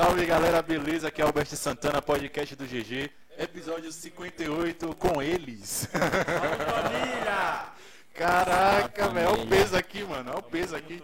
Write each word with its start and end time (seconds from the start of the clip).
Salve 0.00 0.24
galera, 0.24 0.62
beleza? 0.62 1.08
Aqui 1.08 1.20
é 1.20 1.24
Alberto 1.26 1.54
Santana, 1.54 2.00
podcast 2.00 2.56
do 2.56 2.64
GG. 2.64 3.10
Episódio 3.36 3.92
58 3.92 4.96
com 4.96 5.20
eles. 5.20 5.86
Salve 5.92 6.64
família! 6.64 7.66
Caraca, 8.14 9.08
velho, 9.10 9.28
olha 9.28 9.42
o 9.42 9.46
peso 9.46 9.76
aqui, 9.76 10.02
mano. 10.02 10.30
Olha 10.30 10.38
o 10.38 10.42
peso 10.42 10.74
aqui. 10.74 11.02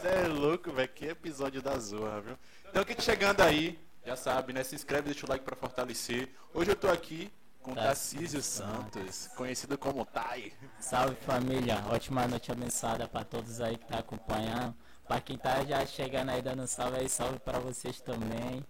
Você 0.00 0.08
é 0.08 0.26
louco, 0.26 0.72
velho. 0.72 0.88
Que 0.88 1.06
episódio 1.06 1.62
da 1.62 1.78
zorra, 1.78 2.22
viu? 2.22 2.38
Então, 2.68 2.82
quem 2.82 2.96
tá 2.96 3.02
chegando 3.02 3.40
aí, 3.40 3.78
já 4.04 4.16
sabe, 4.16 4.52
né? 4.52 4.64
Se 4.64 4.74
inscreve, 4.74 5.04
deixa 5.04 5.24
o 5.24 5.28
like 5.28 5.44
pra 5.44 5.54
fortalecer. 5.54 6.28
Hoje 6.52 6.72
eu 6.72 6.76
tô 6.76 6.88
aqui 6.88 7.30
com 7.62 7.72
Tarcísio 7.72 8.42
Santos, 8.42 9.28
conhecido 9.36 9.78
como 9.78 10.04
Tai. 10.04 10.52
Salve 10.80 11.14
família, 11.24 11.84
ótima 11.88 12.26
noite 12.26 12.50
abençoada 12.50 13.06
para 13.06 13.24
todos 13.24 13.60
aí 13.60 13.78
que 13.78 13.86
tá 13.86 13.98
acompanhando. 14.00 14.74
Para 15.06 15.20
quem 15.20 15.36
tá 15.36 15.62
já 15.64 15.84
chegando 15.84 16.30
aí 16.30 16.40
dando 16.40 16.66
salve 16.66 16.98
aí, 16.98 17.08
salve 17.08 17.38
para 17.38 17.58
vocês 17.58 18.00
também. 18.00 18.64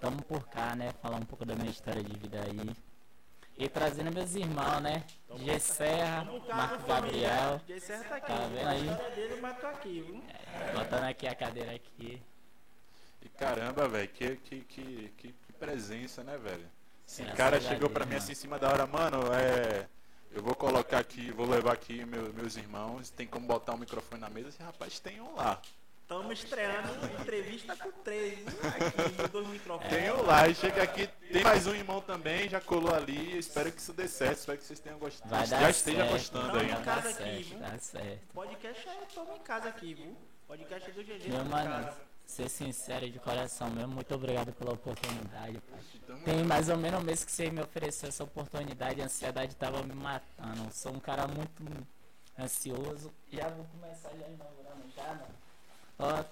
Tamo 0.00 0.22
por 0.22 0.46
cá, 0.48 0.74
né? 0.74 0.92
Falar 1.00 1.16
um 1.16 1.24
pouco 1.24 1.44
da 1.44 1.54
minha 1.54 1.70
história 1.70 2.02
de 2.02 2.18
vida 2.18 2.40
aí. 2.42 2.76
E 3.56 3.68
trazendo 3.68 4.12
meus 4.12 4.34
irmãos, 4.34 4.80
né? 4.82 5.04
G 5.36 5.58
Serra, 5.58 6.24
Marco 6.48 6.86
Gabriel. 6.86 7.60
G 7.66 7.80
Serra 7.80 8.04
tá 8.04 8.16
aqui. 8.16 8.26
Tá 8.26 8.48
vendo 8.48 8.68
aí? 8.68 9.14
Dele, 9.14 9.40
mas 9.40 9.58
tô 9.58 9.66
aqui, 9.68 10.00
viu? 10.02 10.22
É, 10.28 10.72
botando 10.72 11.04
aqui 11.04 11.26
a 11.26 11.34
cadeira 11.34 11.74
aqui. 11.74 12.22
E 13.22 13.28
caramba, 13.30 13.88
velho, 13.88 14.08
que, 14.08 14.36
que, 14.36 14.60
que, 14.60 15.12
que, 15.16 15.34
presença, 15.58 16.22
né, 16.22 16.36
velho? 16.36 16.68
Esse 17.08 17.24
cara 17.24 17.60
chegou 17.60 17.88
pra 17.88 18.04
mim 18.04 18.16
assim 18.16 18.32
em 18.32 18.34
cima 18.34 18.58
da 18.58 18.68
hora, 18.68 18.86
mano, 18.86 19.32
é. 19.32 19.88
Eu 20.32 20.42
vou 20.42 20.54
colocar 20.54 20.98
aqui, 20.98 21.30
vou 21.32 21.46
levar 21.48 21.72
aqui 21.72 22.04
meu- 22.04 22.32
meus 22.34 22.56
irmãos, 22.56 23.08
tem 23.10 23.26
como 23.26 23.46
botar 23.46 23.72
um 23.74 23.78
microfone 23.78 24.20
na 24.20 24.28
mesa? 24.28 24.48
Esse 24.50 24.62
rapaz 24.62 24.98
tem 25.00 25.20
um 25.20 25.34
lá. 25.34 25.60
Tamo 26.06 26.32
estreando 26.32 26.88
entrevista 27.20 27.74
com 27.74 27.90
três, 27.90 28.38
viu? 28.38 28.46
Aqui, 28.68 29.28
dois 29.32 29.48
microfones. 29.48 29.92
Tem 29.92 30.12
um 30.12 30.22
lá, 30.22 30.46
e 30.46 30.54
chega 30.54 30.82
aqui, 30.84 31.08
tem 31.32 31.42
mais 31.42 31.66
um 31.66 31.74
irmão 31.74 32.00
também, 32.00 32.48
já 32.48 32.60
colou 32.60 32.94
ali, 32.94 33.36
espero 33.36 33.72
que 33.72 33.80
isso 33.80 33.92
dê 33.92 34.06
certo, 34.06 34.38
espero 34.38 34.58
que 34.58 34.64
vocês 34.64 34.78
tenham 34.78 34.98
gostado. 35.00 35.30
Vai 35.30 35.46
já 35.46 35.58
dar 35.58 35.70
esteja 35.70 35.98
certo. 35.98 36.12
gostando 36.12 36.58
aí, 36.58 36.66
Não, 36.68 36.78
né? 36.78 36.84
Dá 36.84 36.94
casa 36.94 37.08
aqui, 37.08 37.16
certo, 37.24 37.44
viu? 37.48 37.58
dá 37.58 37.78
certo. 37.78 38.20
Podcast 38.32 38.88
é 38.88 38.94
toma 39.14 39.34
em 39.34 39.40
casa 39.40 39.68
aqui, 39.68 39.94
viu? 39.94 40.16
Podcast 40.46 40.90
do 40.92 41.02
GG. 41.02 41.28
Meu 41.28 41.44
ser 42.26 42.48
sincero 42.48 43.08
de 43.10 43.18
coração 43.18 43.70
mesmo, 43.70 43.94
muito 43.94 44.14
obrigado 44.14 44.52
pela 44.52 44.72
oportunidade, 44.72 45.58
pai. 45.60 45.80
Tem 46.24 46.44
mais 46.44 46.68
ou 46.68 46.76
menos 46.76 47.00
um 47.00 47.04
mês 47.04 47.24
que 47.24 47.30
você 47.30 47.50
me 47.50 47.60
ofereceu 47.62 48.08
essa 48.08 48.24
oportunidade, 48.24 49.00
a 49.00 49.04
ansiedade 49.04 49.54
tava 49.56 49.82
me 49.82 49.94
matando. 49.94 50.68
Sou 50.72 50.92
um 50.92 51.00
cara 51.00 51.26
muito 51.28 51.86
ansioso. 52.38 53.12
Já 53.32 53.48
vou 53.48 53.64
começar 53.66 54.10
já 54.10 54.26
inaugurando 54.28 54.82
já, 54.94 55.04
mano. 55.14 55.34
Ó, 55.98 56.24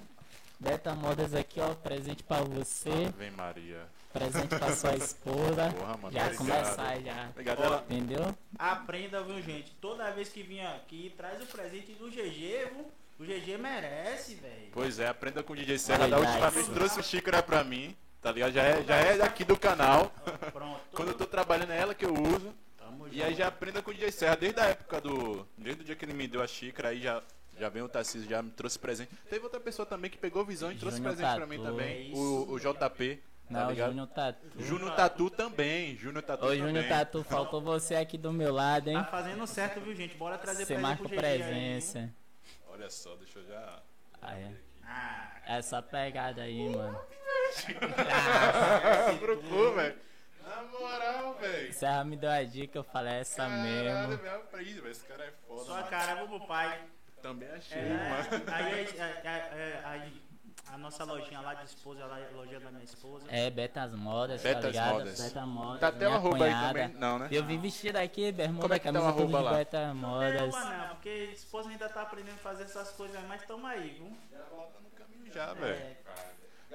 Beta 0.61 0.95
Modas 0.95 1.35
aqui, 1.35 1.61
ó, 1.61 1.75
presente 1.75 2.23
pra 2.23 2.43
você, 2.43 3.09
Vem 3.17 3.31
Maria. 3.33 3.87
presente 4.13 4.49
pra 4.49 4.75
sua 4.75 4.95
esposa. 4.97 5.73
Porra, 5.73 5.97
mano, 5.97 6.13
já 6.13 6.25
obrigado. 6.25 6.37
começar 6.37 7.01
já. 7.01 7.29
Obrigado, 7.31 7.63
ela. 7.63 7.85
Entendeu? 7.89 8.35
Aprenda, 8.59 9.23
viu, 9.23 9.41
gente? 9.43 9.73
Toda 9.81 10.11
vez 10.11 10.29
que 10.29 10.43
vim 10.43 10.61
aqui, 10.61 11.13
traz 11.17 11.43
o 11.43 11.47
presente 11.47 11.93
do 11.93 12.11
GG, 12.11 12.71
viu? 12.75 12.87
O 13.19 13.25
GG 13.25 13.57
merece, 13.59 14.35
velho. 14.35 14.71
Pois 14.73 14.99
é, 14.99 15.07
aprenda 15.09 15.43
com 15.43 15.53
o 15.53 15.57
DJ 15.57 15.79
Serra. 15.79 16.09
Da 16.09 16.19
última 16.19 16.51
vez 16.51 16.69
trouxe 16.69 17.03
xícara 17.03 17.43
pra 17.43 17.63
mim, 17.63 17.97
tá 18.21 18.33
ligado? 18.33 18.53
Já 18.53 18.63
é, 18.63 18.83
já 18.83 18.97
é 18.97 19.17
daqui 19.17 19.45
do 19.45 19.57
canal. 19.57 20.13
Pronto. 20.53 20.81
Quando 20.93 21.09
eu 21.09 21.15
tô 21.15 21.27
trabalhando 21.27 21.71
é 21.73 21.79
ela 21.79 21.95
que 21.95 22.05
eu 22.05 22.13
uso. 22.13 22.53
Tamo 22.77 23.07
E 23.13 23.23
aí 23.23 23.35
já 23.35 23.47
aprenda 23.49 23.81
com 23.83 23.91
o 23.91 23.95
DJ 23.95 24.11
Serra, 24.11 24.37
desde 24.37 24.59
a 24.61 24.65
época 24.67 25.01
do. 25.01 25.47
Desde 25.57 25.83
o 25.83 25.85
dia 25.85 25.95
que 25.95 26.05
ele 26.05 26.13
me 26.15 26.27
deu 26.27 26.43
a 26.43 26.47
xícara, 26.47 26.89
aí 26.89 27.01
já, 27.01 27.23
já 27.59 27.69
vem 27.69 27.83
o 27.83 27.89
Tarcísio, 27.89 28.29
já 28.29 28.43
me 28.43 28.51
trouxe 28.51 28.79
presente. 28.79 29.11
Teve 29.31 29.45
outra 29.45 29.61
pessoa 29.61 29.87
também 29.87 30.11
que 30.11 30.19
pegou 30.19 30.45
visão 30.45 30.73
e 30.73 30.77
trouxe 30.77 30.97
Júnior 30.99 31.15
presente 31.15 31.37
pra 31.37 31.47
mim 31.47 31.57
Tatu. 31.59 31.69
também. 31.71 32.11
É 32.11 32.15
O, 32.17 32.51
o 32.53 32.59
JP. 32.59 33.23
Tá 33.47 33.61
Não, 33.61 33.67
o 33.67 33.71
ligado? 33.71 33.89
Júnior 33.91 34.09
Tatu. 34.09 34.47
Júnior 34.59 34.97
Tatu 34.97 35.31
também. 35.31 35.97
Júnior 35.97 36.23
Tatu 36.23 36.45
Ô, 36.45 36.49
também. 36.49 36.63
Júnior 36.63 36.89
Tatu, 36.89 37.23
faltou 37.23 37.61
você 37.61 37.95
aqui 37.95 38.19
do 38.19 38.33
meu 38.33 38.53
lado, 38.53 38.89
hein? 38.89 38.97
Tá 38.97 39.05
fazendo 39.05 39.47
certo, 39.47 39.81
viu, 39.81 39.95
gente? 39.95 40.17
Bora 40.17 40.37
trazer 40.39 40.65
Você 40.65 40.75
presente 40.75 40.83
marca 40.83 41.05
GG 41.07 41.15
aí, 41.15 41.39
presença. 41.39 42.13
Olha 42.75 42.91
só, 42.91 43.15
deixa 43.17 43.39
eu 43.39 43.47
já. 43.47 43.83
Ah, 44.21 44.35
é. 44.39 44.53
Ah, 44.83 45.31
Essa 45.47 45.81
pegada 45.81 46.43
aí, 46.43 46.69
mano. 46.69 47.01
Pro 49.21 49.37
cu, 49.43 49.73
velho. 49.73 49.97
Na 50.43 50.63
moral, 50.65 51.35
velho. 51.35 51.73
Você 51.73 51.87
já 51.87 52.05
me 52.05 52.17
deu 52.17 52.31
a 52.31 52.43
dica, 52.43 52.77
eu 52.79 52.85
falei 52.85 53.15
essa 53.15 53.45
Caralho, 53.49 53.63
mesmo. 53.63 54.17
velho, 54.19 54.63
Ih, 54.63 54.75
velho, 54.81 54.91
Esse 54.91 55.05
cara 55.07 55.25
é 55.25 55.31
foda. 55.47 55.65
sua 55.65 55.77
mano. 55.77 55.89
cara, 55.89 56.15
vamos 56.17 56.39
pro 56.39 56.47
pai. 56.49 56.83
Também 57.23 57.49
achei, 57.51 57.79
É, 57.81 57.89
mano. 58.11 58.45
aí, 58.53 58.87
a- 59.01 59.31
a- 59.31 59.95
a- 59.95 60.09
a- 60.73 60.79
nossa 60.79 61.05
lojinha 61.05 61.41
lá 61.41 61.55
de 61.55 61.65
esposa, 61.65 62.05
lá, 62.07 62.17
a 62.17 62.37
lojinha 62.37 62.61
da 62.61 62.71
minha 62.71 62.85
esposa. 62.85 63.27
É, 63.29 63.51
Betas 63.51 63.93
Modas, 63.95 64.43
tá 64.43 64.49
Betas 64.49 64.65
ligado? 64.67 64.93
Modas. 64.93 65.21
Beta 65.21 65.47
Modas. 65.47 65.81
Tá 65.81 65.89
até 65.89 66.09
uma 66.09 66.17
arroba 66.17 66.45
aí 66.45 66.53
também. 66.53 66.89
Não, 66.99 67.19
né? 67.19 67.29
Eu 67.31 67.45
vim 67.45 67.59
vestido 67.59 67.97
aqui, 67.97 68.33
bermuda, 68.33 68.63
Como 68.63 68.75
é 68.75 68.79
que 68.79 68.85
tá 68.87 68.93
camisa 68.93 69.11
o 69.13 69.17
tudo 69.17 69.37
de 69.37 69.43
lá? 69.43 69.53
Beta 69.53 69.89
Não, 69.89 69.95
Modas. 69.95 70.55
não, 70.55 70.89
porque 70.91 71.09
a 71.09 71.33
esposa 71.33 71.69
ainda 71.69 71.89
tá 71.89 72.03
aprendendo 72.03 72.35
a 72.35 72.39
fazer 72.39 72.65
essas 72.65 72.91
coisas, 72.93 73.21
mas 73.29 73.43
tamo 73.45 73.67
aí, 73.67 73.91
viu? 73.91 74.17
Já 74.33 74.45
volta 74.45 74.81
no 74.81 74.91
caminho 74.91 75.33
já, 75.33 75.53
velho. 75.55 75.75
É, 75.75 75.97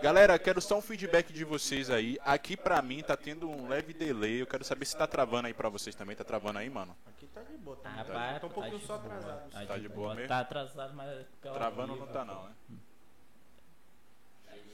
Galera, 0.01 0.39
quero 0.39 0.61
só 0.61 0.77
um 0.77 0.81
feedback 0.81 1.33
de 1.33 1.43
vocês 1.43 1.89
aí. 1.89 2.17
Aqui 2.23 2.55
pra 2.55 2.81
mim 2.81 3.03
tá 3.03 3.17
tendo 3.17 3.49
um 3.49 3.67
leve 3.67 3.93
delay. 3.93 4.41
Eu 4.41 4.47
quero 4.47 4.63
saber 4.63 4.85
se 4.85 4.95
tá 4.95 5.05
travando 5.05 5.47
aí 5.47 5.53
pra 5.53 5.67
vocês 5.67 5.93
também. 5.93 6.15
Tá 6.15 6.23
travando 6.23 6.57
aí, 6.57 6.69
mano? 6.69 6.95
aqui 7.05 7.27
tá 7.27 7.41
de 7.41 7.57
boa, 7.57 7.75
tá? 7.75 7.89
Rapaz, 7.89 8.39
tá 8.39 8.47
um 8.47 8.49
tá 8.49 8.55
pouquinho 8.55 8.79
de 8.79 8.85
só 8.85 8.97
boa, 8.97 9.13
atrasado. 9.13 9.67
Tá 9.67 9.77
de 9.77 9.89
boa 9.89 10.15
mesmo? 10.15 10.29
Tá 10.29 10.39
atrasado, 10.39 10.93
mas... 10.95 11.27
pela 11.41 11.55
Travando 11.55 11.95
não 11.97 12.07
tá 12.07 12.23
não, 12.23 12.43
né? 12.45 12.51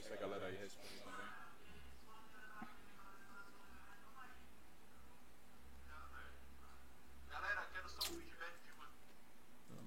Se 0.06 0.12
a 0.12 0.16
galera 0.16 0.46
aí 0.46 0.56
responde 0.56 0.94
também. 1.00 1.26
Galera, 7.30 7.66
quero 7.72 7.88
só 7.88 8.02
feedback 8.02 8.54
de 8.64 8.72
vocês. 8.72 9.16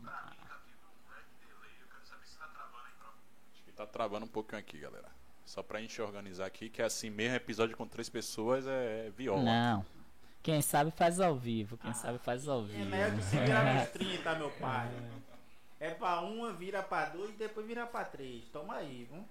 Pra 0.04 0.21
mim 0.30 0.38
tá 0.48 0.60
tendo 0.66 0.88
leve 1.10 1.30
delay. 1.48 1.71
Eu 1.81 1.88
quero 1.88 2.06
saber 2.06 2.25
se 2.27 2.38
tá 2.38 2.48
travando 2.48 2.86
aí 2.86 2.94
pra 3.00 3.07
Acho 3.54 3.63
que 3.63 3.71
tá 3.71 3.86
travando 3.88 4.25
um 4.25 4.30
pouquinho 4.30 4.60
aqui, 4.60 4.77
galera. 4.80 5.10
Só 5.45 5.63
pra 5.63 5.80
gente 5.81 6.00
organizar 6.01 6.45
aqui, 6.45 6.69
que 6.69 6.81
é 6.81 6.86
assim 6.86 7.10
mesmo, 7.10 7.36
episódio 7.36 7.75
com 7.75 7.88
três 7.88 8.07
pessoas 8.10 8.68
é 8.68 9.10
viola. 9.12 9.42
Não. 9.44 9.86
Quem 10.44 10.62
sabe 10.62 10.92
faz 10.92 11.19
ao 11.19 11.36
vivo, 11.36 11.77
quem 11.77 11.94
sabe 11.94 12.18
faz 12.19 12.48
ao 12.48 12.62
É 12.62 12.65
vivo. 12.65 12.86
melhor 12.89 13.12
que 13.15 13.22
se 13.24 13.38
virar 13.38 13.74
nos 13.74 13.89
30, 13.89 14.36
meu 14.38 14.51
pai. 14.51 14.89
É 15.80 15.89
pra 15.92 16.22
uma, 16.22 16.54
vira 16.54 16.83
pra 16.83 17.06
dois 17.06 17.31
e 17.31 17.38
depois 17.38 17.65
vira 17.65 17.86
pra 17.88 18.06
três. 18.06 18.45
Toma 18.50 18.75
aí, 18.75 19.06
viu? 19.12 19.25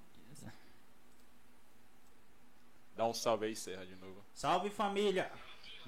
Dá 2.98 3.06
um 3.06 3.14
salve 3.14 3.46
aí, 3.46 3.54
Serra, 3.54 3.86
de 3.86 3.94
novo. 3.94 4.24
Salve 4.34 4.70
família! 4.70 5.30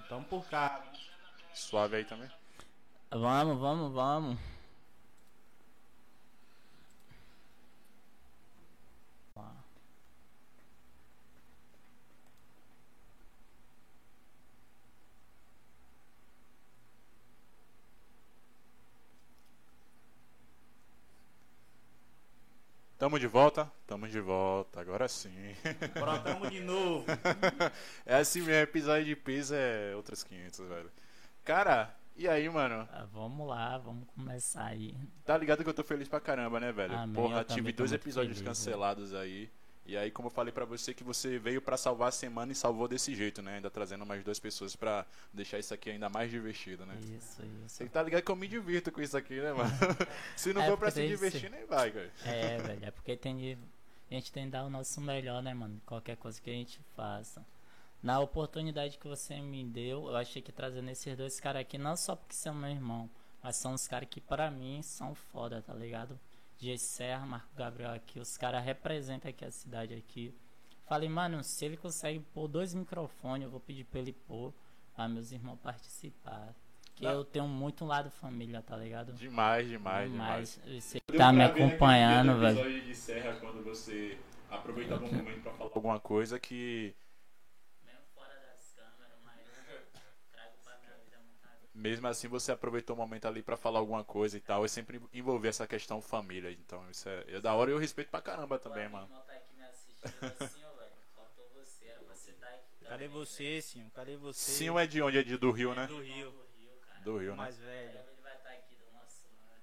Tamo 0.09 0.25
por 0.27 0.49
cá. 0.49 0.81
Suave 1.53 1.97
aí 1.97 2.05
também. 2.05 2.31
Vamos, 3.11 3.59
vamos, 3.59 3.93
vamos. 3.93 4.39
Tamo 23.11 23.19
de 23.19 23.27
volta? 23.27 23.73
Tamo 23.89 24.07
de 24.07 24.21
volta, 24.21 24.81
agora 24.81 25.09
sim. 25.09 25.53
Brotamos 25.95 26.49
de 26.49 26.61
novo. 26.61 27.05
é 28.07 28.15
assim 28.15 28.41
mesmo, 28.41 28.63
episódio 28.63 29.05
de 29.05 29.17
peso 29.17 29.53
é 29.53 29.97
outras 29.97 30.23
500, 30.23 30.61
velho. 30.69 30.93
Cara, 31.43 31.93
e 32.15 32.29
aí, 32.29 32.49
mano? 32.49 32.89
Ah, 32.93 33.09
Vamos 33.13 33.49
lá, 33.49 33.77
vamos 33.79 34.07
começar 34.15 34.67
aí. 34.67 34.97
Tá 35.25 35.37
ligado 35.37 35.65
que 35.65 35.69
eu 35.69 35.75
tô 35.75 35.83
feliz 35.83 36.07
pra 36.09 36.21
caramba, 36.21 36.61
né, 36.61 36.71
velho? 36.71 36.97
Amém, 36.97 37.13
Porra, 37.13 37.43
tive 37.43 37.73
dois 37.73 37.91
episódios 37.91 38.39
feliz, 38.39 38.49
cancelados 38.49 39.13
aí. 39.13 39.51
E 39.87 39.97
aí, 39.97 40.11
como 40.11 40.29
eu 40.29 40.31
falei 40.31 40.53
pra 40.53 40.65
você, 40.65 40.95
que 40.95 41.03
você 41.03 41.39
veio 41.39 41.61
pra 41.61 41.77
salvar 41.77 42.09
a 42.09 42.13
semana 42.13 42.53
e 42.53 42.55
salvou 42.55 42.87
desse 42.87 43.15
jeito, 43.15 43.43
né? 43.43 43.57
Ainda 43.57 43.71
trazendo 43.71 44.07
mais 44.07 44.23
duas 44.23 44.39
pessoas 44.39 44.77
pra 44.77 45.05
deixar 45.33 45.59
isso 45.59 45.75
aqui 45.75 45.91
ainda 45.91 46.09
mais 46.09 46.31
divertido, 46.31 46.87
né? 46.87 46.97
Isso, 47.03 47.43
isso. 47.43 47.45
Você 47.67 47.89
tá 47.89 48.03
ligado 48.03 48.23
que 48.23 48.31
eu 48.31 48.37
me 48.37 48.47
divirto 48.47 48.93
com 48.93 49.01
isso 49.01 49.17
aqui, 49.17 49.41
né, 49.41 49.53
mano? 49.53 49.71
Se 50.37 50.53
não 50.53 50.63
É, 50.63 50.67
for 50.69 50.79
pra 50.79 50.91
se 50.91 51.01
que 51.03 51.09
divertir, 51.09 51.51
nem 51.51 51.65
vai, 51.67 51.91
cara. 51.91 52.11
É, 52.25 52.59
velho, 52.59 52.85
é 52.85 52.91
porque 52.91 53.17
tem 53.17 53.37
de, 53.37 53.59
a 54.11 54.15
gente 54.15 54.31
tem 54.31 54.45
que 54.45 54.51
dar 54.51 54.65
o 54.65 54.71
nosso 54.71 55.01
melhor, 55.01 55.43
né, 55.43 55.53
mano? 55.55 55.81
Qualquer 55.87 56.17
coisa 56.17 56.41
que 56.41 56.51
a 56.51 56.55
gente 56.55 56.79
faça. 56.95 57.45
Na 58.03 58.21
oportunidade 58.21 58.97
que 58.97 59.09
você 59.09 59.41
me 59.41 59.65
deu, 59.65 60.07
eu 60.09 60.17
achei 60.17 60.41
que 60.41 60.53
trazendo 60.53 60.89
esses 60.91 61.17
dois 61.17 61.41
caras 61.41 61.63
aqui, 61.63 61.77
não 61.79 61.97
só 61.97 62.15
porque 62.15 62.35
são 62.35 62.55
meu 62.55 62.71
irmão, 62.71 63.11
mas 63.43 63.57
são 63.57 63.75
os 63.75 63.89
caras 63.89 64.09
que 64.09 64.21
pra 64.21 64.51
mim 64.51 64.83
são 64.83 65.15
foda, 65.15 65.61
tá 65.63 65.75
ligado? 65.75 66.19
G 66.61 66.77
Serra, 66.77 67.25
Marco 67.25 67.55
Gabriel 67.57 67.93
aqui, 67.93 68.21
os 68.21 68.37
caras 68.37 68.63
representam 68.63 69.31
aqui 69.31 69.45
a 69.47 69.51
cidade 69.51 69.95
aqui. 69.95 70.35
Falei, 70.87 71.09
mano, 71.09 71.43
se 71.43 71.65
ele 71.65 71.77
consegue 71.77 72.21
pôr 72.35 72.49
dois 72.49 72.75
microfones, 72.75 73.45
eu 73.45 73.51
vou 73.51 73.61
pedir 73.61 73.85
pra 73.85 74.01
ele 74.01 74.13
pôr, 74.13 74.53
pra 74.95 75.09
meus 75.09 75.33
irmãos 75.33 75.59
participar. 75.63 76.55
Que 76.95 77.07
eu 77.07 77.25
tenho 77.25 77.47
muito 77.49 77.87
lado 77.87 78.11
família, 78.11 78.61
tá 78.61 78.77
ligado? 78.77 79.15
Demais, 79.15 79.67
demais, 79.67 80.11
demais. 80.11 80.61
Demais. 80.63 80.83
Você 80.85 81.01
Deu 81.09 81.17
tá 81.17 81.33
me 81.33 81.43
acompanhando, 81.43 82.39
velho. 82.39 82.83
de 82.83 82.95
Serra, 82.95 83.37
quando 83.41 83.65
você 83.65 84.19
aproveita 84.51 84.95
algum 84.95 85.11
momento 85.11 85.43
pra 85.43 85.53
falar 85.53 85.71
alguma 85.73 85.99
coisa 85.99 86.39
que, 86.39 86.95
Mesmo 87.83 88.01
fora 88.15 88.35
das 88.35 88.75
câmeras, 88.75 89.17
mas 89.25 89.37
trago 90.31 90.53
pra 90.63 90.77
minha 90.79 90.97
vida 91.05 91.19
muita 91.25 91.49
mesmo 91.81 92.07
assim, 92.07 92.29
você 92.29 92.53
aproveitou 92.53 92.95
o 92.95 92.99
momento 92.99 93.27
ali 93.27 93.43
pra 93.43 93.57
falar 93.57 93.79
alguma 93.79 94.05
coisa 94.05 94.37
e 94.37 94.41
tal. 94.41 94.65
E 94.65 94.69
sempre 94.69 95.01
envolver 95.13 95.49
essa 95.49 95.67
questão 95.67 96.01
família. 96.01 96.53
Então, 96.53 96.89
isso 96.91 97.09
é, 97.09 97.25
é 97.29 97.41
da 97.41 97.55
hora 97.55 97.71
e 97.71 97.75
eu 97.75 97.79
respeito 97.79 98.11
pra 98.11 98.21
caramba 98.21 98.59
também, 98.59 98.89
mano. 98.89 99.09
tá 99.27 99.33
aqui 99.33 99.57
me 99.57 99.65
assistindo 99.65 100.45
assim, 100.45 100.61
ó, 100.65 100.79
velho. 100.79 100.91
Faltou 101.17 101.51
você, 101.55 101.87
era 101.87 102.01
você 102.03 102.33
tá 102.33 102.47
aqui 102.49 102.85
Cadê 102.85 103.09
você, 103.09 103.63
Sim? 103.63 103.91
Cadê 103.95 104.17
você? 104.17 104.51
Sim, 104.53 104.79
é 104.79 104.87
de 104.87 105.03
onde? 105.03 105.19
É 105.19 105.23
de, 105.23 105.37
do 105.37 105.51
Rio, 105.51 105.75
né? 105.75 105.87
Do 105.87 106.01
Rio. 106.01 106.35
Do 107.03 107.19
Rio, 107.19 107.31
né? 107.31 107.37
Mais 107.37 107.57
velho. 107.57 107.99
Ele 107.99 108.23
vai 108.23 108.37
estar 108.37 108.51
aqui 108.51 108.75
do 108.75 108.85
nosso 108.93 109.25
lado. 109.41 109.63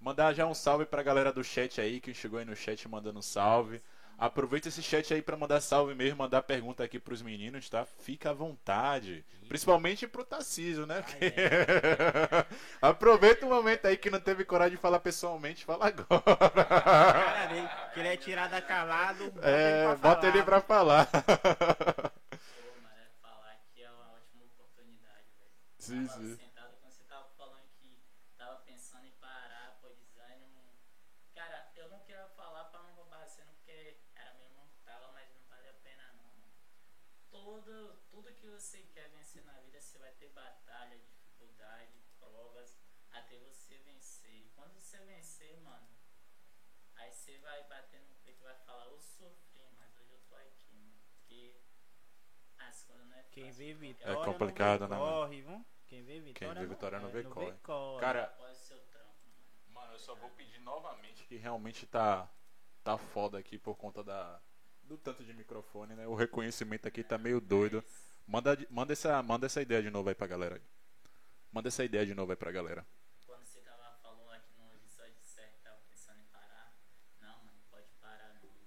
Mandar 0.00 0.34
já 0.34 0.46
um 0.46 0.54
salve 0.54 0.84
pra 0.84 1.02
galera 1.02 1.32
do 1.32 1.44
chat 1.44 1.80
aí, 1.80 2.00
que 2.00 2.12
chegou 2.12 2.38
aí 2.40 2.44
no 2.44 2.56
chat 2.56 2.88
mandando 2.88 3.20
um 3.20 3.22
salve. 3.22 3.80
Aproveita 4.18 4.68
esse 4.68 4.82
chat 4.82 5.12
aí 5.12 5.20
pra 5.20 5.36
mandar 5.36 5.60
salve 5.60 5.94
mesmo, 5.94 6.16
mandar 6.18 6.42
pergunta 6.42 6.82
aqui 6.82 6.98
pros 6.98 7.20
meninos, 7.20 7.68
tá? 7.68 7.84
Fica 7.84 8.30
à 8.30 8.32
vontade. 8.32 9.24
Principalmente 9.46 10.06
pro 10.08 10.24
Tarcísio, 10.24 10.86
né? 10.86 11.02
Porque- 11.02 11.34
Aproveita 12.80 13.44
o 13.44 13.48
momento 13.48 13.86
aí 13.86 13.96
que 13.96 14.10
não 14.10 14.18
teve 14.18 14.44
coragem 14.44 14.76
de 14.76 14.80
falar 14.80 15.00
pessoalmente, 15.00 15.64
fala 15.66 15.86
agora. 15.88 16.22
Cara 16.22 17.46
dele, 17.46 17.68
queria 17.92 18.16
tirar 18.16 18.48
da 18.48 18.62
calado. 18.62 19.30
bota 19.32 19.46
ele 19.48 19.52
É, 19.54 19.82
pra 19.84 19.96
bota 19.96 20.20
falar. 20.22 20.28
ele 20.34 20.42
pra 20.44 20.60
falar. 20.62 21.06
Pô, 21.06 22.80
mano, 22.82 22.96
é 22.96 23.10
falar 23.20 23.60
que 23.74 23.82
é 23.82 23.90
uma 23.90 24.12
ótima 24.14 24.44
oportunidade, 24.44 25.28
velho. 25.38 25.50
Sim, 25.78 26.08
sim. 26.08 26.36
sentado 26.36 26.74
quando 26.80 26.92
você 26.92 27.04
tava 27.04 27.28
falando 27.36 27.68
que 27.78 28.02
tava 28.38 28.56
pensando 28.64 29.04
em 29.06 29.12
parar, 29.20 29.78
pô, 29.80 29.88
desânimo. 29.90 30.74
Cara, 31.34 31.68
eu 31.76 31.88
não 31.90 32.00
queria 32.00 32.26
falar 32.36 32.64
pra 32.64 32.82
não 32.82 32.94
roubar 32.94 33.22
a 33.22 33.26
cena 33.26 33.52
porque 33.56 33.98
era 34.16 34.34
meu 34.34 34.46
irmão 34.48 34.66
que 34.72 34.78
tava, 34.84 35.12
mas 35.12 35.28
não 35.34 35.40
vale 35.48 35.68
a 35.68 35.74
pena 35.84 36.02
não. 36.16 36.24
mano. 36.24 36.52
Todo, 37.46 37.94
tudo 38.10 38.34
que 38.34 38.48
você 38.48 38.82
quer 38.92 39.08
vencer 39.10 39.44
na 39.44 39.52
vida, 39.60 39.80
você 39.80 39.96
vai 39.98 40.10
ter 40.14 40.30
batalha, 40.30 40.98
dificuldade, 40.98 41.92
provas, 42.18 42.76
até 43.12 43.38
você 43.38 43.78
vencer. 43.78 44.34
E 44.34 44.50
quando 44.56 44.74
você 44.80 44.98
vencer, 45.04 45.56
mano, 45.60 45.86
aí 46.96 47.12
você 47.12 47.38
vai 47.38 47.62
bater 47.68 48.00
no 48.00 48.16
peito 48.24 48.40
e 48.40 48.42
vai 48.42 48.56
falar, 48.66 48.86
eu 48.86 48.98
sofri, 48.98 49.64
mas 49.78 49.96
hoje 49.96 50.10
eu 50.10 50.20
tô 50.28 50.34
aqui, 50.34 50.74
mano. 50.74 51.00
Porque 51.08 51.60
as 52.58 52.82
coisas 52.82 53.06
não 53.06 53.16
é 53.16 53.22
Quem 53.30 53.44
fácil 53.44 53.58
vê 53.58 53.74
pra 53.74 53.76
qualquer 53.76 53.94
vitória 53.94 54.20
É 54.20 54.24
complicado, 54.24 54.80
não 54.80 54.88
né, 54.88 54.96
vê 54.96 55.02
mano? 55.02 55.14
corre, 55.14 55.42
viu? 55.42 55.66
Quem 55.86 56.02
vê 56.02 56.20
vitória, 56.20 56.60
vê 56.62 56.66
vitória 56.66 56.98
não 56.98 57.10
vê 57.10 57.22
corre. 57.22 57.52
corre. 57.62 58.00
Cara, 58.00 58.34
seu 58.54 58.80
trampo, 58.86 59.24
mano. 59.24 59.46
Mano, 59.68 59.92
eu 59.92 59.98
só 60.00 60.16
vou 60.16 60.30
pedir 60.30 60.58
novamente 60.62 61.22
que 61.28 61.36
realmente 61.36 61.86
tá 61.86 62.28
tá 62.82 62.98
foda 62.98 63.38
aqui 63.38 63.56
por 63.56 63.76
conta 63.76 64.02
da 64.02 64.40
do 64.88 64.96
tanto 64.96 65.24
de 65.24 65.32
microfone, 65.34 65.94
né? 65.94 66.06
O 66.06 66.14
reconhecimento 66.14 66.86
aqui 66.86 67.02
tá 67.02 67.18
meio 67.18 67.40
doido. 67.40 67.82
Manda 68.26 68.56
manda 68.70 68.92
essa 68.92 69.22
manda 69.22 69.46
essa 69.46 69.60
ideia 69.60 69.82
de 69.82 69.90
novo 69.90 70.08
aí 70.08 70.14
pra 70.14 70.26
galera. 70.26 70.60
Manda 71.52 71.68
essa 71.68 71.84
ideia 71.84 72.06
de 72.06 72.14
novo 72.14 72.32
aí 72.32 72.36
pra 72.36 72.52
galera. 72.52 72.86
Quando 73.26 73.44
você 73.44 73.60
tava 73.60 73.96
falando 74.02 74.30
aqui 74.32 74.50
no 74.58 74.66
episódio 74.74 75.14
certo, 75.22 75.58
tava 75.62 75.76
pensando 75.88 76.18
em 76.20 76.28
parar. 76.32 76.72
Não, 77.20 77.36
mano, 77.44 77.58
pode 77.70 77.86
parar 78.00 78.34
não, 78.34 78.42
velho. 78.42 78.66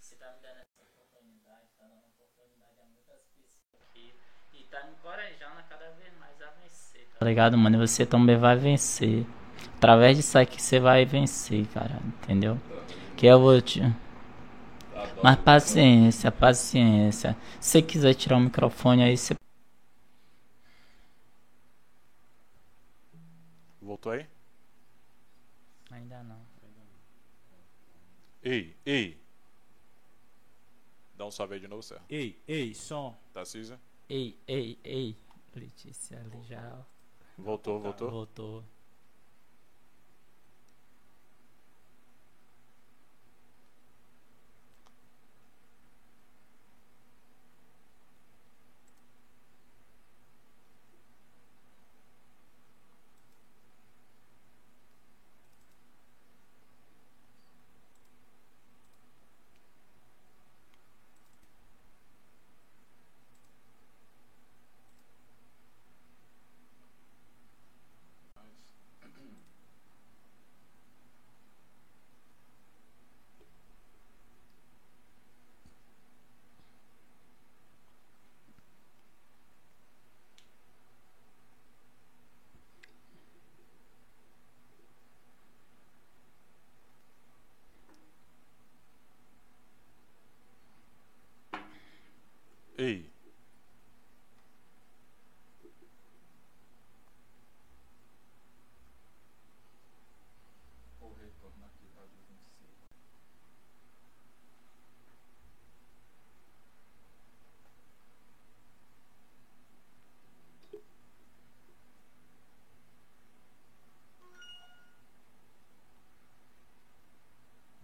Você 0.00 0.16
tá 0.16 0.32
me 0.32 0.40
dando 0.42 0.60
essa 0.60 0.82
oportunidade, 0.82 1.68
tá 1.78 1.84
dando 1.84 2.04
oportunidade 2.08 2.80
a 2.80 2.84
muitas 2.84 3.22
pessoas 3.36 3.82
aqui. 3.90 4.14
E 4.52 4.64
tá 4.64 4.84
me 4.84 4.92
encorajando 4.92 5.58
a 5.58 5.62
cada 5.62 5.90
vez 5.92 6.12
mais 6.18 6.40
a 6.42 6.50
vencer. 6.50 7.06
Tá 7.18 7.24
ligado, 7.26 7.56
mano? 7.56 7.76
E 7.76 7.86
você 7.86 8.04
também 8.04 8.38
vai 8.38 8.56
vencer. 8.56 9.26
Através 9.76 10.16
disso 10.16 10.38
aqui 10.38 10.60
você 10.60 10.80
vai 10.80 11.04
vencer, 11.04 11.66
cara. 11.68 12.00
Entendeu? 12.22 12.58
Que 13.16 13.26
eu 13.26 13.40
vou 13.40 13.60
te. 13.60 13.80
Mas 15.22 15.36
paciência, 15.40 16.30
paciência. 16.30 17.36
Se 17.60 17.70
você 17.70 17.82
quiser 17.82 18.14
tirar 18.14 18.36
o 18.36 18.40
microfone 18.40 19.02
aí, 19.02 19.16
você. 19.16 19.34
Voltou 23.80 24.12
aí? 24.12 24.26
Ainda 25.90 26.22
não. 26.22 26.40
Ei, 28.42 28.76
ei. 28.84 29.18
Dá 31.16 31.24
um 31.24 31.30
salve 31.30 31.54
aí 31.54 31.60
de 31.60 31.66
novo, 31.68 31.82
Serra. 31.82 32.02
Ei, 32.08 32.38
ei, 32.46 32.74
som. 32.74 33.16
Tarcísio? 33.32 33.78
Ei, 34.08 34.38
ei, 34.46 34.78
ei. 34.84 35.16
Letícia 35.54 36.20
ali 36.20 36.42
já 36.44 36.84
Voltou, 37.38 37.80
voltou. 37.80 38.10
voltou. 38.10 38.64
Ei. 92.78 93.10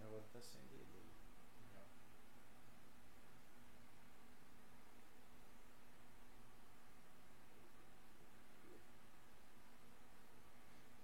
Agora 0.04 0.22
tá 0.32 0.40
sem 0.42 0.60
delay. 0.66 1.02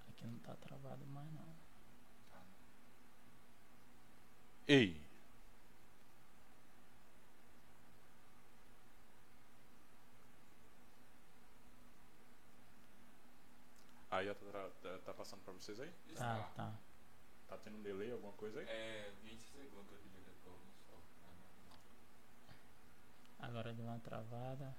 Aqui 0.08 0.26
não 0.26 0.38
tá 0.40 0.47
travado 0.60 1.06
mais 1.06 1.32
não. 1.32 1.56
Ei. 4.66 5.00
Aí 14.10 14.34
tá, 14.34 14.70
tá- 14.82 14.98
tá 15.04 15.14
passando 15.14 15.42
pra 15.44 15.52
vocês 15.52 15.78
aí? 15.80 15.92
Tá, 16.16 16.50
tá. 16.56 16.74
Tá 17.46 17.56
tendo 17.58 17.76
um 17.78 17.82
delay, 17.82 18.10
alguma 18.12 18.32
coisa 18.34 18.60
aí? 18.60 18.66
É 18.66 19.12
20 19.22 19.40
segundos 19.42 19.98
de 20.02 20.18
retorno 20.20 20.66
só. 20.86 20.98
Agora 23.38 23.72
deu 23.74 23.84
uma 23.86 23.98
travada. 24.00 24.74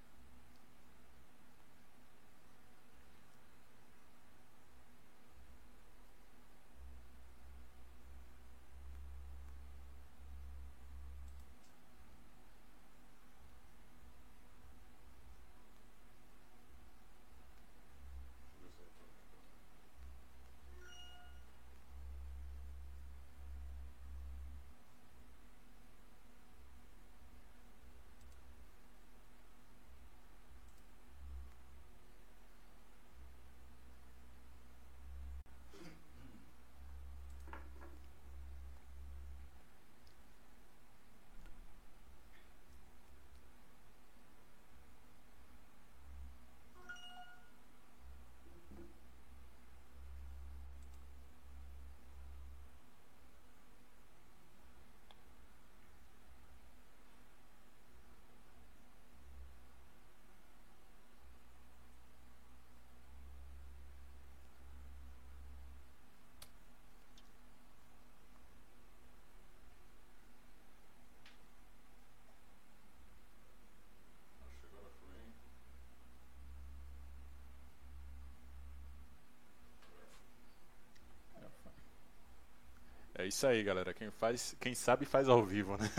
Isso 83.29 83.47
aí, 83.47 83.63
galera. 83.63 83.93
Quem, 83.93 84.11
faz, 84.11 84.55
quem 84.59 84.75
sabe 84.75 85.05
faz 85.05 85.27
ao 85.29 85.43
vivo, 85.43 85.77
né? 85.77 85.89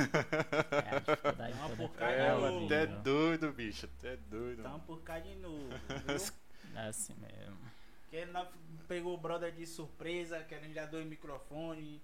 É, 0.87 0.97
a 0.97 0.99
dificuldade 1.01 1.53
Uma 1.55 1.71
porcaria, 1.71 2.17
É, 2.17 2.31
ao 2.31 2.41
mano, 2.41 2.57
vivo. 2.61 2.69
tu 2.69 2.75
é 2.75 2.87
doido, 2.87 3.53
bicho. 3.53 3.89
Tu 3.99 4.07
é 4.07 4.17
doido. 4.17 4.63
Tamo 4.63 4.75
mano. 4.75 4.85
por 4.87 5.01
cá 5.03 5.19
de 5.19 5.35
novo, 5.37 5.69
viu? 6.07 6.17
É 6.77 6.89
assim 6.89 7.15
mesmo. 7.15 7.59
Porque 8.03 8.17
ele 8.17 8.33
não 8.33 8.47
pegou 8.89 9.15
o 9.15 9.19
brother 9.19 9.53
de 9.53 9.67
surpresa, 9.67 10.41
querendo 10.45 10.75
já 10.75 10.85
dois 10.87 11.07
microfones 11.07 12.01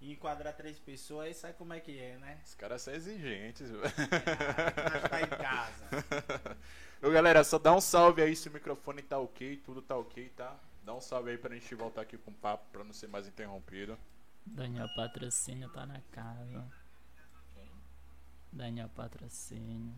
e 0.00 0.12
enquadrar 0.12 0.52
três 0.54 0.78
pessoas, 0.78 1.26
aí 1.26 1.34
sabe 1.34 1.54
como 1.54 1.72
é 1.72 1.80
que 1.80 1.98
é, 1.98 2.16
né? 2.18 2.40
Os 2.44 2.54
caras 2.54 2.82
são 2.82 2.92
exigentes, 2.94 3.70
velho. 3.70 3.84
É, 3.84 4.90
nós 4.90 5.10
tá 5.10 5.20
em 5.22 5.26
casa. 5.28 6.56
Ô, 7.02 7.10
galera, 7.10 7.44
só 7.44 7.58
dá 7.58 7.72
um 7.74 7.80
salve 7.80 8.22
aí 8.22 8.34
se 8.34 8.48
o 8.48 8.52
microfone 8.52 9.02
tá 9.02 9.18
ok, 9.18 9.56
tudo 9.64 9.80
tá 9.82 9.96
ok, 9.96 10.28
tá? 10.36 10.56
Dá 10.84 10.94
um 10.94 11.00
salve 11.00 11.30
aí 11.30 11.38
pra 11.38 11.54
gente 11.54 11.72
voltar 11.74 12.02
aqui 12.02 12.16
com 12.18 12.30
o 12.32 12.34
papo, 12.34 12.64
pra 12.72 12.82
não 12.82 12.92
ser 12.92 13.06
mais 13.08 13.26
interrompido. 13.28 13.96
Daniel 14.44 14.88
Patrocínio 14.94 15.68
tá 15.70 15.86
na 15.86 16.00
casa. 16.12 16.66
Daniel 18.52 18.88
Patrocínio. 18.90 19.94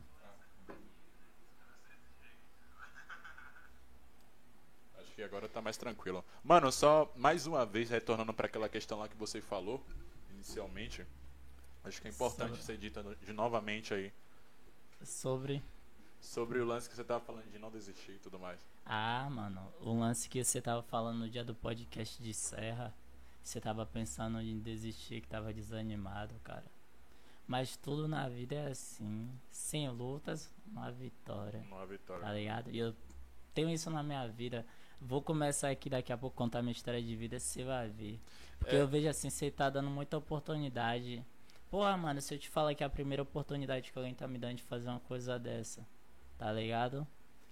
Acho 4.98 5.14
que 5.14 5.22
agora 5.22 5.48
tá 5.48 5.60
mais 5.60 5.76
tranquilo. 5.76 6.24
Mano, 6.42 6.70
só 6.70 7.10
mais 7.16 7.46
uma 7.46 7.64
vez, 7.66 7.90
retornando 7.90 8.32
pra 8.32 8.46
aquela 8.46 8.68
questão 8.68 8.98
lá 8.98 9.08
que 9.08 9.16
você 9.16 9.40
falou, 9.40 9.84
inicialmente. 10.30 11.06
Acho 11.82 12.00
que 12.00 12.08
é 12.08 12.10
importante 12.10 12.50
Sobre- 12.50 12.62
ser 12.62 12.78
dita 12.78 13.02
no- 13.02 13.14
de 13.16 13.32
novamente 13.32 13.92
aí. 13.92 14.12
Sobre. 15.02 15.62
Sobre 16.20 16.58
o 16.58 16.64
lance 16.64 16.88
que 16.88 16.94
você 16.96 17.04
tava 17.04 17.22
falando 17.22 17.50
de 17.50 17.58
não 17.58 17.70
desistir 17.70 18.12
e 18.12 18.18
tudo 18.18 18.38
mais. 18.38 18.58
Ah, 18.86 19.28
mano, 19.30 19.72
o 19.80 19.92
lance 19.98 20.28
que 20.28 20.42
você 20.42 20.60
tava 20.62 20.82
falando 20.82 21.18
no 21.18 21.28
dia 21.28 21.44
do 21.44 21.54
podcast 21.54 22.22
de 22.22 22.32
Serra. 22.32 22.94
Você 23.44 23.60
tava 23.60 23.84
pensando 23.84 24.40
em 24.40 24.58
desistir, 24.58 25.20
que 25.20 25.28
tava 25.28 25.52
desanimado, 25.52 26.34
cara. 26.42 26.64
Mas 27.46 27.76
tudo 27.76 28.08
na 28.08 28.26
vida 28.26 28.54
é 28.54 28.68
assim. 28.68 29.30
Sem 29.50 29.88
lutas, 29.90 30.50
uma 30.66 30.90
vitória. 30.90 31.60
Uma 31.68 31.84
vitória. 31.86 32.22
Tá 32.24 32.32
ligado? 32.32 32.70
E 32.70 32.78
eu 32.78 32.96
tenho 33.52 33.68
isso 33.68 33.90
na 33.90 34.02
minha 34.02 34.26
vida. 34.26 34.64
Vou 34.98 35.20
começar 35.20 35.68
aqui 35.68 35.90
daqui 35.90 36.10
a 36.10 36.16
pouco 36.16 36.34
contar 36.34 36.62
minha 36.62 36.72
história 36.72 37.02
de 37.02 37.14
vida, 37.14 37.38
você 37.38 37.62
vai 37.62 37.90
ver. 37.90 38.18
Porque 38.58 38.74
É. 38.74 38.80
eu 38.80 38.88
vejo 38.88 39.08
assim, 39.08 39.28
você 39.28 39.50
tá 39.50 39.68
dando 39.68 39.90
muita 39.90 40.16
oportunidade. 40.16 41.22
Porra, 41.70 41.94
mano, 41.98 42.22
se 42.22 42.32
eu 42.34 42.38
te 42.38 42.48
falar 42.48 42.74
que 42.74 42.82
é 42.82 42.86
a 42.86 42.90
primeira 42.90 43.22
oportunidade 43.22 43.92
que 43.92 43.98
alguém 43.98 44.14
tá 44.14 44.26
me 44.26 44.38
dando 44.38 44.56
de 44.56 44.62
fazer 44.62 44.88
uma 44.88 45.00
coisa 45.00 45.38
dessa, 45.38 45.86
tá 46.38 46.50
ligado? 46.50 47.06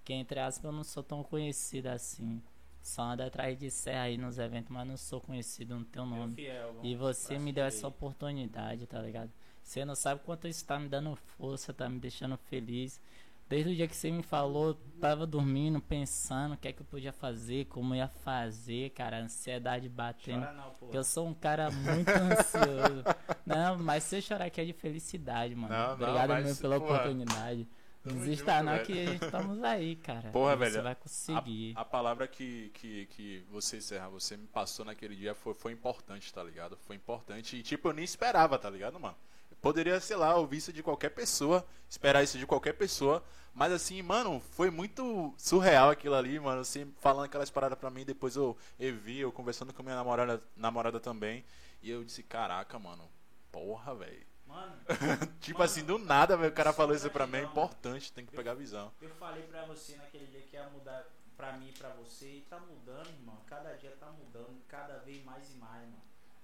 Que 0.05 0.15
entre 0.15 0.41
aspas 0.41 0.65
eu 0.65 0.73
não 0.73 0.85
sou 0.85 1.03
tão 1.03 1.23
conhecido 1.23 1.89
assim. 1.89 2.43
Só 2.83 3.03
ando 3.03 3.23
atrás 3.23 3.57
de 3.57 3.71
serra 3.71 4.03
aí 4.03 4.19
nos 4.19 4.39
eventos, 4.39 4.71
mas 4.71 4.87
não 4.87 4.97
sou 4.97 5.21
conhecido, 5.21 5.77
não 5.77 5.85
tenho 5.85 6.05
nome. 6.05 6.35
fiel, 6.35 6.81
E 6.83 6.97
você 6.97 7.39
me 7.39 7.53
deu 7.53 7.65
essa 7.65 7.87
oportunidade, 7.87 8.87
tá 8.87 9.01
ligado? 9.01 9.31
Você 9.63 9.85
não 9.85 9.95
sabe 9.95 10.21
quanto 10.25 10.49
isso 10.49 10.65
tá 10.65 10.79
me 10.79 10.89
dando 10.89 11.15
força, 11.15 11.73
tá 11.73 11.89
me 11.89 12.01
deixando 12.01 12.37
feliz. 12.37 13.01
Desde 13.49 13.71
o 13.71 13.77
dia 13.77 13.87
que 13.87 13.95
você 13.95 14.11
me 14.11 14.23
falou, 14.23 14.75
tava 14.99 15.27
dormindo, 15.27 15.81
pensando 15.81 16.55
o 16.55 16.57
que 16.57 16.69
é 16.69 16.73
que 16.73 16.81
eu 16.81 16.87
podia 16.87 17.13
fazer, 17.13 17.67
como 17.67 17.95
ia 17.95 18.09
fazer, 18.09 18.91
cara, 18.91 19.21
ansiedade 19.21 19.89
batendo. 19.89 20.41
Chora 20.41 20.53
não, 20.55 20.91
eu 20.91 21.05
sou 21.05 21.29
um 21.29 21.35
cara 21.35 21.71
muito 21.71 22.09
ansioso. 22.11 23.05
Não, 23.45 23.77
mas 23.77 24.05
se 24.05 24.17
eu 24.17 24.23
chorar 24.23 24.47
aqui 24.47 24.61
é 24.61 24.65
de 24.65 24.73
felicidade, 24.73 25.55
mano. 25.55 25.75
Não, 25.75 25.87
não, 25.89 25.95
Obrigado 25.95 26.29
mas, 26.31 26.45
mesmo 26.45 26.61
pela 26.63 26.81
porra, 26.81 26.95
oportunidade. 26.95 27.69
Desista 28.05 28.63
não 28.63 28.73
velho. 28.73 28.87
que 28.87 29.25
estamos 29.25 29.63
aí, 29.63 29.97
cara. 29.97 30.31
Porra, 30.31 30.55
E 30.55 30.57
Você 30.57 30.71
velho, 30.71 30.83
vai 30.83 30.95
conseguir. 30.95 31.73
A, 31.77 31.83
a 31.83 31.85
palavra 31.85 32.27
que, 32.27 32.71
que, 32.75 33.07
que 33.07 33.45
você, 33.51 33.81
Serra, 33.81 34.09
você 34.09 34.37
me 34.37 34.47
passou 34.47 34.85
naquele 34.85 35.15
dia 35.15 35.35
foi, 35.35 35.55
foi 35.55 35.73
importante, 35.73 36.33
tá 36.33 36.43
ligado? 36.43 36.77
Foi 36.87 36.97
importante 36.97 37.57
e, 37.57 37.63
tipo, 37.63 37.89
eu 37.89 37.93
nem 37.93 38.05
esperava, 38.05 38.59
tá 38.59 38.69
ligado, 38.69 38.99
mano? 38.99 39.17
Poderia, 39.61 40.01
sei 40.01 40.17
lá, 40.17 40.35
ouvir 40.35 40.57
isso 40.57 40.73
de 40.73 40.83
qualquer 40.83 41.11
pessoa, 41.11 41.65
esperar 41.89 42.25
isso 42.25 42.37
de 42.37 42.45
qualquer 42.45 42.73
pessoa, 42.73 43.23
mas 43.55 43.73
assim, 43.73 44.03
mano, 44.03 44.41
foi 44.41 44.71
muito 44.71 45.33
surreal 45.39 45.91
aquilo 45.91 46.17
ali, 46.17 46.41
mano. 46.41 46.65
Você 46.65 46.85
falando 47.01 47.27
aquelas 47.27 47.51
paradas 47.51 47.79
pra 47.79 47.89
mim, 47.89 48.05
depois 48.05 48.35
eu, 48.35 48.57
eu 48.81 48.97
vi, 48.97 49.21
eu 49.21 49.31
conversando 49.31 49.73
com 49.73 49.85
minha 49.85 49.95
namorada, 49.95 50.43
namorada 50.57 50.99
também, 50.99 51.45
e 51.81 51.89
eu 51.89 52.03
disse, 52.03 52.25
caraca, 52.25 52.77
mano, 52.81 53.09
porra, 53.53 53.95
velho. 53.95 54.32
Mano, 54.53 54.77
Tipo 55.41 55.59
Mano, 55.61 55.71
assim, 55.71 55.85
do 55.85 55.99
nada, 55.99 56.37
velho, 56.37 56.51
o 56.53 56.55
cara 56.55 56.73
falou 56.73 56.95
isso 56.95 57.11
pra 57.11 57.27
mim, 57.27 57.39
é 57.39 57.43
importante, 57.43 58.13
tem 58.13 58.27
que 58.27 58.37
pegar 58.37 58.53
a 58.53 58.55
visão. 58.55 58.93
eu 59.01 59.11
falei 59.17 59.43
pra 59.45 59.65
você 59.65 59.97
naquele 59.97 60.27
dia 60.27 60.43
que 60.43 60.57
ia 60.57 60.69
mudar 60.69 61.05
pra 61.37 61.53
mim 61.55 61.69
e 61.71 61.73
pra 61.73 61.89
você, 61.91 62.27
e 62.37 62.41
tá 62.43 62.59
mudando, 62.61 63.09
irmão. 63.09 63.39
Cada 63.47 63.73
dia 63.77 63.97
tá 63.99 64.07
mudando, 64.11 64.63
cada 64.69 64.99
vez 64.99 65.25
mais 65.25 65.51
e 65.51 65.55
mais, 65.57 65.83
mano. 65.89 66.03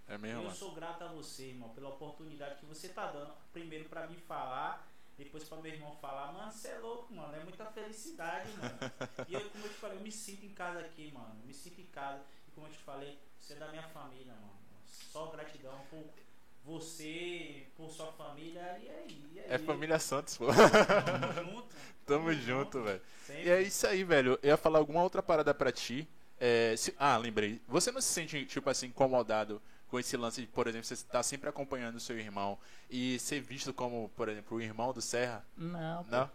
É 0.08 0.16
mesmo, 0.16 0.38
Eu 0.40 0.44
mano? 0.44 0.56
sou 0.56 0.72
grato 0.74 1.04
a 1.04 1.08
você, 1.08 1.48
irmão, 1.48 1.68
pela 1.74 1.90
oportunidade 1.90 2.58
que 2.58 2.64
você 2.66 2.88
tá 2.88 3.10
dando. 3.12 3.30
Primeiro 3.52 3.88
pra 3.90 4.06
mim 4.06 4.16
falar, 4.26 4.88
depois 5.18 5.44
pra 5.44 5.58
meu 5.58 5.70
irmão 5.72 5.94
falar. 5.96 6.32
Mano, 6.32 6.50
você 6.50 6.68
é 6.68 6.78
louco, 6.78 7.12
mano. 7.12 7.34
É 7.36 7.40
muita 7.44 7.66
felicidade, 7.66 8.50
mano. 8.52 8.78
E 9.28 9.34
eu, 9.34 9.50
como 9.50 9.66
eu 9.66 9.68
te 9.70 9.74
falei, 9.76 9.98
eu 9.98 10.02
me 10.02 10.10
sinto 10.10 10.46
em 10.46 10.54
casa 10.54 10.80
aqui, 10.80 11.12
mano. 11.12 11.34
Me 11.44 11.52
sinto 11.52 11.78
em 11.82 11.86
casa. 11.86 12.22
E 12.48 12.50
como 12.52 12.66
eu 12.66 12.72
te 12.72 12.78
falei, 12.78 13.18
você 13.38 13.52
é 13.52 13.56
da 13.56 13.68
minha 13.68 13.86
família, 13.88 14.32
mano. 14.32 14.58
Só 14.86 15.26
gratidão 15.26 15.78
por 15.90 16.02
você, 16.68 17.66
por 17.76 17.90
sua 17.90 18.12
família. 18.12 18.60
E 18.82 18.88
aí, 18.90 19.22
e 19.34 19.40
aí? 19.40 19.46
É 19.48 19.58
família 19.58 19.98
Santos, 19.98 20.36
pô. 20.36 20.46
Tamo 20.46 21.32
junto. 21.52 21.68
Tamo 22.06 22.32
junto, 22.32 22.82
velho. 22.82 23.00
E 23.30 23.48
é 23.50 23.62
isso 23.62 23.86
aí, 23.86 24.04
velho. 24.04 24.38
Eu 24.42 24.48
ia 24.50 24.56
falar 24.56 24.78
alguma 24.78 25.02
outra 25.02 25.22
parada 25.22 25.52
pra 25.54 25.72
ti. 25.72 26.08
É, 26.40 26.74
se- 26.76 26.94
ah, 26.98 27.16
lembrei. 27.16 27.60
Você 27.68 27.90
não 27.90 28.00
se 28.00 28.08
sente, 28.12 28.44
tipo 28.46 28.68
assim, 28.70 28.86
incomodado 28.86 29.60
com 29.88 29.98
esse 29.98 30.16
lance 30.16 30.40
de, 30.42 30.46
por 30.46 30.66
exemplo, 30.66 30.86
você 30.86 30.96
tá 31.04 31.22
sempre 31.22 31.48
acompanhando 31.48 31.96
o 31.96 32.00
seu 32.00 32.18
irmão 32.18 32.58
e 32.90 33.18
ser 33.18 33.40
visto 33.40 33.72
como, 33.72 34.10
por 34.16 34.28
exemplo, 34.28 34.58
o 34.58 34.60
irmão 34.60 34.92
do 34.92 35.00
Serra? 35.02 35.44
Não, 35.56 36.04
pô. 36.04 36.10
Não? 36.10 36.30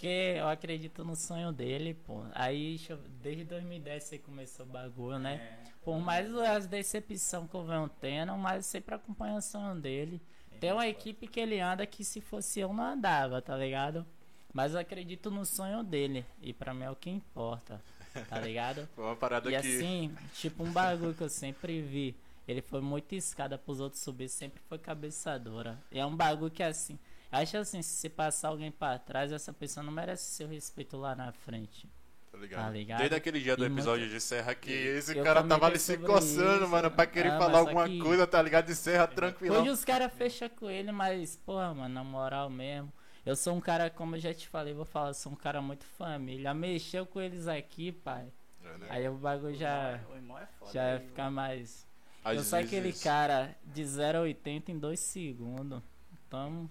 Porque 0.00 0.34
eu 0.38 0.48
acredito 0.48 1.04
no 1.04 1.14
sonho 1.14 1.52
dele, 1.52 1.92
pô. 1.92 2.22
Aí, 2.34 2.80
desde 3.22 3.44
2010 3.44 4.02
você 4.02 4.18
começou 4.18 4.64
o 4.64 4.68
bagulho, 4.70 5.18
né? 5.18 5.34
É, 5.34 5.70
Por 5.84 5.98
mais 6.00 6.34
as 6.34 6.66
decepção 6.66 7.46
que 7.46 7.54
eu 7.54 7.66
venho 7.66 7.90
tendo, 8.00 8.34
mas 8.38 8.64
sempre 8.64 8.94
acompanho 8.94 9.36
o 9.36 9.42
sonho 9.42 9.78
dele. 9.78 10.18
Tem 10.58 10.72
uma 10.72 10.88
equipe 10.88 11.26
que 11.26 11.38
ele 11.38 11.60
anda 11.60 11.84
que 11.84 12.02
se 12.02 12.18
fosse 12.22 12.60
eu 12.60 12.72
não 12.72 12.82
andava, 12.82 13.42
tá 13.42 13.54
ligado? 13.58 14.06
Mas 14.54 14.72
eu 14.72 14.80
acredito 14.80 15.30
no 15.30 15.44
sonho 15.44 15.82
dele. 15.82 16.24
E 16.40 16.54
pra 16.54 16.72
mim 16.72 16.84
é 16.84 16.90
o 16.90 16.96
que 16.96 17.10
importa, 17.10 17.78
tá 18.26 18.38
ligado? 18.40 18.88
Foi 18.96 19.04
uma 19.04 19.16
parada 19.16 19.50
E 19.50 19.60
que. 19.60 19.76
assim, 19.76 20.14
tipo 20.32 20.64
um 20.64 20.72
bagulho 20.72 21.12
que 21.12 21.22
eu 21.22 21.28
sempre 21.28 21.82
vi. 21.82 22.16
Ele 22.48 22.62
foi 22.62 22.80
muito 22.80 23.14
escada 23.14 23.58
pros 23.58 23.80
outros 23.80 24.02
subir, 24.02 24.30
sempre 24.30 24.62
foi 24.66 24.78
cabeçadora. 24.78 25.78
E 25.92 25.98
é 25.98 26.06
um 26.06 26.16
bagulho 26.16 26.50
que 26.50 26.62
assim, 26.62 26.98
acho 27.32 27.56
assim, 27.56 27.82
se 27.82 27.96
você 27.96 28.08
passar 28.08 28.48
alguém 28.48 28.70
pra 28.70 28.98
trás, 28.98 29.32
essa 29.32 29.52
pessoa 29.52 29.84
não 29.84 29.92
merece 29.92 30.30
seu 30.32 30.48
respeito 30.48 30.96
lá 30.96 31.14
na 31.14 31.32
frente. 31.32 31.88
Tá 32.32 32.38
ligado? 32.38 32.64
Tá 32.64 32.70
ligado? 32.70 32.98
Desde 32.98 33.16
aquele 33.16 33.40
dia 33.40 33.56
do 33.56 33.64
E 33.64 33.66
episódio 33.66 34.02
muito- 34.02 34.12
de 34.14 34.20
Serra 34.20 34.54
que 34.54 34.70
esse 34.72 35.16
Eu 35.16 35.24
cara 35.24 35.42
tava 35.42 35.66
ali 35.66 35.78
se 35.78 35.98
coçando, 35.98 36.62
isso. 36.64 36.68
mano, 36.68 36.90
pra 36.90 37.04
querer 37.06 37.32
Ah, 37.32 37.38
falar 37.38 37.58
alguma 37.58 37.88
que- 37.88 37.98
coisa, 37.98 38.26
tá 38.26 38.40
ligado? 38.40 38.66
De 38.66 38.74
Serra 38.76 39.06
tranquilão. 39.08 39.60
Hoje 39.62 39.70
os 39.70 39.84
caras 39.84 40.12
fecham 40.14 40.48
com 40.48 40.70
ele, 40.70 40.92
mas, 40.92 41.36
porra, 41.36 41.74
mano, 41.74 41.92
na 41.94 42.04
moral 42.04 42.48
mesmo. 42.48 42.92
Eu 43.26 43.34
sou 43.36 43.54
um 43.54 43.60
cara, 43.60 43.90
como 43.90 44.16
eu 44.16 44.20
já 44.20 44.32
te 44.32 44.48
falei, 44.48 44.72
vou 44.72 44.84
falar, 44.84 45.08
eu 45.10 45.14
sou 45.14 45.32
um 45.32 45.36
cara 45.36 45.60
muito 45.60 45.84
família. 45.84 46.54
Mexeu 46.54 47.04
com 47.04 47.20
eles 47.20 47.46
aqui, 47.48 47.92
pai. 47.92 48.26
É, 48.64 48.78
né? 48.78 48.86
Aí 48.90 49.08
o 49.08 49.14
bagulho 49.14 49.54
já, 49.54 50.00
O 50.10 50.14
irmão 50.14 50.38
é 50.38 50.46
foda. 50.58 50.72
já 50.72 50.84
aí, 50.84 50.92
ia 50.94 51.00
ficar 51.00 51.30
mais. 51.30 51.86
Às 52.24 52.36
eu 52.36 52.42
sou 52.44 52.58
aquele 52.58 52.92
cara 52.92 53.54
de 53.64 53.84
0 53.84 54.18
a 54.18 54.20
80 54.22 54.70
em 54.70 54.78
2 54.78 55.00
segundos. 55.00 55.82
Então, 56.26 56.70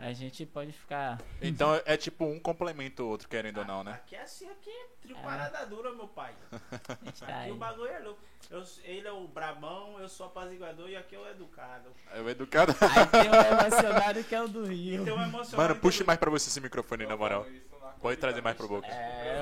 a 0.00 0.12
gente 0.14 0.46
pode 0.46 0.72
ficar. 0.72 1.20
Então 1.42 1.80
é 1.84 1.96
tipo 1.96 2.24
um 2.24 2.40
complementa 2.40 3.02
o 3.02 3.08
outro, 3.08 3.28
querendo 3.28 3.58
ou 3.58 3.64
não, 3.66 3.84
né? 3.84 3.92
Aqui 3.92 4.16
é 4.16 4.22
assim, 4.22 4.48
aqui 4.50 4.70
é 4.70 4.86
trio 5.02 5.16
É. 5.16 5.20
parada 5.22 5.64
dura, 5.66 5.92
meu 5.92 6.08
pai. 6.08 6.32
Tá 6.80 6.94
Aqui 7.26 7.32
aí. 7.32 7.50
o 7.52 7.56
bagulho 7.56 7.90
é 7.90 7.98
louco. 7.98 8.20
Eu- 8.50 8.64
ele 8.84 9.06
é 9.06 9.12
o 9.12 9.28
brabão, 9.28 10.00
eu 10.00 10.08
sou 10.08 10.26
apaziguador 10.26 10.88
e 10.88 10.96
aqui 10.96 11.14
é 11.14 11.18
o 11.18 11.28
educado. 11.28 11.90
É 12.12 12.20
o 12.20 12.28
educado. 12.28 12.74
Aí 12.80 13.06
tem 13.06 13.30
o 13.30 13.34
emocionado 13.34 14.24
que 14.24 14.34
é 14.34 14.42
o 14.42 14.48
do 14.48 14.64
Rio. 14.64 15.06
É 15.06 15.10
emocionante. 15.10 15.56
Mano, 15.56 15.76
puxe 15.76 16.02
mais 16.02 16.18
pra 16.18 16.30
você 16.30 16.48
esse 16.48 16.60
microfone, 16.60 17.06
na 17.06 17.16
moral. 17.16 17.46
Pode 18.00 18.16
trazer 18.18 18.40
mais 18.40 18.56
pro 18.56 18.66
boca. 18.66 18.86
É, 18.86 19.38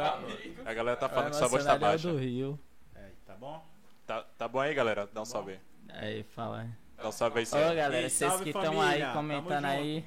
A 0.66 0.74
galera 0.74 0.96
tá 0.96 1.06
o 1.06 1.08
falando 1.08 1.30
que 1.30 1.36
sua 1.36 1.46
voz 1.48 1.64
tá 1.64 1.74
é 1.74 1.78
baixa. 1.78 2.08
do 2.10 2.18
Rio. 2.18 2.58
É, 2.94 3.10
tá 3.24 3.34
bom? 3.34 3.64
Tá, 4.04 4.24
tá 4.36 4.48
bom 4.48 4.58
aí, 4.58 4.74
galera? 4.74 5.08
Dá 5.12 5.22
um 5.22 5.24
salve 5.24 5.52
aí. 5.52 5.60
Aí, 5.90 6.22
fala. 6.24 6.66
Dá 6.96 7.08
um 7.08 7.12
salve 7.12 7.38
aí, 7.38 7.46
Ô, 7.46 7.50
galera, 7.76 8.00
E 8.00 8.10
vocês 8.10 8.30
salve, 8.30 8.44
que 8.44 8.50
estão 8.50 8.80
aí 8.80 9.02
comentando 9.12 9.64
aí. 9.64 10.04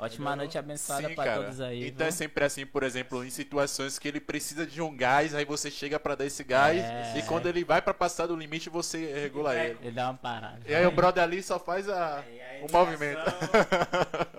Ótima 0.00 0.34
noite 0.34 0.56
abençoada 0.56 1.08
Sim, 1.08 1.14
pra 1.14 1.24
cara. 1.24 1.42
todos 1.42 1.60
aí. 1.60 1.88
Então 1.88 2.06
é 2.06 2.10
viu? 2.10 2.16
sempre 2.18 2.44
assim, 2.44 2.64
por 2.64 2.82
exemplo, 2.82 3.24
em 3.24 3.30
situações 3.30 3.98
que 3.98 4.08
ele 4.08 4.18
precisa 4.20 4.66
de 4.66 4.80
um 4.80 4.96
gás, 4.96 5.34
aí 5.34 5.44
você 5.44 5.70
chega 5.70 6.00
pra 6.00 6.14
dar 6.14 6.24
esse 6.24 6.42
gás, 6.42 6.78
É. 6.82 7.18
e 7.18 7.22
quando 7.24 7.46
ele 7.46 7.62
vai 7.64 7.82
pra 7.82 7.92
passar 7.92 8.26
do 8.26 8.34
limite, 8.34 8.70
você 8.70 9.12
regula 9.12 9.54
ele. 9.54 9.78
Ele 9.82 9.90
dá 9.92 10.08
uma 10.10 10.16
parada. 10.18 10.60
E 10.66 10.74
aí 10.74 10.86
o 10.86 10.90
brother 10.90 11.22
ali 11.22 11.42
só 11.42 11.58
faz 11.58 11.88
a, 11.88 12.24
É, 12.26 12.36
é 12.36 12.60
a 12.62 12.66
o 12.66 12.72
movimento. 12.72 13.20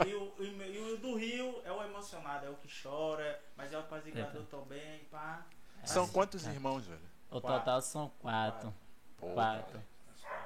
e, 0.07 0.13
o, 0.15 0.33
e, 0.43 0.77
o- 0.79 0.97
do 0.97 1.15
Rio 1.15 1.61
é 1.65 1.71
o 1.71 1.83
emocionado, 1.83 2.45
é 2.45 2.49
o 2.49 2.53
que 2.55 2.67
chora, 2.81 3.39
mas 3.57 3.71
é 3.73 3.77
o 3.77 3.79
apaziguador 3.79 4.43
também, 4.43 4.99
pá. 5.11 5.45
São 5.83 6.05
É. 6.05 6.07
quantos 6.07 6.45
irmãos, 6.45 6.85
velho? 6.85 6.99
O 7.31 7.39
Quatro. 7.41 7.59
total 7.59 7.81
são 7.81 8.11
quatro. 8.19 8.73
Pô, 9.17 9.27
Quatro. 9.29 9.79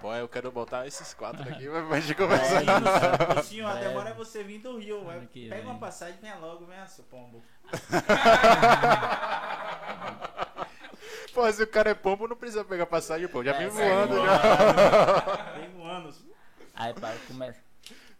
Pô, 0.02 0.13
eu 0.13 0.28
quero 0.28 0.52
botar 0.52 0.86
esses 0.86 1.13
quatro 1.13 1.41
aqui 1.50 1.67
pra 1.67 2.00
gente 2.00 2.12
É 2.12 2.15
conversar. 2.15 2.62
isso, 2.63 3.34
Lucinho, 3.36 3.67
a 3.67 3.71
Breve. 3.74 3.88
demora 3.88 4.10
é 4.10 4.13
você 4.13 4.43
vir 4.43 4.60
do 4.60 4.78
Rio. 4.78 5.04
vai. 5.04 5.17
Ano 5.17 5.28
que 5.28 5.50
Pega 5.50 5.63
uma 5.63 5.71
vem. 5.71 5.80
passagem, 5.80 6.17
venha 6.21 6.36
logo, 6.36 6.65
venha, 6.65 6.86
seu 6.88 7.04
pombo. 7.06 7.41
Pô, 11.34 11.52
se 11.52 11.63
o 11.63 11.67
cara 11.67 11.89
é 11.89 11.93
pombo, 11.93 12.28
não 12.28 12.36
precisa 12.36 12.63
pegar 12.63 12.86
passagem, 12.86 13.28
pô. 13.28 13.43
Já 13.43 13.54
vem 13.54 13.67
É, 13.67 13.69
voando 13.69 14.15
já. 14.26 15.52
Vem 15.60 15.69
voando. 15.71 16.15
Aí, 16.74 16.93
para 16.93 17.15
começar. 17.28 17.60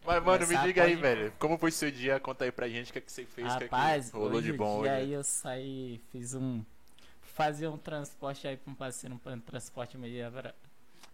Mas, 0.06 0.24
mano, 0.24 0.40
me 0.40 0.46
Começar, 0.46 0.68
diga 0.68 0.84
aí, 0.84 0.90
pode- 0.92 1.02
velho. 1.02 1.34
Como 1.40 1.58
foi 1.58 1.72
seu 1.72 1.90
dia? 1.90 2.20
Conta 2.20 2.44
aí 2.46 2.52
pra 2.52 2.68
gente 2.68 2.90
o 2.90 2.94
que, 2.94 3.00
é 3.00 3.02
que 3.02 3.12
você 3.12 3.26
fez, 3.26 3.54
o 3.54 3.58
que, 3.58 3.64
é 3.64 3.68
Rapaz, 3.68 4.10
que 4.12 4.18
rolou 4.18 4.34
hoje 4.34 4.52
de 4.52 4.58
bom 4.58 4.80
hoje. 4.80 4.90
aí 4.90 5.14
eu 5.14 5.24
saí, 5.24 6.02
fiz 6.12 6.34
um. 6.36 6.64
Fazer 7.22 7.68
um 7.68 7.78
transporte 7.78 8.48
aí 8.48 8.56
pra 8.58 8.72
um 8.72 8.76
parceiro, 8.76 9.20
um 9.26 9.40
transporte 9.40 9.98
meio. 9.98 10.26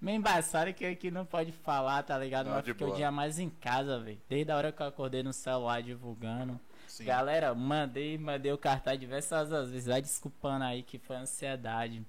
Meio 0.02 0.18
embaçado 0.18 0.74
que 0.74 0.84
aqui 0.84 1.12
não 1.12 1.24
pode 1.24 1.52
falar, 1.52 2.02
tá 2.02 2.18
ligado? 2.18 2.48
Não, 2.48 2.56
Mas 2.56 2.66
fiquei 2.66 2.88
o 2.88 2.96
dia 2.96 3.12
mais 3.12 3.38
em 3.38 3.50
casa, 3.50 4.00
velho. 4.00 4.20
Desde 4.28 4.52
a 4.52 4.58
hora 4.58 4.72
que 4.72 4.82
eu 4.82 4.88
acordei 4.88 5.22
no 5.22 5.32
celular 5.32 5.84
divulgando. 5.84 6.60
Sim. 6.88 7.06
Galera, 7.06 7.54
mandei, 7.54 8.18
mandei 8.18 8.52
o 8.52 8.58
cartaz 8.58 9.00
diversas 9.00 9.50
vezes. 9.70 9.86
Vai 9.86 10.02
desculpando 10.02 10.66
aí 10.66 10.82
que 10.82 10.98
foi 10.98 11.18
ansiedade. 11.18 12.04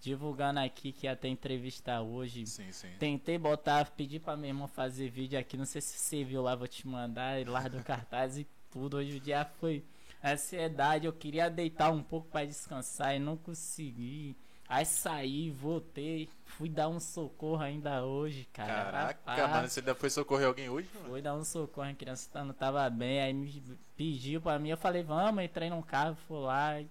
Divulgando 0.00 0.58
aqui 0.58 0.90
que 0.90 1.06
ia 1.06 1.14
ter 1.14 1.28
entrevista 1.28 2.00
hoje. 2.00 2.44
Sim, 2.46 2.72
sim. 2.72 2.90
Tentei 2.98 3.38
botar, 3.38 3.92
pedir 3.92 4.18
pra 4.18 4.36
meu 4.36 4.48
irmão 4.48 4.66
fazer 4.66 5.08
vídeo 5.08 5.38
aqui. 5.38 5.56
Não 5.56 5.64
sei 5.64 5.80
se 5.80 5.96
você 5.96 6.24
viu 6.24 6.42
lá, 6.42 6.56
vou 6.56 6.66
te 6.66 6.86
mandar 6.86 7.46
lá 7.46 7.68
do 7.68 7.80
cartaz 7.84 8.36
e 8.36 8.46
tudo. 8.72 8.96
Hoje 8.96 9.18
o 9.18 9.20
dia 9.20 9.44
foi 9.60 9.84
ansiedade. 10.22 11.06
Eu 11.06 11.12
queria 11.12 11.48
deitar 11.48 11.92
um 11.92 12.02
pouco 12.02 12.28
pra 12.28 12.44
descansar 12.44 13.14
e 13.14 13.20
não 13.20 13.36
consegui. 13.36 14.36
Aí 14.68 14.84
saí, 14.84 15.50
voltei, 15.50 16.28
fui 16.44 16.68
dar 16.68 16.88
um 16.88 16.98
socorro 16.98 17.62
ainda 17.62 18.04
hoje, 18.04 18.48
cara. 18.52 18.74
Caraca, 18.84 19.20
Rapaz, 19.30 19.50
mano, 19.50 19.68
você 19.68 19.80
ainda 19.80 19.94
foi 19.94 20.10
socorrer 20.10 20.46
alguém 20.48 20.68
hoje, 20.68 20.88
mano? 20.94 21.08
Fui 21.08 21.22
dar 21.22 21.34
um 21.34 21.44
socorro, 21.44 21.88
a 21.88 21.94
criança 21.94 22.28
tá- 22.32 22.44
não 22.44 22.52
tava 22.52 22.88
bem, 22.90 23.20
aí 23.20 23.32
me 23.32 23.62
pediu 23.96 24.40
pra 24.40 24.58
mim, 24.58 24.70
eu 24.70 24.76
falei, 24.76 25.02
vamos, 25.04 25.44
entrei 25.44 25.70
num 25.70 25.82
carro, 25.82 26.16
fui 26.26 26.38
lá. 26.40 26.82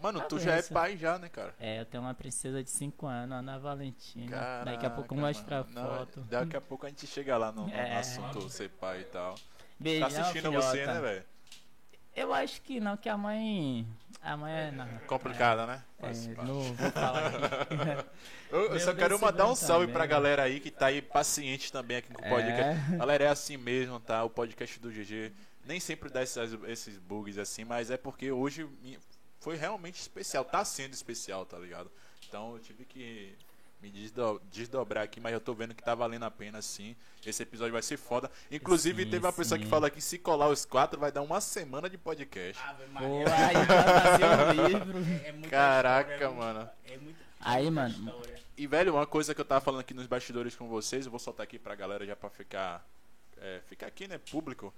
Mano, 0.00 0.20
Tá 0.20 0.26
tu 0.26 0.36
bem, 0.36 0.44
já 0.44 0.54
é 0.56 0.58
isso. 0.60 0.72
pai 0.72 0.96
já, 0.96 1.18
né, 1.18 1.28
cara? 1.28 1.54
É, 1.58 1.80
eu 1.80 1.84
tenho 1.84 2.02
uma 2.02 2.14
princesa 2.14 2.62
de 2.62 2.70
5 2.70 3.06
anos, 3.06 3.36
Ana 3.36 3.58
Valentina. 3.58 4.30
Caraca, 4.30 4.70
Daqui 4.70 4.86
a 4.86 4.90
pouco 4.90 5.14
eu 5.14 5.18
mostro 5.18 5.54
a 5.54 5.64
foto. 5.64 6.20
daqui 6.22 6.56
a 6.56 6.60
pouco 6.60 6.86
a 6.86 6.88
gente 6.88 7.06
chega 7.06 7.36
lá 7.36 7.50
no, 7.52 7.66
no 7.66 7.72
É. 7.74 7.98
assunto 7.98 8.48
ser 8.48 8.70
pai 8.70 9.00
e 9.00 9.04
tal. 9.04 9.34
Beijão, 9.78 10.08
Tá 10.08 10.20
assistindo 10.20 10.46
filhota. 10.48 10.66
você, 10.70 10.86
né, 10.86 11.00
velho? 11.00 11.24
Eu 12.18 12.34
acho 12.34 12.60
que 12.62 12.80
não, 12.80 12.96
que 12.96 13.08
a 13.08 13.16
mãe. 13.16 13.86
A 14.20 14.36
mãe 14.36 14.52
é. 14.52 14.70
Não, 14.72 14.88
Complicada, 15.06 15.66
né? 15.66 15.84
é, 15.98 16.02
Faz 16.02 16.26
parte. 16.26 16.48
não 16.48 16.60
vou 16.74 16.90
falar 16.90 17.26
aqui. 17.28 18.08
Eu, 18.50 18.72
eu 18.72 18.80
só 18.80 18.94
quero 18.94 19.20
mandar 19.20 19.46
um 19.46 19.54
salve 19.54 19.88
também, 19.88 19.92
pra 19.92 20.04
né? 20.04 20.08
galera 20.08 20.42
aí 20.42 20.58
que 20.58 20.70
tá 20.70 20.86
aí 20.86 21.02
paciente 21.02 21.70
também 21.70 21.98
aqui 21.98 22.10
com 22.10 22.26
o 22.26 22.28
podcast. 22.30 22.94
É. 22.94 22.96
Galera, 22.96 23.24
é 23.24 23.28
assim 23.28 23.58
mesmo, 23.58 24.00
tá? 24.00 24.24
O 24.24 24.30
podcast 24.30 24.80
do 24.80 24.90
GG 24.90 25.34
nem 25.66 25.78
sempre 25.78 26.08
dá 26.08 26.22
esses, 26.22 26.58
esses 26.66 26.96
bugs 26.96 27.36
assim, 27.36 27.62
mas 27.62 27.90
é 27.90 27.98
porque 27.98 28.32
hoje 28.32 28.66
foi 29.38 29.56
realmente 29.56 30.00
especial. 30.00 30.46
Tá 30.46 30.64
sendo 30.64 30.94
especial, 30.94 31.44
tá 31.44 31.58
ligado? 31.58 31.90
Então 32.26 32.54
eu 32.54 32.58
tive 32.58 32.86
que 32.86 33.36
me 33.80 33.90
desdo- 33.90 34.40
desdobrar 34.50 35.04
aqui, 35.04 35.20
mas 35.20 35.32
eu 35.32 35.40
tô 35.40 35.54
vendo 35.54 35.74
que 35.74 35.82
tá 35.82 35.94
valendo 35.94 36.24
a 36.24 36.30
pena 36.30 36.60
sim. 36.60 36.96
Esse 37.24 37.42
episódio 37.42 37.72
vai 37.72 37.82
ser 37.82 37.96
foda. 37.96 38.30
Inclusive, 38.50 39.04
Sim, 39.04 39.10
teve 39.10 39.24
uma 39.26 39.32
pessoa 39.32 39.58
que 39.58 39.64
sim. 39.64 39.70
falou 39.70 39.86
aqui: 39.86 40.00
se 40.00 40.18
colar 40.18 40.48
os 40.48 40.64
quatro, 40.64 40.98
vai 40.98 41.12
dar 41.12 41.22
uma 41.22 41.40
semana 41.40 41.88
de 41.88 41.96
podcast. 41.98 42.60
Ave 42.62 42.84
Pô, 42.86 42.92
Maria. 42.92 43.24
aí 43.36 43.54
vai 43.54 44.00
fazer 44.00 44.24
um 44.24 44.66
livro. 44.66 44.98
É 45.24 45.32
muita 45.32 45.48
Caraca, 45.48 46.12
história, 46.14 46.24
é 46.24 46.28
muito- 46.28 46.38
mano. 46.44 46.70
É 46.86 46.96
muito, 46.96 47.16
Aí, 47.40 47.64
muita 47.70 47.80
mano, 47.82 47.94
história. 48.08 48.38
E, 48.56 48.66
velho, 48.66 48.94
uma 48.94 49.06
coisa 49.06 49.34
que 49.34 49.40
eu 49.40 49.44
tava 49.44 49.60
falando 49.60 49.80
aqui 49.80 49.94
nos 49.94 50.06
bastidores 50.06 50.56
com 50.56 50.66
vocês, 50.68 51.04
eu 51.06 51.10
vou 51.10 51.20
soltar 51.20 51.44
aqui 51.44 51.58
pra 51.58 51.74
galera 51.76 52.04
já 52.04 52.16
pra 52.16 52.28
ficar. 52.30 52.84
É, 53.40 53.60
ficar 53.68 53.86
aqui, 53.86 54.08
né? 54.08 54.18
Público. 54.18 54.74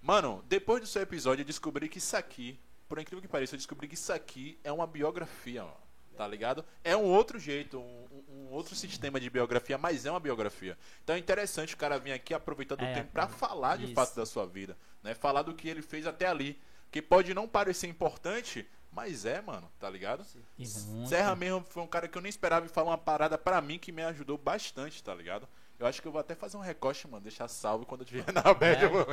Mano, 0.00 0.44
depois 0.48 0.80
do 0.80 0.86
seu 0.86 1.02
episódio, 1.02 1.42
eu 1.42 1.46
descobri 1.46 1.88
que 1.88 1.98
isso 1.98 2.16
aqui, 2.16 2.56
por 2.88 2.98
incrível 3.00 3.20
que 3.20 3.26
pareça, 3.26 3.54
eu 3.54 3.58
descobri 3.58 3.88
que 3.88 3.94
isso 3.94 4.12
aqui 4.12 4.56
é 4.62 4.70
uma 4.70 4.86
biografia, 4.86 5.62
mano. 5.64 5.74
Tá 6.16 6.28
ligado? 6.28 6.64
É 6.84 6.96
um 6.96 7.02
outro 7.06 7.40
jeito, 7.40 7.80
um 7.80 8.13
outro 8.54 8.74
sistema 8.74 9.18
de 9.20 9.28
biografia, 9.30 9.76
mas 9.78 10.06
é 10.06 10.10
uma 10.10 10.20
biografia. 10.20 10.76
Então 11.02 11.14
é 11.16 11.18
interessante 11.18 11.74
o 11.74 11.76
cara 11.76 11.98
vir 11.98 12.12
aqui 12.12 12.32
aproveitando 12.34 12.80
o 12.82 12.84
É, 12.84 12.94
tempo 12.94 13.10
pra 13.12 13.26
falar 13.28 13.76
de 13.78 13.84
isso. 13.84 13.94
fato 13.94 14.14
da 14.16 14.24
sua 14.26 14.46
vida, 14.46 14.76
né? 15.02 15.14
Falar 15.14 15.42
do 15.42 15.54
que 15.54 15.68
ele 15.68 15.82
fez 15.82 16.06
até 16.06 16.26
ali. 16.26 16.58
Que 16.90 17.02
pode 17.02 17.34
não 17.34 17.48
parecer 17.48 17.88
importante, 17.88 18.64
mas 18.92 19.24
é, 19.24 19.40
mano, 19.42 19.68
tá 19.80 19.90
ligado? 19.90 20.24
Serra 21.08 21.34
mesmo 21.34 21.64
foi 21.68 21.82
um 21.82 21.86
cara 21.88 22.06
que 22.06 22.16
eu 22.16 22.22
nem 22.22 22.30
esperava 22.30 22.66
e 22.66 22.68
falar 22.68 22.90
uma 22.92 22.98
parada 22.98 23.36
pra 23.36 23.60
mim 23.60 23.78
que 23.78 23.90
me 23.90 24.02
ajudou 24.04 24.38
bastante, 24.38 25.02
tá 25.02 25.12
ligado? 25.14 25.48
Eu 25.78 25.86
acho 25.88 26.00
que 26.00 26.06
eu 26.06 26.12
vou 26.12 26.20
até 26.20 26.36
fazer 26.36 26.56
um 26.56 26.60
recorte, 26.60 27.08
mano, 27.08 27.22
deixar 27.24 27.48
salvo 27.48 27.84
quando 27.84 28.02
eu 28.02 28.06
tiver 28.06 28.32
na 28.32 28.42
bad, 28.54 28.80
É. 28.80 28.84
eu 28.84 28.90
vou, 28.90 29.06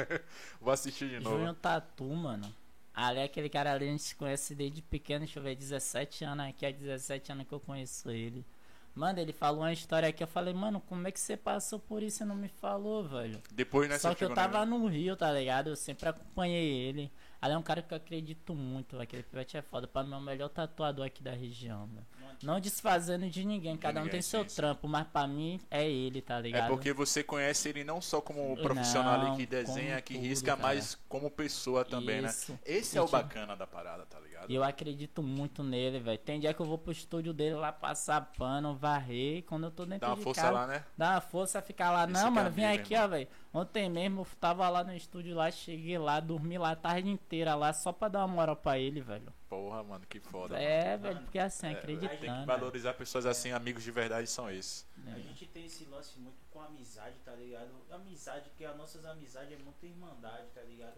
vou 0.62 0.71
assistir 0.71 1.10
de 1.10 1.19
novo. 1.19 1.38
Júnior 1.38 1.56
Tatu, 1.56 2.04
mano. 2.06 2.54
Ali 2.93 3.19
é 3.19 3.23
aquele 3.23 3.49
cara 3.49 3.71
ali, 3.73 3.88
a 3.88 3.91
gente 3.91 4.04
se 4.04 4.15
conhece 4.15 4.54
desde 4.54 4.82
pequeno, 4.82 5.19
deixa 5.25 5.39
eu 5.39 5.43
ver, 5.43 5.56
17 5.56 6.23
anos 6.25 6.45
aqui, 6.49 6.65
há 6.65 6.71
17 6.71 7.32
anos 7.32 7.47
que 7.47 7.54
eu 7.54 7.60
conheço 7.60 8.12
ele. 8.12 8.45
Mano, 8.93 9.19
ele 9.19 9.32
falou 9.32 9.62
uma 9.62 9.71
história 9.71 10.10
aqui, 10.10 10.21
eu 10.21 10.27
falei, 10.27 10.54
mano, 10.54 10.82
como 10.82 11.08
é 11.08 11.12
que 11.12 11.19
você 11.19 11.38
passou 11.38 11.80
por 11.80 12.04
isso 12.04 12.23
e 12.23 12.25
não 12.25 12.36
me 12.36 12.49
falou, 12.49 13.04
velho? 13.08 13.41
Depois, 13.54 13.89
né, 13.89 13.97
Só 13.97 14.13
que 14.13 14.23
eu 14.23 14.34
tava 14.34 14.65
no... 14.65 14.82
Rio, 14.91 15.15
tá 15.15 15.32
ligado? 15.32 15.69
Eu 15.69 15.75
sempre 15.75 16.10
acompanhei 16.10 16.69
ele. 16.69 17.12
Ali 17.41 17.54
é 17.54 17.58
um 17.58 17.63
cara 17.63 17.82
que 17.82 17.93
eu 17.93 17.97
acredito 17.97 18.54
muito, 18.54 18.91
velho. 18.91 19.04
Aquele 19.04 19.23
pivete 19.23 19.58
é 19.58 19.62
foda. 19.62 19.88
Pra 19.88 20.04
mim 20.04 20.13
é 20.13 20.17
o 20.17 20.21
melhor 20.21 20.49
tatuador 20.49 21.06
aqui 21.06 21.23
da 21.23 21.32
região, 21.32 21.88
velho. 21.88 22.06
Não 22.41 22.59
desfazendo 22.59 23.29
de 23.29 23.45
ninguém, 23.45 23.77
cada 23.77 24.01
um 24.01 24.05
ninguém, 24.05 24.09
tem 24.09 24.21
seu 24.21 24.43
sim, 24.43 24.55
trampo, 24.55 24.87
mas 24.87 25.07
pra 25.07 25.27
mim 25.27 25.59
é 25.69 25.89
ele, 25.89 26.21
tá 26.21 26.39
É 26.39 26.41
ligado? 26.41 26.67
porque 26.67 26.93
você 26.93 27.23
conhece 27.23 27.69
ele 27.69 27.83
não 27.83 28.01
só 28.01 28.21
como 28.21 28.55
Não, 28.55 28.55
profissional 28.57 29.13
ali 29.13 29.31
que 29.37 29.45
desenha, 29.45 30.01
que 30.01 30.13
tudo, 30.15 30.23
risca, 30.27 30.55
cara. 30.57 30.57
mas 30.57 30.95
como 31.07 31.29
pessoa 31.31 31.85
também, 31.85 32.23
Isso. 32.25 32.51
né? 32.53 32.59
Esse 32.65 32.95
E 32.95 32.99
é 32.99 33.01
o 33.01 33.07
bacana 33.07 33.55
da 33.55 33.67
parada, 33.67 34.05
tá 34.05 34.19
ligado? 34.19 34.51
Eu 34.51 34.63
acredito 34.63 35.21
muito 35.23 35.63
nele, 35.63 35.99
velho. 35.99 36.17
Tem 36.19 36.39
dia 36.39 36.53
que 36.53 36.59
eu 36.61 36.65
vou 36.65 36.77
pro 36.77 36.91
estúdio 36.91 37.33
dele 37.33 37.55
lá 37.55 37.71
passar 37.71 38.21
pano, 38.37 38.75
varrer. 38.75 39.43
Quando 39.45 39.65
eu 39.65 39.71
tô 39.71 39.85
dentro 39.85 40.01
Dá 40.01 40.07
uma 40.09 40.15
de 40.15 40.23
força 40.23 40.41
casa, 40.41 40.53
lá, 40.53 40.67
né? 40.67 40.85
dá 40.97 41.11
uma 41.11 41.21
força 41.21 41.61
ficar 41.61 41.91
lá. 41.91 42.09
Esse 42.09 42.11
não, 42.11 42.29
é 42.29 42.29
mano, 42.29 42.49
vem 42.51 42.65
aqui, 42.65 42.93
irmão. 42.93 43.05
ó, 43.05 43.07
velho. 43.07 43.27
Ontem 43.53 43.89
mesmo 43.89 44.21
eu 44.21 44.27
tava 44.39 44.67
lá 44.69 44.83
no 44.83 44.93
estúdio 44.95 45.35
lá, 45.35 45.49
cheguei 45.51 45.97
lá, 45.97 46.19
dormi 46.19 46.57
lá 46.57 46.71
a 46.71 46.75
tarde 46.75 47.09
inteira 47.09 47.55
lá, 47.55 47.71
só 47.73 47.91
pra 47.91 48.07
dar 48.07 48.19
uma 48.25 48.27
moral 48.35 48.55
pra 48.55 48.77
ele, 48.79 49.01
velho. 49.01 49.31
Porra, 49.51 49.83
mano, 49.83 50.05
que 50.07 50.17
foda. 50.21 50.53
mano. 50.53 50.65
É, 50.65 50.95
velho, 50.95 51.19
porque 51.23 51.37
assim, 51.37 51.67
É, 51.67 51.71
acreditando. 51.71 52.09
Tem 52.21 52.29
que 52.29 52.35
velho. 52.37 52.45
valorizar 52.45 52.93
pessoas 52.93 53.25
assim, 53.25 53.51
amigos 53.51 53.83
de 53.83 53.91
verdade 53.91 54.25
são 54.27 54.49
esses. 54.49 54.87
A 55.05 55.19
gente 55.19 55.45
tem 55.47 55.65
esse 55.65 55.83
lance 55.83 56.17
muito 56.19 56.37
com 56.49 56.61
amizade, 56.61 57.17
tá 57.25 57.33
ligado? 57.33 57.69
Amizade, 57.91 58.49
que 58.57 58.63
as 58.63 58.77
nossas 58.77 59.05
amizades 59.05 59.51
é 59.51 59.57
muito 59.61 59.85
irmandade, 59.85 60.47
tá 60.55 60.61
ligado? 60.61 60.95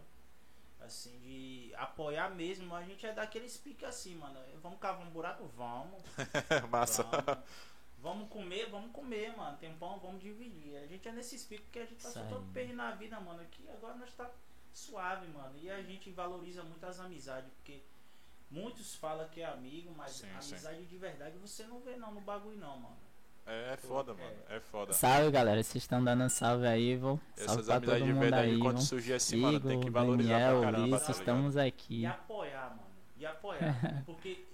Assim, 0.80 1.18
de 1.22 1.74
apoiar 1.76 2.30
mesmo, 2.30 2.76
a 2.76 2.84
gente 2.84 3.04
é 3.08 3.12
daqueles 3.12 3.58
piques 3.58 3.88
assim, 3.88 4.14
mano. 4.18 4.40
Vamos 4.62 4.78
cavar 4.78 5.08
um 5.08 5.10
buraco? 5.10 5.48
Vamos. 5.58 6.04
Massa. 6.70 7.02
Vamos. 7.02 7.44
Vamos 7.98 8.30
comer, 8.30 8.70
vamos 8.70 8.92
comer, 8.92 9.36
mano. 9.36 9.58
Tem 9.58 9.74
pão, 9.78 9.98
vamos 9.98 10.22
dividir. 10.22 10.78
A 10.78 10.86
gente 10.86 11.08
é 11.08 11.12
nesses 11.12 11.44
picos 11.44 11.66
que 11.72 11.80
a 11.80 11.86
gente 11.86 12.04
passou 12.04 12.22
Isso 12.22 12.30
todo 12.30 12.54
perrengue 12.54 12.76
na 12.76 12.92
vida, 12.92 13.20
mano. 13.20 13.42
Aqui 13.42 13.68
agora 13.72 13.96
nós 13.96 14.14
tá 14.14 14.30
suave, 14.72 15.26
mano. 15.30 15.58
E 15.58 15.72
a 15.72 15.82
gente 15.82 16.12
valoriza 16.12 16.62
muito 16.64 16.86
as 16.86 17.00
amizades, 17.00 17.50
porque 17.54 17.82
muitos 18.54 18.96
falam 18.96 19.28
que 19.30 19.42
é 19.42 19.46
amigo, 19.46 19.92
mas 19.98 20.12
Sim, 20.12 20.30
amizade 20.30 20.86
de 20.86 20.98
verdade 20.98 21.38
você 21.40 21.64
não 21.64 21.80
vê 21.80 21.96
não 21.96 22.14
no 22.14 22.22
bagulho 22.22 22.58
não, 22.58 22.78
mano. 22.78 22.98
É, 23.46 23.74
é 23.74 23.78
foda, 23.78 24.14
mano. 24.14 24.36
É 24.48 24.60
foda. 24.60 24.94
Salve, 24.94 25.32
galera. 25.32 25.62
Vocês 25.62 25.84
estão 25.84 26.02
dando 26.02 26.24
um 26.24 26.30
salve 26.30 26.66
aí, 26.66 26.96
vou. 26.96 27.20
Essas 27.36 27.48
Salve 27.48 27.64
pra 27.64 27.74
todo 27.82 27.90
amizades 27.90 28.06
de 28.06 28.14
mundo 28.14 28.22
verdade, 28.22 28.52
aí, 28.52 28.60
quando 28.60 28.82
surgir 28.82 29.14
assim, 29.14 29.38
mano, 29.38 29.60
tem 29.60 29.82
que 29.82 29.88
Igor, 29.88 30.02
valorizar 30.02 30.40
Daniel, 30.40 30.62
pra 30.62 30.72
caramba, 30.72 30.88
Ulisses, 30.88 31.06
tá 31.08 31.12
estamos 31.12 31.58
aqui. 31.58 32.02
E 32.02 32.06
apoiar, 32.06 32.70
mano. 32.70 32.96
E 33.18 33.26
apoiar. 33.26 34.04
Porque 34.06 34.46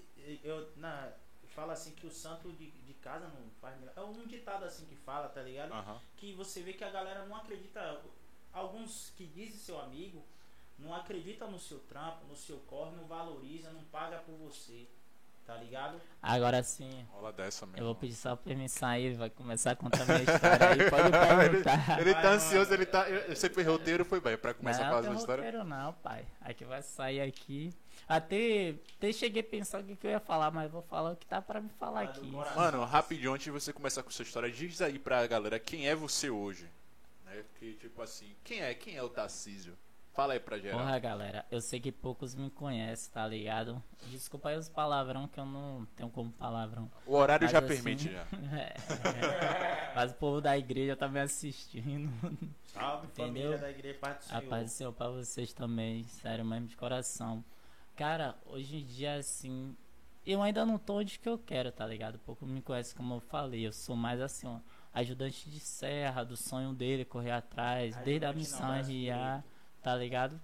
eu 0.43 0.71
na, 0.77 1.11
falo 1.49 1.71
assim 1.71 1.91
que 1.91 2.07
o 2.07 2.11
santo 2.11 2.51
de, 2.53 2.71
de 2.71 2.93
casa 2.95 3.27
não 3.27 3.51
faz 3.61 3.77
milagre. 3.77 4.01
É 4.01 4.03
um 4.03 4.25
ditado 4.25 4.65
assim 4.65 4.85
que 4.85 4.95
fala, 4.95 5.29
tá 5.29 5.43
ligado? 5.43 5.71
Que 6.17 6.33
você 6.33 6.63
vê 6.63 6.73
que 6.73 6.83
a 6.83 6.89
galera 6.89 7.25
não 7.25 7.35
acredita. 7.35 8.01
Alguns 8.51 9.13
que 9.15 9.27
dizem 9.27 9.59
seu 9.59 9.79
amigo 9.79 10.23
não 10.79 10.93
acredita 10.95 11.45
no 11.47 11.59
seu 11.59 11.79
trampo, 11.79 12.25
no 12.27 12.35
seu 12.35 12.57
corre, 12.59 12.95
não 12.95 13.05
valoriza, 13.05 13.71
não 13.71 13.83
paga 13.85 14.17
por 14.19 14.33
você. 14.35 14.87
Tá 15.45 15.55
ligado? 15.55 15.99
Agora 16.21 16.61
sim, 16.61 17.07
Rola 17.11 17.33
dessa 17.33 17.65
mesmo. 17.65 17.79
eu 17.81 17.85
vou 17.85 17.95
pedir 17.95 18.13
só 18.13 18.35
permissão 18.35 18.87
aí, 18.87 19.05
ele 19.05 19.15
vai 19.15 19.31
começar 19.31 19.71
a 19.71 19.75
contar 19.75 20.05
minha 20.05 20.19
história 20.21 20.69
aí. 20.69 20.89
Pode 20.91 21.09
perguntar. 21.09 21.99
Ele 21.99 22.13
Vai, 22.13 22.21
tá 22.21 22.29
ansioso, 22.33 22.71
ele 22.71 22.85
tá. 22.85 23.05
fez 23.05 23.65
roteiro, 23.67 24.05
foi 24.05 24.19
bem, 24.21 24.37
pra 24.37 24.53
começar 24.53 24.81
a 24.81 24.83
não, 24.83 24.89
falar 24.91 25.01
tem 25.01 25.09
essa 25.11 25.19
história. 25.21 25.43
roteiro 25.43 25.65
não, 25.67 25.93
pai. 25.93 26.23
Aqui 26.41 26.65
vai 26.65 26.83
sair 26.83 27.21
aqui. 27.21 27.73
Até, 28.07 28.75
até 28.95 29.11
cheguei 29.11 29.41
a 29.41 29.43
pensar 29.43 29.81
o 29.81 29.83
que, 29.83 29.95
que 29.95 30.05
eu 30.05 30.11
ia 30.11 30.19
falar, 30.19 30.51
mas 30.51 30.69
vou 30.69 30.83
falar 30.83 31.13
o 31.13 31.15
que 31.15 31.25
tá 31.25 31.41
pra 31.41 31.59
me 31.59 31.69
falar 31.79 32.01
aqui. 32.01 32.27
Mano, 32.55 32.83
rapidinho, 32.85 33.33
antes 33.33 33.45
de 33.45 33.51
você 33.51 33.73
começar 33.73 34.03
com 34.03 34.11
sua 34.11 34.23
história, 34.23 34.51
diz 34.51 34.79
aí 34.83 34.99
pra 34.99 35.25
galera 35.25 35.57
quem 35.59 35.87
é 35.89 35.95
você 35.95 36.29
hoje. 36.29 36.69
Né? 37.25 37.43
Que, 37.57 37.73
tipo 37.73 37.99
assim, 38.03 38.35
quem 38.43 38.61
é? 38.61 38.75
Quem 38.75 38.95
é 38.97 39.01
o 39.01 39.09
Tarcísio? 39.09 39.75
Fala 40.13 40.33
aí 40.33 40.39
pra 40.39 40.57
geral. 40.59 40.79
Porra, 40.79 40.99
galera, 40.99 41.45
eu 41.49 41.61
sei 41.61 41.79
que 41.79 41.91
poucos 41.91 42.35
me 42.35 42.49
conhecem, 42.49 43.11
tá 43.13 43.25
ligado? 43.25 43.81
Desculpa 44.09 44.49
aí 44.49 44.57
os 44.57 44.67
palavrão 44.67 45.27
que 45.27 45.39
eu 45.39 45.45
não 45.45 45.87
tenho 45.95 46.09
como 46.09 46.29
palavrão. 46.31 46.91
O 47.05 47.15
horário 47.15 47.45
Mas 47.45 47.51
já 47.51 47.59
assim- 47.59 47.67
permite 47.67 48.11
já. 48.11 48.25
É. 48.59 49.93
Mas 49.95 50.11
o 50.11 50.15
povo 50.15 50.41
da 50.41 50.57
igreja 50.57 50.95
tá 50.95 51.07
me 51.07 51.19
assistindo. 51.19 52.11
Salve, 52.65 53.07
Entendeu? 53.07 53.27
família 53.51 53.57
da 53.57 53.69
igreja, 53.69 53.97
Pai 53.99 54.13
do 54.13 54.35
A 54.35 54.41
paz 54.41 54.63
do 54.65 54.69
Senhor 54.69 54.91
pra 54.93 55.09
vocês 55.09 55.53
também, 55.53 56.03
sério 56.03 56.43
mesmo 56.43 56.67
de 56.67 56.75
coração. 56.75 57.43
Cara, 57.95 58.35
hoje 58.45 58.77
em 58.77 58.85
dia, 58.85 59.15
assim, 59.15 59.75
eu 60.25 60.41
ainda 60.41 60.65
não 60.65 60.77
tô 60.77 60.95
onde 60.97 61.17
que 61.19 61.29
eu 61.29 61.37
quero, 61.37 61.71
tá 61.71 61.85
ligado? 61.85 62.19
Pouco 62.19 62.45
me 62.45 62.61
conhece, 62.61 62.93
como 62.95 63.15
eu 63.15 63.19
falei, 63.19 63.65
eu 63.67 63.71
sou 63.73 63.95
mais 63.95 64.19
assim, 64.21 64.47
ó, 64.47 64.57
ajudante 64.93 65.49
de 65.49 65.59
serra, 65.59 66.23
do 66.23 66.35
sonho 66.37 66.73
dele, 66.73 67.05
correr 67.05 67.31
atrás, 67.31 67.95
desde 67.97 68.25
a 68.25 68.33
missão 68.33 68.69
RA, 68.71 69.43
tá 69.81 69.95
ligado? 69.95 70.39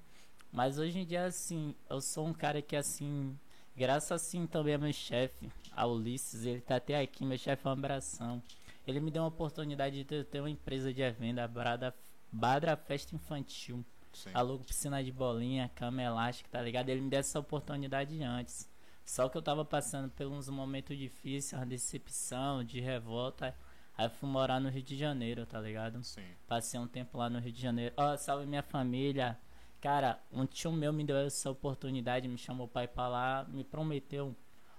Mas 0.52 0.80
hoje 0.80 1.00
em 1.00 1.06
dia, 1.06 1.26
assim, 1.26 1.76
eu 1.90 2.00
sou 2.00 2.28
um 2.28 2.34
cara 2.34 2.62
que, 2.62 2.76
assim, 2.76 3.38
graças 3.76 4.12
assim 4.12 4.48
também 4.48 4.74
a 4.74 4.78
meu 4.78 4.94
chefe, 4.94 5.52
a 5.76 5.86
Ulisses, 5.86 6.46
ele 6.46 6.62
tá 6.62 6.78
até 6.78 7.00
aqui, 7.00 7.26
meu 7.26 7.38
chefe 7.38 7.66
é 7.66 7.70
um 7.70 7.74
abração. 7.74 8.42
Ele 8.88 9.00
me 9.00 9.12
deu 9.12 9.24
uma 9.24 9.30
oportunidade 9.30 10.04
de 10.04 10.24
ter, 10.24 10.40
uma 10.40 10.50
empresa 10.50 10.94
de 10.94 11.02
evento, 11.02 11.40
a 11.40 11.48
Brada, 11.48 11.94
Badra 12.32 12.78
Festa 12.78 13.16
Infantil. 13.16 13.84
Sim. 14.14 14.30
Alugo 14.34 14.64
piscina 14.64 15.04
de 15.04 15.12
bolinha, 15.12 15.70
cama 15.76 16.02
elástica, 16.02 16.50
tá 16.50 16.62
ligado? 16.62 16.88
Ele 16.88 17.02
me 17.02 17.10
deu 17.10 17.20
essa 17.20 17.40
oportunidade 17.40 18.24
antes. 18.24 18.70
Só 19.04 19.28
que 19.28 19.38
eu 19.38 19.42
tava 19.42 19.66
passando 19.66 20.10
por 20.10 20.26
uns 20.26 20.48
momentos 20.48 20.98
difíceis, 20.98 21.54
uma 21.54 21.66
decepção, 21.66 22.64
de 22.64 22.80
revolta. 22.80 23.56
Aí 23.98 24.10
fui 24.10 24.28
morar 24.30 24.60
no 24.60 24.70
Rio 24.70 24.84
de 24.84 24.98
Janeiro, 24.98 25.46
tá 25.46 25.60
ligado? 25.60 26.04
Sim. 26.04 26.22
Passei 26.48 26.80
um 26.80 26.88
tempo 26.88 27.18
lá 27.18 27.30
no 27.30 27.40
Rio 27.40 27.52
de 27.52 27.62
Janeiro. 27.62 27.94
Ó, 27.98 28.16
salve 28.18 28.46
minha 28.46 28.64
família. 28.64 29.38
Cara, 29.80 30.20
um 30.32 30.46
tio 30.46 30.72
meu 30.72 30.92
me 30.92 31.04
deu 31.04 31.16
essa 31.18 31.50
oportunidade, 31.50 32.28
me 32.28 32.38
chamou 32.38 32.68
pai 32.68 32.88
pra 32.88 33.08
lá, 33.08 33.46
me 33.48 33.64
prometeu 33.64 34.36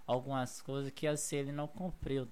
algumas 0.07 0.61
coisas 0.61 0.93
que 0.93 1.07
assim 1.07 1.37
ele 1.37 1.53
não 1.53 1.67
cumpriu. 1.69 2.29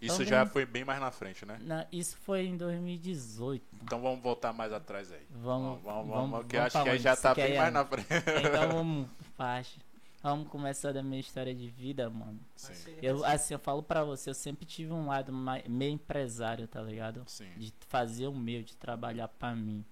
Isso 0.00 0.14
Então, 0.16 0.26
já 0.26 0.38
vamos- 0.40 0.52
foi 0.52 0.66
bem 0.66 0.84
mais 0.84 1.00
na 1.00 1.10
frente, 1.10 1.46
né? 1.46 1.58
Na- 1.62 1.86
isso 1.92 2.16
foi 2.18 2.44
em 2.46 2.56
2018. 2.56 3.64
Então 3.82 4.00
vamos 4.02 4.20
voltar 4.20 4.52
mais 4.52 4.72
atrás 4.72 5.10
aí. 5.12 5.24
Vamos, 5.30 5.80
vamos, 5.82 6.08
vamos, 6.08 6.30
vamos, 6.30 6.46
que 6.46 6.56
vamos 6.56 6.66
acho 6.66 6.72
pra 6.72 6.82
que 6.82 6.88
aí 6.90 6.98
já 6.98 7.16
tá 7.16 7.34
bem 7.34 7.56
mais 7.56 7.72
na 7.72 7.84
frente. 7.84 8.08
Então 8.10 8.68
vamos, 8.76 9.08
faixa. 9.36 9.78
Vamos 10.24 10.48
começar 10.48 10.90
da 10.90 11.02
minha 11.02 11.20
história 11.20 11.54
de 11.54 11.68
vida, 11.68 12.08
mano. 12.08 12.40
Sim, 12.56 12.72
Eu, 13.02 13.22
assim, 13.26 13.52
eu 13.52 13.58
falo 13.58 13.82
pra 13.82 14.02
você, 14.02 14.30
eu 14.30 14.34
sempre 14.34 14.64
tive 14.64 14.90
um 14.90 15.08
lado 15.08 15.30
meio 15.68 15.92
empresário, 15.92 16.66
tá 16.66 16.80
ligado? 16.80 17.22
sim. 17.26 17.46
De 17.58 17.74
fazer 17.88 18.26
o 18.28 18.34
meu, 18.34 18.62
de 18.62 18.74
trabalhar 18.74 19.28
pra 19.28 19.54
mim. 19.54 19.84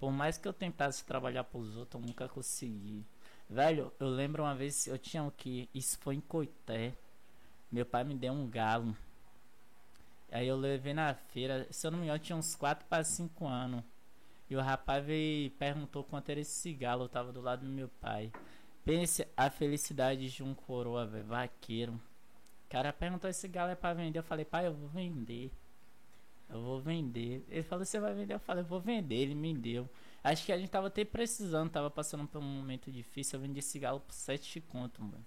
Por 0.00 0.10
mais 0.10 0.36
que 0.36 0.48
eu 0.48 0.52
tentasse 0.52 1.04
trabalhar 1.04 1.44
pros 1.44 1.76
outros, 1.76 2.02
eu 2.02 2.04
nunca 2.08 2.28
consegui. 2.28 3.06
Velho, 3.48 3.92
eu 4.00 4.08
lembro 4.08 4.42
uma 4.42 4.56
vez, 4.56 4.88
eu 4.88 4.98
tinha 4.98 5.22
o 5.22 5.30
que? 5.30 5.68
Isso 5.72 5.96
foi 6.00 6.16
em 6.16 6.20
Coité. 6.20 6.92
Meu 7.70 7.86
pai 7.86 8.02
me 8.02 8.16
deu 8.16 8.32
um 8.32 8.50
galo. 8.50 8.92
Aí 10.32 10.48
eu 10.48 10.56
levei 10.56 10.94
na 10.94 11.14
feira, 11.14 11.64
se 11.70 11.86
eu 11.86 11.92
não 11.92 11.98
me 11.98 12.06
engano, 12.06 12.18
eu 12.18 12.22
tinha 12.24 12.36
uns 12.36 12.56
4 12.56 12.84
para 12.88 13.04
5 13.04 13.46
anos. 13.46 13.84
E 14.50 14.56
o 14.56 14.60
rapaz 14.60 15.04
veio 15.06 15.46
e 15.46 15.50
perguntou 15.50 16.02
quanto 16.02 16.28
era 16.30 16.40
esse 16.40 16.72
galo, 16.72 17.04
eu 17.04 17.08
tava 17.08 17.32
do 17.32 17.40
lado 17.40 17.64
do 17.64 17.70
meu 17.70 17.88
pai. 18.00 18.32
Pense 18.86 19.26
a 19.36 19.50
felicidade 19.50 20.30
de 20.30 20.44
um 20.44 20.54
coroa, 20.54 21.04
velho, 21.04 21.24
vaqueiro. 21.24 21.92
O 21.94 22.70
cara 22.70 22.92
perguntou 22.92 23.28
esse 23.28 23.48
galo 23.48 23.72
é 23.72 23.74
pra 23.74 23.92
vender. 23.92 24.20
Eu 24.20 24.22
falei, 24.22 24.44
pai, 24.44 24.68
eu 24.68 24.72
vou 24.72 24.88
vender. 24.88 25.50
Eu 26.48 26.62
vou 26.62 26.80
vender. 26.80 27.44
Ele 27.50 27.64
falou, 27.64 27.84
você 27.84 27.98
vai 27.98 28.14
vender? 28.14 28.34
Eu 28.34 28.38
falei, 28.38 28.62
eu 28.62 28.66
vou 28.68 28.78
vender. 28.78 29.16
Ele 29.16 29.34
me 29.34 29.52
deu. 29.52 29.90
Acho 30.22 30.46
que 30.46 30.52
a 30.52 30.58
gente 30.58 30.70
tava 30.70 30.86
até 30.86 31.04
precisando, 31.04 31.68
tava 31.68 31.90
passando 31.90 32.28
por 32.28 32.38
um 32.38 32.44
momento 32.44 32.88
difícil. 32.88 33.40
Eu 33.40 33.42
vendi 33.42 33.58
esse 33.58 33.76
galo 33.76 33.98
por 33.98 34.14
7 34.14 34.60
conto, 34.60 35.02
mano. 35.02 35.24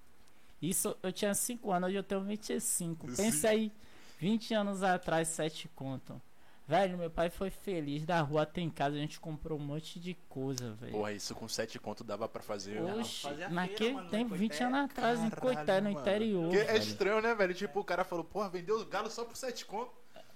Isso 0.62 0.96
eu 1.04 1.12
tinha 1.12 1.34
5 1.34 1.70
anos, 1.70 1.90
hoje 1.90 1.98
eu 1.98 2.04
tenho 2.04 2.22
25. 2.24 3.08
Pense 3.08 3.32
Sim. 3.32 3.48
aí, 3.48 3.72
20 4.20 4.54
anos 4.54 4.84
atrás, 4.84 5.28
7 5.28 5.68
conto. 5.76 6.22
Velho, 6.70 7.00
meu 7.00 7.10
pai 7.10 7.32
foi 7.32 7.50
feliz 7.50 8.06
da 8.06 8.22
rua 8.22 8.44
até 8.44 8.62
em 8.62 8.70
casa, 8.70 8.96
a 8.96 9.00
gente 9.00 9.20
comprou 9.20 9.58
um 9.58 9.62
monte 9.64 10.00
de 10.00 10.14
coisa, 10.30 10.72
velho. 10.76 10.92
Porra, 10.92 11.12
isso 11.14 11.34
com 11.34 11.48
sete 11.48 11.80
conto 11.80 12.04
dava 12.04 12.30
pra 12.30 12.44
fazer. 12.44 12.80
Oxi, 12.80 13.22
Fazia 13.24 13.38
feira, 13.48 13.50
naquele 13.50 14.02
tempo, 14.10 14.36
20 14.36 14.50
Coité. 14.52 14.64
anos 14.66 14.80
atrás, 14.92 15.20
em 15.20 15.30
Coité, 15.32 15.82
no 15.82 15.90
interior. 15.90 16.44
Porque 16.52 16.58
é 16.72 16.78
estranho, 16.78 17.22
né, 17.24 17.34
velho? 17.34 17.56
Tipo, 17.56 17.80
o 17.80 17.84
cara 17.84 18.04
falou, 18.04 18.24
porra, 18.24 18.50
vendeu 18.50 18.76
os 18.76 18.84
galos 18.84 19.14
só 19.14 19.26
por 19.26 19.36
sete 19.36 19.66
conto. 19.66 19.92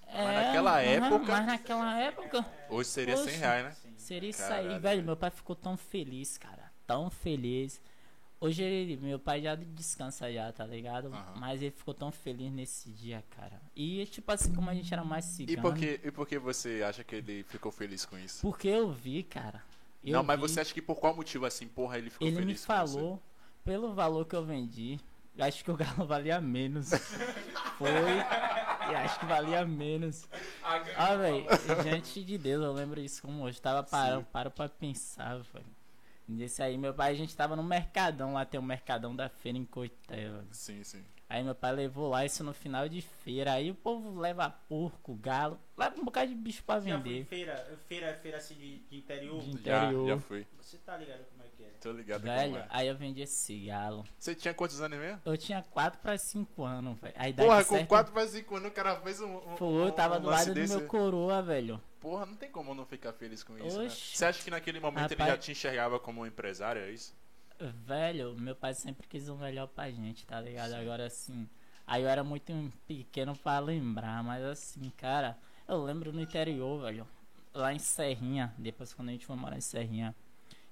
É, 0.07 0.23
naquela 0.45 0.71
mas- 0.71 0.87
época- 0.89 1.31
Mas 1.33 1.45
naquela 1.45 1.99
época. 1.99 2.45
Hoje 2.67 2.89
seria 2.89 3.13
Oxe. 3.13 3.29
100 3.29 3.39
reais, 3.39 3.65
né? 3.65 3.75
Seria 3.95 4.29
isso 4.31 4.39
Caralho, 4.39 4.71
aí, 4.71 4.79
velho. 4.79 5.03
Meu 5.03 5.15
pai 5.15 5.29
ficou 5.29 5.55
tão 5.55 5.77
feliz, 5.77 6.35
cara. 6.39 6.71
Tão 6.87 7.11
feliz. 7.11 7.79
Hoje 8.45 8.61
ele, 8.61 8.97
meu 8.97 9.17
pai 9.17 9.41
já 9.41 9.55
descansa 9.55 10.29
já, 10.31 10.51
tá 10.51 10.65
ligado? 10.65 11.07
Aham. 11.07 11.33
Mas 11.39 11.61
ele 11.61 11.71
ficou 11.71 11.93
tão 11.93 12.11
feliz 12.11 12.51
nesse 12.51 12.89
dia, 12.89 13.23
cara. 13.29 13.61
E 13.73 14.05
tipo 14.07 14.29
assim, 14.31 14.53
como 14.53 14.69
a 14.69 14.73
gente 14.75 14.93
era 14.93 15.03
mais 15.03 15.25
E 15.25 15.47
cigano. 15.47 15.61
por, 15.61 15.77
que, 15.77 16.01
e 16.03 16.11
por 16.11 16.27
que 16.27 16.37
você 16.37 16.83
acha 16.85 17.03
que 17.05 17.15
ele 17.15 17.43
ficou 17.43 17.71
feliz 17.71 18.05
com 18.05 18.17
isso? 18.17 18.41
Porque 18.41 18.67
eu 18.67 18.91
vi, 18.91 19.23
cara. 19.23 19.63
Eu 20.03 20.13
não, 20.17 20.23
mas 20.23 20.35
vi. 20.35 20.41
você 20.49 20.59
acha 20.59 20.73
que 20.73 20.81
por 20.81 20.95
qual 20.97 21.15
motivo, 21.15 21.45
assim, 21.45 21.67
porra, 21.67 21.97
ele 21.97 22.09
ficou 22.09 22.27
Ele 22.27 22.35
feliz 22.35 22.47
me 22.47 22.53
com 22.53 22.59
você? 22.59 22.93
falou, 22.97 23.21
pelo 23.63 23.93
valor 23.93 24.25
que 24.25 24.35
eu 24.35 24.43
vendi, 24.43 24.99
eu 25.37 25.45
acho 25.45 25.63
que 25.63 25.71
o 25.71 25.77
galo 25.77 26.03
valia 26.05 26.41
menos. 26.41 26.89
Foi. 27.77 27.87
E 28.91 28.95
acho 28.95 29.19
que 29.21 29.25
valia 29.25 29.65
menos. 29.65 30.27
Ah, 30.97 31.15
velho, 31.15 31.45
gente 31.81 32.21
de 32.25 32.37
Deus, 32.37 32.61
eu 32.61 32.73
lembro 32.73 32.99
isso 32.99 33.21
como 33.21 33.41
hoje. 33.43 33.61
Tava 33.61 33.81
parando, 33.83 34.25
paro 34.25 34.51
pra 34.51 34.67
pensar, 34.67 35.37
velho. 35.53 35.65
Nesse 36.27 36.63
aí, 36.63 36.77
meu 36.77 36.93
pai, 36.93 37.11
a 37.11 37.15
gente 37.15 37.35
tava 37.35 37.55
no 37.55 37.63
Mercadão, 37.63 38.33
lá 38.33 38.45
tem 38.45 38.59
o 38.59 38.63
Mercadão 38.63 39.15
da 39.15 39.27
feira 39.29 39.57
em 39.57 39.65
Coité, 39.65 40.15
velho. 40.29 40.47
Sim, 40.51 40.83
sim. 40.83 41.03
Aí 41.29 41.43
meu 41.43 41.55
pai 41.55 41.71
levou 41.73 42.09
lá 42.09 42.23
isso 42.23 42.43
no 42.43 42.53
final 42.53 42.87
de 42.87 43.01
feira. 43.01 43.53
Aí 43.53 43.71
o 43.71 43.75
povo 43.75 44.19
leva 44.19 44.49
porco, 44.69 45.15
galo, 45.15 45.59
leva 45.75 45.99
um 45.99 46.05
bocado 46.05 46.27
de 46.27 46.35
bicho 46.35 46.63
pra 46.63 46.75
Já 46.75 46.81
foi 46.81 46.91
vender. 46.91 47.25
feira, 47.25 47.77
feira, 47.87 48.13
feira 48.21 48.37
assim 48.37 48.53
de, 48.53 48.79
de 48.81 48.97
interior? 48.97 49.41
De 49.41 49.63
Já, 49.63 49.85
Interior. 49.85 50.07
já 50.09 50.19
fui. 50.19 50.45
Você 50.61 50.77
tá 50.77 50.95
ligado 50.95 51.25
como 51.31 51.41
é 51.43 51.47
que 51.57 51.63
é? 51.63 51.69
Tô 51.81 51.91
ligado 51.91 52.21
Velho, 52.21 52.51
como 52.51 52.63
é. 52.63 52.67
aí 52.69 52.87
eu 52.87 52.95
vendi 52.95 53.21
esse 53.21 53.65
galo. 53.65 54.03
Você 54.19 54.35
tinha 54.35 54.53
quantos 54.53 54.79
anos 54.79 54.99
mesmo? 54.99 55.21
Eu 55.25 55.35
tinha 55.35 55.63
4 55.63 55.99
pra 56.01 56.17
5 56.19 56.63
anos, 56.63 56.99
velho. 56.99 57.35
Porra, 57.35 57.63
com 57.63 57.75
certa 57.75 57.87
4 57.87 58.13
para 58.13 58.27
5 58.27 58.55
anos 58.55 58.69
o 58.69 58.71
cara 58.71 58.95
fez 59.01 59.19
um. 59.19 59.25
um 59.35 59.55
um, 59.59 59.85
eu 59.85 59.91
tava 59.91 60.17
um 60.19 60.21
do 60.21 60.29
lado 60.29 60.53
do 60.53 60.67
meu 60.67 60.85
coroa, 60.87 61.41
velho. 61.41 61.81
Porra, 62.03 62.25
não 62.25 62.35
tem 62.35 62.51
como 62.51 62.75
não 62.75 62.85
ficar 62.85 63.13
feliz 63.13 63.41
com 63.43 63.57
isso. 63.57 63.79
Né? 63.79 63.85
Oxi. 63.85 64.17
Você 64.17 64.25
acha 64.25 64.43
que 64.43 64.51
naquele 64.51 64.79
momento 64.79 65.05
ele 65.13 65.21
Rapaz- 65.21 65.31
já 65.31 65.37
te 65.37 65.51
enxergava 65.53 65.97
como 65.99 66.21
um 66.21 66.25
empresário, 66.25 66.81
é 66.81 66.91
isso? 66.91 67.15
Velho, 67.59 68.35
meu 68.35 68.55
pai 68.55 68.73
sempre 68.73 69.07
quis 69.07 69.29
o 69.29 69.37
melhor 69.37 69.67
pra 69.67 69.89
gente, 69.89 70.25
tá 70.25 70.41
ligado? 70.41 70.73
Agora 70.73 71.05
assim. 71.05 71.47
Aí 71.87 72.03
eu 72.03 72.09
era 72.09 72.21
muito 72.23 72.51
pequeno 72.85 73.35
pra 73.37 73.57
lembrar, 73.59 74.21
mas 74.21 74.43
assim, 74.43 74.89
cara, 74.97 75.37
eu 75.65 75.81
lembro 75.81 76.11
no 76.11 76.19
interior, 76.21 76.81
velho. 76.81 77.07
Lá 77.53 77.73
em 77.73 77.79
Serrinha, 77.79 78.53
depois 78.57 78.93
quando 78.93 79.09
a 79.09 79.11
gente 79.13 79.25
foi 79.25 79.35
morar 79.37 79.55
em 79.57 79.61
Serrinha, 79.61 80.13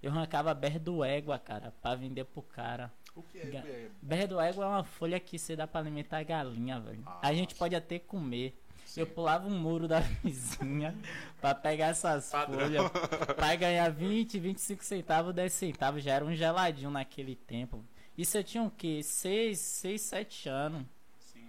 eu 0.04 0.12
arrancava 0.12 0.54
berro 0.54 0.80
do 0.80 1.04
égua, 1.04 1.40
cara, 1.40 1.74
pra 1.82 1.96
vender 1.96 2.26
pro 2.26 2.42
cara. 2.42 2.92
O 3.16 3.24
que 3.24 3.40
Ga- 3.40 3.60
é? 3.66 3.90
Do 4.28 4.40
égua 4.40 4.66
é 4.66 4.68
uma 4.68 4.84
folha 4.84 5.20
que 5.20 5.38
você 5.40 5.56
dá 5.56 5.66
pra 5.68 5.80
alimentar 5.80 6.18
a 6.18 6.24
galinha, 6.24 6.80
velho. 6.80 7.04
Ah, 7.06 7.20
a 7.30 7.34
gente 7.34 7.56
pode 7.56 7.74
até 7.76 8.00
comer. 8.00 8.58
Eu 8.98 9.08
pulava 9.08 9.48
um 9.48 9.58
muro 9.58 9.88
da 9.88 10.00
vizinha 10.24 10.96
pra 11.40 11.56
pegar 11.56 11.88
essas 11.88 12.30
Padrão. 12.30 12.60
folhas. 12.60 12.92
Pra 13.36 13.56
ganhar 13.56 13.90
20, 13.90 14.40
25 14.40 14.84
centavos, 14.84 15.34
10 15.34 15.54
centavos. 15.54 16.04
Já 16.04 16.14
era 16.16 16.26
um 16.26 16.34
geladinho 16.36 16.92
naquele 16.92 17.36
tempo. 17.36 17.84
Isso 18.18 18.38
eu 18.38 18.44
tinha 18.44 18.64
o 18.64 18.70
quê? 18.72 19.02
6, 19.02 19.58
6, 19.58 20.02
7 20.02 20.50
anos. 20.50 20.86
Sim. 21.20 21.48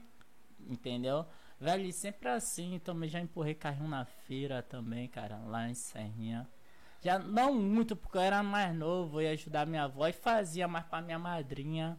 Entendeu? 0.69 1.27
Velho, 1.61 1.93
sempre 1.93 2.29
assim. 2.29 2.81
Também 2.83 3.09
já 3.09 3.21
empurrei 3.21 3.55
carrinho 3.55 3.89
na 3.89 4.05
feira 4.05 4.63
também, 4.63 5.09
cara. 5.09 5.39
Lá 5.47 5.69
em 5.69 5.75
Serrinha. 5.75 6.49
Já 7.01 7.19
não 7.19 7.53
muito, 7.55 7.97
porque 7.97 8.17
eu 8.17 8.23
era 8.23 8.43
mais 8.43 8.75
novo. 8.75 9.21
Eu 9.21 9.25
ia 9.25 9.31
ajudar 9.33 9.67
minha 9.67 9.85
avó 9.85 10.07
e 10.07 10.13
fazia 10.13 10.69
mais 10.69 10.85
pra 10.87 11.03
minha 11.03 11.19
madrinha. 11.19 11.99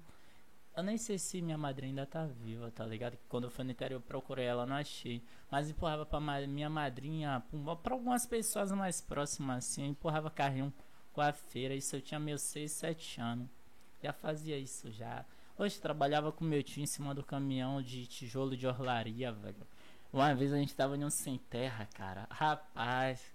Eu 0.75 0.81
nem 0.81 0.97
sei 0.97 1.19
se 1.19 1.39
minha 1.39 1.57
madrinha 1.57 1.91
ainda 1.91 2.05
tá 2.05 2.25
viva, 2.25 2.71
tá 2.71 2.83
ligado? 2.83 3.15
Quando 3.29 3.43
eu 3.43 3.51
fui 3.51 3.63
no 3.63 3.71
interior 3.71 3.97
eu 3.97 4.01
procurei 4.01 4.45
ela, 4.45 4.65
não 4.65 4.75
achei. 4.75 5.21
Mas 5.51 5.69
empurrava 5.69 6.03
pra 6.03 6.19
minha 6.19 6.69
madrinha, 6.69 7.43
pra 7.83 7.93
algumas 7.93 8.25
pessoas 8.25 8.71
mais 8.71 8.99
próximas 8.99 9.57
assim, 9.65 9.83
eu 9.83 9.89
empurrava 9.89 10.31
carrinho 10.31 10.73
com 11.13 11.21
a 11.21 11.31
feira. 11.31 11.75
Isso 11.75 11.95
eu 11.95 12.01
tinha 12.01 12.19
meus 12.19 12.41
6, 12.41 12.71
7 12.71 13.21
anos. 13.21 13.47
Já 14.01 14.11
fazia 14.11 14.57
isso 14.57 14.91
já. 14.91 15.23
Hoje 15.55 15.79
trabalhava 15.79 16.31
com 16.31 16.43
meu 16.43 16.63
tio 16.63 16.81
em 16.81 16.87
cima 16.87 17.13
do 17.13 17.23
caminhão 17.23 17.79
de 17.79 18.07
tijolo 18.07 18.57
de 18.57 18.65
orlaria, 18.65 19.31
velho. 19.31 19.67
Uma 20.11 20.33
vez 20.33 20.51
a 20.51 20.57
gente 20.57 20.75
tava 20.75 20.97
em 20.97 21.05
um 21.05 21.09
sem 21.11 21.37
terra, 21.37 21.87
cara. 21.93 22.27
Rapaz, 22.31 23.31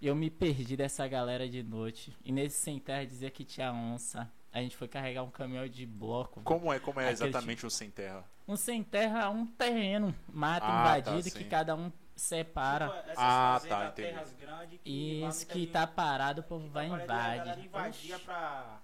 eu 0.00 0.14
me 0.14 0.28
perdi 0.28 0.76
dessa 0.76 1.08
galera 1.08 1.48
de 1.48 1.62
noite. 1.62 2.14
E 2.22 2.30
nesse 2.30 2.58
sem 2.58 2.78
terra 2.78 3.06
dizia 3.06 3.30
que 3.30 3.44
tinha 3.44 3.72
onça. 3.72 4.30
A 4.52 4.60
gente 4.60 4.76
foi 4.76 4.86
carregar 4.86 5.22
um 5.22 5.30
caminhão 5.30 5.66
de 5.66 5.86
bloco. 5.86 6.42
Como 6.42 6.72
é, 6.72 6.78
como 6.78 7.00
é 7.00 7.10
exatamente 7.10 7.64
o 7.64 7.70
sem 7.70 7.90
terra? 7.90 8.24
Um 8.46 8.56
sem 8.56 8.82
terra, 8.82 9.30
um 9.30 9.46
terreno, 9.46 10.14
mato 10.28 10.66
Ah, 10.66 10.98
invadido 10.98 11.30
tá, 11.30 11.38
que 11.38 11.44
cada 11.44 11.74
um 11.74 11.90
separa. 12.14 12.88
Tipo, 12.88 13.12
Ah, 13.16 13.60
tá, 13.66 13.86
entendi. 13.86 14.08
terras 14.08 14.32
grandes 14.34 14.80
que 14.82 15.22
Isso 15.24 15.46
que 15.46 15.66
tá 15.66 15.86
parado, 15.86 16.42
o 16.42 16.44
povo 16.44 16.68
vai 16.68 16.88
tá 16.90 16.96
parado, 16.98 17.12
a 17.12 17.36
galera 17.36 17.60
invade. 17.60 17.66
invadia 18.06 18.18
pra, 18.18 18.78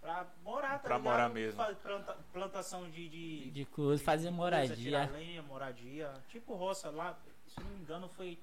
pra 0.00 0.26
morar, 0.42 0.70
tá 0.72 0.78
Pra 0.80 0.96
ligado? 0.96 1.12
morar 1.12 1.28
mesmo. 1.28 1.62
Planta- 1.82 2.16
plantação 2.32 2.90
de, 2.90 3.08
de, 3.08 3.50
De 3.52 3.64
coisa, 3.66 4.02
fazer 4.02 4.24
coisa, 4.24 4.36
moradia. 4.36 4.76
tirar 4.76 5.10
lenha, 5.12 5.42
moradia. 5.42 6.12
Tipo 6.28 6.54
roça 6.56 6.90
lá, 6.90 7.16
se 7.46 7.60
não 7.60 7.70
me 7.70 7.80
engano, 7.82 8.08
foi. 8.08 8.38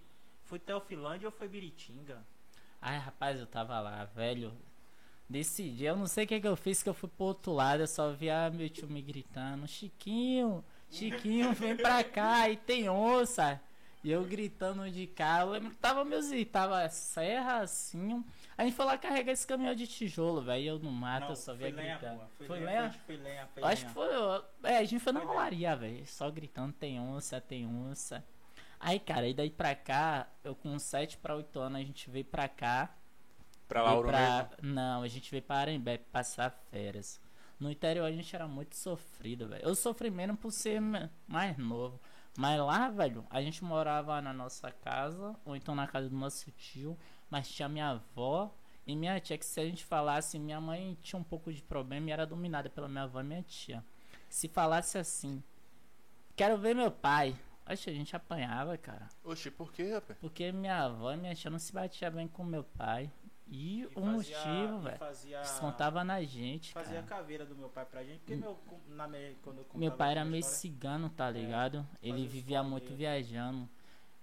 Foi 0.46 0.60
Teofilândia 0.60 1.28
ou 1.28 1.32
foi 1.32 1.48
Biritinga? 1.48 2.22
Ai, 2.82 2.98
rapaz, 3.00 3.40
eu 3.40 3.48
tava 3.48 3.80
lá, 3.80 4.06
velho. 4.06 4.54
Desse 5.30 5.70
dia, 5.70 5.90
eu 5.90 5.96
não 5.96 6.06
sei 6.06 6.26
o 6.26 6.28
que, 6.28 6.40
que 6.40 6.48
eu 6.48 6.56
fiz, 6.56 6.84
que 6.84 6.90
eu 6.90 6.94
fui 6.94 7.10
pro 7.10 7.26
outro 7.28 7.54
lado, 7.54 7.82
eu 7.82 7.88
só 7.88 8.12
vi 8.12 8.30
a 8.30 8.52
meu 8.52 8.70
tio 8.70 8.88
me 8.88 9.02
gritando, 9.02 9.68
Chiquinho, 9.68 10.64
Chiquinho, 10.92 11.54
vem 11.54 11.76
pra 11.76 12.04
cá, 12.04 12.50
e 12.50 12.58
tem 12.58 12.90
onça. 12.90 13.60
E 14.04 14.12
eu 14.12 14.22
gritando 14.26 14.92
de 14.92 15.08
cá, 15.08 15.40
eu 15.42 15.50
lembro 15.52 15.70
que 15.70 15.78
tava 15.78 16.04
meus 16.04 16.26
tava 16.52 16.88
serra 16.90 17.60
assim. 17.62 18.22
A 18.58 18.66
gente 18.66 18.76
foi 18.76 18.84
lá 18.86 18.98
carregar 18.98 19.32
esse 19.32 19.48
caminhão 19.48 19.74
de 19.74 19.88
tijolo, 19.88 20.42
velho. 20.42 20.66
Eu 20.66 20.80
no 20.80 20.92
mato, 20.92 21.32
eu 21.32 21.36
só 21.38 21.54
via 21.54 21.72
gritando. 21.72 22.20
Foi, 22.38 22.46
Foi 22.48 22.60
lenha? 22.60 22.82
lenha? 22.82 22.92
Foi, 23.06 23.16
lenha, 23.16 23.48
foi 23.54 23.64
Acho 23.64 23.84
lenha. 23.84 23.88
que 23.88 23.94
foi. 23.94 24.70
É, 24.70 24.78
a 24.78 24.84
gente 24.84 25.00
foi 25.00 25.14
na 25.14 25.22
Foi 25.22 25.28
lenha. 25.30 25.40
rolaria, 25.40 25.76
velho. 25.78 26.06
Só 26.06 26.30
gritando, 26.30 26.74
tem 26.74 27.00
onça, 27.00 27.40
tem 27.40 27.66
onça. 27.66 28.22
Aí, 28.78 29.00
cara, 29.00 29.26
e 29.26 29.34
daí 29.34 29.50
pra 29.50 29.74
cá, 29.74 30.28
eu 30.44 30.54
com 30.54 30.78
7 30.78 31.18
pra 31.18 31.38
8 31.38 31.58
anos, 31.62 31.80
a 31.80 31.84
gente 31.84 32.10
veio 32.10 32.26
pra 32.26 32.50
cá. 32.50 32.94
Pra 33.74 33.82
Lauro 33.82 34.10
pra... 34.10 34.20
mesmo. 34.20 34.74
Não, 34.74 35.02
a 35.02 35.08
gente 35.08 35.32
veio 35.32 35.42
pra 35.42 35.58
Arembé 35.58 35.98
passar 35.98 36.52
férias. 36.70 37.20
No 37.60 37.72
interior 37.72 38.06
a 38.06 38.12
gente 38.12 38.36
era 38.36 38.48
muito 38.48 38.76
sofrido, 38.76 39.48
velho. 39.48 39.64
Eu 39.64 39.74
sofri 39.74 40.12
menos 40.12 40.38
por 40.40 40.52
ser 40.52 40.80
mais 41.28 41.58
novo. 41.58 42.00
Mas 42.38 42.60
lá, 42.60 42.90
velho, 42.90 43.26
a 43.32 43.42
gente 43.42 43.64
morava 43.64 44.22
na 44.22 44.32
nossa 44.32 44.72
casa, 44.72 45.36
ou 45.44 45.56
então 45.56 45.74
na 45.74 45.88
casa 45.88 46.08
do 46.08 46.16
nosso 46.16 46.52
tio, 46.52 46.96
mas 47.32 47.50
tinha 47.50 47.68
minha 47.68 47.90
avó 47.90 48.54
e 48.86 48.96
minha 48.96 49.20
tia, 49.20 49.38
que 49.38 49.46
se 49.46 49.60
a 49.60 49.66
gente 49.66 49.84
falasse, 49.84 50.38
minha 50.38 50.62
mãe 50.62 50.96
tinha 51.02 51.20
um 51.20 51.24
pouco 51.24 51.52
de 51.52 51.64
problema 51.64 52.10
e 52.10 52.12
era 52.12 52.28
dominada 52.28 52.70
pela 52.70 52.88
minha 52.88 53.04
avó 53.04 53.22
e 53.22 53.24
minha 53.24 53.42
tia. 53.42 53.84
Se 54.30 54.48
falasse 54.48 55.00
assim, 55.00 55.44
quero 56.36 56.58
ver 56.60 56.76
meu 56.76 56.92
pai, 56.92 57.36
acho 57.66 57.86
que 57.86 57.90
a 57.90 57.94
gente 57.94 58.16
apanhava, 58.16 58.78
cara. 58.78 59.08
Oxi, 59.24 59.50
por 59.50 59.72
quê, 59.72 59.94
rapaz? 59.94 60.20
Porque 60.20 60.52
minha 60.52 60.84
avó 60.86 61.12
e 61.12 61.18
minha 61.18 61.34
tia 61.34 61.50
não 61.50 61.60
se 61.60 61.74
batia 61.74 62.12
bem 62.12 62.28
com 62.28 62.44
meu 62.44 62.64
pai. 62.64 63.12
E, 63.56 63.82
E 63.82 63.86
o 63.86 63.90
fazia- 63.92 64.38
motivo, 64.40 64.80
velho, 64.80 65.00
descontava 65.42 66.04
na 66.04 66.24
gente, 66.24 66.74
fazia 66.74 67.04
cara. 67.04 67.22
caveira 67.22 67.46
do 67.46 67.56
meu 67.56 67.70
pai 67.70 67.86
pra 67.86 68.04
gente. 68.04 68.18
Porque 68.20 68.36
meu, 68.36 68.58
na, 68.88 69.08
me- 69.08 69.36
quando 69.44 69.60
eu 69.60 69.66
Meu 69.76 69.92
pai 69.92 70.10
era 70.12 70.22
minha 70.22 70.32
meio 70.32 70.40
história- 70.40 70.60
cigano, 70.60 71.10
tá 71.12 71.30
ligado? 71.30 71.88
Ele 72.02 72.14
fazia 72.14 72.26
os 72.28 72.32
vivia 72.34 72.64
muito 72.64 72.86
dele. 72.86 72.96
viajando. 72.96 73.70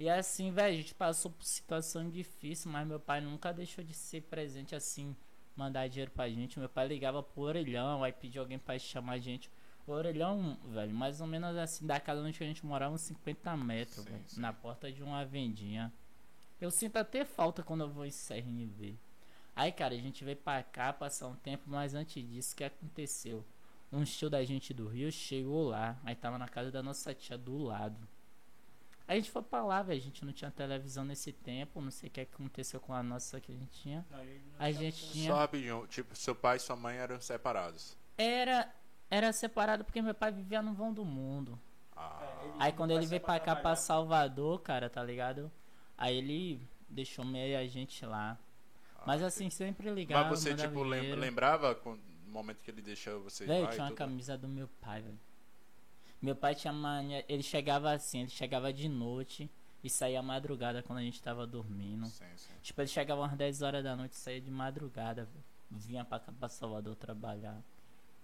E 0.00 0.08
assim, 0.10 0.50
velho, 0.50 0.74
a 0.74 0.76
gente 0.76 0.94
passou 0.96 1.30
por 1.30 1.44
situação 1.44 2.10
difícil, 2.10 2.72
mas 2.72 2.84
meu 2.88 2.98
pai 2.98 3.20
nunca 3.20 3.52
deixou 3.52 3.84
de 3.84 3.94
ser 3.94 4.22
presente 4.22 4.74
assim, 4.74 5.14
mandar 5.54 5.86
dinheiro 5.88 6.10
pra 6.10 6.28
gente. 6.28 6.58
Meu 6.58 6.68
pai 6.68 6.88
ligava 6.88 7.22
pro 7.22 7.42
orelhão, 7.42 8.02
aí 8.02 8.12
pedia 8.12 8.40
alguém 8.40 8.58
pra 8.58 8.76
chamar 8.80 9.12
a 9.12 9.18
gente. 9.18 9.48
O 9.86 9.92
orelhão, 9.92 10.58
velho, 10.70 10.92
mais 10.92 11.20
ou 11.20 11.26
menos 11.28 11.56
assim, 11.56 11.86
da 11.86 12.00
casa 12.00 12.20
onde 12.20 12.42
a 12.42 12.46
gente 12.46 12.66
morava, 12.66 12.94
uns 12.94 13.02
50 13.02 13.56
metros, 13.56 14.02
Sim, 14.04 14.10
velho, 14.10 14.24
sim. 14.26 14.40
na 14.40 14.52
porta 14.52 14.90
de 14.90 15.02
uma 15.04 15.24
vendinha. 15.24 15.92
Eu 16.60 16.70
sinto 16.70 16.96
até 16.96 17.24
falta 17.24 17.62
quando 17.62 17.82
eu 17.82 17.88
vou 17.88 18.04
em 18.04 18.66
ver. 18.66 18.98
Aí, 19.60 19.70
cara, 19.72 19.92
a 19.94 19.98
gente 19.98 20.24
veio 20.24 20.38
pra 20.38 20.62
cá 20.62 20.90
passar 20.90 21.28
um 21.28 21.34
tempo, 21.36 21.64
mas 21.66 21.92
antes 21.94 22.26
disso, 22.26 22.54
o 22.54 22.56
que 22.56 22.64
aconteceu? 22.64 23.44
Um 23.92 24.04
tio 24.04 24.30
da 24.30 24.42
gente 24.42 24.72
do 24.72 24.88
Rio 24.88 25.12
chegou 25.12 25.68
lá, 25.68 25.98
aí 26.02 26.14
tava 26.14 26.38
na 26.38 26.48
casa 26.48 26.70
da 26.70 26.82
nossa 26.82 27.12
tia 27.12 27.36
do 27.36 27.58
lado. 27.58 28.08
Aí 29.06 29.18
a 29.18 29.20
gente 29.20 29.30
foi 29.30 29.42
pra 29.42 29.62
lá, 29.62 29.82
velho, 29.82 30.00
a 30.00 30.02
gente 30.02 30.24
não 30.24 30.32
tinha 30.32 30.50
televisão 30.50 31.04
nesse 31.04 31.30
tempo, 31.30 31.78
não 31.82 31.90
sei 31.90 32.08
o 32.08 32.10
que 32.10 32.22
aconteceu 32.22 32.80
com 32.80 32.94
a 32.94 33.02
nossa 33.02 33.38
que 33.38 33.52
a 33.52 33.54
gente 33.54 33.70
tinha. 33.82 34.06
Não, 34.10 34.18
A 34.18 34.70
tinha- 34.70 34.72
gente 34.72 35.12
tinha... 35.12 35.30
Só 35.30 35.36
rapidinho, 35.36 35.86
tipo, 35.88 36.16
seu 36.16 36.34
pai 36.34 36.56
e 36.56 36.60
sua 36.60 36.74
mãe 36.76 36.96
eram 36.96 37.20
separados. 37.20 37.98
Era, 38.16 38.66
era 39.10 39.30
separado 39.30 39.84
porque 39.84 40.00
meu 40.00 40.14
pai 40.14 40.32
vivia 40.32 40.62
no 40.62 40.72
vão 40.72 40.90
do 40.90 41.04
mundo. 41.04 41.60
Ah, 41.94 42.18
É, 42.22 42.50
Aí 42.60 42.72
quando 42.72 42.92
ele 42.92 43.04
veio 43.04 43.20
pra 43.20 43.38
cá, 43.38 43.54
pra. 43.56 43.76
Salvador, 43.76 44.62
cara, 44.62 44.88
tá 44.88 45.02
ligado? 45.04 45.52
Aí 45.98 46.16
ele 46.16 46.66
deixou 46.88 47.26
meio 47.26 47.58
a 47.58 47.66
gente 47.66 48.06
lá. 48.06 48.38
Mas 49.06 49.22
assim, 49.22 49.48
sempre 49.50 49.90
ligava, 49.90 50.30
Mas 50.30 50.40
você, 50.40 50.54
tipo, 50.54 50.84
dinheiro. 50.84 51.20
lembrava 51.20 51.78
no 51.84 51.98
momento 52.32 52.62
que 52.62 52.70
ele 52.70 52.82
deixou 52.82 53.22
vocês 53.22 53.48
Velho, 53.48 53.68
tinha 53.68 53.82
uma 53.82 53.88
tudo? 53.88 53.96
camisa 53.98 54.36
do 54.36 54.48
meu 54.48 54.68
pai, 54.80 55.00
velho. 55.02 55.18
Meu 56.20 56.36
pai 56.36 56.54
tinha 56.54 56.72
mania. 56.72 57.24
Ele 57.28 57.42
chegava 57.42 57.92
assim, 57.92 58.20
ele 58.20 58.30
chegava 58.30 58.72
de 58.72 58.88
noite 58.88 59.50
e 59.82 59.88
saía 59.88 60.22
madrugada 60.22 60.82
quando 60.82 60.98
a 60.98 61.02
gente 61.02 61.22
tava 61.22 61.46
dormindo. 61.46 62.06
Sim, 62.06 62.24
sim. 62.36 62.52
Tipo, 62.62 62.80
ele 62.82 62.88
chegava 62.88 63.22
umas 63.22 63.34
10 63.36 63.62
horas 63.62 63.82
da 63.82 63.96
noite 63.96 64.12
e 64.12 64.16
saía 64.16 64.40
de 64.40 64.50
madrugada, 64.50 65.24
velho. 65.24 65.44
Vinha 65.70 66.04
pra 66.04 66.20
cá 66.20 66.32
pra 66.32 66.48
Salvador 66.48 66.94
trabalhar. 66.96 67.62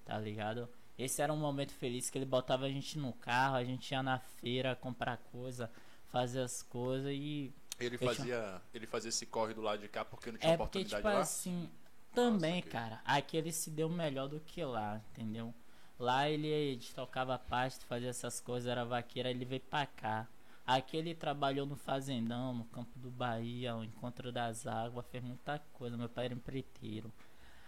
Tá 0.04 0.18
ligado? 0.18 0.68
Esse 0.98 1.22
era 1.22 1.32
um 1.32 1.36
momento 1.36 1.72
feliz 1.72 2.10
que 2.10 2.18
ele 2.18 2.24
botava 2.24 2.66
a 2.66 2.68
gente 2.70 2.98
no 2.98 3.12
carro, 3.14 3.56
a 3.56 3.64
gente 3.64 3.90
ia 3.90 4.02
na 4.02 4.18
feira 4.18 4.74
comprar 4.76 5.16
coisa, 5.16 5.70
fazer 6.08 6.40
as 6.42 6.62
coisas 6.62 7.12
e. 7.12 7.52
Ele 7.78 7.98
fazia, 7.98 8.60
ele 8.74 8.86
fazia 8.86 9.08
esse 9.10 9.26
corre 9.26 9.54
do 9.54 9.60
lado 9.62 9.80
de 9.80 9.88
cá 9.88 10.04
porque 10.04 10.30
não 10.32 10.38
tinha 10.38 10.50
É 10.50 10.56
porque, 10.56 10.84
oportunidade 10.84 10.94
tipo 10.96 11.08
lá? 11.08 11.28
assim, 11.28 11.68
também, 12.14 12.62
que- 12.62 12.70
cara, 12.70 13.00
aqui 13.04 13.36
ele 13.36 13.52
se 13.52 13.70
deu 13.70 13.88
melhor 13.88 14.28
do 14.28 14.40
que 14.40 14.64
lá, 14.64 15.00
entendeu? 15.12 15.52
Lá 15.98 16.28
ele 16.28 16.78
tocava 16.94 17.38
pasto, 17.38 17.84
fazia 17.86 18.10
essas 18.10 18.40
coisas, 18.40 18.68
era 18.70 18.84
vaqueiro, 18.84 19.28
aí 19.28 19.34
ele 19.34 19.44
veio 19.44 19.62
pra 19.62 19.86
cá. 19.86 20.26
Aqui 20.66 20.96
ele 20.96 21.14
trabalhou 21.14 21.64
no 21.64 21.76
Fazendão, 21.76 22.52
no 22.54 22.64
Campo 22.66 22.98
do 22.98 23.10
Bahia, 23.10 23.74
o 23.76 23.84
Encontro 23.84 24.32
das 24.32 24.66
Águas, 24.66 25.06
fez 25.06 25.22
muita 25.22 25.58
coisa, 25.72 25.96
meu 25.96 26.08
pai 26.08 26.26
era 26.26 26.34
empreiteiro. 26.34 27.12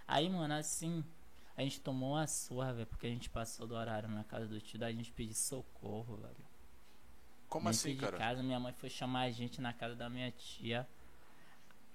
Aí, 0.06 0.28
mano, 0.30 0.54
assim, 0.54 1.04
a 1.56 1.62
gente 1.62 1.80
tomou 1.80 2.12
uma 2.14 2.26
surra, 2.26 2.72
velho, 2.74 2.86
porque 2.88 3.06
a 3.06 3.10
gente 3.10 3.30
passou 3.30 3.66
do 3.66 3.74
horário 3.76 4.08
na 4.08 4.24
casa 4.24 4.46
do 4.48 4.60
tio, 4.60 4.78
daí 4.80 4.94
a 4.94 4.96
gente 4.96 5.12
pediu 5.12 5.34
socorro, 5.34 6.16
velho. 6.16 6.47
Como 7.48 7.64
Dentro 7.66 7.78
assim, 7.80 7.94
de 7.94 8.00
cara? 8.00 8.16
casa, 8.18 8.42
minha 8.42 8.60
mãe 8.60 8.72
foi 8.74 8.90
chamar 8.90 9.22
a 9.22 9.30
gente 9.30 9.60
na 9.60 9.72
casa 9.72 9.94
da 9.94 10.08
minha 10.10 10.30
tia. 10.30 10.86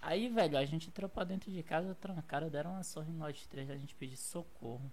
Aí, 0.02 0.28
velho, 0.28 0.58
a 0.58 0.66
gente 0.66 0.88
entrou 0.90 1.08
pra 1.10 1.24
dentro 1.24 1.52
de 1.52 1.64
casa, 1.64 1.96
trancaram, 1.96 2.50
deram 2.50 2.72
uma 2.72 2.84
surra 2.84 3.08
em 3.10 3.14
nós 3.14 3.46
três, 3.48 3.70
a 3.70 3.78
gente 3.78 3.96
pediu 3.96 4.18
socorro. 4.18 4.92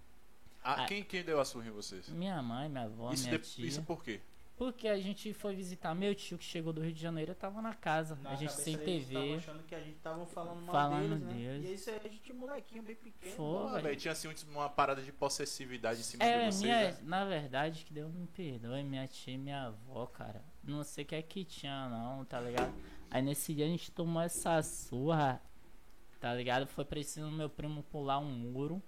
Ah, 0.63 0.83
Ah. 0.83 0.85
quem, 0.85 1.03
quem 1.03 1.23
deu 1.23 1.39
a 1.41 1.45
surra 1.45 1.67
em 1.67 1.71
vocês? 1.71 2.07
Minha 2.09 2.41
mãe, 2.41 2.69
minha 2.69 2.83
avó, 2.85 3.11
Isso, 3.11 3.25
minha 3.27 3.37
de- 3.39 3.49
tia. 3.49 3.65
isso 3.65 3.81
por 3.83 4.03
quê? 4.03 4.21
Porque 4.55 4.87
a 4.87 4.99
gente 4.99 5.33
foi 5.33 5.55
visitar 5.55 5.95
meu 5.95 6.13
tio 6.13 6.37
que 6.37 6.43
chegou 6.43 6.71
do 6.71 6.81
Rio 6.81 6.93
de 6.93 7.01
Janeiro, 7.01 7.31
eu 7.31 7.35
tava 7.35 7.59
na 7.63 7.73
casa. 7.73 8.15
Na 8.21 8.29
a 8.29 8.35
gente 8.35 8.53
sem 8.53 8.77
TV. 8.77 9.15
tavam 9.15 9.35
achando 9.37 9.63
que 9.63 9.73
a 9.73 9.79
gente 9.81 9.97
tava 9.97 10.23
falando 10.27 10.61
mal 10.61 10.71
Falando 10.71 11.09
deles, 11.15 11.23
né? 11.23 11.33
deles. 11.33 11.63
E 11.63 11.67
aí 11.69 11.73
isso 11.73 11.89
aí, 11.89 11.99
a 12.05 12.07
gente 12.07 12.31
molequinho 12.33 12.83
bem 12.83 12.95
pequeno. 12.95 13.35
Foi. 13.35 13.69
Pô, 13.71 13.81
velho. 13.81 13.95
tinha 13.99 14.11
assim 14.11 14.27
um- 14.27 14.51
uma 14.51 14.69
parada 14.69 15.01
de 15.01 15.11
possessividade 15.11 16.01
em 16.01 16.03
cima 16.03 16.23
É, 16.23 16.45
de 16.47 16.55
vocês, 16.55 16.61
minha, 16.61 16.91
né? 16.91 16.97
na 17.01 17.25
verdade, 17.25 17.83
que 17.83 17.91
Deus 17.91 18.13
me 18.13 18.27
perdoe, 18.27 18.83
minha 18.83 19.07
tia 19.07 19.33
e 19.33 19.37
minha 19.37 19.63
avó, 19.63 20.05
cara. 20.05 20.43
Não 20.71 20.83
sei 20.83 21.03
o 21.03 21.07
que 21.07 21.15
é 21.15 21.21
que 21.21 21.43
tinha, 21.43 21.89
não, 21.89 22.23
tá 22.23 22.39
ligado? 22.39 22.73
Aí 23.09 23.21
nesse 23.21 23.53
dia 23.53 23.65
a 23.65 23.67
gente 23.67 23.91
tomou 23.91 24.21
essa 24.21 24.61
surra, 24.63 25.41
tá 26.19 26.33
ligado? 26.33 26.65
Foi 26.65 26.85
preciso 26.85 27.29
meu 27.29 27.49
primo 27.49 27.83
pular 27.83 28.19
um 28.19 28.31
muro. 28.31 28.81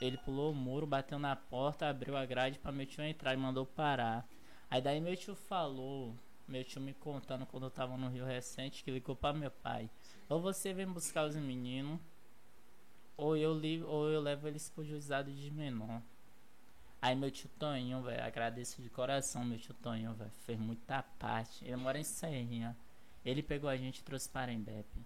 Ele 0.00 0.16
pulou 0.16 0.50
o 0.50 0.54
muro, 0.54 0.86
bateu 0.86 1.18
na 1.18 1.36
porta, 1.36 1.88
abriu 1.88 2.16
a 2.16 2.24
grade 2.24 2.58
pra 2.58 2.72
meu 2.72 2.86
tio 2.86 3.04
entrar 3.04 3.34
e 3.34 3.36
mandou 3.36 3.66
parar. 3.66 4.26
Aí 4.70 4.80
daí 4.80 5.00
meu 5.00 5.14
tio 5.14 5.34
falou, 5.34 6.16
meu 6.48 6.64
tio 6.64 6.80
me 6.80 6.94
contando 6.94 7.44
quando 7.46 7.64
eu 7.64 7.70
tava 7.70 7.96
no 7.96 8.08
Rio 8.08 8.24
Recente, 8.24 8.82
que 8.82 8.90
ligou 8.90 9.14
pra 9.14 9.32
meu 9.32 9.50
pai. 9.50 9.90
Ou 10.28 10.40
você 10.40 10.72
vem 10.72 10.86
buscar 10.86 11.26
os 11.26 11.36
meninos, 11.36 12.00
ou 13.16 13.36
eu, 13.36 13.52
li, 13.52 13.82
ou 13.82 14.10
eu 14.10 14.20
levo 14.20 14.48
eles 14.48 14.70
pro 14.70 14.84
juizado 14.84 15.30
de 15.30 15.50
menor. 15.50 16.02
Aí 17.04 17.14
meu 17.14 17.30
tio 17.30 17.50
Toninho, 17.58 18.00
velho, 18.02 18.24
agradeço 18.24 18.80
de 18.80 18.88
coração 18.88 19.44
meu 19.44 19.58
tio 19.58 19.74
Toninho, 19.74 20.14
velho, 20.14 20.30
fez 20.46 20.58
muita 20.58 21.02
parte. 21.18 21.62
Ele 21.62 21.76
mora 21.76 21.98
em 21.98 22.02
Serrinha. 22.04 22.74
Ele 23.22 23.42
pegou 23.42 23.68
a 23.68 23.76
gente 23.76 23.98
e 23.98 24.02
trouxe 24.02 24.26
para 24.26 24.50
Embepe. 24.50 25.04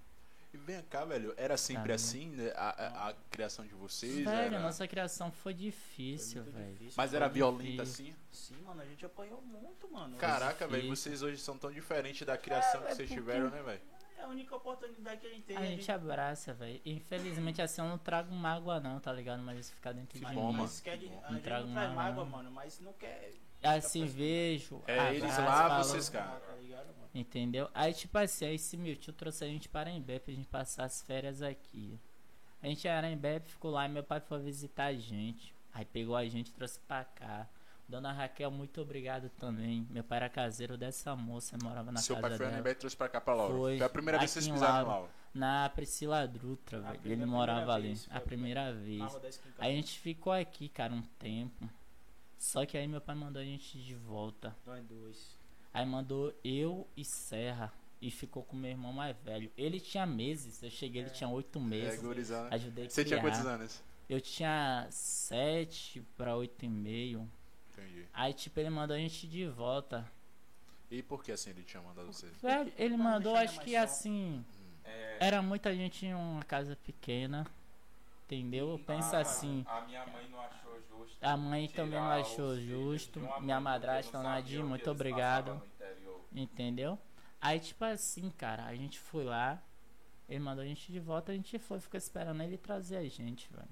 E 0.54 0.56
vem 0.56 0.80
cá, 0.84 1.04
velho, 1.04 1.34
era 1.36 1.56
sempre 1.56 1.88
Tá, 1.88 1.94
assim 1.94 2.28
né, 2.30 2.52
a, 2.54 2.68
a- 2.68 3.08
a 3.08 3.14
criação 3.30 3.66
de 3.66 3.74
vocês? 3.74 4.14
Velho, 4.24 4.28
era- 4.30 4.60
nossa 4.60 4.86
criação 4.86 5.32
foi 5.32 5.52
difícil, 5.52 6.44
Foi 6.44 6.52
velho. 6.52 6.72
difícil. 6.74 6.94
Mas 6.96 7.12
era 7.12 7.26
foi 7.26 7.34
violenta 7.34 7.82
difícil. 7.84 8.04
assim? 8.06 8.14
Sim, 8.30 8.62
mano, 8.64 8.80
a 8.80 8.84
gente 8.86 9.04
apanhou 9.04 9.42
muito, 9.42 9.90
mano. 9.92 10.16
Caraca, 10.18 10.68
velho, 10.68 10.88
vocês 10.88 11.20
hoje 11.20 11.38
são 11.38 11.58
tão 11.58 11.72
diferentes 11.72 12.24
da 12.24 12.38
criação 12.38 12.80
É, 12.82 12.84
que 12.86 12.92
é 12.92 12.94
vocês 12.94 13.08
porque- 13.08 13.20
tiveram, 13.20 13.50
né, 13.50 13.60
velho? 13.62 13.80
É 14.18 14.24
a 14.24 14.28
única 14.28 14.56
oportunidade 14.56 15.20
que 15.20 15.26
a 15.26 15.30
gente 15.30 15.42
tem. 15.44 15.56
A 15.56 15.64
gente 15.64 15.90
abraça, 15.92 16.52
velho. 16.52 16.80
Infelizmente 16.84 17.62
assim 17.62 17.80
eu 17.80 17.86
não 17.88 17.98
trago 17.98 18.34
mágoa 18.34 18.80
não, 18.80 18.98
tá 18.98 19.12
ligado? 19.12 19.40
Mas 19.42 19.58
isso 19.60 19.74
fica 19.74 19.94
dentro 19.94 20.18
Que 20.18 20.24
de 20.26 20.34
bom, 20.34 20.52
mim. 20.52 20.58
mas 20.60 20.80
quer 20.80 20.98
de, 20.98 21.08
Não 21.08 21.24
a 21.24 21.32
gente 21.32 21.42
trago 21.42 21.66
não 21.66 21.74
traz 21.74 21.94
mágoa, 21.94 22.24
não. 22.24 22.30
mano, 22.30 22.50
mas 22.50 22.80
não 22.80 22.92
quer. 22.94 23.32
Assim 23.62 24.04
vejo. 24.06 24.82
É, 24.86 25.10
eles 25.14 25.22
abraço, 25.24 25.40
lá, 25.42 25.68
falo- 25.68 25.84
vocês 25.84 26.08
cá. 26.08 26.40
Tá 26.46 26.54
ligado? 26.56 26.88
Entendeu? 27.14 27.68
Aí, 27.74 27.92
tipo 27.94 28.16
assim, 28.18 28.44
aí 28.46 28.54
esse 28.56 28.76
meu 28.76 28.94
tio 28.96 29.12
trouxe 29.12 29.44
a 29.44 29.46
gente 29.48 29.68
para 29.68 29.90
Embepe 29.90 30.26
pra 30.26 30.34
gente 30.34 30.46
passar 30.48 30.84
as 30.84 31.00
férias 31.02 31.40
aqui. 31.42 31.98
A 32.62 32.66
gente 32.66 32.86
era 32.86 33.08
em 33.08 33.14
Embepe, 33.14 33.50
ficou 33.50 33.70
lá 33.70 33.86
e 33.86 33.88
meu 33.88 34.02
pai 34.04 34.20
foi 34.20 34.40
visitar 34.40 34.86
a 34.86 34.94
gente. 34.94 35.54
Aí 35.72 35.84
pegou 35.84 36.14
a 36.16 36.24
gente 36.26 36.48
e 36.48 36.52
trouxe 36.52 36.78
pra 36.80 37.04
cá. 37.04 37.48
Dona 37.88 38.12
Raquel, 38.12 38.50
muito 38.50 38.82
obrigado 38.82 39.30
também. 39.30 39.86
Meu 39.90 40.04
pai 40.04 40.18
era 40.18 40.28
caseiro 40.28 40.76
dessa 40.76 41.16
moça, 41.16 41.56
morava 41.62 41.90
na 41.90 42.00
Seu 42.00 42.16
casa 42.16 42.28
pai 42.28 42.36
foi 42.36 42.46
dela. 42.50 42.70
e 42.70 42.74
trouxe 42.74 42.94
pra 42.96 43.08
cá 43.08 43.18
pra 43.20 43.32
Laura. 43.34 43.54
Foi. 43.54 43.78
Foi 43.78 43.86
a 43.86 43.88
primeira 43.88 44.18
vez 44.18 44.30
que 44.34 44.40
vocês 44.42 44.52
pisaram 44.52 44.82
no 44.84 44.88
Laura. 44.88 45.10
Na 45.32 45.68
Priscila 45.70 46.26
Drutra, 46.28 46.80
velho. 46.80 47.00
Ele 47.04 47.24
morava 47.24 47.72
ali. 47.72 47.88
vez, 47.88 48.06
A 48.10 48.20
primeira 48.20 48.72
vez. 48.74 48.98
Na. 48.98 49.10
Aí 49.58 49.72
a 49.72 49.76
gente 49.76 49.98
ficou 49.98 50.32
aqui, 50.32 50.68
cara, 50.68 50.92
um 50.92 51.00
tempo. 51.18 51.68
Só 52.38 52.66
que 52.66 52.76
aí 52.76 52.86
meu 52.86 53.00
pai 53.00 53.14
mandou 53.14 53.40
a 53.40 53.44
gente 53.44 53.78
de 53.82 53.94
volta. 53.94 54.54
Nós 54.66 54.84
dois. 54.84 55.38
Aí 55.72 55.86
mandou 55.86 56.34
eu 56.44 56.86
e 56.96 57.04
Serra. 57.04 57.72
E 58.00 58.10
ficou 58.12 58.44
com 58.44 58.54
meu 58.54 58.70
irmão 58.70 58.92
mais 58.92 59.16
velho. 59.24 59.50
Ele 59.56 59.80
tinha 59.80 60.06
meses. 60.06 60.62
Eu 60.62 60.70
cheguei, 60.70 61.02
ele 61.02 61.10
tinha 61.10 61.28
oito 61.28 61.58
É, 61.58 61.62
meses. 61.62 62.00
gurizada. 62.00 62.54
Ajudei 62.54 62.88
Você 62.88 63.04
tinha 63.04 63.20
quantos 63.20 63.44
anos? 63.44 63.82
Eu 64.08 64.20
tinha 64.20 64.86
sete 64.90 66.00
pra 66.16 66.36
oito 66.36 66.64
e 66.64 66.68
meio. 66.68 67.28
Entendi. 67.78 68.06
Aí, 68.12 68.32
tipo, 68.34 68.58
ele 68.60 68.70
mandou 68.70 68.96
a 68.96 68.98
gente 68.98 69.26
de 69.26 69.46
volta. 69.46 70.10
E 70.90 71.02
por 71.02 71.22
que 71.22 71.32
assim 71.32 71.50
ele 71.50 71.62
tinha 71.62 71.82
mandado 71.82 72.06
vocês? 72.06 72.32
Velho, 72.40 72.72
ele 72.76 72.96
mandou, 72.96 73.36
acho 73.36 73.60
que 73.60 73.76
assim. 73.76 74.44
É, 74.84 75.18
Era 75.20 75.42
muita 75.42 75.74
gente 75.74 76.06
em 76.06 76.14
uma 76.14 76.42
casa 76.42 76.74
pequena. 76.76 77.46
Entendeu? 78.24 78.78
Pensa 78.86 79.18
a- 79.18 79.20
assim. 79.20 79.64
A 79.68 79.80
minha 79.82 80.06
mãe 80.06 80.28
não 80.30 80.40
achou 80.40 80.80
justo. 80.88 81.18
A 81.22 81.36
mãe 81.36 81.68
também 81.68 81.98
não 81.98 82.10
achou 82.10 82.58
justo. 82.60 83.20
Minha 83.40 83.60
madrasta, 83.60 84.22
Nadir, 84.22 84.60
que 84.60 84.66
muito 84.66 84.90
obrigado. 84.90 85.62
Entendeu? 86.32 86.98
Aí, 87.40 87.58
tipo 87.60 87.84
assim, 87.84 88.30
cara, 88.30 88.64
a 88.66 88.74
gente 88.74 88.98
foi 88.98 89.24
lá. 89.24 89.62
Ele 90.28 90.40
mandou 90.40 90.62
a 90.62 90.66
gente 90.66 90.92
de 90.92 91.00
volta, 91.00 91.32
a 91.32 91.34
gente 91.34 91.58
foi, 91.58 91.80
ficou 91.80 91.96
esperando 91.96 92.42
ele 92.42 92.58
trazer 92.58 92.96
a 92.98 93.08
gente, 93.08 93.48
velho. 93.50 93.68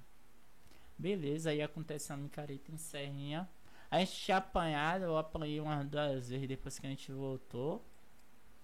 Beleza, 0.99 1.51
aí 1.51 1.61
aconteceu 1.61 2.15
a 2.15 2.19
micareta 2.19 2.73
em 2.73 2.79
Serrinha. 2.79 3.47
A 3.91 3.99
gente 4.01 4.13
tinha 4.13 4.37
apanhado, 4.39 5.05
eu 5.05 5.17
apanhei 5.17 5.61
umas 5.61 5.87
duas 5.87 6.29
vezes 6.29 6.49
depois 6.49 6.79
que 6.79 6.87
a 6.87 6.91
gente 6.91 7.13
voltou. 7.13 7.85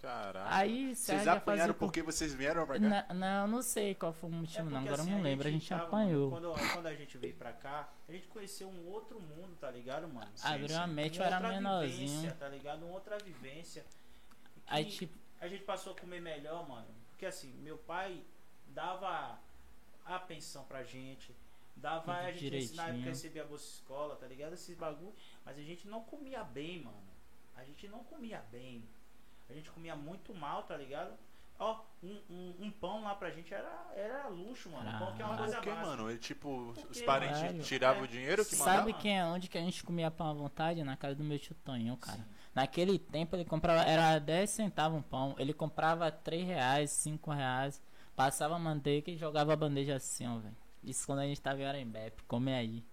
Caralho. 0.00 0.52
Aí, 0.52 0.96
Vocês 0.96 1.28
apanharam 1.28 1.74
por- 1.74 1.86
porque 1.86 2.02
vocês 2.02 2.34
vieram 2.34 2.66
pra 2.66 2.74
cá? 2.80 2.88
Na- 2.88 3.14
Não, 3.14 3.46
não 3.46 3.62
sei 3.62 3.94
qual 3.94 4.12
foi 4.12 4.28
o 4.30 4.32
É 4.32 4.36
motivo, 4.36 4.64
não. 4.64 4.70
porque, 4.80 4.88
Agora 4.88 5.00
eu 5.00 5.04
assim, 5.04 5.10
não 5.12 5.22
lembro, 5.22 5.46
a 5.46 5.50
gente 5.52 5.68
tava, 5.68 5.84
apanhou. 5.84 6.28
Mano, 6.30 6.52
quando, 6.54 6.72
quando 6.72 6.86
a 6.88 6.94
gente 6.96 7.16
veio 7.18 7.34
pra 7.34 7.52
cá, 7.52 7.88
a 8.08 8.12
gente 8.12 8.26
conheceu 8.26 8.68
um 8.68 8.88
outro 8.88 9.20
mundo, 9.20 9.56
tá 9.60 9.70
ligado, 9.70 10.08
mano? 10.08 10.28
Abriu 10.42 10.76
a 10.76 10.86
sim. 10.88 10.92
mente, 10.92 11.20
eu 11.20 11.24
era 11.24 11.38
menorzinho. 11.38 12.08
Vivência, 12.08 12.32
tá 12.36 12.48
ligado? 12.48 12.84
Uma 12.84 12.94
outra 12.94 13.16
vivência. 13.18 13.84
Aí, 14.66 14.86
tipo, 14.86 15.16
a 15.40 15.46
gente 15.46 15.62
passou 15.62 15.92
a 15.92 15.96
comer 16.00 16.20
melhor, 16.20 16.68
mano. 16.68 16.86
Porque 17.10 17.24
assim, 17.26 17.52
meu 17.62 17.78
pai 17.78 18.24
dava 18.66 19.38
a 20.04 20.18
pensão 20.18 20.64
pra 20.64 20.82
gente. 20.82 21.32
Dava 21.76 22.00
Tudo 22.00 22.12
a 22.12 22.32
gente 22.32 22.76
na 22.76 22.88
época 22.88 23.04
recebia 23.04 23.42
a 23.42 23.46
bolsa 23.46 23.64
escola, 23.64 24.16
tá 24.16 24.26
ligado? 24.26 24.52
Esses 24.54 24.76
bagulho. 24.76 25.14
Mas 25.44 25.58
a 25.58 25.62
gente 25.62 25.88
não 25.88 26.02
comia 26.02 26.44
bem, 26.44 26.82
mano. 26.82 26.96
A 27.56 27.64
gente 27.64 27.88
não 27.88 28.04
comia 28.04 28.42
bem. 28.50 28.84
A 29.50 29.52
gente 29.52 29.70
comia 29.70 29.96
muito 29.96 30.32
mal, 30.34 30.62
tá 30.62 30.76
ligado? 30.76 31.12
Ó, 31.58 31.80
um, 32.02 32.20
um, 32.30 32.54
um 32.60 32.70
pão 32.70 33.02
lá 33.04 33.14
pra 33.14 33.30
gente 33.30 33.52
era, 33.52 33.86
era 33.94 34.26
luxo, 34.28 34.70
mano. 34.70 34.98
pão 34.98 35.14
que 35.14 35.22
é 35.22 35.24
uma 35.24 35.34
Ah, 35.34 35.38
coisa 35.38 35.56
Por 35.56 35.62
que, 35.62 35.70
básica. 35.70 35.86
mano? 35.86 36.10
Ele, 36.10 36.18
tipo, 36.18 36.48
os 36.70 36.78
Porque, 36.80 37.02
parentes 37.02 37.40
velho, 37.40 37.62
tiravam 37.62 38.02
é, 38.02 38.04
o 38.04 38.08
dinheiro 38.08 38.44
que 38.44 38.54
sabe 38.56 38.70
mandavam? 38.70 38.90
sabe 38.90 39.02
quem 39.02 39.18
é 39.18 39.24
onde 39.24 39.48
que 39.48 39.58
a 39.58 39.60
gente 39.60 39.84
comia 39.84 40.10
pão 40.10 40.28
à 40.28 40.32
vontade? 40.32 40.82
Na 40.82 40.96
casa 40.96 41.14
do 41.16 41.22
meu 41.24 41.38
tio 41.38 41.54
Tonho, 41.64 41.96
cara. 41.96 42.18
Sim. 42.18 42.24
Naquele 42.54 42.98
tempo 42.98 43.36
ele 43.36 43.44
comprava, 43.44 43.82
era 43.82 44.18
10 44.18 44.50
centavos 44.50 44.98
um 44.98 45.02
pão. 45.02 45.34
Ele 45.38 45.52
comprava 45.52 46.10
3 46.10 46.46
reais, 46.46 46.90
5 46.90 47.30
reais. 47.30 47.80
Passava 48.16 48.58
manteiga 48.58 49.10
e 49.10 49.16
jogava 49.16 49.52
a 49.52 49.56
bandeja 49.56 49.96
assim, 49.96 50.26
ó, 50.26 50.38
velho. 50.38 50.56
Isso 50.82 51.06
quando 51.06 51.20
a 51.20 51.26
gente 51.26 51.40
tava 51.40 51.60
em 51.60 51.66
Arembepe, 51.66 52.22
come 52.24 52.52
aí. 52.52 52.84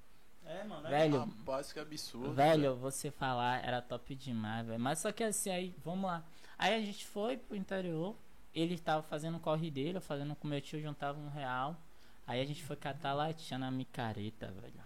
É, 0.46 0.64
mano. 0.64 0.88
é 0.88 0.90
Velho, 0.90 1.20
Rapaz, 1.20 1.72
que 1.72 1.80
absurdo. 1.80 2.34
Velho, 2.34 2.76
você 2.76 3.12
falar 3.12 3.64
era 3.64 3.82
top 3.82 4.16
demais, 4.16 4.66
velho. 4.66 4.80
Mas 4.80 5.00
só 5.00 5.12
que 5.12 5.24
assim, 5.24 5.50
aí, 5.50 5.76
vamos 5.84 6.06
lá. 6.06 6.24
Aí 6.58 6.74
a 6.74 6.80
gente 6.80 7.06
foi 7.06 7.38
pro 7.38 7.56
interior. 7.56 8.16
Ele 8.54 8.78
tava 8.80 9.04
fazendo 9.04 9.38
o 9.38 9.40
corre 9.40 9.70
dele, 9.70 9.98
eu 9.98 10.02
fazendo 10.02 10.36
com 10.36 10.48
meu 10.48 10.60
tio, 10.60 10.82
juntava 10.82 11.20
um 11.20 11.30
real. 11.30 11.78
Aí 12.26 12.42
a 12.42 12.46
gente 12.46 12.64
foi 12.64 12.76
catar 12.76 13.14
latinha 13.14 13.60
na 13.60 13.70
micareta, 13.70 14.52
velho. 14.52 14.84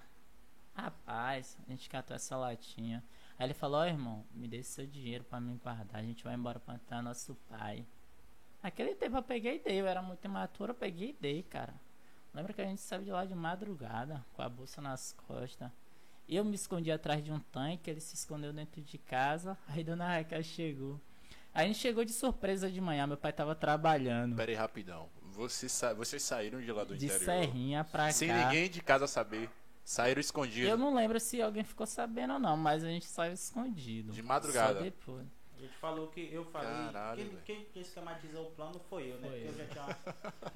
Rapaz, 0.73 1.57
a 1.65 1.71
gente 1.71 1.89
catou 1.89 2.15
essa 2.15 2.35
latinha. 2.35 3.03
Aí 3.37 3.47
ele 3.47 3.53
falou, 3.53 3.81
ó 3.81 3.85
irmão, 3.85 4.25
me 4.33 4.47
dê 4.47 4.63
seu 4.63 4.85
dinheiro 4.85 5.23
pra 5.23 5.39
me 5.39 5.55
guardar. 5.57 6.01
A 6.01 6.03
gente 6.03 6.23
vai 6.23 6.35
embora 6.35 6.59
plantar 6.59 7.01
nosso 7.01 7.35
pai. 7.49 7.85
Naquele 8.61 8.95
tempo 8.95 9.17
eu 9.17 9.23
peguei 9.23 9.57
e 9.57 9.59
dei, 9.59 9.81
eu 9.81 9.87
era 9.87 10.01
muito 10.01 10.23
imaturo, 10.25 10.71
eu 10.71 10.75
peguei 10.75 11.09
e 11.09 11.17
dei, 11.19 11.43
cara. 11.43 11.73
Lembra 12.33 12.53
que 12.53 12.61
a 12.61 12.65
gente 12.65 12.81
saiu 12.81 13.03
de 13.03 13.11
lá 13.11 13.25
de 13.25 13.35
madrugada, 13.35 14.25
com 14.33 14.41
a 14.41 14.49
bolsa 14.49 14.81
nas 14.81 15.13
costas. 15.27 15.69
Eu 16.27 16.43
me 16.43 16.55
escondi 16.55 16.91
atrás 16.91 17.23
de 17.23 17.31
um 17.31 17.39
tanque, 17.39 17.89
ele 17.89 17.99
se 17.99 18.15
escondeu 18.15 18.51
dentro 18.53 18.81
de 18.81 18.97
casa. 18.97 19.57
Aí 19.67 19.83
Dona 19.83 20.07
Raquel 20.17 20.41
chegou. 20.43 20.99
Aí 21.53 21.65
a 21.65 21.67
gente 21.67 21.77
chegou 21.79 22.03
de 22.03 22.11
surpresa 22.11 22.71
de 22.71 22.81
manhã, 22.81 23.05
meu 23.05 23.17
pai 23.17 23.31
tava 23.31 23.53
trabalhando. 23.53 24.35
Pera 24.35 24.49
aí, 24.51 24.57
rapidão. 24.57 25.07
Vocês, 25.21 25.71
sa- 25.71 25.93
vocês 25.93 26.23
saíram 26.23 26.59
de 26.59 26.71
lá 26.71 26.83
do 26.83 26.97
De 26.97 27.05
interior? 27.05 27.25
Serrinha 27.25 27.83
pra 27.83 28.11
Sem 28.11 28.27
cá. 28.29 28.45
ninguém 28.47 28.67
de 28.67 28.81
casa 28.81 29.05
saber. 29.05 29.47
Saíram 29.85 30.19
escondidos. 30.19 30.67
Eu 30.67 30.77
não 30.77 30.95
lembro 30.95 31.19
se 31.19 31.39
alguém 31.41 31.63
ficou 31.63 31.85
sabendo 31.85 32.33
ou 32.33 32.39
não, 32.39 32.57
mas 32.57 32.83
a 32.83 32.87
gente 32.87 33.05
saiu 33.05 33.33
escondido. 33.33 34.11
De 34.13 34.23
madrugada. 34.23 34.75
Só 34.79 34.81
depois. 34.81 35.27
A 35.55 35.61
gente 35.61 35.75
falou 35.77 36.07
que 36.07 36.27
eu 36.33 36.43
falei. 36.45 36.69
Caralho, 36.69 37.17
quem, 37.45 37.57
quem, 37.57 37.65
quem 37.65 37.81
esquematizou 37.83 38.47
o 38.47 38.51
plano 38.51 38.79
foi 38.89 39.11
eu, 39.11 39.19
né? 39.19 39.29
Foi 39.29 39.39
porque 39.41 39.47
eu 39.47 39.51
eu. 39.51 39.57
já 39.57 39.65
tinha. 39.67 39.97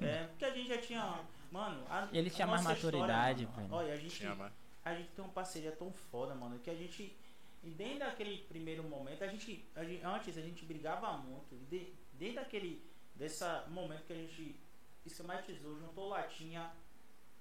é, 0.10 0.26
porque 0.26 0.44
a 0.46 0.50
gente 0.50 0.68
já 0.68 0.78
tinha. 0.78 1.20
Mano, 1.50 1.84
a, 1.88 2.08
Ele 2.12 2.28
a 2.28 2.32
tinha 2.32 2.46
mais 2.46 2.62
nossa 2.62 2.76
história, 2.76 2.98
maturidade, 2.98 3.46
mano. 3.46 3.74
Olha, 3.74 3.92
a 3.92 3.96
gente, 3.96 4.24
mano. 4.26 4.54
a 4.84 4.94
gente 4.94 5.08
tem 5.10 5.24
uma 5.24 5.32
parceria 5.32 5.72
tão 5.72 5.92
foda, 5.92 6.34
mano, 6.34 6.58
que 6.58 6.70
a 6.70 6.74
gente. 6.74 7.16
E 7.62 7.70
desde 7.70 8.02
aquele 8.02 8.38
primeiro 8.44 8.82
momento, 8.84 9.24
a 9.24 9.26
gente, 9.28 9.68
a 9.74 9.82
gente- 9.84 10.04
Antes 10.04 10.36
a 10.38 10.42
gente 10.42 10.64
brigava 10.64 11.16
muito. 11.18 11.54
E 11.54 11.64
de, 11.66 11.92
desde 12.12 12.38
aquele. 12.38 12.86
Dessa 13.14 13.64
momento 13.68 14.04
que 14.04 14.12
a 14.12 14.16
gente 14.16 14.60
esquematizou, 15.04 15.76
juntou 15.76 16.08
latinha 16.08 16.70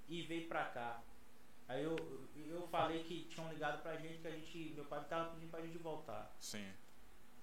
e 0.07 0.23
veio 0.23 0.47
pra 0.47 0.65
cá. 0.65 1.01
Aí 1.67 1.83
eu, 1.83 1.95
eu 2.35 2.67
falei 2.69 3.03
que 3.03 3.25
tinham 3.25 3.47
ligado 3.51 3.81
pra 3.83 3.95
gente 3.97 4.17
que 4.19 4.27
a 4.27 4.31
gente. 4.31 4.71
Meu 4.73 4.85
pai 4.85 5.03
tava 5.05 5.31
pedindo 5.31 5.51
pra 5.51 5.61
gente 5.61 5.77
voltar. 5.77 6.33
Sim. 6.39 6.65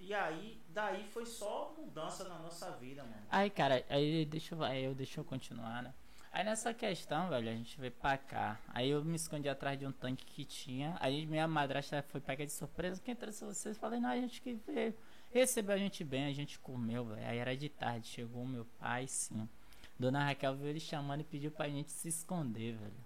E 0.01 0.13
aí, 0.13 0.61
daí 0.71 1.07
foi 1.09 1.25
só 1.25 1.73
mudança 1.79 2.25
na 2.29 2.39
nossa 2.41 2.73
vida, 2.73 3.03
mano. 3.05 3.23
Aí, 3.31 3.49
cara, 3.49 3.85
aí 3.89 4.25
deixa 4.25 4.55
eu, 4.55 4.63
aí 4.65 4.85
eu, 4.85 4.95
deixa 4.95 5.21
eu 5.21 5.25
continuar, 5.25 5.83
né? 5.83 5.95
Aí 6.35 6.43
nessa 6.43 6.75
questão, 6.75 7.29
velho, 7.29 7.49
a 7.49 7.53
gente 7.55 7.79
veio 7.81 7.93
pra 7.93 8.19
cá. 8.19 8.59
Aí 8.75 8.91
eu 8.91 9.05
me 9.05 9.15
escondi 9.15 9.49
atrás 9.49 9.79
de 9.79 9.87
um 9.87 9.93
tanque 9.93 10.25
que 10.27 10.45
tinha. 10.45 10.97
Aí 10.99 11.25
minha 11.27 11.47
madrasta 11.47 12.03
foi 12.09 12.21
pega 12.21 12.45
de 12.45 12.51
surpresa. 12.51 13.01
Quem 13.01 13.15
trouxe 13.15 13.45
vocês? 13.45 13.79
Falei, 13.79 14.01
não, 14.01 14.11
a 14.11 14.17
gente 14.17 14.43
que 14.43 14.55
veio. 14.67 14.93
Recebeu 15.33 15.77
a 15.77 15.79
gente 15.79 16.03
bem, 16.03 16.27
a 16.27 16.33
gente 16.33 16.59
comeu, 16.59 17.05
velho. 17.05 17.25
Aí 17.25 17.39
era 17.39 17.57
de 17.57 17.69
tarde, 17.69 18.09
chegou 18.09 18.43
o 18.43 18.49
meu 18.49 18.65
pai, 18.81 19.07
sim. 19.07 19.49
Dona 19.97 20.25
Raquel 20.25 20.57
veio 20.57 20.71
ele 20.71 20.81
chamando 20.81 21.21
e 21.21 21.25
pediu 21.25 21.53
pra 21.53 21.69
gente 21.69 21.93
se 21.93 22.09
esconder, 22.09 22.75
velho. 22.75 23.05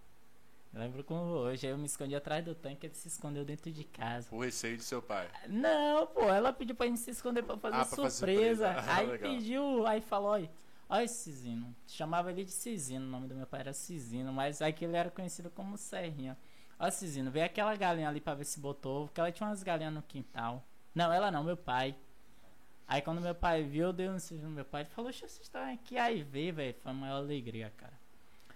Eu 0.73 0.81
lembro 0.81 1.05
como 1.05 1.23
hoje. 1.25 1.67
Aí 1.67 1.73
eu 1.75 1.77
me 1.79 1.85
escondi 1.85 2.15
atrás 2.17 2.43
do 2.43 2.55
tanque 2.55 2.87
ele 2.87 2.95
se 2.95 3.09
escondeu 3.09 3.45
dentro 3.45 3.71
de 3.71 3.85
casa. 3.85 4.35
O 4.35 4.41
receio 4.41 4.79
de 4.79 4.83
seu 4.85 5.03
pai. 5.03 5.29
Não, 5.49 6.07
pô, 6.07 6.23
ela 6.31 6.51
pediu 6.51 6.75
pra 6.75 6.87
gente 6.87 7.01
se 7.01 7.11
esconder 7.11 7.43
pra 7.43 7.59
fazer 7.59 7.77
Ah, 7.77 7.85
pra 7.85 7.97
fazer 7.97 8.11
surpresa. 8.11 8.73
surpresa. 8.75 8.89
Ah, 8.91 8.97
aí 8.97 9.19
pediu, 9.19 9.87
aí 9.87 10.01
falou, 10.01 10.31
olha, 10.31 10.51
olha 10.89 11.05
esse 11.05 11.25
Cisino. 11.25 11.75
Chamava 11.87 12.31
ele 12.31 12.45
de 12.45 12.53
Cisino, 12.53 13.07
o 13.07 13.11
nome 13.11 13.29
do 13.29 13.35
meu 13.35 13.47
pai 13.47 13.61
era 13.61 13.73
Cisino, 13.73 14.33
mas 14.33 14.63
aqui 14.63 14.85
ele 14.85 14.97
era 14.97 15.11
conhecido 15.11 15.51
como 15.51 15.77
Serrinha. 15.77 16.37
Ó, 16.79 16.91
Cisino, 16.91 17.31
veio 17.31 17.45
aquela 17.47 17.75
galinha 17.75 18.09
ali 18.09 18.21
pra 18.21 18.35
ver 18.35 18.45
se 18.45 18.61
botou, 18.61 19.07
porque 19.07 19.21
ela 19.21 19.33
tinha 19.33 19.49
umas 19.49 19.63
galinhas 19.63 19.93
no 19.93 20.03
quintal. 20.03 20.65
Não, 20.95 21.13
ela 21.13 21.31
não, 21.31 21.43
meu 21.43 21.57
pai. 21.57 21.97
Aí 22.87 23.03
quando 23.03 23.21
meu 23.21 23.35
pai 23.35 23.63
viu, 23.63 23.89
eu 23.89 23.93
dei 23.93 24.09
um 24.09 24.19
Cisino 24.19 24.49
no 24.49 24.55
meu 24.55 24.65
pai, 24.65 24.83
ele 24.83 24.91
falou, 24.91 25.11
"Oxe, 25.11 25.21
vocês 25.21 25.41
estão 25.41 25.61
aqui. 25.73 25.99
Aí 25.99 26.23
veio, 26.23 26.55
velho, 26.55 26.75
foi 26.81 26.91
a 26.91 26.95
maior 26.95 27.17
alegria, 27.17 27.71
cara. 27.77 27.99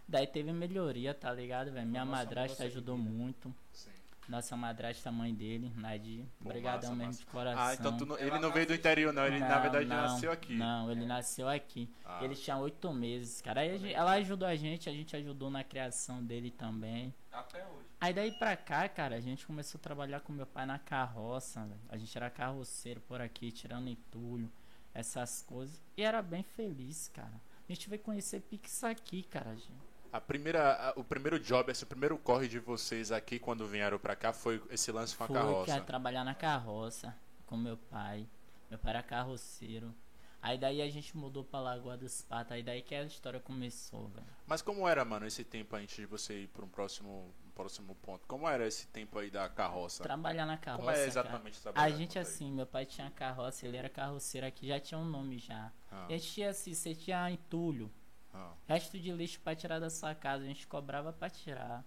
Daí 0.09 0.27
teve 0.27 0.53
melhoria, 0.53 1.15
tá 1.15 1.33
ligado, 1.33 1.71
velho? 1.73 1.87
Minha 1.87 2.05
Nossa, 2.05 2.25
madrasta 2.25 2.65
ajudou 2.65 2.97
muito. 2.97 3.55
Sim. 3.73 3.91
Nossa 4.33 4.57
madrasta, 4.57 5.13
mãe 5.13 5.35
dele, 5.35 5.71
Nadir. 5.77 6.25
Obrigadão 6.41 6.89
massa, 6.89 6.95
mesmo 6.95 7.07
massa. 7.09 7.19
de 7.19 7.27
coração. 7.27 7.63
Ah, 7.63 7.75
então 7.75 7.97
tu 7.99 8.07
não- 8.07 8.19
ele 8.19 8.39
não 8.39 8.51
veio 8.51 8.67
do 8.67 8.73
interior, 8.75 9.13
não. 9.13 9.27
Ele 9.27 9.39
na 9.39 9.49
Não, 9.57 9.61
verdade 9.61 9.85
não, 9.85 9.97
nasceu 9.97 10.33
aqui. 10.33 10.55
Não, 10.57 10.91
ele 10.91 11.05
nasceu 11.05 11.49
aqui. 11.51 11.87
Ah. 12.03 12.25
Ele 12.25 12.35
tinha 12.35 12.57
oito 12.57 12.91
meses, 12.95 13.43
cara. 13.43 13.61
Aí 13.61 13.93
ela 13.93 14.13
ajudou 14.13 14.49
a 14.49 14.57
gente, 14.57 14.89
a 14.89 14.93
gente 14.93 15.15
ajudou 15.15 15.51
na 15.51 15.63
criação 15.63 16.25
dele 16.25 16.51
também. 16.51 17.13
Até 17.31 17.59
hoje. 17.63 17.87
Aí 18.01 18.15
daí 18.15 18.33
pra 18.33 18.57
cá, 18.57 18.89
cara, 18.89 19.17
a 19.17 19.21
gente 19.21 19.47
começou 19.47 19.79
a 19.79 19.83
trabalhar 19.83 20.21
com 20.21 20.33
meu 20.33 20.47
pai 20.47 20.65
na 20.65 20.79
carroça, 20.79 21.61
velho. 21.67 21.81
A 21.91 21.99
gente 21.99 22.17
era 22.17 22.31
carroceiro 22.31 23.03
por 23.03 23.21
aqui, 23.21 23.53
tirando 23.53 23.89
entulho, 23.89 24.51
essas 24.95 25.43
coisas. 25.43 25.79
E 25.95 26.03
era 26.03 26.23
bem 26.23 26.43
feliz, 26.43 27.09
cara. 27.09 27.39
A 27.69 27.73
gente 27.73 27.87
veio 27.91 28.01
conhecer 28.01 28.41
Pix 28.41 28.83
aqui, 28.83 29.25
cara, 29.25 29.55
gente. 29.55 29.92
A 30.13 30.21
primeira, 30.21 30.91
a- 30.91 30.93
o 30.97 31.03
primeiro 31.05 31.39
job, 31.41 31.71
esse 31.73 31.87
primeiro 31.87 32.19
corre 32.19 32.47
de 32.47 32.59
vocês 32.59 33.11
aqui 33.11 33.39
quando 33.39 33.67
vieram 33.67 33.99
pra 33.99 34.15
cá 34.15 34.33
foi 34.33 34.63
esse 34.71 34.93
lance 34.93 35.17
com 35.17 35.25
a 35.25 35.27
Foi 35.27 35.37
que 35.37 35.43
carroça. 35.43 35.75
ia 35.77 35.81
trabalhar 35.81 36.23
na 36.25 36.35
carroça 36.35 37.17
com 37.47 37.57
meu 37.57 37.77
pai. 37.79 38.29
Meu 38.69 38.79
pai 38.79 38.91
era 38.91 39.03
carroceiro. 39.03 39.95
Aí 40.43 40.59
daí 40.59 40.83
a 40.83 40.91
gente 40.91 41.17
mudou 41.17 41.45
pra 41.45 41.61
Lagoa 41.61 41.97
dos 41.97 42.21
Patos. 42.23 42.53
Aí 42.53 42.63
daí 42.63 42.83
que 42.83 42.95
a 42.95 43.05
história 43.05 43.39
começou, 43.41 44.09
velho. 44.09 44.27
Mas 44.47 44.61
como 44.61 44.87
era, 44.89 45.05
mano, 45.05 45.25
esse 45.27 45.45
tempo 45.45 45.77
antes 45.77 45.97
de 45.97 46.05
você 46.05 46.43
ir 46.43 46.49
pra 46.49 46.65
um 46.65 46.69
próximo, 46.69 47.33
um 47.47 47.51
próximo 47.53 47.95
ponto? 48.03 48.27
Como 48.27 48.47
era 48.49 48.67
esse 48.67 48.89
tempo 48.89 49.19
aí 49.19 49.31
da 49.31 49.49
carroça? 49.49 50.03
Trabalhar 50.03 50.45
na 50.45 50.59
carroça. 50.59 50.81
Como 50.83 50.91
é 50.91 50.95
cara. 50.95 51.07
exatamente 51.07 51.59
A 51.59 51.63
trabalhar? 51.63 51.97
gente 51.97 52.09
Conta 52.09 52.19
aí. 52.19 52.23
assim, 52.27 52.53
meu 52.53 52.67
pai 52.67 52.85
tinha 52.85 53.09
carroça, 53.13 53.67
ele 53.67 53.77
era 53.79 53.89
carroceiro 53.89 54.47
aqui, 54.47 54.67
já 54.67 54.81
tinha 54.81 54.99
um 54.99 55.05
nome 55.07 55.39
já. 55.39 55.71
Ah, 55.91 56.07
E 56.11 56.15
a 56.15 56.19
gente 56.19 56.33
tinha 56.33 56.51
assim, 56.51 56.75
você 56.75 56.93
tinha 56.95 57.31
entulho, 57.31 57.89
ah. 58.33 58.53
resto 58.67 58.99
de 58.99 59.13
lixo 59.13 59.41
pra 59.41 59.55
tirar 59.55 59.79
da 59.79 59.91
sua 59.91 60.15
casa, 60.15 60.45
a 60.45 60.47
gente 60.47 60.67
cobrava 60.67 61.13
pra 61.13 61.29
tirar. 61.31 61.85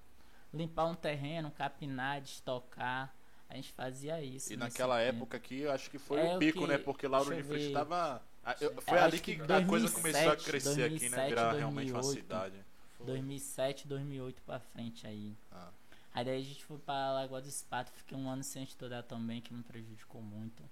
Limpar 0.54 0.86
um 0.86 0.96
terreno, 0.96 1.52
capinar, 1.52 2.22
destocar. 2.22 3.14
A 3.50 3.56
gente 3.56 3.72
fazia 3.74 4.22
isso. 4.24 4.52
E 4.54 4.58
naquela 4.58 4.98
tempo. 4.98 5.18
época 5.18 5.38
aqui, 5.38 5.62
eu 5.62 5.72
acho 5.72 5.90
que 5.90 6.00
foi 6.00 6.20
É, 6.20 6.34
o 6.34 6.36
o 6.36 6.40
pico, 6.40 6.60
que- 6.62 6.68
né? 6.68 6.78
Porque 6.78 7.08
Lauro 7.08 7.30
de 7.30 7.36
deixa 7.36 7.46
eu 7.48 7.50
Freitas 7.54 7.68
ver. 7.68 7.74
tava. 7.74 8.22
a- 8.44 8.56
eu- 8.62 8.72
Eu 8.72 8.82
Foi 8.82 8.98
ali 9.00 9.16
acho 9.16 9.24
que, 9.24 9.36
que 9.36 9.42
a 9.42 9.66
coisa 9.66 9.88
2007, 9.88 10.02
começou 10.02 10.32
a 10.32 10.36
crescer 10.38 10.70
aqui, 10.70 10.80
né? 10.80 10.90
2007, 10.90 11.30
Virar 11.30 11.52
realmente 11.54 11.92
uma 11.92 12.02
2008. 12.02 12.22
cidade. 12.24 12.66
Foi. 12.98 13.06
2007, 13.08 13.88
2008 13.88 14.42
pra 14.44 14.60
frente 14.60 15.06
aí. 15.08 15.36
Ah. 15.52 15.70
Aí 16.14 16.24
daí 16.26 16.40
a 16.40 16.44
gente 16.44 16.64
foi 16.64 16.78
pra 16.78 17.12
Lagoa 17.12 17.42
do 17.42 17.50
Espato, 17.50 17.92
fiquei 17.92 18.18
um 18.18 18.30
ano 18.30 18.44
sem 18.44 18.64
estudar 18.64 19.04
também, 19.04 19.42
que 19.42 19.54
me 19.54 19.62
prejudicou 19.64 20.22
muito. 20.22 20.64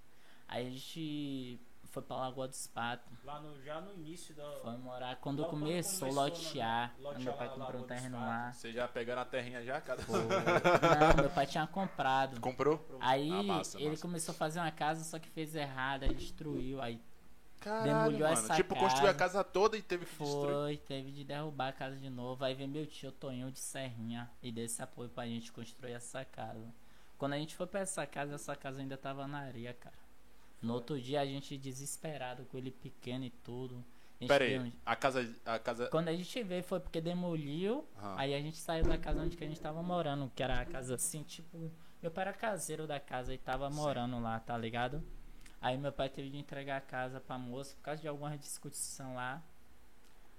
Aí 0.48 0.66
a 0.68 0.70
gente 0.70 1.60
foi 1.94 2.02
pra 2.04 2.18
Lagoa 2.18 2.48
do 2.48 2.54
Espato, 2.54 3.10
Lá 3.24 3.40
no, 3.40 3.62
já 3.64 3.80
no 3.80 3.94
início 3.94 4.34
da. 4.36 4.52
foi 4.62 4.76
morar. 4.78 5.16
Quando 5.18 5.40
Logo 5.40 5.52
começou 5.52 6.08
a 6.08 6.12
começou, 6.12 6.24
lotear, 6.44 6.88
né? 6.90 6.94
Lotear 7.00 7.22
meu 7.24 7.34
pai 7.34 7.50
comprou 7.50 7.82
um 7.82 7.86
terreno 7.88 8.20
lá. 8.20 8.52
Você 8.52 8.74
já 8.74 8.88
pegaram 8.88 9.22
a 9.22 9.26
terrinha 9.26 9.64
já, 9.64 9.80
cara? 9.80 10.02
Foi- 10.02 10.20
Não, 10.26 11.24
meu 11.24 11.30
pai 11.30 11.46
tinha 11.48 11.66
comprado. 11.68 12.40
Comprou? 12.42 12.84
Aí 13.00 13.30
Ah, 13.32 13.44
massa, 13.44 13.80
ele 13.80 13.90
massa. 13.92 14.02
começou 14.02 14.34
a 14.34 14.38
fazer 14.38 14.60
uma 14.60 14.72
casa, 14.72 15.04
só 15.04 15.20
que 15.20 15.30
fez 15.30 15.56
errado, 15.56 16.04
aí 16.04 16.14
destruiu. 16.14 16.82
Aí 16.82 17.00
Caralho, 17.60 17.86
Demoliu 17.94 18.20
mano. 18.20 18.34
essa 18.34 18.56
Tipo, 18.56 18.76
construiu 18.76 19.10
a 19.10 19.14
casa. 19.14 19.36
casa 19.36 19.44
toda 19.46 19.78
e 19.78 19.82
teve 19.82 20.06
que 20.06 20.12
destruir. 20.22 20.52
foi, 20.54 20.78
teve 20.78 21.12
de 21.12 21.24
derrubar 21.24 21.70
a 21.70 21.72
casa 21.72 21.96
de 21.96 22.10
novo. 22.10 22.44
Aí 22.44 22.54
veio 22.54 22.68
meu 22.68 22.86
tio 22.86 23.10
Tonho 23.12 23.50
de 23.52 23.60
Serrinha 23.60 24.30
e 24.42 24.52
deu 24.52 24.66
esse 24.66 24.82
apoio 24.82 25.10
pra 25.10 25.26
gente 25.26 25.50
construir 25.50 25.94
essa 25.94 26.26
casa. 26.26 26.74
Quando 27.18 27.34
a 27.34 27.38
gente 27.38 27.56
foi 27.56 27.66
pra 27.66 27.80
essa 27.80 28.06
casa, 28.06 28.36
essa 28.36 28.54
casa 28.54 28.82
ainda 28.82 28.98
tava 28.98 29.26
na 29.28 29.38
areia, 29.40 29.74
cara. 29.74 29.96
No 30.64 30.74
outro 30.74 31.00
dia 31.00 31.22
a 31.22 31.26
gente 31.26 31.58
desesperado 31.58 32.46
com 32.46 32.58
ele 32.58 32.72
pequeno 32.72 33.26
e 33.26 33.30
tudo. 33.30 33.84
A 34.22 34.26
Pera 34.28 34.46
aí, 34.46 34.74
a 34.86 34.96
casa. 34.96 35.36
A 35.46 35.60
casa... 35.60 35.88
Quando 35.88 36.08
a 36.08 36.16
gente 36.16 36.42
veio 36.44 36.64
foi 36.64 36.80
porque 36.80 37.02
demoliu, 37.02 37.86
Ah. 37.98 38.16
aí 38.18 38.34
a 38.34 38.40
gente 38.40 38.58
saiu 38.58 38.86
da 38.86 38.98
casa 38.98 39.22
onde 39.22 39.36
que 39.36 39.44
a 39.44 39.48
gente 39.48 39.60
tava 39.60 39.84
morando, 39.84 40.32
que 40.34 40.42
era 40.42 40.62
a 40.62 40.66
casa 40.66 40.96
assim, 40.96 41.24
tipo, 41.24 41.70
meu 42.02 42.10
pai 42.10 42.22
era 42.24 42.34
caseiro 42.34 42.88
da 42.88 43.00
casa 43.02 43.34
e 43.34 43.38
tava 43.38 43.70
morando 43.70 44.20
lá, 44.22 44.40
tá 44.40 44.58
ligado? 44.58 45.04
Aí 45.62 45.78
meu 45.78 45.92
pai 45.92 46.08
teve 46.10 46.30
de 46.30 46.38
entregar 46.38 46.78
a 46.78 46.82
casa 46.82 47.20
pra 47.20 47.38
moça 47.38 47.76
por 47.76 47.82
causa 47.82 48.02
de 48.02 48.08
alguma 48.08 48.38
discussão 48.38 49.16
lá. 49.16 49.42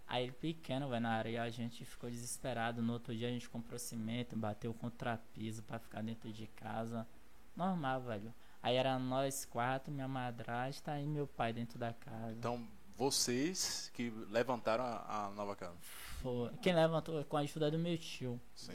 Aí 0.06 0.24
ele 0.24 0.32
pequeno, 0.32 0.88
vai 0.88 1.00
na 1.00 1.10
areia, 1.10 1.42
a 1.42 1.50
gente 1.50 1.84
ficou 1.84 2.10
desesperado. 2.10 2.82
No 2.82 2.92
outro 2.94 3.14
dia 3.14 3.28
a 3.28 3.30
gente 3.30 3.48
comprou 3.48 3.78
cimento, 3.78 4.36
bateu 4.36 4.72
contra 4.74 5.18
piso 5.34 5.62
pra 5.62 5.78
ficar 5.78 6.02
dentro 6.02 6.30
de 6.32 6.46
casa. 6.48 7.06
Normal, 7.56 8.00
velho. 8.02 8.34
Aí 8.64 8.76
era 8.76 8.98
nós 8.98 9.44
quatro, 9.44 9.92
minha 9.92 10.08
madrasta 10.08 10.98
e 10.98 11.04
meu 11.06 11.26
pai 11.26 11.52
dentro 11.52 11.78
da 11.78 11.92
casa. 11.92 12.32
Então, 12.32 12.66
vocês 12.96 13.90
que 13.92 14.08
levantaram 14.30 14.82
a, 14.84 15.26
a 15.26 15.30
nova 15.32 15.54
casa. 15.54 15.76
Foi- 16.22 16.50
Quem 16.62 16.74
levantou 16.74 17.22
com 17.26 17.36
a 17.36 17.40
ajuda 17.40 17.70
do 17.70 17.78
meu 17.78 17.98
tio. 17.98 18.40
Sim. 18.54 18.72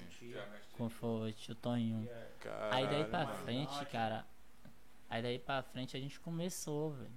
Foi 0.92 1.32
o 1.32 1.34
tio 1.34 1.56
Toninho. 1.56 2.08
Caralho, 2.40 2.74
Aí 2.76 2.88
daí 2.88 3.06
pra 3.06 3.28
frente, 3.28 3.86
cara. 3.88 4.26
Aí 5.10 5.24
daí 5.24 5.40
pra 5.40 5.64
frente 5.64 5.98
a 5.98 6.00
gente 6.00 6.20
começou, 6.20 6.92
velho. 6.92 7.10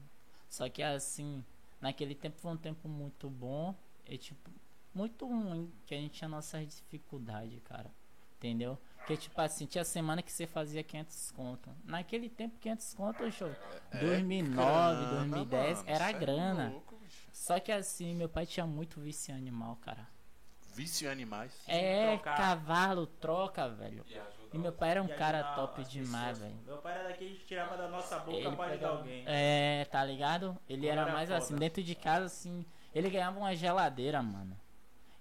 Só 0.49 0.67
que 0.71 0.83
assim, 0.83 1.45
naquele 1.79 2.15
tempo 2.15 2.39
foi 2.41 2.53
um 2.53 2.57
tempo 2.57 2.89
muito 2.89 3.29
bom 3.29 3.75
e 4.07 4.17
tipo, 4.17 4.51
muito 4.95 5.27
ruim, 5.27 5.71
que 5.87 5.95
a 5.95 5.99
gente 5.99 6.15
tinha 6.15 6.29
nossas 6.29 6.67
dificuldades, 6.67 7.61
cara. 7.65 7.91
Entendeu? 8.39 8.79
Que 9.07 9.17
tipo 9.17 9.41
assim, 9.41 9.67
tinha 9.67 9.85
semana 9.85 10.23
que 10.23 10.31
você 10.31 10.47
fazia 10.47 10.83
500 10.83 11.33
conto. 11.33 11.71
Naquele 11.85 12.29
tempo 12.29 12.57
500 12.61 12.95
conto, 12.95 13.33
show. 13.33 13.51
É 13.91 13.99
2009, 13.99 14.57
grana, 14.57 15.27
2010 15.27 15.79
mano, 15.79 15.91
era 15.91 16.11
é 16.11 16.13
grana. 16.13 16.69
louco. 16.71 17.01
Só 17.33 17.59
que 17.59 17.73
assim, 17.73 18.15
meu 18.15 18.29
pai 18.29 18.47
tinha 18.47 18.67
muito 18.67 19.01
vício 19.01 19.33
em 19.35 19.37
animal, 19.39 19.77
cara. 19.83 20.07
Vício 20.75 21.07
em 21.07 21.11
animais. 21.11 21.53
É, 21.67 22.13
trocar. 22.17 22.37
cavalo, 22.37 23.07
troca, 23.07 23.69
velho. 23.69 24.05
E 24.09 24.17
ajuda 24.17 24.49
E 24.55 24.59
meu 24.59 24.73
pai 24.73 24.91
era 24.91 25.03
um 25.03 25.09
cara 25.09 25.43
top 25.55 25.85
demais, 25.85 26.39
velho. 26.39 26.55
Meu 26.65 26.79
pai 26.79 26.95
era 26.95 27.09
daquele 27.09 27.35
que 27.35 27.45
tirava 27.45 27.77
da 27.77 27.89
nossa 27.89 28.19
boca 28.21 28.37
Ele 28.37 28.57
pra 28.57 28.65
ajudar 28.67 28.89
alguém. 28.89 29.25
É, 29.27 29.85
tá 29.91 30.05
ligado? 30.05 30.57
Ele 30.69 30.87
era 30.87 31.03
era 31.03 31.13
mais 31.13 31.29
foda. 31.29 31.39
assim, 31.39 31.57
dentro 31.57 31.83
de 31.83 31.95
casa, 31.95 32.27
assim. 32.27 32.65
Ele 32.95 33.11
ganhava 33.11 33.39
uma 33.39 33.55
geladeira, 33.55 34.23
mano. 34.23 34.57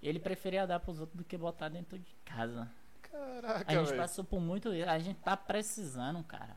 Ele 0.01 0.19
preferia 0.19 0.65
dar 0.67 0.79
pros 0.79 0.99
outros 0.99 1.17
do 1.17 1.23
que 1.23 1.37
botar 1.37 1.69
dentro 1.69 1.97
de 1.97 2.15
casa. 2.23 2.69
Caraca, 3.11 3.65
A 3.71 3.75
gente 3.75 3.85
velho. 3.87 3.97
passou 4.01 4.23
por 4.23 4.39
muito. 4.39 4.69
A 4.69 4.99
gente 4.99 5.19
tá 5.19 5.35
precisando, 5.37 6.23
cara. 6.23 6.55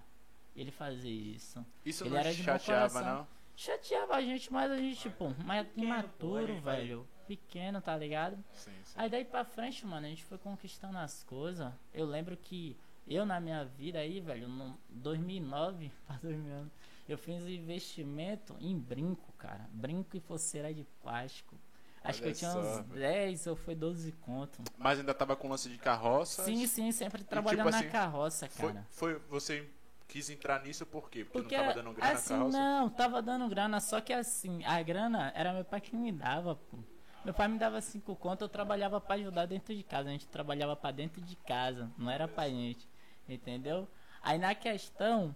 Ele 0.55 0.71
fazia 0.71 1.11
isso. 1.11 1.65
Isso 1.85 2.05
ele 2.05 2.11
não 2.11 2.19
era 2.19 2.33
chateava, 2.33 2.89
coração. 2.95 3.15
não? 3.19 3.27
Chateava 3.57 4.15
a 4.17 4.21
gente, 4.23 4.53
mas 4.53 4.71
a 4.71 4.77
gente, 4.77 5.01
tipo, 5.01 5.35
mais 5.45 5.67
Pequeno, 5.67 5.87
pô, 5.87 5.95
imaturo, 6.39 6.61
vai- 6.61 6.77
velho. 6.81 7.09
Pequeno, 7.27 7.81
tá 7.81 7.97
ligado? 7.97 8.37
Sim, 8.53 8.71
sim. 8.85 8.95
Aí 8.97 9.09
daí 9.09 9.25
pra 9.25 9.45
frente, 9.45 9.87
mano, 9.87 10.07
a 10.07 10.09
gente 10.11 10.25
foi 10.25 10.37
conquistando 10.39 10.99
as 10.99 11.23
coisas. 11.25 11.73
Eu 11.93 12.05
lembro 12.07 12.37
que 12.37 12.77
eu 13.07 13.25
na 13.25 13.41
minha 13.41 13.65
vida 13.65 13.99
aí, 13.99 14.21
velho, 14.21 14.47
no 14.49 14.77
2009 14.91 15.91
pra 16.07 16.17
2011, 16.23 16.71
eu 17.09 17.17
fiz 17.19 17.43
um 17.43 17.49
investimento 17.49 18.55
em 18.61 18.79
brinco, 18.79 19.33
cara. 19.39 19.67
Brinco 19.73 20.17
e 20.17 20.21
pulseira 20.21 20.73
de 20.75 20.85
plástico. 21.03 21.57
Acho 22.05 22.19
que 22.21 22.25
Olha 22.27 22.33
eu 22.33 22.37
tinha 22.37 22.51
só, 22.53 22.61
uns 22.61 22.77
velho. 22.89 23.01
10 23.01 23.47
ou 23.47 23.57
foi 23.57 23.75
12 23.75 24.13
conto. 24.13 24.63
Mas 24.77 24.99
ainda 24.99 25.15
tava 25.15 25.35
com 25.35 25.49
lance 25.49 25.71
de 25.71 25.79
carroça. 25.79 26.45
Sim, 26.45 26.67
sim, 26.67 26.93
sempre 26.93 27.25
trabalhando 27.25 27.69
assim, 27.71 27.87
na 27.87 27.91
carroça, 27.91 28.47
Foi, 28.49 28.69
cara. 28.73 28.87
foi, 28.91 29.19
você 29.31 29.67
quis 30.07 30.29
entrar 30.29 30.63
nisso 30.63 30.85
por 30.85 31.09
quê? 31.11 31.25
Porque, 31.25 31.39
Porque 31.41 31.57
não 31.57 31.63
tava 31.65 31.75
dando 31.83 31.95
grana 31.95 32.13
assim, 32.13 32.33
na 32.35 32.39
carroça? 32.39 32.59
não, 32.59 32.91
tava 32.91 33.23
dando 33.23 33.49
grana, 33.49 33.81
só 33.81 34.01
que 34.03 34.13
assim, 34.13 34.63
a 34.67 34.83
grana 34.83 35.33
era 35.35 35.53
meu 35.55 35.65
pai 35.65 35.81
que 35.81 35.97
me 35.97 36.13
dava, 36.13 36.55
pô. 36.57 36.77
Meu 37.25 37.33
pai 37.33 37.49
me 37.49 37.59
dava 37.59 37.81
cinco 37.81 38.15
conto, 38.15 38.43
eu 38.45 38.49
trabalhava 38.51 39.01
pra 39.01 39.15
ajudar 39.15 39.47
dentro 39.47 39.75
de 39.75 39.83
casa. 39.83 40.11
A 40.11 40.13
gente 40.13 40.27
trabalhava 40.29 40.77
pra 40.77 40.91
dentro 40.91 41.23
de 41.23 41.35
casa, 41.37 41.91
não 41.97 42.11
era 42.11 42.29
pra 42.29 42.47
gente, 42.51 42.87
entendeu? 43.27 43.89
Aí 44.23 44.39
na 44.39 44.55
questão, 44.55 45.35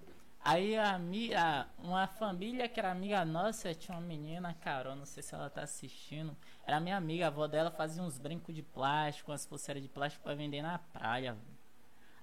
aí 0.49 1.35
a, 1.35 1.69
uma 1.79 2.07
família 2.07 2.69
que 2.69 2.81
era 2.81 2.91
amiga 2.91 3.25
nossa, 3.25 3.75
tinha 3.75 3.97
uma 3.97 4.07
menina, 4.07 4.55
Carol, 4.55 4.97
não 4.97 5.05
sei 5.05 5.23
se 5.23 5.35
ela 5.35 5.51
tá 5.51 5.63
assistindo. 5.63 6.37
Era 6.67 6.81
minha 6.81 6.97
amiga, 6.97 7.27
a 7.27 7.29
avó 7.29 7.47
dela 7.47 7.71
fazia 7.71 8.03
uns 8.03 8.19
brincos 8.19 8.55
de 8.55 8.63
plástico, 8.63 9.31
umas 9.31 9.45
pulseiras 9.45 9.83
de 9.83 9.89
plástico 9.89 10.25
pra 10.25 10.35
vender 10.35 10.63
na 10.63 10.79
praia. 10.79 11.37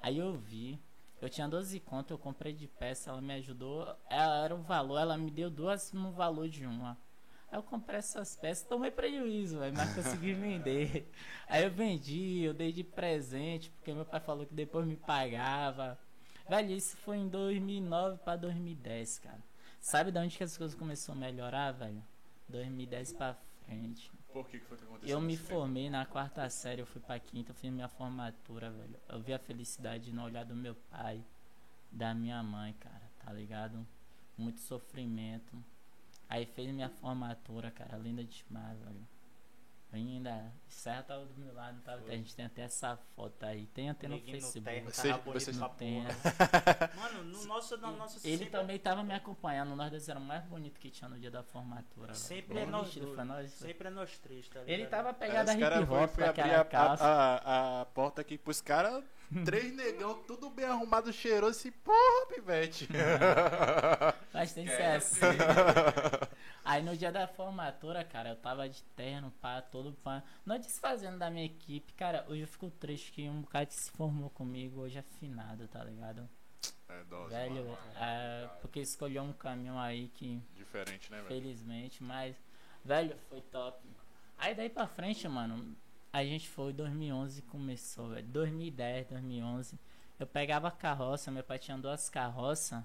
Aí 0.02 0.18
eu 0.18 0.34
vi. 0.34 0.80
Eu 1.22 1.30
tinha 1.30 1.48
12 1.48 1.80
conto, 1.80 2.12
eu 2.14 2.18
comprei 2.18 2.52
de 2.52 2.68
peça, 2.68 3.10
ela 3.10 3.22
me 3.22 3.34
ajudou. 3.36 3.96
Ela 4.10 4.44
era 4.44 4.56
o 4.56 4.62
valor, 4.62 4.98
ela 4.98 5.18
me 5.18 5.32
deu 5.32 5.50
duas 5.50 5.94
no 5.94 6.12
valor 6.12 6.50
de 6.50 6.66
uma. 6.66 6.98
Aí 7.52 7.60
eu 7.60 7.64
comprei 7.64 8.00
essas 8.00 8.36
peças, 8.36 8.68
tomei 8.68 8.92
prejuízo, 8.92 9.60
véio, 9.60 9.74
mas 9.76 9.94
consegui 9.94 10.34
vender. 10.36 11.12
Aí 11.48 11.64
eu 11.64 11.72
vendi, 11.72 12.42
eu 12.44 12.54
dei 12.54 12.72
de 12.72 12.84
presente, 12.84 13.70
porque 13.70 13.94
meu 13.94 14.06
pai 14.06 14.20
falou 14.20 14.46
que 14.46 14.54
depois 14.54 14.86
me 14.86 14.96
pagava. 14.96 15.98
Velho, 16.48 16.72
isso 16.72 16.96
foi 16.98 17.18
em 17.18 17.28
2009 17.28 18.18
pra 18.20 18.36
2010, 18.36 19.20
cara. 19.20 19.40
Sabe 19.80 20.12
de 20.12 20.20
onde 20.20 20.38
que 20.38 20.44
as 20.44 20.58
coisas 20.58 20.78
começaram 20.78 21.18
a 21.20 21.26
melhorar, 21.26 21.72
velho? 21.72 22.04
2010 22.50 23.14
pra 23.14 23.36
frente. 23.66 24.12
Por 24.32 24.48
que, 24.48 24.60
que 24.60 24.66
foi 24.66 24.78
que 24.78 24.84
aconteceu? 24.84 25.16
Eu 25.18 25.22
me 25.22 25.38
tempo? 25.38 25.50
formei 25.50 25.90
na 25.90 26.06
quarta 26.06 26.48
série, 26.50 26.82
eu 26.82 26.86
fui 26.86 27.02
pra 27.02 27.20
quinta, 27.20 27.52
eu 27.52 27.56
fiz 27.56 27.72
minha 27.72 27.88
formatura, 27.88 28.70
velho. 28.70 29.00
Eu 29.08 29.20
vi 29.22 29.34
a 29.34 29.40
felicidade 29.40 30.12
no 30.14 30.24
olhar 30.24 30.44
do 30.44 30.56
meu 30.56 30.76
pai, 30.92 31.24
da 31.92 32.14
minha 32.14 32.42
mãe, 32.44 32.74
cara, 32.74 33.10
tá 33.24 33.32
ligado? 33.32 33.86
Muito 34.38 34.60
sofrimento. 34.60 35.56
Aí 36.30 36.46
fez 36.46 36.72
minha 36.72 36.90
formatura, 36.90 37.72
cara, 37.72 37.98
linda 37.98 38.24
demais, 38.24 38.78
velho. 38.80 39.08
Linda. 39.96 40.52
Serra 40.68 41.02
tava 41.04 41.26
do 41.26 41.34
meu 41.40 41.54
lado, 41.54 41.80
tava, 41.82 42.04
a 42.06 42.12
gente 42.12 42.36
tem 42.36 42.46
até 42.46 42.64
essa 42.64 42.98
foto 43.16 43.44
aí. 43.46 43.66
Tem 43.68 43.90
até 43.90 44.08
no 44.08 44.18
no 44.18 44.22
Facebook. 44.22 44.62
terno, 44.66 44.92
Você- 44.92 45.08
tava 45.10 45.22
bonito 45.24 45.40
você- 45.44 45.54
pra 45.54 45.70
Tem, 45.70 46.04
porra. 46.04 46.16
é. 46.94 46.96
Mano, 47.00 47.24
no 47.24 47.46
nosso, 47.46 47.78
na 47.78 47.92
nossa 47.92 48.28
Ele 48.28 48.38
sempre, 48.38 48.52
também 48.52 48.78
tava 48.80 49.04
me 49.04 49.14
acompanhando, 49.14 49.76
nós 49.76 49.90
dois 49.90 50.08
éramos 50.10 50.26
o 50.26 50.28
mais 50.28 50.44
bonito 50.46 50.80
que 50.80 50.90
tinha 50.92 51.10
no 51.10 51.18
dia 51.18 51.32
da 51.32 51.42
formatura. 51.44 52.14
Sempre 52.14 52.60
é 52.60 52.66
nós 52.66 52.94
foi 52.94 53.24
nós. 53.24 53.52
sempre 53.52 53.88
é 53.88 53.92
nós 53.92 54.18
três, 54.20 54.48
tá 54.50 54.60
ligado? 54.60 54.70
Ele 54.74 54.86
tava 54.88 55.14
pegado 55.14 55.50
a 55.50 55.54
os 55.54 55.60
hip 55.60 55.88
foi, 55.88 55.98
hop 56.04 56.10
foi 56.10 56.24
com 56.26 56.30
abrir 56.30 56.42
aquela 56.42 56.62
a, 56.62 56.66
calça. 56.66 57.04
a, 57.06 57.36
a, 57.38 57.82
a 57.82 57.86
porta 57.86 58.22
aqui 58.22 58.38
pros 58.38 58.60
caras, 58.62 59.04
três 59.46 59.74
negão, 59.74 60.22
tudo 60.24 60.50
bem 60.50 60.66
arrumado, 60.66 61.12
cheiroso, 61.12 61.68
e 61.68 61.72
porra, 61.72 62.28
pivete. 62.34 62.88
Mas 64.34 64.54
tem 64.54 64.66
que 64.66 64.76
ser 64.76 64.84
assim. 64.84 65.20
Aí 66.64 66.82
no 66.82 66.96
dia 66.98 67.12
da 67.12 67.28
formatura, 67.28 68.04
cara, 68.04 68.30
eu 68.30 68.36
tava 68.36 68.68
de 68.68 68.82
terno, 68.96 69.32
pá, 69.42 69.62
todo 69.62 69.94
pá. 70.04 70.24
Não 70.46 70.58
desfazendo 70.58 71.18
da 71.20 71.30
minha 71.30 71.46
equipe, 71.46 71.94
cara, 71.94 72.26
hoje 72.28 72.42
eu 72.42 72.48
fico 72.48 72.70
triste 72.72 73.12
que 73.12 73.30
um 73.30 73.44
cara 73.44 73.66
que 73.66 73.74
se 73.76 73.92
formou 73.92 74.30
comigo 74.32 74.82
hoje 74.82 74.98
é 74.98 75.04
finado, 75.20 75.68
tá 75.68 75.84
ligado? 75.84 76.28
É 76.90 77.04
dose, 77.06 77.34
velho, 77.34 77.66
mano. 77.66 77.78
é, 78.00 78.50
porque 78.62 78.80
escolheu 78.80 79.24
um 79.24 79.34
caminho 79.34 79.78
aí 79.78 80.08
que, 80.10 80.42
Diferente, 80.56 81.12
né, 81.12 81.18
velho? 81.18 81.28
felizmente, 81.28 82.04
mas, 82.04 82.36
velho, 82.84 83.16
foi 83.30 83.42
top. 83.42 83.80
Aí 84.38 84.54
daí 84.54 84.70
pra 84.70 84.88
frente, 84.88 85.28
mano, 85.28 85.76
a 86.20 86.24
gente 86.24 86.48
foi, 86.48 86.72
2011 86.74 87.42
começou, 87.44 88.10
velho, 88.10 88.28
2010, 88.28 89.08
2011. 89.08 89.80
Eu 90.20 90.26
pegava 90.26 90.68
a 90.68 90.72
carroça, 90.72 91.30
meu 91.32 91.44
pai 91.44 91.60
tinha 91.60 91.78
duas 91.78 92.10
carroças. 92.10 92.80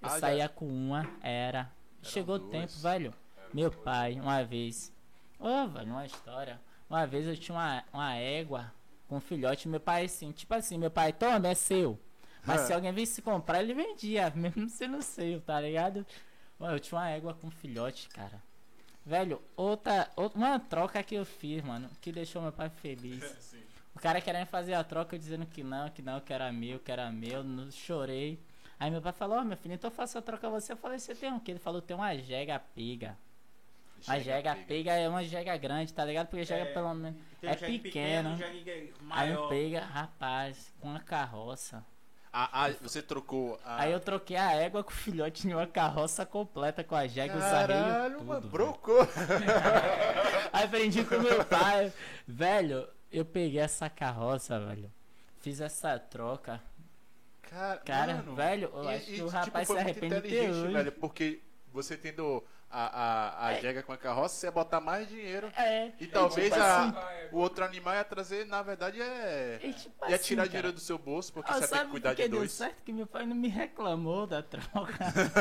Eu 0.00 0.08
Ah, 0.08 0.08
já- 0.08 0.18
saía 0.18 0.48
com 0.48 0.66
uma, 0.66 1.08
era. 1.22 1.70
Chegou 2.02 2.36
o 2.36 2.40
tempo, 2.50 2.72
velho. 2.80 3.14
Meu 3.54 3.70
pai, 3.70 4.18
uma 4.20 4.42
vez. 4.42 4.92
Ô, 5.38 5.68
velho, 5.68 5.90
uma 5.92 6.04
história. 6.06 6.60
Uma 6.90 7.06
vez 7.06 7.26
eu 7.26 7.36
tinha 7.36 7.56
uma, 7.56 7.84
uma 7.92 8.14
égua 8.16 8.72
com 9.08 9.16
um 9.16 9.20
filhote. 9.20 9.68
Meu 9.68 9.78
pai, 9.80 10.06
assim, 10.06 10.32
tipo 10.32 10.52
assim, 10.54 10.76
meu 10.78 10.90
pai, 10.90 11.12
toma, 11.12 11.46
é 11.48 11.54
seu. 11.54 11.98
Mas 12.44 12.62
É. 12.62 12.66
se 12.66 12.72
alguém 12.72 12.92
visse 12.92 13.22
comprar, 13.22 13.62
ele 13.62 13.72
vendia, 13.74 14.30
mesmo 14.34 14.68
sendo 14.68 15.00
seio, 15.00 15.40
tá 15.40 15.60
ligado? 15.60 16.04
Eu 16.58 16.80
tinha 16.80 16.98
uma 16.98 17.08
égua 17.08 17.34
com 17.34 17.50
filhote, 17.50 18.08
cara. 18.08 18.42
Velho, 19.04 19.42
outra, 19.56 20.10
outra. 20.16 20.38
Uma 20.38 20.58
troca 20.60 21.02
que 21.02 21.14
eu 21.14 21.24
fiz, 21.24 21.62
mano, 21.64 21.90
que 22.00 22.12
deixou 22.12 22.40
meu 22.42 22.52
pai 22.52 22.68
feliz. 22.68 23.22
O 23.94 24.00
cara 24.00 24.22
querendo 24.22 24.46
fazer 24.46 24.72
a 24.72 24.82
troca, 24.82 25.14
eu 25.14 25.18
dizendo 25.18 25.44
que 25.44 25.62
não, 25.62 25.90
que 25.90 26.00
não, 26.00 26.18
que 26.18 26.32
era 26.32 26.50
meu, 26.50 26.78
que 26.80 26.90
era 26.90 27.12
meu, 27.12 27.44
não- 27.44 27.70
chorei. 27.70 28.40
Aí 28.80 28.90
meu 28.90 29.02
pai 29.02 29.12
falou, 29.12 29.36
ó 29.38 29.44
meu 29.44 29.54
filho, 29.56 29.74
então 29.74 29.90
eu 29.90 29.94
faço 29.94 30.16
a 30.16 30.22
troca 30.22 30.48
você. 30.48 30.72
Eu 30.72 30.78
falei, 30.78 30.98
você 30.98 31.14
tem 31.14 31.30
o 31.30 31.38
quê? 31.38 31.50
Ele 31.52 31.58
falou, 31.58 31.82
tem 31.82 31.94
uma 31.94 32.16
jega 32.16 32.58
piga. 32.58 33.18
A 34.08 34.18
jega 34.18 34.56
pega 34.56 34.92
é 34.94 35.06
uma 35.06 35.22
jega 35.22 35.54
grande, 35.58 35.92
tá 35.92 36.04
ligado? 36.06 36.28
Porque 36.28 36.42
jega 36.42 36.64
É, 36.70 36.72
pelo 36.72 36.92
menos. 36.94 37.20
É 37.42 37.50
um 37.52 37.78
pequeno. 37.78 38.30
um 38.30 39.12
Aí 39.12 39.36
pega, 39.50 39.80
rapaz, 39.84 40.72
com 40.80 40.96
a 40.96 40.98
carroça. 41.00 41.84
Ah, 42.32 42.48
ah, 42.66 42.70
você 42.80 43.02
trocou 43.02 43.60
a. 43.62 43.82
Aí 43.82 43.92
eu 43.92 44.00
troquei 44.00 44.36
a 44.36 44.52
égua 44.52 44.82
com 44.82 44.90
o 44.90 44.94
filhote 44.94 45.46
em 45.46 45.52
uma 45.52 45.66
carroça 45.66 46.24
completa 46.24 46.82
com 46.82 46.94
a 46.96 47.06
jega, 47.06 47.34
os 47.36 47.40
Caralho, 47.44 47.74
arreios, 47.94 48.22
mano, 48.22 48.48
brocou. 48.48 49.00
Aí 50.52 50.64
aprendi 50.64 51.04
com 51.04 51.18
meu 51.18 51.44
pai. 51.44 51.92
Velho, 52.26 52.88
eu 53.10 53.24
peguei 53.24 53.60
essa 53.60 53.90
carroça, 53.90 54.58
velho. 54.60 54.90
Fiz 55.40 55.60
essa 55.60 55.98
troca. 55.98 56.60
Cara, 57.42 57.76
Cara, 57.80 58.14
mano, 58.14 58.34
velho, 58.34 58.70
eu 58.74 58.84
e- 58.84 58.94
acho 58.94 59.10
e, 59.10 59.14
que 59.16 59.22
o 59.22 59.26
tipo, 59.26 59.30
rapaz 59.36 59.68
se 59.68 59.76
arrepende 59.78 60.14
até 60.14 60.50
hoje. 60.50 60.72
velho, 60.72 60.92
porque 60.92 61.42
você 61.70 61.96
tendo 61.98 62.42
a, 62.72 62.86
a, 62.86 63.46
a 63.48 63.52
É. 63.52 63.60
jega 63.60 63.82
com 63.82 63.92
a 63.92 63.96
carroça, 63.98 64.34
você 64.36 64.46
ia 64.46 64.52
botar 64.52 64.80
mais 64.80 65.08
dinheiro. 65.08 65.52
É. 65.56 65.92
E 66.00 66.06
talvez 66.06 66.48
tipo 66.50 66.60
a, 66.62 66.82
assim, 66.84 66.94
o 67.32 67.38
outro 67.38 67.64
animal 67.64 67.94
ia 67.94 68.04
trazer, 68.04 68.46
na 68.46 68.62
verdade, 68.62 69.00
é. 69.00 69.60
e 69.62 69.72
tipo 69.74 70.08
Ia 70.08 70.16
assim, 70.16 70.24
tirar 70.24 70.42
cara. 70.42 70.48
dinheiro 70.48 70.72
do 70.72 70.80
seu 70.80 70.98
bolso, 70.98 71.32
porque 71.32 71.50
Ah, 71.50 71.54
você 71.54 71.60
ia 71.60 71.68
ter 71.68 71.74
sabe 71.76 71.84
que 71.86 71.90
cuidar 71.90 72.14
de 72.14 72.28
deu 72.28 72.38
dois. 72.40 72.52
certo 72.52 72.82
que 72.82 72.92
meu 72.92 73.06
pai 73.06 73.26
não 73.26 73.36
me 73.36 73.48
reclamou 73.48 74.26
da 74.26 74.42
troca. 74.42 74.96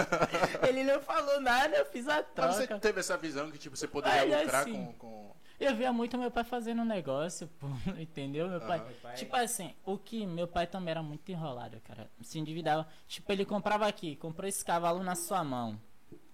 Ele 0.68 0.84
não 0.84 1.00
falou 1.02 1.40
nada, 1.42 1.76
eu 1.78 1.86
fiz 1.86 2.08
a 2.08 2.24
Mas 2.36 2.56
você 2.56 2.68
troca. 2.68 2.80
teve 2.82 3.00
essa 3.00 3.18
visão 3.18 3.50
que 3.52 3.58
tipo, 3.58 3.76
você 3.76 3.88
poderia 3.88 4.22
Olha, 4.22 4.42
lucrar 4.44 4.62
assim, 4.62 4.86
com, 4.86 4.94
com. 4.94 5.32
Eu 5.60 5.76
via 5.76 5.94
muito 5.94 6.18
meu 6.18 6.32
pai 6.32 6.44
fazendo 6.44 6.82
um 6.82 6.86
negócio, 6.86 7.48
pô, 7.60 7.68
entendeu? 8.00 8.50
Meu 8.50 8.60
pai. 8.62 8.80
Meu 8.80 8.96
pai- 9.02 9.14
Tipo 9.16 9.36
assim, 9.36 9.76
o 9.86 9.96
que 9.98 10.26
meu 10.26 10.48
pai 10.48 10.66
também 10.66 10.90
era 10.92 11.04
muito 11.04 11.30
enrolado, 11.32 11.80
cara. 11.82 12.10
Se 12.22 12.40
endividava. 12.40 12.88
Tipo, 13.08 13.32
ele 13.32 13.46
comprava 13.46 13.86
aqui, 13.88 14.16
comprou 14.16 14.50
esse 14.50 14.66
cavalo 14.66 15.04
na 15.04 15.16
sua 15.16 15.44
mão. 15.44 15.80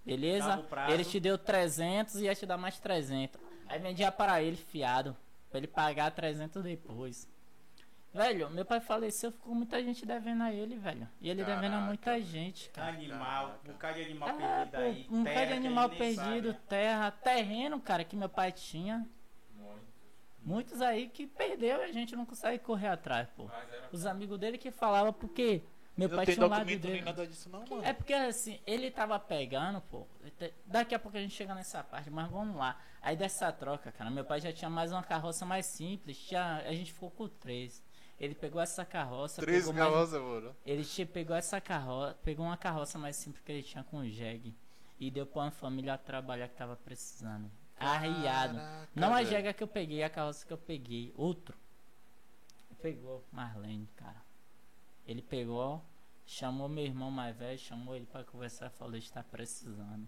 Beleza? 0.08 0.64
Ele 0.88 1.04
te 1.04 1.20
deu 1.20 1.36
300 1.36 2.16
e 2.16 2.24
ia 2.24 2.34
te 2.34 2.46
dar 2.46 2.56
mais 2.56 2.78
300. 2.80 3.40
Aí 3.68 3.78
vendia 3.78 4.10
para 4.10 4.42
ele 4.42 4.56
fiado. 4.56 5.16
Pra 5.50 5.58
ele 5.58 5.66
pagar 5.66 6.10
300 6.10 6.62
depois. 6.62 7.28
Velho, 8.12 8.48
meu 8.50 8.64
pai 8.64 8.80
faleceu, 8.80 9.30
ficou 9.30 9.54
muita 9.54 9.82
gente 9.82 10.06
devendo 10.06 10.42
a 10.42 10.52
ele, 10.52 10.76
velho. 10.76 11.06
E 11.20 11.28
ele 11.28 11.44
devendo 11.44 11.66
a 11.66 11.70
Caraca, 11.70 11.86
muita 11.86 12.10
velho. 12.12 12.24
gente, 12.24 12.70
cara. 12.70 12.88
Animal, 12.92 13.60
um 13.64 13.72
bocado 13.72 13.94
de 13.98 14.04
animal 14.06 14.28
É, 14.30 14.32
perdido 14.64 14.76
aí. 14.78 15.06
um 15.10 15.24
terra 15.24 15.34
bocado 15.34 15.46
de 15.46 15.52
animal 15.66 15.90
perdido, 15.90 16.48
sabe. 16.52 16.60
terra, 16.68 17.10
terreno, 17.10 17.80
cara, 17.80 18.04
que 18.04 18.16
meu 18.16 18.28
pai 18.30 18.50
tinha. 18.50 19.06
Muito. 19.54 19.82
Muitos 20.42 20.80
aí 20.80 21.08
que 21.08 21.26
perdeu 21.26 21.80
e 21.80 21.84
a 21.84 21.92
gente 21.92 22.16
não 22.16 22.24
consegue 22.24 22.58
correr 22.60 22.88
atrás, 22.88 23.28
pô. 23.36 23.50
Os 23.92 24.06
amigos 24.06 24.38
dele 24.38 24.56
que 24.56 24.70
falavam 24.70 25.12
porque 25.12 25.62
meu 25.98 26.08
pai 26.10 26.26
tinha 26.26 26.46
um 26.46 26.48
lado 26.48 26.60
documento 26.60 26.84
nem 26.84 26.92
dele. 26.92 27.04
nada 27.04 27.26
disso, 27.26 27.48
não, 27.50 27.64
mano. 27.66 27.84
É 27.84 27.92
porque 27.92 28.14
assim, 28.14 28.60
ele 28.66 28.90
tava 28.90 29.18
pegando, 29.18 29.80
pô. 29.82 30.06
Daqui 30.66 30.94
a 30.94 30.98
pouco 30.98 31.16
a 31.16 31.20
gente 31.20 31.34
chega 31.34 31.54
nessa 31.54 31.82
parte, 31.82 32.08
mas 32.10 32.30
vamos 32.30 32.56
lá. 32.56 32.80
Aí 33.02 33.16
dessa 33.16 33.50
troca, 33.52 33.90
cara, 33.92 34.10
meu 34.10 34.24
pai 34.24 34.40
já 34.40 34.52
tinha 34.52 34.70
mais 34.70 34.92
uma 34.92 35.02
carroça 35.02 35.44
mais 35.44 35.66
simples. 35.66 36.18
Tinha, 36.18 36.58
a 36.66 36.72
gente 36.72 36.92
ficou 36.92 37.10
com 37.10 37.28
três. 37.28 37.82
Ele 38.18 38.34
pegou 38.34 38.60
essa 38.60 38.84
carroça. 38.84 39.40
Três 39.40 39.68
carroças, 39.70 40.20
mano. 40.20 40.56
Ele 40.66 40.84
te 40.84 41.04
pegou 41.06 41.36
essa 41.36 41.60
carroça, 41.60 42.14
pegou 42.24 42.44
uma 42.46 42.56
carroça 42.56 42.98
mais 42.98 43.14
simples 43.16 43.42
que 43.44 43.52
ele 43.52 43.62
tinha 43.62 43.84
com 43.84 43.98
o 43.98 44.08
jegue 44.08 44.56
e 44.98 45.10
deu 45.10 45.24
pra 45.24 45.42
uma 45.42 45.50
família 45.52 45.96
trabalhar 45.96 46.48
que 46.48 46.56
tava 46.56 46.74
precisando. 46.76 47.48
Arriado. 47.78 48.56
Caraca, 48.56 48.88
Não 48.96 49.12
a 49.12 49.18
velho. 49.18 49.28
jega 49.28 49.52
que 49.52 49.62
eu 49.62 49.68
peguei, 49.68 50.02
a 50.02 50.10
carroça 50.10 50.44
que 50.44 50.52
eu 50.52 50.58
peguei. 50.58 51.12
Outro. 51.16 51.56
Pegou 52.82 53.24
Marlene, 53.32 53.88
cara. 53.96 54.20
Ele 55.08 55.22
pegou, 55.22 55.82
chamou 56.26 56.68
meu 56.68 56.84
irmão 56.84 57.10
mais 57.10 57.34
velho, 57.34 57.58
chamou 57.58 57.96
ele 57.96 58.04
pra 58.04 58.22
conversar 58.22 58.68
falou, 58.68 58.94
está 58.94 59.22
precisando. 59.24 60.06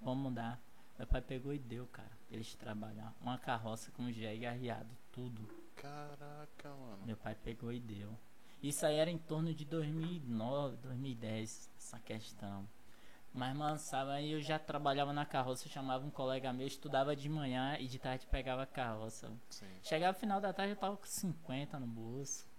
Vamos 0.00 0.32
dar. 0.32 0.58
Meu 0.98 1.06
pai 1.06 1.20
pegou 1.20 1.52
e 1.52 1.58
deu, 1.58 1.86
cara. 1.88 2.10
pra 2.26 2.36
Eles 2.36 2.54
trabalhar. 2.54 3.14
Uma 3.20 3.36
carroça 3.36 3.90
com 3.92 4.10
jegue 4.10 4.46
arriado, 4.46 4.88
tudo. 5.12 5.46
Caraca, 5.76 6.70
mano. 6.70 7.04
Meu 7.04 7.16
pai 7.16 7.34
pegou 7.34 7.70
e 7.70 7.78
deu. 7.78 8.18
Isso 8.62 8.86
aí 8.86 8.96
era 8.96 9.10
em 9.10 9.18
torno 9.18 9.52
de 9.52 9.66
2009, 9.66 10.76
2010, 10.78 11.70
essa 11.76 11.98
questão. 11.98 12.66
Mas, 13.34 13.54
mano, 13.54 13.78
sabe, 13.78 14.12
aí 14.12 14.32
eu 14.32 14.40
já 14.40 14.58
trabalhava 14.58 15.12
na 15.12 15.26
carroça, 15.26 15.66
eu 15.66 15.70
chamava 15.72 16.06
um 16.06 16.10
colega 16.10 16.52
meu, 16.54 16.66
estudava 16.66 17.14
de 17.14 17.28
manhã 17.28 17.76
e 17.78 17.86
de 17.86 17.98
tarde 17.98 18.26
pegava 18.26 18.62
a 18.62 18.66
carroça. 18.66 19.30
Sim. 19.50 19.66
Chegava 19.82 20.14
no 20.14 20.20
final 20.20 20.40
da 20.40 20.52
tarde 20.52 20.72
eu 20.72 20.76
tava 20.76 20.96
com 20.96 21.06
50 21.06 21.78
no 21.78 21.86
bolso. 21.86 22.51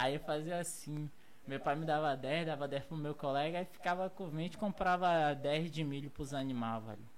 Aí 0.00 0.14
eu 0.14 0.20
fazia 0.20 0.58
assim. 0.60 1.10
Meu 1.44 1.58
pai 1.58 1.74
me 1.74 1.84
dava 1.84 2.14
10, 2.16 2.46
dava 2.46 2.68
10 2.68 2.84
pro 2.84 2.96
meu 2.96 3.14
colega, 3.14 3.58
aí 3.58 3.64
ficava 3.64 4.08
com 4.08 4.28
20 4.28 4.54
e 4.54 4.58
comprava 4.58 5.34
10 5.34 5.72
de 5.72 5.82
milho 5.82 6.08
pros 6.10 6.32
animais, 6.34 6.84
velho. 6.84 7.08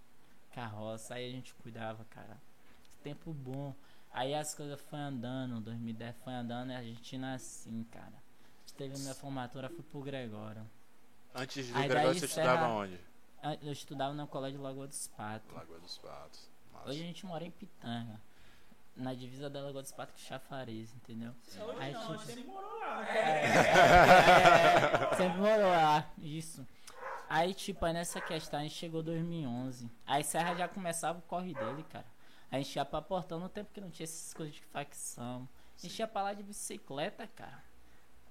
Carroça, 0.54 1.14
aí 1.14 1.28
a 1.28 1.32
gente 1.32 1.52
cuidava, 1.56 2.04
cara. 2.10 2.38
Tempo 3.02 3.32
bom. 3.34 3.74
Aí 4.12 4.34
as 4.34 4.54
coisas 4.54 4.80
foram 4.80 5.02
andando, 5.04 5.60
2010 5.60 6.16
foi 6.24 6.32
andando 6.32 6.70
e 6.70 6.74
a 6.76 6.82
gente 6.82 7.16
assim, 7.24 7.84
cara. 7.90 8.14
Teve 8.78 8.96
minha 8.98 9.14
formatura, 9.14 9.68
fui 9.68 9.82
pro 9.82 10.00
Gregório. 10.00 10.62
Antes 11.34 11.68
do 11.68 11.76
Aí 11.76 11.88
Gregório, 11.88 12.18
você 12.18 12.24
encerra- 12.24 12.52
estudava 12.54 12.72
onde? 12.72 13.00
Eu 13.62 13.72
estudava 13.72 14.14
no 14.14 14.26
colégio 14.26 14.60
Lagoa 14.62 14.86
dos 14.86 15.06
Patos. 15.08 15.52
Lagoa 15.54 15.78
dos 15.80 15.98
Patos. 15.98 16.48
Hoje 16.86 17.02
a 17.02 17.04
gente 17.04 17.26
mora 17.26 17.44
em 17.44 17.50
Pitanga. 17.50 18.20
Na 19.00 19.14
divisa 19.14 19.48
da 19.48 19.62
Lagoa 19.62 19.80
dos 19.80 19.92
Patos 19.92 20.22
Chafariz, 20.22 20.94
entendeu? 20.94 21.32
Hoje 21.48 21.80
Aí, 21.80 21.92
não, 21.92 22.18
você 22.18 22.44
morou 22.44 22.78
lá. 22.78 23.08
É, 23.08 25.14
sempre 25.16 25.38
morou 25.38 25.70
lá, 25.70 26.06
isso. 26.18 26.66
Aí, 27.28 27.54
tipo, 27.54 27.82
aí 27.84 27.92
nessa 27.94 28.20
questão, 28.20 28.60
a 28.60 28.62
gente 28.62 28.74
chegou 28.74 29.02
2011. 29.02 29.90
Aí 30.06 30.22
Serra 30.22 30.54
já 30.54 30.68
começava 30.68 31.18
o 31.18 31.22
corre 31.22 31.54
dele, 31.54 31.82
cara. 31.84 32.04
A 32.50 32.58
gente 32.58 32.76
ia 32.76 32.84
pra 32.84 33.00
Portão 33.00 33.40
no 33.40 33.48
tempo 33.48 33.70
que 33.72 33.80
não 33.80 33.90
tinha 33.90 34.04
essas 34.04 34.34
coisas 34.34 34.54
de 34.54 34.62
facção. 34.64 35.48
A 35.78 35.86
gente 35.86 35.98
ia 35.98 36.06
pra 36.06 36.22
lá 36.22 36.34
de 36.34 36.42
bicicleta, 36.42 37.26
cara. 37.28 37.64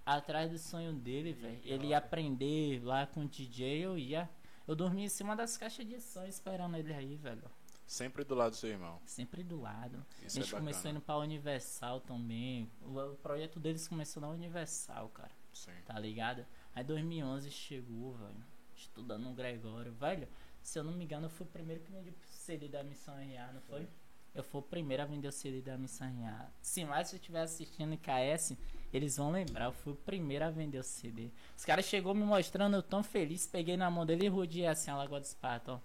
Atrás 0.05 0.51
do 0.51 0.59
sonho 0.59 0.93
dele, 0.93 1.33
velho. 1.33 1.59
Ele 1.63 1.87
ia 1.87 1.97
aprender 1.97 2.83
lá 2.83 3.07
com 3.07 3.21
o 3.21 3.27
DJ, 3.27 3.85
eu 3.85 3.97
ia. 3.97 4.29
Eu 4.67 4.75
dormia 4.75 5.05
em 5.05 5.09
cima 5.09 5.35
das 5.35 5.57
caixas 5.57 5.87
de 5.87 5.99
som 5.99 6.25
esperando 6.25 6.77
ele 6.77 6.93
aí, 6.93 7.15
velho. 7.15 7.41
Sempre 7.89 8.23
do 8.23 8.35
lado 8.35 8.51
do 8.51 8.55
seu 8.55 8.69
irmão. 8.69 9.01
Sempre 9.03 9.43
do 9.43 9.59
lado. 9.59 10.05
Isso 10.23 10.37
a 10.37 10.41
é 10.41 10.43
gente 10.43 10.55
começou 10.55 10.83
bacana. 10.83 10.89
indo 10.91 11.01
pra 11.01 11.17
Universal 11.17 11.99
também. 12.01 12.69
O, 12.83 13.15
projeto 13.15 13.59
deles 13.59 13.87
começou 13.87 14.21
na 14.21 14.29
Universal, 14.29 15.09
cara 15.09 15.31
Sim. 15.51 15.71
tá 15.87 15.97
ligado? 15.97 16.45
Aí 16.75 16.83
2011 16.83 17.49
chegou, 17.49 18.13
velho, 18.13 18.45
estudando 18.75 19.23
no 19.23 19.33
Gregório, 19.33 19.91
velho. 19.91 20.27
Se 20.61 20.77
eu 20.77 20.83
não 20.83 20.91
me 20.91 21.03
engano, 21.03 21.25
eu 21.25 21.29
fui 21.31 21.47
o 21.47 21.49
primeiro 21.49 21.81
que 21.81 21.91
vendeu 21.91 22.13
o 22.13 22.27
CD 22.27 22.67
da 22.67 22.83
Missão 22.83 23.15
RA, 23.15 23.53
não 23.53 23.61
foi? 23.61 23.87
Eu 24.35 24.43
fui 24.43 24.59
o 24.59 24.63
primeiro 24.63 25.01
a 25.01 25.07
vender 25.07 25.27
o 25.27 25.31
CD 25.31 25.59
da 25.59 25.75
Missão 25.75 26.07
RA. 26.21 26.47
Se 26.61 26.85
mais 26.85 27.07
se 27.07 27.15
eu 27.15 27.19
estiver 27.19 27.41
assistindo 27.41 27.97
KS, 27.97 28.55
eles 28.93 29.17
vão 29.17 29.31
lembrar. 29.31 29.65
Eu 29.65 29.73
fui 29.73 29.93
o 29.93 29.95
primeiro 29.95 30.45
a 30.45 30.51
vender 30.51 30.77
o 30.77 30.83
CD. 30.83 31.31
Os 31.57 31.65
caras 31.65 31.85
chegou 31.85 32.13
me 32.13 32.23
mostrando, 32.23 32.75
eu 32.75 32.83
tão 32.83 33.01
feliz, 33.01 33.47
peguei 33.47 33.75
na 33.75 33.89
mão 33.89 34.05
dele 34.05 34.27
e 34.27 34.29
rodeei 34.29 34.67
assim 34.67 34.91
a 34.91 34.95
Lagoa 34.95 35.19
dos 35.19 35.33
Patos, 35.33 35.73
ó. 35.73 35.81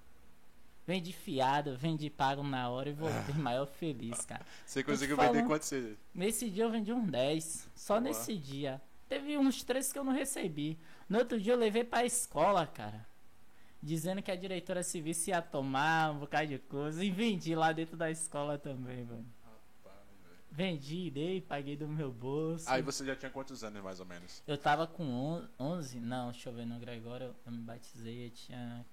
Vendi 0.87 1.13
fiado, 1.13 1.77
vendi 1.77 2.11
pago 2.11 2.43
na 2.43 2.69
hora 2.69 2.91
e 2.91 2.93
voltei 2.93 3.35
maior 3.37 3.67
feliz, 3.67 4.25
cara. 4.27 4.45
Você 4.67 4.83
conseguiu 4.85 5.17
falando. 5.17 5.33
vender 5.35 5.47
quantos 5.47 5.69
CD? 5.69 5.95
Nesse 6.15 6.51
dia 6.51 6.65
eu 6.65 6.71
vendi 6.71 6.93
uns 6.93 7.11
10. 7.11 7.69
Só 7.75 7.95
Boa. 7.95 8.01
nesse 8.03 8.37
dia. 8.37 8.81
Teve 9.09 9.39
uns 9.39 9.63
três 9.63 9.93
que 9.93 9.99
eu 9.99 10.05
não 10.05 10.13
recebi. 10.13 10.79
No 11.09 11.19
outro 11.19 11.41
dia 11.41 11.53
eu 11.55 11.59
levei 11.59 11.85
pra 11.85 12.05
escola, 12.05 12.67
cara. 12.67 13.07
Dizendo 13.83 14.23
que 14.23 14.31
a 14.31 14.37
diretora 14.37 14.83
civil 14.83 15.15
se 15.15 15.31
ia 15.31 15.41
tomar 15.43 16.11
um 16.13 16.19
bocado 16.21 16.49
de 16.49 16.59
coisa. 16.59 17.03
E 17.05 17.11
vendi 17.11 17.55
lá 17.55 17.73
dentro 17.73 17.97
da 17.97 18.11
escola 18.11 18.59
também, 18.59 19.05
velho. 19.05 19.25
Vendi, 20.51 21.11
dei, 21.11 21.41
paguei 21.41 21.77
do 21.77 21.89
meu 21.89 22.13
bolso. 22.13 22.65
Aí 22.71 22.81
você 22.81 23.05
já 23.05 23.17
tinha 23.17 23.31
quantos 23.31 23.65
anos, 23.65 23.83
mais 23.83 23.99
ou 24.01 24.07
menos? 24.07 24.41
Eu 24.47 24.57
tava 24.57 24.87
com 24.87 25.03
on- 25.05 25.49
11, 25.59 25.99
não, 25.99 26.31
deixa 26.31 26.49
eu 26.49 26.55
ver 26.55 26.65
no 26.65 26.79
Gregório, 26.79 27.27
eu, 27.27 27.35
eu 27.47 27.53
me 27.53 27.59
batizei, 27.59 28.27
eu 28.27 28.31
tinha 28.31 28.87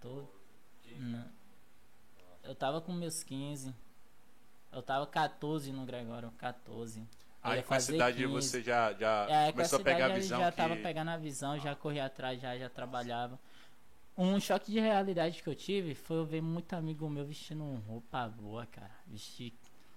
14. 0.00 0.26
Não. 0.98 1.24
Eu 2.42 2.54
tava 2.54 2.80
com 2.80 2.92
meus 2.92 3.22
15. 3.22 3.74
Eu 4.72 4.82
tava 4.82 5.06
14 5.06 5.70
no 5.72 5.84
Gregório, 5.84 6.30
14. 6.38 7.00
Eu 7.00 7.06
Aí 7.42 7.62
com 7.62 7.74
essa 7.74 7.86
fazer 7.86 7.96
idade 7.96 8.18
15. 8.18 8.32
você 8.32 8.62
já, 8.62 8.92
já 8.92 9.26
É, 9.28 9.46
com 9.46 9.52
começou 9.52 9.76
essa 9.78 9.82
a 9.82 9.92
pegar 9.92 10.06
a 10.06 10.14
visão 10.14 10.40
já 10.40 10.50
que... 10.50 10.56
tava 10.56 10.76
pegando 10.76 11.10
a 11.10 11.16
visão, 11.16 11.58
já 11.58 11.74
corria 11.74 12.04
atrás, 12.06 12.40
já, 12.40 12.56
já 12.56 12.68
trabalhava. 12.68 13.38
Um 14.16 14.38
choque 14.38 14.70
de 14.70 14.78
realidade 14.78 15.42
que 15.42 15.48
eu 15.48 15.54
tive 15.54 15.94
foi 15.94 16.18
eu 16.18 16.24
ver 16.24 16.42
muito 16.42 16.72
amigo 16.74 17.08
meu 17.08 17.24
vestindo 17.24 17.64
roupa 17.86 18.28
boa, 18.28 18.66
cara. 18.66 18.90
Vestir, 19.06 19.52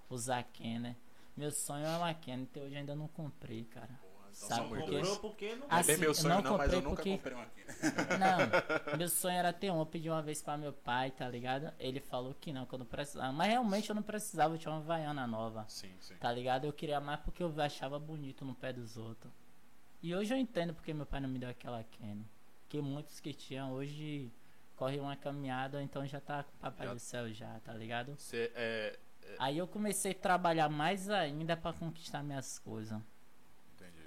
usar 0.08 0.42
Kenner. 0.44 0.96
Meu 1.36 1.50
sonho 1.50 1.84
é 1.84 1.96
uma 1.96 2.14
Kenner, 2.14 2.46
até 2.50 2.60
hoje 2.60 2.74
eu 2.74 2.78
ainda 2.78 2.94
não 2.94 3.08
comprei, 3.08 3.64
cara. 3.64 4.05
Então 4.36 4.48
Sabe 4.48 4.68
por 4.68 4.78
quê? 4.84 4.84
Comprou 4.98 5.16
porque 5.18 5.56
não 5.56 5.66
Ah, 5.70 5.80
É 5.80 5.82
bem 5.82 5.92
Assim, 5.94 6.00
meu 6.00 6.10
eu 6.10 6.14
sonho 6.14 6.34
não 6.34 6.42
não, 6.42 6.58
mas 6.58 6.72
eu 6.72 6.82
comprei 6.82 6.82
nunca 6.82 6.96
porque- 6.96 7.16
comprei 7.16 7.34
um 7.36 7.40
aqui. 7.40 7.56
Não, 8.92 8.98
meu 8.98 9.08
sonho 9.08 9.34
era 9.36 9.52
ter 9.52 9.70
um. 9.72 9.78
Eu 9.80 9.86
pedi 9.86 10.08
uma 10.08 10.22
vez 10.22 10.40
pra 10.42 10.56
meu 10.56 10.72
pai, 10.72 11.10
tá 11.10 11.28
ligado? 11.28 11.72
Ele 11.80 11.98
falou 12.00 12.32
que 12.34 12.52
não, 12.52 12.64
que 12.64 12.74
eu 12.74 12.78
não 12.78 12.86
precisava. 12.86 13.32
Mas 13.32 13.48
realmente 13.48 13.88
eu 13.88 13.94
não 13.96 14.02
precisava, 14.02 14.54
eu 14.54 14.58
tinha 14.58 14.70
uma 14.72 14.80
Havaiana 14.80 15.26
nova. 15.26 15.64
Sim, 15.68 15.90
sim. 16.00 16.14
Tá 16.16 16.30
ligado? 16.32 16.64
Eu 16.64 16.72
queria 16.72 17.00
mais 17.00 17.18
porque 17.20 17.42
eu 17.42 17.52
achava 17.60 17.98
bonito 17.98 18.44
no 18.44 18.54
pé 18.54 18.72
dos 18.72 18.96
outros. 18.96 19.32
E 20.02 20.14
hoje 20.14 20.32
eu 20.32 20.38
entendo 20.38 20.74
porque 20.74 20.92
meu 20.94 21.06
pai 21.06 21.18
não 21.20 21.28
me 21.28 21.38
deu 21.38 21.48
aquela 21.48 21.82
Canon. 21.98 22.22
Que 22.68 22.80
muitos 22.80 23.18
que 23.18 23.32
tinham 23.32 23.72
hoje 23.72 24.30
correm 24.76 25.00
uma 25.00 25.16
caminhada, 25.16 25.82
então 25.82 26.06
já 26.06 26.20
tá 26.20 26.42
com 26.44 26.54
o 26.56 26.58
papai 26.60 26.86
Já- 26.86 26.94
do 26.94 27.00
céu 27.00 27.32
já, 27.32 27.58
tá 27.64 27.72
ligado? 27.72 28.14
Você 28.16 28.52
é. 28.54 28.98
Aí 29.38 29.58
eu 29.58 29.66
comecei 29.66 30.12
a 30.12 30.14
trabalhar 30.14 30.68
mais 30.68 31.08
ainda 31.10 31.56
pra 31.56 31.72
conquistar 31.72 32.22
minhas 32.22 32.58
coisas. 32.60 33.00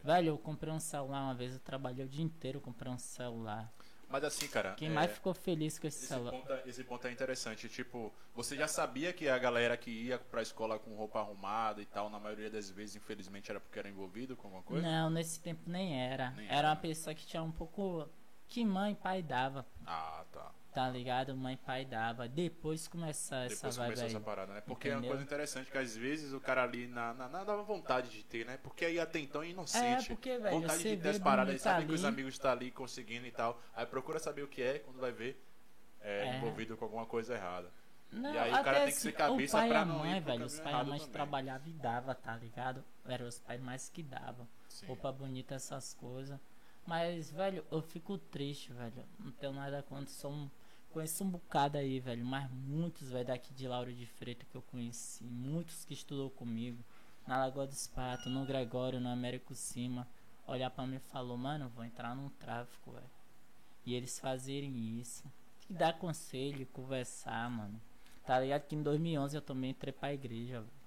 Velho, 0.04 0.30
eu 0.30 0.38
comprei 0.38 0.72
um 0.74 0.80
celular 0.80 1.22
uma 1.24 1.34
vez, 1.36 1.54
eu 1.54 1.60
trabalhei 1.60 2.06
o 2.06 2.10
dia 2.10 2.24
inteiro, 2.24 2.60
comprei 2.62 2.92
um 2.92 2.98
celular. 2.98 3.72
Mas 4.10 4.24
assim, 4.24 4.48
cara. 4.48 4.74
Quem 4.74 4.88
é, 4.88 4.92
mais 4.92 5.12
ficou 5.12 5.34
feliz 5.36 5.78
com 5.78 5.86
esse 5.86 6.00
Esse 6.00 6.08
celular? 6.08 6.32
ponto, 6.32 6.52
é- 6.52 6.64
esse 6.66 6.84
ponto 6.84 7.06
é 7.08 7.12
interessante. 7.12 7.70
Tipo, 7.70 8.12
você 8.34 8.56
já 8.56 8.68
sabia 8.68 9.14
que 9.14 9.30
a 9.30 9.38
galera 9.38 9.78
que 9.78 9.92
ia 9.92 10.18
pra 10.18 10.42
escola 10.42 10.80
com 10.80 10.96
roupa 10.96 11.20
arrumada 11.20 11.80
e 11.82 11.86
tal, 11.86 12.10
na 12.10 12.20
maioria 12.20 12.50
das 12.50 12.70
vezes, 12.72 12.96
infelizmente, 12.96 13.52
era 13.52 13.60
porque 13.60 13.78
era 13.78 13.88
envolvido 13.88 14.36
com 14.36 14.48
alguma 14.48 14.64
coisa? 14.64 14.82
Não, 14.82 15.10
nesse 15.12 15.40
tempo 15.40 15.70
nem 15.70 16.02
era. 16.02 16.32
Nem 16.32 16.48
era 16.48 16.58
era, 16.58 16.68
uma 16.70 16.76
pessoa 16.76 17.14
que 17.14 17.26
tinha 17.26 17.44
um 17.44 17.52
pouco. 17.52 18.10
Que 18.48 18.66
mãe 18.66 18.94
e 18.94 18.96
pai 18.96 19.22
dava, 19.22 19.64
Ah, 19.86 20.26
tá. 20.32 20.52
Tá 20.74 20.90
ligado? 20.90 21.36
Mãe 21.36 21.54
e 21.56 21.58
pai 21.58 21.86
dava. 21.86 22.28
Depois 22.28 22.88
começou 22.88 23.38
essa 23.38 23.56
Depois 23.56 23.76
vibe 23.78 23.88
começou 23.88 24.06
aí. 24.06 24.12
essa 24.12 24.20
parada, 24.20 24.54
né? 24.54 24.62
Porque 24.62 24.88
é 24.88 24.92
uma 24.92 24.98
Entendeu? 24.98 25.10
coisa 25.12 25.24
interessante 25.24 25.72
que 25.72 25.78
às 25.78 25.96
vezes 25.96 26.34
o 26.34 26.40
cara 26.40 26.64
ali 26.64 26.88
na, 26.88 27.14
na, 27.14 27.28
na 27.28 27.44
dava 27.44 27.64
vontade 27.64 28.10
de 28.10 28.24
ter, 28.24 28.46
né? 28.46 28.58
Porque 28.64 28.86
aí 28.86 29.00
até 29.00 29.20
então 29.20 29.42
é 29.44 29.48
É, 29.48 29.50
inocente. 29.50 30.08
porque, 30.10 30.38
velho, 30.38 30.62
vontade 30.62 30.84
de 30.84 30.98
ter 30.98 31.10
as 31.10 31.20
paradas, 31.20 31.54
aí 31.54 31.60
sabe 31.60 31.86
que 31.86 31.94
os 31.94 32.04
ali. 32.06 32.14
amigos 32.14 32.34
estão 32.36 32.52
ali 32.52 32.72
conseguindo 32.72 33.26
e 33.26 33.32
tal. 33.32 33.60
Aí 33.76 33.86
procura 33.86 34.20
saber 34.20 34.44
o 34.44 34.48
que 34.48 34.62
é, 34.62 34.80
quando 34.80 35.00
vai 35.00 35.12
ver, 35.12 35.44
é, 36.02 36.28
É. 36.28 36.38
envolvido 36.38 36.78
com 36.78 36.86
alguma 36.86 37.06
coisa 37.06 37.34
errada. 37.36 37.72
Não, 38.12 38.34
E 38.34 38.38
aí 38.40 38.50
o 38.52 38.64
cara 38.64 38.80
tem 38.86 38.88
que 38.88 38.92
ser 38.94 39.12
cabeça 39.12 39.56
o 39.58 39.60
pai 39.60 39.70
pra 39.70 39.82
a 39.82 39.86
mãe, 39.86 40.20
velho, 40.20 40.46
os 40.46 40.60
pais 40.60 40.76
e 40.76 40.80
a 40.80 40.84
mãe 40.84 41.00
trabalhavam 41.10 41.68
e 41.68 41.74
dava, 41.74 42.16
tá 42.16 42.36
ligado? 42.38 42.84
Eram 43.06 43.28
os 43.28 43.40
pais 43.40 43.62
mais 43.62 43.88
que 43.90 44.02
davam. 44.02 44.48
Sim. 44.68 44.88
Roupa 44.88 45.12
bonita, 45.12 45.54
essas 45.56 45.94
coisas. 45.94 46.40
Mas, 46.88 47.30
velho, 47.30 47.64
eu 47.70 47.84
fico 47.84 48.18
triste, 48.18 48.74
velho. 48.74 49.06
Não 49.20 49.32
tenho 49.34 49.54
nada 49.54 49.84
contra. 49.84 50.08
Sou 50.12 50.32
um, 50.32 50.50
conheço 50.94 51.24
um 51.24 51.30
bocado 51.30 51.78
aí, 51.78 52.00
velho. 52.00 52.26
Mas 52.26 52.50
muitos, 52.52 53.10
velho, 53.10 53.26
daqui 53.26 53.54
de 53.54 53.68
Lauro 53.68 53.94
de 53.94 54.06
Freitas 54.06 54.48
que 54.50 54.56
eu 54.56 54.62
conheci. 54.64 55.24
Muitos 55.24 55.86
que 55.86 55.94
estudou 55.94 56.30
comigo. 56.30 56.84
Na 57.28 57.38
Lagoa 57.38 57.68
dos 57.68 57.88
Patos, 57.88 58.32
no 58.32 58.46
Gregório, 58.46 59.00
no 59.00 59.10
Américo 59.10 59.54
Cima. 59.54 60.08
Olhar 60.48 60.70
pra 60.72 60.86
mim 60.88 60.96
e 60.96 61.12
falou, 61.12 61.38
mano, 61.38 61.70
vou 61.76 61.86
entrar 61.86 62.16
num 62.16 62.30
tráfico, 62.30 62.92
velho. 62.92 63.06
E 63.86 63.94
eles 63.94 64.20
fazerem 64.20 65.00
isso. 65.00 65.24
Que 65.62 65.74
dar 65.74 65.94
conselho, 65.94 66.66
conversar, 66.68 67.50
mano. 67.50 67.80
Tá 68.26 68.40
ligado 68.40 68.64
que 68.68 68.76
em 68.76 68.82
2011 68.82 69.36
eu 69.36 69.42
também 69.42 69.72
entrei 69.72 69.94
pra 69.94 70.14
igreja, 70.14 70.60
velho. 70.62 70.80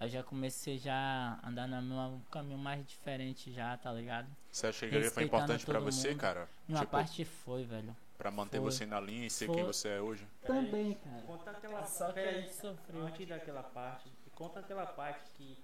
Eu 0.00 0.08
já 0.08 0.22
comecei 0.22 0.78
já 0.78 1.38
a 1.42 1.48
andar 1.48 1.66
no 1.68 1.82
meu- 1.82 2.20
caminho 2.30 2.56
mais 2.58 2.86
diferente 2.86 3.52
já, 3.52 3.76
tá 3.76 3.92
ligado? 3.92 4.26
Você 4.50 4.66
acha 4.68 4.78
que 4.80 4.84
a 4.86 4.88
igreja 4.88 5.10
foi 5.10 5.24
importante 5.24 5.66
pra 5.66 5.74
todo 5.78 5.92
você, 5.92 6.08
mundo. 6.08 6.18
cara? 6.20 6.48
Uma 6.66 6.78
tipo, 6.80 6.90
parte 6.90 7.24
foi, 7.26 7.64
velho. 7.64 7.94
Pra 8.20 8.30
manter 8.30 8.58
foi. 8.60 8.70
você 8.70 8.84
na 8.84 9.00
linha 9.00 9.26
e 9.26 9.30
ser 9.30 9.46
Foi. 9.46 9.54
quem 9.56 9.64
você 9.64 9.88
é 9.88 10.00
hoje? 10.00 10.26
Também, 10.46 10.92
cara. 10.94 11.22
Conta 11.22 11.50
aquela 11.52 11.82
Só 11.86 12.12
que 12.12 12.20
a 12.20 12.32
gente 12.32 12.52
sofreu. 12.54 13.06
Antes 13.06 13.26
daquela 13.26 13.62
parte, 13.62 14.12
conta 14.34 14.60
aquela 14.60 14.84
parte 14.86 15.24
que 15.34 15.56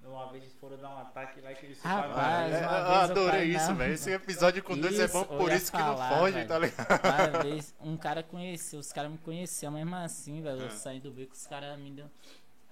uma 0.00 0.30
vez 0.30 0.52
foram 0.60 0.76
dar 0.76 0.90
um 0.90 0.98
ataque 0.98 1.40
lá 1.40 1.52
que 1.54 1.66
eles 1.66 1.80
Rapaz, 1.82 2.06
separaram. 2.52 2.52
Mas 2.52 2.54
é, 2.54 2.64
eu 2.64 2.94
adorei 3.00 3.44
isso, 3.56 3.74
velho. 3.74 3.94
Esse 3.94 4.10
episódio 4.12 4.62
com 4.62 4.78
dois 4.78 5.00
é 5.00 5.08
bom 5.08 5.22
Isso, 5.22 5.32
eu 5.32 5.38
por 5.38 5.50
isso 5.52 5.72
que 5.72 5.78
falar, 5.78 6.10
não 6.10 6.18
foge, 6.18 6.32
velho. 6.34 6.48
tá 6.48 6.58
ligado? 6.58 7.32
Uma 7.34 7.42
vez, 7.42 7.74
um 7.80 7.96
cara 7.96 8.22
conheceu, 8.22 8.78
os 8.78 8.92
caras 8.92 9.10
me 9.10 9.18
conheciam, 9.18 9.72
mesmo 9.72 9.96
assim, 9.96 10.40
velho. 10.40 10.60
Eu 10.60 10.66
Ah. 10.68 10.70
saí 10.70 11.00
do 11.00 11.10
beco, 11.10 11.32
os 11.34 11.46
caras 11.48 11.76
me 11.80 11.90
deu. 11.90 12.06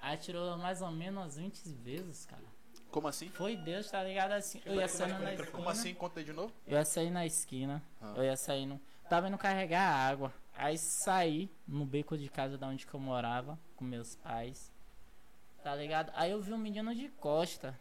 Atirou 0.01 0.57
mais 0.57 0.83
ou 0.83 0.91
menos 0.93 1.21
umas 1.23 1.37
20 1.37 1.69
vezes, 1.83 2.27
cara. 2.27 2.43
Como 2.91 3.09
assim? 3.09 3.29
Foi 3.31 3.57
Deus, 3.57 3.91
tá 3.91 4.05
ligado? 4.05 4.33
Assim, 4.33 4.61
eu 4.67 4.75
ia 4.77 4.87
sair 4.87 5.19
na 5.19 5.33
esquina. 5.33 5.51
Como 5.53 5.69
assim? 5.69 5.95
Conta 5.95 6.21
aí 6.21 6.25
de 6.27 6.33
novo. 6.33 6.53
Eu 6.67 6.77
ia 6.77 6.85
sair 6.85 7.11
na 7.11 7.25
esquina. 7.27 7.83
Ah. 8.01 8.13
Eu 8.17 8.25
ia 8.25 8.37
sair 8.37 8.67
no. 8.67 8.79
Tava 9.13 9.29
indo 9.29 9.37
carregar 9.37 9.93
água. 9.95 10.33
Aí 10.57 10.79
saí 10.79 11.51
no 11.69 11.85
beco 11.85 12.17
de 12.17 12.31
casa 12.31 12.57
da 12.57 12.67
onde 12.67 12.87
que 12.87 12.95
eu 12.95 12.99
morava, 12.99 13.59
com 13.77 13.85
meus 13.85 14.17
pais. 14.17 14.73
Tá 15.63 15.75
ligado? 15.75 16.11
Aí 16.15 16.31
eu 16.31 16.41
vi 16.41 16.51
um 16.51 16.57
menino 16.57 16.95
de 16.95 17.11
costa. 17.11 17.79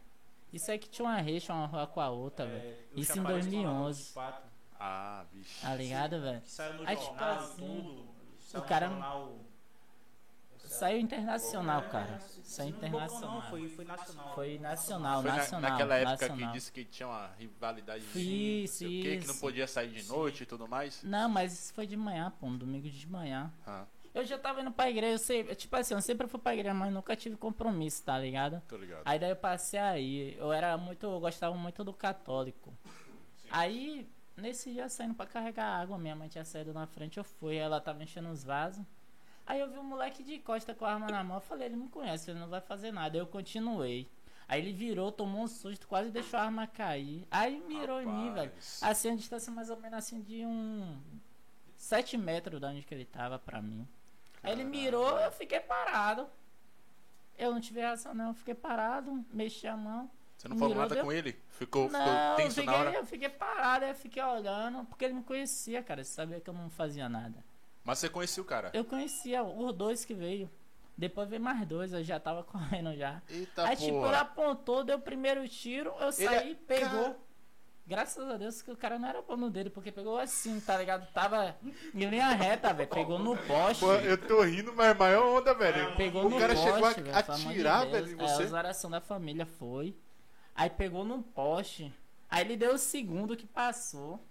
Isso 0.51 0.69
aí 0.69 0.77
que 0.77 0.89
tinha 0.89 1.07
uma 1.07 1.21
rixa, 1.21 1.53
uma 1.53 1.67
rua 1.67 1.87
com 1.87 2.01
a 2.01 2.09
outra, 2.09 2.45
velho. 2.45 2.59
É, 2.61 2.83
o 2.93 2.99
Isso 2.99 3.13
em 3.13 3.15
Chapares 3.15 3.45
com 3.45 3.49
a 3.49 3.61
2011. 3.63 3.99
dos 4.03 4.11
Patos, 4.11 4.51
Ah, 4.77 5.25
bicho. 5.31 5.61
Tá 5.61 5.73
ligado, 5.75 6.19
velho? 6.19 6.41
Aí, 6.85 6.97
tipo 6.97 7.23
assim, 7.23 7.55
tudo. 7.81 8.09
No 8.53 8.61
cara- 8.63 8.89
jornal- 8.89 9.39
Saiu 10.71 10.99
internacional, 10.99 11.81
cara. 11.89 12.19
Saiu 12.43 12.69
internacional. 12.69 13.35
Não, 13.35 13.41
foi, 13.43 13.67
foi 13.69 13.85
nacional. 13.85 14.33
Foi 14.33 14.57
nacional, 14.57 15.21
Foi 15.21 15.31
na- 15.31 15.37
nacional. 15.37 15.71
naquela 15.71 15.95
época 15.95 16.11
nacional. 16.27 16.47
que 16.51 16.53
disse 16.57 16.71
que 16.71 16.85
tinha 16.85 17.07
uma 17.07 17.27
rivalidade 17.37 18.03
Isso, 18.15 18.87
de 18.87 19.01
quê, 19.01 19.17
que 19.17 19.27
não 19.27 19.37
podia 19.37 19.67
sair 19.67 19.89
de 19.89 20.07
noite 20.07 20.43
e 20.43 20.45
tudo 20.45 20.67
mais. 20.67 21.03
Não, 21.03 21.27
mas 21.29 21.53
isso 21.53 21.73
foi 21.73 21.85
de 21.85 21.97
manhã, 21.97 22.31
pô, 22.39 22.47
um 22.47 22.57
domingo 22.57 22.89
de 22.89 23.07
manhã. 23.07 23.51
Ah, 23.67 23.85
Eu 24.13 24.25
já 24.25 24.37
tava 24.37 24.61
indo 24.61 24.71
pra 24.71 24.89
igreja, 24.89 25.13
eu 25.13 25.17
sei, 25.19 25.43
tipo 25.55 25.73
assim, 25.75 25.93
eu 25.93 26.01
sempre 26.01 26.27
fui 26.27 26.39
pra 26.39 26.53
igreja, 26.53 26.73
mas 26.73 26.91
nunca 26.91 27.15
tive 27.15 27.35
compromisso, 27.37 28.03
tá 28.03 28.17
ligado? 28.19 28.61
tô 28.67 28.75
ligado. 28.77 29.01
Aí 29.05 29.17
daí 29.19 29.29
eu 29.29 29.35
passei 29.35 29.79
aí, 29.79 30.35
eu 30.37 30.51
era 30.51 30.77
muito, 30.77 31.05
eu 31.05 31.19
gostava 31.19 31.55
muito 31.55 31.83
do 31.83 31.93
católico. 31.93 32.73
Aí, 33.49 34.09
nesse 34.37 34.71
dia 34.71 34.87
saindo 34.89 35.13
pra 35.15 35.25
carregar 35.25 35.65
água, 35.81 35.97
minha 35.97 36.15
mãe 36.15 36.27
tinha 36.29 36.43
saído 36.45 36.73
na 36.73 36.87
frente, 36.87 37.17
eu 37.17 37.23
fui, 37.23 37.55
ela 37.55 37.79
tava 37.81 38.03
enchendo 38.03 38.29
os 38.29 38.43
vasos. 38.43 38.83
Aí 39.51 39.59
eu 39.59 39.69
vi 39.69 39.77
um 39.77 39.83
moleque 39.83 40.23
de 40.23 40.39
costa 40.39 40.73
com 40.73 40.85
a 40.85 40.93
arma 40.93 41.07
na 41.07 41.21
mão, 41.25 41.35
eu 41.35 41.41
falei, 41.41 41.65
ele 41.67 41.75
me 41.75 41.89
conhece, 41.89 42.31
ele 42.31 42.39
não 42.39 42.47
vai 42.47 42.61
fazer 42.61 42.89
nada. 42.89 43.17
Aí 43.17 43.21
eu 43.21 43.27
continuei. 43.27 44.09
Aí 44.47 44.61
ele 44.61 44.71
virou, 44.71 45.11
tomou 45.11 45.43
um 45.43 45.47
susto, 45.47 45.89
quase 45.89 46.09
deixou 46.09 46.39
a 46.39 46.43
arma 46.43 46.65
cair. 46.67 47.27
Aí 47.29 47.59
mirou 47.67 48.01
em 48.01 48.05
mim, 48.05 48.31
velho. 48.31 48.45
Rapaz. 48.49 48.79
Assim, 48.81 49.09
a 49.11 49.15
distância 49.15 49.51
mais 49.51 49.69
ou 49.69 49.75
menos 49.75 49.97
assim 49.97 50.21
de 50.21 50.45
um 50.45 50.97
7 51.75 52.17
metros 52.17 52.61
da 52.61 52.69
onde 52.69 52.81
que 52.83 52.93
ele 52.93 53.03
tava 53.03 53.37
pra 53.37 53.61
mim. 53.61 53.85
Aí 54.41 54.53
ele 54.53 54.63
mirou, 54.63 55.19
eu 55.19 55.33
fiquei 55.33 55.59
parado. 55.59 56.29
Eu 57.37 57.51
não 57.51 57.59
tive 57.59 57.81
reação 57.81 58.13
não, 58.13 58.29
eu 58.29 58.33
fiquei 58.33 58.55
parado, 58.55 59.25
mexi 59.33 59.67
a 59.67 59.75
mão. 59.75 60.09
Você 60.37 60.47
não 60.47 60.57
falou 60.57 60.75
nada 60.75 60.95
deu- 60.95 61.03
com 61.03 61.11
ele? 61.11 61.33
Ficou, 61.49 61.89
ficou 61.89 61.99
não, 61.99 62.31
eu 62.31 62.35
tenso 62.37 62.55
fiquei, 62.61 62.65
na 62.73 62.79
hora? 62.79 62.93
eu 62.93 63.05
fiquei 63.05 63.29
parado, 63.29 63.83
eu 63.83 63.95
fiquei 63.95 64.23
olhando, 64.23 64.85
porque 64.85 65.03
ele 65.03 65.13
me 65.15 65.23
conhecia, 65.23 65.83
cara, 65.83 65.99
ele 65.99 66.07
sabia 66.07 66.39
que 66.39 66.49
eu 66.49 66.53
não 66.53 66.69
fazia 66.69 67.09
nada. 67.09 67.50
Mas 67.83 67.99
você 67.99 68.09
conhecia 68.09 68.41
o 68.43 68.45
cara? 68.45 68.69
Eu 68.73 68.85
conhecia 68.85 69.43
os 69.43 69.73
dois 69.73 70.05
que 70.05 70.13
veio. 70.13 70.49
Depois 70.97 71.27
veio 71.29 71.41
mais 71.41 71.65
dois, 71.67 71.93
eu 71.93 72.03
já 72.03 72.19
tava 72.19 72.43
correndo 72.45 72.95
já. 72.95 73.21
Eita 73.29 73.63
aí 73.67 73.75
tipo, 73.75 73.89
ele 73.89 73.99
porra. 73.99 74.19
apontou, 74.19 74.83
deu 74.83 74.97
o 74.97 75.01
primeiro 75.01 75.47
tiro, 75.49 75.89
eu 75.99 76.07
Ele 76.09 76.11
saí, 76.11 76.51
é- 76.51 76.55
pegou. 76.55 77.03
Cara- 77.05 77.31
Graças 77.87 78.29
a 78.29 78.37
Deus 78.37 78.61
que 78.61 78.71
o 78.71 78.77
cara 78.77 78.97
não 78.97 79.09
era 79.09 79.21
bom 79.21 79.35
no 79.35 79.49
dele, 79.49 79.69
porque 79.69 79.91
pegou 79.91 80.17
assim, 80.17 80.61
tá 80.61 80.77
ligado? 80.77 81.11
Tava 81.11 81.57
em 81.93 82.05
linha 82.05 82.29
reta, 82.29 82.71
velho. 82.73 82.87
Pegou 82.87 83.19
no 83.19 83.35
poste. 83.35 83.83
Pô, 83.83 83.91
eu 83.93 84.17
tô 84.17 84.43
rindo, 84.43 84.71
mas 84.73 84.91
é 84.91 84.93
maior 84.93 85.39
onda, 85.39 85.53
velho. 85.53 85.93
Pegou 85.97 86.25
o 86.25 86.29
no 86.29 86.39
cara 86.39 86.53
poste, 86.53 86.69
chegou 86.71 86.87
a 86.87 86.93
de 86.93 87.09
atirar, 87.11 87.81
Deus. 87.81 87.91
velho, 87.91 88.07
em 88.07 88.23
É, 88.23 88.27
você. 88.27 88.43
as 88.43 88.53
orações 88.53 88.91
da 88.91 89.01
família 89.01 89.45
foi. 89.45 89.93
Aí 90.55 90.69
pegou 90.69 91.03
no 91.03 91.21
poste. 91.23 91.91
Aí 92.29 92.45
ele 92.45 92.55
deu 92.55 92.75
o 92.75 92.77
segundo 92.77 93.35
que 93.35 93.47
passou. 93.47 94.23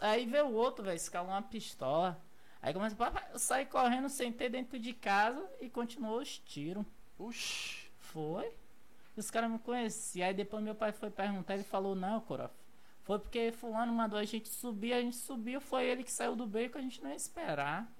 Aí 0.00 0.24
veio 0.24 0.46
o 0.46 0.54
outro, 0.54 0.84
velho, 0.84 0.96
escalou 0.96 1.30
uma 1.32 1.42
pistola. 1.42 2.18
Aí 2.62 2.72
começou, 2.72 2.96
papai, 2.96 3.26
eu 3.32 3.40
saí 3.40 3.66
correndo, 3.66 4.08
sentei 4.08 4.48
dentro 4.48 4.78
de 4.78 4.92
casa 4.92 5.44
e 5.60 5.68
continuou 5.68 6.20
os 6.20 6.38
tiros. 6.38 6.86
Oxi. 7.18 7.90
Foi. 7.98 8.52
Os 9.16 9.30
caras 9.32 9.50
me 9.50 9.58
conheciam. 9.58 10.28
Aí 10.28 10.32
depois 10.32 10.62
meu 10.62 10.74
pai 10.74 10.92
foi 10.92 11.10
perguntar, 11.10 11.54
ele 11.54 11.64
falou, 11.64 11.96
não, 11.96 12.20
Corof. 12.20 12.54
Foi 13.02 13.18
porque 13.18 13.50
fulano 13.50 13.92
mandou 13.92 14.16
a 14.16 14.24
gente 14.24 14.48
subir, 14.48 14.92
a 14.92 15.00
gente 15.00 15.16
subiu, 15.16 15.60
foi 15.60 15.86
ele 15.86 16.04
que 16.04 16.12
saiu 16.12 16.36
do 16.36 16.46
beco, 16.46 16.78
a 16.78 16.80
gente 16.80 17.02
não 17.02 17.10
ia 17.10 17.16
esperar. 17.16 17.92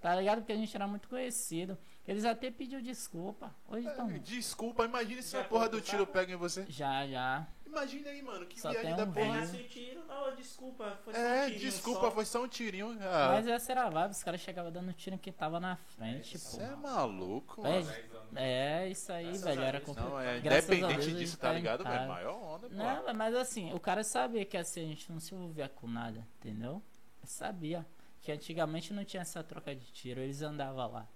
Tá 0.00 0.14
ligado? 0.14 0.38
Porque 0.38 0.52
a 0.52 0.56
gente 0.56 0.74
era 0.74 0.86
muito 0.86 1.06
conhecido. 1.08 1.76
Eles 2.08 2.24
até 2.24 2.50
pediu 2.50 2.80
desculpa. 2.80 3.54
Hoje 3.68 3.88
estão. 3.88 4.08
Desculpa, 4.18 4.84
imagina 4.84 5.20
se 5.20 5.32
Já 5.32 5.42
a 5.42 5.44
porra 5.44 5.68
do 5.68 5.80
tiro 5.82 6.06
pega 6.06 6.32
em 6.32 6.36
você. 6.36 6.64
Já, 6.68 7.06
já. 7.06 7.46
Imagina 7.66 8.10
aí, 8.10 8.22
mano, 8.22 8.46
que 8.46 8.60
Só 8.60 8.70
viagem 8.70 8.94
tem 8.94 8.96
da 8.96 9.04
um 9.10 9.12
porra. 9.12 9.32
Pegasse 9.32 9.56
o 9.56 9.68
tiro, 9.68 10.04
não, 10.06 10.34
desculpa, 10.34 10.98
foi 11.04 11.12
só 11.14 11.18
um 11.20 11.22
É, 11.22 11.44
tirinho 11.46 11.60
desculpa, 11.60 12.00
só. 12.00 12.10
foi 12.10 12.24
só 12.24 12.42
um 12.44 12.48
tirinho. 12.48 12.98
Ah, 13.02 13.28
Mas 13.32 13.46
essa 13.48 13.72
era 13.72 13.84
a 13.84 13.90
vibe, 13.90 14.10
os 14.12 14.22
caras 14.22 14.40
chegavam 14.40 14.72
dando 14.72 14.92
tiro 14.92 15.16
em 15.16 15.18
quem 15.18 15.32
tava 15.32 15.60
na 15.60 15.76
frente, 15.76 16.32
pô. 16.38 16.38
Você 16.38 16.62
é 16.62 16.76
maluco, 16.76 17.66
É, 17.66 17.80
mano. 17.80 17.92
é, 18.36 18.88
isso 18.88 19.12
aí, 19.12 19.24
Graças 19.26 19.42
velho. 19.42 19.60
Era 19.62 19.80
complicado. 19.80 20.08
Não, 20.10 20.20
é 20.20 20.40
Graças 20.40 20.64
independente 20.70 21.06
Deus, 21.06 21.18
disso, 21.18 21.38
tá 21.38 21.52
ligado, 21.52 21.82
velho? 21.84 21.94
casa. 21.96 22.08
Maior 22.08 22.34
onda, 22.54 22.68
pô. 22.68 22.74
Não, 22.74 23.14
mas 23.14 23.34
assim, 23.34 23.72
o 23.74 23.80
cara 23.80 24.02
sabia 24.04 24.44
que 24.44 24.56
assim, 24.56 24.80
a 24.82 24.86
gente 24.86 25.10
não 25.12 25.20
se 25.20 25.34
envolvia 25.34 25.68
com 25.68 25.86
nada, 25.88 26.26
entendeu? 26.38 26.82
Sabia. 27.24 27.84
Que 28.22 28.32
antigamente 28.32 28.92
não 28.92 29.04
tinha 29.04 29.20
essa 29.22 29.42
troca 29.44 29.74
de 29.74 29.86
tiro, 29.92 30.20
eles 30.20 30.40
andavam 30.42 30.90
lá. 30.92 31.06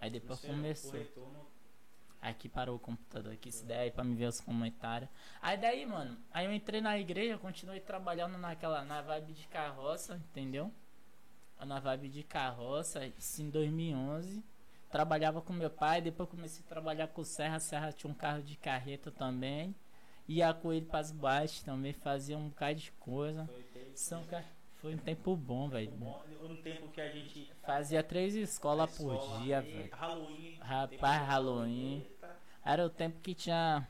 Aí 0.00 0.10
depois 0.10 0.38
Você- 0.38 0.46
começou. 0.46 0.90
o 0.92 0.94
retorno- 0.94 1.47
Aqui 2.20 2.48
parou 2.48 2.76
o 2.76 2.80
computador 2.80 3.32
aqui, 3.32 3.50
se 3.50 3.64
der 3.64 3.80
aí 3.80 3.90
pra 3.90 4.02
me 4.02 4.14
ver 4.14 4.26
os 4.26 4.40
comentários. 4.40 5.08
Aí 5.40 5.56
daí, 5.56 5.86
mano, 5.86 6.18
aí 6.32 6.46
eu 6.46 6.52
entrei 6.52 6.80
na 6.80 6.98
igreja, 6.98 7.38
continuei 7.38 7.80
trabalhando 7.80 8.36
naquela, 8.36 8.84
na 8.84 9.00
vibe 9.00 9.32
de 9.32 9.46
carroça, 9.46 10.16
entendeu? 10.30 10.72
Na 11.64 11.78
vibe 11.78 12.08
de 12.08 12.22
carroça, 12.24 13.06
isso 13.06 13.42
em 13.42 13.50
2011. 13.50 14.42
Trabalhava 14.90 15.40
com 15.40 15.52
meu 15.52 15.70
pai, 15.70 16.00
depois 16.00 16.28
comecei 16.28 16.64
a 16.64 16.68
trabalhar 16.68 17.08
com 17.08 17.20
o 17.20 17.24
Serra. 17.24 17.60
Serra 17.60 17.92
tinha 17.92 18.10
um 18.10 18.14
carro 18.14 18.42
de 18.42 18.56
carreta 18.56 19.10
também. 19.10 19.74
Ia 20.26 20.52
com 20.52 20.72
ele 20.72 20.86
pras 20.86 21.10
baixas 21.10 21.62
também, 21.62 21.92
fazia 21.92 22.36
um 22.36 22.48
bocado 22.48 22.78
de 22.78 22.92
coisa. 22.92 23.48
São, 23.94 24.24
foi 24.80 24.94
um 24.94 24.98
tempo 24.98 25.36
bom, 25.36 25.68
velho. 25.68 25.92
um 26.42 26.56
tempo 26.56 26.88
que 26.88 27.00
a 27.00 27.08
gente. 27.10 27.50
Fazia 27.64 28.02
três 28.02 28.34
escolas 28.34 28.96
por 28.96 29.14
escola, 29.14 29.40
dia, 29.40 29.58
e 29.66 29.72
velho. 29.72 29.90
Halloween. 29.94 30.58
Rapaz, 30.60 31.22
Halloween. 31.28 32.06
Era 32.64 32.84
o 32.86 32.90
tempo 32.90 33.20
que 33.20 33.34
tinha. 33.34 33.86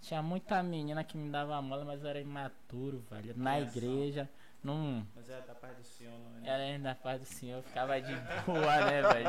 Tinha 0.00 0.22
muita 0.22 0.62
menina 0.62 1.04
que 1.04 1.16
me 1.16 1.30
dava 1.30 1.60
mola, 1.60 1.84
mas 1.84 2.02
eu 2.02 2.08
era 2.08 2.20
imaturo, 2.20 3.00
velho. 3.10 3.34
Na 3.36 3.56
Criação. 3.56 3.76
igreja, 3.82 4.30
não. 4.64 5.06
Mas 5.14 5.28
é 5.28 5.40
da 5.42 5.54
paz 5.54 5.76
do 5.76 5.84
Senhor, 5.84 6.12
não 6.18 6.38
é? 6.42 6.48
Era 6.48 6.62
ainda 6.62 6.94
paz 6.94 7.20
do 7.20 7.26
Senhor, 7.26 7.58
eu 7.58 7.62
ficava 7.62 8.00
de 8.00 8.14
boa, 8.46 8.84
né, 8.86 9.02
velho? 9.02 9.28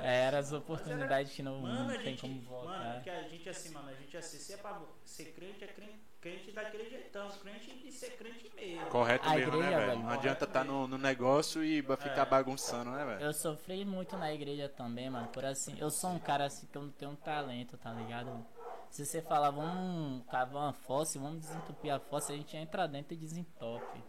É, 0.00 0.22
Era 0.22 0.38
as 0.38 0.52
oportunidades 0.52 1.32
que 1.34 1.42
não, 1.42 1.60
Mano, 1.60 1.80
não 1.80 1.88
tem 1.98 2.16
gente, 2.16 2.20
como 2.20 2.34
mano, 2.34 2.46
voltar. 2.48 3.02
que 3.02 3.10
a 3.10 3.22
gente 3.28 3.46
assim, 3.48 3.68
mano, 3.74 3.88
a 3.90 3.94
gente 3.94 4.16
assim, 4.16 4.38
se 4.38 4.54
é 4.54 4.56
pra 4.56 4.80
ser 5.04 5.32
crente, 5.34 5.64
é 5.64 5.66
crente, 5.66 6.00
crente 6.24 6.52
daquele 6.52 6.88
jeitão, 6.88 7.28
crente 7.42 7.78
de 7.78 7.92
ser 7.92 8.16
crente 8.16 8.50
mesmo. 8.56 8.86
Correto 8.86 9.28
A 9.28 9.34
mesmo, 9.34 9.50
né, 9.52 9.58
igreja, 9.58 9.76
velho? 9.76 9.90
velho. 9.90 10.02
Não 10.04 10.10
adianta 10.10 10.44
estar 10.46 10.64
no, 10.64 10.88
no 10.88 10.96
negócio 10.96 11.62
e 11.62 11.82
ficar 11.82 12.22
É. 12.22 12.24
bagunçando, 12.24 12.90
né, 12.92 13.04
velho? 13.04 13.20
Eu 13.20 13.32
sofri 13.34 13.84
muito 13.84 14.16
na 14.16 14.32
igreja 14.32 14.66
também, 14.66 15.10
mano. 15.10 15.28
Por 15.28 15.44
assim, 15.44 15.76
eu 15.78 15.90
sou 15.90 16.10
um 16.12 16.18
cara 16.18 16.46
assim 16.46 16.66
que 16.66 16.78
eu 16.78 16.82
não 16.82 16.90
tenho 16.90 17.10
um 17.10 17.16
talento, 17.16 17.76
tá 17.76 17.92
ligado? 17.92 18.42
Se 18.88 19.04
você 19.04 19.20
falar, 19.20 19.50
vamos 19.50 20.24
cavar 20.30 20.62
uma 20.62 20.72
fossa, 20.72 21.18
vamos 21.18 21.40
desentupir 21.40 21.92
a 21.92 22.00
fossa, 22.00 22.32
a 22.32 22.36
gente 22.36 22.56
entra 22.56 22.88
dentro 22.88 23.12
e 23.12 23.18
desentope. 23.18 24.02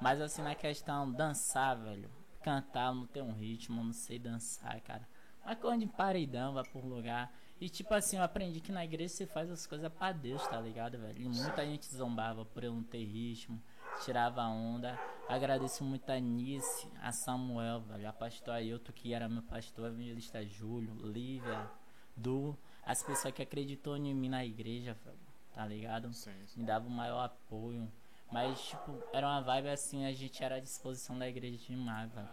Mas 0.00 0.22
assim, 0.22 0.40
na 0.40 0.54
questão 0.54 1.12
dançar, 1.12 1.76
velho, 1.76 2.08
cantar, 2.42 2.94
não 2.94 3.06
tenho 3.06 3.26
um 3.26 3.32
ritmo, 3.34 3.84
não 3.84 3.92
sei 3.92 4.18
dançar, 4.18 4.80
cara. 4.80 5.06
Mas 5.44 5.58
quando 5.58 5.80
de 5.80 5.86
paredão, 5.86 6.54
vai 6.54 6.64
por 6.64 6.82
lugar. 6.82 7.30
E 7.60 7.68
tipo 7.68 7.92
assim, 7.92 8.16
eu 8.16 8.22
aprendi 8.22 8.60
que 8.60 8.70
na 8.70 8.84
igreja 8.84 9.14
você 9.14 9.26
faz 9.26 9.50
as 9.50 9.66
coisas 9.66 9.92
pra 9.92 10.12
Deus, 10.12 10.46
tá 10.46 10.60
ligado, 10.60 10.96
velho? 10.96 11.20
E 11.20 11.28
muita 11.28 11.66
gente 11.66 11.86
zombava 11.86 12.44
por 12.44 12.62
eu 12.62 12.72
não 12.72 12.84
ter 12.84 13.04
ritmo, 13.04 13.60
tirava 14.04 14.42
onda. 14.42 14.98
Agradeço 15.28 15.82
muito 15.82 16.08
a 16.10 16.20
Nice, 16.20 16.88
a 17.02 17.10
Samuel, 17.10 17.80
velho, 17.80 18.08
a 18.08 18.12
pastor 18.12 18.54
Ailton, 18.54 18.92
que 18.92 19.12
era 19.12 19.28
meu 19.28 19.42
pastor, 19.42 19.86
a 19.86 19.88
evangelista 19.88 20.44
Júlio, 20.44 20.94
Lívia, 21.04 21.68
Du, 22.16 22.56
as 22.84 23.02
pessoas 23.02 23.34
que 23.34 23.42
acreditou 23.42 23.96
em 23.96 24.14
mim 24.14 24.28
na 24.28 24.44
igreja, 24.44 24.96
velho, 25.04 25.18
tá 25.52 25.66
ligado? 25.66 26.12
Sim, 26.12 26.30
sim. 26.46 26.60
me 26.60 26.66
dava 26.66 26.86
o 26.86 26.90
maior 26.90 27.24
apoio. 27.24 27.90
Mas, 28.30 28.60
tipo, 28.60 29.02
era 29.12 29.26
uma 29.26 29.40
vibe 29.40 29.70
assim, 29.70 30.06
a 30.06 30.12
gente 30.12 30.42
era 30.44 30.56
à 30.56 30.60
disposição 30.60 31.18
da 31.18 31.28
igreja 31.28 31.58
demais, 31.66 32.12
velho. 32.12 32.28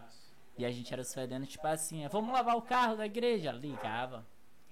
E 0.58 0.64
a 0.64 0.70
gente 0.70 0.92
era 0.92 1.02
os 1.02 1.12
fedendo, 1.12 1.46
tipo 1.46 1.66
assim, 1.66 2.04
é, 2.04 2.08
vamos 2.08 2.32
lavar 2.32 2.56
o 2.56 2.62
carro 2.62 2.96
da 2.96 3.06
igreja? 3.06 3.52
Ligava. 3.52 4.24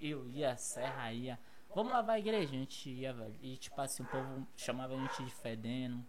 Eu 0.06 0.28
ia, 0.28 0.54
Serra 0.56 1.10
ia. 1.14 1.38
Vamos 1.74 1.90
lavar 1.90 2.16
a 2.16 2.18
igreja? 2.18 2.46
A 2.46 2.58
gente 2.58 2.90
ia, 2.90 3.10
velho. 3.12 3.34
E 3.40 3.56
tipo 3.56 3.80
assim, 3.80 4.02
o 4.02 4.06
povo 4.06 4.46
chamava 4.54 4.94
a 4.94 4.98
gente 4.98 5.24
de 5.24 5.30
fedendo. 5.30 6.04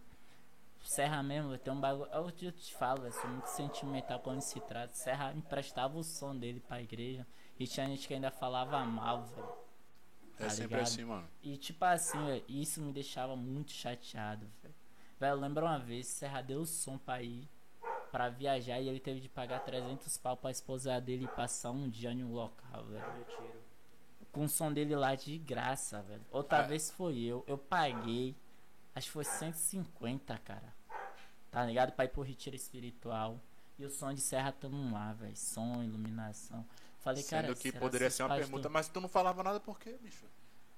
Serra 0.82 1.22
mesmo, 1.22 1.56
ter 1.56 1.70
um 1.70 1.80
bagulho. 1.80 2.10
Eu, 2.12 2.30
eu 2.42 2.52
te 2.52 2.74
falo, 2.74 3.00
velho, 3.00 3.14
sou 3.14 3.30
muito 3.30 3.46
sentimental 3.46 4.20
quando 4.20 4.42
se 4.42 4.60
trata. 4.60 4.94
Serra 4.94 5.32
emprestava 5.32 5.96
o 5.96 6.04
som 6.04 6.36
dele 6.36 6.60
pra 6.60 6.82
igreja. 6.82 7.26
E 7.58 7.66
tinha 7.66 7.86
gente 7.86 8.06
que 8.06 8.12
ainda 8.12 8.30
falava 8.30 8.84
mal, 8.84 9.24
velho. 9.24 9.48
É 10.38 10.44
Tá 10.44 10.50
sempre 10.50 10.64
ligado? 10.64 10.82
assim, 10.82 11.04
mano. 11.04 11.28
E 11.42 11.56
tipo 11.56 11.82
assim, 11.86 12.22
velho, 12.26 12.44
isso 12.48 12.82
me 12.82 12.92
deixava 12.92 13.34
muito 13.34 13.72
chateado, 13.72 14.46
velho. 14.62 14.74
Velho, 15.18 15.32
eu 15.32 15.40
lembro 15.40 15.64
uma 15.64 15.78
vez, 15.78 16.06
Serra 16.06 16.42
deu 16.42 16.60
o 16.60 16.66
som 16.66 16.98
pra 16.98 17.22
ir, 17.22 17.48
pra 18.12 18.28
viajar, 18.28 18.78
e 18.78 18.90
ele 18.90 19.00
teve 19.00 19.20
de 19.20 19.28
pagar 19.30 19.60
300 19.60 20.18
pau 20.18 20.36
pra 20.36 20.50
esposa 20.50 21.00
dele 21.00 21.24
e 21.24 21.28
passar 21.28 21.70
um 21.70 21.88
dia 21.88 22.14
no 22.14 22.30
local, 22.34 22.84
velho. 22.84 23.02
Retiro. 23.18 23.65
Com 24.36 24.44
o 24.44 24.48
som 24.50 24.70
dele 24.70 24.94
lá 24.94 25.14
de 25.14 25.38
graça, 25.38 26.02
velho. 26.02 26.20
Outra 26.30 26.58
Ah. 26.58 26.62
vez 26.62 26.90
foi 26.90 27.18
eu, 27.20 27.42
eu 27.46 27.56
paguei, 27.56 28.36
acho 28.94 29.06
que 29.06 29.12
foi 29.14 29.24
150, 29.24 30.36
cara. 30.44 30.74
Tá 31.50 31.64
ligado? 31.64 31.92
Pra 31.92 32.04
ir 32.04 32.08
pro 32.08 32.20
retiro 32.20 32.54
espiritual. 32.54 33.40
E 33.78 33.84
o 33.86 33.90
som 33.90 34.12
de 34.12 34.20
Serra 34.20 34.52
tamo 34.52 34.92
lá, 34.92 35.14
velho. 35.14 35.34
Som, 35.34 35.82
iluminação. 35.82 36.66
Falei, 36.98 37.22
cara, 37.22 37.46
Sendo 37.46 37.56
que 37.56 37.70
será 37.70 37.80
poderia 37.80 38.10
ser 38.10 38.24
uma 38.24 38.28
pastores- 38.28 38.48
pergunta, 38.50 38.68
mas 38.68 38.88
tu 38.88 39.00
não 39.00 39.08
falava 39.08 39.42
nada 39.42 39.58
por 39.58 39.78
quê, 39.80 39.96
bicho? 40.02 40.26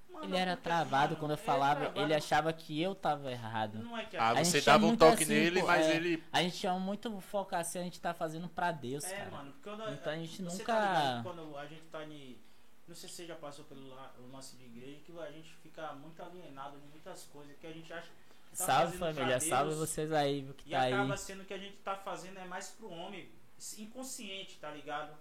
Mano, 0.09 0.25
Ele 0.27 0.37
era 0.37 0.57
travado 0.57 1.17
quando 1.17 1.33
eu 1.33 1.35
ele 1.37 1.43
é 1.43 1.45
falava, 1.45 1.81
travado. 1.81 2.01
ele 2.01 2.15
achava 2.15 2.53
que 2.53 2.81
eu 2.81 2.95
tava 2.95 3.31
errado. 3.33 3.79
Não 3.81 3.97
é 3.99 4.05
que 4.05 4.17
Ah, 4.17 4.31
A 4.31 4.45
você 4.45 4.61
dava 4.61 4.85
um 4.85 4.89
muito 4.89 5.01
toque 5.01 5.25
assim, 5.25 5.33
nele, 5.33 5.61
pô, 5.63 5.67
mas 5.67 5.85
é. 5.87 5.97
ele. 5.97 6.23
A 6.33 6.43
gente 6.43 6.59
tinha 6.59 6.73
muito 6.79 7.21
foco 7.21 7.57
assim, 7.57 7.79
a 7.81 7.83
gente 7.83 8.01
tá 8.01 8.15
fazendo 8.15 8.49
pra 8.49 8.71
Deus, 8.71 9.05
É, 9.05 9.17
cara. 9.17 9.31
mano, 9.33 9.53
porque 9.53 9.69
quando 9.69 9.93
Então 9.93 10.13
a 10.13 10.17
gente 10.17 10.43
você 10.45 10.59
nunca- 10.59 10.75
Tá 10.75 10.81
ligado, 10.93 11.23
quando 11.25 11.57
a 11.59 11.67
gente 11.67 11.83
tá 11.83 12.05
em. 12.05 12.39
Não 12.89 12.95
sei 12.97 13.09
se 13.09 13.17
você 13.17 13.27
já 13.27 13.37
passou 13.37 13.65
pelo 13.67 13.87
la- 13.95 14.13
o 14.19 14.33
lance 14.33 14.57
de 14.57 14.65
igreja, 14.65 14.99
que 15.05 15.13
a 15.21 15.31
gente 15.31 15.53
fica 15.63 15.93
muito 15.93 16.23
alienado 16.23 16.79
de 16.81 16.87
muitas 16.89 17.25
coisas, 17.25 17.55
que 17.61 17.67
a 17.67 17.73
gente 17.73 17.93
acha 17.93 18.09
que 18.51 18.57
tá 18.57 18.65
salve 18.65 18.97
família, 18.97 19.27
Deus, 19.39 19.45
salve 19.45 19.75
vocês 19.75 20.11
aí, 20.13 20.41
viu, 20.43 20.55
que 20.55 20.69
E 20.69 20.73
tá 20.73 20.81
aí. 20.81 20.93
acaba 20.95 21.17
sendo 21.17 21.45
que 21.45 21.53
a 21.53 21.59
gente 21.59 21.77
tá 21.85 21.97
fazendo 21.97 22.39
é 22.39 22.47
mais 22.47 22.69
pro 22.71 22.89
homem, 22.91 23.29
inconsciente, 23.77 24.57
tá 24.59 24.71
ligado? 24.71 25.13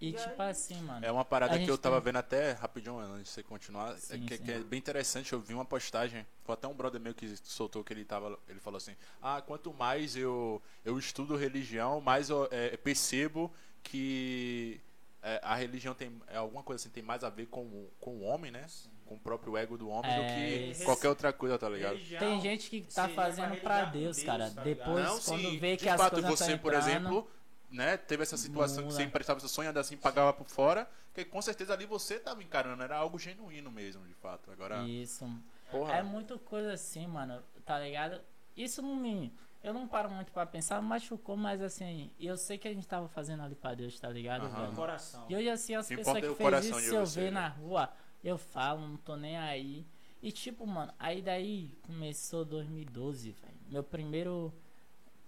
E 0.00 0.08
e 0.08 0.12
tipo 0.14 0.40
aí- 0.42 0.50
assim, 0.50 0.80
mano. 0.82 1.04
É 1.04 1.12
uma 1.12 1.24
parada 1.26 1.58
que 1.58 1.70
eu 1.70 1.76
tava 1.76 1.96
tem- 1.96 2.06
vendo 2.06 2.16
até 2.16 2.52
rapidinho 2.52 2.98
antes 2.98 3.24
de 3.24 3.28
você 3.30 3.42
continuar, 3.42 3.92
é 3.94 3.98
Sim, 3.98 4.24
que, 4.26 4.36
sim. 4.38 4.42
que 4.44 4.50
é 4.50 4.58
bem 4.60 4.78
interessante. 4.78 5.32
Eu 5.32 5.40
vi 5.40 5.52
uma 5.52 5.64
postagem, 5.64 6.26
foi 6.42 6.54
até 6.54 6.66
um 6.66 6.72
brother 6.74 6.98
meu 7.00 7.14
que 7.14 7.36
soltou 7.44 7.84
que 7.84 7.92
ele 7.92 8.04
tava, 8.04 8.38
ele 8.48 8.58
falou 8.60 8.78
assim: 8.78 8.96
"Ah, 9.22 9.42
quanto 9.42 9.72
mais 9.74 10.16
eu 10.16 10.60
eu 10.86 10.98
estudo 10.98 11.36
religião, 11.36 12.00
mais 12.00 12.30
eu 12.30 12.48
é, 12.50 12.76
percebo 12.78 13.52
que 13.82 14.80
é, 15.22 15.40
a 15.42 15.54
religião 15.54 15.94
tem 15.94 16.20
é, 16.28 16.36
alguma 16.36 16.62
coisa 16.62 16.80
assim 16.82 16.90
tem 16.90 17.02
mais 17.02 17.22
a 17.24 17.30
ver 17.30 17.46
com 17.46 17.62
o- 17.62 17.90
com 18.00 18.10
o 18.18 18.22
homem, 18.22 18.50
né? 18.50 18.66
Com 19.06 19.14
o 19.16 19.18
próprio 19.18 19.56
ego 19.56 19.76
do 19.76 19.88
homem 19.88 20.14
do 20.14 20.20
É, 20.22 20.34
que 20.34 20.70
isso. 20.70 20.84
qualquer 20.84 21.08
outra 21.08 21.32
coisa, 21.32 21.58
tá 21.58 21.68
ligado? 21.68 21.94
Religião 21.94 22.20
Tem 22.20 22.40
gente 22.40 22.70
que 22.70 22.80
tá 22.82 23.08
fazendo 23.08 23.56
pra 23.56 23.86
com 23.86 23.92
Deus, 23.92 24.22
cara. 24.22 24.50
tá? 24.50 24.62
Depois, 24.62 25.04
Não, 25.04 25.20
quando 25.20 25.50
sim, 25.50 25.58
vê 25.58 25.76
que 25.76 25.82
de 25.84 25.88
as 25.88 25.96
fato 26.00 26.12
coisas 26.12 26.30
você, 26.30 26.56
por 26.56 26.72
entrando, 26.72 26.88
exemplo, 26.90 27.30
né, 27.70 27.96
teve 27.96 28.22
essa 28.22 28.36
situação 28.36 28.86
que 28.86 28.92
você 28.92 29.02
emprestava 29.02 29.40
seu 29.40 29.48
sonho, 29.48 29.76
assim 29.78 29.96
pagava 29.96 30.32
por 30.32 30.48
fora, 30.48 30.88
que 31.12 31.24
com 31.24 31.42
certeza 31.42 31.72
ali 31.72 31.86
você 31.86 32.18
tava 32.18 32.42
encarando, 32.42 32.82
era 32.82 32.96
algo 32.96 33.18
genuíno 33.18 33.70
mesmo, 33.70 34.06
de 34.06 34.14
fato. 34.14 34.50
Agora, 34.50 34.86
Isso. 34.88 35.28
porra, 35.70 35.96
É 35.96 36.02
muito 36.02 36.38
coisa 36.38 36.72
assim, 36.72 37.06
mano, 37.06 37.42
tá 37.64 37.78
ligado? 37.78 38.20
Isso 38.56 38.80
não 38.82 38.96
me. 38.96 39.32
Eu 39.62 39.74
não 39.74 39.86
paro 39.86 40.10
muito 40.10 40.32
pra 40.32 40.46
pensar, 40.46 40.80
machucou, 40.80 41.36
mas 41.36 41.60
assim, 41.60 42.10
eu 42.18 42.36
sei 42.36 42.56
que 42.56 42.66
a 42.66 42.72
gente 42.72 42.88
tava 42.88 43.08
fazendo 43.08 43.42
ali 43.42 43.54
pra 43.54 43.74
Deus, 43.74 44.00
tá 44.00 44.08
ligado, 44.08 44.48
velho? 44.48 44.72
coração. 44.72 45.26
E 45.28 45.36
hoje, 45.36 45.50
assim, 45.50 45.74
as 45.74 45.86
pessoas 45.86 46.18
que 46.18 46.34
fez 46.34 46.64
isso, 46.64 46.80
se 46.80 46.94
eu 46.94 47.06
ver 47.06 47.30
né? 47.30 47.40
na 47.40 47.48
rua, 47.48 47.92
eu 48.24 48.38
falo, 48.38 48.88
não 48.88 48.96
tô 48.96 49.16
nem 49.16 49.36
aí. 49.36 49.86
E 50.22 50.32
tipo, 50.32 50.66
mano, 50.66 50.92
aí 50.98 51.20
daí 51.20 51.78
começou 51.82 52.44
2012, 52.44 53.32
velho. 53.32 53.54
Meu 53.68 53.82
primeiro. 53.82 54.52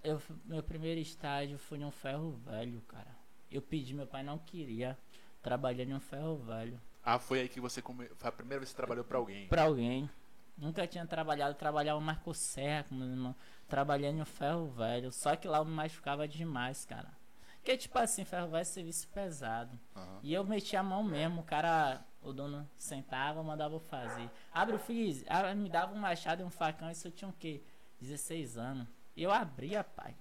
Eu, 0.02 0.20
meu 0.44 0.62
primeiro 0.62 1.00
estágio 1.00 1.58
foi 1.58 1.78
em 1.78 1.84
um 1.84 1.90
ferro 1.90 2.32
velho, 2.44 2.80
cara. 2.88 3.16
Eu 3.50 3.62
pedi, 3.62 3.94
meu 3.94 4.06
pai 4.06 4.22
não 4.22 4.38
queria 4.38 4.98
trabalhar 5.42 5.84
em 5.84 5.94
um 5.94 6.00
ferro 6.00 6.36
velho. 6.38 6.80
ah, 7.04 7.18
foi 7.18 7.40
aí 7.40 7.48
que 7.48 7.60
você 7.60 7.80
come... 7.82 8.08
foi 8.16 8.28
a 8.28 8.32
primeira 8.32 8.60
vez 8.60 8.70
que 8.70 8.72
você 8.72 8.76
trabalhou 8.76 9.04
pra 9.04 9.18
alguém. 9.18 9.46
Pra 9.48 9.64
alguém. 9.64 10.10
Nunca 10.56 10.86
tinha 10.86 11.06
trabalhado, 11.06 11.54
trabalhava 11.54 12.00
Serra 12.34 12.84
com 12.84 12.94
meu 12.94 13.08
irmão. 13.08 13.34
Trabalhando 13.68 14.20
um 14.20 14.24
ferro 14.24 14.68
velho. 14.68 15.10
Só 15.10 15.34
que 15.34 15.48
lá 15.48 15.58
eu 15.58 15.64
me 15.64 15.72
machucava 15.72 16.28
demais, 16.28 16.84
cara. 16.84 17.10
Porque, 17.56 17.76
tipo 17.76 17.98
assim, 17.98 18.24
ferro 18.24 18.48
velho 18.48 18.60
é 18.60 18.64
serviço 18.64 19.08
pesado. 19.08 19.78
Aham. 19.94 20.20
E 20.22 20.34
eu 20.34 20.44
metia 20.44 20.80
a 20.80 20.82
mão 20.82 21.02
mesmo, 21.02 21.40
o 21.42 21.44
cara, 21.44 22.04
o 22.20 22.32
dono 22.32 22.68
sentava, 22.76 23.42
mandava 23.42 23.74
eu 23.74 23.80
fazer. 23.80 24.28
Abre 24.52 24.74
o 24.74 24.78
freezer, 24.78 25.26
me 25.56 25.68
dava 25.68 25.94
um 25.94 25.98
machado 25.98 26.42
e 26.42 26.44
um 26.44 26.50
facão, 26.50 26.90
isso 26.90 27.06
eu 27.06 27.12
tinha 27.12 27.28
o 27.28 27.32
quê? 27.32 27.62
16 28.00 28.58
anos. 28.58 28.88
E 29.16 29.22
eu 29.22 29.30
abria, 29.30 29.84
pai. 29.84 30.16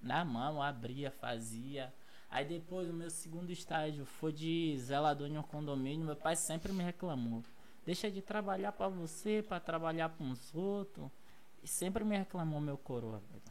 Na 0.00 0.24
mão, 0.24 0.62
abria, 0.62 1.10
fazia. 1.10 1.92
Aí 2.30 2.44
depois 2.44 2.88
o 2.88 2.92
meu 2.92 3.10
segundo 3.10 3.50
estágio 3.50 4.04
foi 4.04 4.32
de 4.32 4.76
zelador 4.78 5.28
em 5.28 5.38
um 5.38 5.42
condomínio, 5.42 6.06
meu 6.06 6.16
pai 6.16 6.36
sempre 6.36 6.72
me 6.72 6.82
reclamou. 6.82 7.42
Deixa 7.84 8.10
de 8.10 8.22
trabalhar 8.22 8.72
pra 8.72 8.88
você, 8.88 9.44
pra 9.46 9.60
trabalhar 9.60 10.10
com 10.10 10.30
os 10.30 10.54
outros. 10.54 11.08
E 11.62 11.68
sempre 11.68 12.04
me 12.04 12.16
reclamou 12.16 12.60
meu 12.60 12.76
coroa, 12.78 13.20
velho. 13.30 13.42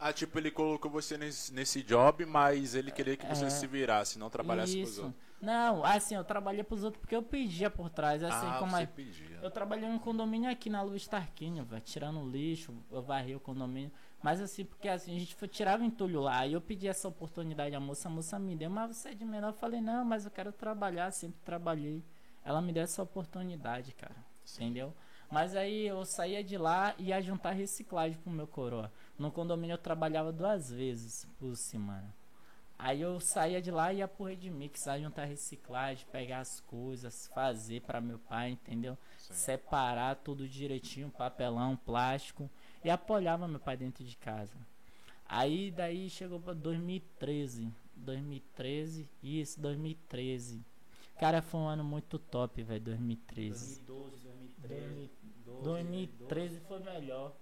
Ah, 0.00 0.12
tipo, 0.12 0.38
ele 0.38 0.50
colocou 0.50 0.88
você 0.90 1.18
nesse, 1.18 1.52
nesse 1.52 1.82
job, 1.82 2.24
mas 2.24 2.74
ele 2.76 2.92
queria 2.92 3.16
que 3.16 3.26
você 3.26 3.46
É. 3.46 3.50
se 3.50 3.66
virasse, 3.66 4.16
não 4.18 4.30
trabalhasse 4.30 4.76
pros 4.76 4.90
Isso. 4.92 5.02
outros. 5.02 5.22
Não, 5.40 5.84
assim, 5.84 6.14
eu 6.14 6.22
trabalhei 6.24 6.62
pros 6.62 6.84
outros 6.84 7.00
porque 7.00 7.14
eu 7.16 7.22
pedia 7.22 7.68
por 7.68 7.90
trás, 7.90 8.22
assim, 8.22 8.46
ah, 8.46 8.56
como 8.60 8.70
você 8.72 8.82
a- 8.84 8.86
pedia. 8.86 9.38
Eu 9.42 9.50
trabalhei 9.50 9.88
em 9.88 9.92
um 9.92 9.98
condomínio 9.98 10.48
aqui 10.50 10.70
na 10.70 10.82
Luiz 10.82 11.06
Tarquinho, 11.06 11.64
velho, 11.64 11.82
tirando 11.82 12.28
lixo, 12.28 12.72
eu 12.92 13.02
varri 13.02 13.34
o 13.34 13.40
condomínio. 13.40 13.90
Mas 14.22 14.40
assim, 14.40 14.64
porque 14.64 14.88
assim, 14.88 15.14
a 15.16 15.18
gente 15.18 15.34
foi, 15.34 15.48
tirava 15.48 15.84
entulho 15.84 16.20
lá, 16.20 16.46
e 16.46 16.52
eu 16.52 16.60
pedi 16.60 16.86
essa 16.88 17.08
oportunidade 17.08 17.74
à 17.74 17.80
moça, 17.80 18.08
a 18.08 18.10
moça 18.10 18.38
me 18.38 18.54
deu, 18.56 18.70
mas 18.70 18.96
você 18.96 19.10
é 19.10 19.14
de 19.14 19.24
menor, 19.24 19.48
eu 19.48 19.52
falei, 19.54 19.80
não, 19.80 20.04
mas 20.04 20.24
eu 20.24 20.30
quero 20.30 20.52
trabalhar, 20.52 21.10
sempre 21.12 21.40
trabalhei. 21.44 22.04
Ela 22.48 22.62
me 22.62 22.72
deu 22.72 22.82
essa 22.82 23.02
oportunidade, 23.02 23.92
cara, 23.92 24.16
entendeu? 24.54 24.94
Mas 25.30 25.54
aí 25.54 25.86
eu 25.86 26.02
saía 26.06 26.42
de 26.42 26.56
lá 26.56 26.94
e 26.96 27.08
ia 27.08 27.20
juntar 27.20 27.50
reciclagem 27.50 28.16
pro 28.16 28.32
meu 28.32 28.46
coroa. 28.46 28.90
No 29.18 29.30
condomínio 29.30 29.74
eu 29.74 29.78
trabalhava 29.78 30.32
duas 30.32 30.70
vezes 30.70 31.26
por 31.38 31.54
semana. 31.54 32.10
Aí 32.78 33.02
eu 33.02 33.20
saía 33.20 33.60
de 33.60 33.70
lá 33.70 33.92
e 33.92 33.98
ia 33.98 34.08
pro 34.08 34.24
Redmix, 34.24 34.86
ia 34.86 34.98
juntar 34.98 35.26
reciclagem, 35.26 36.06
pegar 36.10 36.38
as 36.38 36.58
coisas, 36.60 37.26
fazer 37.34 37.82
para 37.82 38.00
meu 38.00 38.18
pai, 38.18 38.52
entendeu? 38.52 38.96
Sim. 39.18 39.34
Separar 39.34 40.16
tudo 40.16 40.48
direitinho, 40.48 41.10
papelão, 41.10 41.76
plástico. 41.76 42.48
E 42.82 42.88
apoiava 42.88 43.46
meu 43.46 43.60
pai 43.60 43.76
dentro 43.76 44.02
de 44.02 44.16
casa. 44.16 44.56
Aí 45.26 45.70
daí 45.70 46.08
chegou 46.08 46.40
pra 46.40 46.54
2013. 46.54 47.70
2013, 47.94 49.06
isso, 49.22 49.60
2013. 49.60 50.64
Cara, 51.18 51.42
foi 51.42 51.60
um 51.60 51.66
ano 51.68 51.82
muito 51.84 52.18
top, 52.18 52.62
velho, 52.62 52.80
2013. 52.80 53.80
2012, 53.82 54.22
2013. 54.62 55.10
12, 55.46 55.62
2013 55.64 56.60
foi 56.60 56.78
melhor. 56.80 57.32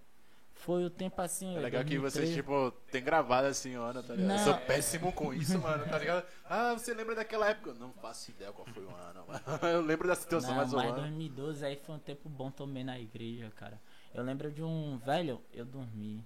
Foi 0.55 0.85
o 0.87 0.91
tempo 0.91 1.21
assim. 1.21 1.55
É 1.55 1.61
legal 1.61 1.85
que 1.85 1.99
2013. 1.99 2.11
vocês, 2.11 2.35
tipo, 2.35 2.71
tem 2.91 3.03
gravado 3.05 3.47
assim, 3.47 3.75
Ana, 3.75 4.03
tá 4.03 4.15
ligado? 4.15 4.31
Eu 4.31 4.37
Não. 4.39 4.45
sou 4.45 4.55
péssimo 4.67 5.13
com 5.13 5.35
isso, 5.35 5.59
mano, 5.59 5.85
tá 5.85 5.99
ligado? 5.99 6.27
Ah, 6.49 6.73
você 6.73 6.95
lembra 6.95 7.15
daquela 7.15 7.51
época? 7.51 7.71
Eu 7.71 7.75
Não 7.75 7.93
faço 7.93 8.31
ideia 8.31 8.51
qual 8.53 8.67
foi 8.69 8.83
o 8.85 8.91
ano, 8.91 9.27
mano. 9.29 9.41
Eu 9.71 9.83
lembro 9.83 10.09
da 10.09 10.15
situação, 10.15 10.51
Não, 10.51 10.57
mas 10.57 10.73
o 10.73 10.77
mas 10.77 10.87
ano. 10.93 11.01
2012 11.01 11.65
aí 11.67 11.77
foi 11.77 11.95
um 11.95 11.99
tempo 11.99 12.29
bom 12.31 12.51
também 12.51 12.83
na 12.83 12.99
igreja, 12.99 13.53
cara. 13.55 13.79
Eu 14.15 14.23
lembro 14.25 14.51
de 14.51 14.63
um 14.63 14.97
velho, 15.05 15.43
eu 15.53 15.67
dormi. 15.67 16.25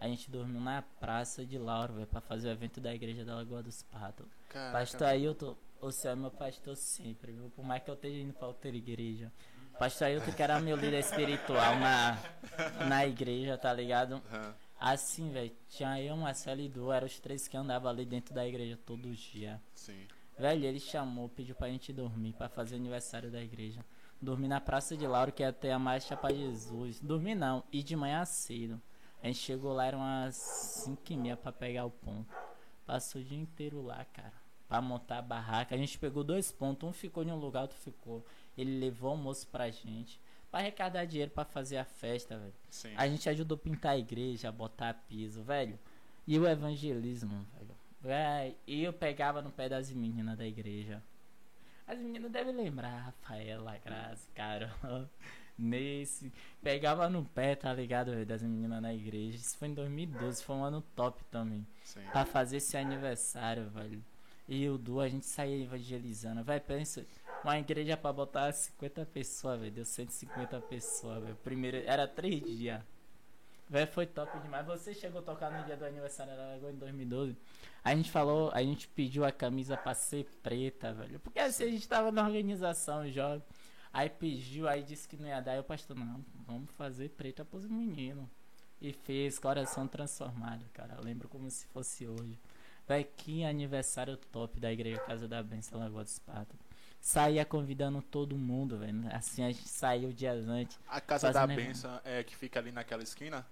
A 0.00 0.06
gente 0.06 0.30
dormiu 0.30 0.60
na 0.60 0.82
praça 1.00 1.44
de 1.44 1.58
Lauro, 1.58 1.94
velho, 1.94 2.06
pra 2.06 2.20
fazer 2.20 2.48
o 2.48 2.52
evento 2.52 2.80
da 2.80 2.94
igreja 2.94 3.24
da 3.24 3.34
Lagoa 3.34 3.62
dos 3.64 3.82
Patos. 3.82 4.26
Pastor 4.72 5.08
Ailton, 5.08 5.56
você 5.82 6.08
é 6.08 6.14
meu 6.14 6.30
pastor 6.30 6.76
sempre, 6.76 7.32
viu? 7.32 7.50
Por 7.50 7.64
mais 7.64 7.82
que 7.82 7.90
eu 7.90 7.94
esteja 7.94 8.16
indo 8.16 8.32
pra 8.32 8.46
outra 8.46 8.70
igreja. 8.70 9.32
Pastor 9.78 10.06
Ailton 10.06 10.32
que 10.32 10.42
era 10.42 10.60
meu 10.60 10.76
líder 10.76 11.00
espiritual 11.00 11.76
na, 11.76 12.18
na 12.86 13.04
igreja, 13.04 13.58
tá 13.58 13.72
ligado? 13.72 14.22
Assim, 14.78 15.30
velho, 15.30 15.50
tinha 15.68 16.00
eu, 16.00 16.16
Marcelo 16.16 16.60
e 16.60 16.68
Du, 16.68 16.92
eram 16.92 17.06
os 17.06 17.18
três 17.18 17.48
que 17.48 17.56
andavam 17.56 17.90
ali 17.90 18.04
dentro 18.04 18.32
da 18.32 18.46
igreja 18.46 18.78
todo 18.86 19.10
dia. 19.10 19.60
Sim. 19.74 20.06
Velho, 20.38 20.64
ele 20.64 20.78
chamou, 20.78 21.28
pediu 21.28 21.54
pra 21.54 21.68
gente 21.68 21.92
dormir, 21.92 22.32
pra 22.34 22.48
fazer 22.48 22.76
o 22.76 22.78
aniversário 22.78 23.30
da 23.30 23.40
igreja. 23.42 23.84
Dormi 24.20 24.46
na 24.46 24.60
Praça 24.60 24.96
de 24.96 25.06
Lauro, 25.06 25.32
que 25.32 25.42
ia 25.42 25.52
ter 25.52 25.72
a 25.72 25.78
marcha 25.80 26.16
pra 26.16 26.32
Jesus. 26.32 27.00
Dormi 27.00 27.34
não, 27.34 27.64
e 27.72 27.82
de 27.82 27.96
manhã 27.96 28.24
cedo. 28.24 28.80
A 29.20 29.26
gente 29.26 29.40
chegou 29.40 29.72
lá, 29.72 29.86
eram 29.86 29.98
umas 29.98 30.36
5 30.36 31.12
e 31.12 31.16
meia 31.16 31.36
pra 31.36 31.50
pegar 31.50 31.84
o 31.84 31.90
ponto. 31.90 32.32
Passou 32.86 33.20
o 33.20 33.24
dia 33.24 33.38
inteiro 33.38 33.82
lá, 33.82 34.04
cara. 34.04 34.41
Pra 34.72 34.80
montar 34.80 35.18
a 35.18 35.22
barraca. 35.22 35.74
A 35.74 35.78
gente 35.78 35.98
pegou 35.98 36.24
dois 36.24 36.50
pontos, 36.50 36.88
um 36.88 36.92
ficou 36.92 37.22
em 37.22 37.30
um 37.30 37.36
lugar, 37.36 37.62
outro 37.62 37.78
ficou. 37.78 38.24
Ele 38.56 38.78
levou 38.78 39.10
almoço 39.10 39.46
pra 39.48 39.70
gente. 39.70 40.20
Pra 40.50 40.60
arrecadar 40.60 41.04
dinheiro 41.04 41.30
pra 41.30 41.44
fazer 41.44 41.78
a 41.78 41.84
festa, 41.84 42.36
velho. 42.36 42.52
A 42.96 43.08
gente 43.08 43.28
ajudou 43.28 43.56
a 43.56 43.58
pintar 43.58 43.92
a 43.92 43.98
igreja, 43.98 44.48
a 44.48 44.52
botar 44.52 44.94
piso, 45.08 45.42
velho. 45.42 45.78
E 46.26 46.38
o 46.38 46.46
evangelismo, 46.46 47.46
velho. 47.54 47.76
Véi, 48.00 48.56
E 48.66 48.82
eu 48.82 48.92
pegava 48.92 49.40
no 49.40 49.50
pé 49.50 49.68
das 49.68 49.90
meninas 49.92 50.36
da 50.36 50.46
igreja. 50.46 51.02
As 51.86 51.98
meninas 51.98 52.30
devem 52.30 52.54
lembrar, 52.54 53.06
Rafaela, 53.06 53.76
Graça, 53.78 54.28
Carol, 54.34 55.08
Nesse. 55.58 56.32
Pegava 56.62 57.08
no 57.08 57.24
pé, 57.24 57.54
tá 57.54 57.72
ligado, 57.72 58.10
velho, 58.10 58.26
das 58.26 58.42
meninas 58.42 58.80
na 58.80 58.94
igreja. 58.94 59.36
Isso 59.36 59.56
foi 59.56 59.68
em 59.68 59.74
2012, 59.74 60.42
foi 60.42 60.56
um 60.56 60.64
ano 60.64 60.80
top 60.96 61.22
também. 61.30 61.66
Sim. 61.84 62.00
Pra 62.10 62.24
fazer 62.24 62.56
esse 62.56 62.76
aniversário, 62.76 63.68
velho. 63.70 64.02
E 64.48 64.68
o 64.68 64.76
Du, 64.76 65.00
a 65.00 65.08
gente 65.08 65.26
saía 65.26 65.62
evangelizando. 65.62 66.42
Vai, 66.42 66.60
pensa, 66.60 67.06
uma 67.44 67.58
igreja 67.58 67.96
pra 67.96 68.12
botar 68.12 68.52
50 68.52 69.06
pessoas, 69.06 69.60
velho. 69.60 69.72
Deu 69.72 69.84
150 69.84 70.60
pessoas, 70.62 71.22
velho. 71.22 71.36
Primeiro, 71.36 71.78
era 71.86 72.06
três 72.06 72.42
dias. 72.44 72.82
Velho, 73.68 73.86
foi 73.90 74.04
top 74.06 74.38
demais. 74.40 74.66
Você 74.66 74.92
chegou 74.92 75.20
a 75.20 75.24
tocar 75.24 75.50
no 75.50 75.64
dia 75.64 75.76
do 75.76 75.84
aniversário 75.84 76.36
da 76.36 76.46
Lagoa 76.48 76.70
em 76.70 76.76
2012. 76.76 77.36
A 77.82 77.94
gente 77.94 78.10
falou, 78.10 78.50
a 78.52 78.62
gente 78.62 78.86
pediu 78.88 79.24
a 79.24 79.32
camisa 79.32 79.76
pra 79.76 79.94
ser 79.94 80.26
preta, 80.42 80.92
velho. 80.92 81.18
Porque 81.20 81.38
assim 81.38 81.64
a 81.64 81.68
gente 81.68 81.88
tava 81.88 82.12
na 82.12 82.22
organização 82.22 83.10
já. 83.10 83.40
Aí 83.92 84.10
pediu, 84.10 84.68
aí 84.68 84.82
disse 84.82 85.08
que 85.08 85.16
não 85.16 85.26
ia 85.26 85.40
dar. 85.40 85.56
E 85.56 85.60
o 85.60 85.64
pastor, 85.64 85.96
não, 85.96 86.24
vamos 86.46 86.70
fazer 86.72 87.08
preta 87.10 87.44
pros 87.44 87.66
meninos. 87.66 88.26
E 88.80 88.92
fez 88.92 89.38
coração 89.38 89.88
transformado, 89.88 90.64
cara. 90.72 90.94
Eu 90.98 91.02
lembro 91.02 91.28
como 91.28 91.50
se 91.50 91.66
fosse 91.68 92.06
hoje. 92.06 92.38
Véi, 92.86 93.04
que 93.04 93.44
aniversário 93.44 94.16
top 94.16 94.58
da 94.58 94.72
Igreja 94.72 94.98
Casa 95.00 95.28
da 95.28 95.42
Bênção 95.42 95.78
Lagoa 95.78 96.04
dos 96.04 96.18
Patos. 96.18 96.58
Saía 97.00 97.44
convidando 97.44 98.00
todo 98.00 98.36
mundo, 98.36 98.78
velho. 98.78 99.08
Assim 99.12 99.44
a 99.44 99.48
gente 99.48 99.68
saiu 99.68 100.12
dias 100.12 100.46
antes. 100.48 100.78
A 100.88 101.00
casa 101.00 101.32
da 101.32 101.46
benção 101.46 102.00
é 102.04 102.22
que 102.22 102.36
fica 102.36 102.60
ali 102.60 102.70
naquela 102.70 103.02
esquina? 103.02 103.44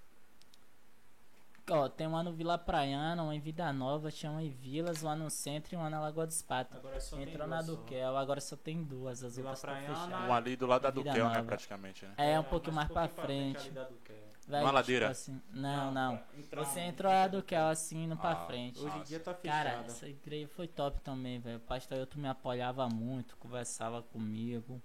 Ó, 1.68 1.88
tem 1.88 2.06
uma 2.06 2.22
no 2.22 2.32
Vila 2.32 2.58
Praiana, 2.58 3.22
uma 3.22 3.34
em 3.34 3.38
Vida 3.38 3.72
Nova, 3.72 4.10
tinha 4.10 4.30
uma 4.32 4.42
em 4.42 4.50
Vilas, 4.50 5.02
uma 5.02 5.14
no 5.14 5.30
centro 5.30 5.74
e 5.74 5.76
uma 5.76 5.88
na 5.88 6.00
Lagoa 6.00 6.26
dos 6.26 6.42
Patos. 6.42 6.76
Agora 6.76 7.00
só 7.00 7.16
tem 7.16 7.28
Entrou 7.28 7.46
na. 7.46 7.62
Duquel, 7.62 8.16
agora 8.16 8.40
só 8.40 8.56
tem 8.56 8.82
duas, 8.82 9.22
as 9.22 9.36
Vila 9.36 9.50
outras 9.50 9.58
estão 9.58 9.74
Praiana, 9.74 10.06
fechadas. 10.06 10.28
Um 10.28 10.34
ali 10.34 10.56
do 10.56 10.66
lado 10.66 10.82
da 10.82 10.90
Duquel, 10.90 11.28
né, 11.28 11.42
praticamente, 11.42 12.04
né? 12.04 12.14
É, 12.16 12.40
um 12.40 12.44
pouquinho 12.44 12.74
mais 12.74 12.88
pra 12.88 13.06
frente. 13.08 13.72
Véi, 14.50 14.62
Uma 14.62 14.70
ladeira? 14.72 15.08
assim, 15.10 15.40
não, 15.52 15.92
não. 15.92 16.20
Entrou- 16.36 16.64
Você 16.64 16.80
entrou 16.80 17.12
a 17.12 17.28
Duquel 17.28 17.68
assim, 17.68 18.04
indo 18.04 18.16
pra 18.16 18.32
Ah, 18.32 18.46
frente. 18.46 18.78
Hoje 18.80 18.98
em 18.98 19.02
dia 19.04 19.20
tá 19.20 19.32
Cara, 19.32 19.70
fechada. 19.70 19.86
essa 19.86 20.08
igreja 20.08 20.48
foi 20.48 20.66
top 20.66 21.00
também, 21.02 21.38
velho. 21.38 21.58
O 21.58 21.60
pastor 21.60 21.98
Ailton 21.98 22.18
me 22.18 22.28
apoiava 22.28 22.88
muito, 22.88 23.36
conversava 23.36 24.02
comigo. 24.02 24.82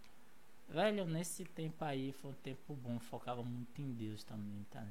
Velho, 0.70 1.05
nesse 1.05 1.45
tempo 1.45 1.84
aí 1.84 2.11
foi 2.11 2.32
um 2.32 2.36
tempo 2.36 2.76
bom, 2.76 2.99
focava 2.99 3.41
muito 3.43 3.82
em 3.82 3.91
Deus 3.91 4.24
também, 4.24 4.66
tá? 4.70 4.86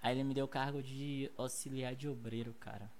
Aí 0.00 0.14
ele 0.14 0.24
me 0.24 0.34
deu 0.34 0.44
o 0.44 0.48
cargo 0.48 0.82
de 0.82 1.30
auxiliar 1.36 1.94
de 1.94 2.08
obreiro, 2.08 2.52
cara. 2.60 2.90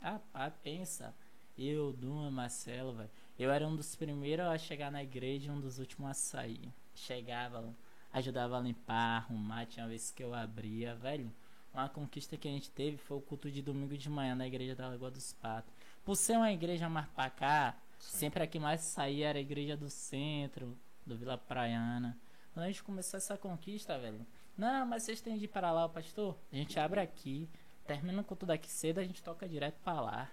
Ah, 0.00 0.20
pá, 0.32 0.50
pensa. 0.50 1.14
Eu, 1.56 1.92
Duma, 1.92 2.30
Marcelo, 2.30 2.92
velho. 2.92 3.10
Eu 3.36 3.50
era 3.50 3.66
um 3.66 3.74
dos 3.74 3.96
primeiros 3.96 4.46
a 4.46 4.56
chegar 4.58 4.92
na 4.92 5.02
igreja 5.02 5.48
e 5.48 5.50
um 5.50 5.60
dos 5.60 5.78
últimos 5.80 6.10
a 6.10 6.14
sair. 6.14 6.72
Chegava, 6.94 7.64
ajudava 8.12 8.58
a 8.58 8.60
limpar, 8.60 9.18
arrumar, 9.18 9.66
tinha 9.66 9.86
vezes 9.86 10.10
que 10.10 10.22
eu 10.22 10.34
abria, 10.34 10.94
velho. 10.94 11.32
Uma 11.72 11.88
conquista 11.88 12.36
que 12.36 12.48
a 12.48 12.50
gente 12.50 12.70
teve 12.70 12.96
foi 12.96 13.16
o 13.16 13.20
culto 13.20 13.50
de 13.50 13.62
domingo 13.62 13.96
de 13.96 14.08
manhã 14.08 14.34
na 14.34 14.46
igreja 14.46 14.74
da 14.74 14.88
Lagoa 14.88 15.10
dos 15.10 15.32
Patos. 15.32 15.72
Por 16.04 16.16
ser 16.16 16.36
uma 16.36 16.50
igreja 16.50 16.88
mais 16.88 17.06
pra 17.08 17.30
cá, 17.30 17.76
sempre 17.98 18.42
a 18.42 18.46
que 18.46 18.58
mais 18.58 18.80
saía 18.80 19.28
era 19.28 19.38
a 19.38 19.42
igreja 19.42 19.76
do 19.76 19.90
centro, 19.90 20.76
do 21.06 21.16
Vila 21.16 21.36
Praiana. 21.36 22.18
Quando 22.52 22.64
a 22.64 22.68
gente 22.68 22.82
começou 22.82 23.18
essa 23.18 23.36
conquista, 23.36 23.98
velho. 23.98 24.26
Não, 24.56 24.86
mas 24.86 25.04
vocês 25.04 25.20
têm 25.20 25.38
de 25.38 25.44
ir 25.44 25.48
para 25.48 25.70
lá, 25.70 25.84
o 25.84 25.90
pastor? 25.90 26.36
A 26.52 26.56
gente 26.56 26.80
abre 26.80 27.00
aqui, 27.00 27.48
termina 27.86 28.20
o 28.20 28.24
culto 28.24 28.44
daqui 28.44 28.68
cedo, 28.68 28.98
a 28.98 29.04
gente 29.04 29.22
toca 29.22 29.48
direto 29.48 29.78
pra 29.84 30.00
lá. 30.00 30.30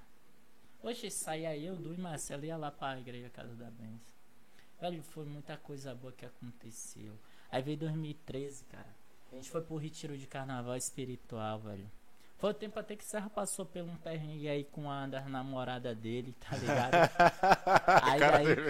Hoje 0.81 1.11
saía 1.11 1.55
eu, 1.57 1.75
Du 1.75 1.93
e 1.93 1.97
Marcelo 1.97 2.45
ia 2.45 2.57
lá 2.57 2.71
pra 2.71 2.99
igreja 2.99 3.29
Casa 3.29 3.53
da 3.55 3.69
Bênção. 3.69 4.15
Velho, 4.79 5.03
foi 5.03 5.25
muita 5.25 5.57
coisa 5.57 5.93
boa 5.93 6.11
que 6.11 6.25
aconteceu. 6.25 7.17
Aí 7.51 7.61
veio 7.61 7.77
2013, 7.77 8.65
cara. 8.65 8.95
A 9.31 9.35
gente 9.35 9.49
foi 9.49 9.61
pro 9.61 9.77
retiro 9.77 10.17
de 10.17 10.27
carnaval 10.27 10.75
espiritual, 10.75 11.59
velho. 11.59 11.89
Foi 12.37 12.51
o 12.51 12.53
tempo 12.53 12.77
até 12.79 12.95
que 12.95 13.03
Serra 13.03 13.29
passou 13.29 13.65
por 13.65 13.81
um 13.81 13.95
perrengue 13.95 14.49
aí 14.49 14.63
com 14.65 14.91
a 14.91 15.07
das 15.07 15.25
namorada 15.27 15.95
dele, 15.95 16.35
tá 16.39 16.55
ligado? 16.57 16.93
aí 18.03 18.19
daí 18.19 18.45
dele. 18.45 18.61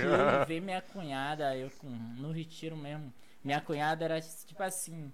que 0.42 0.48
veio 0.48 0.62
minha 0.62 0.82
cunhada, 0.82 1.56
eu 1.58 1.70
com, 1.72 1.90
no 1.90 2.32
retiro 2.32 2.78
mesmo. 2.78 3.12
Minha 3.44 3.60
cunhada 3.62 4.06
era 4.06 4.22
tipo 4.22 4.62
assim, 4.62 5.12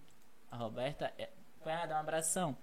a 0.50 0.58
Roberta, 0.58 1.12
é, 1.18 1.30
cunhada, 1.62 1.96
um 1.96 2.00
abração. 2.00 2.58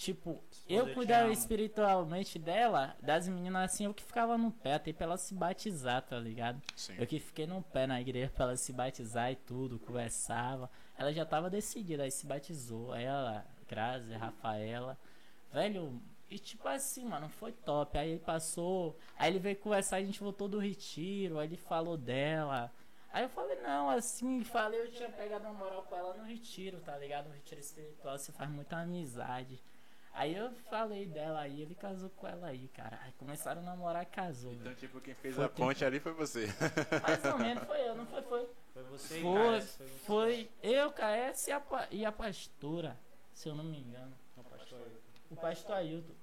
Tipo, 0.00 0.42
eu 0.66 0.94
cuidava 0.94 1.30
espiritualmente 1.30 2.38
dela, 2.38 2.96
das 3.02 3.28
meninas 3.28 3.70
assim, 3.70 3.84
eu 3.84 3.92
que 3.92 4.02
ficava 4.02 4.38
no 4.38 4.50
pé 4.50 4.72
até 4.72 4.94
pra 4.94 5.04
ela 5.04 5.18
se 5.18 5.34
batizar, 5.34 6.00
tá 6.00 6.18
ligado? 6.18 6.58
Sim. 6.74 6.94
Eu 6.98 7.06
que 7.06 7.20
fiquei 7.20 7.46
no 7.46 7.60
pé 7.60 7.86
na 7.86 8.00
igreja 8.00 8.32
pra 8.34 8.46
ela 8.46 8.56
se 8.56 8.72
batizar 8.72 9.30
e 9.30 9.36
tudo, 9.36 9.78
conversava. 9.78 10.70
Ela 10.96 11.12
já 11.12 11.26
tava 11.26 11.50
decidida, 11.50 12.04
aí 12.04 12.10
se 12.10 12.24
batizou. 12.24 12.94
Ela, 12.94 13.44
Grazi, 13.68 14.14
Rafaela. 14.14 14.96
Velho, 15.52 16.00
e 16.30 16.38
tipo 16.38 16.66
assim, 16.66 17.04
mano, 17.04 17.28
foi 17.28 17.52
top. 17.52 17.98
Aí 17.98 18.12
ele 18.12 18.20
passou, 18.20 18.96
aí 19.18 19.30
ele 19.30 19.38
veio 19.38 19.56
conversar, 19.56 19.96
a 19.96 20.02
gente 20.02 20.20
voltou 20.20 20.48
do 20.48 20.58
retiro, 20.58 21.38
aí 21.38 21.46
ele 21.46 21.58
falou 21.58 21.98
dela. 21.98 22.72
Aí 23.12 23.24
eu 23.24 23.28
falei, 23.28 23.60
não, 23.60 23.90
assim, 23.90 24.42
falei, 24.44 24.80
eu 24.80 24.90
tinha 24.90 25.10
pegado 25.10 25.44
uma 25.44 25.52
moral 25.52 25.82
com 25.82 25.94
ela 25.94 26.14
no 26.14 26.24
retiro, 26.24 26.80
tá 26.80 26.96
ligado? 26.96 27.26
No 27.26 27.34
retiro 27.34 27.60
espiritual, 27.60 28.16
você 28.16 28.32
faz 28.32 28.48
muita 28.48 28.78
amizade. 28.78 29.60
Aí 30.12 30.34
eu 30.34 30.52
falei 30.68 31.06
dela 31.06 31.40
aí, 31.40 31.62
ele 31.62 31.74
casou 31.74 32.10
com 32.10 32.26
ela 32.26 32.48
aí, 32.48 32.68
cara. 32.68 32.98
Aí 33.02 33.12
começaram 33.12 33.62
a 33.62 33.64
namorar 33.64 34.02
e 34.02 34.06
casou. 34.06 34.52
Então, 34.52 34.64
velho. 34.64 34.76
tipo, 34.76 35.00
quem 35.00 35.14
fez 35.14 35.34
Foi 35.36 35.44
a 35.44 35.48
tempo. 35.48 35.60
ponte 35.62 35.84
ali 35.84 36.00
foi 36.00 36.12
você. 36.12 36.46
Mais 37.02 37.24
ou 37.24 37.38
menos 37.38 37.64
foi 37.64 37.88
eu, 37.88 37.94
não 37.94 38.06
foi? 38.06 38.22
Foi. 38.22 38.48
Foi 38.74 38.82
você 38.84 39.18
e 39.18 39.22
Foi, 39.22 39.60
Cássio, 39.60 39.76
foi 39.78 39.86
você. 39.86 39.98
foi 40.06 40.50
eu, 40.62 40.92
KS 40.92 41.46
e 41.48 41.52
a, 41.52 41.62
e 41.90 42.04
a 42.04 42.12
pastora, 42.12 42.98
se 43.32 43.48
eu 43.48 43.54
não 43.54 43.64
me 43.64 43.78
engano. 43.80 44.12
Não, 44.36 44.44
pastor. 44.44 44.80
o 45.30 45.36
pastor 45.36 45.76
Ailton. 45.76 46.14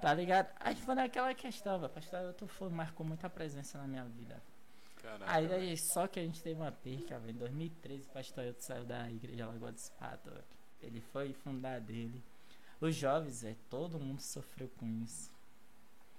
Tá 0.00 0.12
ligado? 0.12 0.48
Aí 0.60 0.74
foi 0.76 0.94
naquela 0.94 1.32
questão, 1.34 1.78
velho. 1.78 1.90
O 1.90 1.94
pastor 1.94 2.18
Ailton 2.18 2.46
foi, 2.48 2.68
marcou 2.68 3.06
muita 3.06 3.30
presença 3.30 3.78
na 3.78 3.86
minha 3.86 4.04
vida. 4.04 4.42
Caraca, 5.00 5.30
Aí, 5.32 5.46
daí 5.46 5.76
só 5.76 6.06
que 6.08 6.18
a 6.18 6.22
gente 6.22 6.42
teve 6.42 6.60
uma 6.60 6.72
perca, 6.72 7.18
velho. 7.20 7.30
Em 7.34 7.38
2013, 7.38 8.06
o 8.06 8.10
pastor 8.10 8.44
Ailton 8.44 8.60
saiu 8.60 8.84
da 8.84 9.08
igreja 9.10 9.46
Lagoa 9.46 9.70
dos 9.72 9.88
Patos. 9.90 10.32
Ele 10.82 11.00
foi 11.00 11.32
fundar 11.32 11.80
dele. 11.80 12.22
Os 12.84 12.94
jovens, 12.94 13.40
velho, 13.40 13.56
todo 13.70 13.98
mundo 13.98 14.20
sofreu 14.20 14.68
com 14.76 14.86
isso. 15.02 15.32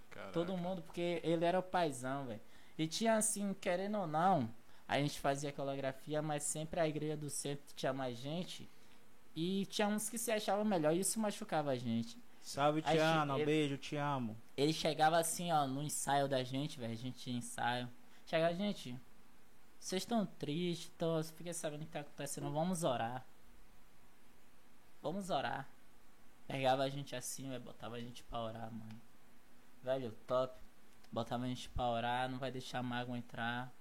Caraca. 0.09 0.31
Todo 0.31 0.57
mundo, 0.57 0.81
porque 0.81 1.21
ele 1.23 1.45
era 1.45 1.59
o 1.59 1.63
paizão, 1.63 2.25
velho. 2.25 2.41
E 2.75 2.87
tinha 2.87 3.17
assim, 3.17 3.53
querendo 3.53 3.99
ou 3.99 4.07
não, 4.07 4.51
a 4.87 4.97
gente 4.99 5.19
fazia 5.19 5.51
coreografia, 5.51 6.23
mas 6.23 6.41
sempre 6.41 6.79
a 6.79 6.87
igreja 6.87 7.15
do 7.15 7.29
centro 7.29 7.63
tinha 7.75 7.93
mais 7.93 8.17
gente. 8.17 8.67
E 9.35 9.67
tinha 9.67 9.87
uns 9.87 10.09
que 10.09 10.17
se 10.17 10.31
achavam 10.31 10.65
melhor 10.65 10.95
e 10.95 11.01
isso 11.01 11.19
machucava 11.19 11.69
a 11.69 11.75
gente. 11.75 12.17
Salve, 12.41 12.81
Tiana. 12.81 13.37
beijo, 13.37 13.77
te 13.77 13.95
amo. 13.95 14.35
Ele 14.57 14.73
chegava 14.73 15.19
assim, 15.19 15.51
ó, 15.51 15.67
no 15.67 15.83
ensaio 15.83 16.27
da 16.27 16.43
gente, 16.43 16.79
velho. 16.79 16.93
A 16.93 16.97
gente 16.97 17.19
tinha 17.19 17.37
ensaio. 17.37 17.87
Chegava, 18.25 18.55
gente, 18.55 18.99
vocês 19.79 20.01
estão 20.01 20.25
tristes, 20.25 20.91
então 20.95 21.23
fiquei 21.23 21.53
sabendo 21.53 21.83
o 21.83 21.85
que 21.85 21.91
tá 21.91 21.99
acontecendo. 21.99 22.51
Vamos 22.51 22.83
orar. 22.83 23.23
Vamos 24.99 25.29
orar. 25.29 25.74
Pegava 26.47 26.83
a 26.83 26.89
gente 26.89 27.15
assim, 27.15 27.49
velho, 27.49 27.63
botava 27.63 27.95
a 27.95 27.99
gente 27.99 28.23
pra 28.23 28.41
orar, 28.41 28.71
mano. 28.71 29.01
Velho, 29.83 30.11
top. 30.27 30.59
Botava 31.11 31.45
a 31.45 31.47
gente 31.47 31.69
pra 31.69 31.89
orar, 31.89 32.29
não 32.29 32.37
vai 32.37 32.51
deixar 32.51 32.79
a 32.79 32.83
mágoa 32.83 33.17
entrar. 33.17 33.73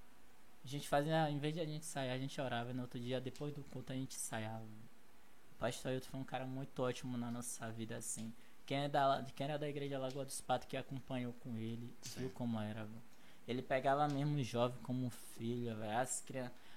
A 0.64 0.66
gente 0.66 0.88
fazia, 0.88 1.30
em 1.30 1.38
vez 1.38 1.54
de 1.54 1.60
a 1.60 1.64
gente 1.64 1.84
sair, 1.84 2.10
a 2.10 2.18
gente 2.18 2.40
orava. 2.40 2.70
E 2.70 2.74
no 2.74 2.82
outro 2.82 2.98
dia, 2.98 3.20
depois 3.20 3.52
do 3.52 3.62
culto, 3.64 3.92
a 3.92 3.96
gente 3.96 4.16
ensaiava. 4.16 4.64
O 4.64 5.54
pastor 5.58 5.92
Ailton 5.92 6.08
foi 6.10 6.20
um 6.20 6.24
cara 6.24 6.46
muito 6.46 6.82
ótimo 6.82 7.16
na 7.18 7.30
nossa 7.30 7.70
vida, 7.70 7.96
assim. 7.96 8.32
Quem 8.64 8.84
é 8.84 8.88
da, 8.88 9.24
quem 9.34 9.44
era 9.44 9.58
da 9.58 9.68
igreja 9.68 9.98
Lagoa 9.98 10.24
dos 10.24 10.40
Patos 10.40 10.66
que 10.66 10.76
acompanhou 10.76 11.34
com 11.34 11.56
ele, 11.58 11.92
viu 12.16 12.30
como 12.30 12.58
era, 12.58 12.84
velho. 12.84 13.02
Ele 13.46 13.62
pegava 13.62 14.08
mesmo 14.08 14.36
o 14.36 14.42
jovem 14.42 14.80
como 14.82 15.10
filho, 15.10 15.76
velho. 15.76 15.98
As 15.98 16.24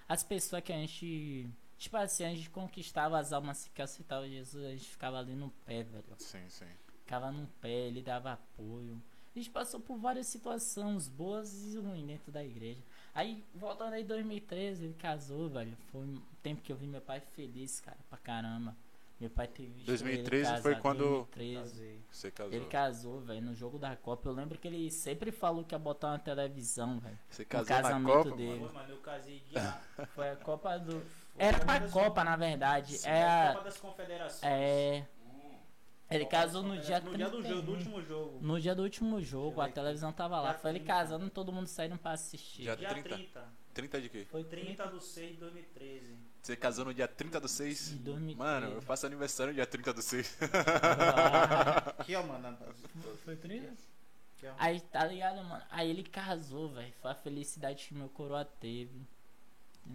as 0.07 0.23
pessoas 0.23 0.63
que 0.63 0.71
a 0.71 0.75
gente, 0.75 1.49
tipo 1.77 1.95
assim, 1.97 2.25
a 2.25 2.29
gente 2.29 2.49
conquistava 2.49 3.19
as 3.19 3.31
almas 3.33 3.69
que 3.73 3.81
aceitavam 3.81 4.27
Jesus, 4.27 4.65
a 4.65 4.71
gente 4.71 4.89
ficava 4.89 5.17
ali 5.19 5.33
no 5.35 5.49
pé, 5.65 5.83
velho. 5.83 6.03
Sim, 6.17 6.43
sim. 6.49 6.65
Ficava 7.03 7.31
no 7.31 7.47
pé, 7.61 7.69
ele 7.87 8.01
dava 8.01 8.33
apoio. 8.33 9.01
A 9.35 9.39
gente 9.39 9.49
passou 9.51 9.79
por 9.79 9.97
várias 9.97 10.25
situações 10.27 11.07
boas 11.07 11.53
e 11.73 11.77
ruins 11.77 12.05
dentro 12.07 12.31
da 12.31 12.43
igreja. 12.43 12.81
Aí, 13.13 13.43
voltando 13.53 13.93
aí 13.93 14.01
em 14.03 14.05
2013, 14.05 14.85
ele 14.85 14.93
casou, 14.95 15.47
velho. 15.49 15.77
Foi 15.91 16.01
um 16.01 16.19
tempo 16.41 16.61
que 16.61 16.71
eu 16.71 16.75
vi 16.75 16.87
meu 16.87 17.01
pai 17.01 17.19
feliz, 17.19 17.79
cara, 17.79 17.97
pra 18.09 18.17
caramba. 18.17 18.75
Meu 19.19 19.29
pai 19.31 19.47
teve 19.47 19.69
visto 19.69 19.85
2013 19.87 20.51
ele 20.53 20.61
foi 20.61 20.75
quando- 20.75 21.27
2013. 21.35 21.55
Casei. 21.71 21.99
Você 22.11 22.31
casou. 22.31 22.53
Ele 22.53 22.65
casou, 22.65 23.19
velho, 23.21 23.41
no 23.41 23.55
jogo 23.55 23.79
da 23.79 23.95
Copa. 23.95 24.29
Eu 24.29 24.33
lembro 24.33 24.57
que 24.59 24.67
ele 24.67 24.91
sempre 24.91 25.31
falou 25.31 25.63
que 25.63 25.73
ia 25.73 25.79
botar 25.79 26.09
uma 26.09 26.19
televisão, 26.19 26.99
velho. 26.99 27.17
Você 27.29 27.41
No 27.43 27.47
casou 27.49 27.75
na 27.75 27.81
casamento 27.81 28.13
Copa, 28.23 28.35
dele. 28.37 28.59
mano? 28.59 28.73
Mano, 28.73 28.89
eu 28.89 28.97
casei 28.97 29.39
dia. 29.49 29.81
Foi 30.13 30.29
a 30.29 30.35
Copa 30.35 30.77
do. 30.79 31.01
Foi 31.37 31.45
Era 31.45 31.59
pra 31.59 31.79
das- 31.79 31.91
Copa, 31.91 32.23
na 32.23 32.35
verdade. 32.35 32.97
Sim, 32.97 33.07
É 33.09 33.23
a. 33.23 33.51
Copa 33.53 33.63
das 33.65 33.77
Confederações. 33.77 34.43
É. 34.43 35.05
Ele 36.09 36.23
Copa 36.23 36.37
das 36.37 36.45
casou 36.45 36.63
no 36.63 36.77
dia. 36.79 36.99
No 37.01 37.15
dia 37.17 37.29
do 37.29 37.41
jogo, 37.43 37.61
do 37.61 37.61
31. 37.73 37.73
último 37.73 38.01
jogo. 38.01 38.39
No 38.41 38.59
dia 38.61 38.73
do 38.75 38.81
último 38.83 39.21
jogo, 39.21 39.61
a 39.61 39.69
televisão 39.69 40.11
tava 40.11 40.39
lá. 40.41 40.51
dia 40.51 40.59
Foi 40.59 40.71
ele 40.71 40.79
30. 40.79 40.93
casando, 40.93 41.29
todo 41.29 41.51
mundo 41.51 41.67
saindo 41.67 41.97
pra 41.97 42.11
assistir. 42.11 42.63
Dia 42.63 42.75
Dia 42.77 42.89
30. 42.89 43.09
30. 43.09 43.43
30 43.73 44.01
de 44.01 44.09
quê? 44.09 44.25
Foi 44.31 44.43
30 44.43 44.87
de 44.87 45.03
6 45.03 45.31
de 45.33 45.37
2013. 45.37 46.17
Você 46.41 46.55
casou 46.55 46.85
no 46.85 46.93
dia 46.93 47.07
30 47.07 47.39
do 47.41 47.47
6? 47.47 47.89
De 47.89 47.95
2013. 47.97 48.37
Mano, 48.37 48.75
eu 48.77 48.81
faço 48.81 49.05
aniversário 49.05 49.51
no 49.51 49.55
dia 49.55 49.65
30 49.67 49.93
do 49.93 50.01
6. 50.01 50.37
Aqui, 51.99 52.15
ó, 52.15 52.23
mano. 52.23 52.57
Foi 53.25 53.35
30? 53.35 53.67
Aqui, 53.67 54.47
ó. 54.47 54.53
Aí, 54.57 54.79
tá 54.79 55.05
ligado, 55.05 55.43
mano? 55.43 55.63
Aí 55.69 55.89
ele 55.89 56.03
casou, 56.03 56.69
velho. 56.69 56.93
Foi 57.01 57.11
a 57.11 57.15
felicidade 57.15 57.85
que 57.87 57.93
meu 57.93 58.07
coroa 58.09 58.45
teve. 58.45 59.05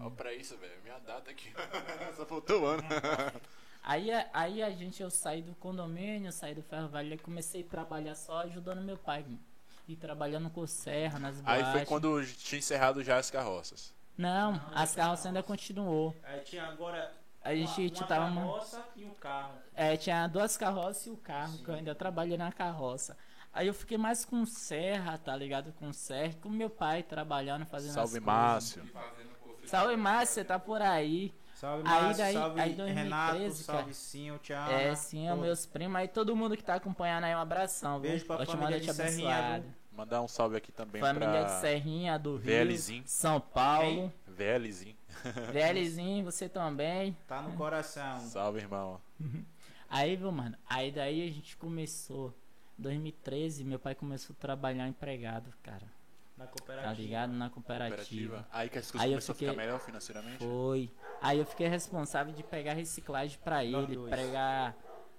Olha 0.01 0.11
pra 0.11 0.33
isso, 0.35 0.57
velho. 0.59 0.73
Minha 0.83 0.99
data 1.01 1.31
aqui. 1.31 1.53
Só 2.17 2.25
faltou 2.27 2.63
o 2.63 2.67
ano. 2.67 2.83
Aí, 3.83 4.13
a- 4.13 4.29
aí 4.33 4.63
a 4.63 4.71
gente, 4.71 5.03
eu 5.03 5.11
saí 5.11 5.43
do 5.43 5.55
condomínio, 5.57 6.31
saí 6.33 6.55
do 6.55 6.63
ferro 6.63 6.89
velho 6.89 7.15
e 7.15 7.19
comecei 7.19 7.63
a 7.63 7.67
trabalhar 7.71 8.15
só 8.15 8.39
ajudando 8.43 8.81
meu 8.83 8.97
pai. 8.97 9.23
mano. 9.23 9.39
E 9.89 9.97
trabalhando 9.97 10.49
com 10.49 10.65
serra, 10.67 11.19
nas 11.19 11.37
Aí 11.45 11.61
boates. 11.61 11.73
foi 11.73 11.87
quando 11.87 12.25
tinha 12.37 12.59
encerrado 12.61 13.03
já 13.03 13.17
as 13.19 13.31
carroças. 13.31 13.93
Não, 14.17 14.61
as 14.75 14.95
carroças 14.95 15.27
ainda 15.27 15.43
continuou. 15.43 16.15
Aí 16.23 16.41
tinha 16.41 16.65
agora 16.67 17.13
A 17.43 17.53
gente 17.55 17.81
uma, 17.81 17.89
uma 17.99 18.07
tava... 18.07 18.25
uma- 18.27 18.41
carroça 18.43 18.85
e 18.95 19.05
um 19.05 19.15
carro. 19.15 19.55
É, 19.75 19.97
tinha 19.97 20.29
duas 20.29 20.57
carroças 20.57 21.07
e 21.07 21.11
o 21.11 21.17
carro, 21.17 21.59
que 21.59 21.69
eu 21.69 21.75
ainda 21.75 21.95
trabalhei 21.97 22.37
na 22.39 22.53
carroça. 22.53 23.17
Aí 23.53 23.67
eu 23.67 23.75
fiquei 23.75 23.99
mais 23.99 24.25
com 24.25 24.47
serra, 24.47 25.19
tá 25.19 25.35
ligado? 25.35 25.73
Com 25.73 25.93
serra, 25.93 26.35
com 26.41 26.49
meu 26.49 26.71
pai 26.71 27.03
trabalhando, 27.03 27.67
fazendo 27.67 27.93
Salve, 27.93 28.19
as 28.19 28.25
coisas. 28.25 28.89
Salve, 29.73 29.97
Márcio, 29.97 30.35
você 30.35 30.45
tá 30.45 30.59
por 30.59 30.83
aí. 30.83 31.33
Salve, 31.55 31.83
Aí 31.89 32.03
Márcio, 32.03 32.25
daí- 32.25 32.35
salve, 32.35 32.61
aí 32.61 32.73
2013, 32.75 33.03
Renato, 33.03 33.55
salve, 33.55 33.83
cara. 33.83 33.93
sim, 33.95 34.31
o 34.31 34.39
Thiago. 34.39 34.73
É, 34.73 34.95
sim, 34.95 35.29
é 35.29 35.35
meus 35.35 35.65
primos 35.65 35.97
aí, 35.97 36.09
todo 36.09 36.35
mundo 36.37 36.57
que 36.57 36.63
tá 36.65 36.75
acompanhando 36.75 37.25
aí, 37.25 37.35
um 37.35 37.39
abração. 37.39 38.01
viu? 38.01 38.11
Beijo 38.11 38.27
pra 38.27 38.37
Ótima 38.37 38.49
família 38.59 38.71
noite 38.71 38.87
de 38.87 38.93
Serrinha, 38.93 39.37
abençoada. 39.37 39.65
Mandar 39.93 40.23
um 40.23 40.29
salve 40.29 40.57
aqui 40.57 40.73
também 40.73 41.01
Família 41.01 41.29
pra 41.29 41.43
de 41.45 41.61
Serrinha, 41.61 42.19
do 42.19 42.37
Rio, 42.37 42.45
VLzinho. 42.45 43.03
São 43.07 43.41
Paulo. 43.41 44.13
VLzinho. 44.27 44.97
VLzinho, 45.53 46.25
você 46.25 46.49
também. 46.49 47.17
Tá 47.27 47.41
no 47.41 47.53
coração. 47.57 48.19
Salve, 48.21 48.59
irmão. 48.61 49.01
Aí, 49.89 50.17
viu, 50.17 50.33
mano? 50.33 50.57
Aí 50.69 50.91
daí 50.91 51.29
a 51.29 51.31
gente 51.31 51.57
começou. 51.57 52.35
2013, 52.79 53.63
meu 53.65 53.79
pai 53.79 53.95
começou 53.95 54.35
a 54.37 54.41
trabalhar 54.41 54.89
empregado, 54.89 55.53
cara. 55.63 55.87
Na 56.37 56.47
Tá 56.47 56.53
cooperativa. 56.53 56.95
ligado? 56.95 57.33
Na 57.33 57.51
cooperativa. 57.51 57.97
Cooperativa. 57.97 58.49
Aí 58.51 58.69
que 58.69 58.79
as 58.79 58.91
coisas 58.91 59.01
Aí 59.07 59.13
eu 59.13 59.17
começaram 59.19 59.33
a 59.33 59.35
fiquei- 59.39 59.49
ficar 59.51 59.61
melhor 59.63 59.81
financeiramente? 59.81 60.39
Foi. 60.39 60.91
Aí 61.21 61.39
eu 61.39 61.47
fiquei 61.47 61.69
responsável 61.69 62.33
de 62.33 62.43
pegar 62.43 62.73
reciclagem 62.73 63.39
pra 63.45 63.63
Nós 63.63 63.85
ele, 63.85 63.95
dois. 63.97 64.11
pegar 64.15 64.75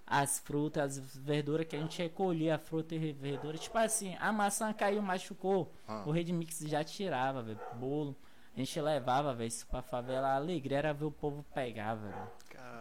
as 0.05 0.39
frutas, 0.39 0.97
as 0.97 1.15
verduras 1.17 1.65
que 1.65 1.75
a 1.75 1.79
gente 1.79 2.01
recolhia, 2.01 2.55
a 2.55 2.57
fruta 2.59 2.93
e 2.95 3.13
verdura. 3.13 3.57
Tipo 3.57 3.77
assim, 3.77 4.15
a 4.19 4.31
maçã 4.31 4.73
caiu, 4.73 5.01
machucou. 5.01 5.71
Ah. 5.87 6.03
O 6.05 6.11
Red 6.11 6.25
Mix 6.33 6.59
já 6.59 6.83
tirava, 6.83 7.41
velho. 7.41 7.59
Bolo. 7.75 8.15
A 8.55 8.59
gente 8.59 8.79
levava, 8.81 9.33
velho, 9.33 9.47
isso 9.47 9.65
pra 9.67 9.81
favela. 9.81 10.27
A 10.29 10.35
alegria 10.35 10.77
era 10.79 10.93
ver 10.93 11.05
o 11.05 11.11
povo 11.11 11.43
pegar, 11.53 11.95
velho. 11.95 12.27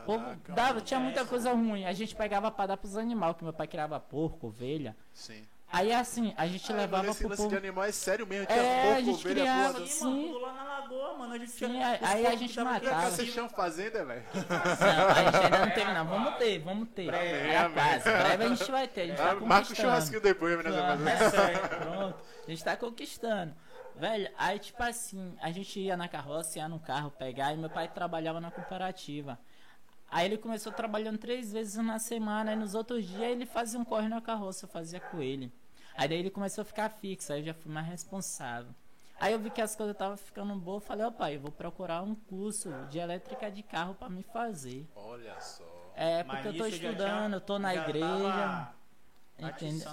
O 0.03 0.05
povo 0.05 0.37
dava, 0.55 0.81
tinha 0.81 0.99
muita 0.99 1.25
coisa 1.25 1.53
ruim. 1.53 1.85
A 1.85 1.93
gente 1.93 2.15
pegava 2.17 2.51
pra 2.51 2.67
dar 2.67 2.77
pros 2.77 2.97
animais, 2.97 3.37
que 3.37 3.45
meu 3.45 3.53
pai 3.53 3.67
criava 3.69 4.01
porco, 4.01 4.49
ovelha. 4.49 4.97
Sim. 5.13 5.47
Aí 5.73 5.91
assim, 5.91 6.35
a 6.37 6.47
gente 6.47 6.71
Ah, 6.71 6.77
levava 6.77 6.99
mano, 7.05 7.11
esse 7.13 7.21
pro 7.21 7.29
lance 7.31 7.43
povo. 7.43 7.49
de 7.51 7.57
animal 7.57 7.85
é 7.85 7.93
sério 7.93 8.27
mesmo. 8.27 8.45
Tinha 8.47 8.59
É, 8.59 8.83
porco, 8.83 8.99
a 8.99 9.01
gente 9.01 9.15
ovelha, 9.21 9.35
criava, 9.41 9.73
porra, 9.73 9.87
Sim. 9.87 10.27
mano, 10.27 10.39
lá 10.39 10.53
na 10.53 10.65
lagoa, 10.65 11.19
mano. 11.19 11.33
A 11.33 11.39
gente 11.39 11.51
Sim, 11.51 11.67
tinha- 11.67 11.99
aí- 12.03 12.27
a 12.27 12.37
gente 12.37 12.61
matava. 12.61 13.11
Vocês 13.11 13.29
chão 13.31 13.49
fazenda, 13.49 14.05
velho? 14.05 14.23
Não, 14.35 15.09
a 15.09 15.15
gente 15.25 15.37
ainda 15.45 15.59
não 15.67 15.71
teve, 15.71 15.93
não. 15.95 16.05
Vamos 16.07 16.35
ter, 16.37 16.59
vamos 16.59 16.89
ter. 16.91 17.07
Breve, 17.07 17.49
É 17.49 17.57
a 17.57 17.65
amém. 17.65 17.75
casa. 17.77 18.19
Breve 18.19 18.45
a 18.45 18.49
gente 18.49 18.71
vai 18.71 18.87
ter. 18.89 19.01
A 19.01 19.07
gente 19.07 19.17
tá 19.17 19.31
Ah, 19.31 19.35
marca 19.37 19.73
o 19.73 19.75
churrasquinho 19.77 20.21
depois, 20.21 20.63
né? 20.63 20.71
Ah, 20.71 20.89
fazenda. 20.89 21.11
é 21.11 21.31
sério, 21.31 21.69
pronto. 21.69 22.17
A 22.47 22.51
gente 22.51 22.65
tá 22.65 22.77
conquistando. 22.77 23.55
Velho, 23.97 24.31
aí 24.37 24.59
tipo 24.59 24.83
assim, 24.83 25.35
a 25.41 25.51
gente 25.51 25.81
ia 25.81 25.97
na 25.97 26.07
carroça, 26.09 26.59
ia 26.59 26.69
no 26.69 26.81
carro 26.81 27.11
pegar, 27.11 27.55
e 27.55 27.57
meu 27.57 27.71
pai 27.71 27.89
trabalhava 27.89 28.41
na 28.43 28.51
cooperativa. 28.51 29.39
Aí 30.11 30.27
ele 30.27 30.37
começou 30.37 30.71
trabalhando 30.71 31.17
três 31.17 31.51
vezes 31.53 31.77
na 31.77 31.99
semana, 31.99 32.53
e 32.53 32.57
nos 32.57 32.75
outros 32.75 33.07
dias 33.07 33.23
ele 33.23 33.47
fazia 33.47 33.81
um 33.81 33.85
corre 33.85 34.09
na 34.09 34.21
carroça, 34.21 34.67
eu 34.67 34.69
fazia 34.69 35.01
com 35.01 35.23
ele. 35.23 35.51
Aí 35.97 36.09
daí 36.09 36.19
ele 36.19 36.31
começou 36.31 36.63
a 36.63 36.65
ficar 36.65 36.89
fixo, 36.91 37.33
aí 37.33 37.41
eu 37.41 37.47
já 37.47 37.55
fui 37.55 37.71
mais 37.71 37.87
responsável. 37.87 38.73
Aí 39.21 39.33
eu 39.33 39.39
vi 39.39 39.51
que 39.51 39.61
as 39.61 39.77
coisas 39.77 39.95
estavam 39.95 40.17
ficando 40.17 40.55
boas, 40.57 40.83
falei, 40.85 41.07
ó 41.07 41.11
pai, 41.11 41.37
eu 41.37 41.41
vou 41.41 41.53
procurar 41.53 42.03
um 42.03 42.15
curso 42.15 42.71
de 42.91 42.99
elétrica 42.99 43.51
de 43.51 43.63
carro 43.63 43.95
pra 43.95 44.09
me 44.09 44.23
fazer. 44.23 44.89
Olha 44.97 45.41
só. 45.41 45.93
É, 45.95 46.25
Mas 46.25 46.41
porque 46.43 46.49
eu 46.59 46.65
tô 46.65 46.71
já 46.71 46.77
estudando, 46.77 47.25
tinha- 47.27 47.37
eu 47.37 47.41
tô 47.41 47.59
na 47.59 47.75
já 47.75 47.83
igreja. 47.83 48.75
Entendeu? 49.39 49.89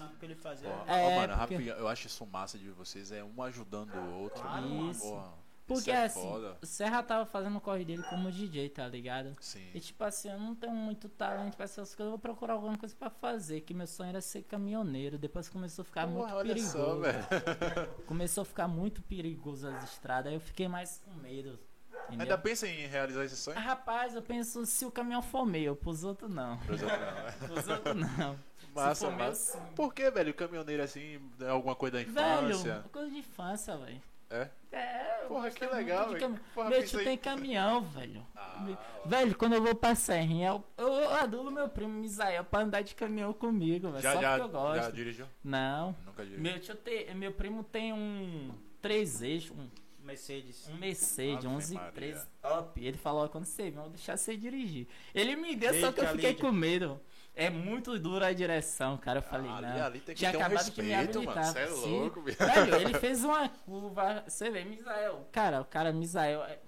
Ó, 0.66 0.86
É, 0.88 1.08
ó, 1.08 1.16
mano, 1.22 1.28
porque- 1.38 1.54
rapidinho, 1.56 1.74
eu 1.76 1.88
acho 1.88 2.08
isso 2.08 2.26
massa 2.26 2.58
de 2.58 2.70
vocês, 2.72 3.12
é 3.12 3.24
um 3.24 3.42
ajudando 3.44 3.94
o 3.96 4.20
outro. 4.22 4.42
Claro. 4.42 4.68
Isso. 4.90 5.02
Porra, 5.02 5.30
Porque 5.74 5.92
é 5.92 6.06
assim, 6.06 6.22
foda. 6.22 6.58
o 6.62 6.66
Serra 6.66 7.02
tava 7.04 7.26
fazendo 7.26 7.58
o 7.58 7.62
corre 7.62 7.86
dele 7.86 8.04
como 8.10 8.32
DJ, 8.32 8.70
tá 8.70 8.88
ligado? 8.88 9.36
Sim. 9.40 9.70
E 9.74 9.80
tipo 9.80 10.04
assim, 10.04 10.30
eu 10.30 10.40
não 10.40 10.54
tenho 10.56 10.74
muito 10.74 11.08
talento 11.08 11.56
pra 11.56 11.66
essas 11.66 11.96
coisas, 11.96 12.06
eu 12.06 12.10
vou 12.12 12.20
procurar 12.20 12.54
alguma 12.54 12.78
coisa 12.78 12.96
pra 12.98 13.10
fazer. 13.10 13.62
Que 13.62 13.74
meu 13.74 13.88
sonho 13.88 14.10
era 14.10 14.22
ser 14.22 14.44
caminhoneiro. 14.44 15.18
Depois 15.18 15.48
começou 15.48 15.84
a 15.84 15.86
ficar 15.86 16.08
muito 16.08 16.34
perigoso. 16.42 16.72
só, 16.72 16.96
velho. 16.96 17.20
Começou 18.06 18.42
a 18.42 18.46
ficar 18.46 18.68
muito 18.68 19.02
perigoso 19.04 19.68
as 19.68 19.84
estradas. 19.84 20.28
Aí 20.28 20.34
eu 20.36 20.42
fiquei 20.42 20.68
mais 20.68 21.02
com 21.06 21.14
medo. 21.22 21.60
Entendeu? 22.08 22.22
Ainda 22.24 22.38
pensa 22.40 22.68
em 22.68 22.88
realizar 22.88 23.24
esse 23.26 23.36
sonho? 23.38 23.58
Ah, 23.58 23.62
Rapaz, 23.62 24.16
eu 24.16 24.22
penso 24.22 24.66
se 24.66 24.84
o 24.86 24.90
caminhão 24.92 25.22
for 25.22 25.46
meu, 25.46 25.76
pros 25.76 26.04
outros 26.04 26.30
não. 26.34 26.58
Pros 26.60 26.82
outros 26.82 27.00
não, 27.00 27.14
né? 27.14 27.32
Pros 27.46 27.68
outros 27.68 27.96
não. 28.18 28.40
Massa, 28.74 29.10
meu, 29.10 29.18
massa. 29.18 29.58
sim. 29.58 29.66
Por 29.76 29.94
que, 29.94 30.10
velho? 30.12 30.32
Caminhoneiro 30.34 30.84
assim, 30.84 31.20
é 31.42 31.50
alguma 31.50 31.76
coisa 31.76 31.98
da 31.98 32.04
Velho, 32.04 32.50
infância? 32.52 32.86
coisa 32.92 33.10
de 33.10 33.18
infância, 33.18 33.78
velho. 33.78 34.02
É? 34.30 34.48
É, 34.72 35.26
Porra, 35.28 35.50
que 35.50 35.66
legal, 35.66 36.08
velho. 36.10 36.20
caminhão. 36.20 36.40
Porra, 36.54 36.70
meu 36.70 36.86
tio 36.86 37.00
aí. 37.00 37.06
tem 37.06 37.18
caminhão, 37.18 37.82
velho. 37.82 38.26
Ah, 38.36 38.66
velho, 39.06 39.36
quando 39.36 39.54
eu 39.54 39.64
vou 39.64 39.74
pra 39.74 39.96
Serrinha, 39.96 40.50
eu, 40.50 40.64
eu 40.78 41.10
adulo 41.16 41.50
meu 41.52 41.68
primo 41.68 41.92
Misael 41.94 42.44
pra 42.44 42.60
andar 42.62 42.82
de 42.82 42.94
caminhão 42.94 43.34
comigo, 43.34 43.90
velho. 43.90 44.02
já, 44.04 44.14
Só 44.14 44.22
já, 44.22 44.30
porque 44.38 44.44
eu 44.44 44.50
gosto. 44.50 44.84
já 44.84 44.92
dirigiu? 44.92 45.26
Não. 45.44 45.96
Nunca 46.06 46.24
dirigiu. 46.24 46.42
Meu, 46.44 46.60
tio 46.60 46.76
tem, 46.76 47.16
meu 47.16 47.32
primo 47.32 47.64
tem 47.64 47.92
um 47.94 48.52
três 48.80 49.22
eixos, 49.24 49.58
um, 49.58 49.68
Mercedes. 50.04 50.68
um 50.70 50.76
Mercedes, 50.78 51.46
Ave 51.46 51.48
11 51.56 51.74
Maria. 51.76 51.92
13 51.92 52.28
top. 52.42 52.86
Ele 52.86 52.98
falou, 52.98 53.28
quando 53.30 53.46
você 53.46 53.64
vir, 53.72 53.76
eu 53.78 53.82
vou 53.84 53.90
deixar 53.92 54.18
você 54.18 54.38
dirigir. 54.38 54.88
Ele 55.16 55.36
me 55.36 55.56
deu, 55.56 55.74
só 55.80 55.92
que 55.92 56.02
eu 56.02 56.08
fiquei 56.10 56.30
Lídia. 56.32 56.46
com 56.46 56.52
medo. 56.52 57.00
É 57.40 57.50
muito 57.50 57.98
dura 57.98 58.28
a 58.28 58.34
direção, 58.34 58.98
cara. 58.98 59.20
Eu 59.20 59.24
falei, 59.24 59.50
ali, 59.50 59.62
não. 59.80 59.86
ali 59.86 60.00
tem 60.00 60.14
que 60.14 60.20
Tinha 60.20 60.32
ter 60.32 60.38
um 60.38 60.42
acabado 60.42 60.72
de 60.72 60.82
me 60.82 60.90
respeito, 60.90 61.24
mano. 61.24 61.32
habilitar. 61.40 61.54
Você 61.54 61.60
é 61.60 61.68
Sim. 61.76 62.00
louco, 62.00 62.22
bicho. 62.22 62.38
Velho, 62.38 62.76
ele 62.76 62.94
fez 63.00 63.24
uma 63.24 63.48
curva. 63.50 64.24
Você 64.28 64.50
vê, 64.50 64.64
Misael. 64.66 65.28
Cara, 65.32 65.62
o 65.62 65.66
cara 65.66 65.92
Misael. 65.94 66.44
é- 66.44 66.60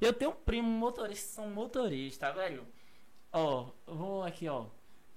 Eu 0.00 0.12
tenho 0.12 0.30
um 0.30 0.34
primo 0.34 0.68
motorista, 0.68 1.28
são 1.34 1.50
motoristas, 1.50 2.34
velho. 2.34 2.66
Ó, 3.32 3.66
vou 3.86 4.22
aqui, 4.24 4.48
ó. 4.48 4.66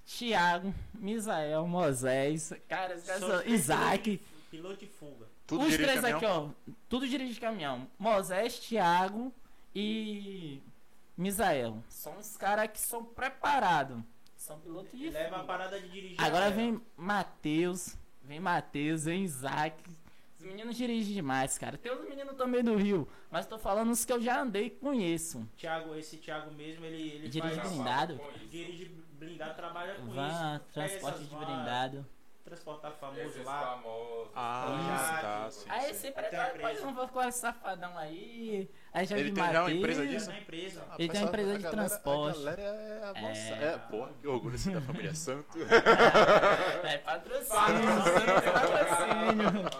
Tiago, 0.04 0.74
Misael, 0.92 1.66
Moisés, 1.66 2.52
cara, 2.68 2.98
são- 2.98 3.42
Isaac. 3.46 4.20
Piloto 4.50 4.76
de 4.76 4.86
fuga. 4.86 5.26
Tudo 5.46 5.64
os 5.66 5.74
três 5.76 6.00
caminhão? 6.00 6.16
aqui, 6.16 6.26
ó. 6.26 6.72
Tudo 6.88 7.08
dirige 7.08 7.40
caminhão. 7.40 7.86
Moisés, 7.98 8.58
Tiago 8.58 9.32
e 9.74 10.60
Misael. 11.16 11.82
São 11.88 12.16
os 12.18 12.36
caras 12.36 12.68
que 12.70 12.80
são 12.80 13.04
preparados. 13.04 14.02
São 14.44 14.60
pilotos 14.60 14.98
de 14.98 15.08
Leva 15.08 15.36
a 15.38 15.44
parada 15.44 15.80
de 15.80 15.88
dirigir. 15.88 16.20
Agora 16.20 16.50
vem 16.50 16.78
Matheus, 16.98 17.96
vem 18.22 18.38
Matheus, 18.38 19.06
vem 19.06 19.24
Isaac. 19.24 19.82
Os 20.38 20.44
meninos 20.44 20.76
dirigem 20.76 21.14
demais, 21.14 21.56
cara. 21.56 21.78
Tem 21.78 21.90
os 21.90 22.06
meninos 22.06 22.36
também 22.36 22.62
do 22.62 22.76
Rio, 22.76 23.08
mas 23.30 23.46
tô 23.46 23.56
falando 23.58 23.90
os 23.90 24.04
que 24.04 24.12
eu 24.12 24.20
já 24.20 24.42
andei 24.42 24.66
e 24.66 24.70
conheço. 24.70 25.48
Thiago, 25.56 25.94
esse 25.94 26.18
Thiago 26.18 26.52
mesmo, 26.52 26.84
ele, 26.84 27.08
ele 27.12 27.28
Dirige 27.30 27.54
faz- 27.56 27.70
blindado. 27.70 28.20
Dirige 28.50 28.84
blindado, 29.18 29.54
trabalha 29.54 29.94
com 29.94 30.10
Van, 30.10 30.28
isso. 30.60 30.72
transporte 30.74 31.14
essas 31.22 31.28
de 31.30 31.36
blindado. 31.36 32.06
Transportar 32.54 32.92
famoso 32.92 33.20
Esses 33.20 33.44
lá. 33.44 33.60
famosos. 33.60 34.28
Ah, 34.36 34.66
Isso. 34.94 35.20
tá, 35.20 35.50
sim, 35.50 35.66
Aí 35.70 35.94
sim. 35.94 36.00
sempre 36.00 36.22
Tem 36.24 36.38
empresa. 36.40 36.62
mas 36.62 36.80
não 36.82 36.94
vou 36.94 37.08
com 37.08 37.22
esse 37.22 37.38
safadão 37.40 37.98
aí. 37.98 38.70
Aí 38.92 39.06
já 39.06 39.18
Ele 39.18 39.32
tem 39.32 39.44
já 39.52 39.60
uma 39.62 39.70
empresa 39.72 40.04
Isso 40.04 40.12
disso? 40.14 40.30
na 40.30 40.38
empresa. 40.38 40.84
Ah, 40.90 40.94
Ele 40.98 41.08
tem 41.08 41.20
uma 41.20 41.28
empresa 41.28 41.50
a 41.52 41.56
de 41.56 41.62
galera- 41.62 41.88
transporte. 41.88 42.36
A 42.36 42.38
galera 42.44 42.62
é 42.62 43.04
avançada. 43.04 43.64
É. 43.64 43.74
É, 43.74 43.78
porra, 43.78 44.10
que 44.20 44.26
orgulho 44.28 44.54
assim 44.54 44.72
da 44.72 44.80
família 44.80 45.14
Santo. 45.16 45.58
É 46.84 46.98
patrocínio, 46.98 47.52
patrocínio. 48.52 49.70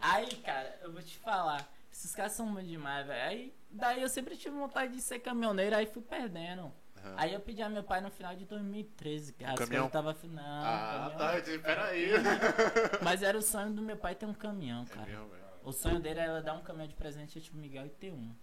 Aí, 0.00 0.26
cara, 0.36 0.78
eu 0.82 0.92
vou 0.92 1.02
te 1.02 1.16
falar. 1.18 1.68
Esses 1.92 2.14
caras 2.14 2.32
são 2.32 2.46
muito 2.46 2.68
demais, 2.68 3.06
velho. 3.06 3.22
Aí, 3.28 3.54
daí 3.70 4.02
eu 4.02 4.08
sempre 4.08 4.36
tive 4.36 4.56
vontade 4.56 4.92
de 4.94 5.00
ser 5.00 5.18
caminhoneiro, 5.20 5.74
aí 5.76 5.86
fui 5.86 6.02
perdendo. 6.02 6.72
Aham. 7.08 7.14
Aí 7.18 7.32
eu 7.34 7.40
pedi 7.40 7.62
a 7.62 7.68
meu 7.68 7.82
pai 7.82 8.00
no 8.00 8.10
final 8.10 8.34
de 8.36 8.44
2013, 8.44 9.32
cara. 9.34 9.54
Os 9.54 9.58
caminhão? 9.60 9.88
caras 9.90 10.16
tava 10.16 10.28
não, 10.32 10.42
Ah, 10.42 10.92
caminhão. 11.10 11.18
tá. 11.18 11.36
eu 11.36 11.42
disse, 11.42 11.58
Peraí. 11.58 12.08
Mas 13.02 13.22
era 13.22 13.36
o 13.38 13.42
sonho 13.42 13.72
do 13.72 13.82
meu 13.82 13.96
pai 13.96 14.14
ter 14.14 14.26
um 14.26 14.34
caminhão, 14.34 14.82
É 14.90 14.94
cara. 14.94 15.06
mesmo, 15.06 15.28
velho. 15.28 15.42
O 15.64 15.72
sonho 15.72 16.00
dele 16.00 16.20
era 16.20 16.40
dar 16.40 16.54
um 16.54 16.62
caminhão 16.62 16.86
de 16.88 16.94
presente 16.94 17.38
a 17.38 17.40
tipo 17.40 17.56
Miguel 17.56 17.86
e 17.86 17.90
ter 17.90 18.12
um. 18.12 18.34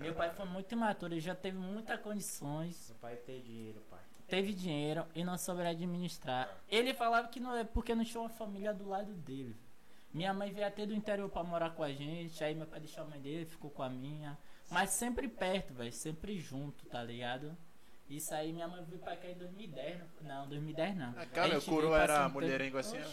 Meu 0.00 0.14
pai 0.14 0.30
foi 0.30 0.44
muito 0.46 0.70
imaturo, 0.72 1.14
ele 1.14 1.20
já 1.20 1.34
teve 1.34 1.56
muitas 1.56 1.98
condições, 2.00 2.88
Meu 2.90 2.98
pai 2.98 3.16
tem 3.16 3.40
dinheiro, 3.40 3.80
pai. 3.88 4.00
teve 4.28 4.52
dinheiro 4.52 5.06
e 5.14 5.24
não 5.24 5.38
soube 5.38 5.62
administrar. 5.62 6.50
Ele 6.68 6.92
falava 6.92 7.28
que 7.28 7.40
não 7.40 7.54
é 7.56 7.64
porque 7.64 7.94
não 7.94 8.04
tinha 8.04 8.20
uma 8.20 8.28
família 8.28 8.74
do 8.74 8.86
lado 8.88 9.14
dele. 9.14 9.56
Minha 10.12 10.34
mãe 10.34 10.50
veio 10.52 10.66
até 10.66 10.84
do 10.84 10.94
interior 10.94 11.28
pra 11.30 11.42
morar 11.44 11.70
com 11.70 11.82
a 11.82 11.92
gente, 11.92 12.42
aí 12.44 12.54
meu 12.54 12.66
pai 12.66 12.80
deixou 12.80 13.04
a 13.04 13.06
mãe 13.06 13.20
dele, 13.20 13.46
ficou 13.46 13.70
com 13.70 13.82
a 13.82 13.88
minha. 13.88 14.36
Mas 14.70 14.90
sempre 14.90 15.28
perto, 15.28 15.72
velho, 15.72 15.92
sempre 15.92 16.38
junto, 16.38 16.84
tá 16.86 17.02
ligado? 17.02 17.56
Isso 18.08 18.32
aí 18.32 18.52
minha 18.52 18.68
mãe 18.68 18.84
veio 18.84 19.00
pra 19.00 19.16
cá 19.16 19.26
em 19.28 19.34
2010, 19.34 19.98
não, 20.22 20.40
não 20.42 20.48
2010 20.48 20.96
não. 20.96 21.12
Ah, 21.18 21.26
cara, 21.26 21.60
coroa 21.60 21.98
veio 21.98 22.02
era 22.02 22.28
mulherengo 22.28 22.78
assim. 22.78 22.98
tempo- 22.98 23.10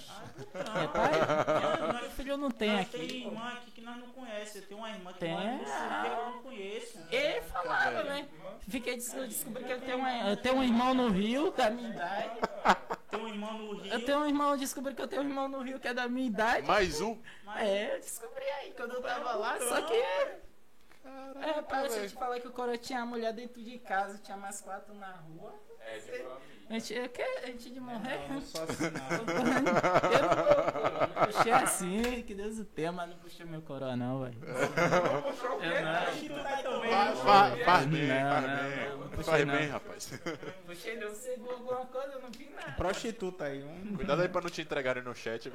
ó. 0.53 0.59
É, 0.59 0.87
pai? 0.87 2.01
Meu 2.01 2.11
filho 2.11 2.37
não 2.37 2.51
tem 2.51 2.79
aqui. 2.79 2.97
tem 2.99 3.25
irmã 3.25 3.47
aqui 3.53 3.71
que 3.71 3.81
nós 3.81 3.97
não 3.97 4.07
conhecemos. 4.09 4.55
Eu 4.55 4.67
tenho 4.67 4.79
uma 4.79 4.89
irmã 4.91 5.13
que 5.13 5.19
Tem. 5.19 5.35
que 5.35 6.07
eu 6.07 6.25
não 6.25 6.43
conheço. 6.43 6.99
Ele 7.09 7.41
falava, 7.41 8.03
né? 8.03 8.27
Fiquei 8.67 8.95
descobri 8.95 9.63
que 9.63 9.71
eu 9.73 9.81
tenho, 9.81 9.97
uma, 9.97 10.29
eu 10.29 10.37
tenho 10.37 10.55
um 10.57 10.63
irmão 10.63 10.93
no 10.93 11.09
Rio 11.09 11.51
da 11.51 11.69
minha 11.71 11.89
idade. 11.89 12.39
Tem 13.09 13.19
um 13.21 13.27
irmão 13.27 13.57
no 13.59 13.73
Rio. 13.77 13.93
Eu 13.93 14.05
tenho 14.05 14.19
um 14.19 14.25
irmão, 14.27 14.51
eu 14.51 14.57
descobri 14.57 14.95
que 14.95 15.01
eu 15.01 15.07
tenho 15.07 15.21
um 15.21 15.25
irmão 15.27 15.47
no 15.47 15.61
Rio 15.61 15.79
que 15.79 15.87
é 15.87 15.93
da 15.93 16.07
minha 16.07 16.25
idade. 16.25 16.65
Mais 16.65 16.99
um. 16.99 17.19
É, 17.57 17.95
eu 17.95 17.99
descobri 17.99 18.43
aí 18.43 18.73
quando 18.75 18.93
eu 18.93 19.01
tava 19.03 19.33
lá, 19.33 19.59
só 19.59 19.81
que. 19.83 19.93
É, 21.05 21.61
parece 21.61 21.99
que 22.01 22.07
te 22.07 22.13
falar 22.15 22.39
que 22.39 22.47
o 22.47 22.51
Coro 22.51 22.77
tinha 22.77 23.01
a 23.01 23.05
mulher 23.05 23.33
dentro 23.33 23.61
de 23.61 23.77
casa, 23.79 24.17
tinha 24.19 24.37
mais 24.37 24.61
quatro 24.61 24.93
na 24.93 25.11
rua. 25.11 25.53
É 25.81 25.97
de. 25.99 26.25
A 26.69 26.73
gente, 26.79 26.93
eu 26.93 27.09
quero, 27.09 27.51
antes 27.51 27.73
de 27.73 27.79
morrer. 27.79 28.19
Não, 28.29 28.35
não 28.35 28.41
sou 28.41 28.63
assim, 28.63 28.89
não. 28.89 29.03
Eu 31.23 31.27
puxei 31.33 31.51
assim, 31.51 32.21
que 32.23 32.33
Deus 32.33 32.57
o 32.57 32.65
tenha, 32.65 32.91
mas 32.91 33.07
não 33.09 33.17
puxei 33.17 33.45
meu 33.45 33.61
coroa 33.61 33.95
não, 33.95 34.23
velho. 34.23 34.35
Eu 35.61 35.83
não. 35.83 36.81
Fa- 36.81 37.15
fa- 37.15 37.55
Faz 37.65 37.85
bem, 37.85 38.07
Não, 38.07 38.31
faz 38.31 38.47
não, 38.47 38.55
bem. 38.55 38.89
não, 38.89 38.97
não 38.97 39.07
puxei 39.09 39.23
Faz 39.23 39.45
bem, 39.45 39.67
rapaz. 39.67 40.21
Puxei 40.65 40.97
não, 40.97 41.09
você 41.09 41.35
viu 41.37 41.51
alguma 41.51 41.85
coisa, 41.85 42.13
eu 42.13 42.21
não 42.21 42.31
vi 42.31 42.49
nada. 42.55 42.71
Prostituta 42.73 43.43
aí. 43.45 43.63
Um... 43.63 43.95
Cuidado 43.95 44.21
aí 44.21 44.29
pra 44.29 44.41
não 44.41 44.49
te 44.49 44.61
entregarem 44.61 45.03
no 45.03 45.13
chat. 45.13 45.51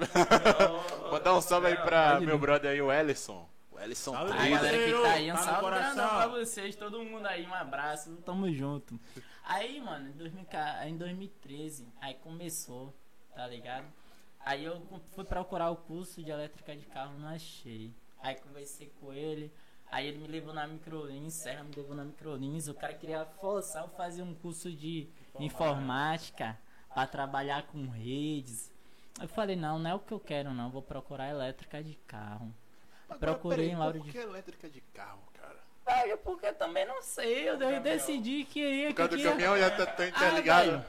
Mandar 1.10 1.34
um 1.34 1.40
salve 1.40 1.68
aí 1.68 1.76
pra 1.76 2.20
meu 2.20 2.38
brother 2.38 2.70
aí, 2.70 2.80
o 2.82 2.92
Ellison. 2.92 3.48
Ellison 3.82 4.12
Salve, 4.12 4.32
A 4.32 4.48
galera 4.48 4.78
que 4.78 5.02
tá 5.02 5.12
aí, 5.12 5.30
um 5.32 5.34
Tá 5.34 5.42
salve 5.42 5.70
grandão 5.70 6.08
pra 6.08 6.26
vocês, 6.28 6.76
todo 6.76 7.02
mundo 7.04 7.26
aí, 7.26 7.46
um 7.46 7.54
abraço, 7.54 8.14
tamo 8.24 8.50
junto. 8.52 8.98
Aí, 9.44 9.80
mano, 9.80 10.08
em, 10.08 10.12
2000 10.12 10.44
ca- 10.44 10.86
em 10.88 10.96
2013, 10.96 11.86
aí 12.00 12.14
começou, 12.14 12.94
tá 13.34 13.46
ligado? 13.46 13.86
Aí 14.40 14.64
eu 14.64 14.80
fui 15.14 15.24
procurar 15.24 15.70
o 15.70 15.76
curso 15.76 16.22
de 16.22 16.30
elétrica 16.30 16.74
de 16.76 16.84
carro, 16.86 17.18
não 17.18 17.28
achei. 17.28 17.92
Aí 18.22 18.34
conversei 18.36 18.92
com 19.00 19.12
ele, 19.12 19.52
aí 19.90 20.06
ele 20.06 20.18
me 20.18 20.28
levou 20.28 20.52
na 20.52 20.66
Microlins, 20.66 21.34
Serra 21.34 21.64
me 21.64 21.74
levou 21.74 21.94
na 21.94 22.04
Microlins, 22.04 22.68
o 22.68 22.74
cara 22.74 22.94
queria 22.94 23.24
forçar 23.40 23.82
eu 23.84 23.88
fazer 23.90 24.22
um 24.22 24.34
curso 24.34 24.70
de 24.72 25.08
informática 25.38 26.58
pra 26.92 27.06
trabalhar 27.06 27.62
com 27.68 27.86
redes. 27.88 28.70
Eu 29.20 29.28
falei, 29.28 29.56
não, 29.56 29.78
não 29.78 29.90
é 29.90 29.94
o 29.94 29.98
que 29.98 30.12
eu 30.12 30.20
quero 30.20 30.52
não, 30.52 30.70
vou 30.70 30.82
procurar 30.82 31.28
elétrica 31.28 31.82
de 31.82 31.94
carro. 32.06 32.52
Agora, 33.08 33.32
Procurei 33.32 33.56
peraí, 33.58 33.70
em 33.72 33.76
Lauro 33.76 33.98
Por 33.98 34.06
de 34.06 34.12
que 34.12 34.18
elétrica 34.18 34.68
de 34.68 34.80
carro, 34.92 35.22
cara? 35.40 35.56
ah, 35.86 36.06
eu 36.06 36.18
porque 36.18 36.46
eu 36.46 36.54
também 36.54 36.86
não 36.86 37.00
sei. 37.02 37.48
Eu 37.48 37.56
de- 37.56 37.80
decidi 37.80 38.44
que 38.44 38.60
ia. 38.60 38.88
Por 38.88 38.94
causa 38.96 39.10
que 39.10 39.16
do 39.16 39.22
ia- 39.22 39.30
caminhão 39.30 39.58
já 39.58 39.70
tá, 39.70 39.86
tá 39.86 40.02
Ah, 40.02 40.06
interligado. 40.08 40.70
velho, 40.70 40.84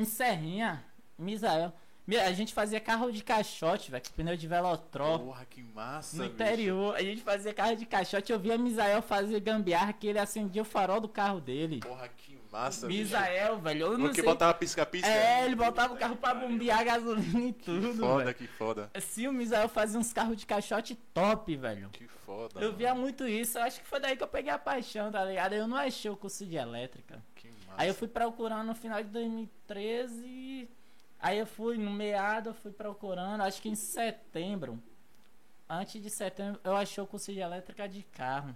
em 0.00 0.04
Serrinha, 0.04 0.84
Misael. 1.18 1.72
Mi- 2.06 2.18
A 2.18 2.32
gente 2.34 2.52
fazia 2.52 2.78
carro 2.80 3.10
de 3.10 3.24
caixote, 3.24 3.90
velho, 3.90 4.02
com 4.04 4.10
pneu 4.10 4.36
de 4.36 4.46
velotrol. 4.46 5.20
Porra, 5.20 5.46
que 5.46 5.62
massa, 5.62 6.16
No 6.18 6.24
bicho. 6.24 6.34
interior, 6.34 6.94
a 6.94 7.00
gente 7.02 7.22
fazia 7.22 7.54
carro 7.54 7.74
de 7.74 7.86
caixote. 7.86 8.30
Eu 8.30 8.38
via 8.38 8.58
Misael 8.58 9.00
fazer 9.00 9.40
gambiarra 9.40 9.90
que 9.94 10.06
ele 10.06 10.18
acendia 10.18 10.60
o 10.60 10.66
farol 10.66 11.00
do 11.00 11.08
carro 11.08 11.40
dele. 11.40 11.80
Porra, 11.80 12.06
que 12.08 12.38
massa. 12.54 12.86
Misael, 12.86 13.58
velho, 13.58 13.80
eu 13.86 13.98
não 13.98 14.06
O 14.06 14.08
que 14.10 14.16
sei. 14.16 14.24
botava 14.24 14.54
pisca-pisca? 14.54 15.08
É, 15.08 15.44
ele 15.44 15.56
botava 15.56 15.92
o 15.92 15.96
carro 15.96 16.14
pra 16.16 16.32
bombear 16.34 16.84
gasolina 16.84 17.40
e 17.48 17.52
tudo. 17.52 17.94
Foda, 17.94 18.24
velho. 18.24 18.36
que 18.36 18.46
foda. 18.46 18.90
Sim, 19.00 19.26
o 19.26 19.32
Misael 19.32 19.68
fazia 19.68 19.98
uns 19.98 20.12
carros 20.12 20.36
de 20.36 20.46
caixote 20.46 20.94
top, 21.12 21.56
velho. 21.56 21.88
Que 21.90 22.06
foda. 22.06 22.60
Eu 22.60 22.66
mano. 22.68 22.76
via 22.76 22.94
muito 22.94 23.26
isso, 23.26 23.58
eu 23.58 23.62
acho 23.64 23.80
que 23.80 23.86
foi 23.86 23.98
daí 23.98 24.16
que 24.16 24.22
eu 24.22 24.28
peguei 24.28 24.52
a 24.52 24.58
paixão, 24.58 25.10
tá 25.10 25.24
ligado? 25.24 25.52
Eu 25.54 25.66
não 25.66 25.76
achei 25.76 26.10
o 26.10 26.16
curso 26.16 26.46
de 26.46 26.54
elétrica. 26.56 27.20
Que 27.34 27.48
massa. 27.48 27.74
Aí 27.76 27.88
eu 27.88 27.94
fui 27.94 28.06
procurando 28.08 28.66
no 28.68 28.74
final 28.74 29.02
de 29.02 29.08
2013. 29.10 30.68
Aí 31.20 31.38
eu 31.38 31.46
fui 31.46 31.76
no 31.78 31.90
meado, 31.90 32.50
eu 32.50 32.54
fui 32.54 32.70
procurando, 32.70 33.40
acho 33.42 33.60
que 33.60 33.68
em 33.68 33.74
setembro. 33.74 34.80
Antes 35.68 36.00
de 36.02 36.10
setembro, 36.10 36.60
eu 36.62 36.76
achei 36.76 37.02
o 37.02 37.06
curso 37.06 37.32
de 37.32 37.40
elétrica 37.40 37.88
de 37.88 38.02
carro. 38.02 38.54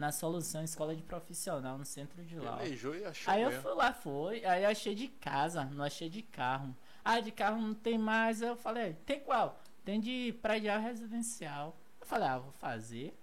Na 0.00 0.10
solução 0.10 0.64
escola 0.64 0.96
de 0.96 1.02
profissional, 1.02 1.76
no 1.76 1.84
centro 1.84 2.24
de 2.24 2.38
lá. 2.38 2.66
E 2.66 2.72
achou 2.72 2.94
Aí 3.26 3.42
eu 3.42 3.52
fui 3.60 3.74
lá, 3.74 3.92
foi. 3.92 4.42
Aí 4.46 4.64
achei 4.64 4.94
de 4.94 5.08
casa, 5.08 5.66
não 5.66 5.84
achei 5.84 6.08
de 6.08 6.22
carro. 6.22 6.74
Ah, 7.04 7.20
de 7.20 7.30
carro 7.30 7.60
não 7.60 7.74
tem 7.74 7.98
mais. 7.98 8.40
Eu 8.40 8.56
falei, 8.56 8.94
tem 9.04 9.20
qual? 9.20 9.60
Tem 9.84 10.00
de 10.00 10.34
prédio 10.40 10.72
residencial. 10.80 11.76
Eu 12.00 12.06
falei, 12.06 12.28
ah, 12.28 12.38
vou 12.38 12.52
fazer. 12.52 13.14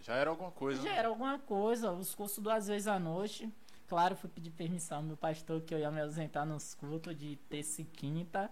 Já 0.00 0.14
era 0.14 0.30
alguma 0.30 0.50
coisa. 0.50 0.82
Já 0.82 0.90
né? 0.90 0.96
era 0.96 1.06
alguma 1.06 1.38
coisa, 1.38 1.92
os 1.92 2.12
cursos 2.12 2.42
duas 2.42 2.66
vezes 2.66 2.88
à 2.88 2.98
noite. 2.98 3.48
Claro, 3.86 4.16
fui 4.16 4.28
pedir 4.28 4.50
permissão 4.50 4.98
ao 4.98 5.04
meu 5.04 5.16
pastor 5.16 5.60
que 5.60 5.72
eu 5.72 5.78
ia 5.78 5.92
me 5.92 6.00
ausentar 6.00 6.44
nos 6.44 6.74
cultos 6.74 7.16
de 7.16 7.36
terça 7.48 7.82
e 7.82 7.84
quinta. 7.84 8.50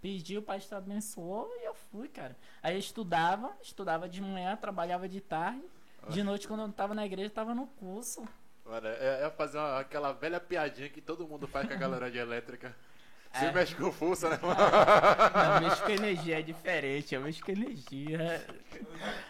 Pedi, 0.00 0.38
o 0.38 0.42
pastor 0.42 0.78
abençoou 0.78 1.50
e 1.60 1.66
eu 1.66 1.74
fui, 1.74 2.06
cara. 2.06 2.36
Aí 2.62 2.76
eu 2.76 2.78
estudava, 2.78 3.52
estudava 3.60 4.08
de 4.08 4.22
manhã, 4.22 4.54
trabalhava 4.54 5.08
de 5.08 5.20
tarde. 5.20 5.64
De 6.08 6.22
noite, 6.22 6.46
quando 6.48 6.60
eu 6.60 6.66
não 6.66 6.72
tava 6.72 6.94
na 6.94 7.04
igreja, 7.04 7.26
eu 7.28 7.34
tava 7.34 7.54
no 7.54 7.66
curso. 7.66 8.26
Olha, 8.64 8.88
é, 8.88 9.26
é 9.26 9.30
fazer 9.30 9.58
uma- 9.58 9.78
aquela 9.80 10.12
velha 10.12 10.38
piadinha 10.40 10.88
que 10.88 11.00
todo 11.00 11.26
mundo 11.26 11.46
faz 11.46 11.66
com 11.66 11.74
a 11.74 11.76
galera 11.76 12.10
de 12.10 12.18
elétrica. 12.18 12.74
Você 13.32 13.44
É. 13.44 13.52
mexe 13.52 13.74
com 13.74 13.92
força, 13.92 14.30
né, 14.30 14.38
mano? 14.40 14.58
Eu 14.58 15.68
mexo 15.68 15.82
com 15.84 15.90
energia, 15.90 16.38
é 16.38 16.42
diferente, 16.42 17.14
eu 17.14 17.20
mexo 17.20 17.44
com 17.44 17.50
energia. 17.52 18.46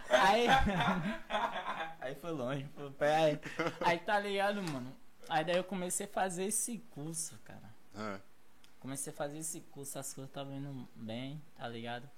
Aí, 0.08 0.46
aí 2.00 2.14
foi 2.14 2.30
longe, 2.30 2.64
foi 2.76 2.90
pé. 2.92 3.16
Aí, 3.16 3.40
aí 3.80 3.98
tá 3.98 4.18
ligado, 4.20 4.62
mano? 4.62 4.94
Aí 5.28 5.44
daí 5.44 5.56
eu 5.56 5.64
comecei 5.64 6.06
a 6.06 6.08
fazer 6.08 6.44
esse 6.44 6.78
curso, 6.90 7.38
cara. 7.44 7.74
Ah, 7.94 8.18
Comecei 8.80 9.12
a 9.12 9.16
fazer 9.16 9.38
esse 9.38 9.60
curso, 9.62 9.98
as 9.98 10.14
coisas 10.14 10.30
estavam 10.30 10.52
indo 10.54 10.88
bem, 10.94 11.42
tá 11.56 11.66
ligado? 11.66 12.08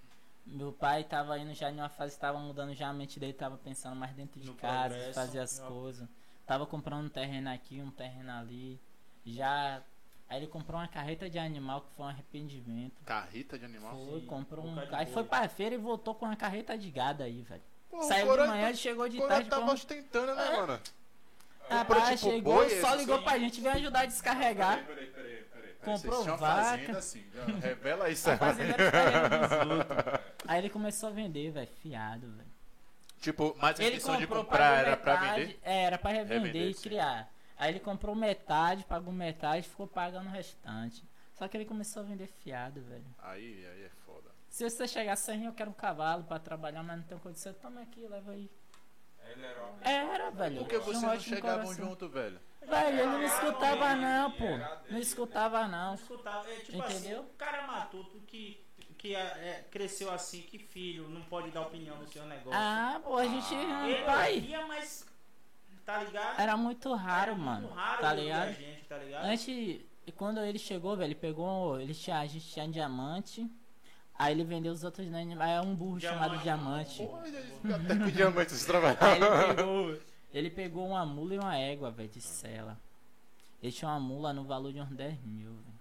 Meu 0.46 0.72
pai 0.72 1.04
tava 1.04 1.38
indo 1.38 1.54
já 1.54 1.70
em 1.70 1.76
uma 1.76 1.88
fase, 1.88 2.18
tava 2.18 2.38
mudando 2.38 2.74
já 2.74 2.88
a 2.88 2.92
mente 2.92 3.20
dele, 3.20 3.32
tava 3.32 3.56
pensando 3.56 3.94
mais 3.94 4.12
dentro 4.14 4.40
de 4.40 4.48
No 4.48 4.54
casa, 4.54 4.88
progresso, 4.94 5.14
fazer 5.14 5.38
as 5.38 5.58
no- 5.60 5.68
coisas. 5.68 6.08
Tava 6.46 6.66
comprando 6.66 7.04
um 7.06 7.08
terreno 7.08 7.50
aqui, 7.50 7.80
um 7.80 7.90
terreno 7.90 8.32
ali. 8.32 8.80
Já. 9.24 9.80
Aí 10.28 10.38
ele 10.38 10.46
comprou 10.48 10.80
uma 10.80 10.88
carreta 10.88 11.28
de 11.30 11.38
animal 11.38 11.82
que 11.82 11.88
foi 11.96 12.06
um 12.06 12.08
arrependimento. 12.08 12.94
carreta 13.04 13.58
de 13.58 13.64
animal. 13.64 13.96
Foi, 13.96 14.20
Sim, 14.20 14.26
comprou 14.26 14.64
um. 14.64 14.76
Aí 14.92 15.06
foi 15.06 15.24
pra 15.24 15.48
feira 15.48 15.74
e 15.74 15.78
voltou 15.78 16.14
com 16.14 16.24
uma 16.26 16.36
carreta 16.36 16.76
de 16.76 16.90
gado 16.90 17.22
aí, 17.22 17.42
velho. 17.42 17.62
Pô, 17.90 18.02
Saiu 18.02 18.32
de 18.36 18.46
manhã 18.46 18.70
e 18.70 18.76
chegou 18.76 19.08
de 19.08 19.16
Coroa 19.16 19.34
tarde. 19.34 19.50
tava 19.50 19.66
com- 19.66 19.72
ostentando, 19.72 20.34
né, 20.34 20.46
É. 20.48 20.56
mano? 20.56 20.80
Rapaz, 21.68 22.20
tipo, 22.20 22.32
chegou, 22.32 22.54
boi, 22.54 22.80
só 22.80 22.94
ligou 22.94 23.14
assim? 23.16 23.24
pra 23.24 23.38
gente, 23.38 23.60
veio 23.60 23.74
ajudar 23.76 24.00
a 24.00 24.06
descarregar. 24.06 24.84
Peraí, 24.86 25.06
peraí, 25.06 25.24
peraí, 25.28 25.39
Vocês 25.82 26.26
vaca. 26.26 26.38
fazenda 26.38 26.98
assim. 26.98 27.24
já 27.32 27.44
Revela 27.68 28.10
isso 28.10 28.28
A 28.28 28.32
aí. 28.32 28.38
fazenda 28.38 28.74
era 28.74 28.90
terreno 28.90 29.28
dos 29.48 29.78
outros. 29.78 30.20
Aí 30.46 30.58
ele 30.58 30.70
começou 30.70 31.08
a 31.08 31.12
vender, 31.12 31.50
velho, 31.50 31.68
fiado, 31.80 32.30
velho. 32.32 32.50
Tipo, 33.20 33.54
mas 33.60 33.78
a 33.78 33.82
Ele 33.82 33.96
intenção 33.96 34.16
de 34.16 34.26
comprou, 34.26 34.44
comprar 34.44 34.78
era 34.86 34.96
pra 34.96 35.20
metade, 35.20 35.40
vender? 35.40 35.60
É, 35.62 35.82
era 35.84 35.98
pra 35.98 36.10
revender 36.10 36.42
Revender, 36.46 36.70
e 36.70 36.74
sim. 36.74 36.82
criar. 36.82 37.32
Aí 37.58 37.70
ele 37.72 37.80
comprou 37.80 38.14
metade, 38.14 38.84
pagou 38.84 39.12
metade, 39.12 39.68
ficou 39.68 39.86
pagando 39.86 40.26
o 40.28 40.32
restante. 40.32 41.04
Só 41.34 41.46
que 41.46 41.56
ele 41.56 41.66
começou 41.66 42.02
a 42.02 42.06
vender 42.06 42.26
fiado, 42.26 42.80
velho. 42.82 43.04
Aí, 43.18 43.66
aí 43.66 43.82
é 43.84 43.90
foda. 44.06 44.30
Se 44.48 44.68
você 44.68 44.88
chegar 44.88 45.16
sem 45.16 45.44
eu 45.44 45.52
quero 45.52 45.70
um 45.70 45.74
cavalo 45.74 46.24
pra 46.24 46.38
trabalhar, 46.38 46.82
mas 46.82 46.96
não 46.98 47.04
tem 47.04 47.18
condição, 47.18 47.52
toma 47.54 47.82
aqui, 47.82 48.06
leva 48.08 48.32
aí. 48.32 48.50
Ele 49.30 49.46
era 49.46 49.72
Era, 49.82 50.30
velho. 50.30 50.58
Por 50.58 50.68
que 50.68 50.78
vocês 50.78 51.02
não 51.02 51.20
chegavam 51.20 51.74
junto, 51.74 52.08
velho? 52.08 52.40
Velho, 52.66 52.98
ele 53.00 53.06
não 53.06 53.22
escutava 53.22 53.94
não, 53.96 54.30
pô. 54.32 54.44
Não 54.90 54.98
escutava 54.98 55.62
Não 55.62 55.68
não. 55.68 55.94
escutava. 55.94 56.48
É, 56.50 56.56
tipo 56.56 56.82
assim, 56.82 56.98
Entendeu? 56.98 57.20
o 57.22 57.34
cara 57.36 57.66
matuto 57.66 58.20
que, 58.26 58.62
que 58.98 59.14
é, 59.14 59.20
é, 59.20 59.64
cresceu 59.70 60.12
assim, 60.12 60.42
que 60.42 60.58
filho 60.58 61.08
não 61.08 61.22
pode 61.22 61.50
dar 61.50 61.62
opinião 61.62 61.96
no 61.96 62.06
seu 62.08 62.24
negócio. 62.26 62.52
Ah, 62.52 63.00
pô, 63.02 63.16
a 63.16 63.24
gente. 63.26 63.54
Ele 63.54 64.04
Pai, 64.04 64.34
ouvia, 64.34 64.66
mas. 64.66 65.06
Tá 65.84 65.98
ligado? 66.04 66.40
era 66.40 66.56
muito 66.56 66.92
raro, 66.94 67.32
Era 67.32 67.34
muito 67.34 67.44
mano. 67.44 67.68
raro 67.74 68.00
Tá 68.00 68.12
ligado? 68.12 68.52
Gente, 68.52 68.84
tá 68.84 68.96
ligado? 68.98 69.24
Antes, 69.24 69.48
e 70.06 70.12
quando 70.12 70.38
ele 70.40 70.58
chegou, 70.58 70.96
velho, 70.96 71.08
ele 71.08 71.14
pegou. 71.16 71.80
Ele 71.80 71.94
tinha, 71.94 72.18
a 72.20 72.26
gente 72.26 72.46
tinha 72.46 72.68
diamante. 72.68 73.50
Aí 74.14 74.32
ele 74.34 74.44
vendeu 74.44 74.70
os 74.72 74.84
outros 74.84 75.06
né, 75.08 75.26
Aí 75.40 75.52
é 75.52 75.60
um 75.62 75.74
burro 75.74 75.98
chamado 75.98 76.36
diamante. 76.38 76.98
Pô, 77.06 77.16
até 77.74 77.96
com 77.96 78.10
diamante 78.10 78.52
vocês 78.52 78.60
Aí 78.62 78.66
trabalhavam. 78.66 79.42
ele 79.42 79.54
pegou. 79.54 80.09
Ele 80.32 80.50
pegou 80.50 80.86
uma 80.86 81.04
mula 81.04 81.34
e 81.34 81.38
uma 81.38 81.56
égua, 81.56 81.90
velho, 81.90 82.08
de 82.08 82.20
cela. 82.20 82.78
Ele 83.62 83.72
tinha 83.72 83.90
uma 83.90 84.00
mula 84.00 84.32
no 84.32 84.44
valor 84.44 84.72
de 84.72 84.80
uns 84.80 84.88
10 84.90 85.20
mil, 85.24 85.50
velho. 85.52 85.80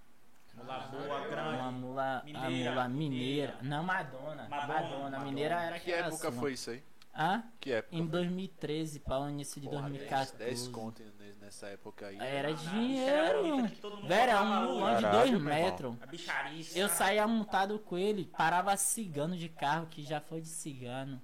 Mula 0.55 0.79
boa, 0.79 1.03
Uma 1.05 1.27
grande. 1.27 1.73
mula. 1.75 2.17
a 2.19 2.23
Mineira, 2.23 2.71
mula 2.71 2.89
mineira. 2.89 2.89
mineira. 2.89 3.57
Não, 3.61 3.83
Madonna. 3.83 4.47
Madonna, 4.49 4.49
Madonna. 4.49 4.99
Madonna. 5.03 5.19
Mineira 5.19 5.55
era 5.61 5.79
Que 5.79 5.91
época 5.91 6.17
sua. 6.17 6.31
foi 6.33 6.53
isso 6.53 6.71
aí? 6.71 6.83
Hã? 7.15 7.43
Que 7.59 7.71
época? 7.73 7.95
Em 7.95 8.05
2013, 8.05 8.99
para 8.99 9.19
o 9.21 9.29
início 9.29 9.59
de 9.61 9.67
Porra, 9.67 9.81
2014. 9.89 10.37
10 10.37 10.67
conto 10.69 11.01
nessa 11.39 11.67
época 11.67 12.07
aí. 12.07 12.17
Era 12.19 12.53
dinheiro. 12.53 13.63
Velho, 14.03 14.13
era 14.13 14.41
um 14.41 14.63
mulão 14.65 14.95
de 14.95 15.01
Caralho, 15.01 15.31
2 15.31 15.41
meu 15.41 15.53
irmão. 15.53 15.95
metros. 15.95 16.75
Eu 16.75 16.89
saía 16.89 17.25
montado 17.27 17.79
com 17.79 17.97
ele, 17.97 18.25
parava 18.25 18.75
cigano 18.77 19.37
de 19.37 19.47
carro, 19.49 19.87
que 19.87 20.03
já 20.03 20.19
foi 20.19 20.41
de 20.41 20.47
cigano. 20.49 21.21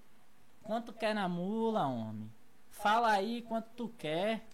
Quanto 0.63 0.93
quer 0.93 1.13
na 1.13 1.27
mula, 1.27 1.85
homem? 1.85 2.31
Fala 2.81 3.11
aí 3.11 3.41
quanto 3.41 3.69
tu 3.75 3.89
quer. 3.97 4.45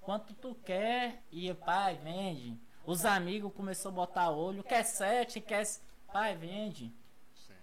Quanto 0.00 0.34
tu 0.34 0.54
quer. 0.64 1.22
E 1.30 1.50
o 1.50 1.54
pai, 1.54 1.98
vende. 2.02 2.58
Os 2.84 3.04
amigos 3.04 3.52
começou 3.54 3.90
a 3.90 3.94
botar 3.94 4.30
olho. 4.30 4.62
Quer 4.62 4.82
sete, 4.84 5.40
quer. 5.40 5.64
Pai, 6.12 6.36
vende. 6.36 6.92
Sim. 7.34 7.54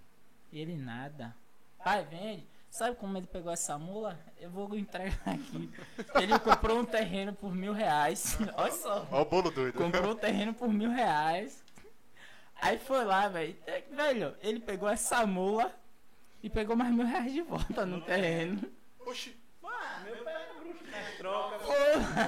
Ele 0.51 0.75
nada. 0.75 1.35
Pai, 1.83 2.05
vende. 2.05 2.47
Sabe 2.69 2.95
como 2.95 3.17
ele 3.17 3.27
pegou 3.27 3.51
essa 3.51 3.77
mula? 3.77 4.17
Eu 4.39 4.49
vou 4.49 4.73
entregar 4.77 5.19
aqui. 5.27 5.69
Ele 6.15 6.39
comprou 6.39 6.79
um 6.79 6.85
terreno 6.85 7.33
por 7.33 7.53
mil 7.53 7.73
reais. 7.73 8.37
Olha 8.55 8.71
só. 8.71 9.05
Ó 9.11 9.21
o 9.21 9.25
bolo 9.25 9.51
doido. 9.51 9.77
Comprou 9.77 10.11
o 10.11 10.15
terreno 10.15 10.53
por 10.53 10.69
mil 10.69 10.89
reais. 10.89 11.61
Aí 12.61 12.79
foi 12.79 13.03
lá, 13.03 13.27
velho. 13.27 13.57
É, 13.67 13.81
Velho, 13.81 14.37
ele 14.41 14.59
pegou 14.61 14.87
essa 14.87 15.25
mula 15.25 15.75
e 16.41 16.49
pegou 16.49 16.75
mais 16.75 16.93
mil 16.93 17.05
reais 17.05 17.33
de 17.33 17.41
volta 17.41 17.85
no 17.85 17.99
terreno. 18.01 18.61
Oxi. 19.05 19.35
Ah, 19.63 19.99
meu 20.05 20.23
pai 20.23 20.33
era 20.33 20.53
trocas. 21.21 21.61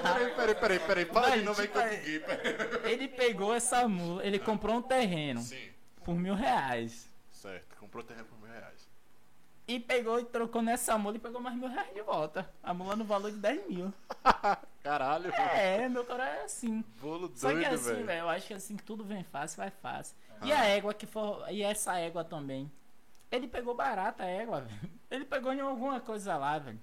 Peraí, 0.01 0.35
peraí, 0.35 0.55
peraí, 0.55 0.79
peraí. 0.79 1.05
Fala 1.05 1.37
de 1.37 1.43
novo 1.43 1.61
aí 1.61 1.67
que 1.67 1.79
tipo, 1.79 1.95
buguei. 1.95 2.19
peraí. 2.19 2.93
Ele 2.93 3.07
pegou 3.07 3.53
essa 3.53 3.87
mula, 3.87 4.25
ele 4.25 4.37
comprou 4.37 4.75
um 4.75 4.81
terreno 4.81 5.41
Sim. 5.41 5.69
por 6.03 6.15
mil 6.15 6.35
reais. 6.35 7.09
Certo. 7.31 7.75
Comprou 7.77 8.03
terreno 8.03 8.25
por 8.25 8.37
mil 8.39 8.51
reais. 8.51 8.87
E 9.67 9.79
pegou 9.79 10.19
e 10.19 10.25
trocou 10.25 10.61
nessa 10.61 10.97
mula 10.97 11.15
e 11.15 11.19
pegou 11.19 11.41
mais 11.41 11.55
mil 11.55 11.69
reais 11.69 11.93
de 11.93 12.01
volta. 12.01 12.49
A 12.61 12.73
mula 12.73 12.95
no 12.95 13.05
valor 13.05 13.31
de 13.31 13.37
10 13.37 13.67
mil. 13.67 13.93
Caralho. 14.83 15.33
É, 15.33 15.87
meu 15.87 16.03
cara 16.03 16.27
é 16.27 16.43
assim. 16.43 16.83
Bolo 17.01 17.31
Só 17.33 17.47
que 17.47 17.55
doido, 17.55 17.73
assim, 17.73 18.03
velho. 18.03 18.19
eu 18.19 18.29
acho 18.29 18.47
que 18.47 18.53
assim, 18.53 18.75
tudo 18.75 19.05
vem 19.05 19.23
fácil, 19.23 19.57
vai 19.57 19.71
fácil. 19.71 20.15
E 20.43 20.51
a 20.51 20.65
égua 20.65 20.93
que 20.93 21.05
for. 21.05 21.45
E 21.49 21.63
essa 21.63 21.97
égua 21.97 22.23
também. 22.25 22.69
Ele 23.31 23.47
pegou 23.47 23.73
barata 23.73 24.23
a 24.23 24.27
égua, 24.27 24.61
velho. 24.61 24.91
Ele 25.09 25.25
pegou 25.25 25.53
em 25.53 25.61
alguma 25.61 25.99
coisa 26.01 26.35
lá, 26.35 26.59
velho. 26.59 26.79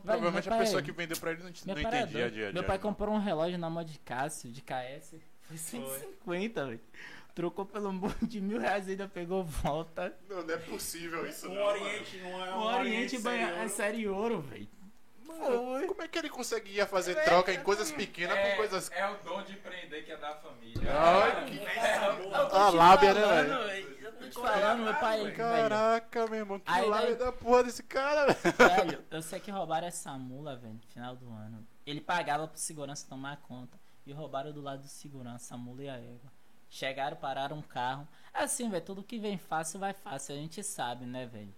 Provavelmente 0.00 0.44
meu 0.46 0.54
a 0.54 0.56
pai- 0.56 0.66
pessoa 0.66 0.82
que 0.82 0.92
vendeu 0.92 1.16
pra 1.18 1.30
ele 1.32 1.42
não, 1.42 1.50
não 1.66 1.74
pai, 1.74 1.82
entendia 1.82 2.06
dia 2.06 2.26
a 2.26 2.30
dia. 2.30 2.52
Meu 2.52 2.64
pai 2.64 2.78
comprou 2.78 3.14
um 3.14 3.18
relógio 3.18 3.58
na 3.58 3.68
mão 3.70 3.84
de 3.84 3.98
Cássio, 4.00 4.50
de 4.50 4.60
KS. 4.62 5.16
Foi 5.42 5.56
150, 5.56 6.66
velho. 6.66 6.80
Trocou 7.34 7.64
pelo 7.64 7.88
um 7.88 7.98
bolo 7.98 8.14
de 8.22 8.40
mil 8.40 8.58
reais 8.60 8.86
e 8.88 8.90
ainda 8.92 9.08
pegou 9.08 9.42
volta. 9.42 10.14
Não, 10.28 10.42
não 10.42 10.54
é 10.54 10.58
possível 10.58 11.26
isso, 11.26 11.48
Um 11.50 11.54
não. 11.54 11.62
Oriente, 11.64 12.20
um, 12.22 12.34
O 12.58 12.62
Oriente 12.78 13.16
é 13.26 13.68
série 13.68 14.06
ouro, 14.08 14.40
velho. 14.42 14.68
Mano, 15.24 15.86
como 15.86 16.02
é 16.02 16.08
que 16.08 16.18
ele 16.18 16.28
conseguia 16.28 16.86
fazer 16.86 17.14
troca 17.24 17.52
em 17.52 17.62
coisas 17.62 17.90
pequenas 17.90 18.36
é, 18.36 18.50
com 18.50 18.56
coisas. 18.56 18.90
é 18.92 19.08
o 19.08 19.14
dom 19.24 19.42
de 19.42 19.52
empreender 19.52 20.02
que 20.02 20.12
é 20.12 20.16
da 20.16 20.34
família. 20.34 20.82
Ai, 20.92 21.44
que- 21.46 21.58
Eu 21.58 22.48
tô 22.48 22.56
A 22.56 22.70
te 22.70 22.76
lábia, 22.76 23.14
né, 23.14 23.84
Eu 24.00 24.01
tô 24.22 24.28
te 24.28 24.34
falando, 24.46 24.82
meu 24.84 24.94
pai. 24.94 25.22
velho. 25.24 25.36
Caraca, 25.36 26.26
meu 26.26 26.38
irmão, 26.38 26.58
que 26.60 26.70
Aí 26.70 26.86
lábia 26.88 27.16
daí- 27.16 27.26
da 27.26 27.32
porra 27.32 27.64
desse 27.64 27.82
cara, 27.82 28.32
velho. 28.32 28.56
Velho, 28.56 29.04
eu 29.10 29.22
sei 29.22 29.40
que 29.40 29.50
roubaram 29.50 29.86
essa 29.86 30.12
mula, 30.18 30.56
velho, 30.56 30.74
no 30.74 30.82
final 30.82 31.16
do 31.16 31.30
ano. 31.30 31.66
Ele 31.86 32.00
pagava 32.00 32.46
pro 32.48 32.58
segurança 32.58 33.06
tomar 33.08 33.36
conta. 33.38 33.78
E 34.06 34.12
roubaram 34.12 34.50
do 34.52 34.60
lado 34.60 34.82
do 34.82 34.88
segurança, 34.88 35.54
a 35.54 35.58
mula 35.58 35.82
e 35.84 35.88
a 35.88 35.96
égua. 35.96 36.32
Chegaram, 36.68 37.16
pararam 37.16 37.58
um 37.58 37.62
carro. 37.62 38.06
Assim, 38.34 38.68
velho, 38.68 38.84
tudo 38.84 39.02
que 39.02 39.18
vem 39.18 39.38
fácil 39.38 39.78
vai 39.78 39.92
fácil, 39.92 40.34
a 40.34 40.38
gente 40.38 40.62
sabe, 40.62 41.04
né, 41.04 41.26
velho? 41.26 41.54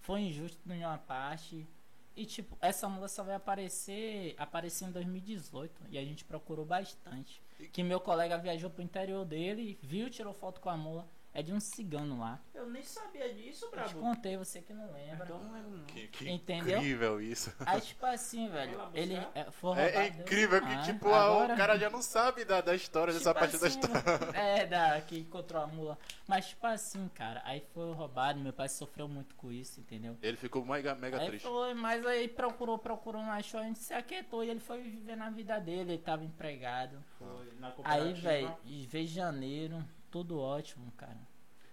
Foi 0.00 0.20
injusto 0.20 0.58
em 0.72 0.84
uma 0.84 0.98
parte. 0.98 1.66
E 2.14 2.24
tipo, 2.26 2.56
essa 2.60 2.88
mula 2.88 3.08
só 3.08 3.22
vai 3.22 3.34
aparecer, 3.34 4.34
aparecer 4.38 4.86
em 4.86 4.90
2018. 4.90 5.82
E 5.90 5.96
a 5.98 6.02
gente 6.04 6.24
procurou 6.24 6.64
bastante. 6.64 7.40
Que 7.72 7.82
meu 7.82 7.98
colega 8.00 8.36
viajou 8.36 8.68
pro 8.68 8.82
interior 8.82 9.24
dele, 9.24 9.78
viu, 9.82 10.10
tirou 10.10 10.32
foto 10.34 10.60
com 10.60 10.68
a 10.68 10.76
mula. 10.76 11.06
É 11.38 11.42
de 11.42 11.52
um 11.52 11.60
cigano 11.60 12.18
lá. 12.18 12.40
Eu 12.54 12.66
nem 12.70 12.82
sabia 12.82 13.34
disso, 13.34 13.66
Eu 13.66 13.68
te 13.68 13.74
brabo. 13.74 14.00
contei, 14.00 14.38
você 14.38 14.62
que 14.62 14.72
não 14.72 14.90
lembra. 14.90 15.26
Então 15.26 15.38
não 15.38 15.52
lembro 15.52 15.70
não. 15.76 15.84
Que, 15.84 16.08
que 16.08 16.30
Entendeu? 16.30 16.78
incrível 16.78 17.20
isso. 17.20 17.52
Aí, 17.66 17.78
tipo 17.82 18.06
assim, 18.06 18.48
velho, 18.48 18.80
ele 18.94 19.16
é, 19.34 19.44
foi 19.50 19.78
É, 19.78 19.96
é 19.96 20.06
incrível 20.08 20.62
que, 20.62 20.72
Ah, 20.72 20.82
tipo, 20.82 21.12
agora- 21.12 21.52
o 21.52 21.56
cara 21.58 21.78
já 21.78 21.90
não 21.90 22.00
sabe 22.00 22.42
da, 22.46 22.62
da 22.62 22.74
história, 22.74 23.12
dessa 23.12 23.34
tipo 23.34 23.38
parte 23.40 23.58
da 23.58 23.66
assim, 23.66 23.78
história. 23.80 24.32
É, 24.34 24.64
da, 24.66 24.98
que 25.02 25.18
encontrou 25.18 25.62
a 25.62 25.66
mula. 25.66 25.98
Mas, 26.26 26.46
tipo 26.48 26.66
assim, 26.66 27.06
cara, 27.14 27.42
aí 27.44 27.62
foi 27.74 27.92
roubado, 27.92 28.40
meu 28.40 28.54
pai 28.54 28.70
sofreu 28.70 29.06
muito 29.06 29.34
com 29.34 29.52
isso, 29.52 29.78
entendeu? 29.78 30.16
Ele 30.22 30.38
ficou 30.38 30.64
mega, 30.64 30.94
mega 30.94 31.20
Aí 31.20 31.26
triste. 31.28 31.44
foi, 31.46 31.74
mas 31.74 32.04
aí 32.06 32.28
procurou, 32.28 32.78
procurou, 32.78 33.20
não 33.20 33.30
achou, 33.32 33.60
a 33.60 33.64
gente 33.64 33.78
se 33.78 33.92
aquietou 33.92 34.42
e 34.42 34.48
ele 34.48 34.60
foi 34.60 34.80
viver 34.82 35.16
na 35.16 35.28
vida 35.28 35.58
dele, 35.60 35.92
ele 35.92 35.98
tava 36.02 36.24
empregado. 36.24 36.96
Foi 37.18 37.52
na 37.60 37.68
Aí, 37.68 37.72
cooperativa. 37.74 38.20
velho, 38.22 38.56
veio 38.88 39.06
janeiro, 39.06 39.84
tudo 40.16 40.40
ótimo, 40.40 40.90
cara. 40.92 41.18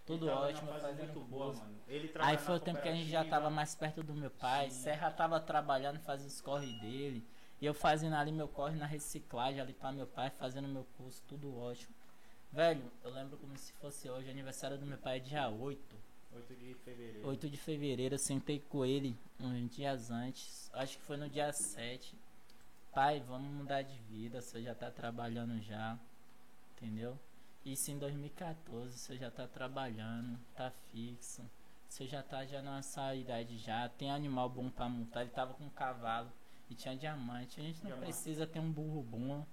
Tudo 0.05 0.27
ótimo, 0.27 0.69
muito 0.97 1.19
boa, 1.21 1.53
mano. 1.53 1.75
Ele 1.87 2.11
Aí 2.19 2.37
foi 2.37 2.55
o 2.55 2.59
tempo 2.59 2.81
que 2.81 2.89
a 2.89 2.93
gente 2.93 3.09
já 3.09 3.23
tava 3.23 3.49
mais 3.49 3.73
perto 3.73 4.03
do 4.03 4.13
meu 4.13 4.29
pai. 4.29 4.69
Sim. 4.69 4.83
Serra 4.83 5.09
tava 5.11 5.39
trabalhando, 5.39 5.97
fazendo 5.99 6.27
os 6.27 6.41
corre 6.41 6.67
dele. 6.81 7.25
E 7.61 7.65
eu 7.65 7.73
fazendo 7.73 8.15
ali 8.17 8.33
meu 8.33 8.49
corre 8.49 8.75
na 8.75 8.85
reciclagem, 8.85 9.61
ali 9.61 9.71
pra 9.71 9.93
meu 9.93 10.05
pai, 10.05 10.29
fazendo 10.29 10.67
meu 10.67 10.85
curso, 10.97 11.23
tudo 11.25 11.57
ótimo. 11.57 11.95
Velho, 12.51 12.83
eu 13.01 13.11
lembro 13.11 13.37
como 13.37 13.57
se 13.57 13.71
fosse 13.73 14.09
hoje, 14.09 14.29
aniversário 14.29 14.77
do 14.77 14.85
meu 14.85 14.97
pai 14.97 15.17
é 15.17 15.19
dia 15.21 15.47
8. 15.47 15.95
8 16.35 16.55
de 16.55 16.73
fevereiro. 16.73 17.27
8 17.27 17.49
de 17.49 17.57
fevereiro, 17.57 18.15
eu 18.15 18.19
sentei 18.19 18.59
com 18.59 18.83
ele 18.83 19.15
uns 19.39 19.73
dias 19.73 20.11
antes. 20.11 20.69
Acho 20.73 20.97
que 20.97 21.03
foi 21.05 21.15
no 21.15 21.29
dia 21.29 21.53
7. 21.53 22.13
Pai, 22.91 23.21
vamos 23.21 23.49
mudar 23.53 23.83
de 23.83 23.97
vida, 24.09 24.41
você 24.41 24.61
já 24.61 24.75
tá 24.75 24.91
trabalhando 24.91 25.61
já. 25.61 25.97
Entendeu? 26.75 27.17
Isso 27.65 27.91
em 27.91 27.97
2014, 27.97 28.97
você 28.97 29.17
já 29.17 29.31
tá 29.31 29.47
trabalhando, 29.47 30.37
tá 30.55 30.71
fixo. 30.91 31.41
você 31.87 32.05
já 32.07 32.21
tá 32.23 32.43
já 32.45 32.61
nessa 32.61 33.13
idade 33.15 33.57
já, 33.57 33.87
tem 33.87 34.11
animal 34.11 34.49
bom 34.49 34.69
pra 34.69 34.89
montar, 34.89 35.21
ele 35.21 35.29
tava 35.29 35.53
com 35.53 35.63
um 35.65 35.69
cavalo 35.69 36.29
e 36.69 36.75
tinha 36.75 36.95
diamante. 36.95 37.59
A 37.59 37.63
gente 37.63 37.77
não 37.83 37.91
Diamante. 37.91 38.05
precisa 38.05 38.45
ter 38.47 38.59
um 38.59 38.69
burro 38.71 39.03
bom, 39.03 39.45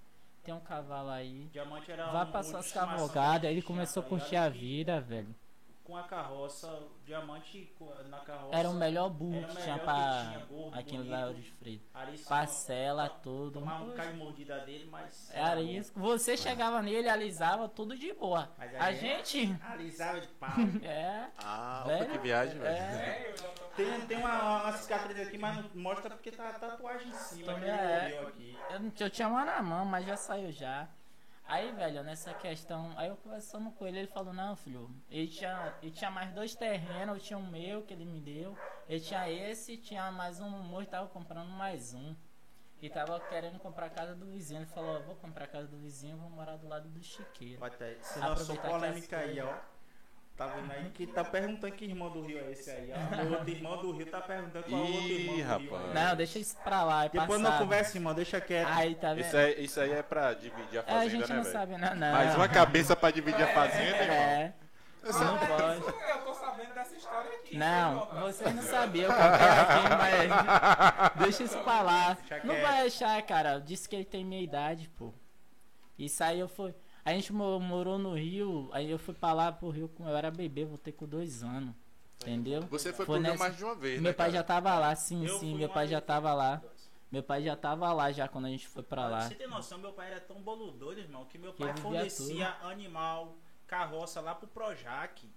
tem 0.43 0.53
um 0.53 0.59
cavalo 0.59 1.09
aí. 1.11 1.47
Diamante 1.53 1.89
era 1.91 2.11
Vá 2.11 2.23
um- 2.23 2.31
pra 2.31 2.43
suas 2.43 2.71
cavalgadas, 2.71 3.49
ele 3.49 3.61
começou 3.61 4.01
a 4.01 4.03
tá 4.03 4.09
curtir 4.09 4.35
a 4.35 4.49
vida, 4.49 4.99
velho. 4.99 5.33
Com 5.83 5.97
a 5.97 6.03
carroça, 6.03 6.87
diamante 7.03 7.73
na 8.07 8.19
carroça. 8.19 8.55
Era 8.55 8.69
o 8.69 8.73
melhor 8.73 9.09
burro 9.09 9.43
que 9.47 9.55
tinha 9.61 9.79
que 9.79 9.83
pra 9.83 10.25
tinha, 10.25 10.45
gordo, 10.45 10.77
aqui 10.77 10.95
em 10.95 10.97
bonito. 10.99 11.11
Lauro 11.11 11.33
de 11.33 11.51
Freitas. 11.51 12.21
Parcela, 12.27 13.09
tudo. 13.09 13.59
Tomava 13.59 13.85
um 13.85 13.95
de 13.95 14.13
mordida 14.13 14.59
dele, 14.59 14.87
mas. 14.91 15.31
Era 15.33 15.59
isso. 15.59 15.91
Você 15.95 16.37
chegava 16.37 16.81
nele, 16.81 17.09
alisava 17.09 17.67
tudo 17.67 17.97
de 17.97 18.13
boa. 18.13 18.49
A 18.57 18.91
é- 18.91 18.95
gente. 18.95 19.55
Alisava 19.63 20.21
de 20.21 20.27
pau. 20.27 20.51
É. 20.83 21.27
Ah, 21.43 21.83
Velho, 21.85 22.03
opa, 22.03 22.11
que 22.11 22.17
viagem, 22.19 22.59
velho. 22.59 22.75
É. 22.75 23.31
É, 23.31 23.37
já 23.37 23.47
tô... 23.49 23.61
Tem, 23.75 24.01
tem 24.01 24.17
uma, 24.17 24.63
uma 24.63 24.73
cicatriz 24.73 25.19
aqui, 25.19 25.37
mas 25.37 25.57
não 25.57 25.69
mostra 25.81 26.09
porque 26.11 26.31
tá 26.31 26.49
a 26.49 26.53
tatuagem 26.53 27.07
em 27.07 27.11
cima. 27.11 27.53
Ele 27.53 27.69
é. 27.69 28.31
Eu, 28.71 28.91
eu 28.99 29.09
tinha 29.09 29.27
uma 29.27 29.43
na 29.45 29.61
mão, 29.61 29.85
mas 29.85 30.05
já 30.05 30.15
saiu 30.15 30.51
já. 30.51 30.87
Aí, 31.51 31.69
velho, 31.73 32.01
nessa 32.01 32.33
questão, 32.33 32.93
aí 32.97 33.09
eu 33.09 33.17
conversando 33.17 33.71
com 33.71 33.85
ele, 33.85 33.99
ele 33.99 34.07
falou, 34.07 34.33
não, 34.33 34.55
filho, 34.55 34.89
ele 35.09 35.27
tinha, 35.27 35.75
ele 35.81 35.91
tinha 35.91 36.09
mais 36.09 36.31
dois 36.31 36.55
terrenos, 36.55 37.15
eu 37.17 37.21
tinha 37.21 37.37
um 37.37 37.45
meu 37.45 37.81
que 37.83 37.93
ele 37.93 38.05
me 38.05 38.21
deu, 38.21 38.57
ele 38.87 39.01
tinha 39.01 39.29
esse, 39.29 39.75
tinha 39.75 40.09
mais 40.13 40.39
um 40.39 40.49
moço, 40.49 40.87
tava 40.87 41.09
comprando 41.09 41.49
mais 41.49 41.93
um. 41.93 42.15
E 42.81 42.89
tava 42.89 43.19
querendo 43.19 43.59
comprar 43.59 43.87
a 43.87 43.89
casa 43.89 44.15
do 44.15 44.25
vizinho. 44.27 44.61
Ele 44.61 44.65
falou, 44.65 44.95
"Ó, 44.95 44.99
vou 45.01 45.15
comprar 45.15 45.43
a 45.43 45.47
casa 45.47 45.67
do 45.67 45.77
vizinho, 45.77 46.17
vou 46.17 46.29
morar 46.29 46.55
do 46.55 46.67
lado 46.69 46.87
do 46.89 47.03
chiqueiro. 47.03 47.59
Você 48.01 48.19
Aproveitar 48.19 48.53
lançou 48.53 48.55
polêmica 48.79 49.17
aí, 49.17 49.39
ó. 49.41 49.53
Tá 50.37 50.47
vendo 50.47 50.71
aí 50.71 50.89
que 50.89 51.05
tá 51.05 51.23
perguntando 51.23 51.73
que 51.73 51.85
irmão 51.85 52.09
do 52.09 52.21
Rio 52.25 52.39
é 52.39 52.51
esse 52.51 52.69
aí, 52.71 52.91
ó. 52.91 53.23
O 53.25 53.31
outro 53.33 53.49
irmão 53.49 53.77
do 53.77 53.91
Rio 53.91 54.05
tá 54.07 54.21
perguntando 54.21 54.65
qual 54.65 54.81
é 54.81 54.83
o 54.83 54.87
outro 54.87 54.99
Ih, 55.07 55.13
irmão 55.21 55.35
do 55.35 55.35
Rio. 55.35 55.45
rapaz. 55.47 55.85
aí. 55.85 55.93
Não, 55.93 56.15
deixa 56.15 56.39
isso 56.39 56.57
pra 56.63 56.83
lá, 56.83 57.05
é 57.05 57.09
Depois 57.09 57.39
não 57.39 57.49
passado. 57.51 57.63
conversa, 57.63 57.97
irmão, 57.97 58.13
deixa 58.15 58.41
quieto. 58.41 58.67
Aí, 58.69 58.95
tá 58.95 59.13
vendo? 59.13 59.25
Isso 59.25 59.37
aí, 59.37 59.63
isso 59.65 59.79
aí 59.79 59.91
é 59.91 60.01
pra 60.01 60.33
dividir 60.33 60.79
a 60.79 60.81
É, 60.81 60.83
fazenda, 60.85 60.97
a 60.97 61.09
gente 61.09 61.29
né, 61.29 61.35
não 61.35 61.43
velho? 61.43 61.53
sabe, 61.53 61.77
não, 61.77 61.95
não. 61.95 62.11
Mais 62.13 62.35
uma 62.35 62.47
cabeça 62.49 62.95
pra 62.95 63.11
dividir 63.11 63.43
a 63.43 63.53
fazenda, 63.53 63.97
irmão. 63.97 64.15
É, 64.15 64.53
não 65.03 65.37
pode. 65.37 66.09
Eu 66.09 66.21
tô 66.25 66.33
sabendo 66.33 66.73
dessa 66.73 66.95
história 66.95 67.29
aqui. 67.37 67.57
Não, 67.57 68.05
vocês 68.21 68.55
não 68.55 68.63
sabiam 68.63 69.11
o 69.11 69.13
que 69.15 69.19
eu 69.21 69.37
quero 69.37 69.61
aqui, 69.61 69.89
mas 69.97 71.13
deixa 71.23 71.43
isso 71.43 71.57
pra 71.59 71.81
lá. 71.81 72.17
Não 72.43 72.55
vai 72.61 72.87
achar, 72.87 73.21
cara. 73.23 73.59
Disse 73.59 73.87
que 73.87 73.95
ele 73.95 74.05
tem 74.05 74.25
minha 74.25 74.41
idade, 74.41 74.89
pô. 74.97 75.13
Isso 75.99 76.23
aí 76.23 76.39
eu 76.39 76.47
fui. 76.47 76.73
A 77.03 77.11
gente 77.13 77.33
mo- 77.33 77.59
morou 77.59 77.97
no 77.97 78.13
Rio, 78.15 78.69
aí 78.71 78.89
eu 78.91 78.99
fui 78.99 79.13
pra 79.13 79.33
lá 79.33 79.51
pro 79.51 79.69
Rio, 79.69 79.89
com- 79.89 80.07
eu 80.07 80.15
era 80.15 80.29
bebê, 80.29 80.65
voltei 80.65 80.93
com 80.93 81.07
dois 81.07 81.43
anos. 81.43 81.73
Entendeu? 82.21 82.61
Você 82.67 82.93
foi 82.93 83.05
Foi 83.05 83.15
pro 83.17 83.23
Rio 83.23 83.31
nessa- 83.31 83.43
mais 83.43 83.57
de 83.57 83.63
uma 83.63 83.75
vez, 83.75 83.99
Meu 83.99 84.11
né, 84.11 84.13
pai 84.15 84.27
cara? 84.27 84.37
já 84.37 84.43
tava 84.43 84.77
lá, 84.77 84.95
sim, 84.95 85.25
Eu 85.25 85.39
sim, 85.39 85.55
meu 85.55 85.69
pai 85.69 85.87
já 85.87 85.97
vez. 85.97 86.05
tava 86.07 86.33
lá. 86.33 86.61
Meu 87.11 87.23
pai 87.23 87.43
já 87.43 87.55
tava 87.55 87.91
lá 87.91 88.11
já 88.11 88.27
quando 88.27 88.45
a 88.45 88.49
gente 88.49 88.67
foi 88.67 88.83
pra 88.83 89.07
lá. 89.07 89.21
Você 89.27 89.35
tem 89.35 89.47
noção, 89.47 89.79
meu 89.79 89.91
pai 89.91 90.11
era 90.11 90.19
tão 90.21 90.41
boludoido, 90.41 91.01
irmão, 91.01 91.25
que 91.25 91.37
meu 91.37 91.51
Que 91.51 91.63
pai 91.63 91.73
vivia 91.73 91.81
fornecia 91.83 92.49
animal, 92.61 93.35
carroça 93.67 94.21
lá 94.21 94.35
pro 94.35 94.47
Projac. 94.47 95.27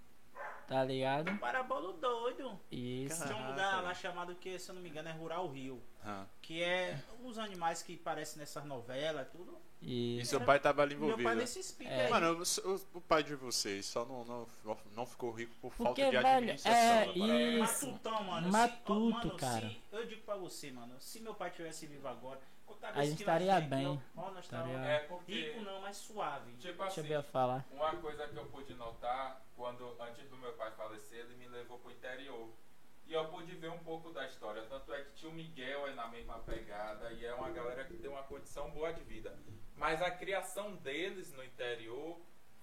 Tá 0.68 0.82
ligado? 0.84 1.24
Meu 1.30 1.38
pai 1.38 1.50
era 1.50 1.62
bolo 1.62 1.92
doido. 1.94 2.58
Isso. 2.70 3.22
Tinha 3.26 3.34
um 3.36 3.40
Caraca, 3.40 3.50
lugar 3.50 3.82
lá 3.82 3.94
chamado 3.94 4.34
que, 4.34 4.58
se 4.58 4.70
eu 4.70 4.74
não 4.74 4.82
me 4.82 4.88
engano, 4.88 5.08
é 5.08 5.12
Rural 5.12 5.48
Rio. 5.48 5.82
Ah. 6.04 6.24
Que 6.40 6.62
é 6.62 6.98
os 7.22 7.38
animais 7.38 7.82
que 7.82 7.96
parecem 7.96 8.38
nessas 8.38 8.64
novelas, 8.64 9.26
tudo. 9.30 9.56
E 9.86 10.18
Isso. 10.20 10.30
seu 10.30 10.40
pai 10.40 10.58
tava 10.58 10.82
ali 10.82 10.94
Meu 10.94 11.08
pai 11.10 11.20
envolvido. 11.20 11.40
nesse 11.42 11.62
speak 11.62 11.90
É. 11.92 12.04
aí. 12.06 12.10
Mano, 12.10 12.38
o, 12.42 12.68
o- 12.70 12.80
o 12.94 13.00
pai 13.02 13.22
de 13.22 13.34
vocês 13.34 13.84
só 13.86 14.04
não, 14.04 14.24
não, 14.24 14.46
não 14.96 15.04
ficou 15.06 15.30
rico 15.30 15.54
por 15.60 15.72
Porque, 15.74 16.02
falta 16.02 16.04
de 16.04 16.10
velho, 16.22 16.26
administração. 16.36 16.78
é, 16.80 17.04
parada. 17.06 17.18
e- 17.18 17.58
Matutão, 17.58 18.24
mano. 18.24 18.48
Matuto, 18.50 18.84
se, 18.84 18.90
ó, 18.90 19.10
mano, 19.28 19.36
cara. 19.36 19.68
se- 19.68 19.80
eu 19.92 20.06
digo 20.06 20.22
pra 20.22 20.36
você, 20.36 20.70
mano, 20.72 20.94
se 20.98 21.20
meu 21.20 21.34
pai 21.34 21.50
tivesse 21.50 21.86
vivo 21.86 22.08
agora, 22.08 22.40
A 22.94 23.04
gente 23.04 23.20
estaria 23.20 23.60
bem. 23.60 24.00
Nós 24.14 24.38
Estaria- 24.38 24.76
É 24.78 24.98
porque, 25.00 25.32
rico 25.32 25.60
não, 25.62 25.80
mas 25.80 25.96
suave. 25.96 26.50
tipo 26.52 26.82
Deixa 26.82 26.84
assim, 26.84 27.00
eu 27.00 27.06
ver 27.06 27.22
falar. 27.30 27.64
uma 27.70 27.94
coisa 27.96 28.26
que 28.28 28.36
eu 28.36 28.44
pude 28.46 28.74
notar, 28.74 29.42
quando 29.56 29.96
antes 30.00 30.28
do 30.28 30.36
meu 30.36 30.52
pai 30.52 30.70
falecer, 30.72 31.20
ele 31.20 31.34
me 31.36 31.48
levou 31.48 31.78
pro 31.78 31.90
interior. 31.90 32.48
E 33.06 33.12
eu 33.12 33.26
pude 33.28 33.54
ver 33.56 33.70
um 33.70 33.78
pouco 33.78 34.10
da 34.10 34.26
história. 34.26 34.62
Tanto 34.62 34.92
é 34.92 35.04
que 35.04 35.12
tio 35.14 35.32
Miguel 35.32 35.86
é 35.88 35.94
na 35.94 36.08
mesma 36.08 36.38
pegada 36.40 37.12
e 37.12 37.24
é 37.24 37.34
uma 37.34 37.50
galera 37.50 37.84
que 37.84 37.96
tem 37.96 38.10
uma 38.10 38.22
condição 38.22 38.70
boa 38.70 38.92
de 38.92 39.02
vida. 39.02 39.38
Mas 39.76 40.00
a 40.00 40.10
criação 40.10 40.76
deles 40.76 41.32
no 41.32 41.44
interior 41.44 42.18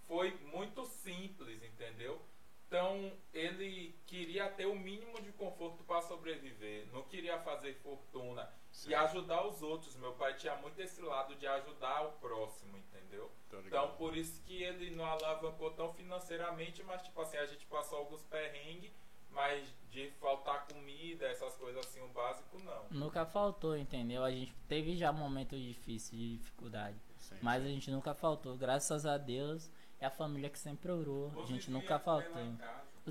foi 0.07 0.31
muito 0.53 0.85
simples, 0.85 1.61
entendeu? 1.63 2.21
Então 2.67 3.11
ele 3.33 3.93
queria 4.07 4.49
ter 4.49 4.65
o 4.65 4.75
mínimo 4.75 5.21
de 5.21 5.31
conforto 5.33 5.83
para 5.83 6.01
sobreviver, 6.01 6.87
não 6.93 7.03
queria 7.03 7.37
fazer 7.39 7.73
fortuna 7.75 8.49
e 8.87 8.95
ajudar 8.95 9.45
os 9.45 9.61
outros. 9.61 9.95
Meu 9.97 10.13
pai 10.13 10.35
tinha 10.35 10.55
muito 10.55 10.79
esse 10.81 11.01
lado 11.01 11.35
de 11.35 11.45
ajudar 11.45 12.01
o 12.03 12.13
próximo, 12.13 12.77
entendeu? 12.77 13.29
Então, 13.65 13.95
por 13.97 14.15
isso 14.15 14.41
que 14.43 14.63
ele 14.63 14.91
não 14.91 15.05
alavancou 15.05 15.71
tão 15.71 15.93
financeiramente, 15.93 16.81
mas, 16.83 17.01
tipo 17.03 17.19
assim, 17.21 17.37
a 17.37 17.45
gente 17.45 17.65
passou 17.65 17.97
alguns 17.97 18.23
perrengues, 18.23 18.93
mas 19.31 19.67
de 19.89 20.09
faltar 20.19 20.65
comida, 20.67 21.25
essas 21.27 21.55
coisas 21.55 21.85
assim, 21.85 22.01
o 22.01 22.07
básico, 22.09 22.57
não. 22.59 22.85
Nunca 22.89 23.25
faltou, 23.25 23.77
entendeu? 23.77 24.23
A 24.23 24.31
gente 24.31 24.53
teve 24.67 24.95
já 24.95 25.11
momentos 25.11 25.59
difíceis 25.59 26.19
de 26.19 26.37
dificuldade. 26.37 26.97
Sim. 27.17 27.35
Mas 27.41 27.63
a 27.63 27.67
gente 27.67 27.91
nunca 27.91 28.13
faltou. 28.13 28.57
Graças 28.57 29.05
a 29.05 29.17
Deus 29.17 29.69
é 29.99 30.05
a 30.05 30.11
família 30.11 30.49
que 30.49 30.57
sempre 30.57 30.91
orou. 30.91 31.31
A 31.41 31.45
gente 31.45 31.69
nunca 31.69 31.99
faltou. 31.99 32.41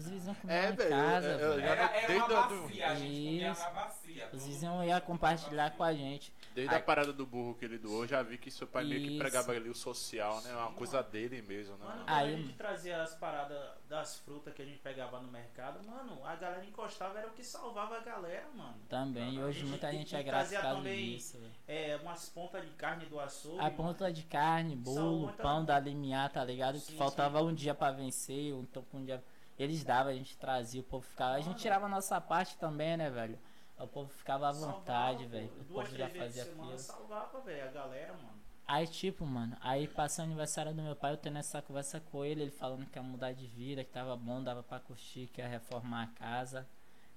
Os 0.01 0.09
vizinhos 0.09 0.39
comiam 0.39 0.57
É, 0.59 0.71
em 0.71 0.75
velho, 0.75 0.91
casa, 0.91 1.27
eu- 1.29 1.39
eu 1.39 1.61
Era, 1.61 1.83
era 1.83 2.07
desde 2.07 2.33
uma 2.33 2.45
a 2.45 2.47
do- 2.47 2.63
bacia, 2.63 2.87
a 2.91 2.95
gente 2.95 3.11
comia 3.27 3.51
Isso. 3.53 3.61
na 3.61 3.71
bacia. 3.71 4.29
Os 4.33 4.47
vizinhos 4.47 4.87
iam 4.87 5.01
compartilhar 5.03 5.71
com 5.77 5.85
a 5.85 5.93
gente. 5.93 6.33
Desde 6.55 6.75
Aí- 6.75 6.81
a 6.81 6.85
parada 6.85 7.13
do 7.13 7.27
burro 7.27 7.55
que 7.55 7.65
ele 7.65 7.79
doou, 7.79 8.03
eu 8.03 8.09
já 8.09 8.23
vi 8.23 8.37
que 8.39 8.51
seu 8.51 8.67
pai 8.67 8.85
meio 8.85 9.01
que 9.03 9.09
Isso. 9.11 9.19
pregava 9.19 9.53
ali 9.53 9.69
o 9.69 9.75
social, 9.75 10.41
né? 10.41 10.53
Uma 10.55 10.73
coisa 10.73 11.03
dele 11.03 11.43
mesmo, 11.43 11.77
né? 11.77 11.85
Mano, 11.85 11.99
mano? 12.01 12.05
Aí- 12.11 12.35
a 12.35 12.37
gente 12.37 12.55
trazia 12.55 13.03
as 13.03 13.15
paradas 13.15 13.71
das 13.89 14.19
frutas 14.21 14.53
que 14.55 14.63
a 14.63 14.65
gente 14.65 14.79
pegava 14.79 15.21
no 15.21 15.31
mercado, 15.31 15.85
mano, 15.87 16.25
a 16.25 16.35
galera 16.35 16.65
encostava, 16.65 17.19
era 17.19 17.29
o 17.29 17.33
que 17.33 17.45
salvava 17.45 17.97
a 17.99 18.01
galera, 18.01 18.49
mano. 18.55 18.75
Também. 18.89 19.39
A 19.41 19.45
hoje 19.45 19.61
gente- 19.61 19.69
muita 19.69 19.93
gente 19.93 20.17
é 20.17 20.23
disso. 20.23 21.39
velho. 21.39 21.53
É, 21.69 21.97
umas 22.03 22.29
pontas 22.31 22.65
de 22.65 22.71
carne 22.73 23.07
do 23.07 23.21
açougue. 23.21 23.59
A 23.61 23.65
mano. 23.65 23.77
ponta 23.77 24.13
de 24.13 24.23
carne, 24.25 24.75
bolo, 24.77 25.33
pão 25.35 25.65
da 25.65 25.79
limiar, 25.79 26.31
tá 26.31 26.45
ligado? 26.45 26.79
Sim, 26.79 26.93
que 26.93 26.99
faltava 26.99 27.43
um 27.43 27.55
dia 27.55 27.75
pra 27.75 27.91
vencer, 27.93 28.53
ou 28.55 28.63
então 28.63 28.85
um 28.93 29.05
dia. 29.05 29.23
Eles 29.61 29.85
davam, 29.85 30.11
a 30.11 30.15
gente 30.15 30.39
trazia, 30.39 30.81
o 30.81 30.85
povo 30.85 31.05
ficava. 31.05 31.35
A 31.35 31.41
gente 31.43 31.61
tirava 31.61 31.85
a 31.85 31.89
nossa 31.89 32.19
parte 32.19 32.57
também, 32.57 32.97
né, 32.97 33.11
velho? 33.11 33.39
O 33.79 33.87
povo 33.87 34.09
ficava 34.09 34.49
à 34.49 34.53
vontade, 34.53 35.27
velho. 35.27 35.53
O 35.61 35.65
povo 35.65 35.95
já 35.95 36.09
fazia 36.09 36.47
fila. 36.47 36.79
salvava, 36.79 37.41
velho, 37.43 37.69
a 37.69 37.71
galera, 37.71 38.15
mano. 38.15 38.41
Aí, 38.67 38.87
tipo, 38.87 39.27
mano, 39.27 39.55
aí 39.61 39.87
passa 39.87 40.23
o 40.23 40.25
aniversário 40.25 40.73
do 40.73 40.81
meu 40.81 40.97
pai, 40.97 41.13
eu 41.13 41.19
tendo 41.19 41.37
essa 41.37 41.61
conversa 41.61 42.01
com 42.01 42.25
ele, 42.25 42.41
ele 42.41 42.51
falando 42.51 42.87
que 42.87 42.99
ia 42.99 43.03
mudar 43.03 43.33
de 43.33 43.47
vida, 43.47 43.85
que 43.85 43.91
tava 43.91 44.17
bom, 44.17 44.43
dava 44.43 44.63
pra 44.63 44.81
curtir, 44.81 45.27
que 45.27 45.43
ia 45.43 45.49
reformar 45.49 46.05
a 46.05 46.19
casa. 46.19 46.67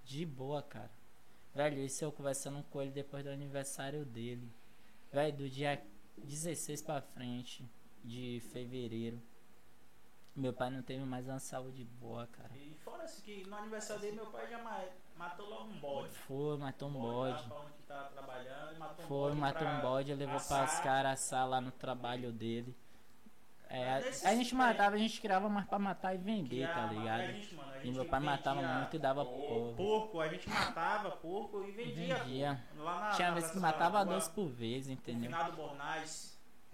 De 0.03 0.25
boa, 0.25 0.61
cara. 0.61 0.91
Velho, 1.55 1.79
isso 1.79 2.03
eu 2.03 2.11
conversando 2.11 2.61
com 2.71 2.81
ele 2.81 2.91
depois 2.91 3.23
do 3.23 3.29
aniversário 3.29 4.03
dele. 4.03 4.51
Velho, 5.13 5.37
do 5.37 5.49
dia 5.49 5.81
16 6.17 6.81
pra 6.81 7.01
frente 7.01 7.63
de 8.03 8.41
fevereiro. 8.51 9.21
Meu 10.35 10.51
pai 10.51 10.69
não 10.71 10.81
teve 10.81 11.05
mais 11.05 11.27
uma 11.27 11.37
saúde 11.39 11.83
boa, 11.85 12.25
cara. 12.27 12.49
E 12.55 12.73
fora 12.83 13.03
assim 13.03 13.21
que 13.21 13.47
no 13.47 13.55
aniversário 13.55 14.01
dele, 14.01 14.15
meu 14.15 14.25
pai 14.27 14.47
já 14.49 14.57
ma- 14.63 14.83
matou 15.15 15.47
logo 15.47 15.65
um 15.69 15.79
bode. 15.79 16.09
Foi, 16.15 16.57
matou 16.57 16.89
um 16.89 16.93
Bode 16.93 17.43
e 17.43 18.79
matou 18.79 19.05
um 19.05 19.07
Foi, 19.07 19.29
bode 19.29 19.37
matou 19.39 19.67
um 19.67 19.81
bode, 19.81 20.15
levou 20.15 20.35
assar. 20.37 20.65
para 20.65 20.73
os 20.73 20.79
caras 20.79 21.11
assar 21.13 21.47
lá 21.47 21.61
no 21.61 21.71
trabalho 21.71 22.31
dele. 22.31 22.75
É, 23.69 23.93
a, 24.23 24.35
gente 24.35 24.53
matava, 24.53 24.95
a 24.95 24.99
gente 24.99 25.19
criava 25.19 25.49
mais 25.49 25.65
pra 25.67 25.79
matar 25.79 26.13
e 26.13 26.17
vender, 26.17 26.67
tá 26.67 26.85
ligado? 26.87 27.21
a 27.21 27.25
gente, 27.31 27.55
mano, 27.55 27.71
a 27.71 27.77
E 27.79 27.85
gente 27.85 27.95
meu 27.95 28.05
pai 28.05 28.19
matava 28.19 28.61
muito 28.61 28.95
e 28.95 28.99
dava 28.99 29.25
povo. 29.25 29.75
Porco, 29.75 30.19
a 30.19 30.27
gente 30.27 30.47
matava 30.49 31.11
porco 31.11 31.63
e 31.63 31.71
vendia. 31.71 32.15
Vendia. 32.17 32.63
na, 32.75 33.11
Tinha 33.11 33.29
na 33.29 33.33
vezes 33.35 33.51
que 33.51 33.59
matava 33.59 34.03
dois 34.05 34.27
por 34.27 34.47
vez, 34.47 34.87
entendeu? 34.87 35.23
Finado 35.31 35.53
Bornaz. 35.53 36.32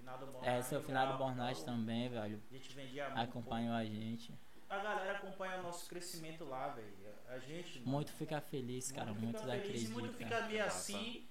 Finado 0.09 0.25
Bornaz. 0.31 0.47
É, 0.57 0.61
seu 0.63 0.81
finado 0.81 1.17
tal. 1.17 1.53
também, 1.65 2.09
velho. 2.09 2.41
A 2.49 2.53
gente 2.53 2.73
vendia 2.73 3.05
muito. 3.09 3.19
Acompanhou 3.21 3.73
a 3.75 3.85
gente. 3.85 4.33
A 4.69 4.77
galera 4.79 5.17
acompanha 5.17 5.59
o 5.59 5.63
nosso 5.63 5.87
crescimento 5.87 6.43
lá, 6.45 6.69
velho. 6.69 6.93
A 7.27 7.37
gente. 7.39 7.79
mano, 7.79 7.91
Muito 7.91 8.11
fica 8.13 8.41
feliz, 8.41 8.91
cara. 8.91 9.13
muito 9.13 9.39
feliz 9.39 9.83
e 9.83 9.87
Muito 9.89 10.13
fica 10.13 10.41
meio 10.47 10.65
assim. 10.65 11.27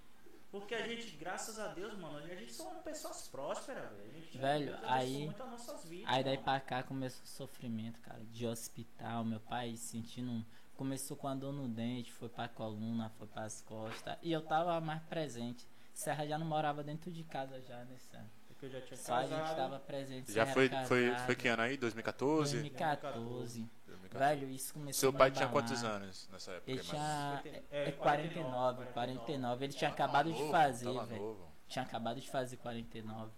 Porque 0.51 0.75
a 0.75 0.87
gente, 0.87 1.15
graças 1.17 1.59
a 1.59 1.69
Deus, 1.75 1.99
mano, 1.99 2.19
a 2.19 2.27
gente 2.35 2.53
somos 2.53 2.83
pessoas 2.83 3.29
prósperas, 3.29 3.91
velho. 3.91 4.11
A 4.11 4.15
gente, 4.15 4.39
Velho, 4.39 4.79
aí- 4.85 5.25
muito 5.27 5.43
as 5.43 5.51
nossas 5.51 5.85
vidas, 5.85 6.09
Aí 6.09 6.25
daí 6.25 6.35
mano. 6.37 6.45
pra 6.45 6.61
cá 6.61 6.83
começou 6.83 7.23
o 7.23 7.27
sofrimento, 7.27 8.01
cara. 8.01 8.25
De 8.33 8.47
hospital, 8.47 9.25
meu 9.25 9.41
pai 9.41 9.77
sentindo. 9.77 10.31
um- 10.31 10.45
Começou 10.75 11.17
com 11.17 11.27
a 11.27 11.35
dor 11.35 11.53
no 11.53 11.69
dente, 11.69 12.13
foi 12.13 12.29
pra 12.29 12.49
coluna, 12.49 13.11
foi 13.19 13.27
pras 13.27 13.61
costas. 13.63 14.17
E 14.23 14.31
eu 14.31 14.41
tava 14.41 14.81
mais 14.81 15.03
presente. 15.03 15.67
Serra 15.93 16.25
já 16.25 16.39
não 16.39 16.47
morava 16.47 16.85
dentro 16.85 17.11
de 17.11 17.25
casa 17.25 17.61
já 17.61 17.85
nesse 17.85 18.15
ano. 18.17 18.31
Que 18.59 18.67
eu 18.67 18.71
já 18.71 18.81
tinha 18.81 18.97
Só 18.97 19.15
a 19.15 19.23
gente 19.23 19.31
casado. 19.39 19.57
tava 19.57 19.79
presente. 19.79 20.33
Já 20.33 20.47
foi, 20.47 20.69
foi, 20.87 21.09
casado. 21.11 21.27
foi 21.27 21.37
que 21.37 21.49
ano 21.49 21.63
aí? 21.63 21.77
2014? 21.77 22.53
2014. 22.61 23.69
2014. 23.87 24.09
Velho, 24.19 24.51
isso 24.51 24.73
começou 24.75 25.01
Seu 25.01 25.11
a 25.11 25.13
pai 25.13 25.31
tinha 25.31 25.49
quantos 25.49 25.85
anos 25.85 26.29
nessa 26.33 26.53
época? 26.53 26.71
Ele 26.71 26.81
tinha. 26.81 27.43
É, 27.71 27.89
É 27.89 27.93
49, 27.93 28.87
49. 28.87 29.65
Ele 29.65 29.73
tinha 29.73 29.91
acabado 29.91 30.33
de 30.33 30.51
fazer, 30.51 30.93
velho. 31.07 31.37
Tinha 31.69 31.85
acabado 31.85 32.21
de 32.21 32.31
fazer 32.31 32.57
49. 32.57 33.31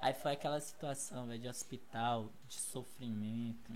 Aí 0.00 0.14
foi 0.14 0.32
aquela 0.32 0.60
situação, 0.60 1.26
velho, 1.26 1.40
de 1.40 1.48
hospital, 1.48 2.30
de 2.46 2.54
sofrimento. 2.56 3.72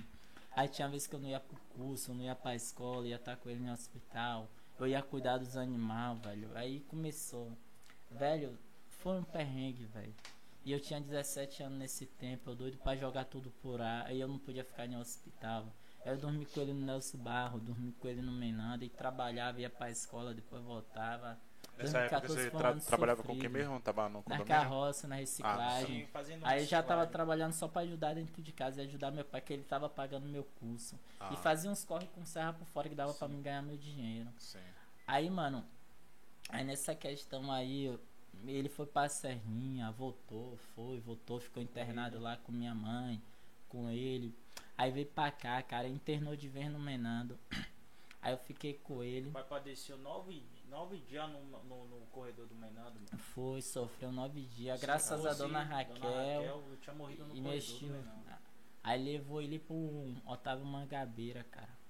Aí 0.55 0.69
tinha 0.69 0.89
vezes 0.89 1.07
que 1.07 1.15
eu 1.15 1.19
não 1.21 1.29
ia 1.29 1.41
pro 1.41 1.57
curso, 1.77 2.11
eu 2.11 2.15
não 2.15 2.23
ia 2.23 2.35
pra 2.35 2.55
escola, 2.55 3.07
ia 3.09 3.17
estar 3.17 3.37
com 3.37 3.49
ele 3.49 3.61
no 3.61 3.73
hospital. 3.73 4.49
Eu 4.79 4.87
ia 4.87 5.03
cuidar 5.03 5.39
dos 5.39 5.57
animais, 5.57 6.19
velho. 6.21 6.51
Aí 6.55 6.81
começou. 6.81 7.51
Velho, 8.11 8.57
foi 9.01 9.17
um 9.19 9.25
perrengue, 9.25 9.85
velho. 9.87 10.15
E 10.65 10.71
eu 10.73 10.79
tinha 10.81 11.01
17 11.01 11.63
anos 11.63 11.79
nesse 11.79 12.07
tempo, 12.07 12.51
eu 12.51 12.55
doido 12.55 12.79
pra 12.79 12.95
jogar 12.97 13.25
tudo 13.25 13.51
por 13.63 13.81
ar. 13.81 14.07
Aí 14.07 14.21
eu 14.21 14.29
não 14.29 14.39
podia 14.39 14.65
ficar 14.65 14.87
em 14.87 14.97
hospital. 14.97 15.67
Aí 16.05 16.13
eu 16.13 16.19
dormi 16.19 16.47
com 16.47 16.61
ele 16.61 16.73
no 16.73 16.85
Nelson 16.87 17.19
Barro, 17.19 17.59
dormi 17.61 17.93
com 17.93 18.09
ele 18.09 18.23
no 18.23 18.33
Menanda 18.33 18.85
e 18.85 18.89
trabalhava, 18.89 19.61
ia 19.61 19.71
pra 19.71 19.91
escola, 19.91 20.33
depois 20.35 20.63
voltava. 20.63 21.39
Nessa 21.79 21.99
época 21.99 22.21
2014 22.29 22.35
você 22.45 22.51
foi 22.51 22.59
um 22.59 22.63
tra- 22.75 22.81
trabalhava 22.87 23.23
com 23.23 23.29
quem 23.29 23.37
sofrido. 23.37 23.53
mesmo? 23.59 23.81
Tava 23.81 24.09
no 24.09 24.23
Na 24.29 24.45
carroça, 24.45 25.09
na 25.09 25.15
reciclagem. 25.17 26.01
Sim, 26.03 26.07
fazendo 26.13 26.45
Aí 26.47 26.61
eu 26.63 26.67
já 26.67 26.83
tava 26.83 27.07
trabalhando 27.07 27.53
só 27.55 27.67
pra 27.67 27.83
ajudar 27.83 28.15
dentro 28.15 28.43
de 28.43 28.53
casa 28.53 28.83
e 28.83 28.85
ajudar 28.87 29.11
meu 29.11 29.25
pai, 29.25 29.41
que 29.41 29.53
ele 29.53 29.63
tava 29.65 29.89
pagando 29.89 30.29
meu 30.29 30.45
curso. 30.45 30.99
Ah, 31.19 31.31
E 31.33 31.37
fazia 31.39 31.71
uns 31.71 31.85
corre 31.85 32.07
com 32.09 32.25
serra 32.27 32.53
por 32.53 32.67
fora 32.67 32.89
que 32.89 32.95
dava 32.95 33.15
pra 33.15 33.27
mim 33.27 33.41
ganhar 33.41 33.63
meu 33.63 33.77
dinheiro. 33.77 34.29
Sim. 34.39 34.59
Aí, 35.07 35.31
mano, 35.31 35.65
aí 36.51 36.63
nessa 36.65 36.95
questão 36.95 37.51
aí, 37.51 37.85
eu- 37.87 38.01
ele 38.47 38.69
foi 38.69 38.87
pra 38.87 39.09
Serrinha, 39.09 39.91
voltou, 39.93 40.57
foi, 40.75 40.99
voltou, 41.01 41.39
ficou 41.41 41.63
internado 41.63 42.19
lá 42.19 42.37
com 42.37 42.53
minha 42.53 42.75
mãe, 42.75 43.23
com 43.69 43.89
ele. 43.91 44.35
Aí 44.77 44.91
veio 44.91 45.07
pra 45.07 45.31
cá, 45.31 45.63
cara, 45.63 45.87
internou 45.89 46.35
de 46.35 46.49
vez 46.49 46.71
no 46.71 46.79
Menando. 46.79 47.39
Aí 48.21 48.33
eu 48.33 48.39
fiquei 48.39 48.75
com 48.75 49.03
ele. 49.03 49.31
Vai 49.31 49.43
padeceu 49.45 49.99
nove, 49.99 50.45
nove 50.69 50.99
dias 50.99 51.29
no, 51.29 51.41
no, 51.65 51.85
no 51.87 52.07
corredor 52.13 52.47
do 52.47 52.55
Menando. 52.55 52.95
mano. 52.95 53.19
Foi, 53.19 53.61
sofreu 53.61 54.13
nove 54.13 54.43
dias. 54.43 54.81
Graças 54.81 55.25
a 55.25 55.31
Fosse 55.31 55.39
dona 55.39 55.63
Raquel. 55.63 56.43
eu 56.43 56.77
tinha 56.81 56.95
morrido 56.95 57.25
no 57.25 57.35
corredor. 57.35 58.05
Aí 58.85 59.03
levou 59.03 59.41
ele 59.43 59.59
pro 59.59 60.15
Otávio 60.27 60.65
Mangabeira, 60.65 61.45
cara. 61.45 61.83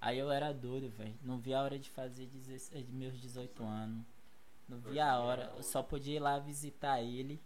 Aí 0.00 0.18
eu 0.18 0.32
era 0.32 0.52
doido, 0.52 0.88
velho. 0.90 1.14
Não 1.22 1.38
vi 1.38 1.54
a 1.54 1.62
hora 1.62 1.78
de 1.78 1.88
fazer 1.90 2.26
16, 2.26 2.86
de 2.86 2.92
meus 2.92 3.20
18 3.20 3.62
anos. 3.62 4.04
Não 4.68 4.78
vi 4.78 4.98
a 5.00 5.18
hora. 5.20 5.52
Eu 5.56 5.62
só 5.62 5.82
podia 5.82 6.16
ir 6.16 6.20
lá 6.20 6.38
visitar 6.38 7.00
ele, 7.02 7.40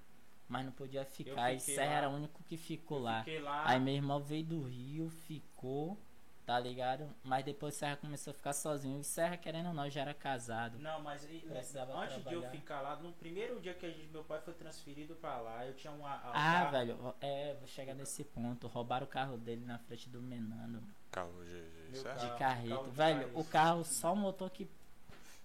mas 0.48 0.64
não 0.64 0.72
podia 0.72 1.04
ficar. 1.04 1.52
E 1.52 1.58
Serra 1.60 1.90
lá. 1.90 1.96
era 1.96 2.08
o 2.08 2.14
único 2.14 2.42
que 2.44 2.56
ficou 2.56 2.98
lá. 2.98 3.24
Lá. 3.42 3.62
Aí 3.68 3.80
meu 3.80 3.94
irmão 3.94 4.20
veio 4.20 4.44
do 4.44 4.62
Rio, 4.62 5.08
ficou, 5.10 5.98
tá 6.44 6.58
ligado? 6.60 7.08
Mas 7.24 7.44
depois 7.44 7.74
Serra 7.74 7.96
começou 7.96 8.30
a 8.30 8.34
ficar 8.34 8.52
sozinho. 8.52 9.00
E 9.00 9.04
Serra, 9.04 9.36
querendo 9.36 9.68
ou 9.68 9.74
não, 9.74 9.90
já 9.90 10.02
era 10.02 10.14
casado. 10.14 10.78
Não, 10.78 11.00
mas 11.02 11.24
e- 11.24 11.44
antes 11.50 11.72
de 11.72 11.78
eu 11.78 12.22
trabalhar. 12.22 12.50
ficar 12.50 12.80
lá, 12.80 12.96
no 12.96 13.12
primeiro 13.14 13.60
dia 13.60 13.74
que 13.74 13.86
a 13.86 13.90
gente, 13.90 14.08
meu 14.12 14.22
pai 14.22 14.40
foi 14.40 14.54
transferido 14.54 15.16
pra 15.16 15.40
lá, 15.40 15.66
eu 15.66 15.74
tinha 15.74 15.92
uma. 15.92 16.10
a- 16.10 16.30
Ah, 16.32 16.68
a- 16.68 16.70
velho, 16.70 17.14
é, 17.20 17.54
vou 17.54 17.66
chegar 17.66 17.94
nesse 17.94 18.22
ponto. 18.22 18.68
Roubaram 18.68 19.04
o 19.06 19.08
carro 19.08 19.36
dele 19.36 19.64
na 19.64 19.78
frente 19.78 20.08
do 20.08 20.22
Menando. 20.22 20.80
Carro 21.10 21.32
GG, 21.44 22.02
carro. 22.04 22.18
De 22.32 22.38
carreta. 22.38 22.68
carro 22.76 22.90
velho, 22.90 23.18
raiz. 23.22 23.32
o 23.34 23.44
carro 23.50 23.84
só 23.84 24.12
o 24.12 24.16
motor 24.16 24.50
que. 24.50 24.68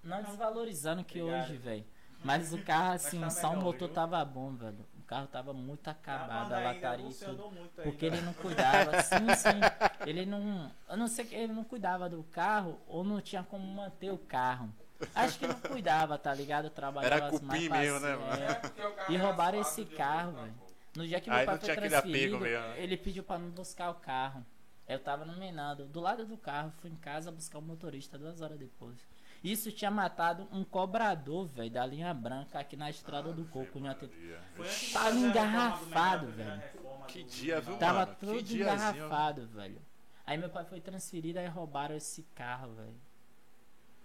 Não 0.04 0.24
desvalorizando 0.24 1.04
que 1.04 1.22
Obrigado. 1.22 1.46
hoje, 1.46 1.58
velho. 1.58 1.86
Mas 2.24 2.54
o 2.54 2.58
carro, 2.64 2.94
assim, 2.94 3.20
tá 3.20 3.30
só 3.30 3.52
o 3.54 3.58
motor 3.58 3.88
viu? 3.88 3.96
tava 3.96 4.24
bom, 4.24 4.54
velho. 4.56 4.86
O 5.00 5.04
carro 5.04 5.28
tava 5.28 5.54
muito 5.54 5.88
Ah, 5.88 5.92
acabado, 5.92 6.50
mano, 6.52 6.54
a 6.54 6.58
ainda 6.70 6.74
lataria 6.88 7.10
e 7.10 7.14
tudo. 7.14 7.52
aí, 7.78 7.84
Porque 7.84 8.10
né? 8.10 8.18
ele 8.18 8.26
não 8.26 8.34
cuidava, 8.34 9.02
sim, 9.04 9.36
sim. 9.36 9.60
Ele 10.08 10.26
não. 10.26 10.72
Eu 10.90 10.98
não 10.98 11.08
sei 11.08 11.26
que 11.26 11.36
ele 11.36 11.52
não 11.54 11.64
cuidava 11.64 12.08
do 12.10 12.24
carro 12.26 12.80
ou 12.88 13.04
não 13.04 13.20
tinha 13.20 13.44
como 13.44 13.66
manter 13.66 14.12
o 14.12 14.18
carro. 14.18 14.70
Acho 15.16 15.40
que 15.40 15.48
não 15.48 15.60
cuidava, 15.60 16.16
tá 16.18 16.32
ligado? 16.34 16.70
Trabalhava 16.70 17.16
Era 17.16 17.26
as 17.26 17.32
cupim 17.32 17.68
mais 17.70 17.70
mesmo, 17.92 18.00
né, 18.02 18.16
mano? 18.16 18.44
é. 18.44 19.12
E 19.12 19.18
roubaram 19.18 19.60
esse 19.60 19.84
carro, 19.86 20.34
velho. 20.34 20.54
pô. 20.54 20.72
No 20.96 21.08
dia 21.08 21.20
que 21.20 21.30
Aí 21.30 21.38
meu 21.38 21.46
pai 21.46 21.56
não 21.56 21.60
foi 21.62 21.66
tinha 21.66 21.74
aquele 21.74 21.90
transferido, 21.90 22.40
né? 22.40 22.74
ele 22.84 22.98
pediu 22.98 23.24
pra 23.24 23.40
me 23.40 23.50
buscar 23.50 23.90
o 23.90 23.96
carro. 23.96 24.46
Eu 24.88 25.00
tava 25.00 25.26
no 25.26 25.38
Menando, 25.38 25.86
do 25.86 26.00
lado 26.02 26.26
do 26.26 26.38
carro, 26.38 26.72
fui 26.82 26.90
em 26.92 26.96
casa 26.96 27.32
buscar 27.32 27.58
o 27.60 27.62
motorista 27.62 28.18
duas 28.18 28.42
horas 28.42 28.60
depois. 28.60 28.98
Isso 29.44 29.72
tinha 29.72 29.90
matado 29.90 30.48
um 30.52 30.64
cobrador, 30.64 31.48
velho, 31.48 31.72
da 31.72 31.84
linha 31.86 32.14
branca 32.14 32.60
aqui 32.60 32.76
na 32.78 32.90
estrada 32.90 33.34
do 33.34 33.44
Coco. 33.46 33.80
antes 33.84 34.10
de 34.10 34.94
Tava 34.94 35.12
do 35.12 35.18
engarrafado, 35.18 36.28
velho. 36.28 36.62
Que 37.08 37.24
do- 37.24 37.30
dia, 37.30 37.60
viu, 37.60 37.78
Tava 37.78 38.00
mano? 38.06 38.14
Que 38.16 38.20
tudo 38.26 38.44
diazinho. 38.44 38.62
engarrafado, 39.06 39.48
velho. 39.48 39.82
Aí 40.26 40.38
meu 40.38 40.50
pai 40.50 40.64
foi 40.66 40.80
transferido, 40.80 41.40
aí 41.40 41.48
roubaram 41.48 41.96
esse 41.96 42.22
carro, 42.36 42.74
velho. 42.76 42.96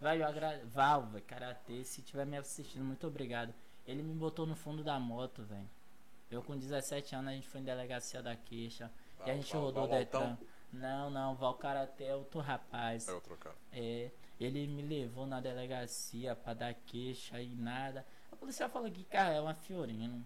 Velho, 0.01 0.23
eu 0.23 0.27
agra... 0.29 0.63
Val, 0.67 1.07
velho, 1.07 1.25
Karatê, 1.25 1.85
se 1.85 2.01
tiver 2.03 2.25
me 2.25 2.37
assistindo, 2.39 2.85
muito 2.85 3.07
obrigado. 3.07 3.53
Ele 3.87 4.03
me 4.03 4.15
botou 4.15 4.47
no 4.47 4.57
fundo 4.57 4.83
da 4.83 4.99
moto, 4.99 5.43
velho. 5.45 5.69
Eu 6.31 6.43
com 6.43 6.57
17 6.57 7.15
anos, 7.15 7.31
a 7.31 7.35
gente 7.35 7.49
foi 7.49 7.61
em 7.61 7.65
delegacia 7.65 8.23
da 8.23 8.35
queixa. 8.35 8.91
e 9.25 9.31
a 9.31 9.35
gente 9.35 9.53
Val- 9.53 9.63
rodou 9.63 9.85
o 9.85 9.89
Val 9.89 9.99
Detran. 9.99 10.21
Altão? 10.21 10.39
Não, 10.73 11.11
não, 11.11 11.35
Val 11.37 11.55
Karatê 11.55 12.05
é 12.05 12.17
outro 12.17 12.41
rapaz. 12.41 13.07
É 13.07 13.13
outro 13.13 13.37
cara. 13.37 13.55
É, 13.73 14.11
ele 14.45 14.67
me 14.67 14.83
levou 14.83 15.27
na 15.27 15.41
delegacia 15.41 16.35
pra 16.37 16.55
dar 16.55 16.75
queixa 16.75 17.41
e 17.41 17.55
nada. 17.55 18.05
A 18.31 18.37
policial 18.37 18.69
falou 18.69 18.91
que 18.91 19.05
carro 19.05 19.33
é 19.33 19.41
uma 19.41 19.55
Fiorino. 19.55 20.25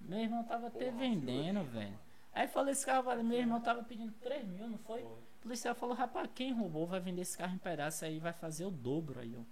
Meu 0.00 0.18
irmão 0.18 0.44
tava 0.44 0.68
até 0.68 0.90
vendendo, 0.90 1.26
Fiorino, 1.26 1.64
velho. 1.64 1.98
Aí 2.34 2.48
falou 2.48 2.70
esse 2.70 2.84
carro, 2.84 3.04
vale, 3.04 3.22
meu 3.22 3.38
irmão 3.38 3.60
tava 3.60 3.82
pedindo 3.82 4.12
3 4.22 4.48
mil, 4.48 4.68
não 4.68 4.78
foi? 4.78 5.02
Foi. 5.02 5.10
O 5.10 5.42
policial 5.42 5.74
falou, 5.74 5.94
rapaz, 5.94 6.30
quem 6.34 6.52
roubou 6.52 6.86
vai 6.86 7.00
vender 7.00 7.22
esse 7.22 7.36
carro 7.36 7.54
em 7.54 7.58
pedaço 7.58 8.04
aí, 8.04 8.18
vai 8.18 8.32
fazer 8.32 8.64
o 8.64 8.70
dobro 8.70 9.20
aí, 9.20 9.36
ó. 9.36 9.42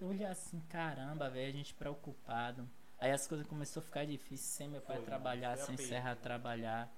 Eu 0.00 0.08
olhei 0.08 0.26
assim, 0.26 0.60
caramba, 0.68 1.28
velho, 1.28 1.48
a 1.48 1.56
gente 1.56 1.74
preocupado. 1.74 2.68
Aí 2.98 3.10
as 3.10 3.26
coisas 3.26 3.46
começaram 3.46 3.82
a 3.82 3.86
ficar 3.86 4.06
difíceis, 4.06 4.40
sem 4.40 4.68
meu 4.68 4.80
pai 4.80 4.96
Foi, 4.96 5.06
trabalhar, 5.06 5.56
sem. 5.56 5.76
Serra 5.76 6.14
trabalhar. 6.14 6.90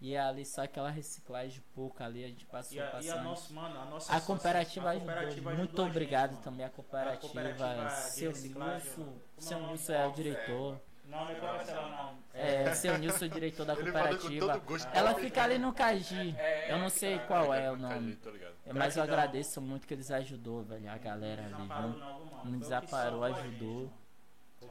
E 0.00 0.16
ali 0.16 0.44
só 0.44 0.62
aquela 0.62 0.90
reciclagem 0.90 1.60
pouca 1.74 2.04
ali, 2.04 2.24
a 2.24 2.28
gente 2.28 2.46
passou 2.46 2.76
E 2.76 2.80
a, 2.80 3.00
e 3.02 3.10
a 3.10 3.20
nossa, 3.22 3.52
mano, 3.52 3.80
a 3.80 3.84
nossa 3.86 4.14
A 4.14 4.20
cooperativa 4.20 4.88
a 4.88 4.90
ajudou. 4.92 5.06
cooperativa 5.08 5.50
Muito 5.50 5.62
ajudou 5.62 5.84
a 5.84 5.88
gente, 5.88 5.96
obrigado 5.96 6.30
mano. 6.32 6.42
também 6.44 6.64
a 6.64 6.68
A 6.68 6.70
cooperativa. 6.70 7.20
cooperativa 7.20 7.84
de 7.84 7.92
seu 8.10 8.32
Nilson. 8.32 9.12
Seu 9.38 9.58
é 9.58 9.66
Nilson 9.66 9.92
é 9.92 10.06
o 10.06 10.12
diretor. 10.12 10.80
Não, 11.04 11.24
não 11.24 11.30
é 11.30 11.34
cooperativa, 11.34 11.88
não. 11.88 12.18
É, 12.34 12.74
seu 12.74 12.98
Nilson 12.98 13.24
é 13.24 13.28
o 13.28 13.30
diretor 13.30 13.66
da 13.66 13.74
cooperativa. 13.76 14.62
Ela 14.92 15.14
fica 15.14 15.42
ali 15.42 15.58
no 15.58 15.72
Cagi. 15.72 16.34
É, 16.38 16.72
Eu 16.72 16.78
não 16.78 16.90
sei 16.90 17.18
qual 17.20 17.52
é 17.52 17.70
o 17.70 17.76
nome. 17.76 18.16
Ligado. 18.24 18.54
Mas 18.74 18.96
eu 18.96 19.02
agradeço 19.02 19.60
muito 19.60 19.86
que 19.86 19.94
eles 19.94 20.10
ajudou, 20.10 20.62
velho. 20.62 20.88
A 20.90 20.98
galera 20.98 21.42
ali, 21.44 21.52
não. 21.66 21.88
Não 22.44 22.58
a 23.24 23.30
gente, 23.30 23.40
ajudou. 23.40 23.90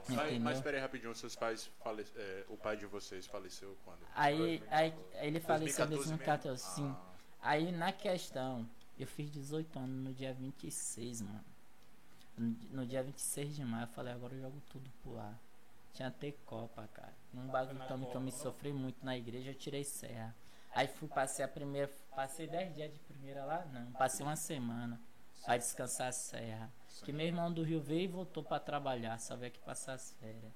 Mas, 0.08 0.18
Entendeu? 0.18 0.40
mas 0.40 0.60
peraí 0.60 0.80
rapidinho, 0.80 1.14
seus 1.14 1.34
pais 1.34 1.70
fale... 1.82 2.06
é, 2.16 2.44
o 2.48 2.56
pai 2.56 2.76
de 2.76 2.86
vocês 2.86 3.26
faleceu 3.26 3.76
quando? 3.84 4.00
Aí, 4.14 4.62
aí 4.70 4.94
ele 5.14 5.40
faleceu 5.40 5.84
em 5.84 5.88
2014 5.88 6.48
2014, 6.48 6.62
sim. 6.62 6.82
mesmo? 6.82 6.98
Aí 7.40 7.72
na 7.72 7.92
questão, 7.92 8.68
eu 8.98 9.06
fiz 9.06 9.30
18 9.30 9.78
anos 9.78 10.04
no 10.08 10.12
dia 10.12 10.32
26, 10.34 11.22
mano. 11.22 11.44
No, 12.36 12.56
no 12.70 12.86
dia 12.86 13.02
26 13.02 13.56
de 13.56 13.64
maio, 13.64 13.84
eu 13.84 13.88
falei, 13.88 14.12
agora 14.12 14.34
eu 14.34 14.40
jogo 14.40 14.62
tudo 14.70 14.90
pro 15.02 15.18
ar. 15.18 15.38
Tinha 15.92 16.08
até 16.08 16.32
Copa, 16.46 16.88
cara. 16.94 17.12
Num 17.32 17.48
bagulho 17.48 17.86
também 17.88 18.08
que 18.08 18.16
eu 18.16 18.20
me 18.20 18.30
sofri 18.30 18.72
muito 18.72 19.04
na 19.04 19.16
igreja, 19.16 19.50
eu 19.50 19.54
tirei 19.54 19.84
serra. 19.84 20.34
Aí 20.74 20.86
fui, 20.86 21.08
passei 21.08 21.44
a 21.44 21.48
primeira. 21.48 21.90
Passei 22.14 22.46
10 22.46 22.74
dias 22.74 22.92
de 22.92 22.98
primeira 23.00 23.44
lá? 23.44 23.64
Não, 23.72 23.92
passei 23.92 24.24
uma 24.24 24.36
semana. 24.36 25.00
Pra 25.48 25.56
descansar 25.56 26.08
a 26.08 26.12
serra. 26.12 26.70
Que 27.04 27.10
meu 27.12 27.24
irmão 27.26 27.50
do 27.50 27.62
Rio 27.62 27.80
veio 27.80 28.02
e 28.02 28.06
voltou 28.06 28.42
pra 28.42 28.60
trabalhar, 28.60 29.18
só 29.18 29.34
veio 29.34 29.50
aqui 29.50 29.58
passar 29.60 29.94
as 29.94 30.12
férias. 30.20 30.52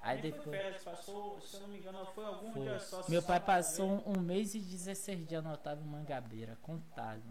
Aí 0.00 0.22
Nem 0.22 0.30
depois. 0.30 0.56
férias, 0.56 0.84
passou, 0.84 1.40
se 1.40 1.54
eu 1.56 1.60
não 1.62 1.68
me 1.68 1.78
engano, 1.78 2.06
foi 2.14 2.24
algum 2.24 2.52
Foi. 2.52 2.62
dia 2.62 2.78
só. 2.78 3.02
Meu 3.08 3.22
pai 3.22 3.40
passou 3.40 3.88
um, 4.06 4.18
um 4.18 4.20
mês 4.20 4.54
e 4.54 4.60
16 4.60 5.26
dias 5.26 5.42
no 5.42 5.52
Otávio 5.52 5.84
Mangabeira, 5.84 6.56
contado. 6.62 7.24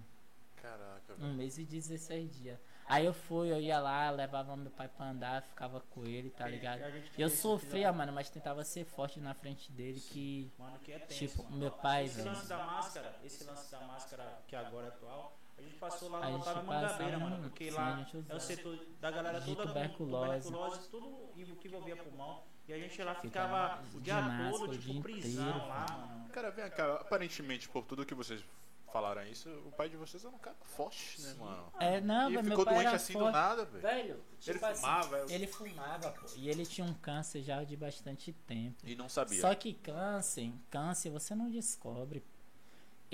Caraca, 0.61 1.13
Um 1.13 1.17
velho. 1.17 1.33
mês 1.35 1.57
e 1.57 1.63
16 1.63 2.35
dias. 2.35 2.59
Aí 2.87 3.05
eu 3.05 3.13
fui, 3.13 3.49
eu 3.51 3.61
ia 3.61 3.79
lá, 3.79 4.09
levava 4.09 4.55
meu 4.57 4.71
pai 4.71 4.89
pra 4.89 5.05
andar, 5.09 5.41
ficava 5.43 5.79
com 5.79 6.03
ele, 6.05 6.29
tá 6.31 6.47
ligado? 6.47 6.81
E 7.17 7.23
a 7.23 7.25
eu 7.25 7.29
sofria, 7.29 7.93
mano, 7.93 8.11
mas 8.11 8.29
tentava 8.29 8.63
ser 8.65 8.83
forte 8.83 9.19
na 9.21 9.33
frente 9.33 9.71
dele 9.71 9.99
que. 10.01 10.51
Mano, 10.57 10.77
que 10.79 10.91
é 10.91 10.99
tenso, 10.99 11.17
Tipo, 11.17 11.43
mano. 11.43 11.57
meu 11.57 11.71
pai, 11.71 12.05
Esse 12.05 12.15
velho. 12.17 12.27
lance 12.29 12.47
da 12.47 12.57
máscara, 12.57 13.15
esse 13.23 13.43
lance 13.45 13.71
da 13.71 13.79
máscara 13.81 14.39
que 14.47 14.55
agora 14.55 14.87
é 14.87 14.89
atual, 14.89 15.37
a 15.57 15.61
gente 15.61 15.75
passou 15.77 16.09
lá 16.09 16.29
no 16.29 16.37
Otávio 16.39 16.63
Mangabeira, 16.65 17.17
mano, 17.19 17.41
porque 17.43 17.69
sim, 17.69 17.75
lá 17.77 18.05
é 18.29 18.35
o 18.35 18.39
setor 18.39 18.77
da 18.99 19.11
galera 19.11 19.39
De 19.39 19.45
toda 19.55 19.61
com 19.63 19.67
tuberculose. 19.67 20.47
tuberculose, 20.47 20.89
tudo 20.89 21.29
e 21.35 21.43
o 21.43 21.55
que 21.55 21.67
envolvia 21.67 21.95
pulmão. 21.97 22.43
E 22.67 22.73
a 22.73 22.77
gente 22.79 23.01
lá 23.03 23.15
Ficava 23.15 23.77
ficava 23.77 23.83
o 23.95 23.97
de 23.99 24.03
dia 24.03 24.21
máscara 24.21 24.57
todo, 24.57 24.77
tipo, 24.77 25.01
prisão 25.01 25.49
inteiro, 25.49 25.67
lá, 25.67 25.85
mano. 25.91 26.29
Cara, 26.29 26.49
vem 26.51 26.69
cá, 26.71 26.95
aparentemente, 26.95 27.69
por 27.69 27.85
tudo 27.85 28.05
que 28.05 28.15
vocês 28.15 28.43
falaram 28.91 29.23
isso, 29.27 29.49
o 29.65 29.71
pai 29.73 29.89
de 29.89 29.97
vocês 29.97 30.23
era 30.23 30.33
um 30.33 30.39
cara 30.39 30.55
forte, 30.63 31.21
né, 31.21 31.33
mano? 31.37 31.71
É, 31.79 31.99
não, 32.01 32.29
e 32.29 32.33
meu 32.33 32.43
ficou 32.43 32.65
pai 32.65 32.73
doente 32.75 32.87
era 32.87 32.95
assim 32.95 33.13
do 33.13 33.19
forte. 33.19 33.33
nada, 33.33 33.65
velho. 33.65 33.81
Velho, 33.81 34.23
tipo 34.39 34.57
Ele 34.57 34.65
assim, 34.65 34.81
fumava, 34.81 35.25
ele 35.29 35.47
fumava, 35.47 36.11
pô. 36.11 36.27
E 36.37 36.49
ele 36.49 36.65
tinha 36.65 36.87
um 36.87 36.93
câncer 36.95 37.43
já 37.43 37.63
de 37.63 37.75
bastante 37.75 38.31
tempo. 38.33 38.77
E 38.83 38.95
não 38.95 39.07
sabia. 39.09 39.41
Só 39.41 39.53
que 39.53 39.73
câncer, 39.73 40.51
câncer 40.71 41.09
você 41.11 41.35
não 41.35 41.49
descobre. 41.51 42.23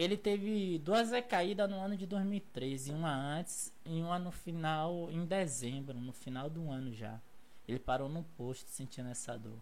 Ele 0.02 0.18
teve 0.18 0.80
duas 0.80 1.12
recaídas 1.12 1.70
no 1.70 1.80
ano 1.80 1.96
de 1.96 2.06
2013, 2.08 2.92
uma 2.92 3.14
antes 3.14 3.72
e 3.86 4.02
uma 4.02 4.18
no 4.18 4.32
final, 4.32 5.10
em 5.12 5.26
dezembro, 5.26 6.00
no 6.00 6.12
final 6.12 6.50
do 6.50 6.72
ano 6.72 6.92
já. 6.94 7.20
Ele 7.68 7.78
parou 7.78 8.10
no 8.10 8.24
posto 8.36 8.68
sentindo 8.70 9.10
essa 9.10 9.38
dor. 9.38 9.60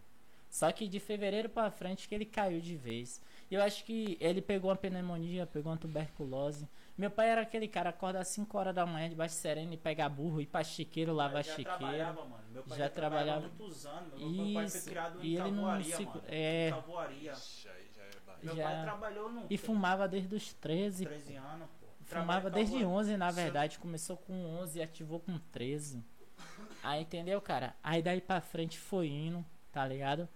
Só 0.48 0.72
que 0.72 0.88
de 0.88 0.98
fevereiro 0.98 1.48
pra 1.48 1.70
frente 1.70 2.08
que 2.08 2.14
ele 2.14 2.24
caiu 2.24 2.60
de 2.60 2.74
vez. 2.74 3.20
E 3.50 3.54
eu 3.54 3.62
acho 3.62 3.84
que 3.84 4.16
ele 4.18 4.40
pegou 4.40 4.70
uma 4.70 4.76
pneumonia, 4.76 5.46
pegou 5.46 5.70
uma 5.70 5.78
tuberculose. 5.78 6.66
Meu 6.98 7.10
pai 7.10 7.28
era 7.30 7.42
aquele 7.42 7.68
cara, 7.68 7.90
acorda 7.90 8.18
às 8.20 8.28
5 8.28 8.58
horas 8.58 8.74
da 8.74 8.84
manhã 8.84 9.08
debaixo 9.08 9.34
de 9.36 9.40
sereno 9.40 9.72
e 9.74 9.76
pegar 9.76 10.08
burro, 10.08 10.40
ir 10.40 10.46
pra 10.46 10.64
chiqueiro, 10.64 11.12
lavar 11.12 11.44
já 11.44 11.54
chiqueiro. 11.54 11.78
trabalhava, 11.78 12.24
mano. 12.24 12.44
Meu 12.50 12.62
pai 12.64 12.78
Já 12.78 12.84
já, 12.84 12.90
trabalhava 12.90 13.40
trabalhava- 13.42 13.54
muitos 13.64 13.86
anos. 13.86 14.20
Meu 14.20 14.54
pai 14.54 14.68
foi 14.68 14.78
Isso, 14.78 14.88
criado 14.90 15.18
e 15.22 15.36
em 15.36 15.40
ele 15.40 15.50
não 15.52 15.82
se- 15.84 16.04
mano. 16.04 16.22
é. 16.28 16.70
Tabuaria. 16.70 17.32
Ixi, 17.32 17.68
Meu 18.42 18.56
Já- 18.56 18.62
pai 18.64 18.82
trabalhou 18.82 19.30
no 19.32 19.46
E 19.50 19.56
fumava 19.58 20.08
desde 20.08 20.34
os 20.34 20.52
13, 20.54 21.04
13 21.04 21.34
anos, 21.36 21.68
pô. 21.80 21.86
Fumava 22.06 22.50
desde 22.50 22.72
Tabuaria. 22.74 22.98
11, 22.98 23.16
na 23.16 23.32
Seu- 23.32 23.42
verdade. 23.42 23.78
Começou 23.78 24.16
com 24.16 24.32
11 24.60 24.78
e 24.78 24.82
ativou 24.82 25.20
com 25.20 25.38
13. 25.52 26.02
Aí, 26.82 27.02
entendeu, 27.02 27.40
cara? 27.40 27.74
Aí 27.82 28.02
daí 28.02 28.20
pra 28.20 28.40
frente 28.40 28.78
foi 28.78 29.08
indo, 29.08 29.44
tá 29.70 29.86
ligado? 29.86 30.28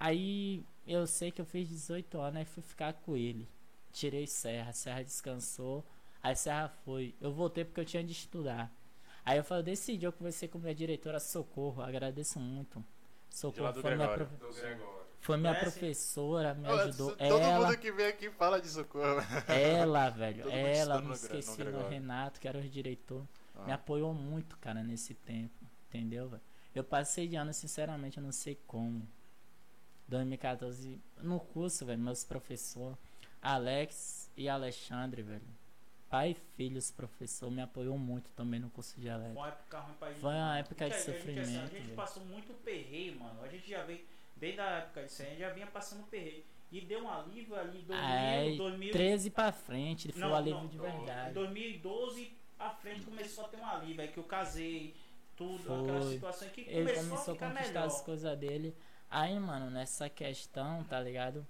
Aí 0.00 0.64
eu 0.86 1.06
sei 1.06 1.30
que 1.30 1.40
eu 1.40 1.44
fiz 1.44 1.68
18 1.68 2.18
anos 2.20 2.42
e 2.42 2.44
fui 2.44 2.62
ficar 2.62 2.92
com 2.94 3.16
ele. 3.16 3.48
Tirei 3.92 4.26
Serra, 4.26 4.72
Serra 4.72 5.02
descansou. 5.02 5.84
Aí 6.22 6.34
Serra 6.34 6.68
foi. 6.84 7.14
Eu 7.20 7.32
voltei 7.32 7.64
porque 7.64 7.80
eu 7.80 7.84
tinha 7.84 8.02
de 8.02 8.12
estudar. 8.12 8.72
Aí 9.24 9.36
eu 9.38 9.44
falei, 9.44 9.62
decidi, 9.62 10.04
eu 10.04 10.12
conversei 10.12 10.48
com 10.48 10.58
minha 10.58 10.74
diretora 10.74 11.20
Socorro, 11.20 11.82
agradeço 11.82 12.40
muito. 12.40 12.84
Socorro 13.30 13.72
foi 13.74 13.94
minha, 13.94 14.08
Gregório. 14.08 14.28
Do 15.22 15.26
foi 15.26 15.36
minha 15.36 15.54
Conhece? 15.54 15.70
professora, 15.78 16.54
me 16.54 16.66
ajudou. 16.68 17.10
Todo 17.16 17.20
Ela, 17.22 17.66
mundo 17.66 17.78
que 17.78 17.92
vem 17.92 18.06
aqui 18.06 18.28
fala 18.30 18.60
de 18.60 18.68
socorro. 18.68 19.20
ela, 19.48 20.10
velho, 20.10 20.42
Todo 20.42 20.52
ela, 20.52 21.00
não 21.00 21.12
esqueci 21.12 21.56
Gregório. 21.56 21.88
Renato, 21.88 22.40
que 22.40 22.48
era 22.48 22.58
o 22.58 22.62
diretor. 22.62 23.24
Ah. 23.54 23.64
Me 23.66 23.72
apoiou 23.72 24.12
muito, 24.12 24.56
cara, 24.58 24.82
nesse 24.82 25.14
tempo. 25.14 25.54
Entendeu, 25.88 26.28
velho? 26.28 26.42
Eu 26.74 26.82
passei 26.82 27.28
de 27.28 27.36
ano, 27.36 27.52
sinceramente, 27.54 28.16
eu 28.18 28.22
não 28.22 28.32
sei 28.32 28.58
como. 28.66 29.06
2014, 30.08 31.00
no 31.22 31.38
curso, 31.40 31.86
velho, 31.86 31.98
meus 32.00 32.24
professores, 32.24 32.96
Alex 33.40 34.30
e 34.36 34.48
Alexandre, 34.48 35.22
velho. 35.22 35.42
Pai 36.10 36.32
e 36.32 36.34
filhos, 36.56 36.90
professor, 36.90 37.50
me 37.50 37.62
apoiou 37.62 37.96
muito 37.96 38.30
também 38.32 38.60
no 38.60 38.68
curso 38.68 38.94
de 38.96 39.06
Foi 39.06 39.10
Alex. 39.12 39.32
uma 39.34 39.48
época 39.48 39.78
ruim 39.80 39.94
pra 39.94 40.08
gente. 40.08 40.20
Foi 40.20 40.34
uma 40.34 40.58
época 40.58 40.90
de 40.90 40.94
Porque 40.96 41.08
a 41.10 41.14
gente, 41.14 41.18
sofrimento, 41.18 41.62
A 41.74 41.78
gente 41.78 41.92
passou 41.94 42.24
muito 42.26 42.52
perreio, 42.62 43.18
mano. 43.18 43.42
A 43.42 43.48
gente 43.48 43.70
já 43.70 43.82
veio, 43.84 44.04
desde 44.42 44.60
a 44.60 44.64
época 44.78 45.04
de 45.04 45.12
100, 45.12 45.26
a 45.26 45.30
gente 45.30 45.38
já 45.38 45.50
vinha 45.50 45.66
passando 45.68 46.02
perreio. 46.08 46.44
E 46.72 46.80
deu 46.80 47.04
um 47.04 47.08
alívio 47.10 47.54
ali 47.54 47.78
em 47.78 47.84
2000, 47.84 48.04
Aí, 48.04 48.56
2000 48.56 48.92
13 48.92 49.30
pra 49.30 49.52
frente, 49.52 50.06
ele 50.06 50.12
foi 50.14 50.20
Não, 50.22 50.32
o 50.32 50.34
alívio 50.34 50.60
não, 50.62 50.66
de 50.66 50.76
Em 50.76 50.80
verdade. 50.80 51.34
2012 51.34 52.32
a 52.58 52.70
frente 52.70 53.02
começou 53.02 53.44
a 53.44 53.48
ter 53.48 53.56
um 53.58 53.66
alívio, 53.66 54.00
aí 54.02 54.08
que 54.08 54.18
eu 54.18 54.24
casei, 54.24 54.94
tudo, 55.36 55.72
aquela 55.72 56.00
Foi. 56.02 56.12
situação 56.14 56.48
que 56.48 56.62
Ele 56.62 56.80
começou, 56.92 57.04
começou 57.10 57.34
a 57.34 57.36
a 57.36 57.38
conquistar 57.50 57.68
melhor. 57.72 57.86
as 57.86 58.00
coisas 58.00 58.38
dele. 58.38 58.74
Aí, 59.08 59.38
mano, 59.38 59.70
nessa 59.70 60.08
questão, 60.08 60.82
tá 60.84 60.98
ligado? 60.98 61.46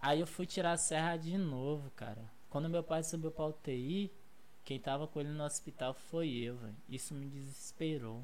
Aí 0.00 0.20
eu 0.20 0.26
fui 0.26 0.44
tirar 0.46 0.72
a 0.72 0.76
serra 0.76 1.16
de 1.16 1.38
novo, 1.38 1.90
cara. 1.92 2.22
Quando 2.50 2.68
meu 2.68 2.82
pai 2.82 3.02
subiu 3.02 3.30
pra 3.30 3.46
UTI, 3.46 4.12
quem 4.64 4.78
tava 4.78 5.06
com 5.06 5.20
ele 5.20 5.30
no 5.30 5.44
hospital 5.44 5.94
foi 5.94 6.28
eu, 6.30 6.56
velho. 6.56 6.76
Isso 6.88 7.14
me 7.14 7.26
desesperou. 7.26 8.22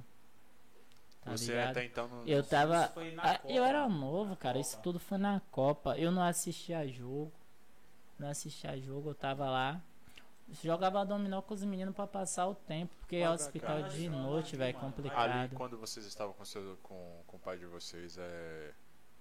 Tá 1.29 1.37
Você 1.37 1.53
ligado? 1.53 1.71
até 1.71 1.85
então 1.85 2.09
não. 2.09 2.27
Eu 2.27 2.43
tava. 2.43 2.85
Isso 2.85 2.93
foi 2.95 3.11
na 3.13 3.23
Ah, 3.23 3.39
Copa, 3.39 3.53
eu 3.53 3.65
era 3.65 3.89
novo, 3.89 4.37
cara. 4.37 4.59
Isso 4.59 4.79
tudo 4.83 4.99
foi 4.99 5.19
na 5.19 5.41
Copa. 5.51 5.97
Eu 5.99 6.11
não 6.11 6.23
assistia 6.23 6.87
jogo. 6.89 7.33
Não 8.19 8.29
assistia 8.29 8.77
jogo, 8.79 9.11
eu 9.11 9.15
tava 9.15 9.49
lá. 9.49 9.81
Jogava 10.63 11.05
dominó 11.05 11.43
com 11.43 11.53
os 11.55 11.63
meninos 11.63 11.95
pra 11.95 12.07
passar 12.07 12.47
o 12.49 12.55
tempo. 12.55 12.93
Porque 13.01 13.17
é 13.17 13.31
hospital 13.31 13.81
cara. 13.83 13.89
de 13.91 14.09
noite, 14.09 14.57
velho, 14.57 14.75
mano. 14.75 14.87
Ali, 14.87 14.95
complicado. 14.97 15.57
quando 15.57 15.77
vocês 15.79 16.07
estavam 16.07 16.33
com, 16.33 16.45
seu, 16.45 16.77
com, 16.83 17.23
com 17.27 17.37
o 17.37 17.41
pai 17.41 17.59
de 17.59 17.67
vocês, 17.67 18.17
é... 18.19 18.73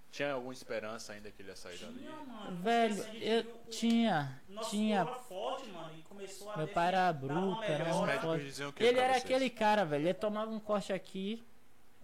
tinha 0.09 0.31
alguma 0.31 0.53
esperança 0.53 1.11
ainda 1.11 1.29
que 1.29 1.41
ele 1.41 1.49
ia 1.49 1.55
sair 1.55 1.77
dali? 1.79 1.99
Tinha, 1.99 2.15
mano. 2.15 2.57
Velho, 2.63 3.03
eu 3.21 3.43
tinha. 3.69 4.41
Tinha. 4.69 5.05
forte, 5.05 5.69
mano, 5.69 5.91
e 5.93 6.57
Meu 6.57 6.67
pai 6.69 6.87
era 6.87 7.11
bruto, 7.11 7.61
era 7.61 7.93
um 7.93 8.07
forte. 8.21 8.63
Ele 8.79 8.99
era 8.99 9.17
aquele 9.17 9.49
cara, 9.49 9.83
velho. 9.83 10.05
Ele 10.05 10.13
tomava 10.13 10.49
um 10.49 10.59
corte 10.61 10.93
aqui, 10.93 11.45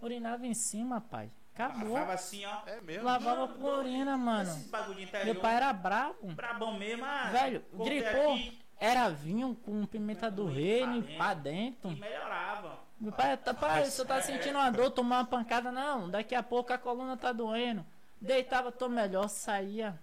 urinava 0.04 0.46
em 0.46 0.54
cima, 0.54 1.00
pai. 1.00 1.30
Acabou. 1.54 1.90
Ficava 1.90 2.12
assim, 2.14 2.44
ó. 2.44 2.62
É 2.66 2.80
mesmo? 2.80 3.04
Lavava 3.04 3.48
com 3.48 3.62
urina, 3.64 4.16
mano. 4.16 4.50
Esses 4.50 4.66
interior. 4.98 5.24
Meu 5.24 5.34
pai 5.36 5.54
era 5.54 5.72
brabo. 5.72 6.32
brabão 6.32 6.76
mesmo, 6.76 7.04
ah, 7.04 7.30
Velho, 7.30 7.64
gripou. 7.72 8.38
Era 8.78 9.08
vinho 9.08 9.54
com 9.64 9.86
pimenta 9.86 10.30
do 10.30 10.46
reino 10.46 11.02
pra 11.16 11.32
dentro. 11.32 11.90
E 11.90 11.94
melhorava. 11.94 12.78
Meu 13.00 13.12
pai, 13.12 13.36
tá, 13.36 13.54
pai, 13.54 13.84
você 13.84 14.04
tá 14.04 14.20
sentindo 14.20 14.56
uma 14.56 14.70
dor, 14.70 14.90
tomar 14.90 15.18
uma 15.18 15.24
pancada? 15.24 15.70
Não, 15.70 16.10
daqui 16.10 16.34
a 16.34 16.42
pouco 16.42 16.72
a 16.72 16.78
coluna 16.78 17.16
tá 17.16 17.32
doendo. 17.32 17.84
Deitava, 18.20 18.72
tô 18.72 18.88
melhor, 18.88 19.28
saía. 19.28 19.98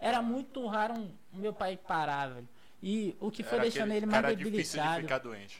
Era 0.00 0.22
muito 0.22 0.64
raro 0.66 0.94
um, 0.94 1.10
meu 1.32 1.52
pai 1.52 1.76
parar, 1.76 2.28
velho. 2.28 2.48
E 2.82 3.16
o 3.20 3.30
que 3.30 3.42
foi 3.42 3.58
Era 3.58 3.62
deixando 3.62 3.92
ele 3.92 4.06
mais 4.06 4.22
cara 4.22 4.36
difícil 4.36 4.52
de 4.52 4.62
debilitado. 4.62 5.02
ficar 5.02 5.18
doente. 5.18 5.58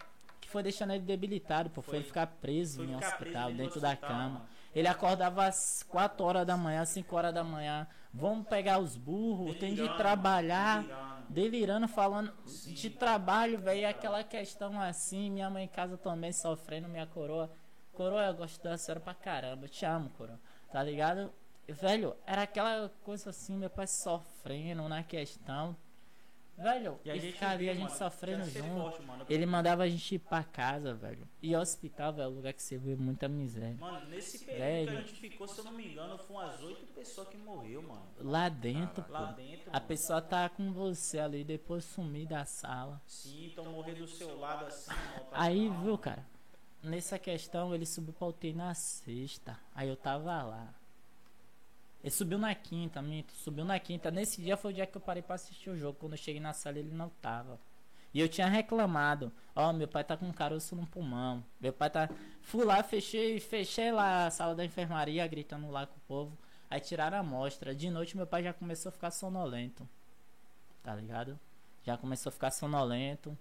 Que 0.48 0.52
foi 0.52 0.62
deixando 0.62 0.92
ele 0.94 1.04
debilitado, 1.04 1.68
pô. 1.68 1.82
Foi, 1.82 1.90
Foi. 1.92 1.98
ele 1.98 2.06
ficar 2.06 2.26
preso 2.26 2.76
Foi 2.78 2.86
em 2.86 2.94
ficar 2.94 3.16
preso 3.18 3.22
hospital, 3.24 3.52
dentro 3.52 3.80
da 3.80 3.88
hospital, 3.90 4.08
cama. 4.10 4.28
mano. 4.30 4.46
Ele 4.74 4.88
acordava 4.88 5.44
às 5.46 5.82
4 5.82 6.24
horas 6.24 6.46
da 6.46 6.56
manhã, 6.56 6.84
5 6.84 7.14
horas 7.16 7.34
da 7.34 7.44
manhã. 7.44 7.86
Vamos 8.12 8.46
pegar 8.48 8.78
os 8.78 8.96
burros, 8.96 9.56
tem 9.58 9.70
de 9.70 9.76
Delirando, 9.76 9.98
trabalhar. 9.98 10.82
delirando. 10.82 11.18
Delirando, 11.28 11.88
falando 11.88 12.32
de 12.46 12.88
trabalho, 12.90 13.58
velho. 13.58 13.86
Aquela 13.88 14.24
questão 14.24 14.80
assim, 14.80 15.30
minha 15.30 15.50
mãe 15.50 15.64
em 15.64 15.68
casa 15.68 15.98
também 15.98 16.32
sofrendo, 16.32 16.88
minha 16.88 17.06
coroa. 17.06 17.50
Coroa, 17.92 18.24
eu 18.26 18.34
gosto 18.34 18.62
da 18.62 18.78
senhora 18.78 19.00
pra 19.00 19.12
caramba. 19.14 19.66
Eu 19.66 19.68
te 19.68 19.84
amo, 19.84 20.08
coroa. 20.10 20.40
Tá 20.72 20.82
ligado? 20.82 21.30
Velho, 21.68 22.16
era 22.26 22.42
aquela 22.42 22.90
coisa 23.04 23.28
assim, 23.30 23.56
meu 23.56 23.68
pai 23.68 23.86
sofrendo 23.86 24.88
na 24.88 25.02
questão. 25.02 25.76
Velho, 26.58 26.98
E 27.04 27.08
e, 27.08 27.10
a 27.12 27.14
gente 27.14 27.32
ficar 27.34 27.50
ali, 27.50 27.64
viu, 27.64 27.72
a 27.72 27.74
gente 27.76 27.96
sofrendo 27.96 28.44
junto. 28.44 28.68
forte, 28.68 29.02
mano. 29.02 29.24
Ele 29.28 29.46
mandava 29.46 29.84
a 29.84 29.88
gente 29.88 30.16
ir 30.16 30.18
pra 30.18 30.42
casa, 30.42 30.92
velho. 30.92 31.28
E 31.40 31.54
hospital, 31.54 32.12
velho, 32.12 32.24
é 32.26 32.28
um 32.28 32.34
lugar 32.34 32.52
que 32.52 32.60
você 32.62 32.76
vê 32.76 32.96
muita 32.96 33.28
miséria. 33.28 33.76
Mano, 33.78 34.08
nesse 34.08 34.40
período 34.44 34.58
Velho. 34.60 34.90
que 34.90 34.96
a 34.96 35.00
gente 35.02 35.12
ficou, 35.14 35.46
se 35.46 35.58
eu 35.58 35.64
não 35.64 35.72
me 35.72 35.86
engano, 35.86 36.18
foram 36.18 36.40
umas 36.40 36.60
oito 36.64 36.84
pessoas 36.92 37.28
que 37.28 37.36
morreu, 37.36 37.80
mano. 37.82 38.02
Lá 38.18 38.48
dentro, 38.48 39.04
pô. 39.04 39.12
Lá 39.12 39.30
dentro. 39.32 39.70
A 39.70 39.74
mano. 39.74 39.86
pessoa 39.86 40.20
tá 40.20 40.48
com 40.48 40.72
você 40.72 41.20
ali, 41.20 41.44
depois 41.44 41.84
sumir 41.84 42.26
da 42.26 42.44
sala. 42.44 43.00
Sim, 43.06 43.46
então 43.52 43.64
morrer 43.66 43.94
do 43.94 44.08
seu 44.08 44.36
lado 44.36 44.66
assim, 44.66 44.90
tá 44.90 45.26
Aí, 45.32 45.68
viu, 45.82 45.96
cara? 45.96 46.26
Nessa 46.82 47.18
questão, 47.18 47.74
ele 47.74 47.86
subiu 47.86 48.12
pra 48.12 48.28
UTI 48.28 48.52
na 48.52 48.74
sexta. 48.74 49.58
Aí 49.74 49.88
eu 49.88 49.96
tava 49.96 50.42
lá. 50.42 50.74
Ele 52.02 52.10
subiu 52.10 52.38
na 52.38 52.54
quinta, 52.54 53.02
minto. 53.02 53.32
Subiu 53.32 53.64
na 53.64 53.78
quinta. 53.78 54.10
Nesse 54.10 54.40
dia 54.40 54.56
foi 54.56 54.70
o 54.70 54.74
dia 54.74 54.86
que 54.86 54.96
eu 54.96 55.00
parei 55.00 55.22
pra 55.22 55.34
assistir 55.34 55.70
o 55.70 55.76
jogo. 55.76 55.98
Quando 55.98 56.12
eu 56.12 56.18
cheguei 56.18 56.40
na 56.40 56.52
sala, 56.52 56.78
ele 56.78 56.92
não 56.92 57.08
tava. 57.20 57.58
E 58.14 58.20
eu 58.20 58.28
tinha 58.28 58.48
reclamado. 58.48 59.32
Ó, 59.54 59.72
meu 59.72 59.88
pai 59.88 60.04
tá 60.04 60.16
com 60.16 60.26
um 60.26 60.32
caroço 60.32 60.74
no 60.74 60.86
pulmão. 60.86 61.44
Meu 61.60 61.72
pai 61.72 61.90
tá. 61.90 62.08
Fui 62.42 62.64
lá, 62.64 62.82
fechei, 62.82 63.38
fechei 63.40 63.92
lá 63.92 64.26
a 64.26 64.30
sala 64.30 64.54
da 64.54 64.64
enfermaria, 64.64 65.26
gritando 65.26 65.70
lá 65.70 65.86
com 65.86 65.96
o 65.96 66.00
povo. 66.06 66.38
Aí 66.70 66.80
tiraram 66.80 67.16
a 67.16 67.20
amostra. 67.20 67.74
De 67.74 67.90
noite, 67.90 68.16
meu 68.16 68.26
pai 68.26 68.42
já 68.42 68.52
começou 68.52 68.90
a 68.90 68.92
ficar 68.92 69.10
sonolento. 69.10 69.88
Tá 70.82 70.94
ligado? 70.94 71.38
Já 71.84 71.96
começou 71.96 72.30
a 72.30 72.32
ficar 72.32 72.50
sonolento. 72.50 73.36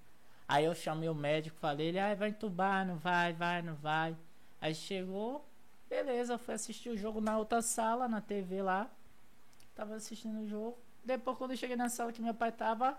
Aí 0.47 0.65
eu 0.65 0.73
chamei 0.73 1.09
o 1.09 1.15
médico, 1.15 1.57
falei, 1.57 1.87
ele, 1.87 1.99
ah, 1.99 2.15
vai 2.15 2.29
entubar, 2.29 2.85
não 2.85 2.95
vai, 2.95 3.33
vai, 3.33 3.61
não 3.61 3.75
vai. 3.75 4.15
Aí 4.61 4.73
chegou, 4.73 5.45
beleza, 5.89 6.33
eu 6.33 6.39
fui 6.39 6.53
assistir 6.53 6.89
o 6.89 6.97
jogo 6.97 7.21
na 7.21 7.37
outra 7.37 7.61
sala, 7.61 8.07
na 8.07 8.21
TV 8.21 8.61
lá. 8.61 8.89
Tava 9.75 9.95
assistindo 9.95 10.39
o 10.41 10.47
jogo. 10.47 10.77
Depois, 11.03 11.37
quando 11.37 11.51
eu 11.51 11.57
cheguei 11.57 11.75
na 11.75 11.89
sala 11.89 12.11
que 12.11 12.21
meu 12.21 12.33
pai 12.33 12.51
tava, 12.51 12.97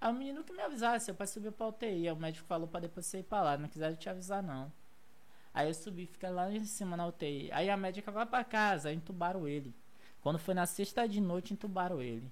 o 0.00 0.12
menino 0.12 0.44
que 0.44 0.52
me 0.52 0.62
avisasse, 0.62 1.06
seu 1.06 1.14
pai 1.14 1.26
subiu 1.26 1.52
pra 1.52 1.68
UTI. 1.68 2.10
O 2.10 2.16
médico 2.16 2.46
falou 2.46 2.66
pra 2.68 2.80
depois 2.80 3.06
você 3.06 3.20
ir 3.20 3.22
pra 3.22 3.42
lá, 3.42 3.56
não 3.56 3.68
quiseram 3.68 3.96
te 3.96 4.08
avisar 4.08 4.42
não. 4.42 4.72
Aí 5.52 5.68
eu 5.68 5.74
subi, 5.74 6.06
fiquei 6.06 6.28
lá 6.30 6.50
em 6.50 6.64
cima 6.64 6.96
na 6.96 7.06
UTI. 7.06 7.50
Aí 7.52 7.70
a 7.70 7.76
médica 7.76 8.10
vai 8.10 8.26
pra 8.26 8.42
casa, 8.42 8.88
aí 8.88 8.96
entubaram 8.96 9.46
ele. 9.46 9.74
Quando 10.20 10.38
foi 10.38 10.54
na 10.54 10.66
sexta 10.66 11.06
de 11.08 11.20
noite, 11.20 11.52
entubaram 11.52 12.02
ele. 12.02 12.30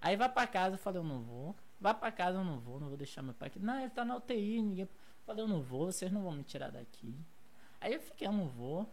Aí 0.00 0.16
vai 0.16 0.28
pra 0.28 0.46
casa, 0.46 0.74
eu 0.74 0.78
falei, 0.78 1.00
eu 1.00 1.04
não 1.04 1.20
vou. 1.20 1.56
Vai 1.80 1.92
pra 1.94 2.12
casa, 2.12 2.38
eu 2.38 2.44
não 2.44 2.60
vou, 2.60 2.78
não 2.78 2.88
vou 2.88 2.96
deixar 2.96 3.22
meu 3.22 3.34
pai 3.34 3.48
aqui. 3.48 3.58
Não, 3.58 3.80
ele 3.80 3.90
tá 3.90 4.04
na 4.04 4.16
UTI, 4.16 4.62
ninguém. 4.62 4.84
Eu 4.84 4.88
falei, 5.26 5.42
eu 5.42 5.48
não 5.48 5.60
vou, 5.60 5.86
vocês 5.86 6.12
não 6.12 6.22
vão 6.22 6.32
me 6.32 6.44
tirar 6.44 6.70
daqui. 6.70 7.14
Aí 7.80 7.94
eu 7.94 8.00
fiquei, 8.00 8.28
eu 8.28 8.32
não 8.32 8.46
vou. 8.46 8.86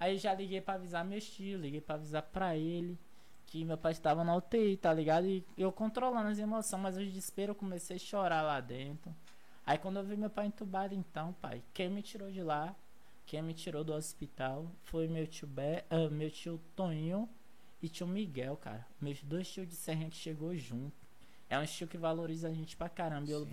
Aí 0.00 0.16
já 0.16 0.34
liguei 0.34 0.62
pra 0.62 0.74
avisar 0.74 1.04
meu 1.04 1.20
tio, 1.20 1.58
liguei 1.58 1.80
pra 1.80 1.94
avisar 1.94 2.22
pra 2.22 2.56
ele 2.56 2.98
que 3.50 3.64
meu 3.64 3.76
pai 3.76 3.92
estava 3.92 4.22
na 4.22 4.34
UTI, 4.36 4.76
tá 4.76 4.94
ligado? 4.94 5.26
E 5.26 5.44
eu 5.58 5.72
controlando 5.72 6.28
as 6.28 6.38
emoções, 6.38 6.80
mas 6.80 6.96
o 6.96 7.00
desespero 7.00 7.50
eu 7.50 7.54
comecei 7.54 7.96
a 7.96 7.98
chorar 7.98 8.42
lá 8.42 8.60
dentro. 8.60 9.14
Aí 9.66 9.76
quando 9.76 9.98
eu 9.98 10.04
vi 10.04 10.16
meu 10.16 10.30
pai 10.30 10.46
entubado, 10.46 10.94
então, 10.94 11.32
pai, 11.34 11.60
quem 11.74 11.90
me 11.90 12.00
tirou 12.00 12.30
de 12.30 12.42
lá, 12.42 12.74
quem 13.26 13.42
me 13.42 13.52
tirou 13.52 13.82
do 13.82 13.92
hospital 13.92 14.70
foi 14.84 15.08
meu 15.08 15.26
tio, 15.26 15.48
Be 15.48 15.84
ah, 15.90 16.08
meu 16.10 16.30
tio 16.30 16.60
Toninho 16.76 17.28
e 17.82 17.88
tio 17.88 18.06
Miguel, 18.06 18.56
cara. 18.56 18.86
Meus 19.00 19.20
dois 19.22 19.50
tios 19.50 19.68
de 19.68 19.74
Serrinha 19.74 20.10
que 20.10 20.16
chegou 20.16 20.56
junto. 20.56 20.94
É 21.48 21.58
um 21.58 21.64
tio 21.64 21.88
que 21.88 21.98
valoriza 21.98 22.48
a 22.48 22.52
gente 22.52 22.76
pra 22.76 22.88
caramba, 22.88 23.28
e 23.28 23.32
eu 23.32 23.44
Sim. 23.44 23.50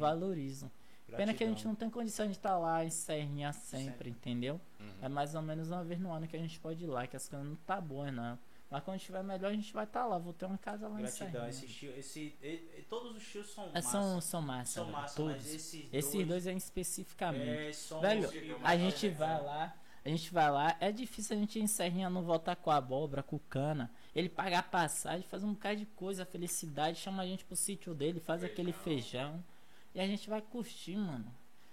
Valorizo. 1.11 1.17
Pena 1.17 1.33
que 1.37 1.43
a 1.43 1.47
gente 1.47 1.55
Gratidão. 1.55 1.71
não 1.71 1.75
tem 1.75 1.89
condição 1.89 2.25
de 2.25 2.33
estar 2.33 2.57
lá 2.57 2.83
em 2.85 2.89
Serrinha 2.89 3.51
sempre, 3.53 3.85
Sempre. 3.85 4.09
entendeu? 4.09 4.59
Uhum. 4.79 4.87
É 5.01 5.09
mais 5.09 5.35
ou 5.35 5.41
menos 5.41 5.69
uma 5.71 5.83
vez 5.83 5.99
no 5.99 6.11
ano 6.11 6.27
que 6.27 6.35
a 6.35 6.39
gente 6.39 6.59
pode 6.59 6.83
ir 6.83 6.87
lá, 6.87 7.07
que 7.07 7.15
as 7.15 7.27
coisas 7.27 7.47
não 7.47 7.55
tá 7.55 7.79
boas, 7.81 8.13
não. 8.13 8.37
Mas 8.69 8.83
quando 8.83 8.97
estiver 8.97 9.23
melhor, 9.23 9.49
a 9.49 9.53
gente 9.53 9.71
vai 9.73 9.85
estar 9.85 10.05
lá. 10.05 10.17
Vou 10.17 10.33
ter 10.33 10.45
uma 10.45 10.57
casa 10.57 10.89
lá 10.89 10.99
em 10.99 11.03
Gratidão. 11.03 11.29
Serrinha. 11.31 11.49
Esse 11.49 11.67
tio, 11.67 11.93
esse, 11.97 12.85
todos 12.89 13.15
os 13.15 13.25
tios 13.25 13.49
são 13.53 13.63
É, 13.69 13.73
massa. 13.75 13.89
são, 13.89 14.19
são 14.21 14.41
massa, 14.41 14.71
são 14.73 14.91
massa, 14.91 15.15
todos. 15.15 15.35
mas 15.37 15.53
esses, 15.55 15.87
Esses 15.93 16.27
dois 16.27 16.45
é 16.47 16.51
especificamente. 16.53 17.49
é, 17.69 17.71
são 17.73 18.01
Velho, 18.01 18.29
A 18.63 18.75
gente 18.77 19.07
vai 19.09 19.41
lá, 19.41 19.73
a 20.03 20.09
gente 20.09 20.33
vai 20.33 20.51
lá, 20.51 20.75
é 20.81 20.91
difícil 20.91 21.37
a 21.37 21.39
gente 21.39 21.59
ir 21.59 21.61
em 21.61 21.67
Serrinha 21.67 22.09
não 22.09 22.23
voltar 22.23 22.55
com 22.57 22.69
a 22.69 22.75
abóbora, 22.75 23.23
com 23.23 23.39
cana. 23.39 23.89
Ele 24.13 24.27
pagar 24.27 24.63
passagem, 24.69 25.25
faz 25.29 25.43
um 25.45 25.53
bocado 25.53 25.77
de 25.77 25.85
coisa, 25.85 26.25
felicidade, 26.25 26.99
chama 26.99 27.23
a 27.23 27.25
gente 27.25 27.45
pro 27.45 27.55
sítio 27.55 27.93
dele, 27.93 28.19
faz 28.19 28.43
aquele 28.43 28.73
feijão. 28.73 29.41
E 29.97 29.99
a 29.99 30.05
gente 30.05 30.29
vai 30.29 30.39
curtir, 30.43 30.95
mano. 30.95 31.25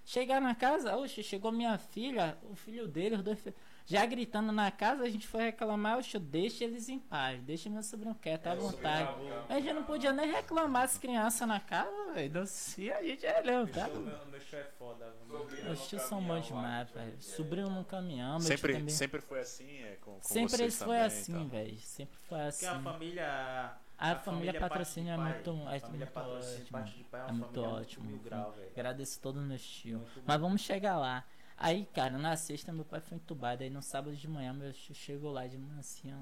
Chegar 0.03 0.41
na 0.41 0.55
casa, 0.55 0.97
oxe, 0.97 1.21
chegou 1.21 1.51
minha 1.51 1.77
filha, 1.77 2.35
o 2.49 2.55
filho 2.55 2.87
dele, 2.87 3.15
os 3.17 3.21
dois 3.23 3.39
filhos, 3.39 3.55
já 3.85 4.03
gritando 4.03 4.51
na 4.51 4.71
casa, 4.71 5.03
a 5.03 5.09
gente 5.09 5.27
foi 5.27 5.43
reclamar, 5.43 5.99
oxe, 5.99 6.17
deixa 6.17 6.63
eles 6.63 6.89
em 6.89 6.97
paz, 6.97 7.39
deixa 7.43 7.69
meu 7.69 7.83
sobrinho 7.83 8.15
quieto, 8.15 8.47
à 8.47 8.53
É, 8.53 8.55
vontade. 8.55 9.11
sobrinho, 9.11 9.43
A 9.47 9.59
gente 9.59 9.73
não 9.73 9.83
podia 9.83 10.11
nem 10.11 10.31
reclamar 10.31 10.83
as 10.83 10.97
crianças 10.97 11.47
na 11.47 11.59
casa, 11.59 11.91
velho. 12.15 12.33
Não 12.33 12.45
sei, 12.47 12.91
a 12.91 13.03
gente 13.03 13.23
é 13.27 13.43
Meu 13.43 13.59
levantado. 13.63 13.91
tio- 13.91 13.99
meu, 14.01 14.25
meu 14.25 14.39
é 14.59 14.63
foda. 14.79 15.05
mano. 15.05 15.39
Sobrinho 15.39 15.71
Os 15.71 15.87
tios 15.87 16.01
são 16.01 16.23
bons 16.23 16.47
demais, 16.47 16.89
velho. 16.89 17.21
Sobrinho 17.21 17.69
no 17.69 17.85
caminhão, 17.85 18.39
meu 18.39 18.41
Sempre, 18.47 18.73
também. 18.73 18.89
sempre 18.89 19.21
foi 19.21 19.39
assim, 19.39 19.83
é, 19.83 19.97
com, 20.01 20.13
com 20.15 20.21
Sempre 20.23 20.63
eles 20.63 20.77
foi 20.79 20.87
também, 20.87 21.01
assim, 21.03 21.31
então. 21.31 21.47
velho. 21.47 21.79
Sempre 21.79 22.17
foi 22.27 22.37
Porque 22.39 22.47
assim. 22.49 22.65
a 22.67 22.79
família. 22.79 23.77
A 24.11 24.19
família 24.19 24.53
parte 24.53 24.69
patrocínio 24.69 25.13
é 25.13 25.17
muito, 25.17 25.49
é 25.69 25.77
a 25.77 25.79
família 25.79 26.05
muito 26.05 26.29
ótimo. 26.29 26.67
parte 26.71 26.97
de 26.97 27.03
pai 27.05 27.21
é 27.21 27.29
É 27.29 27.31
muito 27.31 27.61
ótimo. 27.61 28.05
mil 28.05 28.19
grau. 28.19 28.55
Agradeço 28.71 29.19
todos 29.19 29.41
os 29.41 29.47
meus 29.47 29.63
tios. 29.65 30.01
Mas 30.25 30.39
vamos 30.39 30.61
chegar 30.61 30.97
lá. 30.97 31.23
Aí, 31.57 31.85
cara, 31.93 32.17
na 32.17 32.35
sexta 32.35 32.71
meu 32.73 32.83
pai 32.85 32.99
foi 33.01 33.17
entubado. 33.17 33.63
Aí 33.63 33.69
no 33.69 33.81
sábado 33.81 34.15
de 34.15 34.27
manhã 34.27 34.53
meu 34.53 34.73
tio 34.73 34.93
chegou 34.93 35.31
lá 35.31 35.47
de 35.47 35.57
manhã 35.57 35.79
assim. 35.79 36.13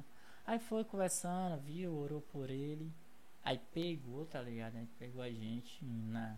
Aí 0.46 0.60
foi 0.60 0.84
conversando, 0.84 1.58
viu, 1.62 1.94
orou 1.96 2.22
por 2.22 2.50
ele. 2.50 2.92
Aí 3.44 3.60
pegou, 3.74 4.26
tá 4.26 4.42
ligado? 4.42 4.76
Aí 4.78 4.88
pegou 5.00 5.22
a 5.22 5.30
gente 5.30 5.84
na. 5.84 6.38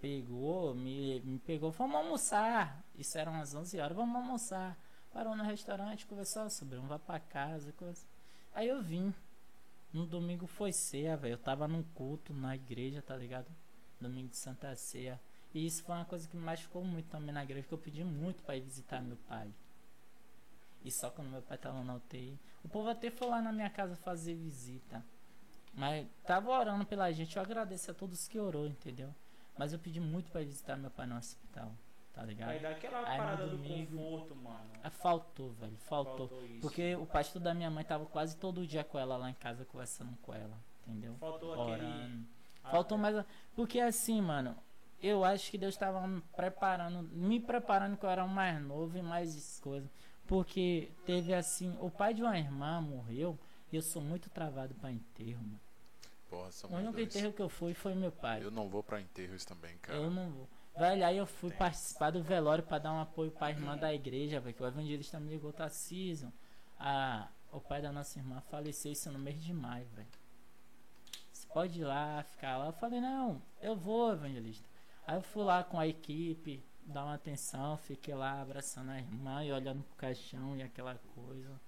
Pegou, 0.00 0.74
me, 0.74 1.20
me 1.20 1.38
pegou, 1.38 1.70
vamos 1.72 1.96
almoçar. 1.96 2.82
Isso 2.96 3.16
eram 3.18 3.32
umas 3.32 3.54
11 3.54 3.80
horas, 3.80 3.96
vamos 3.96 4.14
almoçar. 4.16 4.76
Parou 5.12 5.34
no 5.34 5.42
restaurante, 5.42 6.06
conversou 6.06 6.48
sobre, 6.50 6.76
vamos 6.76 7.00
pra 7.02 7.18
casa, 7.18 7.72
coisa. 7.72 8.02
Aí 8.54 8.68
eu 8.68 8.82
vim. 8.82 9.12
No 9.96 10.04
domingo 10.04 10.46
foi 10.46 10.74
ceia, 10.74 11.16
velho. 11.16 11.32
Eu 11.32 11.38
tava 11.38 11.66
num 11.66 11.82
culto 11.82 12.34
na 12.34 12.54
igreja, 12.54 13.00
tá 13.00 13.16
ligado? 13.16 13.46
Domingo 13.98 14.28
de 14.28 14.36
Santa 14.36 14.76
Ceia. 14.76 15.18
E 15.54 15.64
isso 15.64 15.82
foi 15.84 15.94
uma 15.94 16.04
coisa 16.04 16.28
que 16.28 16.36
me 16.36 16.42
machucou 16.42 16.84
muito 16.84 17.08
também 17.08 17.32
na 17.32 17.42
igreja, 17.42 17.66
que 17.66 17.72
eu 17.72 17.78
pedi 17.78 18.04
muito 18.04 18.42
pra 18.42 18.54
ir 18.54 18.60
visitar 18.60 19.00
meu 19.00 19.16
pai. 19.26 19.50
E 20.84 20.90
só 20.90 21.08
quando 21.08 21.30
meu 21.30 21.40
pai 21.40 21.56
tava 21.56 21.82
na 21.82 21.94
UTI. 21.94 22.38
O 22.62 22.68
povo 22.68 22.90
até 22.90 23.10
foi 23.10 23.26
lá 23.26 23.40
na 23.40 23.50
minha 23.50 23.70
casa 23.70 23.96
fazer 23.96 24.34
visita. 24.34 25.02
Mas 25.72 26.06
tava 26.26 26.50
orando 26.50 26.84
pela 26.84 27.10
gente. 27.10 27.34
Eu 27.34 27.42
agradeço 27.42 27.90
a 27.90 27.94
todos 27.94 28.28
que 28.28 28.38
orou, 28.38 28.66
entendeu? 28.66 29.14
Mas 29.56 29.72
eu 29.72 29.78
pedi 29.78 29.98
muito 29.98 30.28
ir 30.38 30.44
visitar 30.44 30.76
meu 30.76 30.90
pai 30.90 31.06
no 31.06 31.16
hospital. 31.16 31.72
Tá 32.16 32.22
ligado? 32.24 32.48
Aí 32.48 32.58
daquela 32.60 32.98
Aí 33.06 33.18
no 33.18 33.24
parada 33.24 33.46
do 33.46 33.58
conforto, 33.58 34.34
mano. 34.34 34.70
Ah, 34.82 34.88
Faltou, 34.88 35.52
velho. 35.52 35.76
Faltou. 35.76 36.30
isso. 36.46 36.60
Porque 36.62 36.96
o 36.96 37.04
pastor 37.04 37.42
da 37.42 37.52
minha 37.52 37.68
mãe 37.70 37.84
tava 37.84 38.06
quase 38.06 38.34
todo 38.38 38.66
dia 38.66 38.82
com 38.82 38.98
ela 38.98 39.18
lá 39.18 39.28
em 39.28 39.34
casa, 39.34 39.66
conversando 39.66 40.16
com 40.22 40.32
ela. 40.32 40.58
Entendeu? 40.86 41.14
Faltou 41.20 41.52
aquele. 41.52 41.84
Orando. 41.86 42.26
Ah, 42.64 42.70
Faltou 42.70 42.96
é. 42.96 43.00
mais. 43.02 43.18
a- 43.18 43.26
Porque 43.54 43.78
assim, 43.80 44.22
mano, 44.22 44.56
eu 45.02 45.24
acho 45.24 45.50
que 45.50 45.58
Deus 45.58 45.74
estava 45.74 46.06
me 46.08 46.22
preparando, 46.34 47.02
me 47.02 47.38
preparando 47.38 47.98
que 47.98 48.06
eu 48.06 48.10
era 48.10 48.24
um 48.24 48.28
mais 48.28 48.58
novo 48.62 48.96
e 48.96 49.02
mais 49.02 49.60
coisas. 49.60 49.90
Porque 50.26 50.90
teve 51.04 51.34
assim, 51.34 51.76
o 51.80 51.90
pai 51.90 52.14
de 52.14 52.22
uma 52.22 52.38
irmã 52.38 52.80
morreu 52.80 53.38
e 53.70 53.76
eu 53.76 53.82
sou 53.82 54.00
muito 54.00 54.30
travado 54.30 54.74
pra 54.76 54.90
enterro, 54.90 55.42
mano. 55.42 55.60
Porra, 56.30 56.50
são 56.50 56.70
O 56.70 56.74
único 56.76 56.94
dois. 56.94 57.14
enterro 57.14 57.32
que 57.34 57.42
eu 57.42 57.48
fui 57.50 57.74
foi 57.74 57.94
meu 57.94 58.10
pai. 58.10 58.42
Eu 58.42 58.50
não 58.50 58.68
vou 58.70 58.82
pra 58.82 59.00
enterros 59.02 59.44
também, 59.44 59.76
cara. 59.82 59.98
Eu 59.98 60.10
não 60.10 60.30
vou. 60.30 60.48
Velho, 60.76 61.06
aí 61.06 61.16
eu 61.16 61.26
fui 61.26 61.50
participar 61.50 62.10
do 62.10 62.22
velório 62.22 62.62
pra 62.62 62.78
dar 62.78 62.92
um 62.92 63.00
apoio 63.00 63.30
pra 63.30 63.48
irmã 63.48 63.78
da 63.78 63.94
igreja, 63.94 64.38
velho. 64.38 64.54
Que 64.54 64.62
o 64.62 64.66
evangelista 64.66 65.18
me 65.18 65.30
ligou, 65.30 65.50
Tarcísio. 65.50 66.30
A, 66.78 67.28
o 67.50 67.58
pai 67.58 67.80
da 67.80 67.90
nossa 67.90 68.18
irmã 68.18 68.42
faleceu 68.50 68.92
isso 68.92 69.10
no 69.10 69.18
mês 69.18 69.42
de 69.42 69.54
maio, 69.54 69.86
velho. 69.94 70.08
Você 71.32 71.46
pode 71.48 71.80
ir 71.80 71.84
lá, 71.84 72.22
ficar 72.24 72.58
lá. 72.58 72.66
Eu 72.66 72.72
falei, 72.74 73.00
não, 73.00 73.40
eu 73.62 73.74
vou, 73.74 74.12
evangelista. 74.12 74.68
Aí 75.06 75.16
eu 75.16 75.22
fui 75.22 75.44
lá 75.44 75.64
com 75.64 75.78
a 75.78 75.86
equipe, 75.86 76.62
dar 76.84 77.04
uma 77.04 77.14
atenção, 77.14 77.78
fiquei 77.78 78.14
lá 78.14 78.42
abraçando 78.42 78.90
a 78.90 78.98
irmã 78.98 79.42
e 79.44 79.52
olhando 79.52 79.82
pro 79.82 79.96
caixão 79.96 80.56
e 80.56 80.62
aquela 80.62 80.94
coisa. 81.14 81.58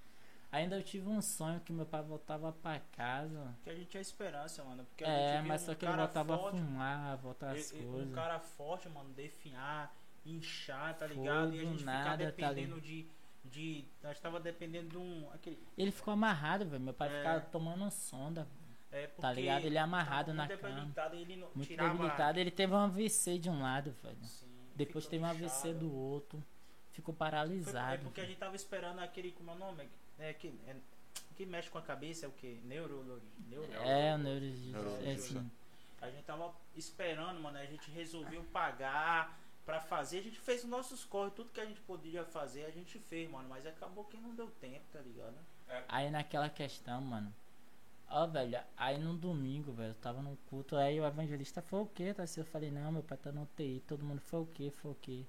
Ainda 0.51 0.77
eu 0.77 0.83
tive 0.83 1.07
um 1.07 1.21
sonho 1.21 1.59
que 1.59 1.71
meu 1.71 1.85
pai 1.85 2.01
voltava 2.01 2.51
pra 2.51 2.79
casa. 2.79 3.55
Que 3.63 3.69
a 3.69 3.75
gente 3.75 3.87
tinha 3.89 4.01
esperança, 4.01 4.63
mano. 4.63 4.83
Porque 4.85 5.03
É, 5.03 5.41
mas 5.43 5.61
um 5.61 5.65
só 5.67 5.75
que 5.75 5.85
ele 5.85 5.95
voltava 5.95 6.37
forte, 6.37 6.57
a 6.59 6.63
fumar, 6.65 7.17
voltar 7.17 7.51
as 7.51 7.71
e- 7.71 7.77
e- 7.77 7.83
coisas. 7.83 8.07
Um 8.09 8.13
cara 8.13 8.39
forte, 8.39 8.89
mano, 8.89 9.09
definhar, 9.13 9.93
inchar, 10.25 10.97
tá 10.97 11.07
Foi 11.07 11.15
ligado? 11.17 11.55
E 11.55 11.59
a 11.59 11.63
gente 11.65 11.83
nada, 11.83 11.99
ficar 12.01 12.09
tá 12.11 12.15
dependendo 12.53 12.81
de, 12.81 13.07
de. 13.45 13.85
Nós 14.01 14.19
tava 14.19 14.39
dependendo 14.39 14.89
de 14.89 14.97
um. 14.97 15.29
Aquele, 15.31 15.61
Ele 15.77 15.91
ficou 15.91 16.13
amarrado, 16.13 16.65
velho. 16.65 16.81
Meu 16.83 16.93
pai 16.95 17.13
É. 17.13 17.17
ficava 17.19 17.41
tomando 17.41 17.91
sonda, 17.91 18.47
é, 18.91 19.05
tá 19.05 19.31
ligado? 19.31 19.65
Ele 19.65 19.77
é 19.77 19.81
amarrado 19.81 20.33
na 20.33 20.47
cama. 20.47 20.91
ele 21.13 21.35
não 21.35 21.49
Muito 21.53 21.75
debilitado. 21.77 22.39
Ele 22.39 22.49
teve 22.51 22.73
um 22.73 22.77
AVC 22.77 23.37
de 23.37 23.51
um 23.51 23.61
lado, 23.61 23.91
velho. 24.01 24.17
Sim, 24.23 24.47
Depois 24.75 25.05
teve 25.05 25.23
um 25.23 25.27
AVC 25.27 25.73
do 25.75 25.93
outro. 25.93 26.43
Ficou 26.91 27.13
Foi- 27.13 27.19
paralisado. 27.19 27.93
É 27.93 27.97
porque 27.99 28.19
a 28.21 28.25
gente 28.25 28.37
tava 28.39 28.55
esperando 28.55 28.97
aquele. 28.99 29.31
Como 29.31 29.51
é 29.51 29.53
o 29.53 29.57
nome? 29.57 29.87
É, 30.19 30.33
que, 30.33 30.47
é, 30.67 30.75
que 31.35 31.45
mexe 31.45 31.69
com 31.69 31.77
a 31.77 31.81
cabeça, 31.81 32.25
é 32.25 32.29
o 32.29 32.31
que? 32.31 32.59
Neurologia. 32.65 33.29
Neuro... 33.47 33.73
É, 33.73 34.15
o 34.15 34.17
neurologista. 34.17 34.71
Neurologista. 34.71 35.09
É, 35.09 35.13
assim. 35.13 35.51
A 36.01 36.09
gente 36.09 36.23
tava 36.23 36.53
esperando, 36.75 37.39
mano. 37.39 37.57
A 37.57 37.65
gente 37.65 37.89
resolveu 37.91 38.43
pagar 38.51 39.37
pra 39.65 39.79
fazer. 39.79 40.19
A 40.19 40.23
gente 40.23 40.39
fez 40.39 40.63
os 40.63 40.69
nossos 40.69 41.05
corres, 41.05 41.33
tudo 41.33 41.51
que 41.51 41.61
a 41.61 41.65
gente 41.65 41.81
podia 41.81 42.23
fazer, 42.25 42.65
a 42.65 42.71
gente 42.71 42.97
fez, 42.99 43.29
mano. 43.29 43.49
Mas 43.49 43.65
acabou 43.65 44.03
que 44.05 44.17
não 44.17 44.33
deu 44.35 44.49
tempo, 44.61 44.85
tá 44.91 44.99
ligado? 44.99 45.35
Aí 45.87 46.09
naquela 46.09 46.49
questão, 46.49 47.01
mano. 47.01 47.33
Ó, 48.11 48.25
velho, 48.25 48.59
aí 48.75 48.97
no 48.97 49.13
domingo, 49.13 49.71
velho, 49.71 49.91
eu 49.91 49.95
tava 49.95 50.19
no 50.21 50.35
culto, 50.49 50.75
aí 50.75 50.99
o 50.99 51.05
evangelista 51.05 51.61
foi 51.61 51.81
o 51.81 51.85
quê, 51.85 52.11
tá? 52.11 52.23
Eu 52.35 52.45
falei, 52.45 52.71
não, 52.71 52.91
meu 52.91 53.03
pai 53.03 53.17
tá 53.17 53.31
no 53.31 53.43
UTI, 53.43 53.83
todo 53.87 54.03
mundo 54.03 54.19
foi 54.19 54.39
o 54.39 54.47
quê, 54.47 54.71
foi 54.71 54.91
o 54.91 54.95
quê. 54.95 55.25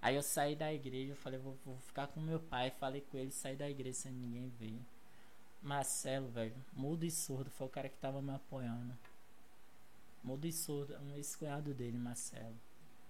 Aí 0.00 0.14
eu 0.14 0.22
saí 0.22 0.54
da 0.54 0.72
igreja, 0.72 1.12
eu 1.12 1.16
falei, 1.16 1.38
vou, 1.38 1.56
vou 1.64 1.76
ficar 1.78 2.06
com 2.06 2.20
meu 2.20 2.38
pai, 2.38 2.70
falei 2.70 3.00
com 3.00 3.18
ele, 3.18 3.30
saí 3.30 3.56
da 3.56 3.68
igreja 3.68 3.98
sem 3.98 4.12
ninguém 4.12 4.48
ver. 4.58 4.78
Marcelo, 5.60 6.28
velho, 6.28 6.54
mudo 6.72 7.04
e 7.04 7.10
surdo, 7.10 7.50
foi 7.50 7.66
o 7.66 7.70
cara 7.70 7.88
que 7.88 7.96
tava 7.96 8.22
me 8.22 8.32
apoiando. 8.32 8.96
Mudo 10.22 10.46
e 10.46 10.52
surdo, 10.52 10.96
um 10.98 11.16
ex-cunhado 11.16 11.74
dele, 11.74 11.98
Marcelo. 11.98 12.54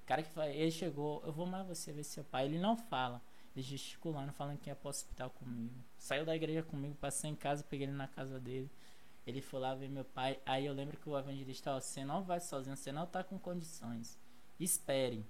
O 0.02 0.06
cara 0.06 0.22
que 0.22 0.30
foi, 0.30 0.56
ele 0.56 0.70
chegou, 0.70 1.22
eu 1.26 1.32
vou 1.32 1.46
mais 1.46 1.66
você 1.66 1.92
ver 1.92 2.04
seu 2.04 2.24
pai. 2.24 2.46
Ele 2.46 2.58
não 2.58 2.76
fala, 2.76 3.20
ele 3.54 3.62
gesticulando, 3.62 4.32
falando 4.32 4.58
que 4.58 4.70
ia 4.70 4.76
pro 4.76 4.88
hospital 4.88 5.28
comigo. 5.30 5.74
Saiu 5.98 6.24
da 6.24 6.34
igreja 6.34 6.62
comigo, 6.62 6.94
passei 6.94 7.30
em 7.30 7.34
casa, 7.34 7.62
peguei 7.62 7.86
ele 7.86 7.94
na 7.94 8.08
casa 8.08 8.40
dele. 8.40 8.70
Ele 9.26 9.42
foi 9.42 9.60
lá 9.60 9.74
ver 9.74 9.90
meu 9.90 10.06
pai. 10.06 10.40
Aí 10.46 10.64
eu 10.64 10.72
lembro 10.72 10.96
que 10.96 11.08
o 11.08 11.18
evangelista, 11.18 11.76
ó, 11.76 11.80
você 11.80 12.02
não 12.02 12.22
vai 12.22 12.40
sozinho, 12.40 12.74
você 12.74 12.90
não 12.90 13.06
tá 13.06 13.22
com 13.22 13.38
condições. 13.38 14.18
Espere. 14.58 15.22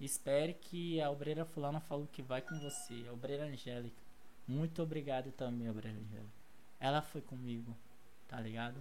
Espere 0.00 0.54
que 0.54 1.00
a 1.00 1.10
obreira 1.10 1.44
fulana 1.44 1.80
falou 1.80 2.06
que 2.10 2.22
vai 2.22 2.42
com 2.42 2.58
você. 2.58 3.04
A 3.08 3.12
obreira 3.12 3.44
Angélica. 3.44 4.02
Muito 4.46 4.82
obrigado 4.82 5.30
também, 5.32 5.70
obreira 5.70 5.96
Angélica. 5.98 6.42
Ela 6.80 7.00
foi 7.00 7.20
comigo, 7.20 7.76
tá 8.26 8.40
ligado? 8.40 8.80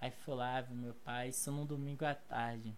Aí 0.00 0.10
fui 0.10 0.34
lá, 0.34 0.60
vi 0.60 0.74
meu 0.74 0.94
pai, 0.94 1.28
isso 1.28 1.50
no 1.52 1.64
domingo 1.66 2.04
à 2.04 2.14
tarde. 2.14 2.74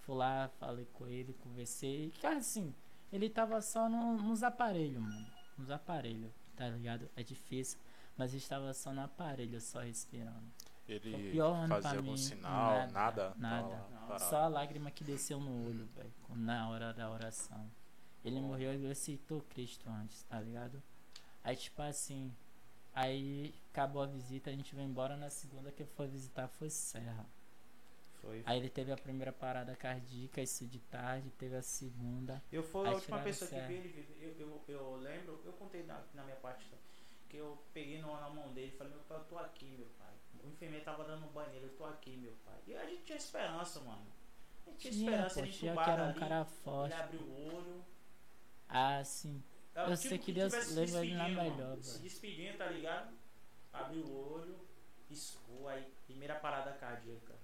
Fui 0.00 0.14
lá, 0.16 0.48
falei 0.58 0.86
com 0.94 1.06
ele, 1.06 1.34
conversei. 1.42 2.10
Cara, 2.22 2.38
assim, 2.38 2.74
ele 3.12 3.28
tava 3.28 3.60
só 3.60 3.88
no- 3.88 4.16
nos 4.16 4.42
aparelhos, 4.42 5.02
mano. 5.02 5.26
Nos 5.58 5.70
aparelhos, 5.70 6.30
tá 6.56 6.68
ligado? 6.68 7.08
É 7.16 7.22
difícil. 7.22 7.78
Mas 8.16 8.32
estava 8.32 8.72
só 8.72 8.92
no 8.92 9.02
aparelho, 9.02 9.60
só 9.60 9.80
respirando. 9.80 10.42
Ele 10.90 11.38
fazia 11.68 11.98
algum 11.98 12.10
mim. 12.12 12.16
sinal, 12.16 12.70
Nada, 12.88 12.92
nada? 12.92 13.34
nada. 13.36 13.86
Não. 14.08 14.18
Só 14.18 14.38
a 14.44 14.48
lágrima 14.48 14.90
que 14.90 15.04
desceu 15.04 15.38
no 15.40 15.66
olho, 15.68 15.86
velho, 15.94 16.12
na 16.30 16.68
hora 16.68 16.92
da 16.92 17.10
oração. 17.10 17.70
Ele 18.24 18.40
morreu 18.40 18.74
e 18.74 18.90
aceitou 18.90 19.40
Cristo 19.42 19.88
antes, 19.88 20.22
tá 20.24 20.40
ligado? 20.40 20.82
Aí, 21.44 21.56
tipo 21.56 21.80
assim, 21.82 22.34
Aí 22.92 23.54
acabou 23.72 24.02
a 24.02 24.06
visita, 24.06 24.50
a 24.50 24.52
gente 24.52 24.74
veio 24.74 24.88
embora 24.88 25.16
na 25.16 25.30
segunda 25.30 25.70
que 25.70 25.84
foi 25.84 26.08
visitar 26.08 26.48
foi 26.48 26.68
Serra. 26.68 27.24
Foi. 28.20 28.42
Aí 28.44 28.58
ele 28.58 28.68
teve 28.68 28.90
a 28.92 28.96
primeira 28.96 29.32
parada 29.32 29.74
cardíaca, 29.76 30.42
isso 30.42 30.66
de 30.66 30.80
tarde, 30.80 31.30
teve 31.38 31.54
a 31.56 31.62
segunda. 31.62 32.42
Eu 32.52 32.62
fui 32.62 32.86
a 32.88 32.90
última 32.90 33.20
pessoa 33.20 33.48
que 33.48 33.60
vi 33.68 33.74
ele. 33.74 34.16
Eu, 34.20 34.34
eu, 34.40 34.62
eu 34.68 34.96
lembro, 34.96 35.40
eu 35.44 35.52
contei 35.52 35.84
na, 35.84 36.02
na 36.14 36.24
minha 36.24 36.36
parte 36.36 36.66
que 37.28 37.36
eu 37.36 37.56
peguei 37.72 38.02
no- 38.02 38.20
na 38.20 38.28
mão 38.28 38.52
dele 38.52 38.72
e 38.74 38.76
falei, 38.76 38.92
meu 38.92 39.02
pai, 39.04 39.18
eu 39.18 39.24
tô 39.24 39.38
aqui, 39.38 39.66
meu 39.78 39.86
pai. 39.98 40.12
O 40.44 40.48
enfermeiro 40.48 40.84
tava 40.84 41.04
dando 41.04 41.26
um 41.26 41.32
banheiro, 41.32 41.66
eu 41.66 41.76
tô 41.76 41.84
aqui, 41.84 42.16
meu 42.16 42.32
pai. 42.44 42.58
E 42.66 42.74
a 42.74 42.86
gente 42.86 43.02
tinha 43.04 43.18
esperança, 43.18 43.80
mano. 43.80 44.06
A 44.66 44.70
gente 44.70 44.78
tinha 44.80 44.92
Tinha, 44.92 45.10
esperança, 45.10 45.34
pô, 45.34 45.40
ele 45.40 45.52
tinha 45.52 45.72
que 45.72 45.90
era 45.90 46.02
um 46.02 46.08
ali, 46.08 46.20
cara 46.20 46.36
ele 46.40 46.44
forte. 46.62 46.94
abriu 46.94 47.20
o 47.20 47.56
olho. 47.56 47.84
Ah, 48.68 49.02
sim. 49.04 49.42
É 49.74 49.80
Eu 49.82 49.96
tipo 49.96 49.96
sei 49.96 50.18
que 50.18 50.24
que 50.26 50.32
Deus 50.32 50.52
leva 50.74 51.04
ele 51.04 51.14
na 51.14 51.28
melhor, 51.28 51.56
mano. 51.56 51.82
Se 51.82 51.98
despedindo, 52.00 52.58
tá 52.58 52.66
ligado? 52.66 53.12
Abriu 53.72 54.04
o 54.04 54.32
olho, 54.34 54.56
piscou, 55.08 55.68
aí 55.68 55.84
primeira 56.06 56.34
parada 56.36 56.72
cardíaca. 56.72 57.34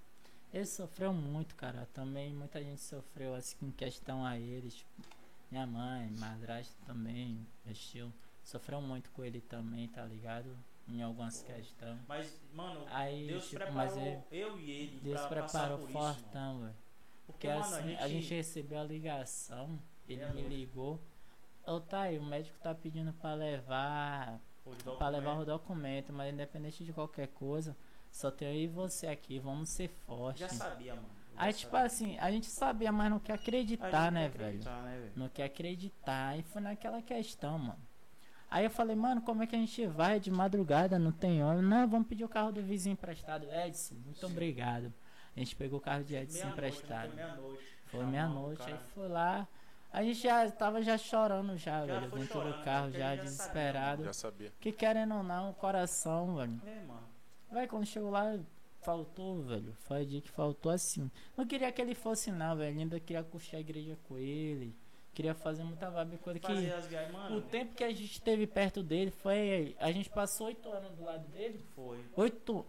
Ele 0.53 0.65
sofreu 0.65 1.13
muito, 1.13 1.55
cara. 1.55 1.87
Também 1.93 2.33
muita 2.33 2.61
gente 2.63 2.81
sofreu 2.81 3.35
assim 3.35 3.57
em 3.61 3.71
questão 3.71 4.25
a 4.25 4.37
ele. 4.37 4.69
Tipo, 4.71 4.89
minha 5.51 5.65
mãe, 5.67 6.09
madrasta 6.11 6.73
também, 6.85 7.45
mexeu. 7.65 8.11
Sofreu 8.43 8.81
muito 8.81 9.09
com 9.11 9.23
ele 9.23 9.41
também, 9.41 9.87
tá 9.89 10.03
ligado? 10.05 10.57
Em 10.89 11.01
algumas 11.01 11.41
questões. 11.43 11.99
Mas, 12.07 12.39
mano, 12.53 12.85
Aí, 12.89 13.27
Deus 13.27 13.43
tipo, 13.49 13.55
preparou 13.57 13.75
mas 13.77 13.97
ele, 13.97 14.19
eu 14.31 14.59
e 14.59 14.71
ele 14.71 14.99
Deus 15.01 15.19
pra 15.21 15.27
preparou 15.43 15.79
por 15.79 15.89
fortão, 15.89 16.59
velho. 16.61 16.75
Porque, 17.25 17.47
Porque 17.47 17.47
mano, 17.49 17.75
assim, 17.75 17.95
a 17.95 18.07
gente 18.07 18.33
recebeu 18.33 18.79
a 18.79 18.83
ligação, 18.83 19.77
ele 20.07 20.21
É, 20.21 20.27
me 20.27 20.41
louco. 20.41 20.49
ligou. 20.49 21.01
Ô, 21.65 21.81
tá 21.81 22.01
aí, 22.03 22.17
o 22.17 22.23
médico 22.23 22.57
tá 22.59 22.73
pedindo 22.73 23.11
pra 23.13 23.33
levar 23.33 24.39
Pra 24.97 25.07
levar 25.09 25.37
o 25.39 25.45
documento, 25.45 26.11
mas 26.11 26.33
independente 26.33 26.83
de 26.83 26.91
qualquer 26.91 27.27
coisa, 27.29 27.75
só 28.11 28.29
tem 28.29 28.47
eu 28.49 28.55
e 28.63 28.67
você 28.67 29.07
aqui, 29.07 29.39
vamos 29.39 29.69
ser 29.69 29.87
fortes. 29.87 30.41
Já 30.41 30.49
sabia, 30.49 30.95
mano. 30.95 31.07
Aí, 31.37 31.53
tipo 31.53 31.75
assim, 31.77 32.17
a 32.19 32.31
gente 32.31 32.47
sabia, 32.47 32.91
mas 32.91 33.09
não 33.09 33.19
quer 33.19 33.33
A 33.33 33.35
acreditar, 33.35 34.05
gente 34.05 34.13
né, 34.13 34.29
quer 34.29 34.37
velho? 34.37 34.47
acreditar, 34.49 34.81
né, 34.83 34.97
velho? 34.99 35.11
Não 35.15 35.29
quer 35.29 35.43
acreditar. 35.43 36.37
E 36.37 36.43
foi 36.43 36.61
naquela 36.61 37.01
questão, 37.01 37.57
mano. 37.59 37.86
Aí 38.49 38.63
eu 38.63 38.69
falei, 38.69 38.95
mano, 38.95 39.21
como 39.21 39.43
é 39.43 39.47
que 39.47 39.55
a 39.55 39.59
gente 39.59 39.85
vai 39.87 40.19
de 40.19 40.31
madrugada? 40.31 40.97
Não 40.97 41.11
tem 41.11 41.43
homem. 41.43 41.61
Não, 41.61 41.87
vamos 41.87 42.07
pedir 42.07 42.23
o 42.23 42.29
carro 42.29 42.51
do 42.51 42.61
vizinho 42.61 42.93
emprestado. 42.93 43.45
Edson, 43.51 43.95
muito 44.05 44.25
obrigado. 44.25 44.93
A 45.35 45.39
gente 45.39 45.55
pegou 45.55 45.79
o 45.79 45.81
carro 45.81 46.03
de 46.03 46.15
Edson 46.15 46.37
Meia-noite, 46.37 46.57
emprestado. 46.57 47.07
Foi 47.09 47.15
meia-noite. 47.15 47.77
Foi 47.85 48.05
meia-noite, 48.05 48.61
o 48.61 48.65
aí 48.65 48.79
foi 48.93 49.07
lá. 49.07 49.47
A 49.91 50.03
gente 50.03 50.19
já 50.19 50.49
tava 50.51 50.81
já 50.81 50.97
chorando 50.97 51.57
já, 51.57 51.85
Já 51.85 51.99
velho, 51.99 52.11
dentro 52.11 52.33
chorando, 52.33 52.57
do 52.57 52.63
carro, 52.63 52.91
já 52.91 52.99
já 52.99 53.07
sabia, 53.07 53.23
desesperado. 53.23 54.03
Já 54.03 54.13
sabia. 54.13 54.53
Que 54.59 54.71
querendo 54.71 55.15
ou 55.15 55.23
não, 55.23 55.51
o 55.51 55.53
coração, 55.53 56.35
velho. 56.35 56.61
É, 56.65 56.83
mano. 56.85 57.07
Vai, 57.51 57.67
quando 57.67 57.85
chegou 57.85 58.09
lá, 58.09 58.39
faltou, 58.81 59.43
velho. 59.43 59.75
Foi 59.81 60.03
o 60.03 60.05
dia 60.05 60.21
que 60.21 60.29
faltou 60.29 60.71
assim. 60.71 61.09
Não 61.35 61.45
queria 61.45 61.71
que 61.71 61.81
ele 61.81 61.95
fosse, 61.95 62.31
não, 62.31 62.55
velho. 62.55 62.79
Ainda 62.79 62.99
queria 62.99 63.23
curtir 63.23 63.55
a 63.55 63.59
igreja 63.59 63.97
com 64.07 64.17
ele. 64.17 64.75
Queria 65.17 65.33
fazer 65.33 65.63
muita 65.63 65.89
vibe 65.89 66.19
com 66.19 66.29
ele. 66.29 66.39
Fazer 66.39 66.87
Que 66.87 66.95
as 66.95 67.11
mano. 67.11 67.37
o 67.37 67.41
tempo 67.41 67.73
que 67.73 67.83
a 67.83 67.89
gente 67.89 68.03
esteve 68.05 68.45
perto 68.45 68.83
dele 68.83 69.09
foi. 69.09 69.75
A 69.79 69.91
gente 69.91 70.11
passou 70.11 70.45
oito 70.45 70.69
anos 70.71 70.91
do 70.95 71.03
lado 71.03 71.27
dele. 71.29 71.59
Foi. 71.75 71.99
Oito. 72.15 72.63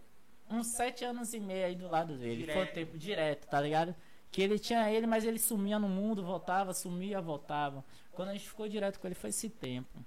Uns 0.49 0.65
sete 0.65 1.05
anos 1.05 1.31
e 1.35 1.39
meio 1.39 1.67
aí 1.67 1.75
do 1.75 1.87
lado 1.87 2.17
dele. 2.17 2.45
Foi 2.45 2.53
o 2.53 2.55
Direto. 2.55 2.73
tempo 2.73 2.97
direto, 2.97 3.45
tá 3.47 3.61
ligado? 3.61 3.95
Que 4.31 4.41
ele 4.41 4.57
tinha 4.57 4.91
ele, 4.91 5.05
mas 5.05 5.25
ele 5.25 5.37
sumia 5.37 5.77
no 5.77 5.87
mundo, 5.87 6.23
voltava, 6.23 6.73
sumia, 6.73 7.21
voltava. 7.21 7.85
Quando 8.13 8.29
a 8.29 8.33
gente 8.33 8.49
ficou 8.49 8.67
direto 8.67 8.99
com 8.99 9.05
ele 9.07 9.13
foi 9.13 9.29
esse 9.29 9.47
tempo. 9.47 9.99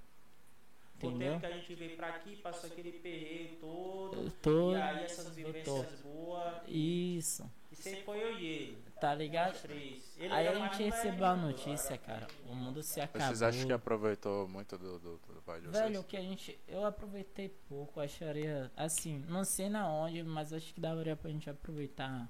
O 1.01 1.07
Entendeu? 1.07 1.29
tempo 1.29 1.39
que 1.39 1.45
a 1.45 1.51
gente 1.57 1.75
veio 1.75 1.95
pra 1.95 2.09
aqui, 2.09 2.35
passou 2.35 2.69
aquele 2.69 2.91
perreio 2.91 3.55
todo. 3.61 4.29
Tô. 4.41 4.73
E 4.73 4.81
aí 4.81 5.05
essas 5.05 5.33
vivências 5.33 6.01
boas. 6.01 6.55
Isso, 6.67 7.49
sempre 7.83 8.03
foi 8.03 8.21
eu 8.23 8.37
e 8.39 8.45
ele. 8.45 8.77
tá 8.99 9.13
ligado? 9.13 9.57
Aí 9.67 10.45
era 10.47 10.55
a 10.57 10.59
mais 10.59 10.77
gente 10.77 10.89
recebeu 10.89 11.25
a 11.25 11.35
né? 11.35 11.41
notícia, 11.43 11.97
cara. 11.97 12.27
O 12.49 12.55
mundo 12.55 12.81
se 12.81 13.01
acabou. 13.01 13.27
Vocês 13.27 13.41
acham 13.41 13.65
que 13.67 13.73
aproveitou 13.73 14.47
muito 14.47 14.77
do, 14.77 14.99
do, 14.99 15.17
do 15.17 15.41
pai 15.45 15.59
de 15.61 15.67
vocês? 15.67 15.83
Velho, 15.83 15.99
o 15.99 16.03
que 16.03 16.15
a 16.17 16.21
gente. 16.21 16.59
Eu 16.67 16.85
aproveitei 16.85 17.49
pouco, 17.49 17.99
acharia. 17.99 18.71
Assim, 18.77 19.19
não 19.27 19.43
sei 19.43 19.69
na 19.69 19.87
onde, 19.89 20.23
mas 20.23 20.53
acho 20.53 20.73
que 20.73 20.79
daria 20.79 21.15
pra 21.15 21.29
gente 21.29 21.49
aproveitar 21.49 22.29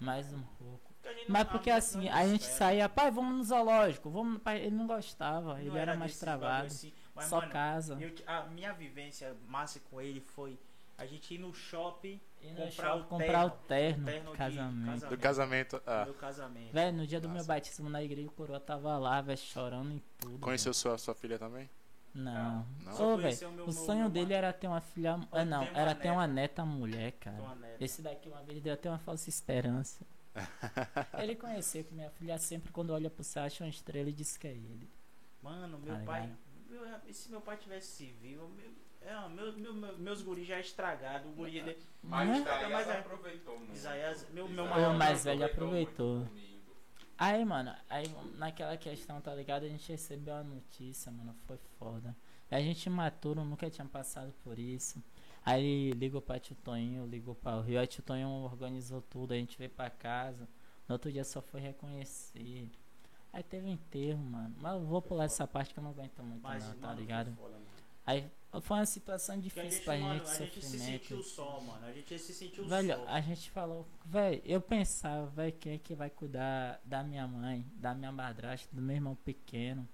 mais 0.00 0.32
um 0.32 0.42
pouco. 0.58 0.88
Mas 1.26 1.48
porque 1.48 1.70
assim, 1.70 2.08
a 2.08 2.26
gente 2.26 2.42
espera. 2.42 2.58
saía, 2.58 2.88
pai, 2.88 3.10
vamos 3.10 3.36
no 3.38 3.44
zoológico, 3.44 4.10
vamos. 4.10 4.42
Pai, 4.42 4.58
ele 4.60 4.76
não 4.76 4.86
gostava, 4.86 5.54
Não 5.54 5.60
ele 5.60 5.78
era 5.78 5.96
mais 5.96 6.10
desses 6.10 6.20
travado. 6.20 6.66
assim. 6.66 6.92
Mas, 7.14 7.26
Só 7.26 7.40
mano, 7.40 7.50
casa. 7.52 7.98
eu- 8.00 8.12
a 8.26 8.42
minha 8.44 8.72
vivência 8.72 9.34
massa 9.46 9.80
com 9.90 10.00
ele 10.00 10.20
foi 10.20 10.58
a 10.98 11.06
gente 11.06 11.34
ir 11.34 11.38
no 11.38 11.52
shopping 11.54 12.20
comprar 12.40 12.70
shopping, 12.70 13.00
o 13.00 13.04
comprar 13.04 13.46
o 13.46 13.50
terno, 13.50 14.04
terno, 14.04 14.04
terno 14.06 14.30
de 14.32 14.36
casamento. 14.38 15.06
Do 15.08 15.18
casamento. 15.18 15.82
Ah, 15.86 16.04
meu 16.04 16.14
casamento. 16.14 16.72
Velho, 16.72 16.96
no 16.96 17.06
dia 17.06 17.20
do 17.20 17.28
meu 17.28 17.36
Nossa. 17.38 17.48
batismo 17.48 17.88
na 17.90 18.02
igreja, 18.02 18.28
o 18.28 18.32
coroa 18.32 18.60
tava 18.60 18.96
lá, 18.98 19.20
velho, 19.20 19.38
chorando 19.38 19.92
e 19.96 20.02
tudo. 20.18 20.38
conheceu 20.38 20.72
sua, 20.74 20.96
sua 20.98 21.14
filha 21.14 21.38
também? 21.38 21.68
Não. 22.14 22.66
Não? 22.84 22.92
Ô, 22.94 22.96
velho, 23.16 23.22
conheceu 23.22 23.50
meu- 23.52 23.64
o 23.64 23.66
meu- 23.72 23.72
sonho 23.84 24.00
meu 24.00 24.10
dele 24.10 24.32
era 24.34 24.52
ter 24.52 24.66
uma 24.66 24.80
filha. 24.80 25.20
Ah, 25.30 25.44
não, 25.44 25.64
ter 25.64 25.70
uma 25.70 25.78
era 25.80 25.94
ter 25.94 26.04
neta. 26.08 26.12
uma 26.12 26.26
neta 26.26 26.64
mulher, 26.64 27.12
cara. 27.12 27.36
Uma 27.42 27.54
neta. 27.54 27.84
Esse 27.84 28.02
daqui 28.02 28.28
uma 28.28 28.42
vez 28.42 28.60
deu 28.62 28.72
até 28.74 28.88
uma 28.88 28.98
falsa 28.98 29.28
esperança. 29.28 30.04
ele 31.18 31.34
conheceu 31.36 31.84
que 31.84 31.92
minha 31.94 32.10
filha 32.10 32.38
sempre 32.38 32.70
quando 32.72 32.90
olha 32.90 33.10
pro 33.10 33.22
céu 33.24 33.42
acha 33.44 33.64
uma 33.64 33.70
estrela 33.70 34.08
e 34.08 34.12
diz 34.12 34.36
que 34.36 34.46
é 34.46 34.52
ele. 34.52 34.88
Mano, 35.42 35.78
meu 35.78 35.94
Tá 35.96 36.02
pai. 36.04 36.32
meu- 36.68 36.82
e 37.06 37.12
se 37.14 37.30
meu 37.30 37.40
pai 37.40 37.56
tivesse 37.56 37.88
civil, 37.88 38.48
meu, 38.56 38.70
é, 39.00 39.28
meu, 39.28 39.52
meu, 39.56 39.74
meu- 39.74 39.98
meus 39.98 40.22
guris 40.22 40.46
já 40.46 40.56
é 40.56 40.60
estragado. 40.60 41.28
O 41.28 41.32
guri 41.32 41.62
dele. 41.62 41.78
Mas 42.02 42.28
Né? 42.28 42.38
Isaías 42.38 42.70
Mas 42.72 42.88
aproveitou 42.90 43.58
muito. 43.58 43.74
Isaías- 43.74 44.26
meu- 44.30 44.48
meu 44.48 44.64
Isaías 44.64 44.70
maior- 44.70 44.94
O 44.94 44.98
mais 44.98 45.24
velho 45.24 45.44
aproveitou. 45.46 46.26
Aí, 47.16 47.44
mano, 47.44 47.74
aí 47.90 48.04
naquela 48.36 48.76
questão, 48.76 49.20
tá 49.20 49.34
ligado? 49.34 49.64
A 49.64 49.68
gente 49.68 49.90
recebeu 49.90 50.34
a 50.34 50.42
notícia, 50.44 51.10
mano, 51.10 51.34
foi 51.46 51.58
foda. 51.78 52.14
A 52.50 52.60
gente 52.60 52.88
maturo, 52.88 53.44
nunca 53.44 53.68
tinha 53.68 53.86
passado 53.86 54.32
por 54.44 54.58
isso. 54.58 55.02
Aí 55.44 55.90
ligou 55.92 56.20
pra 56.22 56.38
tio 56.38 56.54
Toninho, 56.62 57.06
ligou 57.06 57.34
pra 57.34 57.56
o 57.56 57.60
Rio, 57.60 57.80
aí 57.80 57.86
tio 57.86 58.02
Toninho 58.02 58.28
organizou 58.28 59.02
tudo, 59.02 59.32
a 59.32 59.36
gente 59.36 59.58
veio 59.58 59.70
pra 59.70 59.90
casa. 59.90 60.48
No 60.86 60.94
outro 60.94 61.10
dia 61.10 61.24
só 61.24 61.40
foi 61.42 61.60
reconhecer. 61.60 62.70
Aí 63.32 63.42
teve 63.42 63.68
enterro, 63.68 64.18
mano. 64.20 64.54
Mas 64.60 64.74
eu 64.74 64.80
vou 64.86 65.02
pular 65.02 65.24
essa 65.24 65.46
parte 65.46 65.74
que 65.74 65.80
eu 65.80 65.84
não 65.84 65.90
aguento 65.90 66.22
muito, 66.22 66.42
Mas, 66.42 66.64
não, 66.68 66.74
tá 66.76 66.86
mano, 66.88 67.00
ligado? 67.00 67.34
foda, 67.34 67.52
mano. 67.54 67.66
Aí 68.06 68.30
foi 68.62 68.78
uma 68.78 68.86
situação 68.86 69.38
difícil 69.38 69.70
gente, 69.70 69.84
pra 69.84 69.98
mano, 69.98 70.18
gente, 70.20 70.30
a 70.30 70.34
gente 70.44 70.64
se 70.64 70.78
sentiu 70.78 71.22
só, 71.22 71.60
mano. 71.60 71.86
A 71.86 71.92
gente 71.92 72.18
se 72.18 72.32
sentiu 72.32 72.66
Velho, 72.66 72.94
só. 72.96 73.04
a 73.06 73.20
gente 73.20 73.50
falou, 73.50 73.86
velho, 74.06 74.40
eu 74.44 74.60
pensava, 74.60 75.26
velho, 75.26 75.52
quem 75.60 75.74
é 75.74 75.78
que 75.78 75.94
vai 75.94 76.08
cuidar 76.10 76.80
da 76.84 77.02
minha 77.02 77.26
mãe, 77.26 77.64
da 77.74 77.94
minha 77.94 78.10
madrasta, 78.10 78.68
do 78.74 78.80
meu 78.80 78.96
irmão 78.96 79.14
pequeno? 79.16 79.86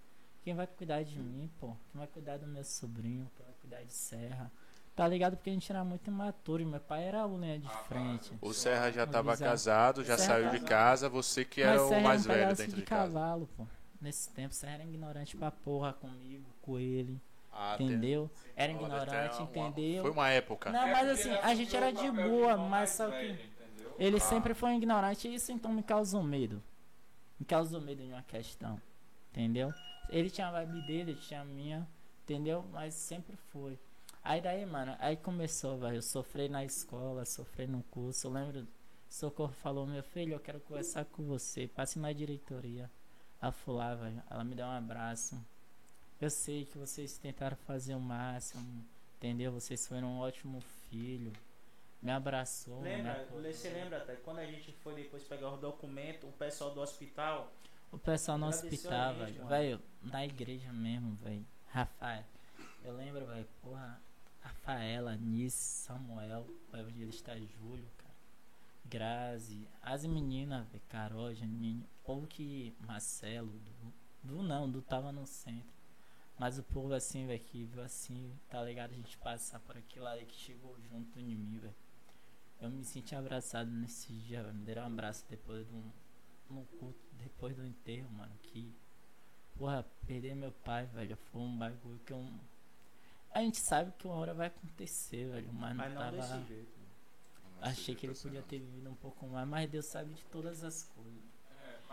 Quem 0.43 0.55
vai 0.55 0.67
cuidar 0.67 1.03
de 1.03 1.19
mim, 1.19 1.51
pô? 1.59 1.69
Quem 1.91 1.99
vai 1.99 2.07
cuidar 2.07 2.37
do 2.39 2.47
meu 2.47 2.63
sobrinho? 2.65 3.31
Quem 3.35 3.45
vai 3.45 3.55
cuidar 3.61 3.83
de 3.83 3.93
Serra? 3.93 4.53
Tá 4.95 5.09
ligado? 5.09 5.37
Porque 5.37 5.51
a 5.51 5.53
gente 5.53 5.73
era 5.73 5.83
muito 5.83 6.07
imaturo 6.09 6.63
e 6.63 6.65
meu 6.67 6.79
pai 6.79 7.03
era 7.05 7.27
o 7.27 7.37
linha 7.37 7.59
de 7.59 7.67
Ah, 7.67 7.71
frente. 7.89 8.31
O 8.41 8.53
Serra 8.53 8.93
já 8.93 9.05
Bizarro. 9.07 9.51
casado, 9.51 10.05
já 10.05 10.17
Serra 10.17 10.35
saiu 10.35 10.51
de 10.51 10.61
casa, 10.61 11.09
você 11.09 11.45
que 11.45 11.61
era 11.63 11.73
Mas 11.73 11.83
o 11.83 11.89
Serra 11.89 12.01
mais 12.03 12.27
era 12.27 12.33
um 12.33 12.37
velho 12.37 12.57
dentro 12.57 12.75
de, 12.77 12.81
de 12.83 12.87
casa. 12.87 13.13
cavalo, 13.13 13.49
pô. 13.57 13.67
Nesse 14.01 14.31
tempo, 14.31 14.55
Serra 14.55 14.75
era 14.75 14.85
ignorante 14.85 15.37
pra 15.37 15.51
porra 15.51 15.93
comigo, 15.95 16.45
com 16.63 16.79
ele, 16.79 17.21
Ah, 17.57 17.77
entendeu? 17.79 18.29
Era 18.57 18.73
ignorante, 18.73 19.37
uma- 19.37 19.45
entendeu? 19.69 20.03
Foi 20.03 20.11
uma 20.11 20.29
época. 20.29 20.73
Não, 20.73 20.89
mas 20.89 21.09
assim, 21.09 21.31
a 21.31 21.55
gente 21.55 21.77
era 21.77 21.93
de 21.93 22.11
boa, 22.11 22.57
mas 22.57 22.91
só 22.91 23.11
que... 23.11 23.39
Ele 23.97 24.17
Ah, 24.17 24.21
sempre 24.21 24.55
foi 24.55 24.75
ignorante 24.75 25.29
e 25.29 25.35
isso 25.37 25.53
então 25.53 25.73
me 25.73 25.83
causou 25.83 26.23
medo. 26.23 26.61
Me 27.39 27.47
causou 27.47 27.81
medo 27.81 28.03
em 28.03 28.13
uma 28.13 28.23
questão. 28.23 28.81
Entendeu? 29.31 29.73
Ele 30.09 30.29
tinha 30.31 30.49
a 30.49 30.51
vibe 30.51 30.83
dele, 30.87 31.13
eu 31.13 31.21
tinha 31.21 31.41
a 31.43 31.45
minha. 31.45 31.87
Entendeu? 32.25 32.65
Mas 32.73 32.95
sempre 32.95 33.37
foi. 33.53 33.79
Aí 34.23 34.41
daí, 34.41 34.67
mano, 34.67 34.97
aí 34.99 35.17
começou, 35.17 35.79
velho. 35.79 35.97
Eu 35.97 36.03
sofri 36.03 36.49
na 36.49 36.65
escola, 36.65 37.25
sofri 37.25 37.67
no 37.69 37.83
curso. 37.85 38.27
Eu 38.27 38.33
lembro, 38.33 38.67
Socorro 39.09 39.53
falou, 39.53 39.87
meu 39.87 40.03
filho, 40.03 40.33
eu 40.35 40.41
quero 40.41 40.59
conversar 40.61 41.05
com 41.05 41.23
você. 41.25 41.69
Passe 41.69 41.99
na 41.99 42.13
diretoria. 42.13 42.91
Ela 43.41 43.53
foi 43.53 43.75
lá, 43.75 43.95
velho. 43.95 44.23
Ela 44.29 44.43
me 44.43 44.55
deu 44.57 44.67
um 44.67 44.71
abraço. 44.71 45.41
Eu 46.25 46.31
sei 46.31 46.65
que 46.65 46.79
vocês 46.79 47.19
tentaram 47.19 47.55
fazer 47.55 47.95
o 47.95 48.01
máximo. 48.01 48.83
Entendeu? 49.19 49.53
Vocês 49.53 49.87
foram 49.87 50.09
um 50.09 50.19
ótimo 50.21 50.59
filho. 50.89 51.31
Me 52.01 52.11
abraçou. 52.11 52.81
me 52.81 52.89
Lembra, 52.89 53.13
apoiou. 53.25 53.53
você 53.53 53.69
lembra 53.69 53.99
até 53.99 54.17
quando 54.17 54.39
a 54.39 54.47
gente 54.47 54.73
foi 54.73 54.95
depois 54.95 55.23
pegar 55.25 55.53
os 55.53 55.61
documentos, 55.61 56.27
o 56.27 56.33
pessoal 56.33 56.73
do 56.73 56.81
hospital, 56.81 57.53
O 57.93 57.99
pessoal 57.99 58.39
no 58.39 58.47
hospital, 58.47 59.15
velho. 59.17 59.47
Velho, 59.47 59.83
na 60.03 60.25
igreja 60.25 60.73
mesmo, 60.73 61.15
velho. 61.17 61.45
Rafael. 61.69 62.25
Eu 62.83 62.97
lembro, 62.97 63.27
velho, 63.27 63.47
porra. 63.61 64.01
Rafaela, 64.41 65.17
Nice, 65.17 65.57
Samuel, 65.57 66.47
o 66.73 66.77
evangelista 66.77 67.39
Júlio, 67.39 67.91
cara. 67.99 68.15
Grazi, 68.87 69.69
as 69.83 70.07
meninas, 70.07 70.67
velho, 70.69 70.83
Carol, 70.89 71.35
Janine. 71.35 71.87
Povo 72.03 72.27
que. 72.27 72.75
Marcelo, 72.81 73.53
Du. 73.61 73.93
Du 74.23 74.43
não, 74.43 74.71
Du 74.71 74.81
tava 74.81 75.13
no 75.13 75.27
centro. 75.27 75.74
Mas 76.39 76.59
o 76.59 76.63
povo 76.65 76.93
assim, 76.93 77.27
velho, 77.27 77.41
que 77.41 77.65
viu 77.65 77.83
assim, 77.83 78.33
tá 78.49 78.63
ligado? 78.63 78.91
A 78.93 78.97
gente 78.97 79.17
passar 79.19 79.61
por 79.61 79.77
aquilo 79.77 80.07
ali 80.07 80.27
que 80.27 80.35
chegou 80.35 80.77
junto 80.91 81.19
em 81.19 81.25
mim, 81.37 81.59
velho. 81.59 81.75
Eu 82.61 82.71
me 82.71 82.85
senti 82.85 83.15
abraçado 83.15 83.71
nesse 83.71 84.13
dia, 84.13 84.43
velho. 84.43 84.55
Me 84.55 84.65
deram 84.65 84.83
um 84.83 84.87
abraço 84.87 85.25
depois 85.29 85.67
do. 85.67 85.83
No 86.51 86.65
culto, 86.79 86.99
depois 87.13 87.57
do 87.57 87.65
enterro, 87.65 88.11
mano. 88.11 88.33
Que. 88.43 88.73
Porra, 89.57 89.85
perder 90.07 90.35
meu 90.35 90.51
pai, 90.51 90.87
velho. 90.87 91.17
Foi 91.17 91.41
um 91.41 91.57
bagulho 91.57 91.99
que 92.05 92.13
eu. 92.13 92.27
A 93.31 93.41
gente 93.41 93.59
sabe 93.59 93.93
que 93.99 94.07
uma 94.07 94.17
hora 94.17 94.35
vai 94.35 94.49
acontecer, 94.49 95.29
velho. 95.31 95.53
Mas, 95.53 95.77
Mas 95.77 95.95
não 95.95 96.01
não 96.03 96.11
tava. 96.19 96.37
desse 96.39 96.49
jeito. 96.49 96.75
Achei 97.61 97.95
que 97.95 98.07
ele 98.07 98.15
podia 98.15 98.43
ter 98.43 98.59
vivido 98.59 98.91
um 98.91 98.95
pouco 98.95 99.27
mais, 99.27 99.49
mas 99.49 99.71
Deus 99.71 99.87
sabe 99.87 100.13
de 100.13 100.23
todas 100.27 100.63
as 100.63 100.83
coisas. 100.83 101.23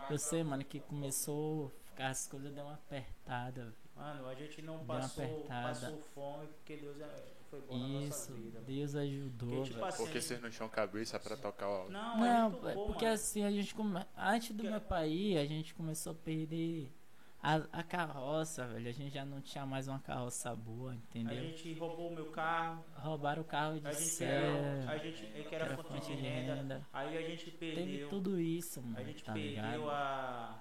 É, 0.08 0.12
Eu 0.12 0.18
sei, 0.18 0.44
mano, 0.44 0.64
que 0.64 0.80
começou 0.80 1.68
a 1.68 1.70
ficar 1.90 2.08
as 2.10 2.26
coisas 2.28 2.52
deu 2.52 2.64
uma 2.64 2.74
apertada. 2.74 3.62
velho. 3.64 3.81
Mano, 3.96 4.26
a 4.28 4.34
gente 4.34 4.62
não 4.62 4.84
passou, 4.84 5.44
passou 5.44 5.98
fome 6.14 6.46
porque 6.48 6.76
Deus 6.76 7.00
é- 7.00 7.24
foi 7.50 7.60
bom 7.60 7.76
na 7.76 7.86
nossa 7.88 8.06
Isso, 8.08 8.32
vida. 8.32 8.54
mano. 8.60 8.64
Deus 8.66 8.94
ajudou, 8.94 9.48
Porque, 9.50 9.70
tipo 9.70 9.84
assim, 9.84 10.02
Porque 10.04 10.20
vocês 10.20 10.40
não 10.42 10.50
tinham 10.50 10.68
cabeça 10.70 11.20
pra 11.20 11.36
tocar 11.36 11.68
o 11.68 11.72
áudio. 11.72 11.92
Não, 11.92 12.16
Não, 12.18 12.24
a 12.24 12.48
é 12.48 12.50
tocou, 12.72 12.86
porque 12.86 13.04
mano. 13.04 13.14
assim 13.14 13.44
a 13.44 13.50
gente 13.50 13.74
come... 13.74 14.00
antes 14.16 14.48
do 14.50 14.54
Porque- 14.56 14.70
meu 14.70 14.80
pai 14.80 15.10
ir, 15.10 15.38
a 15.38 15.44
gente 15.44 15.74
começou 15.74 16.12
a 16.12 16.14
perder 16.14 16.90
a, 17.42 17.56
a 17.72 17.82
carroça, 17.82 18.66
velho. 18.68 18.88
A 18.88 18.92
gente 18.92 19.12
já 19.12 19.24
não 19.26 19.40
tinha 19.42 19.66
mais 19.66 19.86
uma 19.88 19.98
carroça 19.98 20.54
boa, 20.56 20.92
A 20.92 20.94
entendeu? 20.94 21.34
gente 21.36 21.74
roubou 21.74 22.08
o 22.10 22.14
meu 22.14 22.26
carro, 22.30 22.82
Roubaram 22.94 23.42
o 23.42 23.44
carro 23.44 23.78
de 23.80 23.86
a 23.86 23.92
gente 23.92 24.16
perdeu, 24.16 24.88
a 24.88 24.96
gente, 24.96 25.26
que 25.26 25.42
que 25.44 25.54
era 25.54 25.64
era 25.66 25.76
fonte 25.76 26.06
de 26.06 26.14
renda, 26.14 26.86
aí 26.92 27.18
a 27.18 27.28
gente 27.28 27.50
Teve 27.50 27.74
perdeu, 27.74 28.08
tudo 28.08 28.40
isso, 28.40 28.80
mano. 28.80 28.96
a 28.96 29.02
gente 29.04 29.22
tá 29.24 29.32
perdeu 29.34 29.50
ligado? 29.50 29.90
a, 29.90 30.58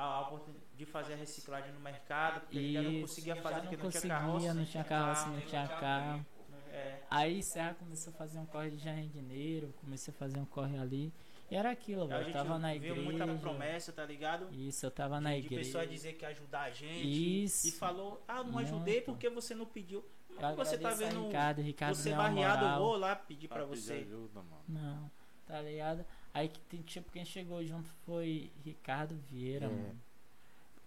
a 0.00 0.20
oportunidade 0.22 0.64
de 0.76 0.84
fazer 0.86 1.12
a 1.14 1.16
reciclagem 1.16 1.72
no 1.72 1.80
mercado, 1.80 2.40
porque 2.40 2.72
já 2.72 2.82
não 2.82 2.90
Isso, 2.92 3.00
conseguia 3.02 3.36
fazer 3.36 3.54
não 3.56 3.62
porque 3.62 3.76
não 3.76 3.90
tinha 3.90 4.00
conseguia, 4.02 4.16
carroça, 4.18 4.54
não 4.54 4.64
tinha 4.64 4.84
carroça, 4.84 5.20
carro, 5.24 5.34
não 5.36 5.40
tinha 5.42 5.68
carro. 5.68 6.26
É, 6.72 6.98
Aí 7.08 7.42
Serra 7.42 7.74
começou 7.74 8.12
a 8.12 8.16
fazer 8.16 8.38
um 8.38 8.46
corre 8.46 8.70
de 8.70 8.78
jardineiro, 8.78 9.72
comecei 9.80 10.12
a 10.12 10.16
fazer 10.16 10.38
um 10.40 10.44
corre 10.44 10.76
ali. 10.76 11.12
E 11.50 11.54
era 11.54 11.70
aquilo, 11.70 12.08
velho. 12.08 12.26
Eu 12.26 12.32
tava 12.32 12.58
na 12.58 12.72
viu 12.72 12.96
igreja. 12.96 13.02
muita 13.02 13.26
promessa, 13.38 13.92
tá 13.92 14.04
ligado? 14.04 14.52
Isso, 14.52 14.84
eu 14.84 14.90
tava 14.90 15.20
na 15.20 15.30
de, 15.34 15.40
de 15.42 15.46
igreja. 15.46 15.64
pessoa 15.64 15.86
dizer 15.86 16.14
que 16.14 16.24
ia 16.24 16.30
ajudar 16.30 16.62
a 16.62 16.70
gente 16.70 17.44
Isso. 17.44 17.68
e 17.68 17.70
falou, 17.70 18.20
ah, 18.26 18.42
não 18.42 18.52
Muito. 18.52 18.66
ajudei 18.66 19.00
porque 19.02 19.28
você 19.28 19.54
não 19.54 19.66
pediu. 19.66 20.04
Eu 20.30 20.56
você 20.56 20.76
tá 20.76 20.90
vendo 20.90 21.26
Ricardo, 21.26 21.62
Ricardo 21.62 21.94
você 21.94 22.10
barreado, 22.12 22.64
eu 22.64 22.68
moral. 22.70 22.80
vou 22.82 22.96
lá 22.96 23.14
pedir 23.14 23.46
pra 23.46 23.62
Ah, 23.62 23.66
você. 23.66 23.92
ajuda, 23.92 24.42
mano. 24.42 24.64
Não, 24.66 25.10
tá 25.46 25.60
ligado? 25.60 26.04
Aí 26.34 26.48
que 26.48 26.58
tem, 26.62 26.82
tipo, 26.82 27.10
quem 27.12 27.24
chegou 27.24 27.64
junto 27.64 27.88
foi 28.04 28.50
Ricardo 28.64 29.14
Vieira, 29.30 29.66
É. 29.66 29.68
mano. 29.68 30.00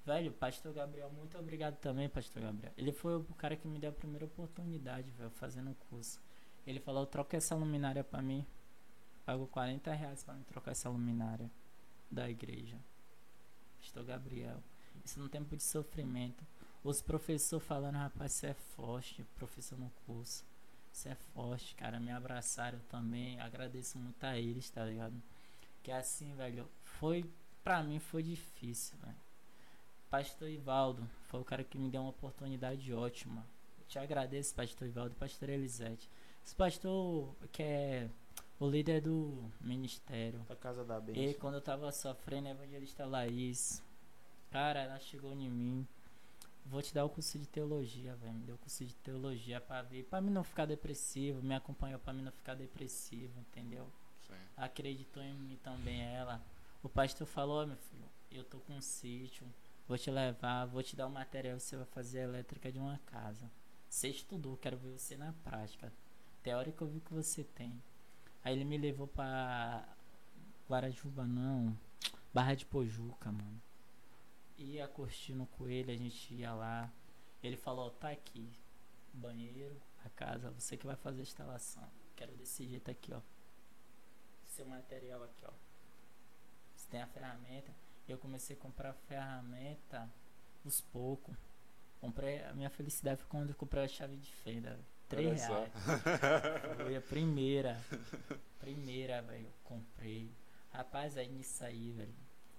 Velho, 0.06 0.32
Pastor 0.34 0.74
Gabriel, 0.74 1.10
muito 1.10 1.38
obrigado 1.38 1.78
também, 1.78 2.08
Pastor 2.08 2.42
Gabriel. 2.44 2.72
Ele 2.78 2.92
foi 2.92 3.16
o 3.18 3.24
cara 3.38 3.56
que 3.56 3.68
me 3.68 3.80
deu 3.80 3.90
a 3.90 3.94
primeira 3.94 4.26
oportunidade, 4.26 5.10
velho, 5.12 5.30
fazendo 5.32 5.72
o 5.72 5.76
curso. 5.90 6.20
Ele 6.66 6.80
falou, 6.80 7.06
troca 7.06 7.36
essa 7.38 7.56
luminária 7.56 8.04
pra 8.04 8.22
mim. 8.22 8.46
Pagou 9.26 9.48
40 9.48 9.92
reais 9.94 10.24
pra 10.24 10.34
me 10.34 10.44
trocar 10.46 10.72
essa 10.72 10.90
luminária 10.90 11.50
da 12.12 12.30
igreja. 12.30 12.78
Pastor 13.80 14.04
Gabriel. 14.06 14.62
Isso 15.04 15.20
num 15.20 15.28
tempo 15.30 15.56
de 15.56 15.64
sofrimento. 15.64 16.44
Os 16.84 17.02
professores 17.02 17.66
falando, 17.66 17.96
rapaz, 17.96 18.32
você 18.34 18.48
é 18.48 18.54
forte, 18.54 19.24
professor 19.36 19.78
no 19.78 19.90
curso. 20.06 20.46
Você 20.92 21.10
é 21.10 21.16
forte, 21.16 21.76
cara. 21.76 22.00
Me 22.00 22.12
abraçaram 22.12 22.80
também. 22.90 23.40
Agradeço 23.42 23.98
muito 24.00 24.24
a 24.24 24.38
eles, 24.38 24.70
tá 24.70 24.86
ligado? 24.86 25.22
Que 25.88 25.92
assim, 25.94 26.36
velho, 26.36 26.70
foi. 26.82 27.24
Pra 27.64 27.82
mim 27.82 27.98
foi 27.98 28.22
difícil, 28.22 28.98
velho. 28.98 29.16
Pastor 30.10 30.50
Ivaldo 30.50 31.10
foi 31.30 31.40
o 31.40 31.46
cara 31.46 31.64
que 31.64 31.78
me 31.78 31.90
deu 31.90 32.02
uma 32.02 32.10
oportunidade 32.10 32.94
ótima. 32.94 33.48
Eu 33.80 33.86
te 33.86 33.98
agradeço, 33.98 34.54
Pastor 34.54 34.86
Ivaldo 34.86 35.14
e 35.14 35.16
Pastor 35.16 35.48
Elisete. 35.48 36.10
Esse 36.46 36.54
pastor 36.54 37.34
que 37.54 37.64
é 37.64 38.10
o 38.60 38.70
líder 38.70 39.00
do 39.00 39.50
ministério. 39.62 40.42
Da 40.50 40.58
casa 40.58 40.84
da 40.84 40.98
E 40.98 41.02
bênção. 41.04 41.40
quando 41.40 41.54
eu 41.54 41.62
tava 41.62 41.90
sofrendo, 41.94 42.50
a 42.50 42.52
evangelista 42.52 43.06
Laís, 43.06 43.82
cara, 44.52 44.82
ela 44.82 45.00
chegou 45.00 45.32
em 45.32 45.50
mim. 45.50 45.88
Vou 46.66 46.82
te 46.82 46.94
dar 46.94 47.06
o 47.06 47.10
curso 47.10 47.40
de 47.40 47.48
teologia, 47.48 48.14
velho. 48.18 48.34
Me 48.34 48.44
deu 48.44 48.56
o 48.56 48.58
curso 48.58 48.84
de 48.84 48.94
teologia 48.96 49.62
pra 49.62 49.82
ver, 49.84 50.04
pra 50.04 50.20
mim 50.20 50.32
não 50.32 50.44
ficar 50.44 50.66
depressivo, 50.66 51.42
me 51.42 51.56
acompanhou 51.56 51.98
pra 51.98 52.12
mim 52.12 52.24
não 52.24 52.32
ficar 52.34 52.56
depressivo, 52.56 53.40
entendeu? 53.40 53.90
Sim. 54.28 54.36
Acreditou 54.56 55.24
em 55.24 55.34
mim 55.34 55.58
também 55.64 56.02
ela. 56.02 56.42
O 56.84 56.90
pastor 56.90 57.28
falou, 57.28 57.62
"Ó, 57.64 57.66
meu 57.66 57.78
filho, 57.78 58.06
eu 58.32 58.44
tô 58.44 58.60
com 58.60 58.74
um 58.74 58.82
sítio, 58.82 59.48
vou 59.88 59.98
te 59.98 60.12
levar, 60.12 60.66
vou 60.66 60.84
te 60.84 60.96
dar 60.96 61.08
o 61.08 61.12
material, 61.12 61.60
você 61.60 61.76
vai 61.76 61.86
fazer 61.86 62.20
a 62.20 62.24
elétrica 62.24 62.72
de 62.72 62.80
uma 62.80 62.98
casa. 63.06 63.50
Você 63.90 64.10
estudou, 64.10 64.58
quero 64.58 64.78
ver 64.78 64.98
você 64.98 65.16
na 65.16 65.34
prática. 65.44 65.92
Teórica 66.44 66.84
eu 66.84 66.88
vi 66.88 67.00
que 67.00 67.14
você 67.14 67.44
tem. 67.44 67.82
Aí 68.44 68.54
ele 68.54 68.66
me 68.66 68.78
levou 68.78 69.08
pra 69.08 69.88
Guarajuba 70.70 71.26
não, 71.26 71.78
Barra 72.34 72.54
de 72.54 72.66
Pojuca, 72.66 73.32
mano. 73.32 73.62
Ia 74.58 74.88
curtindo 74.88 75.46
com 75.58 75.68
ele, 75.68 75.92
a 75.92 75.98
gente 75.98 76.34
ia 76.34 76.54
lá. 76.54 76.92
Ele 77.42 77.56
falou, 77.56 77.90
tá 77.92 78.10
aqui, 78.10 78.50
banheiro, 79.14 79.76
a 80.04 80.10
casa, 80.10 80.52
você 80.52 80.76
que 80.76 80.86
vai 80.86 80.96
fazer 80.96 81.22
a 81.22 81.24
instalação. 81.24 81.90
Quero 82.16 82.36
desse 82.36 82.68
jeito 82.68 82.90
aqui, 82.90 83.14
ó. 83.14 83.22
Seu 84.58 84.66
material 84.66 85.24
aqui, 85.24 85.46
ó. 85.46 85.52
Você 86.76 86.88
tem 86.90 87.00
a 87.00 87.06
ferramenta. 87.06 87.72
Eu 88.10 88.18
comecei 88.18 88.56
a 88.56 88.60
comprar 88.60 88.92
ferramenta 89.08 90.10
aos 90.66 90.82
poucos. 90.82 91.38
Comprei, 92.02 92.44
a 92.44 92.54
minha 92.54 92.70
felicidade 92.72 93.22
foi 93.22 93.30
quando 93.30 93.50
eu 93.50 93.56
comprei 93.56 93.84
a 93.84 93.88
chave 93.88 94.18
de 94.18 94.32
fenda. 94.38 94.80
Três 95.08 95.46
reais. 95.46 95.72
Foi 96.76 96.96
a 96.96 97.02
primeira. 97.02 97.80
Primeira, 98.58 99.22
velho. 99.22 99.48
Comprei. 99.64 100.32
Rapaz, 100.74 101.18
aí 101.18 101.30
nisso 101.30 101.64
aí, 101.64 101.92
velho. 101.92 102.16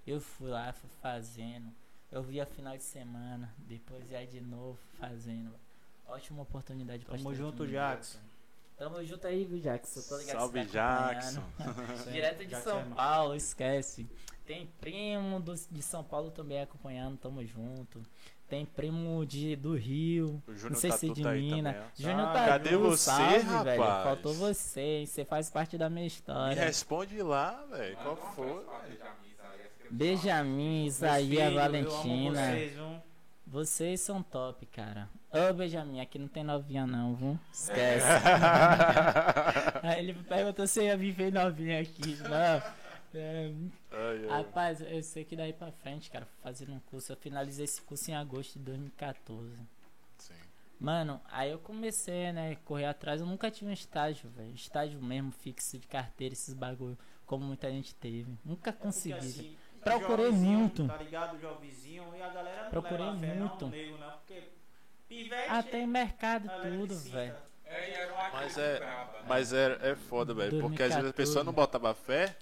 Eu 0.07 0.20
fui 0.20 0.49
lá, 0.51 0.73
fui 0.73 0.89
fazendo. 1.03 1.75
Eu 2.12 2.23
via 2.23 2.47
final 2.47 2.77
de 2.77 2.85
semana. 2.85 3.53
Depois 3.59 4.09
ia 4.09 4.25
de 4.25 4.41
novo 4.41 4.79
fazendo. 5.01 5.53
Ótima 6.07 6.43
oportunidade 6.43 7.05
pra 7.05 7.16
Tamo 7.16 7.35
junto. 7.35 7.66
Jackson. 7.66 8.20
Tamo 8.78 9.05
junto 9.05 9.26
aí, 9.26 9.44
viu, 9.44 9.59
Jackson? 9.59 10.00
Tô 10.09 10.16
ligado 10.18 10.38
Salve, 10.38 10.64
tá 10.66 11.12
Jackson. 11.12 11.42
Direto 12.12 12.38
de 12.38 12.46
Jackson 12.46 12.70
São 12.70 12.78
é. 12.78 12.84
Paulo, 12.94 13.34
esquece. 13.34 14.09
Tem 14.46 14.66
primo 14.80 15.40
do, 15.40 15.52
de 15.55 15.82
São 15.82 16.05
Paulo 16.05 16.30
também 16.30 16.60
acompanhando, 16.62 17.18
tamo 17.18 17.44
junto. 17.44 18.00
Tem 18.48 18.64
primo 18.64 19.26
de, 19.26 19.56
do 19.56 19.74
Rio, 19.76 20.42
O 20.46 20.70
não 20.70 20.74
sei 20.76 20.90
se 20.92 21.10
de 21.10 21.22
tá 21.22 21.30
aí 21.30 21.40
Minas. 21.52 21.76
Júnior 21.94 22.28
Ah, 22.28 22.46
cadê 22.46 22.76
você, 22.76 23.10
salve, 23.10 23.38
rapaz? 23.40 23.64
velho. 23.64 23.82
Faltou 23.84 24.34
você, 24.34 25.05
você 25.06 25.24
faz 25.24 25.50
parte 25.50 25.76
da 25.76 25.90
minha 25.90 26.02
Me 26.02 26.06
história. 26.06 26.64
responde 26.64 27.20
lá, 27.20 27.62
velho. 27.66 27.96
Qual 27.98 28.16
foi? 28.16 28.64
Benjamin, 29.90 30.86
Isaías, 30.86 31.52
Valentina. 31.52 32.40
amo 32.40 32.55
vocês? 32.55 33.02
Vocês 33.46 34.00
são 34.00 34.22
top, 34.22 34.64
cara. 34.66 35.10
Ô, 35.30 35.52
Benjamin, 35.52 36.00
aqui 36.00 36.18
não 36.18 36.28
tem 36.28 36.42
novinha 36.42 36.86
não, 36.86 37.14
viu? 37.14 37.38
Esquece. 37.52 38.06
Aí 39.82 39.98
ele 40.00 40.14
perguntou 40.14 40.66
se 40.66 40.80
eu 40.80 40.84
ia 40.84 40.96
viver 40.96 41.30
novinha 41.32 41.80
aqui. 41.80 42.16
Não. 42.22 42.78
É, 43.14 43.50
Ai, 43.90 44.26
ai. 44.30 44.42
Rapaz, 44.42 44.80
eu 44.82 45.02
sei 45.02 45.24
que 45.24 45.34
daí 45.34 45.52
pra 45.52 45.72
frente, 45.72 46.10
cara, 46.10 46.26
fazendo 46.42 46.72
um 46.74 46.80
curso. 46.80 47.12
Eu 47.12 47.16
finalizei 47.16 47.64
esse 47.64 47.80
curso 47.82 48.10
em 48.10 48.14
agosto 48.14 48.59
de 48.59 48.64
2014. 48.66 49.50
Sim. 50.18 50.34
Mano, 50.78 51.20
aí 51.30 51.50
eu 51.50 51.59
comecei, 51.59 52.30
né, 52.32 52.56
correr 52.64 52.84
atrás. 52.86 53.20
Eu 53.20 53.26
nunca 53.26 53.50
tive 53.50 53.70
um 53.70 53.72
estágio, 53.74 54.28
velho. 54.30 54.55
Estágio 54.55 55.02
mesmo, 55.02 55.32
fixo 55.32 55.78
de 55.78 55.86
carteira, 55.86 56.34
esses 56.34 56.52
bagulho, 56.55 56.98
como 57.26 57.44
muita 57.44 57.70
gente 57.70 57.94
teve. 57.94 58.30
Nunca 58.44 58.72
Porque 58.72 58.84
consegui. 58.86 59.14
assim, 59.18 59.56
Procurei 59.82 60.30
muito. 60.30 60.86
Tá 60.86 60.96
ligado, 60.98 61.40
jovemzinho, 61.40 62.05
e 62.14 62.20
a 62.22 62.28
galera 62.28 62.64
não 62.64 62.70
Procurei 62.70 63.06
leva 63.06 63.18
fé, 63.18 63.34
muito. 63.34 63.62
não, 63.64 63.70
nego, 63.70 63.98
não, 63.98 64.10
porque. 64.12 64.42
Ah, 65.48 65.62
tem 65.62 65.86
mercado 65.86 66.48
tudo, 66.62 66.97
velho. 66.98 67.35
É, 67.64 67.90
e 67.90 67.93
era 67.94 68.12
uma 68.14 68.30
Mas 68.30 68.59
é- 68.59 68.78
braba, 68.78 69.12
né? 69.20 69.24
Mas 69.28 69.52
é, 69.52 69.78
é 69.90 69.97
foda, 69.97 70.35
velho. 70.35 70.60
Porque 70.60 70.82
às 70.82 70.89
vezes 70.89 70.97
a 70.97 71.02
2014. 71.02 71.12
pessoa 71.12 71.44
não 71.44 71.52
botava 71.52 71.94
fé, 71.94 72.36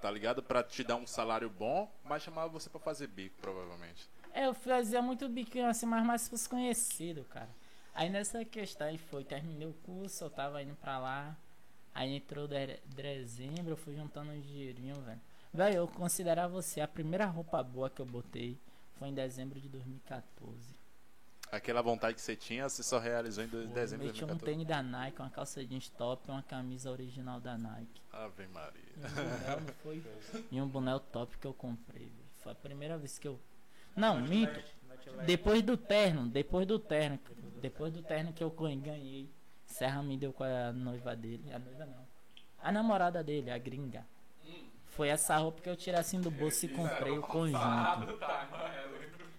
tá 0.00 0.10
ligado? 0.10 0.42
Pra 0.42 0.62
te 0.62 0.82
dar 0.82 0.96
um 0.96 1.06
salário 1.06 1.48
bom, 1.50 1.90
mas 2.04 2.22
chamava 2.22 2.48
você 2.48 2.68
pra 2.68 2.80
fazer 2.80 3.06
bico, 3.06 3.36
provavelmente. 3.40 4.08
É, 4.34 4.46
eu 4.46 4.54
fazia 4.54 5.02
muito 5.02 5.28
biquinho 5.28 5.66
assim, 5.68 5.86
mas 5.86 6.04
mais 6.04 6.28
pros 6.28 6.46
conhecidos, 6.46 7.26
cara. 7.28 7.48
Aí 7.94 8.08
nessa 8.08 8.44
questão 8.44 8.86
aí 8.86 8.96
foi, 8.98 9.22
terminei 9.24 9.68
o 9.68 9.74
curso, 9.84 10.24
eu 10.24 10.30
tava 10.30 10.62
indo 10.62 10.74
pra 10.76 10.98
lá. 10.98 11.36
Aí 11.94 12.16
entrou 12.16 12.48
de- 12.48 12.78
dezembro, 12.86 13.70
eu 13.72 13.76
fui 13.76 13.94
juntando 13.94 14.32
um 14.32 14.40
dinheirinho, 14.40 14.94
velho. 15.02 15.20
Velho, 15.52 15.76
eu 15.76 15.88
considerar 15.88 16.48
você, 16.48 16.80
a 16.80 16.88
primeira 16.88 17.26
roupa 17.26 17.62
boa 17.62 17.90
que 17.90 18.00
eu 18.00 18.06
botei 18.06 18.58
foi 18.98 19.08
em 19.08 19.14
dezembro 19.14 19.60
de 19.60 19.68
2014. 19.68 20.80
Aquela 21.52 21.82
vontade 21.82 22.14
que 22.14 22.22
você 22.22 22.34
tinha, 22.34 22.66
você 22.66 22.82
só 22.82 22.98
realizou 22.98 23.44
em 23.44 23.48
Foi, 23.48 23.66
dezembro 23.66 24.06
de 24.06 24.12
meti 24.12 24.24
um 24.24 24.28
2014. 24.28 24.42
tênis 24.42 24.66
da 24.66 24.82
Nike, 24.82 25.20
uma 25.20 25.28
calça 25.28 25.62
jeans 25.62 25.90
top, 25.90 26.30
uma 26.30 26.42
camisa 26.42 26.90
original 26.90 27.38
da 27.40 27.58
Nike. 27.58 28.00
Ave 28.10 28.46
Maria. 28.46 28.80
E 28.96 29.02
um 29.02 29.06
boné, 29.12 29.60
não 29.60 29.74
foi? 29.82 30.02
E 30.50 30.60
um 30.62 30.66
boné 30.66 30.98
top 31.12 31.36
que 31.36 31.46
eu 31.46 31.52
comprei. 31.52 32.10
Foi 32.38 32.52
a 32.52 32.54
primeira 32.54 32.96
vez 32.96 33.18
que 33.18 33.28
eu. 33.28 33.38
Não, 33.94 34.18
minto. 34.18 34.58
Depois 35.26 35.62
do 35.62 35.76
terno, 35.76 36.26
depois 36.26 36.66
do 36.66 36.78
terno, 36.78 37.20
depois 37.60 37.92
do 37.92 38.02
terno 38.02 38.32
que 38.32 38.42
eu 38.42 38.48
ganhei, 38.50 39.28
Serra 39.66 40.02
me 40.02 40.16
deu 40.16 40.32
com 40.32 40.44
a 40.44 40.72
noiva 40.72 41.14
dele, 41.14 41.52
a 41.52 41.58
noiva 41.58 41.84
não, 41.84 42.06
a 42.62 42.72
namorada 42.72 43.22
dele, 43.22 43.50
a 43.50 43.58
gringa. 43.58 44.06
Foi 44.86 45.08
essa 45.08 45.36
roupa 45.36 45.60
que 45.60 45.68
eu 45.68 45.76
tirei 45.76 45.98
assim 45.98 46.20
do 46.20 46.30
bolso 46.30 46.64
e 46.64 46.68
comprei 46.68 47.16
o 47.18 47.22
conjunto. 47.22 48.18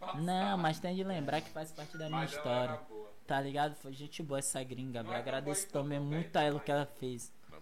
Tá, 0.06 0.18
não 0.18 0.58
mas 0.58 0.80
tem 0.80 0.96
de 0.96 1.04
lembrar 1.04 1.42
que 1.42 1.50
faz 1.50 1.72
parte 1.72 1.98
da 1.98 2.08
minha 2.08 2.22
Mas 2.22 2.32
história. 2.32 2.80
Tá 3.26 3.40
ligado? 3.40 3.76
Foi 3.76 3.94
gente 3.94 4.22
boa 4.22 4.40
essa 4.40 4.62
gringa, 4.64 5.02
velho. 5.02 5.12
Não 5.12 5.14
é 5.16 5.20
Agradeço 5.20 5.66
então, 5.68 5.84
também 5.84 6.00
muito 6.00 6.36
a 6.36 6.42
ela 6.44 6.58
o 6.58 6.60
que 6.60 6.72
ela 6.72 6.86
fez. 6.86 7.32
Tá. 7.50 7.58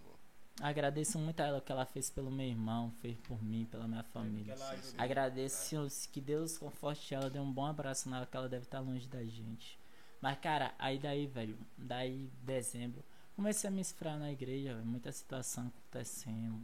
Agradeço 0.60 1.18
muito 1.18 1.40
a 1.40 1.46
ela 1.46 1.58
o 1.58 1.60
que 1.62 1.72
ela 1.72 1.86
fez 1.86 2.10
pelo 2.10 2.30
meu 2.30 2.46
irmão, 2.46 2.92
fez 3.00 3.16
por 3.18 3.42
mim, 3.42 3.64
pela 3.70 3.86
minha 3.88 4.02
família. 4.02 4.54
Agradeço 4.98 6.08
que 6.12 6.20
Deus 6.20 6.58
conforte 6.58 7.14
ela, 7.14 7.30
dê 7.30 7.38
um 7.38 7.50
bom 7.50 7.66
abraço 7.66 8.08
nela, 8.10 8.26
que 8.26 8.36
ela 8.36 8.48
deve 8.48 8.64
estar 8.64 8.80
longe 8.80 9.08
da 9.08 9.24
gente. 9.24 9.78
Mas, 10.20 10.38
cara, 10.38 10.74
aí 10.78 10.98
daí, 10.98 11.26
velho, 11.26 11.58
daí 11.76 12.30
dezembro, 12.42 13.02
comecei 13.34 13.68
a 13.68 13.70
me 13.72 13.80
esfriar 13.80 14.18
na 14.18 14.30
igreja, 14.30 14.74
velho, 14.74 14.86
muita 14.86 15.10
situação 15.10 15.66
acontecendo. 15.68 16.60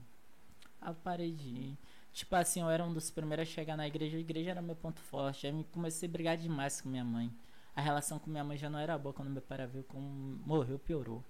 Aí 0.81 0.91
eu 0.91 0.95
parei 0.95 1.33
de 1.33 1.49
ir. 1.49 1.79
Tipo 2.13 2.35
assim, 2.37 2.61
eu 2.61 2.71
era 2.71 2.85
um 2.85 2.93
dos 2.93 3.11
primeiros 3.11 3.49
a 3.49 3.51
chegar 3.51 3.77
na 3.77 3.87
igreja, 3.87 4.17
a 4.17 4.21
igreja 4.21 4.51
era 4.51 4.63
meu 4.63 4.75
ponto 4.75 5.01
forte. 5.01 5.47
Aí 5.47 5.53
eu 5.53 5.65
comecei 5.73 6.09
a 6.09 6.13
brigar 6.13 6.37
demais 6.37 6.81
com 6.81 6.89
minha 6.89 7.05
mãe. 7.05 7.33
A 7.75 7.81
relação 7.81 8.19
com 8.19 8.29
minha 8.29 8.43
mãe 8.43 8.59
já 8.59 8.69
não 8.69 8.79
era 8.79 8.99
boa 8.99 9.13
quando 9.13 9.31
meu 9.31 9.43
pai 9.43 9.65
viu 9.67 9.85
como 9.85 10.09
morreu, 10.45 10.79
piorou. 10.79 11.23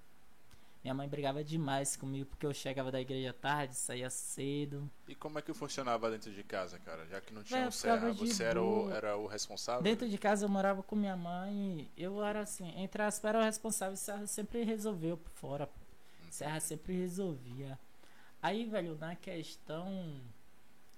Minha 0.82 0.94
mãe 0.94 1.08
brigava 1.08 1.42
demais 1.42 1.96
comigo 1.96 2.24
porque 2.24 2.46
eu 2.46 2.54
chegava 2.54 2.90
da 2.90 3.00
igreja 3.00 3.32
tarde, 3.32 3.74
saía 3.74 4.08
cedo. 4.08 4.88
E 5.06 5.14
como 5.14 5.38
é 5.38 5.42
que 5.42 5.52
funcionava 5.52 6.10
dentro 6.10 6.32
de 6.32 6.42
casa, 6.42 6.78
cara? 6.78 7.04
Já 7.06 7.20
que 7.20 7.34
não 7.34 7.42
tinha 7.42 7.58
Velho, 7.58 7.68
um 7.68 7.72
serra, 7.72 8.12
você 8.12 8.44
era 8.44 8.62
o, 8.62 8.90
era 8.90 9.16
o 9.16 9.26
responsável? 9.26 9.82
Dentro 9.82 10.08
de 10.08 10.16
casa 10.16 10.46
eu 10.46 10.48
morava 10.48 10.82
com 10.82 10.94
minha 10.96 11.16
mãe. 11.16 11.90
Eu 11.96 12.24
era 12.24 12.40
assim, 12.40 12.72
entre 12.76 13.02
aspas, 13.02 13.28
era 13.28 13.40
o 13.40 13.42
responsável. 13.42 13.96
Serra 13.96 14.26
sempre 14.26 14.62
resolveu 14.62 15.16
por 15.16 15.32
fora. 15.32 15.66
pô. 15.66 15.80
Serra 16.30 16.60
sempre 16.60 16.94
resolvia. 16.94 17.78
Aí, 18.40 18.64
velho, 18.64 18.96
na 18.96 19.16
questão. 19.16 20.22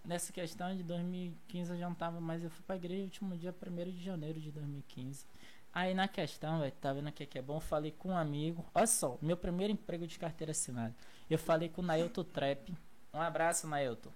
Nessa 0.05 0.33
questão 0.33 0.75
de 0.75 0.83
2015 0.83 1.73
eu 1.73 1.79
já 1.79 1.89
não 1.89 1.95
tava 1.95 2.21
mais. 2.21 2.43
Eu 2.43 2.51
fui 2.51 2.63
pra 2.67 2.77
igreja 2.77 3.05
último 3.05 3.37
dia 3.37 3.55
1 3.55 3.91
de 3.91 4.03
janeiro 4.03 4.41
de 4.41 4.51
2015. 4.51 5.27
Aí 5.73 5.95
na 5.95 6.09
questão, 6.09 6.61
velho, 6.61 6.73
tá 6.81 6.93
vendo 6.93 7.09
o 7.09 7.13
que 7.13 7.27
que 7.27 7.39
é 7.39 7.43
bom? 7.43 7.57
Eu 7.57 7.61
falei 7.61 7.93
com 7.93 8.11
um 8.11 8.17
amigo. 8.17 8.65
Olha 8.75 8.87
só, 8.87 9.19
meu 9.23 9.37
primeiro 9.37 9.73
emprego 9.73 10.07
de 10.07 10.19
carteira 10.19 10.51
assinada. 10.51 10.95
Eu 11.29 11.39
falei 11.39 11.69
com 11.69 11.81
o 11.81 11.85
Nailton 11.85 12.25
Trap. 12.25 12.75
Um 13.15 13.21
abraço, 13.21 13.69
Nailton. 13.69 14.11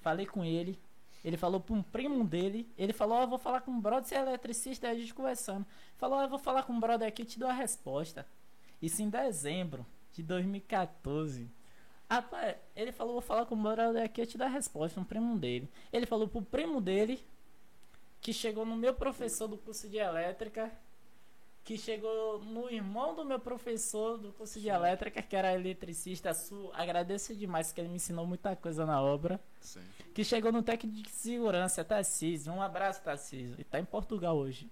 Falei 0.00 0.26
com 0.26 0.44
ele. 0.44 0.78
Ele 1.24 1.36
falou 1.36 1.60
pra 1.60 1.74
um 1.74 1.82
primo 1.82 2.24
dele. 2.24 2.70
Ele 2.76 2.92
falou: 2.92 3.18
Ó, 3.18 3.22
eu 3.22 3.28
vou 3.28 3.38
falar 3.38 3.60
com 3.60 3.70
um 3.70 3.80
brother, 3.80 4.08
você 4.08 4.14
é 4.14 4.20
eletricista. 4.20 4.88
Aí 4.88 4.96
a 4.96 5.00
gente 5.00 5.14
conversando. 5.14 5.66
Falou: 5.96 6.18
Ó, 6.18 6.22
eu 6.22 6.28
vou 6.28 6.38
falar 6.38 6.62
com 6.64 6.72
um 6.72 6.80
brother 6.80 7.08
aqui, 7.08 7.22
eu 7.22 7.26
te 7.26 7.38
dou 7.38 7.48
a 7.48 7.52
resposta. 7.52 8.26
Isso 8.80 9.02
em 9.02 9.08
dezembro 9.08 9.86
de 10.12 10.22
2014. 10.22 11.50
Rapaz, 12.08 12.56
ele 12.74 12.90
falou: 12.90 13.14
vou 13.14 13.22
falar 13.22 13.44
com 13.46 13.54
um 13.54 13.62
brother 13.62 14.02
aqui, 14.02 14.20
eu 14.20 14.26
te 14.26 14.38
dou 14.38 14.46
a 14.46 14.50
resposta. 14.50 14.98
Um 14.98 15.04
primo 15.04 15.38
dele. 15.38 15.68
Ele 15.92 16.06
falou 16.06 16.26
pro 16.26 16.40
primo 16.40 16.80
dele, 16.80 17.22
que 18.20 18.32
chegou 18.32 18.64
no 18.64 18.76
meu 18.76 18.94
professor 18.94 19.46
do 19.46 19.58
curso 19.58 19.88
de 19.88 19.98
elétrica. 19.98 20.72
Que 21.64 21.76
chegou 21.76 22.38
no 22.38 22.70
irmão 22.70 23.14
do 23.14 23.26
meu 23.26 23.38
professor 23.38 24.16
do 24.16 24.32
curso 24.32 24.58
de 24.58 24.68
elétrica, 24.68 25.20
que 25.20 25.36
era 25.36 25.52
eletricista 25.52 26.32
sul. 26.32 26.70
Agradeço 26.72 27.36
demais, 27.36 27.72
que 27.72 27.80
ele 27.82 27.90
me 27.90 27.96
ensinou 27.96 28.26
muita 28.26 28.56
coisa 28.56 28.86
na 28.86 29.02
obra 29.02 29.38
Sim. 29.60 29.82
que 30.14 30.24
chegou 30.24 30.50
no 30.50 30.62
técnico 30.62 31.02
de 31.02 31.10
segurança, 31.10 31.84
Tarcísio. 31.84 32.54
Um 32.54 32.62
abraço, 32.62 33.02
Tarcísio. 33.02 33.54
Ele 33.54 33.64
tá 33.64 33.78
em 33.78 33.84
Portugal 33.84 34.34
hoje. 34.34 34.66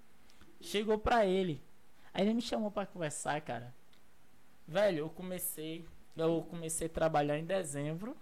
Chegou 0.59 0.97
pra 0.97 1.27
ele. 1.27 1.63
Aí 2.15 2.25
ele 2.25 2.33
me 2.33 2.41
chamou 2.41 2.71
pra 2.71 2.87
conversar, 2.87 3.39
cara. 3.43 3.75
Velho, 4.67 5.01
eu 5.01 5.11
comecei. 5.11 5.85
Eu 6.17 6.47
comecei 6.49 6.87
a 6.87 6.91
trabalhar 6.91 7.39
em 7.39 7.45
dezembro. 7.45 8.17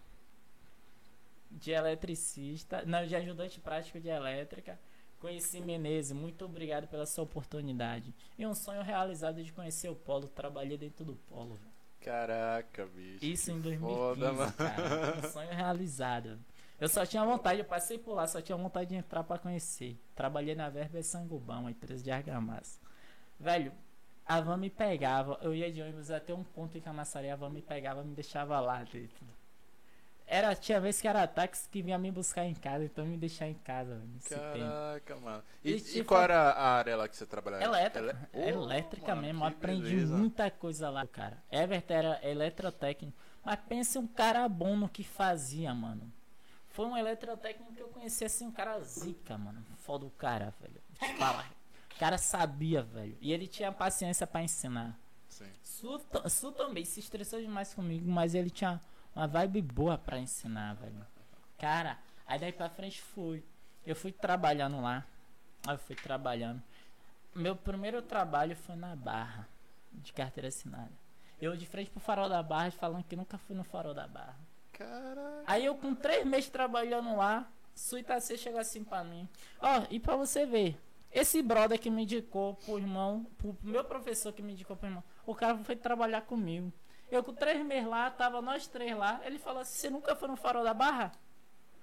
De 1.50 1.70
eletricista. 1.70 2.82
Não, 2.84 3.06
de 3.06 3.14
ajudante 3.14 3.60
prático 3.60 4.00
de 4.00 4.08
elétrica. 4.08 4.78
Conheci 5.20 5.60
Menezes, 5.60 6.12
muito 6.12 6.44
obrigado 6.44 6.86
pela 6.86 7.06
sua 7.06 7.24
oportunidade. 7.24 8.12
E 8.36 8.46
um 8.46 8.54
sonho 8.54 8.82
realizado 8.82 9.42
de 9.42 9.52
conhecer 9.52 9.88
o 9.88 9.94
Polo. 9.94 10.28
Trabalhei 10.28 10.76
dentro 10.76 11.04
do 11.04 11.14
Polo. 11.14 11.58
Caraca, 12.00 12.84
bicho. 12.84 13.24
Isso 13.24 13.50
em 13.50 13.56
que 13.56 13.74
2015, 13.78 13.96
foda, 13.96 14.52
cara. 14.52 15.26
Um 15.26 15.32
sonho 15.32 15.50
realizado. 15.50 16.38
Eu 16.78 16.88
só 16.88 17.06
tinha 17.06 17.24
vontade, 17.24 17.60
eu 17.60 17.64
passei 17.64 17.96
por 17.96 18.14
lá, 18.14 18.26
só 18.26 18.42
tinha 18.42 18.58
vontade 18.58 18.90
de 18.90 18.96
entrar 18.96 19.24
pra 19.24 19.38
conhecer. 19.38 19.96
Trabalhei 20.14 20.54
na 20.54 20.68
Verba 20.68 21.02
Sangubão, 21.02 21.66
a 21.66 21.70
empresa 21.70 22.04
de 22.04 22.10
argamassa. 22.10 22.78
Velho, 23.40 23.72
a 24.26 24.40
van 24.40 24.56
me 24.56 24.70
pegava, 24.70 25.38
eu 25.42 25.54
ia 25.54 25.70
de 25.72 25.82
ônibus 25.82 26.10
até 26.10 26.32
um 26.34 26.42
ponto 26.44 26.76
em 26.78 26.80
Camaçari, 26.80 27.30
a 27.30 27.36
van 27.36 27.50
me 27.50 27.62
pegava 27.62 28.02
me 28.02 28.14
deixava 28.14 28.58
lá 28.60 28.82
dentro. 28.84 29.26
Era, 30.26 30.54
tinha 30.54 30.80
vez 30.80 31.02
que 31.02 31.06
era 31.06 31.26
táxi 31.26 31.68
que 31.68 31.82
vinha 31.82 31.98
me 31.98 32.10
buscar 32.10 32.46
em 32.46 32.54
casa, 32.54 32.82
então 32.84 33.04
me 33.04 33.18
deixar 33.18 33.46
em 33.46 33.54
casa, 33.54 34.00
nesse 34.14 34.30
tempo. 34.30 34.58
Caraca, 34.58 35.16
mano. 35.16 35.42
E 35.62 35.72
E, 35.72 35.80
te 35.80 35.98
e 35.98 36.04
qual 36.04 36.22
era 36.22 36.50
a 36.52 36.76
área 36.76 36.96
lá 36.96 37.06
que 37.06 37.14
você 37.14 37.26
trabalhava? 37.26 37.62
Elétrica. 37.62 38.28
Ele- 38.32 38.56
Ô, 38.56 38.64
elétrica 38.64 39.14
mano, 39.14 39.20
mesmo. 39.26 39.40
que 39.42 39.46
Aprendi 39.48 39.90
beleza. 39.90 40.16
muita 40.16 40.50
coisa 40.50 40.88
lá, 40.88 41.06
cara. 41.06 41.42
Everton 41.52 41.92
era 41.94 42.20
eletrotécnico. 42.26 43.14
Mas 43.44 43.60
pense 43.68 43.98
um 43.98 44.06
cara 44.06 44.48
bom 44.48 44.74
no 44.74 44.88
que 44.88 45.04
fazia, 45.04 45.74
mano. 45.74 46.10
Foi 46.70 46.86
um 46.86 46.96
eletrotécnico 46.96 47.74
que 47.74 47.80
eu 47.82 47.88
conheci 47.88 48.24
assim, 48.24 48.46
um 48.46 48.50
cara 48.50 48.80
zica, 48.80 49.36
mano. 49.36 49.62
Foda 49.80 50.06
o 50.06 50.10
cara, 50.10 50.54
velho. 50.58 50.80
Falar. 51.18 51.50
O 51.94 51.98
cara 51.98 52.18
sabia, 52.18 52.82
velho. 52.82 53.16
E 53.20 53.32
ele 53.32 53.46
tinha 53.46 53.70
paciência 53.70 54.26
pra 54.26 54.42
ensinar. 54.42 54.98
Sim. 55.28 55.50
Su, 55.62 56.00
Su 56.28 56.52
também 56.52 56.84
se 56.84 57.00
estressou 57.00 57.40
demais 57.40 57.72
comigo, 57.74 58.08
mas 58.10 58.34
ele 58.34 58.50
tinha 58.50 58.80
uma 59.14 59.26
vibe 59.26 59.62
boa 59.62 59.96
pra 59.96 60.18
ensinar, 60.18 60.74
velho. 60.74 61.06
Cara, 61.58 61.98
aí 62.26 62.38
daí 62.38 62.52
pra 62.52 62.68
frente 62.68 63.00
fui. 63.00 63.44
Eu 63.86 63.94
fui 63.94 64.12
trabalhando 64.12 64.80
lá. 64.80 65.06
Eu 65.68 65.78
fui 65.78 65.94
trabalhando. 65.94 66.62
Meu 67.34 67.56
primeiro 67.56 68.02
trabalho 68.02 68.54
foi 68.54 68.76
na 68.76 68.94
Barra, 68.94 69.48
de 69.92 70.12
carteira 70.12 70.48
assinada. 70.48 70.92
Eu 71.40 71.56
de 71.56 71.66
frente 71.66 71.90
pro 71.90 72.00
farol 72.00 72.28
da 72.28 72.42
Barra, 72.42 72.70
falando 72.70 73.04
que 73.04 73.16
nunca 73.16 73.38
fui 73.38 73.56
no 73.56 73.64
farol 73.64 73.94
da 73.94 74.06
Barra. 74.06 74.36
Caraca. 74.72 75.44
Aí 75.46 75.64
eu 75.64 75.74
com 75.76 75.94
três 75.94 76.24
meses 76.26 76.50
trabalhando 76.50 77.16
lá, 77.16 77.48
Su 77.74 77.98
Itacê 77.98 78.36
chegou 78.36 78.60
assim 78.60 78.84
pra 78.84 79.02
mim. 79.02 79.28
Ó, 79.60 79.82
e 79.90 79.98
pra 79.98 80.16
você 80.16 80.46
ver, 80.46 80.80
esse 81.14 81.40
brother 81.40 81.78
que 81.78 81.88
me 81.88 82.02
indicou 82.02 82.54
pro 82.56 82.76
irmão, 82.76 83.24
pro 83.38 83.56
meu 83.62 83.84
professor 83.84 84.32
que 84.32 84.42
me 84.42 84.52
indicou 84.52 84.76
pro 84.76 84.88
irmão, 84.88 85.04
o 85.24 85.34
cara 85.34 85.56
foi 85.58 85.76
trabalhar 85.76 86.22
comigo. 86.22 86.72
Eu 87.08 87.22
com 87.22 87.32
três 87.32 87.64
meses 87.64 87.88
lá, 87.88 88.10
tava 88.10 88.42
nós 88.42 88.66
três 88.66 88.96
lá, 88.96 89.20
ele 89.24 89.38
falou 89.38 89.60
assim, 89.60 89.78
você 89.78 89.90
nunca 89.90 90.16
foi 90.16 90.26
no 90.26 90.34
farol 90.34 90.64
da 90.64 90.74
barra? 90.74 91.12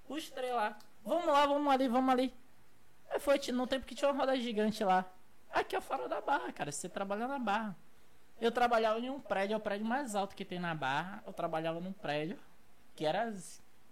Os 0.09 0.29
três 0.29 0.53
lá. 0.53 0.77
Vamos 1.05 1.27
lá, 1.27 1.45
vamos 1.45 1.73
ali, 1.73 1.87
vamos 1.87 2.11
ali. 2.11 2.33
Aí 3.09 3.19
foi 3.19 3.39
no 3.53 3.65
tempo 3.65 3.85
que 3.85 3.95
tinha 3.95 4.11
uma 4.11 4.19
roda 4.19 4.35
gigante 4.37 4.83
lá. 4.83 5.05
Aqui 5.49 5.75
é 5.75 5.79
o 5.79 5.81
farol 5.81 6.09
da 6.09 6.19
barra, 6.19 6.51
cara. 6.51 6.71
Você 6.71 6.89
trabalha 6.89 7.25
na 7.25 7.39
barra. 7.39 7.77
Eu 8.39 8.51
trabalhava 8.51 8.99
em 8.99 9.09
um 9.09 9.19
prédio, 9.19 9.53
é 9.53 9.57
o 9.57 9.61
prédio 9.61 9.85
mais 9.85 10.13
alto 10.13 10.35
que 10.35 10.43
tem 10.43 10.59
na 10.59 10.75
barra. 10.75 11.23
Eu 11.25 11.31
trabalhava 11.31 11.79
num 11.79 11.93
prédio 11.93 12.37
que 12.95 13.05
era 13.05 13.33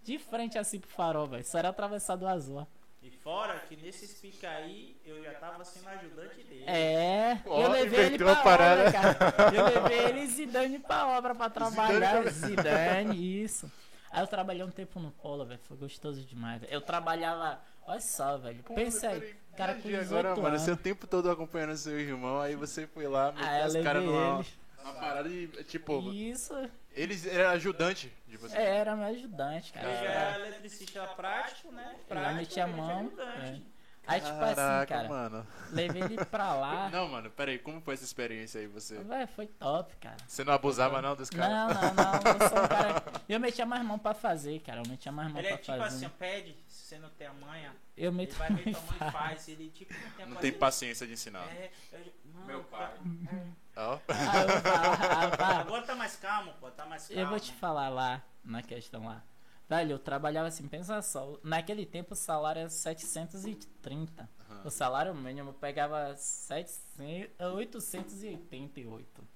de 0.04 0.20
frente 0.20 0.58
assim 0.58 0.80
pro 0.80 0.90
farol, 0.90 1.28
velho. 1.28 1.46
Só 1.46 1.60
era 1.60 1.70
atravessado 1.70 2.28
azul. 2.28 2.68
E 3.02 3.10
fora 3.10 3.58
que 3.60 3.78
nesses 3.78 4.14
pica 4.20 4.50
aí, 4.50 4.96
eu 5.06 5.24
já 5.24 5.34
tava 5.36 5.64
sendo 5.64 5.88
ajudante 5.88 6.44
dele. 6.44 6.66
É, 6.68 7.40
eu 7.46 7.70
levei 7.72 8.06
ele 8.08 8.18
pra 8.18 8.36
parada. 8.38 8.82
obra, 8.88 8.92
cara. 8.92 9.56
Eu 9.56 9.66
levei 9.82 10.00
ele 10.10 10.20
e 10.22 10.28
Zidane 10.28 10.80
pra 10.80 11.08
obra 11.18 11.34
pra 11.34 11.50
trabalhar. 11.50 12.16
também. 12.18 12.34
Zidane, 12.34 13.44
isso. 13.44 13.72
Aí 14.12 14.22
eu 14.22 14.28
trabalhei 14.28 14.64
um 14.64 14.70
tempo 14.70 15.00
no 15.00 15.12
polo, 15.12 15.46
velho. 15.46 15.60
Foi 15.64 15.78
gostoso 15.78 16.22
demais, 16.26 16.60
velho. 16.60 16.74
Eu 16.74 16.82
trabalhava. 16.82 17.62
Olha 17.88 18.02
só, 18.02 18.38
velho. 18.38 18.62
Pensa 18.76 19.10
aí. 19.10 19.36
Cara 19.56 19.76
com 19.76 19.82
Viajei 19.82 20.00
18 20.04 20.20
agora, 20.20 20.36
mano, 20.36 20.48
anos. 20.50 20.62
você 20.62 20.72
o 20.72 20.78
tempo 20.78 21.08
todo 21.08 21.30
acompanhando 21.32 21.76
seu 21.78 22.00
irmão, 22.00 22.40
aí 22.40 22.56
você 22.56 22.88
foi 22.88 23.08
lá, 23.08 23.32
meteu 23.32 23.48
Ah, 23.48 23.60
eu 23.60 23.68
os 23.68 23.76
caras 23.84 24.04
numa, 24.04 24.46
numa 24.78 24.94
parada 24.94 25.28
e, 25.28 25.48
tipo, 25.66 26.00
Isso. 26.14 26.54
Eles 26.94 27.26
eram 27.26 27.52
ajudante 27.52 28.12
de 28.28 28.38
você. 28.38 28.58
É, 28.58 28.78
era 28.78 28.96
meu 28.96 29.08
ajudante, 29.08 29.72
cara. 29.74 29.88
Eu 29.88 29.94
já 29.96 30.04
Era- 30.12 30.20
era 30.36 30.48
eletricista 30.48 31.08
prático, 31.08 31.72
né? 31.72 31.96
Eu 31.98 32.06
Prático, 32.06 32.36
metia 32.36 32.66
a 32.66 32.68
eu 32.70 32.76
mão. 32.78 33.12
é. 33.20 33.60
Aí, 34.08 34.22
tipo 34.22 34.34
assim, 34.42 34.56
Caraca, 34.56 34.96
cara. 34.96 35.08
mano. 35.08 35.48
Levei 35.72 36.02
ele 36.02 36.26
pra 36.26 36.56
lá. 36.56 36.90
Não, 36.92 37.08
mano, 37.08 37.30
peraí, 37.30 37.60
como 37.60 37.80
foi 37.80 37.94
essa 37.94 38.04
experiência 38.04 38.60
aí, 38.60 38.66
você? 38.66 38.98
Véi, 39.04 39.28
foi 39.28 39.46
top, 39.46 39.96
cara. 39.98 40.18
Você 40.28 40.44
não 40.44 40.52
abusava 40.54 41.00
não 41.00 41.16
dos 41.16 41.30
caras? 41.30 41.52
Não, 41.52 41.68
não, 41.68 41.94
não. 41.94 42.14
Eu 42.16 42.50
sou 42.50 42.64
um 42.64 42.68
cara. 42.68 43.04
Eu 43.30 43.40
metia 43.40 43.68
mais 43.68 43.84
mão 43.86 44.00
pra 44.00 44.16
fazer, 44.16 44.62
cara. 44.62 44.82
Eu 44.84 44.90
metia 44.90 45.12
mais 45.12 45.30
mão 45.32 45.38
Ele 45.38 45.50
é 45.50 45.52
pra 45.52 45.60
tipo 45.60 45.78
fazer. 45.78 45.96
assim, 45.98 46.06
ó, 46.08 46.10
pede, 46.18 46.58
se 46.68 46.86
você 46.88 46.98
não 46.98 47.10
tem 47.12 47.28
a 47.28 47.34
manha, 47.34 47.72
eu 47.96 48.10
ele 48.10 48.18
meto 48.18 48.34
vai 48.36 48.48
a 48.48 48.52
ver 48.56 48.72
mão 48.72 48.74
tua 48.74 48.82
e 48.82 48.90
mãe 48.90 48.98
faço. 48.98 49.12
faz, 49.12 49.48
ele 49.48 49.70
tipo 49.70 49.94
não 49.94 50.12
tem 50.12 50.26
a 50.26 50.28
Não 50.28 50.36
tem 50.38 50.50
ele- 50.50 50.58
paciência 50.58 51.06
de 51.06 51.14
ensinar. 51.14 51.46
É, 51.52 51.70
eu, 51.94 52.00
mano, 52.34 52.46
Meu 52.48 52.64
pai. 52.64 52.92
Ó. 52.98 53.69
Ah, 53.82 55.38
pá, 55.38 55.60
Agora 55.62 55.84
tá 55.84 55.96
mais 55.96 56.16
calmo, 56.18 56.54
pô, 56.60 56.70
tá 56.72 56.86
mais 56.86 57.08
calmo. 57.08 57.22
Eu 57.22 57.28
vou 57.30 57.40
te 57.40 57.54
falar 57.54 57.90
lá, 57.90 58.22
na 58.44 58.62
questão 58.62 59.06
lá. 59.06 59.24
Velho, 59.70 59.92
eu 59.94 60.00
trabalhava 60.00 60.48
assim, 60.48 60.68
pensa 60.68 61.02
só. 61.02 61.38
Naquele 61.44 61.86
tempo 61.86 62.14
o 62.14 62.18
salário 62.18 62.62
era 62.62 62.70
730. 62.70 64.30
Aham. 64.50 64.62
O 64.66 64.70
salário 64.70 65.14
mínimo 65.16 65.52
eu 65.52 65.54
pegava 65.54 66.16
700, 66.16 67.30
888. 67.40 69.28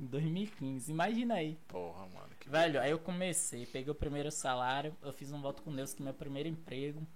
Em 0.00 0.06
2015. 0.06 0.90
Imagina 0.90 1.34
aí. 1.34 1.58
Porra, 1.68 2.06
mano. 2.06 2.28
Que... 2.40 2.48
Velho, 2.48 2.80
aí 2.80 2.90
eu 2.90 2.98
comecei, 2.98 3.66
peguei 3.66 3.90
o 3.90 3.94
primeiro 3.94 4.30
salário, 4.30 4.96
eu 5.02 5.12
fiz 5.12 5.30
um 5.32 5.40
voto 5.40 5.62
com 5.62 5.74
Deus 5.74 5.94
que 5.94 6.02
meu 6.02 6.14
primeiro 6.14 6.48
emprego. 6.48 7.06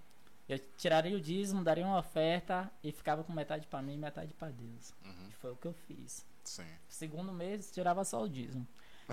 Eu 0.49 0.59
tiraria 0.77 1.17
o 1.17 1.21
dízimo, 1.21 1.63
daria 1.63 1.85
uma 1.87 1.99
oferta 1.99 2.71
e 2.83 2.91
ficava 2.91 3.23
com 3.23 3.33
metade 3.33 3.67
pra 3.67 3.81
mim 3.81 3.95
e 3.95 3.99
metade 3.99 4.35
pra 4.35 4.49
Deus. 4.51 4.93
Uhum, 5.05 5.29
E 5.29 5.33
foi 5.35 5.53
o 5.53 5.57
que 5.57 5.67
eu 5.67 5.73
fiz. 5.73 6.27
Sim. 6.51 6.67
Segundo 6.89 7.33
mês, 7.33 7.71
tirava 7.71 8.05
só 8.05 8.23
o 8.23 8.29
dízimo. 8.29 8.67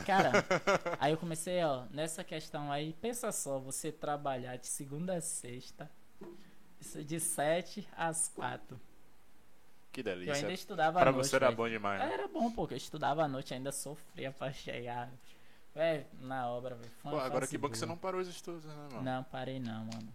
Cara, 0.05 0.31
aí 0.99 1.11
eu 1.13 1.17
comecei, 1.17 1.63
ó, 1.63 1.85
nessa 1.91 2.23
questão 2.23 2.71
aí, 2.71 2.93
pensa 3.01 3.31
só, 3.31 3.57
você 3.59 3.91
trabalhar 3.91 4.57
de 4.57 4.67
segunda 4.67 5.15
a 5.15 5.21
sexta, 5.21 5.89
de 7.05 7.19
7 7.19 7.87
às 7.95 8.27
4. 8.29 8.79
Que 9.91 10.01
Eu 10.01 10.11
ainda 10.11 10.25
delícia. 10.25 10.51
estudava 10.51 10.99
Pra 10.99 11.09
à 11.09 11.13
noite. 11.13 11.27
você 11.27 11.35
era 11.35 11.51
bom 11.51 11.67
demais. 11.67 11.99
né? 11.99 12.13
Era 12.13 12.27
bom, 12.27 12.51
porque 12.51 12.75
eu 12.75 12.77
estudava 12.77 13.23
à 13.23 13.27
noite, 13.27 13.53
ainda 13.53 13.71
sofria 13.71 14.31
pra 14.31 14.51
chegar. 14.53 15.09
Véi, 15.73 16.05
na 16.21 16.47
obra, 16.47 16.75
velho. 16.75 17.19
agora 17.19 17.47
que 17.47 17.57
bom 17.57 17.69
que 17.69 17.77
você 17.77 17.85
não 17.85 17.97
parou 17.97 18.21
os 18.21 18.27
estudos, 18.27 18.65
né, 18.65 18.75
mano? 18.91 19.01
Não, 19.01 19.23
parei 19.23 19.59
não, 19.59 19.85
mano. 19.85 20.13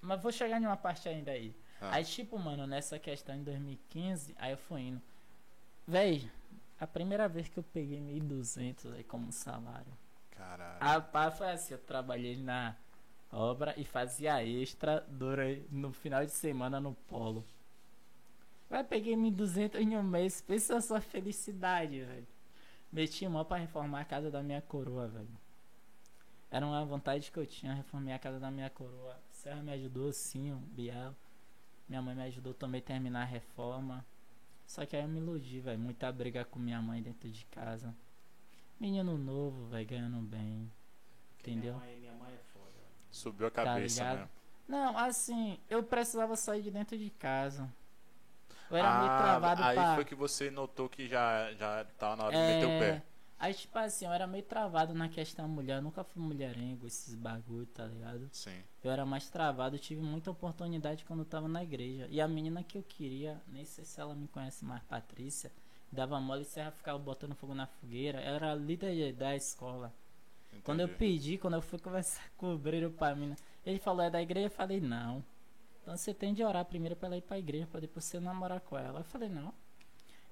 Mas 0.00 0.20
vou 0.20 0.32
chegar 0.32 0.60
em 0.60 0.66
uma 0.66 0.76
parte 0.76 1.08
ainda 1.08 1.30
aí. 1.32 1.54
Ah. 1.80 1.96
Aí, 1.96 2.04
tipo, 2.04 2.38
mano, 2.38 2.66
nessa 2.66 2.98
questão 2.98 3.34
em 3.34 3.42
2015, 3.44 4.34
aí 4.38 4.52
eu 4.52 4.58
fui 4.58 4.80
indo. 4.80 5.02
Véi, 5.86 6.28
a 6.80 6.86
primeira 6.86 7.28
vez 7.28 7.48
que 7.48 7.58
eu 7.58 7.62
peguei 7.62 8.00
1.200 8.00 8.92
aí 8.92 9.04
como 9.04 9.30
salário. 9.30 9.92
Caralho. 10.30 10.78
A 10.80 11.00
pá 11.00 11.30
foi 11.30 11.50
assim, 11.50 11.74
eu 11.74 11.78
trabalhei 11.78 12.36
na 12.36 12.76
obra 13.32 13.72
e 13.76 13.84
fazia 13.84 14.44
extra 14.44 15.06
durante, 15.08 15.66
no 15.70 15.92
final 15.92 16.24
de 16.24 16.32
semana 16.32 16.80
no 16.80 16.94
polo. 17.08 17.44
Vai, 18.68 18.82
peguei 18.82 19.14
1.200 19.14 19.80
em 19.80 19.96
um 19.96 20.02
mês, 20.02 20.40
pensa 20.40 20.80
sua 20.80 21.00
felicidade, 21.00 22.02
velho. 22.02 22.26
Meti 22.92 23.28
mão 23.28 23.44
pra 23.44 23.56
reformar 23.56 24.00
a 24.00 24.04
casa 24.04 24.30
da 24.30 24.42
minha 24.42 24.60
coroa, 24.60 25.06
velho. 25.06 25.28
Era 26.50 26.66
uma 26.66 26.84
vontade 26.84 27.30
que 27.30 27.38
eu 27.38 27.46
tinha, 27.46 27.74
reformei 27.74 28.12
a 28.12 28.18
casa 28.18 28.40
da 28.40 28.50
minha 28.50 28.70
coroa. 28.70 29.16
Serra 29.30 29.62
me 29.62 29.72
ajudou 29.72 30.12
sim, 30.12 30.52
Biel. 30.72 31.14
Minha 31.88 32.02
mãe 32.02 32.14
me 32.14 32.22
ajudou 32.24 32.52
também 32.52 32.80
a 32.80 32.84
terminar 32.84 33.22
a 33.22 33.24
reforma. 33.24 34.04
Só 34.66 34.84
que 34.84 34.96
aí 34.96 35.02
eu 35.02 35.08
me 35.08 35.18
iludi, 35.20 35.60
velho. 35.60 35.78
Muita 35.78 36.10
briga 36.10 36.44
com 36.44 36.58
minha 36.58 36.80
mãe 36.82 37.00
dentro 37.02 37.28
de 37.30 37.44
casa. 37.46 37.94
Menino 38.78 39.16
novo, 39.16 39.66
velho, 39.66 39.86
ganhando 39.86 40.18
bem. 40.20 40.70
Entendeu? 41.40 41.74
Minha 41.76 41.86
mãe, 41.86 42.00
minha 42.00 42.12
mãe 42.14 42.34
é 42.34 42.38
foda. 42.52 42.72
Subiu 43.10 43.46
a 43.46 43.50
cabeça, 43.50 44.02
ligado? 44.02 44.18
né? 44.20 44.28
Não, 44.68 44.98
assim, 44.98 45.58
eu 45.70 45.82
precisava 45.82 46.34
sair 46.36 46.62
de 46.62 46.70
dentro 46.70 46.98
de 46.98 47.08
casa. 47.10 47.72
Eu 48.68 48.76
era 48.76 48.98
meio 48.98 49.10
Ah, 49.12 49.18
travado 49.22 49.62
aí 49.62 49.76
pra... 49.76 49.94
foi 49.94 50.04
que 50.04 50.14
você 50.14 50.50
notou 50.50 50.88
que 50.88 51.06
já, 51.08 51.52
já 51.54 51.84
tava 51.96 52.16
na 52.16 52.24
hora 52.24 52.34
de 52.36 52.42
É, 52.42 52.54
meter 52.54 52.66
o 52.66 52.80
pé. 52.80 53.02
Aí, 53.38 53.52
tipo 53.52 53.78
assim, 53.78 54.06
eu 54.06 54.12
era 54.12 54.26
meio 54.26 54.42
travado 54.42 54.94
na 54.94 55.08
questão 55.08 55.46
mulher. 55.46 55.76
Eu 55.76 55.82
nunca 55.82 56.02
fui 56.02 56.22
mulherengo, 56.22 56.86
esses 56.86 57.14
bagulho, 57.14 57.66
tá 57.66 57.84
ligado? 57.84 58.28
Sim. 58.32 58.62
Eu 58.82 58.90
era 58.90 59.04
mais 59.04 59.28
travado, 59.28 59.78
tive 59.78 60.00
muita 60.00 60.30
oportunidade 60.30 61.04
quando 61.04 61.20
eu 61.20 61.26
tava 61.26 61.46
na 61.46 61.62
igreja. 61.62 62.08
E 62.10 62.20
a 62.20 62.26
menina 62.26 62.62
que 62.62 62.78
eu 62.78 62.82
queria, 62.82 63.40
nem 63.48 63.64
sei 63.64 63.84
se 63.84 64.00
ela 64.00 64.14
me 64.14 64.26
conhece 64.28 64.64
mais, 64.64 64.82
Patrícia, 64.84 65.52
dava 65.92 66.18
mole 66.18 66.42
e 66.42 66.44
Serra 66.46 66.70
ficava 66.70 66.98
botando 66.98 67.34
fogo 67.34 67.54
na 67.54 67.66
fogueira. 67.66 68.20
Era 68.20 68.54
líder 68.54 69.12
da 69.12 69.36
escola. 69.36 69.92
Quando 70.64 70.80
eu 70.80 70.86
entendi. 70.86 70.98
pedi, 70.98 71.38
quando 71.38 71.54
eu 71.54 71.62
fui 71.62 71.78
conversar 71.78 72.30
com 72.38 72.46
o 72.46 72.54
obreiro 72.54 72.90
pra 72.90 73.14
mim, 73.14 73.36
ele 73.64 73.78
falou, 73.78 74.02
é 74.02 74.10
da 74.10 74.22
igreja? 74.22 74.46
Eu 74.46 74.50
falei, 74.50 74.80
não. 74.80 75.22
Então 75.82 75.94
você 75.94 76.14
tem 76.14 76.32
de 76.32 76.42
orar 76.42 76.64
primeiro 76.64 76.96
pra 76.96 77.06
ela 77.06 77.16
ir 77.18 77.22
pra 77.22 77.38
igreja, 77.38 77.66
pra 77.66 77.80
depois 77.80 78.04
você 78.04 78.18
namorar 78.18 78.60
com 78.60 78.78
ela. 78.78 79.00
Eu 79.00 79.04
falei, 79.04 79.28
não. 79.28 79.52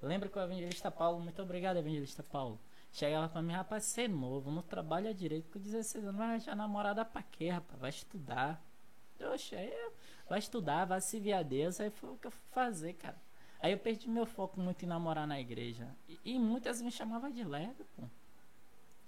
Eu 0.01 0.09
lembro 0.09 0.27
que 0.29 0.37
o 0.37 0.41
evangelista 0.41 0.89
Paulo, 0.91 1.19
muito 1.19 1.41
obrigado, 1.41 1.77
evangelista 1.77 2.23
Paulo. 2.23 2.59
Chegava 2.95 3.27
pra 3.27 3.41
mim, 3.41 3.51
rapaz, 3.51 3.83
você 3.83 4.03
é 4.03 4.07
novo, 4.07 4.49
não 4.49 4.61
trabalha 4.61 5.13
direito, 5.13 5.49
com 5.51 5.59
16 5.59 6.05
anos, 6.05 6.15
vai 6.15 6.27
arranjar 6.29 6.55
namorada 6.55 7.03
pra 7.03 7.21
quê, 7.21 7.49
rapaz? 7.49 7.77
Vai 7.77 7.89
estudar. 7.89 8.63
Oxe, 9.33 9.53
aí 9.53 9.69
vai 10.29 10.39
estudar, 10.39 10.85
vai 10.85 11.01
servir 11.01 11.33
a 11.33 11.43
Deus, 11.43 11.81
aí 11.81 11.89
foi 11.89 12.11
o 12.11 12.15
que 12.15 12.27
eu 12.27 12.31
fui 12.31 12.47
fazer, 12.51 12.93
cara. 12.93 13.17
Aí 13.59 13.73
eu 13.73 13.77
perdi 13.77 14.09
meu 14.09 14.25
foco 14.25 14.61
muito 14.61 14.85
em 14.85 14.87
namorar 14.87 15.27
na 15.27 15.37
igreja. 15.37 15.89
E, 16.07 16.17
e 16.23 16.39
muitas 16.39 16.81
me 16.81 16.89
chamavam 16.89 17.29
de 17.29 17.43
lerdo, 17.43 17.85
pô. 17.97 18.03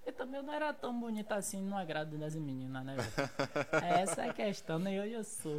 Eu 0.06 0.12
também 0.12 0.44
não 0.44 0.54
era 0.54 0.74
tão 0.74 1.00
bonita 1.00 1.36
assim 1.36 1.62
no 1.62 1.78
agrado 1.78 2.18
das 2.18 2.36
meninas, 2.36 2.84
né, 2.84 2.98
velho? 2.98 3.30
Essa 4.04 4.26
é 4.26 4.30
a 4.32 4.34
questão, 4.34 4.80
nem 4.80 5.00
hoje 5.00 5.14
eu 5.14 5.24
sou. 5.24 5.56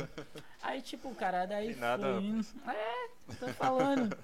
Aí, 0.63 0.83
tipo, 0.83 1.15
cara, 1.15 1.47
daí 1.47 1.69
Tem 1.69 1.77
nada. 1.77 2.21
fui. 2.21 2.45
É, 2.75 3.09
tô 3.37 3.49
falando. 3.55 4.15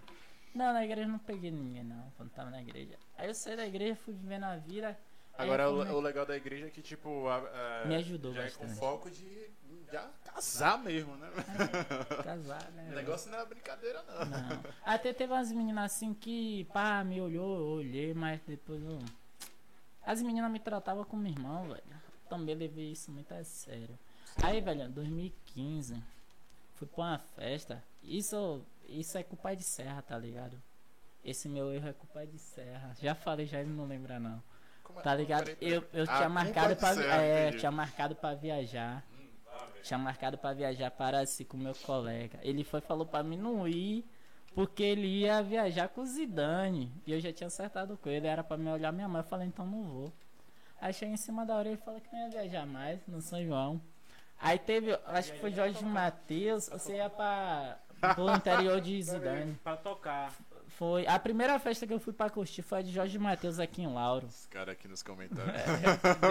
Não, 0.55 0.73
na 0.73 0.85
igreja 0.85 1.09
não 1.09 1.19
peguei 1.19 1.51
ninguém, 1.51 1.83
não, 1.85 2.11
quando 2.17 2.31
tava 2.31 2.51
na 2.51 2.63
igreja. 2.63 2.97
Aí 3.19 3.27
eu 3.29 3.35
saí 3.35 3.57
da 3.57 3.67
igreja, 3.67 3.97
fui 3.97 4.15
vivendo 4.15 4.45
a 4.45 4.57
vida. 4.57 4.97
Agora, 5.37 5.69
o, 5.69 5.79
o 5.97 6.01
legal 6.01 6.25
da 6.25 6.37
igreja 6.37 6.67
é 6.69 6.71
que, 6.71 6.81
tipo, 6.81 7.27
a- 7.27 7.83
a- 7.83 7.87
Me 7.87 7.97
ajudou 7.97 8.33
já 8.33 8.43
é 8.45 8.51
com 8.51 8.61
bastante. 8.63 8.79
foco 8.79 9.11
de 9.11 9.51
já 9.91 10.09
casar 10.25 10.79
mesmo, 10.79 11.17
né? 11.17 11.29
Casar, 12.23 12.71
né? 12.71 12.89
O 12.91 12.95
negócio 12.95 13.31
não 13.33 13.39
é 13.41 13.45
brincadeira, 13.47 14.01
não. 14.05 14.25
Não. 14.27 14.65
Até 14.85 15.13
teve 15.13 15.33
umas 15.33 15.51
meninas 15.51 15.93
assim 15.93 16.15
que, 16.15 16.65
pá, 16.73 17.03
me 17.03 17.21
olhou, 17.21 17.59
eu 17.59 17.67
olhei, 17.67 18.15
mas 18.15 18.41
depois 18.47 18.81
eu... 18.83 18.99
As 20.07 20.23
meninas 20.23 20.51
me 20.53 20.61
tratavam 20.61 21.05
como 21.05 21.27
irmão, 21.27 21.65
velho. 21.69 21.83
Também 22.29 22.55
levei 22.55 22.93
isso 22.93 23.11
muito 23.11 23.33
a 23.35 23.43
sério. 23.43 23.99
Aí, 24.43 24.61
velho, 24.61 24.89
2015, 24.91 26.01
fui 26.75 26.87
pra 26.87 27.03
uma 27.05 27.19
festa. 27.19 27.83
Isso, 28.03 28.65
isso 28.89 29.17
é 29.19 29.23
culpa 29.23 29.55
de 29.55 29.63
Serra, 29.63 30.03
tá 30.03 30.17
ligado? 30.19 30.61
Esse 31.25 31.49
meu 31.49 31.73
erro 31.73 31.89
é 31.89 31.93
culpa 31.93 32.27
de 32.27 32.39
Serra. 32.39 32.95
Já 33.01 33.15
falei, 33.15 33.47
já 33.47 33.61
ele 33.61 33.71
não 33.71 33.87
lembra 33.87 34.19
não. 34.21 34.43
Como 34.83 35.01
é- 35.01 35.03
Tá 35.03 35.15
ligado? 35.15 35.45
peraí, 35.45 35.57
peraí. 35.57 35.75
Eu, 35.75 35.85
eu 35.93 36.03
Ah, 36.03 36.07
tinha 36.07 36.17
culpa 36.19 36.29
marcado 36.29 36.77
pra, 36.77 36.95
Serra, 36.95 37.23
é, 37.23 37.51
tinha 37.53 37.71
marcado 37.71 38.15
pra 38.17 38.35
viajar. 38.35 39.05
Tinha 39.83 39.99
marcado 39.99 40.37
pra 40.39 40.53
viajar 40.53 40.91
para 40.91 41.25
si 41.27 41.45
com 41.45 41.57
meu 41.57 41.75
colega. 41.75 42.39
Ele 42.43 42.65
foi 42.65 42.81
e 42.81 42.83
falou 42.83 43.07
pra 43.07 43.23
mim 43.23 43.37
não 43.37 43.67
ir, 43.69 44.05
porque 44.55 44.83
ele 44.83 45.07
ia 45.07 45.43
viajar 45.43 45.89
com 45.89 46.01
o 46.03 46.07
Zidane. 46.07 46.93
E 47.07 47.13
eu 47.13 47.21
já 47.21 47.33
tinha 47.33 47.47
acertado 47.47 47.97
com 47.97 48.09
ele, 48.09 48.27
era 48.27 48.43
pra 48.45 48.57
me 48.57 48.69
olhar 48.71 48.93
minha 48.93 49.09
mãe. 49.09 49.21
Eu 49.21 49.25
falei, 49.29 49.47
então 49.47 49.67
não 49.67 49.83
vou. 49.85 50.13
Aí 50.81 50.93
cheguei 50.93 51.15
em 51.15 51.19
cima 51.19 51.47
da 51.47 51.55
hora 51.57 51.69
ele 51.69 51.77
falou 51.79 52.01
que 52.01 52.13
não 52.13 52.21
ia 52.25 52.31
viajar 52.31 52.67
mais 52.67 53.01
no 53.07 53.21
São 53.23 53.43
João. 53.45 53.81
Aí 54.39 54.59
teve, 54.59 54.93
acho 55.07 55.33
que 55.33 55.39
foi 55.39 55.53
Jorge 55.53 55.83
Matheus, 55.85 56.69
você 56.69 56.97
ia 56.97 57.09
pra, 57.09 57.79
pro 58.15 58.35
interior 58.35 58.81
de 58.81 59.03
Zidane. 59.03 59.55
Pra 59.63 59.77
tocar. 59.77 60.33
Foi. 60.77 61.07
A 61.07 61.19
primeira 61.21 61.57
festa 61.61 61.87
que 61.87 61.93
eu 61.93 62.01
fui 62.01 62.13
pra 62.13 62.29
curtir 62.29 62.63
foi 62.63 62.81
a 62.81 62.83
de 62.83 62.91
Jorge 62.91 63.17
Matheus 63.19 63.61
aqui 63.61 63.83
em 63.83 63.87
Lauro. 63.93 64.27
Os 64.27 64.47
caras 64.47 64.73
aqui 64.75 64.89
nos 64.89 65.03
comentários. 65.05 65.55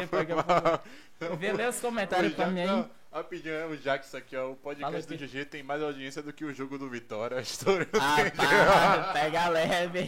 Depois 0.02 0.26
que 0.26 0.32
eu 0.34 0.38
fui. 0.44 1.38
Vê 1.38 1.54
ler 1.54 1.70
os 1.70 1.80
comentários 1.80 2.34
pra 2.34 2.48
mim 2.48 2.60
aí. 2.62 2.86
Rapidinho, 3.12 3.54
é 3.54 3.66
o 3.68 3.78
Jax 3.78 4.14
aqui, 4.16 4.36
ó. 4.36 4.52
O 4.52 4.56
podcast 4.56 5.08
do. 5.08 5.16
GG 5.16 5.46
tem 5.46 5.62
mais 5.64 5.82
audiência 5.82 6.22
do 6.22 6.34
que 6.34 6.44
o 6.44 6.52
jogo 6.54 6.78
do 6.80 6.90
Vitória. 6.90 7.38
A 7.40 7.42
história 7.42 7.88
Ah, 7.94 8.18
pá, 8.36 9.14
pega 9.14 9.48
leve. 9.50 10.00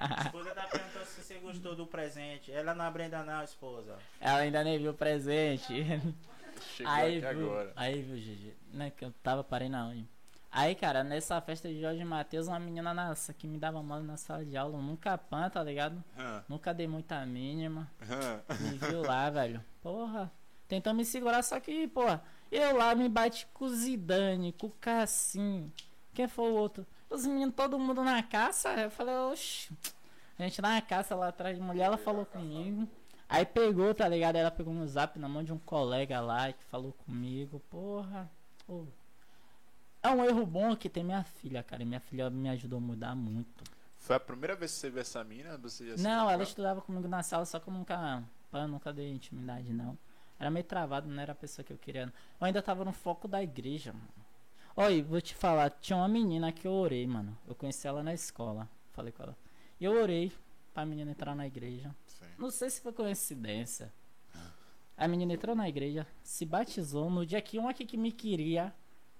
A 0.00 0.22
esposa 0.24 0.50
tá 0.54 0.62
perguntando 0.62 1.04
se 1.04 1.22
você 1.22 1.34
gostou 1.34 1.76
do 1.76 1.86
presente. 1.86 2.50
Ela 2.50 2.74
não 2.74 2.86
é 2.86 2.90
Brenda 2.90 3.22
não, 3.22 3.44
esposa. 3.44 3.96
Ela 4.20 4.38
ainda 4.38 4.64
nem 4.64 4.78
viu 4.78 4.90
o 4.92 4.94
presente. 4.94 5.84
chegou 6.74 6.92
Aí, 6.92 7.24
aqui 7.24 7.34
viu, 7.36 7.50
agora. 7.52 7.72
aí, 7.76 8.02
viu, 8.02 8.16
GG. 8.16 8.54
Né, 8.72 8.90
que 8.90 9.04
eu 9.04 9.12
tava, 9.22 9.44
parei 9.44 9.68
na 9.68 9.86
onde. 9.86 10.08
Aí, 10.50 10.74
cara, 10.74 11.04
nessa 11.04 11.40
festa 11.40 11.68
de 11.68 11.80
Jorge 11.80 12.02
Matheus, 12.04 12.48
uma 12.48 12.58
menina 12.58 12.94
nossa 12.94 13.34
que 13.34 13.46
me 13.46 13.58
dava 13.58 13.82
mole 13.82 14.06
na 14.06 14.16
sala 14.16 14.44
de 14.44 14.56
aula, 14.56 14.80
nunca 14.80 15.18
pan, 15.18 15.50
tá 15.50 15.62
ligado? 15.62 16.02
Nunca 16.48 16.72
dei 16.72 16.86
muita 16.86 17.24
mínima. 17.26 17.90
Me 18.60 18.78
viu 18.78 19.02
lá, 19.02 19.28
velho. 19.30 19.62
Porra. 19.82 20.32
Tentou 20.66 20.94
me 20.94 21.04
segurar, 21.04 21.42
só 21.42 21.60
que, 21.60 21.86
porra, 21.88 22.22
eu 22.50 22.76
lá 22.76 22.94
me 22.94 23.08
bati 23.08 23.46
com 23.52 23.66
o 23.66 23.68
Zidane, 23.68 24.52
com 24.52 24.66
o 24.68 24.70
Cassim. 24.70 25.70
Quem 26.14 26.26
foi 26.26 26.50
o 26.50 26.54
outro? 26.54 26.86
Os 27.10 27.24
meninos, 27.26 27.54
todo 27.54 27.78
mundo 27.78 28.02
na 28.02 28.22
caça. 28.22 28.70
Eu 28.74 28.90
falei, 28.90 29.14
oxi. 29.14 29.76
A 30.38 30.42
gente 30.42 30.60
na 30.60 30.80
caça 30.80 31.14
lá 31.14 31.28
atrás 31.28 31.56
de 31.56 31.62
mulher, 31.62 31.84
ela 31.84 31.96
falou 31.96 32.26
comigo. 32.26 32.88
Aí 33.28 33.44
pegou, 33.44 33.94
tá 33.94 34.08
ligado? 34.08 34.36
Ela 34.36 34.50
pegou 34.50 34.72
no 34.72 34.86
zap 34.86 35.18
na 35.18 35.28
mão 35.28 35.42
de 35.44 35.52
um 35.52 35.58
colega 35.58 36.20
lá 36.20 36.52
que 36.52 36.64
falou 36.64 36.92
comigo. 37.04 37.60
Porra. 37.70 38.30
Ô. 38.68 38.86
É 40.06 40.10
um 40.10 40.24
erro 40.24 40.46
bom 40.46 40.76
que 40.76 40.88
tem 40.88 41.02
minha 41.02 41.24
filha, 41.24 41.62
cara. 41.62 41.82
E 41.82 41.86
minha 41.86 42.00
filha 42.00 42.30
me 42.30 42.48
ajudou 42.50 42.78
a 42.78 42.80
mudar 42.80 43.14
muito. 43.14 43.64
Foi 43.98 44.14
a 44.14 44.20
primeira 44.20 44.54
vez 44.54 44.72
que 44.72 44.78
você 44.78 44.90
viu 44.90 45.00
essa 45.00 45.24
mina? 45.24 45.58
Você 45.58 45.96
já 45.96 46.02
Não, 46.02 46.30
ela 46.30 46.44
estudava 46.44 46.80
comigo 46.80 47.08
na 47.08 47.22
sala, 47.22 47.44
só 47.44 47.58
que 47.58 47.68
eu 47.68 47.74
nunca. 47.74 48.22
eu 48.52 48.68
nunca 48.68 48.92
dei 48.92 49.10
intimidade, 49.12 49.72
não. 49.72 49.98
Era 50.38 50.50
meio 50.50 50.64
travado, 50.64 51.08
não 51.08 51.20
era 51.20 51.32
a 51.32 51.34
pessoa 51.34 51.64
que 51.64 51.72
eu 51.72 51.78
queria. 51.78 52.02
Eu 52.02 52.46
ainda 52.46 52.62
tava 52.62 52.84
no 52.84 52.92
foco 52.92 53.26
da 53.26 53.42
igreja, 53.42 53.92
mano. 53.92 54.08
Olha, 54.76 55.02
vou 55.02 55.20
te 55.20 55.34
falar, 55.34 55.70
tinha 55.70 55.96
uma 55.96 56.06
menina 56.06 56.52
que 56.52 56.68
eu 56.68 56.72
orei, 56.72 57.06
mano. 57.06 57.36
Eu 57.48 57.54
conheci 57.54 57.88
ela 57.88 58.02
na 58.02 58.14
escola. 58.14 58.68
Falei 58.92 59.10
com 59.10 59.22
ela. 59.24 59.36
E 59.80 59.84
eu 59.84 60.00
orei 60.00 60.30
pra 60.72 60.86
menina 60.86 61.10
entrar 61.10 61.34
na 61.34 61.46
igreja. 61.46 61.94
Sim. 62.06 62.26
Não 62.38 62.50
sei 62.50 62.70
se 62.70 62.80
foi 62.80 62.92
coincidência. 62.92 63.92
A 64.96 65.08
menina 65.08 65.32
entrou 65.34 65.56
na 65.56 65.68
igreja, 65.68 66.06
se 66.22 66.46
batizou. 66.46 67.10
No 67.10 67.26
dia 67.26 67.40
que 67.42 67.58
uma 67.58 67.70
aqui 67.70 67.84
que 67.84 67.96
me 67.96 68.12
queria 68.12 68.72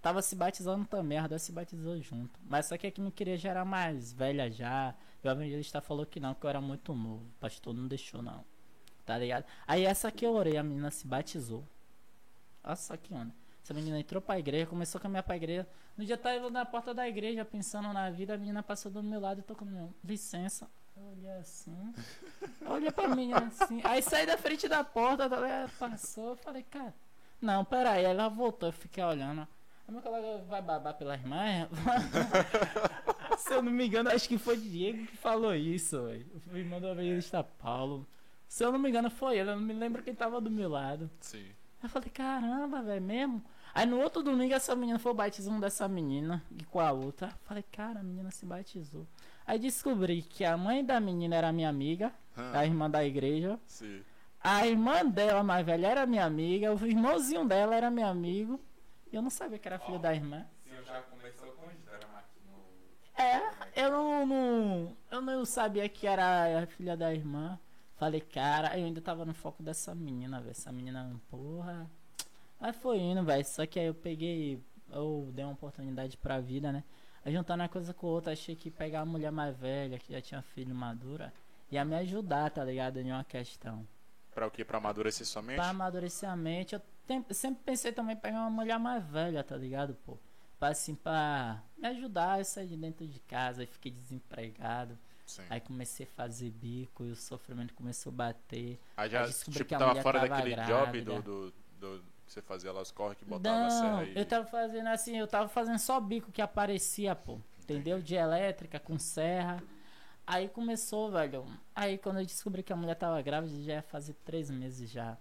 tava 0.07 0.23
se 0.23 0.37
batizando 0.37 0.87
também, 0.87 1.19
a 1.19 1.27
duas 1.27 1.43
se 1.43 1.51
batizou 1.51 2.01
junto. 2.01 2.39
Mas 2.49 2.67
só 2.67 2.79
que 2.79 2.87
a 2.87 2.93
que 2.93 3.01
me 3.01 3.11
queria 3.11 3.37
já 3.37 3.51
era 3.51 3.65
mais 3.65 4.13
velha 4.13 4.49
já. 4.49 4.95
E 5.23 5.27
o 5.27 5.31
evangelista 5.33 5.81
falou 5.81 6.07
que 6.07 6.21
não, 6.21 6.33
que 6.33 6.47
eu 6.47 6.49
era 6.49 6.61
muito 6.61 6.95
novo. 6.95 7.25
O 7.25 7.41
pastor 7.41 7.75
não 7.75 7.89
deixou, 7.89 8.23
não. 8.23 8.45
Tá 9.05 9.19
ligado? 9.19 9.45
Aí 9.67 9.85
essa 9.85 10.09
que 10.13 10.25
eu 10.25 10.33
orei, 10.33 10.57
a 10.57 10.63
menina 10.63 10.93
se 10.93 11.05
batizou. 11.05 11.65
Olha 12.63 12.77
só 12.77 12.97
que 12.97 13.13
onda. 13.13 13.35
Essa 13.65 13.75
menina 13.75 13.99
entrou 13.99 14.23
pra 14.23 14.39
igreja, 14.39 14.65
começou 14.67 15.01
a 15.01 15.03
caminhar 15.03 15.25
pra 15.25 15.35
igreja. 15.35 15.67
No 15.97 16.05
dia 16.05 16.15
eu 16.15 16.19
tava 16.19 16.51
na 16.51 16.65
porta 16.65 16.95
da 16.95 17.09
igreja 17.09 17.45
pensando 17.45 17.93
na 17.93 18.09
vida, 18.09 18.35
a 18.35 18.39
menina 18.39 18.63
passou 18.63 18.93
do 18.93 19.03
meu 19.03 19.19
lado 19.19 19.41
e 19.41 19.43
tô 19.43 19.57
com 19.57 19.93
licença. 20.05 20.71
Olhei 20.97 21.33
assim. 21.33 21.93
Olhei 22.65 22.93
pra 22.93 23.09
menina 23.09 23.51
assim. 23.61 23.81
Aí 23.83 24.01
saí 24.01 24.25
da 24.25 24.39
frente 24.39 24.69
da 24.69 24.85
porta, 24.85 25.29
tá 25.29 25.41
ligado? 25.41 25.73
passou, 25.77 26.31
eu 26.31 26.37
falei, 26.37 26.63
cara. 26.63 26.95
Não, 27.41 27.65
peraí. 27.65 28.07
Aí 28.07 28.13
ela 28.13 28.29
voltou, 28.29 28.69
eu 28.69 28.73
fiquei 28.73 29.03
olhando. 29.03 29.49
A 29.89 29.93
minha 29.93 30.03
colega 30.03 30.45
vai 30.49 30.61
babar 30.63 30.95
pela 30.95 31.15
irmã? 31.15 31.69
Se 33.39 33.55
eu 33.55 33.63
não 33.63 33.71
me 33.71 33.87
engano, 33.87 34.11
acho 34.11 34.29
que 34.29 34.39
foi 34.39 34.57
Diego 34.57 35.07
que 35.07 35.17
falou 35.17 35.55
isso. 35.55 35.97
O 36.53 36.57
irmão 36.57 36.81
do 36.81 36.89
evangelista 36.89 37.45
Paulo. 37.45 38.07
Se 38.49 38.65
eu 38.65 38.73
não 38.73 38.79
me 38.79 38.89
engano, 38.89 39.11
foi 39.11 39.39
ele. 39.39 39.51
Eu 39.51 39.57
não 39.57 39.63
me 39.63 39.73
lembro 39.73 40.03
quem 40.03 40.15
tava 40.15 40.41
do 40.41 40.51
meu 40.51 40.69
lado. 40.69 41.09
Sim. 41.21 41.47
Eu 41.83 41.89
falei, 41.89 42.09
caramba, 42.11 42.83
velho, 42.83 43.03
mesmo? 43.03 43.45
Aí 43.75 43.85
no 43.87 44.01
outro 44.01 44.23
domingo 44.23 44.55
essa 44.55 44.75
menina 44.75 44.99
foi 44.99 45.13
o 45.13 45.15
batismo 45.15 45.61
dessa 45.61 45.87
menina 45.87 46.43
e 46.59 46.65
com 46.65 46.81
a 46.81 46.91
outra. 46.91 47.29
Eu 47.29 47.33
falei, 47.47 47.63
cara, 47.71 48.01
a 48.01 48.03
menina 48.03 48.31
se 48.31 48.45
batizou. 48.47 49.07
Aí 49.47 49.59
descobri 49.59 50.23
que 50.23 50.45
a 50.45 50.57
mãe 50.57 50.85
da 50.85 50.99
menina 50.99 51.37
era 51.37 51.53
minha 51.53 51.69
amiga, 51.69 52.13
Ah, 52.37 52.61
a 52.61 52.65
irmã 52.67 52.91
da 52.91 53.05
igreja. 53.05 53.59
sim. 53.67 54.03
A 54.41 54.67
irmã 54.67 55.05
dela, 55.05 55.43
mais 55.43 55.67
velha, 55.67 55.89
era 55.89 56.07
minha 56.07 56.25
amiga. 56.25 56.73
O 56.73 56.87
irmãozinho 56.87 57.45
dela 57.45 57.75
era 57.75 57.91
meu 57.91 58.07
amigo. 58.07 58.61
Eu 59.13 59.23
não 59.23 59.31
sabia 59.31 59.59
que 59.59 59.67
era 59.69 59.79
filho 59.79 59.99
da 59.99 60.15
irmã. 60.15 60.47
O 60.65 60.69
senhor 60.69 60.85
já 60.85 61.01
começou 61.03 61.53
com 61.53 61.67
os 61.67 61.79
dramas 61.85 62.17
aqui 62.19 62.41
no. 62.47 63.23
É, 63.23 63.85
eu 63.85 63.91
não, 63.91 64.27
não- 64.27 64.97
Eu 65.11 65.21
não 65.21 65.45
sabia 65.45 65.89
que 65.89 66.07
era 66.07 66.63
a 66.63 66.67
filha 66.67 66.97
da 66.97 67.13
irmã. 67.15 67.59
Falei, 67.97 68.21
cara, 68.21 68.79
eu 68.79 68.85
ainda 68.85 69.01
tava 69.01 69.25
no 69.25 69.33
foco 69.33 69.63
dessa 69.63 69.95
menina, 69.95 70.39
velho. 70.41 70.51
Essa 70.51 70.71
menina, 70.71 71.19
porra. 71.31 71.91
Mas 72.61 72.77
foi 72.77 72.99
indo, 72.99 73.25
velho. 73.25 73.45
Só 73.45 73.65
que 73.67 73.79
aí 73.81 73.87
eu 73.87 73.95
peguei. 73.95 74.63
Eu 74.91 75.31
dei 75.33 75.45
uma 75.45 75.55
oportunidade 75.55 76.17
pra 76.17 76.39
vida, 76.41 76.71
né? 76.73 76.85
Aí 77.25 77.33
juntando 77.33 77.63
uma 77.63 77.69
coisa 77.69 77.93
com 77.93 78.07
outra, 78.07 78.33
achei 78.35 78.55
que 78.55 78.71
pegar 78.71 79.01
uma 79.01 79.13
mulher 79.13 79.33
mais 79.33 79.57
velha, 79.57 79.99
que 79.99 80.13
já 80.13 80.21
tinha 80.21 80.43
filho 80.43 80.73
madura, 80.75 81.33
ia 81.71 81.85
me 81.85 81.97
ajudar, 81.97 82.51
tá 82.51 82.63
ligado? 82.63 82.99
Em 83.01 83.11
uma 83.11 83.25
questão. 83.25 83.87
Pra 84.33 84.47
o 84.47 84.51
quê? 84.51 84.65
Pra 84.65 84.79
amadurecer 84.79 85.27
sua 85.27 85.43
mente? 85.43 85.57
Pra 85.57 85.71
amadurecer 85.71 86.29
a 86.31 86.37
mente, 86.37 86.75
eu 86.77 86.83
tem- 87.07 87.25
sempre 87.33 87.63
pensei 87.65 87.93
também 87.93 88.15
em 88.17 88.19
pegar 88.19 88.41
uma 88.41 88.51
mulher 88.51 88.79
mais 88.79 89.05
velha, 89.05 89.43
tá 89.45 89.57
ligado, 89.57 89.95
pô? 90.05 90.19
Pra 90.59 90.69
assim, 90.69 90.95
pra 90.95 91.63
me 91.77 91.87
ajudar, 91.89 92.39
eu 92.39 92.45
saí 92.45 92.67
de 92.67 92.77
dentro 92.77 93.07
de 93.07 93.21
casa, 93.21 93.63
aí 93.63 93.67
fiquei 93.67 93.93
desempregado. 93.93 94.99
Sim. 95.27 95.43
Aí 95.51 95.61
comecei 95.61 96.07
a 96.07 96.15
fazer 96.15 96.51
bico 96.51 97.05
e 97.05 97.11
o 97.11 97.17
sofrimento 97.17 97.75
começou 97.75 98.11
a 98.11 98.15
bater. 98.15 98.79
Aí 98.97 99.11
já, 99.11 99.21
aí 99.23 99.27
descobri 99.27 99.59
tipo, 99.59 99.69
que 99.69 99.75
a 99.75 99.79
tava 99.79 100.03
fora 100.03 100.21
tava 100.21 100.29
daquele 100.29 100.55
job 100.55 100.67
grávida. 100.67 101.21
do, 101.23 101.51
do, 101.81 101.99
do- 101.99 102.05
que 102.27 102.33
você 102.33 102.43
fazia 102.43 102.73
lá 102.73 102.81
os 102.83 102.91
corre 102.91 103.15
que 103.15 103.25
botava 103.25 103.55
a 103.67 103.69
Não, 103.69 103.99
serra 103.99 104.05
e... 104.05 104.19
eu 104.19 104.25
tava 104.27 104.47
fazendo 104.47 104.89
assim, 104.89 105.17
eu 105.17 105.29
tava 105.29 105.49
fazendo 105.49 105.79
só 105.79 106.01
bico 106.01 106.33
que 106.33 106.43
aparecia, 106.43 107.15
pô. 107.15 107.39
Entendeu? 107.61 108.01
De 108.01 108.15
elétrica, 108.15 108.79
com 108.81 108.99
serra. 108.99 109.63
Aí 110.27 110.49
começou, 110.49 111.11
velho. 111.11 111.45
Aí 111.75 111.99
quando 111.99 112.19
eu 112.21 112.25
descobri 112.27 112.63
que 112.63 112.73
a 112.73 112.77
mulher 112.77 112.97
tava 112.97 113.21
grávida, 113.23 113.63
já 113.63 113.75
ia 113.75 113.83
fazer 113.83 114.15
três 114.25 114.51
meses 114.51 114.91
já. 114.91 115.17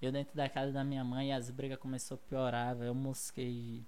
Eu 0.00 0.12
dentro 0.12 0.36
da 0.36 0.48
casa 0.48 0.72
da 0.72 0.84
minha 0.84 1.02
mãe, 1.04 1.32
as 1.32 1.50
brigas 1.50 1.78
começou 1.78 2.16
a 2.16 2.28
piorar, 2.28 2.74
velho. 2.76 2.88
Eu 2.88 2.94
mosquei. 2.94 3.84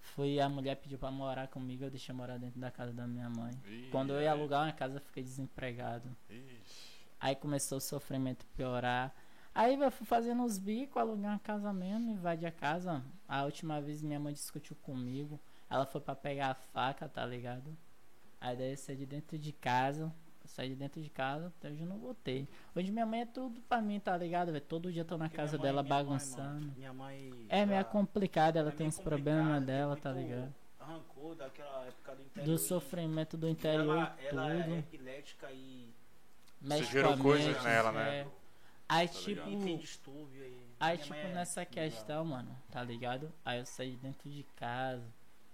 Foi 0.00 0.40
a 0.40 0.48
mulher 0.48 0.76
pediu 0.76 0.98
pra 0.98 1.10
morar 1.10 1.48
comigo, 1.48 1.84
eu 1.84 1.90
deixei 1.90 2.14
morar 2.14 2.38
dentro 2.38 2.60
da 2.60 2.70
casa 2.70 2.92
da 2.92 3.06
minha 3.06 3.28
mãe. 3.28 3.52
Ih, 3.66 3.88
Quando 3.90 4.12
eu 4.12 4.20
ia 4.20 4.30
alugar 4.32 4.64
uma 4.64 4.72
casa, 4.72 4.96
eu 4.96 5.00
fiquei 5.00 5.22
desempregado. 5.22 6.08
Ixi. 6.28 6.60
Aí 7.20 7.36
começou 7.36 7.78
o 7.78 7.80
sofrimento 7.80 8.44
a 8.44 8.56
piorar. 8.56 9.14
Aí 9.54 9.74
eu 9.74 9.90
fui 9.90 10.06
fazendo 10.06 10.44
os 10.44 10.58
bicos, 10.58 10.96
aluguei 10.96 11.26
uma 11.26 11.38
casa 11.38 11.72
mesmo, 11.72 12.10
invadi 12.10 12.46
a 12.46 12.52
casa. 12.52 13.04
A 13.28 13.44
última 13.44 13.80
vez 13.80 14.02
minha 14.02 14.18
mãe 14.18 14.32
discutiu 14.32 14.76
comigo. 14.76 15.38
Ela 15.68 15.84
foi 15.86 16.00
pra 16.00 16.14
pegar 16.14 16.50
a 16.50 16.54
faca, 16.54 17.08
tá 17.08 17.24
ligado? 17.26 17.76
Aí 18.40 18.56
daí 18.56 18.70
eu 18.72 18.76
saí 18.76 18.96
de 18.96 19.06
dentro 19.06 19.38
de 19.38 19.52
casa. 19.52 20.12
Saí 20.50 20.68
de 20.70 20.74
dentro 20.74 21.00
de 21.00 21.08
casa, 21.08 21.46
até 21.46 21.70
hoje 21.70 21.80
eu 21.82 21.86
não 21.86 21.96
voltei. 21.98 22.48
Hoje 22.74 22.90
minha 22.90 23.06
mãe 23.06 23.20
é 23.20 23.26
tudo 23.26 23.60
pra 23.68 23.80
mim, 23.80 24.00
tá 24.00 24.16
ligado? 24.16 24.50
velho? 24.50 24.64
Todo 24.64 24.90
dia 24.92 25.02
eu 25.02 25.06
tô 25.06 25.16
na 25.16 25.26
Porque 25.26 25.36
casa 25.36 25.56
minha 25.56 25.72
mãe- 25.72 25.72
dela 25.72 25.82
minha 25.84 25.94
mãe, 25.94 26.04
bagunçando. 26.04 26.42
mano, 26.66 26.72
Minha 26.76 26.92
mãe. 26.92 27.46
é 27.48 27.64
meio 27.64 27.78
já 27.78 27.84
complicado, 27.84 28.56
ela 28.56 28.68
é 28.70 28.72
tem 28.72 28.86
uns 28.88 28.98
problemas 28.98 29.42
complicada, 29.44 29.66
dela, 29.66 29.96
tá 29.96 30.12
ligado? 30.12 30.54
Arrancou 30.80 31.34
daquela 31.36 31.84
época 31.86 32.14
do 32.16 32.22
interior. 32.22 32.46
Do 32.52 32.58
sofrimento 32.58 33.36
do 33.36 33.48
interior 33.48 33.96
Ela, 33.96 34.16
ela 34.28 34.52
é 34.54 34.62
tudo. 34.64 34.74
epilética 34.76 35.52
e 35.52 35.94
Mexe 36.60 36.84
Você 36.84 36.92
gerou 36.92 37.16
coisas 37.16 37.62
nela, 37.64 37.92
né? 37.92 38.18
é. 38.20 38.26
Aí 38.88 39.06
Tá 39.08 39.14
tipo. 39.14 39.28
ligado? 39.48 39.64
tem 39.64 39.78
distúrbio. 39.78 40.42
Aí, 40.80 40.94
minha 40.94 40.96
tipo, 41.04 41.14
mãe 41.16 41.30
é- 41.30 41.34
nessa 41.34 41.64
questão, 41.64 42.24
mano, 42.24 42.54
tá 42.70 42.82
ligado? 42.82 43.32
Aí 43.44 43.60
eu 43.60 43.64
saí 43.66 43.96
dentro 43.96 44.28
de 44.28 44.42
casa. 44.56 45.06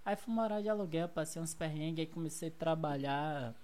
Aí 0.05 0.17
fui 0.17 0.33
morar 0.33 0.63
de 0.63 0.69
aluguel, 0.71 1.07
passei 1.09 1.41
uns 1.43 1.53
perrengues, 1.55 2.01
aí 2.01 2.07
comecei 2.07 2.49
a 2.49 2.53
trabalhar. 2.53 3.55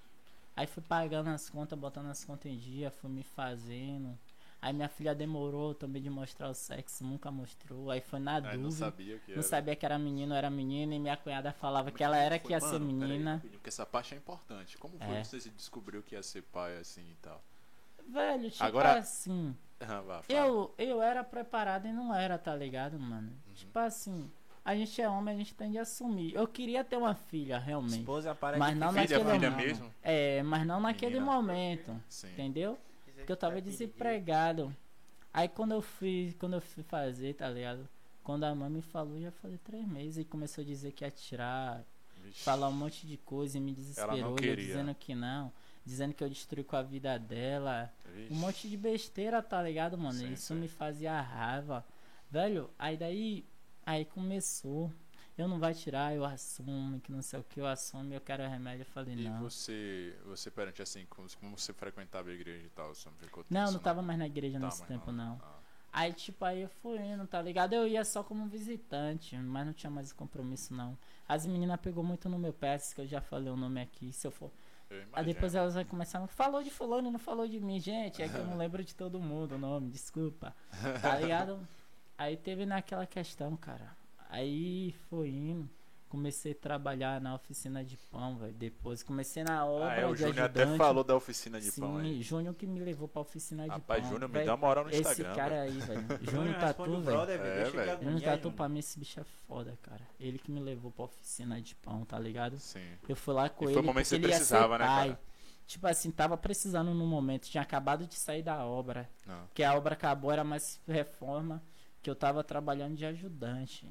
Aí 0.55 0.67
fui 0.67 0.83
pagando 0.83 1.29
as 1.31 1.49
contas, 1.49 1.79
botando 1.79 2.07
as 2.11 2.25
contas 2.25 2.51
em 2.53 2.59
dia, 2.59 2.91
fui 2.91 3.11
me 3.11 3.23
fazendo. 3.23 4.19
Aí 4.61 4.73
minha 4.73 4.89
filha 4.89 5.13
demorou 5.15 5.75
também 5.75 6.01
de 6.01 6.09
mostrar 6.09 6.49
o 6.49 6.55
sexo, 6.55 7.03
nunca 7.05 7.31
mostrou. 7.33 7.91
Aí 7.91 8.01
foi 8.01 8.21
na 8.21 8.35
Aí 8.37 8.43
dúvida. 8.43 8.63
não 8.63 8.71
sabia 8.71 9.19
que 9.19 9.31
Não 9.33 9.39
era. 9.39 9.43
sabia 9.43 9.75
que 9.75 9.85
era 9.85 9.99
menino, 9.99 10.35
era 10.35 10.49
menina, 10.51 10.95
e 10.95 11.01
minha 11.01 11.17
cunhada 11.17 11.53
falava 11.53 11.91
que 11.91 12.05
ela 12.05 12.17
era 12.17 12.39
que 12.39 12.53
ia 12.53 12.61
ser 12.61 12.79
Mano, 12.79 13.01
peraí, 13.01 13.09
menina. 13.19 13.43
porque 13.51 13.69
essa 13.71 13.85
parte 13.85 14.15
é 14.15 14.19
importante. 14.19 14.79
Como 14.79 14.97
foi 14.99 15.17
É. 15.17 15.23
que 15.23 15.27
você 15.27 15.41
se 15.41 15.51
descobriu 15.51 16.01
que 16.03 16.15
ia 16.15 16.23
ser 16.23 16.43
pai 16.43 16.77
assim 16.77 17.03
e 17.11 17.15
tal? 17.17 17.43
Velho, 18.07 18.51
tipo 18.51 18.63
Agora- 18.63 18.99
assim. 18.99 19.57
Ah, 19.81 20.01
vá. 20.01 20.23
Eu, 20.29 20.73
eu 20.79 21.03
era 21.03 21.25
preparado 21.25 21.89
e 21.89 21.93
não 21.93 22.15
era, 22.15 22.39
tá 22.39 22.55
ligado, 22.55 23.01
mano? 23.01 23.33
Uhum. 23.49 23.55
Tipo 23.55 23.79
assim, 23.81 24.31
a 24.65 24.75
gente 24.77 25.01
é 25.01 25.09
homem, 25.09 25.35
a 25.35 25.39
gente 25.39 25.55
tem 25.55 25.71
de 25.73 25.79
assumir. 25.79 26.35
Eu 26.35 26.47
queria 26.47 26.85
ter 26.85 26.97
uma 26.97 27.15
filha, 27.15 27.59
realmente. 27.59 27.99
Esposa 28.01 28.31
aparece. 28.31 28.59
Mas 28.61 28.77
não 28.77 28.89
Filha, 28.91 29.01
naquele 29.03 29.25
filha 29.25 29.51
momento. 29.51 29.57
mesmo? 29.67 29.95
É, 30.03 30.43
mas 30.43 30.67
não 30.67 30.81
naquele 30.81 31.15
Menina. 31.21 31.33
momento. 31.33 32.03
Sim. 32.09 32.29
Entendeu? 32.33 32.79
Porque 33.17 33.33
eu 33.33 33.37
tava 33.37 33.61
desempregado. 33.61 34.75
Aí 35.33 35.49
quando 35.49 35.73
eu 35.73 35.83
fui, 35.83 36.35
quando 36.39 36.55
eu 36.55 36.61
fui 36.61 36.83
fazer, 36.83 37.35
tá 37.35 37.49
ligado? 37.49 37.89
Quando 38.23 38.45
a 38.45 38.55
mãe 38.55 38.71
me 38.71 38.83
falou, 38.83 39.21
já 39.21 39.31
falei 39.33 39.59
três 39.59 39.87
meses 39.87 40.19
e 40.19 40.25
começou 40.25 40.63
a 40.63 40.65
dizer 40.65 40.93
que 40.93 41.05
ia 41.05 41.11
tirar, 41.11 41.83
Vixe. 42.19 42.45
falar 42.45 42.69
um 42.69 42.73
monte 42.73 43.07
de 43.07 43.17
coisa 43.17 43.59
e 43.59 43.61
me 43.61 43.73
desesperou. 43.73 44.17
eu 44.17 44.35
queria. 44.37 44.55
dizendo 44.57 44.95
que 44.95 45.15
não, 45.15 45.53
dizendo 45.85 46.15
que 46.15 46.23
eu 46.23 46.29
destruí 46.29 46.63
com 46.63 46.77
a 46.77 46.83
vida 46.83 47.19
dela. 47.19 47.93
Vixe. 48.15 48.33
Um 48.33 48.37
monte 48.37 48.69
de 48.69 48.77
besteira, 48.77 49.43
tá 49.43 49.61
ligado, 49.63 49.97
mano? 49.99 50.13
Sim, 50.19 50.33
Isso 50.33 50.55
sim. 50.55 50.61
me 50.61 50.69
fazia 50.69 51.21
raiva. 51.21 51.85
Velho, 52.31 52.71
aí 52.79 52.97
daí. 52.97 53.45
Aí 53.85 54.05
começou. 54.05 54.93
Eu 55.37 55.49
não 55.49 55.59
vai 55.59 55.73
tirar, 55.73 56.15
eu 56.15 56.25
assumo, 56.27 57.01
que 57.01 57.11
não 57.11 57.23
sei 57.23 57.41
o 57.41 57.43
que, 57.45 57.59
eu 57.59 57.67
assumo, 57.67 58.13
eu 58.13 58.21
quero 58.21 58.43
remédio. 58.47 58.83
Eu 58.83 58.87
falei, 58.87 59.15
E 59.15 59.29
não. 59.29 59.41
você, 59.41 60.15
você 60.27 60.51
perante 60.51 60.83
assim, 60.83 61.07
como, 61.09 61.27
como 61.41 61.57
você 61.59 61.73
frequentava 61.73 62.29
a 62.29 62.33
igreja 62.35 62.67
e 62.67 62.71
tal? 62.71 62.95
Você 62.95 63.09
não 63.09 63.17
ficou 63.17 63.45
Não, 63.49 63.73
não 63.73 63.79
tava 63.81 64.03
mais 64.03 64.19
na 64.19 64.27
igreja 64.27 64.61
Tá, 64.61 64.67
nesse 64.67 64.85
tempo, 64.85 65.11
não. 65.11 65.41
Ah, 65.43 65.59
Aí, 65.95 66.13
tipo, 66.13 66.43
aí 66.45 66.63
eu 66.63 66.69
fui 66.69 66.99
indo, 66.99 67.27
tá 67.27 67.41
ligado? 67.43 67.73
Eu 67.75 67.87
ia 67.87 68.03
só 68.05 68.23
como 68.23 68.47
visitante, 68.47 69.37
mas 69.37 69.67
não 69.67 69.73
tinha 69.75 69.91
mais 69.91 70.13
compromisso, 70.13 70.73
não. 70.75 70.97
As 71.29 71.47
meninas 71.47 71.79
pegou 71.81 72.03
muito 72.05 72.29
no 72.29 72.39
meu 72.39 72.53
pé, 72.53 72.79
que 72.95 73.01
eu 73.01 73.07
já 73.07 73.21
falei 73.21 73.51
o 73.51 73.57
nome 73.57 73.81
aqui. 73.81 74.11
Se 74.13 74.27
eu 74.27 74.31
for. 74.31 74.51
eu 74.91 75.03
Aí 75.13 75.25
depois 75.25 75.55
elas 75.55 75.75
vão 75.75 75.85
começar. 75.85 76.27
Falou 76.29 76.63
de 76.63 76.71
fulano 76.71 77.09
e 77.09 77.11
não 77.11 77.19
falou 77.19 77.47
de 77.47 77.61
mim, 77.61 77.79
gente. 77.81 78.23
É 78.23 78.29
que 78.29 78.37
eu 78.37 78.45
não 78.47 78.57
lembro 78.59 78.83
de 78.85 78.95
todo 78.95 79.19
mundo 79.21 79.55
o 79.55 79.59
nome, 79.59 79.91
desculpa. 79.91 80.55
Tá 81.01 81.19
ligado? 81.19 81.59
Aí 82.23 82.37
teve 82.37 82.65
naquela 82.67 83.07
questão, 83.07 83.57
cara. 83.57 83.97
Aí 84.31 84.95
foi 85.09 85.29
indo. 85.29 85.69
Comecei 86.09 86.53
a 86.53 86.55
trabalhar 86.55 87.23
na 87.23 87.35
oficina 87.35 87.83
de 87.83 87.97
pão, 87.97 88.37
velho. 88.37 88.53
Depois 88.53 89.03
comecei 89.03 89.43
na 89.43 89.65
obra 89.65 89.93
Ah, 89.93 89.95
é, 89.97 90.07
o 90.07 90.15
de 90.15 90.21
Júnior 90.21 90.45
até 90.45 90.67
falou 90.77 91.03
da 91.03 91.17
oficina 91.17 91.59
de 91.59 91.71
Sim, 91.71 91.81
pão 91.81 91.97
aí. 91.97 92.21
Júnior 92.21 92.55
que 92.55 92.67
me 92.67 92.81
levou 92.81 93.09
pra 93.09 93.23
oficina 93.23 93.63
de 93.63 93.71
Rapaz, 93.71 94.03
pão. 94.03 94.11
Júnior 94.11 94.29
me 94.29 94.45
dá 94.45 94.51
uma 94.53 94.57
moral 94.59 94.85
no 94.85 94.91
Esse 94.91 95.01
Instagram. 95.01 95.35
cara 95.35 95.65
velho. 95.65 95.73
aí, 95.73 95.79
velho. 95.81 96.07
Júnior 96.31 96.55
responde 96.59 96.93
Tatu, 96.93 97.01
velho. 97.01 97.21
É, 97.23 97.71
velho. 97.71 98.03
Júnior 98.05 98.21
Tatu 98.21 98.53
pra 98.53 98.69
mim 98.69 98.79
esse 98.81 98.99
bicho 98.99 99.21
é 99.21 99.25
foda, 99.49 99.79
cara. 99.81 100.07
Ele 100.21 100.39
que 100.39 100.51
me 100.51 100.61
levou 100.61 100.91
pra 100.91 101.07
oficina 101.07 101.59
de 101.63 101.75
pão, 101.77 102.05
tá 102.05 102.19
ligado? 102.19 102.59
Sim. 102.59 102.87
Eu 103.09 103.17
fui 103.17 103.33
lá 103.33 103.49
com 103.49 103.65
E 103.65 103.69
foi 103.69 103.73
ele 103.73 103.81
o 103.81 103.83
momento 103.83 104.05
que 104.07 104.11
porque 104.17 104.27
você 104.27 104.35
precisava, 104.35 104.77
né, 104.79 104.85
pai. 104.85 105.09
cara? 105.09 105.21
Tipo 105.67 105.87
assim, 105.87 106.11
tava 106.11 106.37
precisando 106.37 106.93
no 106.93 107.07
momento. 107.07 107.49
Tinha 107.49 107.63
acabado 107.63 108.07
de 108.07 108.17
sair 108.17 108.43
da 108.43 108.63
obra. 108.67 109.09
Não. 109.27 109.49
Que 109.55 109.63
a 109.65 109.75
obra 109.75 109.95
acabou, 109.95 110.31
era 110.31 110.45
mais 110.45 110.79
reforma. 110.87 111.63
Que 112.03 112.11
eu 112.11 112.17
tava 112.17 112.43
trabalhando 112.43 112.97
de 112.97 113.07
ajudante. 113.07 113.89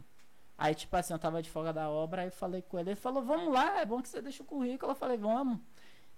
Aí, 0.57 0.75
tipo 0.75 0.95
assim, 0.95 1.13
eu 1.13 1.19
tava 1.19 1.41
de 1.41 1.49
folga 1.49 1.73
da 1.73 1.89
obra, 1.89 2.21
aí 2.21 2.27
eu 2.27 2.31
falei 2.31 2.61
com 2.61 2.77
ele. 2.77 2.89
Ele 2.91 2.95
falou, 2.95 3.23
vamos 3.23 3.51
lá, 3.53 3.79
é 3.79 3.85
bom 3.85 4.01
que 4.01 4.09
você 4.09 4.21
deixa 4.21 4.43
o 4.43 4.45
currículo. 4.45 4.91
Eu 4.91 4.95
falei, 4.95 5.17
vamos. 5.17 5.57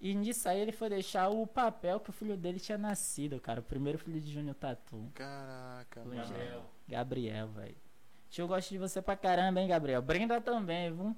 E 0.00 0.14
nisso 0.14 0.46
aí 0.48 0.60
ele 0.60 0.72
foi 0.72 0.90
deixar 0.90 1.28
o 1.30 1.46
papel 1.46 1.98
que 2.00 2.10
o 2.10 2.12
filho 2.12 2.36
dele 2.36 2.60
tinha 2.60 2.76
nascido, 2.76 3.40
cara. 3.40 3.60
O 3.60 3.62
primeiro 3.62 3.98
filho 3.98 4.20
de 4.20 4.30
Júnior 4.30 4.54
Tatu. 4.56 5.10
Caraca, 5.14 6.02
Foi, 6.02 6.16
mano. 6.16 6.28
Gabriel. 6.28 6.64
Gabriel, 6.86 7.48
velho. 7.48 7.76
Tio, 8.28 8.42
eu 8.42 8.48
gosto 8.48 8.68
de 8.70 8.78
você 8.78 9.00
pra 9.00 9.16
caramba, 9.16 9.60
hein, 9.60 9.68
Gabriel. 9.68 10.02
Brenda 10.02 10.40
também, 10.40 10.92
viu? 10.92 11.16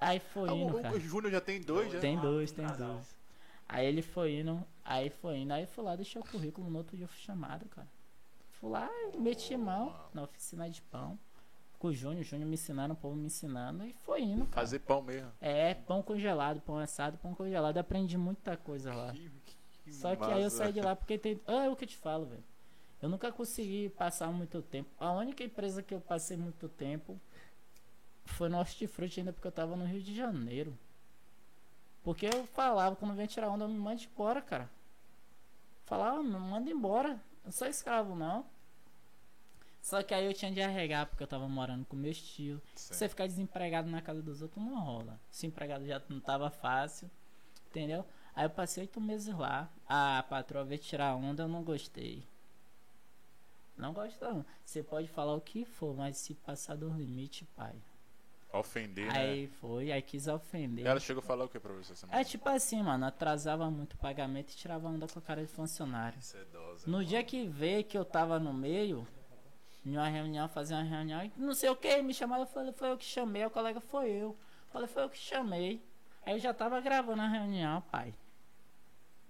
Aí 0.00 0.18
foi 0.18 0.48
Ah, 0.48 0.54
indo, 0.54 0.76
o, 0.78 0.82
cara. 0.82 0.96
o 0.96 1.00
Júnior 1.00 1.30
já 1.30 1.40
tem 1.40 1.60
dois, 1.60 1.92
já? 1.92 2.00
Tem 2.00 2.18
dois, 2.18 2.50
tem 2.50 2.66
dois. 2.66 3.16
Aí 3.68 3.86
ele 3.86 4.00
foi 4.00 4.40
indo, 4.40 4.64
aí 4.84 5.10
foi 5.10 5.36
indo, 5.38 5.52
aí 5.52 5.66
fui 5.66 5.84
lá, 5.84 5.94
deixei 5.94 6.20
o 6.20 6.24
currículo, 6.24 6.70
no 6.70 6.78
outro 6.78 6.96
dia 6.96 7.04
eu 7.04 7.08
fui 7.08 7.20
chamado, 7.20 7.66
cara. 7.68 7.86
Fui 8.60 8.70
lá, 8.70 8.88
meti 9.16 9.56
mão 9.56 9.94
na 10.12 10.22
oficina 10.22 10.68
de 10.68 10.82
pão. 10.82 11.18
Com 11.78 11.88
o 11.88 11.92
Júnior, 11.92 12.22
o 12.22 12.24
Júnior 12.24 12.48
me 12.48 12.54
ensinando, 12.54 12.94
o 12.94 12.96
povo 12.96 13.14
me 13.14 13.26
ensinando, 13.26 13.84
e 13.84 13.92
foi 14.02 14.22
indo, 14.22 14.44
cara. 14.46 14.62
Fazer 14.66 14.80
pão 14.80 15.00
mesmo. 15.00 15.30
É, 15.40 15.74
pão 15.74 16.02
congelado, 16.02 16.60
pão 16.60 16.76
assado, 16.78 17.16
pão 17.18 17.34
congelado. 17.34 17.78
Aprendi 17.78 18.18
muita 18.18 18.56
coisa 18.56 18.92
lá. 18.92 19.12
Que- 19.12 19.30
que 19.84 19.92
Só 19.92 20.16
que 20.16 20.24
aí 20.24 20.42
eu 20.42 20.50
saí 20.50 20.72
de 20.72 20.80
lá 20.80 20.96
porque 20.96 21.16
tem. 21.18 21.40
Ah, 21.46 21.66
é 21.66 21.68
o 21.70 21.76
que 21.76 21.84
eu 21.84 21.88
te 21.88 21.96
falo, 21.96 22.26
velho. 22.26 22.42
Eu 23.00 23.08
nunca 23.08 23.30
consegui 23.30 23.90
passar 23.90 24.26
muito 24.32 24.60
tempo. 24.60 24.90
A 24.98 25.12
única 25.12 25.44
empresa 25.44 25.80
que 25.84 25.94
eu 25.94 26.00
passei 26.00 26.36
muito 26.36 26.68
tempo 26.68 27.16
foi 28.24 28.48
no 28.48 28.58
Hortifruti, 28.58 29.20
ainda 29.20 29.32
porque 29.32 29.46
eu 29.46 29.52
tava 29.52 29.76
no 29.76 29.84
Rio 29.84 30.02
de 30.02 30.16
Janeiro. 30.16 30.76
Porque 32.02 32.26
eu 32.26 32.44
falava, 32.48 32.96
quando 32.96 33.14
vem 33.14 33.26
tirar 33.28 33.50
onda, 33.50 33.68
me 33.68 33.78
manda 33.78 34.02
embora, 34.02 34.42
cara. 34.42 34.68
Falava, 35.86 36.20
me 36.24 36.30
manda 36.38 36.68
embora. 36.68 37.20
Não 37.48 37.52
sou 37.52 37.66
escravo, 37.66 38.14
não. 38.14 38.44
Só 39.80 40.02
que 40.02 40.12
aí 40.12 40.26
eu 40.26 40.34
tinha 40.34 40.52
de 40.52 40.60
arregar, 40.60 41.06
porque 41.06 41.22
eu 41.22 41.26
tava 41.26 41.48
morando 41.48 41.82
com 41.86 41.96
meus 41.96 42.20
tios. 42.20 42.60
Sim. 42.74 42.92
Você 42.92 43.08
ficar 43.08 43.26
desempregado 43.26 43.88
na 43.88 44.02
casa 44.02 44.20
dos 44.20 44.42
outros 44.42 44.62
não 44.62 44.78
rola. 44.78 45.18
Se 45.30 45.46
empregado 45.46 45.86
já 45.86 45.98
não 46.10 46.20
tava 46.20 46.50
fácil, 46.50 47.10
entendeu? 47.70 48.04
Aí 48.34 48.44
eu 48.44 48.50
passei 48.50 48.82
oito 48.82 49.00
meses 49.00 49.34
lá. 49.34 49.72
A 49.88 50.22
patroa 50.28 50.62
veio 50.62 50.78
tirar 50.78 51.14
onda, 51.14 51.44
eu 51.44 51.48
não 51.48 51.64
gostei. 51.64 52.22
Não 53.78 53.94
gosto 53.94 54.22
não. 54.22 54.44
Você 54.62 54.82
pode 54.82 55.08
falar 55.08 55.32
o 55.32 55.40
que 55.40 55.64
for, 55.64 55.96
mas 55.96 56.18
se 56.18 56.34
passar 56.34 56.76
do 56.76 56.90
limite, 56.90 57.46
pai. 57.56 57.74
Ofender, 58.52 59.12
né? 59.12 59.18
Aí 59.18 59.46
foi, 59.46 59.92
aí 59.92 60.00
quis 60.00 60.26
ofender. 60.26 60.86
Ela 60.86 60.98
chegou 60.98 61.20
a 61.20 61.22
falar 61.22 61.44
o 61.44 61.48
que 61.48 61.60
pra 61.60 61.72
você? 61.74 61.92
É 62.10 62.24
tipo 62.24 62.48
assim, 62.48 62.82
mano, 62.82 63.04
atrasava 63.04 63.70
muito 63.70 63.92
o 63.92 63.98
pagamento 63.98 64.52
e 64.52 64.56
tirava 64.56 64.88
onda 64.88 65.06
com 65.06 65.18
a 65.18 65.22
cara 65.22 65.42
de 65.42 65.52
funcionário. 65.52 66.18
Isso 66.18 66.36
é. 66.36 66.46
No 66.86 67.04
dia 67.04 67.22
que 67.22 67.46
veio 67.46 67.84
que 67.84 67.96
eu 67.96 68.06
tava 68.06 68.38
no 68.38 68.54
meio, 68.54 69.06
em 69.84 69.96
uma 69.96 70.08
reunião, 70.08 70.48
fazer 70.48 70.74
uma 70.74 70.82
reunião, 70.82 71.30
não 71.36 71.54
sei 71.54 71.68
o 71.68 71.76
que, 71.76 72.00
me 72.00 72.14
chamaram, 72.14 72.46
falei, 72.46 72.72
foi 72.72 72.90
eu 72.90 72.96
que 72.96 73.04
chamei, 73.04 73.44
o 73.44 73.50
colega 73.50 73.80
foi 73.80 74.10
eu. 74.10 74.34
Falei, 74.72 74.88
foi 74.88 75.02
eu 75.02 75.10
que 75.10 75.18
chamei. 75.18 75.82
Aí 76.24 76.34
eu 76.34 76.38
já 76.38 76.54
tava 76.54 76.80
gravando 76.80 77.20
a 77.20 77.28
reunião, 77.28 77.82
pai. 77.82 78.14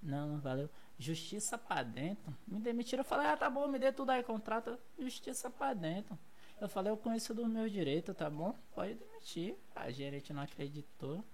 Não, 0.01 0.29
não 0.29 0.41
valeu. 0.41 0.71
Justiça 0.97 1.59
pra 1.59 1.83
dentro. 1.83 2.37
Me 2.47 2.61
demitiram, 2.61 3.01
eu 3.01 3.05
falei, 3.05 3.27
ah, 3.27 3.37
tá 3.37 3.51
bom, 3.51 3.67
me 3.67 3.81
dê 3.81 3.93
tudo 3.93 4.11
aí, 4.11 4.23
contrato. 4.23 4.79
Justiça 4.97 5.51
pra 5.51 5.75
dentro. 5.75 6.17
Eu 6.61 6.69
falei, 6.69 6.91
eu 6.91 6.97
conheço 6.97 7.33
dos 7.35 7.47
meus 7.47 7.71
direitos, 7.71 8.17
tá 8.17 8.29
bom? 8.29 8.55
Pode 8.75 8.95
demitir. 8.95 9.55
A 9.75 9.91
gerente 9.91 10.33
não 10.33 10.43
acreditou. 10.43 11.25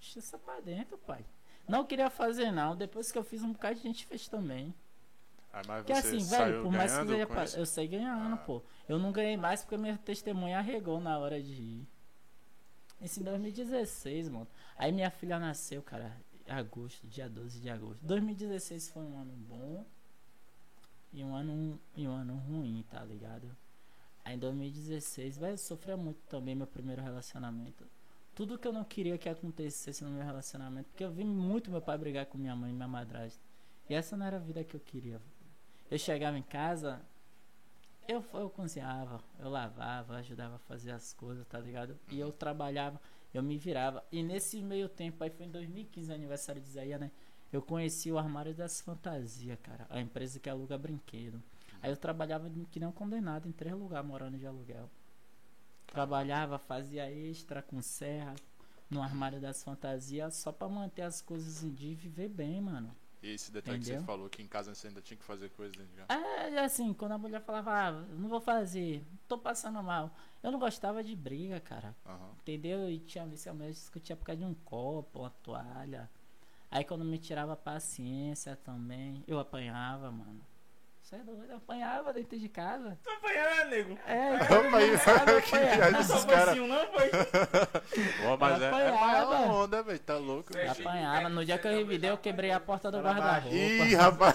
Justiça 0.00 0.38
pra 0.38 0.60
dentro, 0.60 0.96
pai. 0.98 1.24
Não 1.66 1.84
queria 1.84 2.08
fazer 2.08 2.52
não, 2.52 2.76
depois 2.76 3.10
que 3.10 3.18
eu 3.18 3.24
fiz 3.24 3.42
um 3.42 3.52
bocado 3.52 3.74
de 3.76 3.82
gente 3.82 4.06
fez 4.06 4.28
também. 4.28 4.72
Ah, 5.52 5.62
mas 5.66 5.78
Porque 5.84 5.94
você 5.94 6.16
assim, 6.16 6.24
velho, 6.28 6.62
por 6.62 6.70
mais 6.72 6.92
que 6.96 7.06
seja 7.06 7.26
pa- 7.26 7.44
isso? 7.44 7.58
eu 7.58 7.66
saí 7.66 7.88
ganhando, 7.88 8.34
Ah. 8.34 8.36
pô. 8.38 8.62
Eu 8.88 8.98
não 8.98 9.10
ganhei 9.10 9.36
mais 9.36 9.62
porque 9.62 9.76
minha 9.76 9.96
testemunha 9.98 10.58
arregou 10.58 11.00
na 11.00 11.18
hora 11.18 11.42
de 11.42 11.52
ir. 11.54 11.88
Isso 13.00 13.20
em 13.20 13.24
2016, 13.24 14.28
mano. 14.28 14.46
Aí 14.76 14.92
minha 14.92 15.10
filha 15.10 15.38
nasceu, 15.38 15.82
cara, 15.82 16.16
agosto, 16.46 17.06
dia 17.08 17.28
12 17.28 17.58
de 17.58 17.68
agosto. 17.68 17.98
2016 18.04 18.88
foi 18.90 19.02
um 19.02 19.18
ano 19.18 19.32
bom 19.32 19.84
e 21.12 21.24
um 21.24 21.34
ano, 21.34 21.80
e 21.96 22.06
um 22.06 22.12
ano 22.12 22.36
ruim, 22.36 22.84
tá 22.90 23.02
ligado? 23.02 23.50
Aí 24.26 24.34
em 24.34 24.38
2016, 24.40 25.38
velho, 25.38 25.52
eu 25.52 25.58
sofria 25.58 25.96
muito 25.96 26.18
também 26.28 26.52
meu 26.52 26.66
primeiro 26.66 27.00
relacionamento. 27.00 27.86
Tudo 28.34 28.58
que 28.58 28.66
eu 28.66 28.72
não 28.72 28.82
queria 28.82 29.16
que 29.16 29.28
acontecesse 29.28 30.02
no 30.02 30.10
meu 30.10 30.24
relacionamento, 30.24 30.88
porque 30.88 31.04
eu 31.04 31.12
vi 31.12 31.24
muito 31.24 31.70
meu 31.70 31.80
pai 31.80 31.96
brigar 31.96 32.26
com 32.26 32.36
minha 32.36 32.56
mãe 32.56 32.70
e 32.70 32.74
minha 32.74 32.88
madrasta. 32.88 33.40
E 33.88 33.94
essa 33.94 34.16
não 34.16 34.26
era 34.26 34.38
a 34.38 34.40
vida 34.40 34.64
que 34.64 34.74
eu 34.74 34.80
queria. 34.80 35.20
Eu 35.88 35.96
chegava 35.96 36.36
em 36.36 36.42
casa, 36.42 37.00
eu, 38.08 38.24
eu 38.34 38.50
cozinhava, 38.50 39.22
eu 39.38 39.48
lavava, 39.48 40.16
ajudava 40.16 40.56
a 40.56 40.58
fazer 40.58 40.90
as 40.90 41.12
coisas, 41.12 41.46
tá 41.46 41.60
ligado? 41.60 41.96
E 42.10 42.18
eu 42.18 42.32
trabalhava, 42.32 43.00
eu 43.32 43.44
me 43.44 43.56
virava. 43.56 44.04
E 44.10 44.24
nesse 44.24 44.60
meio 44.60 44.88
tempo, 44.88 45.22
aí 45.22 45.30
foi 45.30 45.46
em 45.46 45.50
2015, 45.50 46.12
aniversário 46.12 46.60
de 46.60 46.68
Isaías, 46.68 46.98
né? 46.98 47.12
Eu 47.52 47.62
conheci 47.62 48.10
o 48.10 48.18
Armário 48.18 48.52
das 48.52 48.80
Fantasias, 48.80 49.56
cara. 49.62 49.86
A 49.88 50.00
empresa 50.00 50.40
que 50.40 50.50
aluga 50.50 50.76
brinquedo. 50.76 51.40
Aí 51.86 51.92
eu 51.92 51.96
trabalhava 51.96 52.50
que 52.72 52.80
nem 52.80 52.88
um 52.88 52.92
condenado 52.92 53.48
em 53.48 53.52
três 53.52 53.72
lugares 53.72 54.08
morando 54.08 54.36
de 54.36 54.44
aluguel. 54.44 54.90
Trabalhava, 55.86 56.58
fazia 56.58 57.08
extra 57.08 57.62
com 57.62 57.80
serra 57.80 58.34
no 58.90 59.00
Armário 59.00 59.40
das 59.40 59.62
Fantasias 59.62 60.34
só 60.34 60.50
pra 60.50 60.68
manter 60.68 61.02
as 61.02 61.22
coisas 61.22 61.62
em 61.62 61.72
dia 61.72 61.92
e 61.92 61.94
viver 61.94 62.28
bem, 62.28 62.60
mano. 62.60 62.92
E 63.22 63.30
esse 63.30 63.52
detalhe 63.52 63.78
que 63.78 63.84
Entendeu? 63.84 64.00
você 64.00 64.04
falou, 64.04 64.28
que 64.28 64.42
em 64.42 64.48
casa 64.48 64.74
você 64.74 64.88
ainda 64.88 65.00
tinha 65.00 65.16
que 65.16 65.22
fazer 65.22 65.48
coisa 65.50 65.76
dentro 65.76 65.92
de 65.92 66.02
casa. 66.02 66.20
É, 66.20 66.58
assim, 66.58 66.92
quando 66.92 67.12
a 67.12 67.18
mulher 67.18 67.40
falava, 67.42 67.70
ah, 67.72 67.92
não 67.92 68.28
vou 68.28 68.40
fazer, 68.40 69.06
tô 69.28 69.38
passando 69.38 69.80
mal. 69.80 70.10
Eu 70.42 70.50
não 70.50 70.58
gostava 70.58 71.04
de 71.04 71.14
briga, 71.14 71.60
cara. 71.60 71.94
Aham. 72.04 72.32
Entendeu? 72.40 72.90
E 72.90 72.98
tinha 72.98 73.24
vezes 73.26 73.44
que 73.44 73.48
a 73.48 73.54
mulher 73.54 73.70
discutia 73.70 74.16
por 74.16 74.24
causa 74.24 74.40
de 74.40 74.44
um 74.44 74.54
copo, 74.54 75.20
uma 75.20 75.30
toalha. 75.30 76.10
Aí 76.68 76.82
quando 76.82 77.04
me 77.04 77.16
tirava 77.16 77.52
a 77.52 77.56
paciência 77.56 78.56
também, 78.56 79.22
eu 79.28 79.38
apanhava, 79.38 80.10
mano. 80.10 80.40
Você 81.06 81.14
é 81.14 81.18
doido, 81.20 81.44
eu 81.52 81.56
apanhava 81.58 82.12
dentro 82.12 82.36
de 82.36 82.48
casa. 82.48 82.98
Tu 83.00 83.08
apanhando, 83.10 83.70
nego? 83.70 83.98
É, 84.08 84.34
Opa, 84.34 84.76
aí, 84.78 84.88
eu 84.90 84.98
que 84.98 85.54
apanhava. 85.54 85.76
viagem 85.76 86.02
Só 86.02 86.14
esses 86.14 86.24
foi 86.24 86.34
caras. 86.34 86.56
não 86.56 86.86
foi? 86.88 87.10
Ó, 88.26 88.36
mas 88.36 88.60
é, 88.60 88.64
é 88.64 88.68
apanhava. 88.68 89.06
maior 89.06 89.50
onda, 89.50 89.82
velho. 89.84 89.98
Tá 90.00 90.16
louco, 90.18 90.52
Você- 90.52 90.58
velho. 90.58 90.72
Apanhava. 90.72 91.28
No 91.28 91.44
dia 91.44 91.58
que 91.58 91.68
eu 91.68 91.70
revidei, 91.70 92.10
eu 92.10 92.18
quebrei 92.18 92.50
a 92.50 92.58
porta 92.58 92.90
do 92.90 92.98
guarda-roupa. 93.00 93.54
Ih, 93.54 93.94
rapaz. 93.94 94.34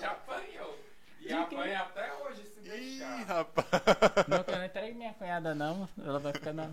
Já 0.00 0.10
apanhou. 0.10 0.76
E 1.20 1.32
apanha 1.32 1.80
até 1.82 2.12
hoje 2.24 2.42
se 2.44 2.58
Ih, 2.62 2.98
deixar. 2.98 3.16
rapaz. 3.26 3.66
Não, 4.26 4.38
eu 4.38 4.58
não 4.58 4.64
entreguei 4.64 4.92
minha 4.94 5.14
cunhada 5.14 5.54
não, 5.54 5.88
ela 6.04 6.18
vai 6.18 6.32
ficar 6.32 6.52
na. 6.52 6.70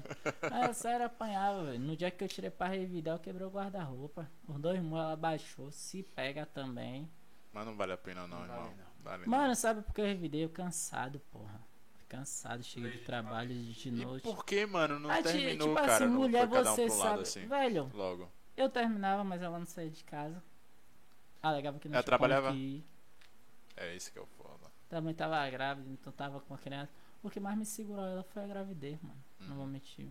Ah, 0.52 0.66
eu 0.66 0.74
sério 0.74 1.06
apanhava, 1.06 1.66
velho. 1.66 1.80
No 1.80 1.96
dia 1.96 2.10
que 2.10 2.24
eu 2.24 2.28
tirei 2.28 2.50
pra 2.50 2.66
revidar, 2.66 3.14
eu 3.14 3.20
quebrei 3.20 3.46
o 3.46 3.52
guarda-roupa. 3.52 4.28
Os 4.48 4.60
dois 4.60 4.82
mãos 4.82 5.02
ela 5.04 5.16
baixou, 5.16 5.72
se 5.72 6.02
pega 6.02 6.48
também. 6.48 7.08
Mas 7.54 7.66
não 7.66 7.76
vale 7.76 7.94
a 7.94 7.98
pena 7.98 8.28
não, 8.28 8.40
Não 8.40 8.48
vale 8.48 8.52
irmão. 8.52 8.74
não. 8.78 8.94
Vale 9.04 9.26
Mano, 9.28 9.56
sabe 9.56 9.82
por 9.84 9.94
que 9.94 10.02
eu 10.02 10.06
revidei? 10.06 10.44
Eu 10.44 10.50
cansado, 10.50 11.20
porra. 11.32 11.62
Cansado, 12.10 12.64
cheguei 12.64 12.92
de 12.92 13.00
trabalho 13.00 13.54
de 13.54 13.92
não. 13.92 14.02
E 14.02 14.06
noite. 14.06 14.24
por 14.24 14.46
que, 14.46 14.66
mano, 14.66 15.00
não 15.00 15.10
Ah, 15.10 15.22
terminou, 15.22 15.70
tipo 15.70 15.76
cara? 15.82 15.96
assim, 15.96 16.06
não 16.06 16.22
mulher, 16.22 16.46
um 16.48 16.50
você 16.50 16.82
lado 16.88 16.90
sabe. 16.90 17.22
assim? 17.22 17.48
Velho, 17.48 17.92
Logo. 17.94 18.32
eu 18.56 18.70
terminava, 18.70 19.24
mas 19.24 19.42
ela 19.42 19.58
não 19.58 19.66
saía 19.66 19.90
de 19.90 20.04
casa. 20.04 20.42
Alegava 21.42 21.80
que 21.80 21.88
não 21.90 21.96
Ela 21.96 22.04
tinha 22.04 22.06
trabalhava? 22.06 22.52
ir. 22.52 22.84
É 23.76 23.96
esse 23.96 24.12
que 24.12 24.20
é 24.20 24.22
o 24.22 24.26
foda. 24.26 24.72
Também 24.88 25.14
tava 25.14 25.50
grávida, 25.50 25.90
então 25.90 26.14
tava 26.14 26.40
com 26.40 26.54
a 26.54 26.58
criança. 26.58 26.92
O 27.24 27.30
que 27.30 27.40
mais 27.40 27.58
me 27.58 27.66
segurou 27.66 28.06
ela 28.06 28.24
foi 28.24 28.44
a 28.44 28.48
gravidez, 28.48 29.02
mano. 29.02 29.22
Não 29.40 29.50
Uhum. 29.50 29.56
vou 29.56 29.68
mentir. 29.68 30.10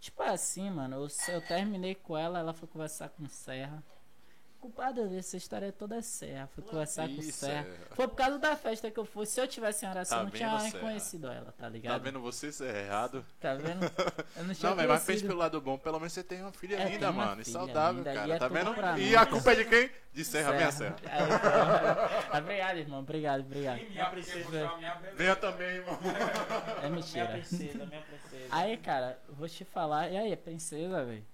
Tipo 0.00 0.22
assim, 0.22 0.68
mano, 0.70 0.96
eu, 0.96 1.08
eu 1.32 1.40
terminei 1.46 1.94
com 1.94 2.16
ela, 2.18 2.38
ela 2.40 2.52
foi 2.52 2.66
conversar 2.68 3.10
com 3.10 3.22
o 3.22 3.28
Serra. 3.28 3.82
Culpada 4.60 5.06
dessa 5.08 5.36
história 5.36 5.72
toda 5.72 5.96
é 5.96 6.02
Serra. 6.02 6.46
Fui 6.54 6.62
conversar 6.62 7.08
com 7.08 7.14
o 7.14 7.18
Isso, 7.20 7.32
Serra. 7.46 7.66
é. 7.66 7.94
Foi 7.94 8.06
por 8.06 8.14
causa 8.14 8.38
da 8.38 8.54
festa 8.54 8.90
que 8.90 8.98
eu 8.98 9.04
fui. 9.06 9.24
Se 9.24 9.40
eu 9.40 9.48
tivesse 9.48 9.84
em 9.84 9.88
Araçá, 9.88 10.16
Tá 10.16 10.20
eu 10.20 10.24
não 10.24 10.30
tinha 10.30 10.48
Serra? 10.58 10.62
reconhecido 10.72 11.28
ela, 11.30 11.52
tá 11.58 11.68
ligado? 11.68 11.92
Tá 11.94 11.98
vendo 11.98 12.20
você 12.20 12.52
ser 12.52 12.74
errado? 12.74 13.24
Tá 13.40 13.54
vendo? 13.54 13.84
Eu 14.36 14.44
não 14.44 14.52
tinha 14.54 14.68
Não, 14.70 14.76
mas 14.76 14.86
pense 14.88 15.06
conhecido. 15.06 15.28
pelo 15.28 15.38
lado 15.40 15.60
bom. 15.60 15.78
Pelo 15.78 15.98
menos 15.98 16.12
você 16.12 16.22
tem 16.22 16.42
uma 16.42 16.52
filha 16.52 16.76
É, 16.76 16.88
linda, 16.90 17.10
mano. 17.10 17.40
E 17.40 17.44
saudável, 17.46 17.98
linda, 17.98 18.12
e 18.12 18.14
cara. 18.14 18.34
é 18.34 18.38
Tá 18.38 18.48
vendo? 18.48 18.74
pra 18.74 18.98
E 18.98 19.02
mim. 19.10 19.14
a 19.14 19.26
culpa 19.26 19.52
é 19.52 19.54
de 19.56 19.64
quem? 19.64 19.90
De 20.12 20.24
Serra, 20.24 20.52
minha 20.52 20.72
Serra. 20.72 20.96
Pô. 21.00 22.38
Obrigado, 22.38 22.76
irmão. 22.78 23.00
Obrigado, 23.00 23.40
obrigado. 23.40 23.78
E 23.80 23.90
minha 23.90 24.06
princesa. 24.10 24.76
minha. 24.76 24.94
Venha 25.16 25.36
também, 25.36 25.68
irmão. 25.76 25.98
É 26.78 26.80
Minha 26.80 26.90
mentira. 26.90 27.26
princesa, 27.28 27.86
minha 27.86 28.02
princesa. 28.02 28.46
Aí, 28.50 28.76
cara, 28.76 29.18
vou 29.28 29.48
te 29.48 29.64
falar. 29.64 30.08
E 30.10 30.16
aí, 30.16 30.36
princesa, 30.36 31.04
velho? 31.04 31.24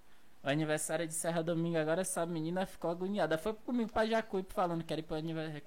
Aniversário 0.52 1.06
de 1.06 1.14
Serra 1.14 1.42
Domingo, 1.42 1.78
agora 1.78 2.02
essa 2.02 2.24
menina 2.24 2.66
ficou 2.66 2.90
agoniada. 2.90 3.36
Foi 3.36 3.52
comigo 3.52 3.92
pra 3.92 4.06
Jacuípe 4.06 4.54
falando 4.54 4.82
que 4.82 4.86
quer 4.86 4.98
ir 4.98 5.02
pra, 5.02 5.18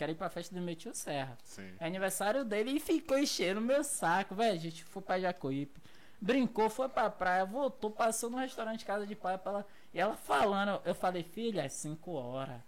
ir 0.10 0.16
pra 0.16 0.30
festa 0.30 0.56
do 0.56 0.62
meu 0.62 0.76
tio 0.76 0.94
Serra. 0.96 1.38
Sim. 1.44 1.74
É 1.80 1.86
aniversário 1.86 2.46
dele 2.46 2.72
e 2.72 2.80
ficou 2.80 3.18
enchendo 3.18 3.60
meu 3.60 3.84
saco, 3.84 4.36
velho. 4.36 4.54
A 4.54 4.62
gente 4.62 4.84
foi 4.84 5.02
pra 5.02 5.20
Jacuípe. 5.20 5.80
Brincou, 6.22 6.70
foi 6.70 6.90
pra 6.90 7.10
praia, 7.10 7.46
voltou, 7.46 7.92
passou 7.92 8.30
no 8.30 8.38
restaurante 8.38 8.86
Casa 8.86 9.08
de 9.08 9.16
Pai 9.16 9.38
pra 9.38 9.52
ela. 9.52 9.68
E 9.94 10.00
ela 10.00 10.16
falando, 10.16 10.82
eu 10.86 10.94
falei, 10.94 11.24
filha, 11.24 11.62
é 11.62 11.70
5 11.70 12.12
horas. 12.12 12.62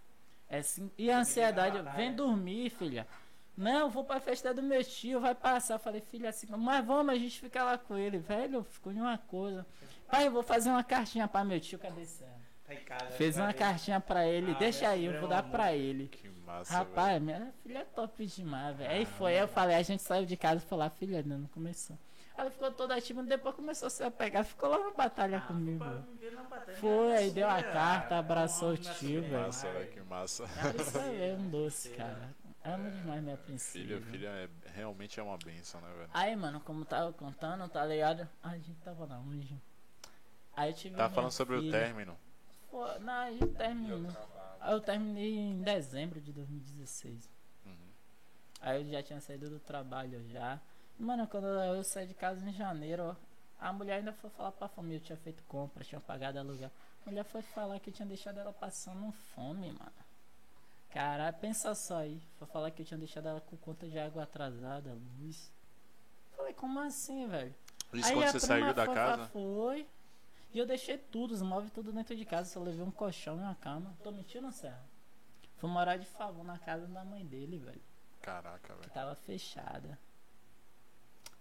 É 0.48 0.60
cinco... 0.60 0.92
E 0.98 1.10
a 1.10 1.18
ansiedade, 1.18 1.78
vem 1.96 2.14
dormir, 2.14 2.68
filha. 2.68 3.06
Não, 3.56 3.88
vou 3.88 4.04
pra 4.04 4.20
festa 4.20 4.52
do 4.52 4.62
meu 4.62 4.84
tio, 4.84 5.18
vai 5.18 5.34
passar. 5.34 5.74
Eu 5.74 5.78
falei, 5.78 6.02
filha, 6.02 6.28
assim, 6.28 6.46
mas 6.46 6.84
vamos, 6.84 7.12
a 7.12 7.16
gente 7.16 7.40
fica 7.40 7.64
lá 7.64 7.78
com 7.78 7.96
ele. 7.96 8.18
Velho, 8.18 8.62
ficou 8.64 8.92
de 8.92 9.00
uma 9.00 9.16
coisa. 9.16 9.66
Pai, 10.12 10.26
eu 10.26 10.30
vou 10.30 10.42
fazer 10.42 10.68
uma 10.68 10.84
cartinha 10.84 11.26
pra 11.26 11.42
meu 11.42 11.58
tio, 11.58 11.78
cadê 11.78 12.04
Serra? 12.04 12.30
Aí, 12.68 12.76
cara, 12.80 13.06
Fez 13.12 13.36
vai 13.36 13.46
uma 13.46 13.52
ver. 13.52 13.58
cartinha 13.58 13.98
pra 13.98 14.26
ele, 14.28 14.52
Ah, 14.52 14.58
deixa 14.58 14.86
aí, 14.90 15.06
eu 15.06 15.18
vou 15.18 15.26
dar 15.26 15.38
amor. 15.38 15.50
pra 15.52 15.72
ele. 15.74 16.08
Que 16.08 16.28
massa. 16.28 16.70
Rapaz, 16.74 17.20
minha 17.22 17.50
filha 17.62 17.78
é 17.78 17.84
top 17.84 18.26
demais, 18.26 18.76
velho. 18.76 18.90
Aí 18.90 19.06
foi, 19.06 19.32
aí 19.32 19.38
eu 19.42 19.48
falei, 19.48 19.74
a 19.74 19.82
gente 19.82 20.02
saiu 20.02 20.26
de 20.26 20.36
casa 20.36 20.62
e 20.62 20.68
falou, 20.68 20.84
ah, 20.84 20.90
filha, 20.90 21.20
ainda 21.20 21.38
não 21.38 21.46
começou. 21.48 21.98
Ela 22.36 22.50
ficou 22.50 22.70
toda 22.72 23.00
tímida, 23.00 23.26
depois 23.26 23.54
começou 23.54 23.86
a 23.86 23.90
se 23.90 24.04
apegar, 24.04 24.44
ficou 24.44 24.68
lá 24.68 24.78
na 24.78 24.90
batalha 24.90 25.38
Ah, 25.38 25.40
comigo. 25.46 25.78
batalha, 25.82 26.76
Foi, 26.76 27.16
aí 27.16 27.30
deu 27.30 27.48
a 27.48 27.62
carta, 27.62 28.18
abraçou 28.18 28.72
o 28.74 28.76
tio, 28.76 29.22
velho. 29.22 29.32
Massa, 29.46 29.70
velho, 29.72 29.90
que 29.92 30.00
massa. 30.02 30.44
Isso 30.78 30.98
aí 30.98 31.30
é 31.30 31.34
um 31.34 31.48
doce, 31.50 31.88
cara. 31.90 32.28
Amo 32.64 32.90
demais 32.90 33.22
minha 33.22 33.36
princesa. 33.38 33.84
Filha, 33.86 34.00
filha 34.02 34.28
é, 34.28 34.48
realmente 34.74 35.18
é 35.18 35.22
uma 35.22 35.38
benção, 35.38 35.80
né, 35.80 35.88
velho? 35.96 36.10
Aí, 36.12 36.36
mano, 36.36 36.60
como 36.60 36.84
tava 36.84 37.12
contando, 37.14 37.66
tá 37.68 37.84
ligado? 37.86 38.28
Ai, 38.42 38.56
a 38.56 38.58
gente 38.60 38.78
tava 38.80 39.06
na 39.06 39.18
onde? 39.18 39.58
Aí 40.56 40.72
tive 40.72 40.96
Tá 40.96 41.08
falando 41.08 41.30
sobre 41.30 41.56
o 41.56 41.70
término. 41.70 42.16
Pô, 42.70 42.86
não, 43.00 43.12
a 43.12 43.30
gente 43.30 43.42
eu 43.42 43.54
terminou. 43.54 44.12
eu 44.68 44.80
terminei 44.80 45.36
em 45.36 45.62
dezembro 45.62 46.20
de 46.20 46.32
2016. 46.32 47.28
Uhum. 47.66 47.72
Aí 48.60 48.82
eu 48.82 48.90
já 48.90 49.02
tinha 49.02 49.20
saído 49.20 49.50
do 49.50 49.60
trabalho 49.60 50.22
já. 50.28 50.60
Mano, 50.98 51.26
quando 51.26 51.46
eu 51.46 51.82
saí 51.82 52.06
de 52.06 52.14
casa 52.14 52.48
em 52.48 52.52
janeiro, 52.52 53.02
ó, 53.10 53.16
a 53.60 53.72
mulher 53.72 53.96
ainda 53.96 54.12
foi 54.12 54.30
falar 54.30 54.52
pra 54.52 54.68
família, 54.68 54.98
eu 54.98 55.02
tinha 55.02 55.18
feito 55.18 55.42
compra, 55.44 55.84
tinha 55.84 56.00
pagado 56.00 56.38
aluguel. 56.38 56.70
A 57.04 57.10
mulher 57.10 57.24
foi 57.24 57.42
falar 57.42 57.78
que 57.80 57.90
eu 57.90 57.94
tinha 57.94 58.06
deixado 58.06 58.38
ela 58.38 58.52
passando 58.52 59.10
fome, 59.34 59.72
mano. 59.72 59.92
Caralho, 60.90 61.36
pensa 61.38 61.74
só 61.74 61.98
aí. 61.98 62.22
Foi 62.38 62.46
falar 62.48 62.70
que 62.70 62.82
eu 62.82 62.86
tinha 62.86 62.98
deixado 62.98 63.26
ela 63.26 63.40
com 63.40 63.56
conta 63.56 63.88
de 63.88 63.98
água 63.98 64.24
atrasada, 64.24 64.96
luz. 65.20 65.50
Falei, 66.36 66.52
como 66.52 66.80
assim, 66.80 67.26
velho? 67.26 67.54
Isso 67.92 68.08
Aí 68.08 68.14
quando 68.14 68.30
você 68.30 68.40
saiu 68.40 68.74
da 68.74 68.84
foi, 68.84 68.94
casa? 68.94 69.26
Foi. 69.28 69.86
E 70.52 70.58
eu 70.58 70.66
deixei 70.66 70.98
tudo, 70.98 71.32
os 71.32 71.42
móveis 71.42 71.72
tudo 71.72 71.92
dentro 71.92 72.14
de 72.14 72.24
casa. 72.24 72.50
Só 72.50 72.60
levei 72.60 72.82
um 72.84 72.90
colchão 72.90 73.36
e 73.38 73.40
uma 73.40 73.54
cama. 73.54 73.94
Tô 74.02 74.10
mentindo, 74.10 74.50
Serra? 74.52 74.84
Fui 75.56 75.70
morar 75.70 75.96
de 75.96 76.06
favor 76.06 76.44
na 76.44 76.58
casa 76.58 76.86
da 76.86 77.04
mãe 77.04 77.24
dele, 77.24 77.58
velho. 77.58 77.80
Caraca, 78.20 78.74
Que 78.74 78.80
velho. 78.80 78.92
tava 78.92 79.14
fechada. 79.14 79.98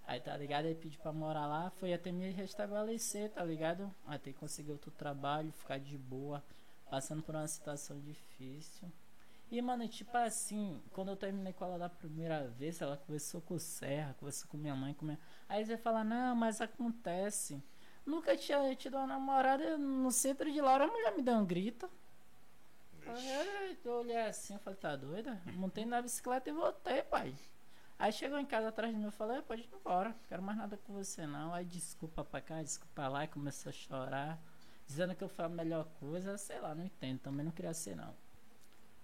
Aí 0.07 0.19
tá 0.19 0.35
ligado? 0.35 0.65
Aí 0.65 0.75
pedi 0.75 0.97
pra 0.97 1.11
morar 1.11 1.45
lá. 1.47 1.69
Foi 1.71 1.93
até 1.93 2.11
me 2.11 2.29
restabelecer, 2.31 3.31
tá 3.31 3.43
ligado? 3.43 3.93
Até 4.07 4.31
conseguir 4.33 4.71
outro 4.71 4.91
trabalho, 4.91 5.51
ficar 5.51 5.79
de 5.79 5.97
boa. 5.97 6.43
Passando 6.89 7.21
por 7.23 7.35
uma 7.35 7.47
situação 7.47 7.99
difícil. 7.99 8.91
E, 9.49 9.61
mano, 9.61 9.85
tipo 9.87 10.15
assim, 10.17 10.81
quando 10.93 11.09
eu 11.09 11.15
terminei 11.17 11.51
com 11.51 11.65
ela 11.65 11.77
da 11.77 11.89
primeira 11.89 12.47
vez, 12.47 12.81
ela 12.81 12.95
conversou 12.95 13.41
com 13.41 13.55
o 13.55 13.59
Serra, 13.59 14.15
conversou 14.17 14.49
com 14.49 14.57
minha 14.57 14.75
mãe, 14.75 14.93
com 14.93 15.05
minha... 15.05 15.19
Aí 15.49 15.65
você 15.65 15.77
fala, 15.77 16.05
não, 16.05 16.33
mas 16.35 16.61
acontece. 16.61 17.61
Nunca 18.05 18.35
tinha 18.35 18.75
tido 18.75 18.97
uma 18.97 19.07
namorada 19.07 19.77
no 19.77 20.11
centro 20.11 20.51
de 20.51 20.59
Laura, 20.59 20.85
a 20.85 20.87
mulher 20.87 21.15
me 21.15 21.21
deu 21.21 21.35
um 21.35 21.45
grito. 21.45 21.89
Aí 23.05 23.77
eu 23.83 23.93
olhei 23.93 24.17
assim, 24.17 24.53
eu 24.53 24.59
falei, 24.59 24.79
tá 24.79 24.95
doida? 24.95 25.41
Montei 25.53 25.85
na 25.85 26.01
bicicleta 26.01 26.49
e 26.49 26.53
voltei, 26.53 27.01
pai. 27.03 27.33
Aí 27.97 28.11
chegou 28.11 28.39
em 28.39 28.45
casa 28.45 28.69
atrás 28.69 28.91
de 28.91 28.97
mim, 28.97 29.05
eu 29.05 29.11
falei, 29.11 29.37
"É, 29.37 29.41
pode 29.41 29.61
ir 29.61 29.69
embora, 29.73 30.09
não 30.09 30.15
quero 30.27 30.41
mais 30.41 30.57
nada 30.57 30.77
com 30.77 30.93
você 30.93 31.25
não. 31.27 31.53
Aí 31.53 31.63
desculpa 31.65 32.23
pra 32.23 32.41
cá, 32.41 32.61
desculpa 32.61 33.07
lá, 33.07 33.23
e 33.23 33.27
começou 33.27 33.69
a 33.69 33.73
chorar, 33.73 34.39
dizendo 34.87 35.15
que 35.15 35.23
eu 35.23 35.29
fui 35.29 35.45
a 35.45 35.49
melhor 35.49 35.85
coisa, 35.99 36.37
sei 36.37 36.59
lá, 36.59 36.73
não 36.73 36.83
entendo, 36.83 37.19
também 37.19 37.45
não 37.45 37.51
queria 37.51 37.73
ser 37.73 37.95
não. 37.95 38.13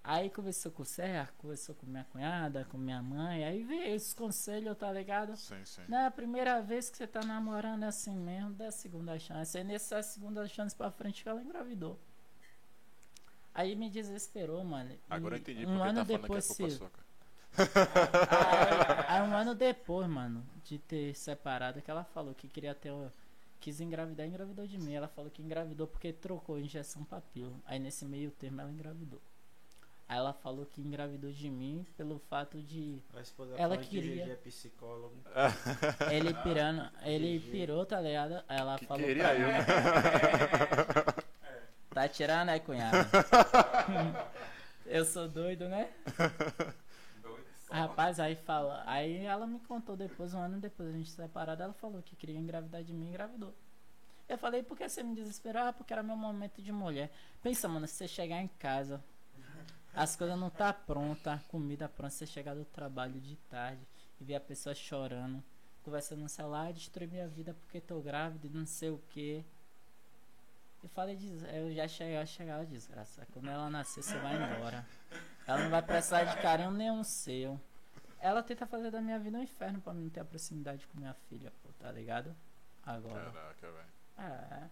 Aí 0.09 0.29
conversou 0.29 0.71
com 0.71 0.84
o 0.84 0.85
Serra, 0.85 1.29
conversou 1.38 1.75
com 1.75 1.85
minha 1.85 2.05
cunhada, 2.05 2.63
com 2.71 2.77
minha 2.77 3.01
mãe, 3.03 3.43
aí 3.43 3.61
veio 3.65 3.93
esses 3.93 4.13
conselhos, 4.13 4.77
tá 4.77 4.89
ligado? 4.89 5.35
Sim, 5.35 5.65
sim. 5.65 5.81
Não 5.89 5.97
é 5.97 6.05
a 6.05 6.11
primeira 6.11 6.61
vez 6.61 6.89
que 6.89 6.95
você 6.95 7.05
tá 7.05 7.19
namorando 7.25 7.84
é 7.84 7.88
assim 7.88 8.15
mesmo, 8.15 8.51
dá 8.51 8.69
a 8.69 8.71
segunda 8.71 9.19
chance. 9.19 9.57
Aí 9.57 9.65
nessa 9.65 10.01
segunda 10.01 10.47
chance 10.47 10.73
pra 10.73 10.89
frente 10.89 11.23
que 11.23 11.27
ela 11.27 11.41
engravidou. 11.41 11.99
Aí 13.53 13.75
me 13.75 13.89
desesperou, 13.89 14.63
mano. 14.63 14.97
Agora 15.09 15.35
eu 15.35 15.39
E 15.39 15.41
entendi 15.41 15.65
um 15.65 15.75
porque 15.75 15.89
ano 15.89 15.99
tá 15.99 16.05
falando 16.05 16.07
que 16.07 16.13
é 16.13 16.17
depois 16.19 16.47
culpa 16.47 16.69
se-. 16.69 16.79
Aí, 19.09 19.21
um 19.23 19.35
ano 19.35 19.55
depois, 19.55 20.07
mano, 20.07 20.41
de 20.63 20.79
ter 20.79 21.13
separado, 21.15 21.81
que 21.81 21.91
ela 21.91 22.05
falou 22.05 22.34
que 22.34 22.47
queria 22.47 22.73
ter. 22.73 22.93
Quis 23.59 23.81
engravidar, 23.81 24.25
engravidou 24.25 24.65
de 24.65 24.77
mim. 24.77 24.93
Ela 24.93 25.09
falou 25.09 25.29
que 25.29 25.41
engravidou 25.41 25.85
porque 25.85 26.13
trocou 26.13 26.57
injeção 26.57 27.03
pra 27.03 27.19
pílula. 27.19 27.59
Aí 27.65 27.77
nesse 27.77 28.05
meio 28.05 28.31
termo 28.31 28.61
ela 28.61 28.71
engravidou. 28.71 29.19
Aí 30.09 30.17
ela 30.17 30.31
falou 30.31 30.65
que 30.65 30.79
engravidou 30.81 31.31
de 31.31 31.49
mim 31.49 31.85
pelo 31.97 32.17
fato 32.29 32.61
de 32.61 33.01
A 33.13 33.19
esposa 33.19 33.55
Ela 33.57 33.77
que 33.77 33.89
queria. 33.89 34.23
GG 34.25 34.31
é 34.31 34.35
psicólogo. 34.35 35.15
ele 36.11 36.34
pirando. 36.35 36.89
Ele 37.03 37.39
pirou, 37.51 37.85
tá 37.85 37.99
ligado? 37.99 38.41
Aí 38.47 38.57
ela 38.57 38.77
Que 38.79 38.85
falou. 38.85 39.05
queria 39.05 39.23
pra 39.23 39.35
eu, 39.35 39.47
né? 39.47 39.65
Tá 41.89 42.07
tirando, 42.07 42.47
né, 42.47 42.59
cunhado? 42.59 42.97
eu 44.85 45.03
sou 45.03 45.27
doido, 45.27 45.67
né? 45.67 45.89
Doido. 47.23 47.43
Rapaz, 47.71 48.19
aí 48.19 48.35
fala. 48.35 48.84
Aí 48.85 49.25
ela 49.25 49.47
me 49.47 49.59
contou 49.61 49.97
depois, 49.97 50.31
um 50.34 50.39
ano 50.39 50.59
depois, 50.59 50.89
a 50.89 50.91
gente 50.91 51.09
separado, 51.09 51.63
ela 51.63 51.73
falou 51.73 52.01
que 52.03 52.15
queria 52.15 52.38
engravidar 52.38 52.84
de 52.84 52.93
mim 52.93 53.07
e 53.07 53.09
engravidou. 53.09 53.51
Eu 54.29 54.38
falei, 54.38 54.61
por 54.61 54.77
que 54.77 54.88
você 54.88 55.01
me 55.01 55.15
desesperou? 55.15 55.63
Ah, 55.63 55.73
porque 55.73 55.91
era 55.91 56.03
meu 56.03 56.15
momento 56.15 56.61
de 56.61 56.71
mulher. 56.71 57.09
Pensa, 57.41 57.67
mano, 57.67 57.88
se 57.88 57.95
você 57.95 58.07
chegar 58.07 58.41
em 58.41 58.47
casa, 58.59 59.03
as 59.98 60.15
coisas 60.15 60.38
não 60.38 60.49
tá 60.52 60.72
pronta, 60.72 61.34
a 61.34 61.40
comida 61.40 61.90
pronta, 61.90 62.14
você 62.14 62.28
chegar 62.28 62.53
do 62.53 62.64
trabalho 62.64 63.19
de 63.19 63.36
tarde 63.49 63.82
e 64.22 64.24
ver 64.24 64.36
a 64.36 64.40
pessoa 64.40 64.76
chorando, 64.76 65.44
conversando 65.84 66.22
no 66.22 66.30
celular, 66.30 66.68
ah, 66.68 66.72
destruir 66.72 67.10
minha 67.10 67.28
vida 67.28 67.56
porque 67.56 67.82
tô 67.82 67.99
grávida 67.99 68.45
e 68.45 68.49
não 68.49 68.65
sei 68.65 68.91
o 68.91 68.99
que. 69.10 69.44
Eu 70.84 70.90
falei, 70.90 71.18
eu 71.52 71.74
já 71.74 71.88
cheguei, 71.88 72.22
eu 72.22 72.26
chegava 72.28 72.64
desgraça. 72.64 73.28
Quando 73.34 73.49
ela 73.49 73.69
nascer, 73.72 74.03
você 74.03 74.18
vai 74.19 74.36
embora. 74.36 74.86
Ela 75.48 75.64
não 75.64 75.69
vai 75.72 75.82
precisar 75.82 76.26
de 76.26 76.40
carinho 76.44 76.72
nenhum 76.72 77.03
seu. 77.03 77.60
Ela 78.19 78.44
tenta 78.44 78.68
fazer 78.68 78.91
da 78.91 79.02
minha 79.02 79.18
vida 79.18 79.38
um 79.38 79.41
inferno 79.41 79.82
pra 79.82 79.94
mim 79.94 80.03
não 80.03 80.10
ter 80.11 80.19
a 80.19 80.26
proximidade 80.26 80.86
com 80.88 80.99
minha 80.99 81.14
filha, 81.28 81.52
pô, 81.64 81.69
tá 81.80 81.91
ligado? 81.91 82.36
Agora. 82.86 83.32
Caraca, 83.32 83.72
velho. 83.72 83.88
É. 84.19 84.69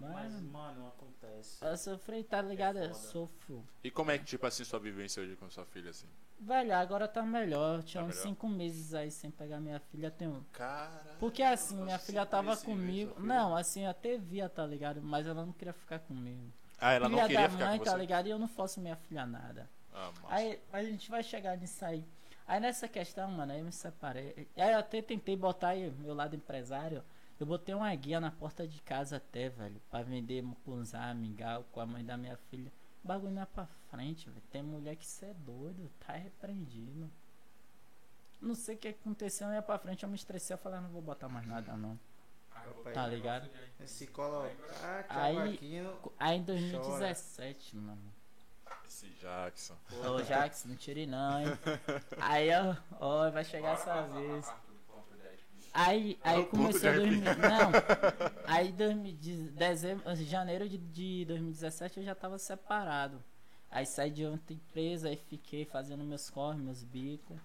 Mas, 0.00 0.40
Mano. 0.42 0.86
acontece. 0.88 1.64
Eu 1.64 1.76
sofri, 1.76 2.24
tá 2.24 2.40
ligado? 2.42 2.78
É 2.78 2.86
Eu 2.86 2.94
sofro. 2.94 3.64
E 3.84 3.90
como 3.90 4.10
é 4.10 4.18
que, 4.18 4.24
tipo 4.24 4.46
assim, 4.46 4.64
sua 4.64 4.78
vivência 4.78 5.22
hoje 5.22 5.36
com 5.36 5.48
sua 5.50 5.64
filha, 5.66 5.90
assim? 5.90 6.06
Velho, 6.38 6.74
agora 6.74 7.06
tá 7.06 7.22
melhor. 7.22 7.76
Eu 7.78 7.82
tinha 7.82 8.02
Tá 8.02 8.08
uns 8.08 8.14
melhor? 8.16 8.28
cinco 8.28 8.48
meses 8.48 8.94
aí 8.94 9.10
sem 9.10 9.30
pegar 9.30 9.60
minha 9.60 9.78
filha. 9.78 10.10
Tem 10.10 10.26
um. 10.26 10.42
Cara. 10.52 11.16
Porque 11.18 11.42
assim, 11.42 11.76
minha 11.82 11.98
filha 11.98 12.24
tava 12.24 12.56
sim, 12.56 12.66
velho, 12.66 12.78
comigo. 12.78 13.14
filha. 13.14 13.26
Não, 13.26 13.54
assim, 13.56 13.84
eu 13.84 13.90
até 13.90 14.16
via, 14.16 14.48
tá 14.48 14.66
ligado? 14.66 15.02
Mas 15.02 15.26
ela 15.26 15.44
não 15.44 15.52
queria 15.52 15.74
ficar 15.74 15.98
comigo. 15.98 16.50
Ah, 16.80 16.92
ela 16.92 17.08
não 17.10 17.18
filha 17.18 17.28
queria 17.28 17.42
da 17.42 17.50
ficar 17.50 17.66
mãe, 17.68 17.78
com 17.78 17.84
tá 17.84 17.90
você? 17.90 17.96
ligado? 17.98 18.26
E 18.26 18.30
eu 18.30 18.38
não 18.38 18.48
faço 18.48 18.80
minha 18.80 18.96
filha 18.96 19.26
nada. 19.26 19.68
Ah, 19.92 20.10
massa. 20.22 20.34
Aí 20.34 20.60
a 20.72 20.82
gente 20.82 21.10
vai 21.10 21.22
chegar 21.22 21.58
nisso 21.58 21.84
aí. 21.84 22.02
Aí 22.46 22.58
nessa 22.58 22.88
questão, 22.88 23.30
mano, 23.30 23.52
aí 23.52 23.58
eu 23.58 23.64
me 23.66 23.70
separei. 23.72 24.48
Aí 24.56 24.72
eu 24.72 24.78
até 24.78 25.02
tentei 25.02 25.36
botar 25.36 25.68
aí 25.68 25.90
meu 25.98 26.14
lado 26.14 26.34
empresário. 26.34 27.04
Eu 27.40 27.46
botei 27.46 27.74
uma 27.74 27.92
guia 27.94 28.20
na 28.20 28.30
porta 28.30 28.68
de 28.68 28.80
casa 28.82 29.16
até, 29.16 29.48
velho, 29.48 29.80
pra 29.90 30.02
vender 30.02 30.42
mucunzá, 30.42 31.12
mingau 31.14 31.64
com 31.72 31.80
a 31.80 31.86
mãe 31.86 32.04
da 32.04 32.16
minha 32.16 32.36
filha. 32.50 32.70
O 33.02 33.08
bagulho 33.08 33.32
não 33.32 33.42
é 33.42 33.46
pra 33.46 33.66
frente, 33.90 34.28
velho. 34.28 34.42
Tem 34.50 34.62
mulher 34.62 34.94
que 34.96 35.06
cê 35.06 35.26
é 35.26 35.34
doido, 35.34 35.90
tá 36.06 36.12
repreendido. 36.12 37.10
Não 38.40 38.54
sei 38.54 38.74
o 38.74 38.78
que 38.78 38.88
aconteceu, 38.88 39.48
eu 39.48 39.54
ia 39.54 39.62
pra 39.62 39.78
frente, 39.78 40.02
eu 40.02 40.08
me 40.08 40.16
estressei, 40.16 40.54
eu 40.54 40.58
falei, 40.58 40.78
"Ah, 40.78 40.82
não 40.82 40.90
vou 40.90 41.00
botar 41.02 41.28
mais 41.28 41.46
nada 41.46 41.76
não. 41.76 41.98
Ah, 42.54 42.62
Tá 42.92 43.06
ligado? 43.06 43.48
Esse 43.80 44.06
colocar 44.06 45.06
Aí- 45.08 45.34
cavaquinho. 45.36 45.98
Aí 46.18 46.36
em 46.38 46.42
2017, 46.42 47.76
mano. 47.76 48.00
Esse 48.86 49.06
Jackson. 49.20 49.76
Ô 50.06 50.22
Jax, 50.22 50.64
não 50.66 50.76
tire 50.76 51.06
não, 51.06 51.40
hein. 51.40 51.46
Aí, 52.20 52.48
ó, 52.54 52.76
ó, 53.00 53.30
vai 53.30 53.44
chegar 53.44 53.76
Bora 53.76 53.80
essa 53.80 54.02
vez. 54.08 54.46
parte 54.46 54.66
do 54.66 54.74
ponto 54.92 55.14
10. 55.16 55.40
Aí, 55.72 56.18
aí 56.22 56.44
começou 56.46 56.92
2000, 56.92 57.20
não. 57.22 57.70
Aí 58.46 58.72
2010 58.72 59.50
dezembro, 59.54 60.16
janeiro 60.16 60.68
de, 60.68 60.76
de 60.76 61.24
2017 61.26 62.00
eu 62.00 62.04
já 62.04 62.14
tava 62.14 62.38
separado. 62.38 63.22
Aí 63.70 63.86
saí 63.86 64.10
de 64.10 64.24
outra 64.24 64.52
empresa, 64.52 65.08
aí 65.08 65.16
fiquei 65.16 65.64
fazendo 65.64 66.02
meus 66.02 66.28
corres, 66.28 66.60
meus 66.60 66.82
bicos. 66.82 67.38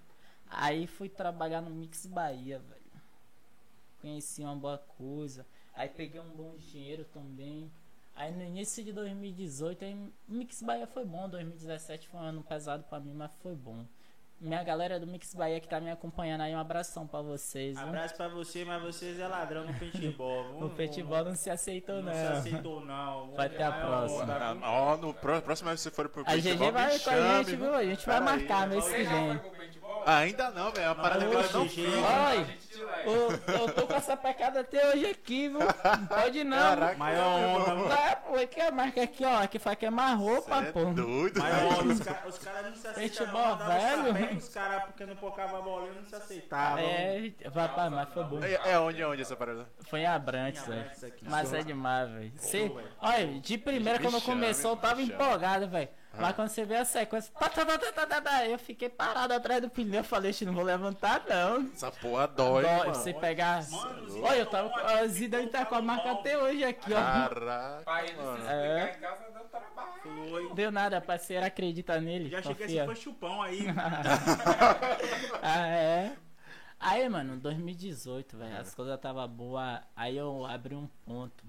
Aí 0.50 0.88
fui 0.88 1.08
trabalhar 1.08 1.62
no 1.62 1.70
Mix 1.70 2.08
Bahia, 2.08 2.58
velho. 2.58 2.82
Conheci 4.02 4.42
uma 4.42 4.56
boa 4.56 4.78
coisa. 4.78 5.46
Aí 5.76 5.88
peguei 5.88 6.20
um 6.20 6.32
bom 6.32 6.56
dinheiro 6.58 7.06
também. 7.06 7.72
Aí 8.16 8.32
no 8.32 8.44
início 8.44 8.84
de 8.84 8.92
2018, 8.92 9.86
aí, 9.86 9.94
o 9.94 10.34
Mix 10.34 10.64
Bahia 10.64 10.88
foi 10.88 11.06
bom. 11.06 11.30
2017 11.30 12.08
foi 12.08 12.20
um 12.20 12.24
ano 12.24 12.44
pesado 12.44 12.84
pra 12.86 13.00
mim, 13.00 13.14
mas 13.14 13.30
foi 13.44 13.54
bom. 13.54 13.86
Minha 14.40 14.64
galera 14.64 15.00
do 15.00 15.08
Mix 15.08 15.34
Bahia 15.34 15.60
que 15.60 15.68
tá 15.68 15.80
me 15.80 15.90
acompanhando 15.90 16.42
aí, 16.42 16.54
um 16.54 16.60
abração 16.60 17.08
pra 17.08 17.22
vocês. 17.22 17.78
viu? 17.80 17.88
Abraço 17.88 18.16
pra 18.16 18.28
você, 18.28 18.66
mas 18.66 18.82
vocês 18.84 19.18
é 19.18 19.28
ladrão 19.28 19.66
no 19.66 19.74
paintball. 19.74 20.46
O 20.66 20.70
futebol 20.70 21.24
não 21.24 21.34
se 21.36 21.50
aceitou, 21.50 21.96
não, 21.96 22.04
não. 22.04 22.14
se 22.14 22.26
aceitou, 22.50 22.82
não. 22.86 23.32
Vai 23.32 23.50
ter 23.50 23.64
a 23.64 23.72
Maior 23.72 23.88
próxima. 23.88 24.58
Ó, 24.64 24.98
no 24.98 25.14
pró- 25.14 25.42
próximo 25.42 25.72
que 25.72 25.78
você 25.78 25.90
for 25.90 26.10
pro 26.10 26.24
A 26.28 26.36
GG 26.36 26.72
vai 26.72 26.94
me 26.94 27.00
com 27.00 27.10
a 27.10 27.44
gente, 27.44 27.56
viu? 27.56 27.74
A 27.74 27.84
gente 27.84 28.06
vai 28.06 28.20
marcar 28.20 28.68
mês 28.68 28.86
que 28.86 29.04
vem. 29.04 29.42
Ainda 30.06 30.52
não, 30.52 30.72
velho. 30.72 30.90
A 30.90 30.96
parada 30.96 31.22
Não, 31.26 31.32
agora 31.32 31.50
não 31.54 31.66
GG. 31.66 31.86
Ô, 32.84 33.52
eu 33.52 33.74
tô 33.74 33.88
com 33.88 33.94
essa 33.94 34.18
pecada 34.18 34.62
até 34.62 34.90
hoje 34.90 35.06
aqui, 35.08 35.50
viu? 35.50 35.60
Não 35.60 36.08
pode 36.08 36.44
não. 36.44 36.58
Caraca. 36.58 36.98
Maior 36.98 37.40
onda, 37.40 37.76
viu? 37.76 37.90
Tá, 37.90 38.16
pô. 38.16 38.34
foi 38.34 38.48
que 38.48 38.62
a 38.62 38.72
marca 38.72 39.04
aqui, 39.04 39.26
ó. 39.26 39.38
Aqui 39.42 39.60
que 39.76 39.86
é 39.86 39.90
mais 39.90 40.18
roupa, 40.18 40.62
Cê 40.62 40.68
é 40.68 40.72
pô. 40.72 40.86
doido. 40.86 41.42
Mas 41.42 41.64
ó, 41.64 41.84
os 41.94 42.00
caras 42.00 42.38
cara 42.40 42.70
não 42.70 42.76
se 42.76 42.88
aceitavam. 42.88 44.14
Velho. 44.14 44.38
Os 44.38 44.50
caras, 44.50 44.84
porque 44.86 45.06
não 45.06 45.16
pocava 45.16 45.58
a 45.58 45.62
bolinha, 45.62 45.94
não 45.94 46.06
se 46.06 46.16
aceitavam. 46.16 46.80
É, 46.80 47.32
rapaz, 47.54 47.92
mas 47.92 48.10
foi 48.14 48.24
bom. 48.24 48.44
É, 48.44 48.72
é 48.72 48.80
onde, 48.80 49.02
é 49.02 49.08
onde 49.08 49.22
essa 49.22 49.36
parada? 49.36 49.68
Foi 49.90 50.02
em 50.02 50.06
Abrantes, 50.06 50.66
velho. 50.66 50.86
aqui. 51.08 51.26
Mas 51.28 51.54
é 51.54 51.64
demais, 51.64 52.10
velho. 52.10 52.34
Olha, 53.00 53.40
de 53.40 53.58
primeira, 53.58 54.00
Me 54.00 54.06
quando 54.06 54.24
começou, 54.24 54.72
eu 54.72 54.78
tava 54.78 55.02
empolgado, 55.02 55.68
velho. 55.68 55.90
Mas 56.20 56.36
quando 56.36 56.50
você 56.50 56.66
vê 56.66 56.78
a 56.78 56.86
sequência, 56.86 57.32
tá, 57.38 57.50
tá, 57.50 58.22
tá, 58.22 58.46
eu 58.48 58.58
fiquei 58.58 58.90
parado 58.90 59.34
atrás 59.34 59.62
do 59.62 59.70
pneu. 59.70 60.00
Eu 60.00 60.04
falei, 60.04 60.32
"Ixi, 60.32 60.46
não 60.46 60.54
vou 60.54 60.64
levantar, 60.64 61.24
não. 61.28 61.70
Essa 61.74 61.92
porra 61.92 62.28
dói, 62.28 62.64
Dói, 62.64 62.78
mano. 62.78 62.96
você 62.96 63.14
pegar. 63.14 63.70
Mano, 63.70 64.24
Olha, 64.24 64.38
eu 64.38 64.46
tava. 64.46 64.70
tão 64.70 64.86
A 64.86 65.08
Zidane 65.08 65.48
tá 65.48 65.66
com 65.66 65.76
a 65.76 65.82
marca 65.82 66.12
até 66.12 66.38
hoje 66.38 66.64
aqui, 66.64 66.94
ó. 66.94 66.96
Caraca, 66.96 68.08
se 68.08 68.14
mano. 68.16 68.48
É. 68.48 68.96
em 68.96 69.00
casa 69.00 69.24
deu 69.32 69.44
trabalho. 69.46 70.30
Foi. 70.30 70.54
Deu 70.54 70.72
nada, 70.72 71.02
parceiro, 71.02 71.46
acredita 71.46 72.00
nele. 72.00 72.30
Já 72.30 72.42
cheguei 72.42 72.68
confia. 72.68 72.84
assim, 72.84 72.94
foi 72.94 72.96
chupão 73.02 73.42
aí. 73.42 73.66
ah, 75.42 75.68
é. 75.68 76.16
Aí, 76.80 77.08
mano, 77.10 77.38
2018, 77.38 78.38
velho, 78.38 78.58
as 78.58 78.74
coisas 78.76 79.00
tava 79.00 79.28
boas. 79.28 79.80
Aí 79.96 80.18
eu 80.18 80.46
abri 80.46 80.76
um 80.76 80.88
ponto 81.06 81.44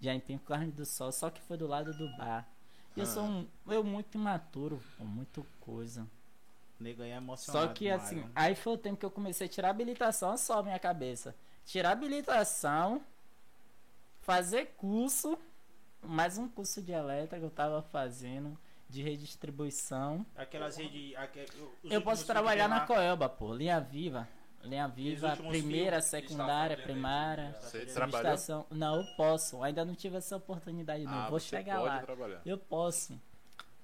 de 0.00 0.08
Aipim 0.08 0.38
Carne 0.38 0.70
do 0.72 0.86
Sol, 0.86 1.12
só 1.12 1.28
que 1.30 1.40
foi 1.42 1.56
do 1.56 1.66
lado 1.66 1.92
do 1.92 2.08
bar. 2.16 2.46
Eu 2.96 3.06
sou 3.06 3.22
um, 3.22 3.46
eu 3.68 3.84
muito 3.84 4.16
imaturo, 4.16 4.82
muito 4.98 5.46
coisa. 5.60 6.06
Nego 6.80 7.02
aí 7.02 7.10
é 7.10 7.16
emocionado. 7.16 7.66
Só 7.66 7.72
que 7.72 7.90
assim, 7.90 8.16
mano. 8.16 8.32
aí 8.34 8.54
foi 8.54 8.74
o 8.74 8.78
tempo 8.78 8.96
que 8.96 9.06
eu 9.06 9.10
comecei 9.10 9.46
a 9.46 9.50
tirar 9.50 9.70
habilitação, 9.70 10.36
só 10.36 10.62
minha 10.62 10.78
cabeça. 10.78 11.34
Tirar 11.64 11.92
habilitação, 11.92 13.02
fazer 14.20 14.74
curso, 14.76 15.38
mais 16.02 16.38
um 16.38 16.48
curso 16.48 16.80
de 16.80 16.92
elétrica 16.92 17.38
que 17.38 17.44
eu 17.44 17.50
tava 17.50 17.82
fazendo, 17.82 18.56
de 18.88 19.02
redistribuição. 19.02 20.24
Aquelas 20.36 20.76
redes. 20.76 21.14
os 21.82 21.90
Eu 21.90 22.00
posso 22.00 22.24
trabalhar 22.26 22.68
na 22.68 22.86
Coelba, 22.86 23.28
pô, 23.28 23.52
linha 23.54 23.80
viva. 23.80 24.28
Linha 24.64 24.88
viva, 24.88 25.36
primeira, 25.36 26.00
secundária, 26.00 26.76
primária. 26.76 27.42
energia. 27.42 27.60
Você? 27.60 27.88
Subestação. 27.88 28.66
Não, 28.70 28.96
eu 28.96 29.06
posso. 29.16 29.62
Ainda 29.62 29.84
não 29.84 29.94
tive 29.94 30.16
essa 30.16 30.36
oportunidade, 30.36 31.04
não. 31.04 31.12
Ah, 31.12 31.30
Vou 31.30 31.38
chegar 31.38 31.80
lá. 31.80 32.00
trabalhar. 32.00 32.42
Eu 32.44 32.58
posso. 32.58 33.18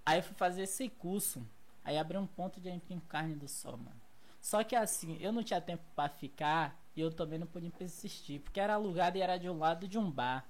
Aí 0.05 0.19
eu 0.19 0.23
fui 0.23 0.35
fazer 0.35 0.63
esse 0.63 0.89
curso. 0.89 1.47
Aí 1.85 1.97
abri 1.97 2.17
um 2.19 2.27
ponto 2.27 2.61
de 2.61 2.71
empim 2.71 3.01
carne 3.09 3.35
do 3.35 3.47
sol, 3.47 3.77
mano. 3.77 4.01
Só 4.41 4.63
que 4.65 4.75
assim, 4.77 5.17
eu 5.21 5.33
não 5.33 5.43
tinha 5.43 5.61
tempo 5.61 5.83
pra 5.95 6.09
ficar 6.09 6.79
e 6.95 7.01
eu 7.01 7.11
também 7.11 7.39
não 7.39 7.47
podia 7.47 7.71
persistir. 7.71 8.41
Porque 8.41 8.61
era 8.61 8.75
alugado 8.75 9.17
e 9.17 9.23
era 9.23 9.39
de 9.39 9.49
um 9.49 9.59
lado 9.59 9.87
de 9.89 9.99
um 9.99 10.11
bar. 10.11 10.45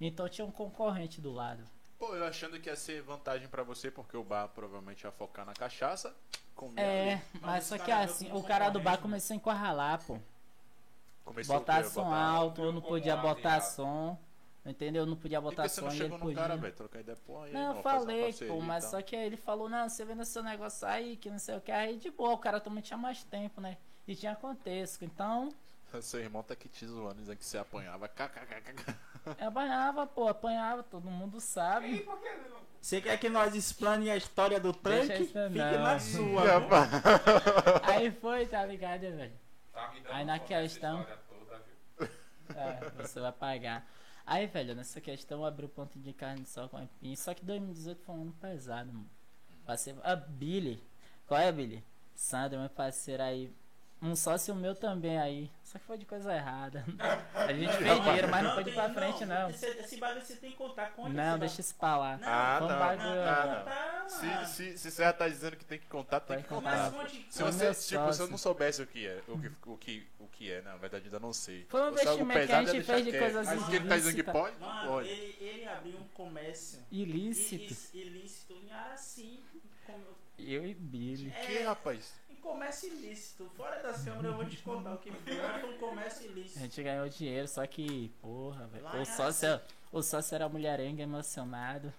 Então 0.00 0.28
tinha 0.28 0.46
um 0.46 0.50
concorrente 0.50 1.20
do 1.20 1.32
lado. 1.32 1.62
Pô, 1.98 2.14
eu 2.14 2.24
achando 2.24 2.60
que 2.60 2.68
ia 2.68 2.76
ser 2.76 3.02
vantagem 3.02 3.48
pra 3.48 3.62
você, 3.62 3.90
porque 3.90 4.16
o 4.16 4.22
bar 4.22 4.48
provavelmente 4.48 5.02
ia 5.04 5.10
focar 5.10 5.44
na 5.44 5.52
cachaça. 5.52 6.14
Comia 6.58 6.82
É, 6.84 7.12
ali. 7.12 7.22
mas 7.34 7.42
Mas 7.42 7.64
só 7.64 7.78
que 7.78 7.90
assim, 7.90 8.30
o 8.32 8.42
cara 8.42 8.68
do 8.68 8.80
bar 8.80 8.96
né? 8.96 8.96
começou 8.98 9.34
a 9.34 9.36
encurralar, 9.36 10.04
pô. 10.04 10.18
Começou 11.24 11.58
Botar 11.58 11.84
som 11.84 12.04
Botar- 12.04 12.16
alto, 12.24 12.62
eu 12.62 12.72
não 12.72 12.80
podia 12.80 13.14
lá, 13.14 13.22
botar 13.22 13.58
viado. 13.58 13.62
som. 13.70 14.18
Entendeu? 14.66 15.02
Eu 15.02 15.06
não 15.06 15.16
podia 15.16 15.38
E 15.38 15.40
por 15.40 15.50
botar 15.50 15.62
que 15.62 15.68
som 15.70 15.82
não 15.86 15.94
e 15.94 16.00
ele 16.02 16.18
podia. 16.18 16.34
cara, 16.34 16.56
velho? 16.56 16.74
Trocar 16.74 17.00
ideia, 17.00 17.18
pô, 17.26 17.42
aí, 17.42 17.52
Não, 17.52 17.76
eu 17.76 17.82
falei, 17.82 18.32
pô, 18.32 18.58
e 18.58 18.60
mas 18.62 18.84
só 18.84 19.00
que 19.00 19.14
aí 19.16 19.24
ele 19.26 19.36
falou, 19.36 19.68
não, 19.68 19.88
você 19.88 20.04
vendo 20.04 20.24
seu 20.24 20.42
negócio 20.42 20.86
aí, 20.86 21.16
que 21.16 21.30
não 21.30 21.38
sei 21.38 21.56
o 21.56 21.60
que, 21.60 21.70
aí 21.72 21.96
de 21.96 22.10
boa, 22.10 22.32
o 22.32 22.38
cara 22.38 22.60
também 22.60 22.82
tinha 22.82 22.96
mais 22.98 23.22
tempo, 23.24 23.60
né? 23.60 23.78
E 24.06 24.14
tinha 24.16 24.34
contexto, 24.34 25.04
então 25.04 25.48
Seu 26.02 26.20
irmão 26.20 26.42
tá 26.42 26.52
aqui 26.52 26.68
te 26.68 26.86
zoando, 26.86 27.20
dizendo 27.20 27.36
que 27.38 27.44
você 27.46 27.56
apanhava. 27.56 28.08
KKKK. 28.08 28.94
eu 29.40 29.48
apanhava, 29.48 30.06
pô, 30.06 30.28
apanhava, 30.28 30.82
todo 30.82 31.08
mundo 31.10 31.40
sabe. 31.40 32.06
Você 32.80 33.00
quer 33.00 33.18
que 33.18 33.28
nós 33.28 33.54
explane 33.54 34.10
a 34.10 34.16
história 34.16 34.58
do 34.60 34.72
tanque? 34.72 35.30
não. 35.34 35.48
Fique 35.48 35.58
na 35.78 35.98
sua. 35.98 36.42
viu? 36.60 36.68
Aí 37.84 38.10
foi, 38.10 38.46
tá 38.46 38.64
ligado, 38.64 39.00
velho? 39.00 39.32
Tá 39.72 39.90
me 39.92 40.00
dando 40.00 40.12
Aí 40.14 40.24
na 40.24 40.36
fome 40.38 40.48
questão- 40.48 41.00
história 41.00 41.18
toda, 41.28 41.62
viu? 41.98 42.08
É, 42.56 42.90
você 43.02 43.20
vai 43.20 43.32
pagar. 43.32 43.86
Aí, 44.24 44.46
velho, 44.46 44.74
nessa 44.74 45.00
questão 45.00 45.38
eu 45.40 45.44
abri 45.46 45.66
o 45.66 45.68
ponto 45.68 45.98
de 45.98 46.12
carne 46.12 46.44
sol 46.46 46.68
com 46.68 46.80
empim. 46.80 47.16
Só 47.16 47.34
que 47.34 47.44
2018 47.44 48.02
foi 48.04 48.14
um 48.14 48.22
ano 48.22 48.32
pesado, 48.40 48.92
mano. 48.92 49.08
Passei. 49.66 49.94
Ah, 50.02 50.16
Billy. 50.16 50.82
Qual 51.26 51.38
é, 51.40 51.50
Billy? 51.52 51.82
Sandra, 52.14 52.58
meu 52.58 52.68
parceiro 52.70 53.22
aí. 53.22 53.52
Um 54.00 54.14
sócio 54.14 54.54
meu 54.54 54.74
também 54.76 55.18
aí. 55.18 55.50
Só 55.64 55.78
que 55.78 55.84
foi 55.84 55.98
de 55.98 56.06
coisa 56.06 56.32
errada. 56.34 56.84
A 57.34 57.52
gente 57.52 57.72
fez 57.76 58.00
dinheiro, 58.02 58.28
mas 58.30 58.44
não 58.44 58.54
foi 58.54 58.64
de 58.64 58.70
pra 58.70 58.88
frente, 58.94 59.24
não. 59.26 59.50
Esse, 59.50 59.66
esse 59.66 59.96
bagulho 59.98 60.24
você 60.24 60.36
tem 60.36 60.50
que 60.52 60.56
contar 60.56 60.92
com 60.92 61.08
Não, 61.08 61.38
deixa 61.38 61.60
isso 61.60 61.74
pra 61.74 61.96
lá. 61.98 62.16
Não, 62.16 62.28
Ah, 62.28 62.58
não. 62.60 62.68
bagulho- 62.68 63.20
Ah, 63.22 63.46
não. 63.58 63.64
Tá, 63.64 64.08
Se, 64.46 64.54
se, 64.54 64.78
se 64.78 64.90
você 64.92 65.02
já 65.02 65.12
tá 65.12 65.28
dizendo 65.28 65.56
que 65.56 65.64
tem 65.64 65.78
que 65.78 65.86
contar, 65.86 66.20
tem 66.20 66.40
que 66.40 66.48
contar. 66.48 66.90
Mas 66.92 67.12
Se 67.28 67.42
você, 67.42 67.74
tipo, 67.74 68.12
se 68.12 68.22
eu 68.22 68.28
não 68.28 68.38
soubesse 68.38 68.80
o 68.80 68.86
que 68.86 69.06
é, 69.06 69.20
o 69.28 69.38
que, 69.38 69.50
o 69.66 69.76
que, 69.76 70.06
o 70.20 70.26
que 70.28 70.50
é, 70.52 70.62
na 70.62 70.76
verdade 70.76 71.04
ainda 71.06 71.18
não 71.18 71.32
sei. 71.32 71.66
Foi 71.68 71.80
um 71.80 71.84
algo 71.84 71.94
investimento 72.00 72.46
que 72.46 72.52
a 72.52 72.64
gente 72.64 72.76
ia 72.76 72.84
fez 72.84 73.04
de 73.04 73.18
coisas 73.18 73.46
Mas 73.46 73.66
que 73.66 73.76
ele 73.76 73.88
tá 73.88 73.96
dizendo 73.96 74.14
que 74.14 74.20
ilícitas. 74.20 74.32
pode? 74.32 74.56
Não 74.60 74.68
Mano, 74.68 74.88
pode. 74.90 75.08
ele, 75.08 75.36
ele 75.40 75.66
abriu 75.68 75.96
um 75.98 76.08
comércio 76.14 76.78
Ilícito. 76.90 77.74
ilícito 77.94 78.52
em 78.54 78.72
Araci. 78.72 79.42
Com- 79.86 80.00
Eu 80.38 80.64
e 80.64 80.72
Billy. 80.72 81.30
Que, 81.46 81.62
rapaz? 81.64 82.14
Comércio 82.42 82.88
ilícito. 82.92 83.50
Fora 83.56 83.82
das 83.82 84.02
câmeras 84.02 84.24
eu 84.24 84.34
vou 84.34 84.44
te 84.46 84.56
contar 84.58 84.94
o 84.94 84.98
que 84.98 85.10
foi. 85.12 85.68
Um 85.68 85.78
comércio 85.78 86.22
A 86.22 86.30
ilícito. 86.32 86.60
gente 86.60 86.82
ganhou 86.82 87.08
dinheiro, 87.08 87.46
só 87.48 87.66
que, 87.66 88.08
porra, 88.20 88.66
velho. 88.66 89.00
O 89.02 89.04
sócio, 89.04 89.60
o 89.92 90.02
sócio 90.02 90.34
era 90.34 90.48
mulherengo 90.48 91.00
emocionado. 91.00 91.92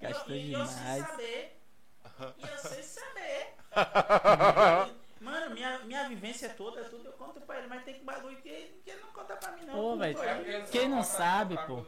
E 0.00 0.04
eu- 0.04 0.10
Gastou 0.10 0.34
e 0.36 0.52
eu 0.52 0.66
sem 0.66 0.76
demais. 0.76 1.06
saber. 1.06 1.60
E 2.38 2.42
eu 2.42 2.58
sem 2.58 2.82
saber. 2.82 3.54
Mano, 5.20 5.54
minha, 5.54 5.78
minha 5.80 6.08
vivência 6.08 6.48
toda, 6.50 6.82
tudo 6.84 7.06
eu 7.06 7.12
conto 7.12 7.40
pra 7.42 7.58
ele, 7.58 7.66
mas 7.68 7.84
tem 7.84 7.94
que 7.94 8.04
bagulho 8.04 8.36
que, 8.38 8.80
que 8.82 8.90
ele 8.90 9.00
não 9.02 9.12
conta 9.12 9.36
pra 9.36 9.52
mim, 9.52 9.64
não. 9.66 9.74
Pô, 9.74 9.96
velho, 9.98 10.18
Quem 10.70 10.88
não 10.88 11.02
sabe, 11.02 11.56
pô. 11.66 11.82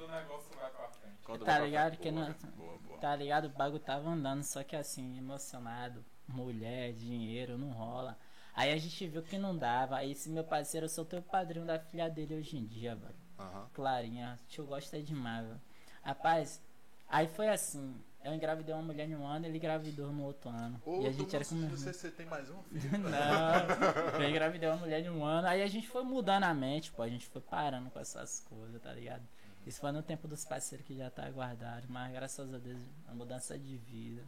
Tá 1.38 1.58
ligado? 1.60 1.96
boa, 1.96 2.12
não- 2.12 2.32
Boa, 2.56 2.78
boa. 2.78 2.98
Tá 3.00 3.16
ligado? 3.16 3.46
O 3.46 3.48
bagulho 3.50 3.80
tava 3.80 4.10
andando, 4.10 4.42
só 4.42 4.62
que 4.62 4.76
assim, 4.76 5.16
emocionado. 5.16 6.04
Mulher, 6.28 6.92
dinheiro, 6.92 7.58
não 7.58 7.70
rola. 7.70 8.16
Aí 8.54 8.72
a 8.72 8.76
gente 8.76 9.06
viu 9.06 9.22
que 9.22 9.38
não 9.38 9.56
dava. 9.56 9.96
Aí 9.96 10.12
esse 10.12 10.28
meu 10.28 10.44
parceiro, 10.44 10.86
eu 10.86 10.90
sou 10.90 11.04
teu 11.04 11.22
padrinho 11.22 11.64
da 11.64 11.78
filha 11.78 12.08
dele 12.08 12.34
hoje 12.36 12.56
em 12.56 12.64
dia, 12.66 12.94
velho. 12.94 13.14
Aham. 13.38 13.68
Clarinha, 13.72 14.38
tio 14.48 14.64
gosta 14.64 15.02
demais, 15.02 15.46
velho. 15.46 15.60
Rapaz, 16.02 16.60
aí 17.08 17.26
foi 17.28 17.48
assim. 17.48 17.94
Eu 18.24 18.32
engravidei 18.32 18.72
uma 18.72 18.82
mulher 18.82 19.08
em 19.08 19.16
um 19.16 19.26
ano, 19.26 19.46
ele 19.46 19.56
engravidou 19.56 20.12
no 20.12 20.22
outro 20.22 20.48
ano. 20.48 20.80
Ô, 20.86 21.02
e 21.02 21.06
a 21.08 21.12
gente 21.12 21.34
era 21.34 21.44
como. 21.44 21.68
você, 21.68 21.92
você 21.92 22.08
tem 22.10 22.24
mais 22.26 22.48
um 22.50 22.62
filho? 22.70 22.98
Não, 22.98 24.20
eu 24.20 24.30
engravidei 24.30 24.68
uma 24.68 24.76
mulher 24.76 25.02
de 25.02 25.10
um 25.10 25.24
ano. 25.24 25.48
Aí 25.48 25.60
a 25.60 25.66
gente 25.66 25.88
foi 25.88 26.04
mudando 26.04 26.44
a 26.44 26.54
mente, 26.54 26.92
pô. 26.92 27.02
A 27.02 27.08
gente 27.08 27.26
foi 27.26 27.42
parando 27.42 27.90
com 27.90 27.98
essas 27.98 28.38
coisas, 28.40 28.80
tá 28.80 28.92
ligado? 28.92 29.22
Isso 29.66 29.80
foi 29.80 29.90
no 29.92 30.02
tempo 30.02 30.28
dos 30.28 30.44
parceiros 30.44 30.86
que 30.86 30.96
já 30.96 31.10
tá 31.10 31.28
guardado. 31.30 31.86
Mas 31.88 32.12
graças 32.12 32.52
a 32.54 32.58
Deus, 32.58 32.78
a 33.08 33.14
mudança 33.14 33.58
de 33.58 33.76
vida. 33.76 34.22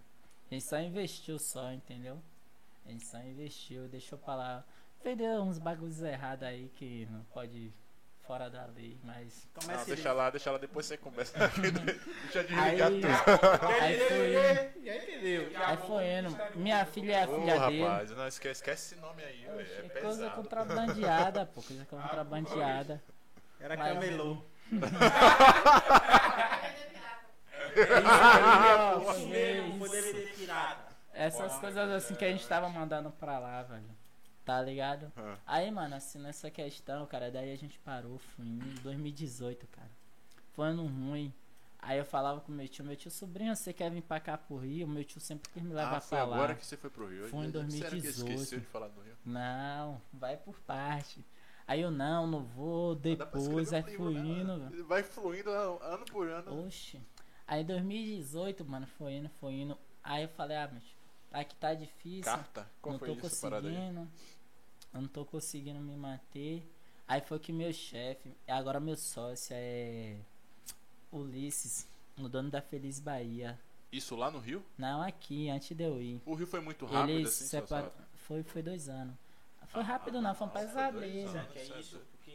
A 0.50 0.54
gente 0.54 0.64
só 0.64 0.78
investiu 0.78 1.38
só, 1.38 1.72
entendeu? 1.72 2.20
A 2.86 2.90
gente 2.90 3.04
só 3.06 3.18
investiu, 3.18 3.88
deixou 3.88 4.18
pra 4.18 4.34
lá. 4.34 4.64
Vendeu 5.02 5.42
uns 5.42 5.58
bagulhos 5.58 6.02
errados 6.02 6.46
aí 6.46 6.70
que 6.76 7.06
não 7.10 7.22
pode 7.32 7.56
ir 7.56 7.72
fora 8.26 8.48
da 8.48 8.64
lei, 8.66 8.96
mas. 9.04 9.46
Não, 9.66 9.84
deixa 9.84 10.12
lá, 10.12 10.30
deixa 10.30 10.50
lá, 10.50 10.58
depois 10.58 10.86
você 10.86 10.96
conversa. 10.96 11.36
deixa 11.58 12.38
eu 12.38 12.44
desligar 12.44 12.88
Aí, 12.90 13.00
tudo. 13.00 13.06
aí 13.82 13.98
foi. 14.08 14.32
Já 14.84 14.96
entendeu? 14.96 15.50
Aí 15.64 15.76
foi 15.78 16.18
indo. 16.18 16.36
Minha 16.58 16.84
filha 16.86 17.12
é 17.12 17.22
a 17.22 17.26
filha 17.26 17.58
dele. 17.68 17.82
rapaz, 17.82 18.10
não 18.12 18.26
esquece, 18.28 18.60
esquece 18.60 18.94
esse 18.94 19.00
nome 19.02 19.22
aí, 19.24 19.44
velho. 19.44 19.60
É 19.60 19.62
Oxe, 19.62 20.00
coisa 20.00 20.22
pesado. 20.22 20.34
contrabandeada, 20.42 21.46
pô. 21.46 21.62
Coisa 21.62 21.84
contrabandeada. 21.86 23.02
Era 23.60 23.76
Mas- 23.76 23.92
camelô. 23.94 24.38
Isso 27.80 29.10
Isso 29.18 29.28
mesmo, 29.28 29.78
foi 29.78 29.88
DVD 29.90 30.26
pirata. 30.32 30.94
Essas 31.12 31.56
coisas 31.58 31.90
assim 31.90 32.14
que 32.14 32.24
a 32.24 32.30
gente 32.30 32.46
tava 32.46 32.68
mandando 32.68 33.10
pra 33.10 33.38
lá, 33.38 33.62
velho. 33.62 33.84
Tá 34.44 34.60
ligado? 34.60 35.10
Ah. 35.16 35.36
Aí, 35.46 35.70
mano, 35.70 35.94
assim, 35.94 36.18
nessa 36.18 36.50
questão, 36.50 37.06
cara, 37.06 37.30
daí 37.30 37.52
a 37.52 37.56
gente 37.56 37.78
parou, 37.78 38.18
foi 38.18 38.44
em 38.44 38.58
2018, 38.82 39.66
cara. 39.68 39.90
Foi 40.52 40.66
ano 40.68 40.86
ruim. 40.86 41.32
Aí 41.78 41.98
eu 41.98 42.04
falava 42.04 42.40
com 42.40 42.50
meu 42.50 42.66
tio, 42.66 42.84
meu 42.84 42.96
tio, 42.96 43.10
sobrinho, 43.10 43.54
você 43.54 43.72
quer 43.72 43.90
vir 43.90 44.02
pra 44.02 44.18
cá 44.18 44.38
pro 44.38 44.56
Rio? 44.56 44.88
Meu 44.88 45.04
tio 45.04 45.20
sempre 45.20 45.50
quis 45.50 45.62
me 45.62 45.74
levar 45.74 45.96
Ah, 45.96 46.00
foi 46.00 46.18
pra 46.18 46.26
lá. 46.26 46.36
agora 46.36 46.54
que 46.54 46.64
você 46.64 46.76
foi 46.76 46.90
pro 46.90 47.06
Rio. 47.08 47.28
Foi 47.28 47.40
em 47.40 47.52
Sério 47.52 47.52
que 47.52 47.76
2018. 47.76 48.32
esqueceu 48.32 48.60
de 48.60 48.66
falar 48.66 48.88
do 48.88 49.00
Rio? 49.02 49.14
Não, 49.24 50.00
vai 50.12 50.36
por 50.36 50.58
parte. 50.60 51.24
Aí 51.66 51.80
eu, 51.80 51.90
não, 51.90 52.26
não 52.26 52.42
vou, 52.42 52.94
depois, 52.94 53.72
aí 53.72 53.82
um 53.82 53.86
livro, 53.86 54.04
fui 54.04 54.14
né? 54.44 54.70
Vai 54.86 55.02
fluindo 55.02 55.50
ano 55.50 55.78
ano 55.82 56.04
por 56.06 56.28
ano. 56.28 56.66
Oxe. 56.66 57.00
Aí 57.46 57.62
2018, 57.64 58.64
mano, 58.64 58.86
foi 58.86 59.14
indo, 59.14 59.28
foi 59.40 59.52
indo. 59.54 59.76
Aí 60.02 60.22
eu 60.24 60.28
falei, 60.30 60.56
ah, 60.56 60.70
mas 60.72 60.82
aqui 61.32 61.54
tá 61.56 61.74
difícil. 61.74 62.24
Carta? 62.24 62.68
Qual 62.80 62.92
não 62.94 62.98
foi 62.98 63.08
tô 63.08 63.14
aí? 63.14 63.20
conseguindo. 63.20 64.08
Eu 64.92 65.00
não 65.00 65.08
tô 65.08 65.24
conseguindo 65.24 65.80
me 65.80 65.96
manter. 65.96 66.70
Aí 67.06 67.20
foi 67.20 67.38
que 67.38 67.52
meu 67.52 67.72
chefe, 67.72 68.34
agora 68.48 68.80
meu 68.80 68.96
sócio 68.96 69.54
é 69.54 70.16
Ulisses. 71.12 71.86
O 72.18 72.28
dono 72.28 72.48
da 72.50 72.62
Feliz 72.62 73.00
Bahia. 73.00 73.58
Isso 73.90 74.14
lá 74.16 74.30
no 74.30 74.38
Rio? 74.38 74.64
Não, 74.78 75.02
aqui, 75.02 75.48
antes 75.50 75.76
de 75.76 75.82
eu 75.84 76.00
ir. 76.00 76.20
O 76.24 76.34
Rio 76.34 76.46
foi 76.46 76.60
muito 76.60 76.86
rápido 76.86 77.10
Ele 77.18 77.26
assim, 77.28 77.44
separa... 77.44 77.92
Foi, 78.14 78.42
foi 78.42 78.62
dois 78.62 78.88
anos. 78.88 79.14
Foi 79.68 79.80
Ah, 79.82 79.84
rápido 79.84 80.20
não, 80.22 80.34
foi 80.34 80.46
um 80.46 80.50
pesadelo. 80.50 81.02
é 81.04 81.26
certo. 81.64 81.80
isso? 81.80 81.98
Porque 82.12 82.30
é 82.30 82.33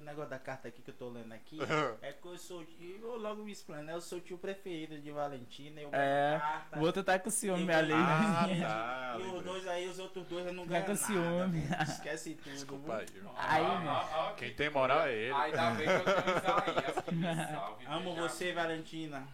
o 0.00 0.04
negócio 0.04 0.30
da 0.30 0.38
carta 0.38 0.68
aqui 0.68 0.82
que 0.82 0.90
eu 0.90 0.94
tô 0.94 1.08
lendo 1.08 1.32
aqui. 1.32 1.58
É 2.02 2.12
que 2.12 2.26
eu 2.26 2.36
sou. 2.38 2.64
Eu 2.80 3.16
logo 3.18 3.42
me 3.42 3.52
explanar, 3.52 3.94
eu 3.94 4.00
sou 4.00 4.18
o 4.18 4.20
tio 4.20 4.36
preferido 4.38 4.98
de 5.00 5.10
Valentina. 5.10 5.80
Eu 5.80 5.88
É, 5.92 6.38
carta. 6.40 6.78
O 6.78 6.82
outro 6.82 7.02
tá 7.04 7.18
com 7.18 7.30
ciúme 7.30 7.72
ali. 7.72 7.92
Ah, 7.92 8.46
né? 8.46 8.60
tá. 8.60 9.16
E 9.18 9.22
os 9.22 9.42
dois 9.44 9.66
aí, 9.68 9.88
os 9.88 9.98
outros 9.98 10.26
dois 10.26 10.46
eu 10.46 10.52
não 10.52 10.64
Tá 10.66 10.70
ganho 10.80 10.84
com 10.84 10.92
nada. 10.92 11.04
ciúme. 11.06 11.62
Esquece 11.82 12.34
tudo. 12.34 12.52
Desculpa 12.52 12.96
aí. 12.96 13.06
Aí, 13.36 13.62
Ó, 13.62 13.78
meu. 13.80 13.90
ó, 13.90 14.06
ó, 14.12 14.32
Quem 14.34 14.54
tem 14.54 14.70
moral 14.70 15.00
é 15.02 15.14
ele. 15.14 15.32
Ainda 15.34 15.70
bem 15.72 15.86
que 15.86 15.92
eu 15.92 16.04
tenho 16.04 16.36
Isaías 16.36 17.04
que 17.04 17.14
me 17.14 17.24
salve. 17.54 17.86
Amo 17.86 18.14
você, 18.14 18.52
Valentina. 18.52 19.26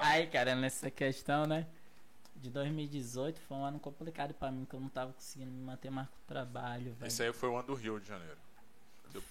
Aí, 0.00 0.26
cara, 0.28 0.54
nessa 0.54 0.90
questão, 0.90 1.46
né? 1.46 1.66
De 2.36 2.50
2018 2.50 3.40
foi 3.40 3.56
um 3.56 3.64
ano 3.64 3.78
complicado 3.78 4.34
pra 4.34 4.50
mim, 4.50 4.64
que 4.64 4.74
eu 4.74 4.80
não 4.80 4.88
tava 4.88 5.12
conseguindo 5.12 5.50
me 5.52 5.62
manter 5.62 5.90
mais 5.90 6.08
com 6.08 6.16
o 6.16 6.26
trabalho, 6.26 6.92
velho. 6.94 7.06
Esse 7.06 7.22
aí 7.22 7.32
foi 7.32 7.48
o 7.48 7.56
ano 7.56 7.68
do 7.68 7.74
Rio 7.74 8.00
de 8.00 8.08
Janeiro. 8.08 8.36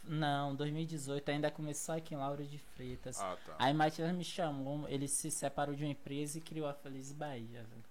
Não, 0.03 0.55
2018 0.55 1.29
ainda 1.29 1.49
começou 1.51 1.95
aqui 1.95 2.13
em 2.13 2.17
Lauro 2.17 2.43
de 2.45 2.57
Freitas. 2.57 3.19
Ah, 3.19 3.37
tá. 3.45 3.55
Aí 3.59 3.73
Matias 3.73 4.13
me 4.15 4.23
chamou, 4.23 4.87
ele 4.89 5.07
se 5.07 5.29
separou 5.31 5.75
de 5.75 5.83
uma 5.83 5.91
empresa 5.91 6.37
e 6.37 6.41
criou 6.41 6.67
a 6.67 6.73
Feliz 6.73 7.11
Bahia, 7.11 7.63
velho. 7.63 7.83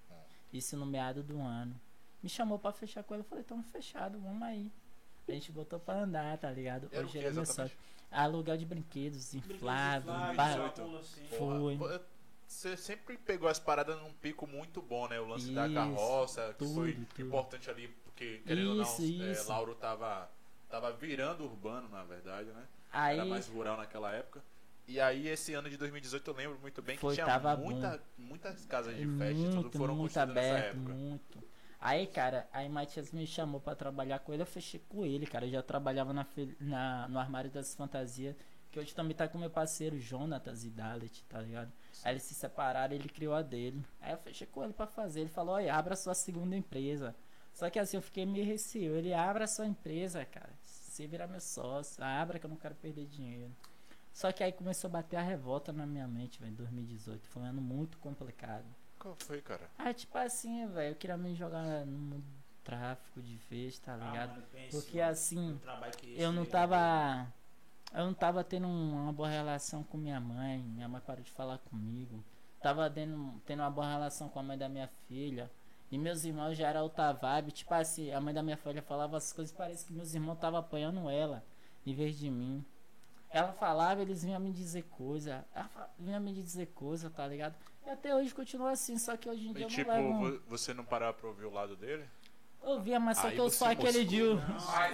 Isso 0.52 0.76
no 0.76 0.84
meado 0.86 1.22
do 1.22 1.40
ano. 1.40 1.78
Me 2.22 2.28
chamou 2.28 2.58
pra 2.58 2.72
fechar 2.72 3.02
com 3.04 3.14
ele, 3.14 3.22
eu 3.22 3.26
falei, 3.26 3.44
tamo 3.44 3.62
fechado, 3.62 4.18
vamos 4.20 4.42
aí. 4.42 4.70
A 5.28 5.32
gente 5.32 5.52
botou 5.52 5.78
pra 5.78 6.02
andar, 6.02 6.36
tá 6.38 6.50
ligado? 6.50 6.88
Era 6.92 7.04
Hoje 7.06 7.18
ele 7.18 7.26
é 7.28 7.30
meu 7.32 7.46
sócio. 7.46 7.70
Aluguel 8.10 8.56
de 8.56 8.66
brinquedos, 8.66 9.32
inflável, 9.34 10.12
Inflável, 10.12 10.34
bar- 10.34 10.56
2018. 10.74 10.82
bolo 10.82 10.98
assim. 10.98 11.24
Foi. 11.38 11.76
Porra, 11.78 12.02
Você 12.48 12.76
sempre 12.76 13.16
pegou 13.16 13.48
as 13.48 13.60
paradas 13.60 13.96
num 14.02 14.12
pico 14.14 14.44
muito 14.44 14.82
bom, 14.82 15.06
né? 15.06 15.20
O 15.20 15.28
lance 15.28 15.52
da 15.52 15.66
Isso, 15.66 15.74
carroça, 15.76 16.48
que 16.48 16.58
tudo, 16.58 16.74
foi 16.74 16.92
tudo. 17.14 17.28
importante 17.28 17.70
ali, 17.70 17.86
porque, 18.02 18.42
querendo 18.44 18.82
Isso, 18.82 19.02
ou 19.02 19.08
não, 19.08 19.24
é. 19.26 19.42
Lauro 19.44 19.74
tava, 19.76 20.28
tava 20.70 20.92
virando 20.92 21.44
urbano, 21.44 21.88
na 21.88 22.04
verdade, 22.04 22.48
né? 22.50 22.66
Aí, 22.92 23.18
Era 23.18 23.24
mais 23.28 23.48
rural 23.48 23.76
naquela 23.76 24.12
época. 24.12 24.42
E 24.86 25.00
aí, 25.00 25.28
esse 25.28 25.54
ano 25.54 25.70
de 25.70 25.76
2018, 25.76 26.28
eu 26.30 26.34
lembro 26.34 26.58
muito 26.60 26.82
bem 26.82 26.96
que 26.96 27.00
Foi, 27.00 27.14
tinha 27.14 27.26
muita, 27.56 28.02
muitas 28.18 28.64
casas 28.66 28.96
de 28.96 29.06
festa 29.06 29.32
e 29.32 29.34
muito, 29.36 29.62
tudo 29.62 29.78
foram 29.78 29.94
muito 29.94 30.16
aberto, 30.18 30.76
muito. 30.78 31.42
Aí, 31.80 32.06
cara, 32.06 32.48
aí 32.52 32.68
Matias 32.68 33.10
me 33.12 33.26
chamou 33.26 33.60
pra 33.60 33.74
trabalhar 33.74 34.18
com 34.18 34.32
ele, 34.32 34.42
eu 34.42 34.46
fechei 34.46 34.80
com 34.88 35.04
ele, 35.04 35.26
cara. 35.26 35.46
Eu 35.46 35.50
já 35.50 35.62
trabalhava 35.62 36.12
na, 36.12 36.26
na- 36.60 37.08
no 37.08 37.18
armário 37.18 37.50
das 37.50 37.74
fantasias, 37.74 38.36
que 38.70 38.78
hoje 38.78 38.94
também 38.94 39.16
tá 39.16 39.26
com 39.28 39.38
meu 39.38 39.48
parceiro 39.50 39.98
Jonatas 39.98 40.64
e 40.64 40.70
Dalet, 40.70 41.24
tá 41.28 41.40
ligado? 41.40 41.72
Aí 42.04 42.12
eles 42.12 42.22
se 42.24 42.34
separaram, 42.34 42.94
ele 42.94 43.08
criou 43.08 43.34
a 43.34 43.42
dele. 43.42 43.82
Aí 44.00 44.12
eu 44.12 44.18
fechei 44.18 44.46
com 44.46 44.62
ele 44.64 44.72
pra 44.72 44.86
fazer. 44.86 45.20
Ele 45.20 45.30
falou, 45.30 45.54
olha, 45.54 45.74
abra 45.74 45.96
sua 45.96 46.14
segunda 46.14 46.54
empresa. 46.56 47.14
Só 47.52 47.68
que 47.70 47.78
assim, 47.78 47.96
eu 47.96 48.02
fiquei 48.02 48.26
meio 48.26 48.44
receio. 48.44 48.94
Ele 48.96 49.12
abra 49.14 49.46
sua 49.46 49.66
empresa, 49.66 50.24
cara. 50.24 50.52
Se 51.00 51.06
virar 51.06 51.26
meu 51.26 51.40
sócio, 51.40 52.04
abra 52.04 52.38
que 52.38 52.44
eu 52.44 52.50
não 52.50 52.58
quero 52.58 52.74
perder 52.74 53.06
dinheiro. 53.06 53.50
Só 54.12 54.30
que 54.32 54.44
aí 54.44 54.52
começou 54.52 54.88
a 54.88 54.92
bater 54.92 55.16
a 55.16 55.22
revolta 55.22 55.72
na 55.72 55.86
minha 55.86 56.06
mente, 56.06 56.38
velho, 56.38 56.52
em 56.52 56.54
2018. 56.54 57.26
Foi 57.28 57.40
um 57.42 57.46
ano 57.46 57.62
muito 57.62 57.96
complicado. 57.96 58.66
Qual 58.98 59.16
foi, 59.16 59.40
cara? 59.40 59.66
Ah, 59.78 59.94
tipo 59.94 60.18
assim, 60.18 60.66
velho, 60.66 60.92
eu 60.92 60.96
queria 60.96 61.16
me 61.16 61.34
jogar 61.34 61.86
no 61.86 62.22
tráfico 62.62 63.22
de 63.22 63.34
vez, 63.48 63.78
tá 63.78 63.96
ligado? 63.96 64.32
Ah, 64.32 64.34
mano, 64.34 64.46
Porque 64.72 65.00
assim, 65.00 65.58
eu 66.20 66.32
não 66.32 66.44
tava. 66.50 67.32
Eu 67.94 68.04
não 68.04 68.12
tava 68.12 68.44
tendo 68.44 68.66
um- 68.68 69.02
uma 69.04 69.12
boa 69.14 69.28
relação 69.30 69.82
com 69.82 69.96
minha 69.96 70.20
mãe. 70.20 70.58
Minha 70.58 70.86
mãe 70.86 71.00
parou 71.00 71.24
de 71.24 71.30
falar 71.30 71.56
comigo. 71.60 72.22
Tava 72.60 72.90
tendo, 72.90 73.40
tendo 73.46 73.60
uma 73.62 73.70
boa 73.70 73.88
relação 73.88 74.28
com 74.28 74.38
a 74.38 74.42
mãe 74.42 74.58
da 74.58 74.68
minha 74.68 74.86
filha. 75.08 75.50
E 75.90 75.98
meus 75.98 76.24
irmãos 76.24 76.54
já 76.56 76.68
era 76.68 76.82
outra 76.82 77.12
vibe. 77.12 77.50
Tipo 77.52 77.74
assim, 77.74 78.12
a 78.12 78.20
mãe 78.20 78.32
da 78.32 78.42
minha 78.42 78.56
filha 78.56 78.80
falava 78.82 79.16
as 79.16 79.32
coisas 79.32 79.52
e 79.52 79.56
parece 79.56 79.84
que 79.84 79.92
meus 79.92 80.14
irmãos 80.14 80.34
estavam 80.34 80.60
apanhando 80.60 81.08
ela 81.10 81.42
em 81.86 81.92
vez 81.94 82.16
de 82.18 82.30
mim. 82.30 82.64
Ela 83.32 83.52
falava, 83.52 84.02
eles 84.02 84.22
vinham 84.24 84.40
me 84.40 84.52
dizer 84.52 84.82
coisa. 84.84 85.44
Ela 85.54 85.90
vinha 85.98 86.20
me 86.20 86.32
dizer 86.32 86.66
coisa, 86.74 87.08
tá 87.10 87.26
ligado? 87.26 87.54
E 87.86 87.90
até 87.90 88.14
hoje 88.14 88.34
continua 88.34 88.70
assim, 88.72 88.98
só 88.98 89.16
que 89.16 89.28
hoje 89.28 89.48
em 89.48 89.52
dia 89.52 89.62
E 89.62 89.64
eu 89.64 89.68
tipo, 89.68 89.90
não 89.90 90.20
levo. 90.20 90.30
vo- 90.38 90.42
você 90.48 90.74
não 90.74 90.84
parava 90.84 91.12
pra 91.14 91.28
ouvir 91.28 91.44
o 91.46 91.50
lado 91.52 91.76
dele? 91.76 92.04
Eu 92.62 92.78
via, 92.80 93.00
mas 93.00 93.16
só 93.16 93.28
Aí 93.28 93.34
que 93.34 93.40
eu 93.40 93.48
sou 93.48 93.66
aquele 93.66 94.04
de. 94.04 94.18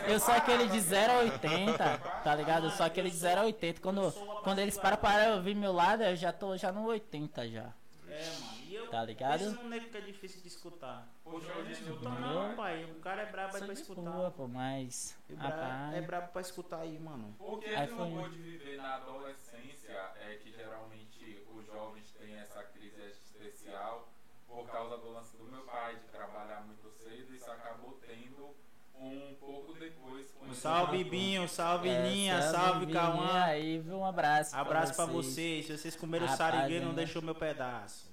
Eu 0.07 0.21
sou 0.21 0.33
aquele 0.33 0.69
de 0.69 0.81
0 0.81 1.13
a 1.13 1.19
80, 1.19 1.99
tá 2.23 2.35
ligado? 2.37 2.67
Eu 2.67 2.71
sou 2.71 2.87
aquele 2.87 3.11
de 3.11 3.17
0 3.17 3.41
a 3.41 3.45
80. 3.45 3.81
Quando, 3.81 4.13
quando 4.45 4.61
eles 4.61 4.79
param 4.79 4.97
para 4.99 5.35
ouvir 5.35 5.57
meu 5.57 5.73
lado, 5.73 6.05
eu 6.05 6.15
já 6.15 6.33
tô 6.33 6.57
já 6.57 6.71
no 6.71 6.85
80 6.87 7.49
já. 7.49 7.73
É, 8.09 8.31
mano. 8.41 8.56
Tá 8.91 9.05
ligado? 9.05 9.39
penso 9.39 9.63
num 9.63 9.69
nego 9.69 9.89
que 9.89 9.97
é 9.97 10.01
difícil 10.01 10.41
de 10.43 10.49
escutar. 10.49 11.09
Eu 11.25 11.33
não 11.33 11.71
escuto 11.71 12.09
pai. 12.57 12.85
O 12.85 13.01
cara 13.01 13.23
é 13.23 13.27
brabo 13.27 13.57
aí 13.57 13.63
pra 13.65 13.75
de 13.75 13.81
escutar. 13.81 14.11
boa, 14.11 14.31
pô, 14.31 14.49
mas. 14.49 15.17
É 15.29 15.35
Rapaz. 15.35 15.95
É 15.95 16.01
brabo 16.01 16.33
pra 16.33 16.41
escutar 16.41 16.81
aí, 16.81 16.99
mano. 16.99 17.35
Porque 17.39 17.67
Aí 17.67 17.85
ele 17.87 17.95
não 17.95 18.11
pôde 18.11 18.39
viver 18.39 18.77
na 18.77 18.95
adolescência, 18.97 19.93
é 20.17 20.37
que 20.43 20.53
geralmente 20.53 21.47
os 21.55 21.67
jovens 21.67 22.11
têm 22.13 22.35
essa 22.37 22.63
crise 22.65 23.01
existencial 23.03 24.09
por 24.47 24.67
causa 24.71 24.97
do 24.99 25.13
lance 25.13 25.37
do 25.37 25.45
meu 25.45 25.63
pai, 25.65 25.97
de 25.97 26.07
trabalhar 26.09 26.63
muito 26.63 26.89
cedo, 26.91 27.35
isso 27.35 27.51
acabou 27.51 27.99
tendo 28.01 28.55
um 28.99 29.35
pouco 29.35 29.75
depois 29.75 30.27
Salve, 30.55 31.05
Binho. 31.05 31.49
Salve, 31.49 31.89
É, 31.89 32.03
Ninha. 32.09 32.41
Salve, 32.43 32.87
Cauã. 32.93 33.43
Aí, 33.45 33.79
viu? 33.79 33.99
Um 33.99 34.07
abraço. 34.07 34.57
Abraço 34.57 34.95
pra 34.95 35.05
vocês. 35.05 35.67
Se 35.67 35.77
vocês 35.77 35.97
comeram 35.97 36.27
Rapaz, 36.27 36.55
sarigueiro, 36.55 36.85
não 36.87 36.93
né? 36.93 36.99
deixou 36.99 37.21
meu 37.21 37.35
pedaço. 37.35 38.11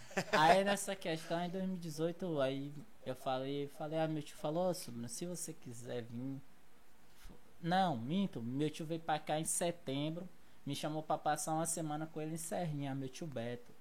Aí 0.32 0.64
nessa 0.64 0.94
questão, 0.94 1.42
em 1.44 1.50
2018, 1.50 2.40
aí 2.40 2.72
eu 3.04 3.14
falei, 3.14 3.68
falei, 3.68 3.98
ah, 3.98 4.08
meu 4.08 4.22
tio 4.22 4.36
falou, 4.36 4.72
sobrinho, 4.74 5.08
se 5.08 5.26
você 5.26 5.52
quiser 5.52 6.02
vir. 6.02 6.40
Não, 7.60 7.96
minto, 7.96 8.42
meu 8.42 8.70
tio 8.70 8.86
veio 8.86 9.00
pra 9.00 9.18
cá 9.18 9.38
em 9.38 9.44
setembro, 9.44 10.28
me 10.64 10.74
chamou 10.74 11.02
pra 11.02 11.18
passar 11.18 11.54
uma 11.54 11.66
semana 11.66 12.06
com 12.06 12.20
ele 12.20 12.34
em 12.34 12.38
Serrinha, 12.38 12.94
meu 12.94 13.08
tio 13.08 13.26
Beto. 13.26 13.74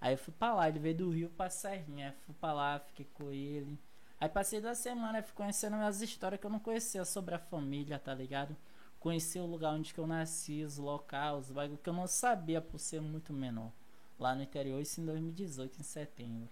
Aí 0.00 0.14
eu 0.14 0.18
fui 0.18 0.32
pra 0.32 0.54
lá, 0.54 0.68
ele 0.68 0.78
veio 0.78 0.96
do 0.96 1.10
Rio 1.10 1.30
pra 1.30 1.50
Serrinha, 1.50 2.14
fui 2.24 2.34
pra 2.40 2.52
lá, 2.52 2.78
fiquei 2.78 3.06
com 3.14 3.30
ele. 3.32 3.78
Aí 4.20 4.28
passei 4.28 4.60
duas 4.60 4.78
semanas, 4.78 5.24
fui 5.24 5.34
conhecendo 5.34 5.76
as 5.76 6.00
histórias 6.00 6.40
que 6.40 6.46
eu 6.46 6.50
não 6.50 6.58
conhecia 6.58 7.04
sobre 7.04 7.34
a 7.34 7.38
família, 7.38 7.98
tá 7.98 8.14
ligado? 8.14 8.56
Conheci 9.00 9.38
o 9.38 9.46
lugar 9.46 9.74
onde 9.74 9.94
que 9.94 10.00
eu 10.00 10.06
nasci, 10.06 10.62
os 10.62 10.76
locais, 10.76 11.46
os 11.46 11.50
bagulho 11.52 11.78
que 11.78 11.88
eu 11.88 11.94
não 11.94 12.06
sabia 12.06 12.60
por 12.60 12.78
ser 12.78 13.00
muito 13.00 13.32
menor 13.32 13.72
lá 14.18 14.34
no 14.34 14.42
interior, 14.42 14.80
isso 14.80 15.00
em 15.00 15.04
2018, 15.06 15.80
em 15.80 15.82
setembro. 15.82 16.48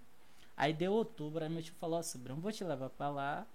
Aí 0.57 0.73
deu 0.73 0.93
outubro, 0.93 1.43
aí 1.45 1.51
meu 1.51 1.63
tio 1.63 1.75
falou, 1.75 1.99
ó, 1.99 2.03
sobrinho, 2.03 2.41
vou 2.41 2.53
te 2.53 2.65
levar 2.65 2.89
pra 2.91 3.11
lá, 3.11 3.47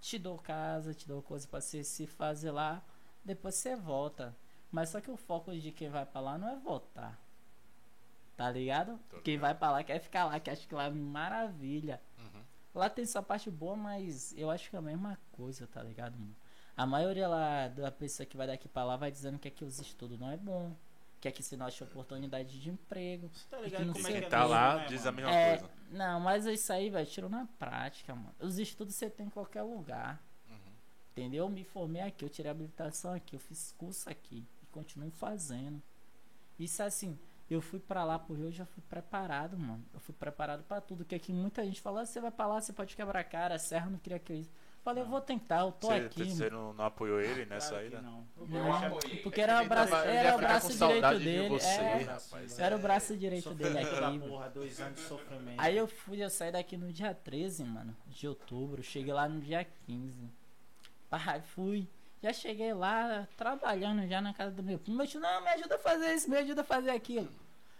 te 0.00 0.18
dou 0.18 0.38
casa, 0.38 0.94
te 0.94 1.08
dou 1.08 1.22
coisa 1.22 1.46
pra 1.48 1.60
você 1.60 1.82
se 1.82 2.06
fazer 2.06 2.50
lá, 2.50 2.82
depois 3.24 3.54
você 3.56 3.74
volta. 3.74 4.36
Mas 4.70 4.90
só 4.90 5.00
que 5.00 5.10
o 5.10 5.16
foco 5.16 5.52
de 5.56 5.72
quem 5.72 5.88
vai 5.88 6.04
pra 6.04 6.20
lá 6.20 6.38
não 6.38 6.48
é 6.48 6.56
voltar. 6.56 7.18
Tá 8.36 8.50
ligado? 8.50 8.98
Tô 9.08 9.20
Quem 9.22 9.34
ligado. 9.34 9.40
vai 9.48 9.54
pra 9.54 9.70
lá 9.70 9.82
quer 9.84 9.98
ficar 9.98 10.26
lá, 10.26 10.38
que 10.38 10.50
acha 10.50 10.66
que 10.66 10.74
lá 10.74 10.84
é 10.84 10.90
maravilha. 10.90 12.00
Uhum. 12.18 12.42
Lá 12.74 12.90
tem 12.90 13.06
sua 13.06 13.22
parte 13.22 13.50
boa, 13.50 13.74
mas 13.74 14.34
eu 14.36 14.50
acho 14.50 14.68
que 14.68 14.76
é 14.76 14.78
a 14.78 14.82
mesma 14.82 15.18
coisa, 15.32 15.66
tá 15.66 15.82
ligado, 15.82 16.18
mano? 16.18 16.36
A 16.76 16.84
maioria 16.84 17.26
lá 17.26 17.68
da 17.68 17.90
pessoa 17.90 18.26
que 18.26 18.36
vai 18.36 18.46
daqui 18.46 18.68
pra 18.68 18.84
lá 18.84 18.96
vai 18.96 19.10
dizendo 19.10 19.38
que 19.38 19.48
aqui 19.48 19.64
os 19.64 19.80
estudos 19.80 20.18
não 20.20 20.30
é 20.30 20.36
bom, 20.36 20.76
que 21.20 21.28
aqui 21.28 21.42
você 21.42 21.56
não 21.56 21.66
acha 21.66 21.84
oportunidade 21.84 22.60
de 22.60 22.70
emprego. 22.70 23.28
Você 23.32 23.46
tá 23.48 23.56
que 23.58 23.64
ligado 23.64 23.84
não 23.86 23.94
como 23.94 24.06
é 24.08 24.12
que 24.12 24.16
é 24.18 24.28
Tá 24.28 24.38
mesmo, 24.40 24.50
lá, 24.52 24.76
né, 24.76 24.86
diz 24.86 25.06
a 25.06 25.12
mesma 25.12 25.30
É, 25.32 25.58
coisa. 25.58 25.74
não, 25.90 26.20
mas 26.20 26.46
isso 26.46 26.72
aí, 26.72 26.90
velho, 26.90 27.06
tiro 27.06 27.28
na 27.28 27.46
prática, 27.58 28.14
mano. 28.14 28.34
Os 28.40 28.58
estudos 28.58 28.94
você 28.94 29.08
tem 29.10 29.26
em 29.26 29.30
qualquer 29.30 29.62
lugar. 29.62 30.22
Uhum. 30.48 30.56
Entendeu? 31.12 31.44
Eu 31.44 31.48
me 31.50 31.64
formei 31.64 32.02
aqui, 32.02 32.24
eu 32.24 32.28
tirei 32.28 32.50
habilitação 32.50 33.12
aqui, 33.14 33.36
eu 33.36 33.40
fiz 33.40 33.72
curso 33.78 34.08
aqui 34.08 34.46
e 34.62 34.66
continuo 34.66 35.10
fazendo. 35.10 35.82
Isso 36.58 36.82
assim, 36.82 37.18
eu 37.50 37.60
fui 37.60 37.78
pra 37.78 38.04
lá 38.04 38.18
pro 38.18 38.34
Rio, 38.34 38.46
eu 38.46 38.52
já 38.52 38.66
fui 38.66 38.82
preparado, 38.88 39.58
mano. 39.58 39.84
Eu 39.94 40.00
fui 40.00 40.14
preparado 40.14 40.62
pra 40.64 40.80
tudo, 40.80 41.04
que 41.04 41.14
aqui 41.14 41.32
muita 41.32 41.64
gente 41.64 41.80
fala, 41.80 42.02
"Ah, 42.02 42.06
você 42.06 42.20
vai 42.20 42.30
pra 42.30 42.46
lá, 42.46 42.60
você 42.60 42.72
pode 42.72 42.94
quebrar 42.96 43.20
a 43.20 43.24
cara, 43.24 43.54
a 43.54 43.58
Serra 43.58 43.88
não 43.90 43.98
queria 43.98 44.18
que 44.18 44.32
eu 44.32 44.36
isso. 44.36 44.50
Falei, 44.86 45.02
eu 45.02 45.08
vou 45.08 45.20
tentar, 45.20 45.62
eu 45.62 45.72
tô 45.72 45.88
Você, 45.88 45.94
aqui. 45.94 46.30
você 46.30 46.44
mano. 46.44 46.66
não, 46.68 46.72
não 46.74 46.84
apoiou 46.84 47.20
ele 47.20 47.44
nessa 47.44 47.70
Claro 47.70 47.86
ida? 47.88 48.00
não. 48.00 48.24
Não, 48.36 48.98
porque 49.24 49.40
era 49.40 49.60
o 49.60 49.66
braço, 49.66 49.94
era 49.96 50.36
o 50.36 50.38
braço 50.38 50.68
direito 50.72 51.18
dele. 51.18 51.48
você, 51.48 51.66
é, 51.66 52.02
rapaz. 52.04 52.58
era 52.60 52.76
o 52.76 52.78
braço 52.78 53.16
direito 53.16 53.52
dele 53.52 53.78
aqui. 53.80 54.18
porra, 54.20 54.48
dois 54.48 54.80
anos 54.80 54.94
de 54.94 55.00
sofrimento. 55.08 55.58
Aí 55.58 55.76
eu 55.76 55.88
fui, 55.88 56.22
eu 56.22 56.30
saí 56.30 56.52
daqui 56.52 56.76
no 56.76 56.92
dia 56.92 57.12
13, 57.12 57.64
mano, 57.64 57.96
de 58.06 58.28
outubro. 58.28 58.80
Cheguei 58.80 59.12
lá 59.12 59.28
no 59.28 59.40
dia 59.40 59.66
15. 59.86 60.30
Pai, 61.10 61.40
fui. 61.40 61.88
Já 62.22 62.32
cheguei 62.32 62.72
lá, 62.72 63.26
trabalhando 63.36 64.06
já 64.06 64.20
na 64.20 64.32
casa 64.32 64.52
do 64.52 64.62
meu 64.62 64.78
primo. 64.78 64.98
Meu 64.98 65.06
tio, 65.08 65.18
não, 65.18 65.42
me 65.42 65.48
ajuda 65.48 65.74
a 65.74 65.78
fazer 65.80 66.14
isso, 66.14 66.30
me 66.30 66.36
ajuda 66.36 66.60
a 66.60 66.64
fazer 66.64 66.90
aquilo. 66.90 67.28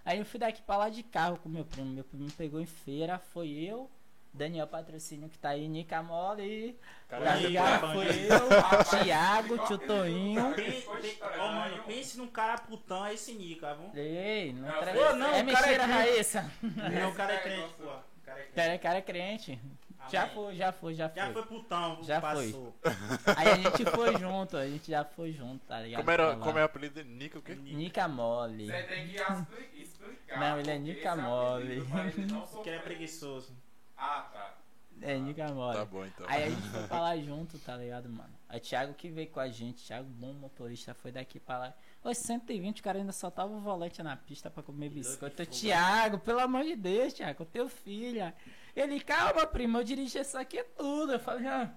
Aí 0.04 0.18
eu 0.18 0.24
fui 0.24 0.40
daqui 0.40 0.60
pra 0.60 0.76
lá 0.76 0.88
de 0.88 1.04
carro 1.04 1.36
com 1.36 1.48
meu 1.48 1.64
primo. 1.64 1.88
Meu 1.88 2.02
primo 2.02 2.28
pegou 2.32 2.60
em 2.60 2.66
feira, 2.66 3.16
foi 3.32 3.50
eu, 3.50 3.88
Daniel 4.36 4.66
Patrocínio 4.66 5.28
que 5.28 5.38
tá 5.38 5.50
aí, 5.50 5.66
Nica 5.68 6.02
Mole. 6.02 6.78
Tá 7.08 7.18
cara, 7.20 7.78
Foi 7.78 8.04
bandido. 8.06 8.34
eu, 8.34 9.02
Thiago, 9.04 9.58
Tio 9.66 9.78
Toinho. 9.78 10.54
Foi. 10.54 11.18
Ó, 11.38 11.52
mano, 11.52 11.82
pense 11.84 12.18
num 12.18 12.26
cara 12.28 12.58
putão, 12.58 13.06
é 13.06 13.14
esse 13.14 13.32
Nica, 13.32 13.74
viu? 13.74 13.90
Ei, 14.02 14.52
não, 14.52 14.68
Não, 14.68 14.80
tra... 14.80 14.92
pô, 14.92 15.12
não, 15.16 15.26
é 15.28 15.32
cara 15.32 15.44
mentira, 15.44 15.82
é. 15.82 15.86
Raíssa. 15.86 16.50
Não, 16.62 17.10
o 17.10 17.14
cara 17.14 17.32
é 17.34 17.38
crente, 17.38 17.74
pô. 17.78 17.84
O 17.84 18.24
cara 18.24 18.40
é 18.40 18.44
crente. 18.44 18.78
Cara, 18.82 18.98
é 18.98 19.02
crente. 19.02 19.60
Já 20.08 20.22
Amém. 20.22 20.34
foi, 20.34 20.54
já 20.56 20.72
foi, 20.72 20.94
já 20.94 21.08
foi. 21.08 21.16
Já 21.22 21.32
foi 21.32 21.42
putão, 21.46 21.98
Já 22.04 22.20
passou. 22.20 22.72
Aí 23.36 23.48
a 23.48 23.54
gente 23.56 23.84
foi 23.86 24.16
junto, 24.16 24.56
a 24.56 24.64
gente 24.66 24.88
já 24.90 25.04
foi 25.04 25.32
junto, 25.32 25.64
tá 25.66 25.80
ligado? 25.80 25.98
Como, 26.00 26.10
era, 26.12 26.36
como 26.36 26.58
é 26.58 26.62
o 26.62 26.64
apelido 26.66 26.94
dele? 26.94 27.08
Nica 27.08 27.38
o 27.38 27.42
quê? 27.42 27.56
Nica 27.56 28.06
Mole. 28.06 28.66
Você 28.66 28.82
tem 28.84 29.08
que 29.08 29.16
expli- 29.18 29.82
explicar. 29.82 30.38
Não, 30.38 30.60
ele 30.60 30.70
é 30.70 30.78
Nica 30.78 31.08
esse 31.12 31.20
Mole. 31.22 31.80
Porque 32.52 32.68
ele 32.68 32.76
é 32.76 32.80
preguiçoso. 32.82 33.52
Ah, 33.96 34.28
tá. 34.32 34.54
É, 35.02 35.18
Nica 35.18 35.46
Mole. 35.52 35.76
Tá 35.76 35.84
bom 35.84 36.04
então. 36.06 36.26
Aí 36.28 36.44
a 36.44 36.50
gente 36.50 36.68
foi 36.68 36.86
pra 36.86 37.00
lá 37.00 37.16
junto, 37.18 37.58
tá 37.58 37.76
ligado, 37.76 38.08
mano? 38.08 38.34
Aí 38.48 38.60
Thiago 38.60 38.94
que 38.94 39.10
veio 39.10 39.28
com 39.28 39.40
a 39.40 39.48
gente, 39.48 39.84
Thiago, 39.84 40.08
bom 40.08 40.32
motorista, 40.32 40.94
foi 40.94 41.12
daqui 41.12 41.38
pra 41.38 41.58
lá. 41.58 41.74
Os 42.02 42.16
120, 42.18 42.80
o 42.80 42.82
cara 42.82 42.98
ainda 42.98 43.12
soltava 43.12 43.52
o 43.52 43.60
volante 43.60 44.02
na 44.02 44.16
pista 44.16 44.48
pra 44.50 44.62
comer 44.62 44.88
biscoito. 44.88 45.36
que. 45.44 45.60
Thiago, 45.60 46.18
pelo 46.18 46.40
amor 46.40 46.64
de 46.64 46.76
Deus, 46.76 47.12
Thiago, 47.12 47.44
teu 47.44 47.68
filho. 47.68 48.32
Ele, 48.74 49.00
calma, 49.00 49.46
primo, 49.46 49.78
eu 49.78 49.84
dirigi 49.84 50.18
isso 50.18 50.38
aqui 50.38 50.62
tudo. 50.76 51.12
Eu 51.12 51.20
falei, 51.20 51.46
ah, 51.46 51.74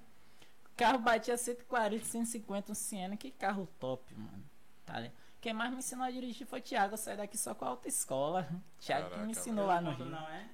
o 0.65 0.75
carro 0.77 0.99
batia 0.99 1.37
140, 1.37 2.05
150, 2.05 2.71
um 2.71 2.75
Siena, 2.75 3.17
que 3.17 3.31
carro 3.31 3.67
top, 3.79 4.13
mano. 4.15 4.43
Tá 4.85 4.99
ligado? 4.99 5.19
Quem 5.41 5.53
mais 5.53 5.71
me 5.71 5.77
ensinou 5.77 6.05
a 6.05 6.11
dirigir 6.11 6.45
foi 6.45 6.61
Thiago, 6.61 6.93
eu 6.93 6.97
saí 6.97 7.15
daqui 7.17 7.37
só 7.37 7.55
com 7.55 7.65
a 7.65 7.69
autoescola. 7.69 8.47
Thiago 8.79 9.05
que 9.05 9.09
Caraca, 9.11 9.25
me 9.25 9.31
ensinou 9.31 9.65
lá 9.65 9.81
no 9.81 9.91
Rio. 9.91 10.05
não, 10.05 10.29
é? 10.29 10.49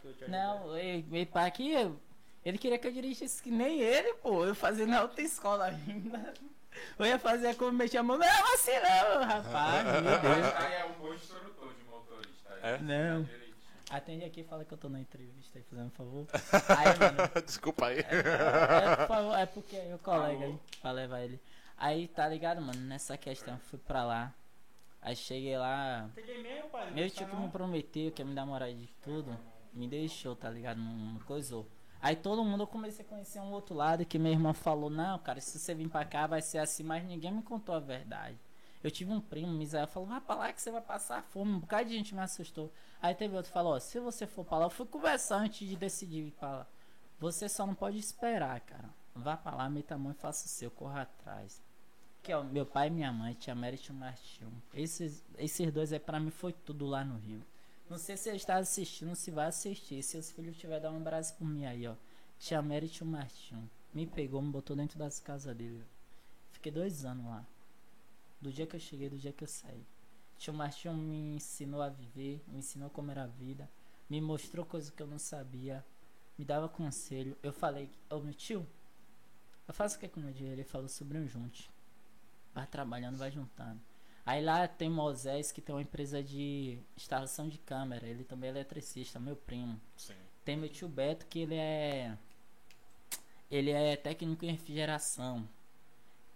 Que 0.00 0.06
eu 0.08 0.12
te 0.14 0.24
ajudei. 0.24 0.40
Não, 0.40 0.68
veio 1.08 1.26
pra 1.26 1.46
aqui, 1.46 1.72
ele 2.44 2.58
queria 2.58 2.78
que 2.78 2.86
eu 2.86 2.92
dirigisse 2.92 3.42
que 3.42 3.50
nem 3.50 3.80
ele, 3.80 4.14
pô. 4.14 4.44
Eu 4.44 4.54
fazia 4.54 4.86
na 4.86 5.00
autoescola 5.00 5.64
ainda. 5.66 6.32
Eu 6.98 7.06
ia 7.06 7.18
fazer 7.18 7.54
como 7.56 7.72
mexer 7.72 7.98
a 7.98 8.02
mão. 8.02 8.18
Não, 8.18 8.54
assim 8.54 8.72
não, 8.72 9.24
rapaz, 9.24 9.84
meu 10.02 10.02
Deus. 10.20 10.54
Aí 10.56 10.74
é 10.74 10.84
um 10.84 10.92
bom 11.00 11.14
instrutor 11.14 11.72
de 11.74 11.84
motorista. 11.84 12.58
É? 12.62 12.78
Não. 12.78 13.28
Atende 13.88 14.24
aqui 14.24 14.40
e 14.40 14.44
fala 14.44 14.64
que 14.64 14.74
eu 14.74 14.78
tô 14.78 14.88
na 14.88 15.00
entrevista 15.00 15.58
aí, 15.58 15.64
fazendo 15.64 15.86
um 15.86 15.90
favor. 15.90 16.26
Aí, 16.76 16.86
mano, 16.98 17.30
Desculpa 17.46 17.86
aí. 17.86 18.00
é, 18.00 18.96
por 18.96 19.06
favor, 19.06 19.38
é 19.38 19.46
porque 19.46 19.76
é 19.76 19.94
o 19.94 19.98
colega 19.98 20.44
aí, 20.44 20.58
pra 20.82 20.90
levar 20.90 21.20
ele. 21.20 21.40
Aí, 21.78 22.08
tá 22.08 22.28
ligado, 22.28 22.60
mano? 22.60 22.80
Nessa 22.80 23.16
questão, 23.16 23.54
eu 23.54 23.60
fui 23.60 23.78
pra 23.78 24.04
lá. 24.04 24.34
Aí 25.00 25.14
cheguei 25.14 25.56
lá, 25.56 26.08
Entendi 26.16 26.38
mesmo, 26.38 26.68
pai. 26.68 26.90
Meu 26.90 27.08
tio 27.08 27.28
que 27.28 27.36
me 27.36 27.48
prometeu, 27.48 28.10
que 28.10 28.22
ia 28.22 28.26
me 28.26 28.34
dar 28.34 28.44
moral 28.44 28.72
de 28.72 28.88
tudo, 29.02 29.38
me 29.76 29.86
deixou, 29.86 30.34
tá 30.34 30.50
ligado? 30.50 30.78
Não, 30.78 30.92
não 30.92 31.20
coisou. 31.20 31.66
Aí 32.00 32.16
todo 32.16 32.44
mundo 32.44 32.62
eu 32.62 32.66
comecei 32.66 33.04
a 33.04 33.08
conhecer 33.08 33.40
um 33.40 33.52
outro 33.52 33.74
lado 33.74 34.04
que 34.04 34.18
meu 34.18 34.32
irmão 34.32 34.54
falou, 34.54 34.90
não, 34.90 35.18
cara, 35.18 35.40
se 35.40 35.58
você 35.58 35.74
vir 35.74 35.88
pra 35.88 36.04
cá 36.04 36.26
vai 36.26 36.42
ser 36.42 36.58
assim, 36.58 36.82
mas 36.82 37.04
ninguém 37.04 37.32
me 37.32 37.42
contou 37.42 37.74
a 37.74 37.80
verdade. 37.80 38.38
Eu 38.82 38.90
tive 38.90 39.12
um 39.12 39.20
primo, 39.20 39.52
Misael, 39.52 39.88
falou, 39.88 40.08
vai 40.08 40.20
pra 40.20 40.36
lá 40.36 40.52
que 40.52 40.60
você 40.60 40.70
vai 40.70 40.80
passar 40.80 41.22
fome. 41.22 41.52
Um 41.52 41.58
bocado 41.58 41.88
de 41.88 41.96
gente 41.96 42.14
me 42.14 42.20
assustou. 42.20 42.72
Aí 43.02 43.14
teve 43.14 43.34
outro 43.34 43.50
falou, 43.50 43.74
ó, 43.74 43.80
se 43.80 43.98
você 43.98 44.26
for 44.26 44.44
pra 44.44 44.58
lá, 44.58 44.66
eu 44.66 44.70
fui 44.70 44.86
conversar 44.86 45.38
antes 45.38 45.68
de 45.68 45.76
decidir 45.76 46.28
ir 46.28 46.30
pra 46.32 46.50
lá. 46.58 46.66
Você 47.18 47.48
só 47.48 47.66
não 47.66 47.74
pode 47.74 47.98
esperar, 47.98 48.60
cara. 48.60 48.88
Vá 49.14 49.36
pra 49.36 49.54
lá, 49.54 49.68
meta 49.68 49.94
a 49.94 49.98
mão 49.98 50.12
e 50.12 50.14
faça 50.14 50.46
o 50.46 50.48
seu, 50.48 50.70
corra 50.70 51.02
atrás. 51.02 51.62
Que 52.22 52.34
o 52.34 52.44
meu 52.44 52.66
pai 52.66 52.88
e 52.88 52.90
minha 52.90 53.12
mãe, 53.12 53.32
e 53.32 53.34
tio 53.34 53.94
Martinho. 53.94 54.62
Esses, 54.74 55.24
esses 55.38 55.72
dois 55.72 55.92
aí 55.92 55.98
pra 55.98 56.20
mim 56.20 56.30
foi 56.30 56.52
tudo 56.52 56.86
lá 56.86 57.04
no 57.04 57.16
Rio. 57.16 57.42
Não 57.88 57.98
sei 57.98 58.16
se 58.16 58.28
ele 58.28 58.36
está 58.36 58.56
assistindo, 58.56 59.14
se 59.14 59.30
vai 59.30 59.46
assistir. 59.46 60.02
Se 60.02 60.16
os 60.16 60.30
filhos 60.30 60.56
tiver 60.56 60.80
dar 60.80 60.90
um 60.90 60.96
abraço 60.96 61.34
por 61.36 61.46
mim 61.46 61.66
aí, 61.66 61.86
ó. 61.86 61.94
Tia 62.38 62.60
Mary 62.60 62.86
e 62.86 62.88
tio 62.88 63.06
Martinho. 63.06 63.70
Me 63.94 64.06
pegou, 64.06 64.42
me 64.42 64.50
botou 64.50 64.76
dentro 64.76 64.98
das 64.98 65.20
casas 65.20 65.56
dele. 65.56 65.84
Fiquei 66.50 66.72
dois 66.72 67.04
anos 67.04 67.24
lá. 67.24 67.46
Do 68.40 68.52
dia 68.52 68.66
que 68.66 68.76
eu 68.76 68.80
cheguei, 68.80 69.08
do 69.08 69.16
dia 69.16 69.32
que 69.32 69.44
eu 69.44 69.48
saí. 69.48 69.86
Tio 70.36 70.52
Martinho 70.52 70.94
me 70.94 71.36
ensinou 71.36 71.80
a 71.80 71.88
viver, 71.88 72.42
me 72.48 72.58
ensinou 72.58 72.90
como 72.90 73.10
era 73.10 73.22
a 73.22 73.26
vida, 73.26 73.70
me 74.10 74.20
mostrou 74.20 74.66
coisas 74.66 74.90
que 74.90 75.02
eu 75.02 75.06
não 75.06 75.18
sabia, 75.18 75.84
me 76.36 76.44
dava 76.44 76.68
conselho. 76.68 77.36
Eu 77.42 77.52
falei, 77.52 77.88
ô 78.10 78.18
meu 78.18 78.34
tio, 78.34 78.66
eu 79.66 79.72
faço 79.72 79.96
o 79.96 80.00
que 80.00 80.08
com 80.08 80.20
o 80.20 80.22
meu 80.22 80.32
dinheiro? 80.32 80.60
Ele 80.60 80.68
falou, 80.68 80.88
sobrinho, 80.88 81.26
junte. 81.26 81.70
Vai 82.52 82.66
trabalhando, 82.66 83.16
vai 83.16 83.30
juntando. 83.30 83.80
Aí 84.26 84.44
lá 84.44 84.66
tem 84.66 84.90
Moisés, 84.90 85.52
que 85.52 85.60
tem 85.60 85.72
uma 85.72 85.80
empresa 85.80 86.20
de 86.20 86.80
instalação 86.96 87.48
de 87.48 87.58
câmera. 87.58 88.04
Ele 88.04 88.24
também 88.24 88.48
é 88.48 88.52
eletricista, 88.52 89.20
meu 89.20 89.36
primo. 89.36 89.80
Sim. 89.96 90.16
Tem 90.44 90.56
meu 90.56 90.68
tio 90.68 90.88
Beto, 90.88 91.24
que 91.26 91.38
ele 91.38 91.54
é. 91.54 92.18
Ele 93.48 93.70
é 93.70 93.94
técnico 93.94 94.44
em 94.44 94.50
refrigeração. 94.50 95.48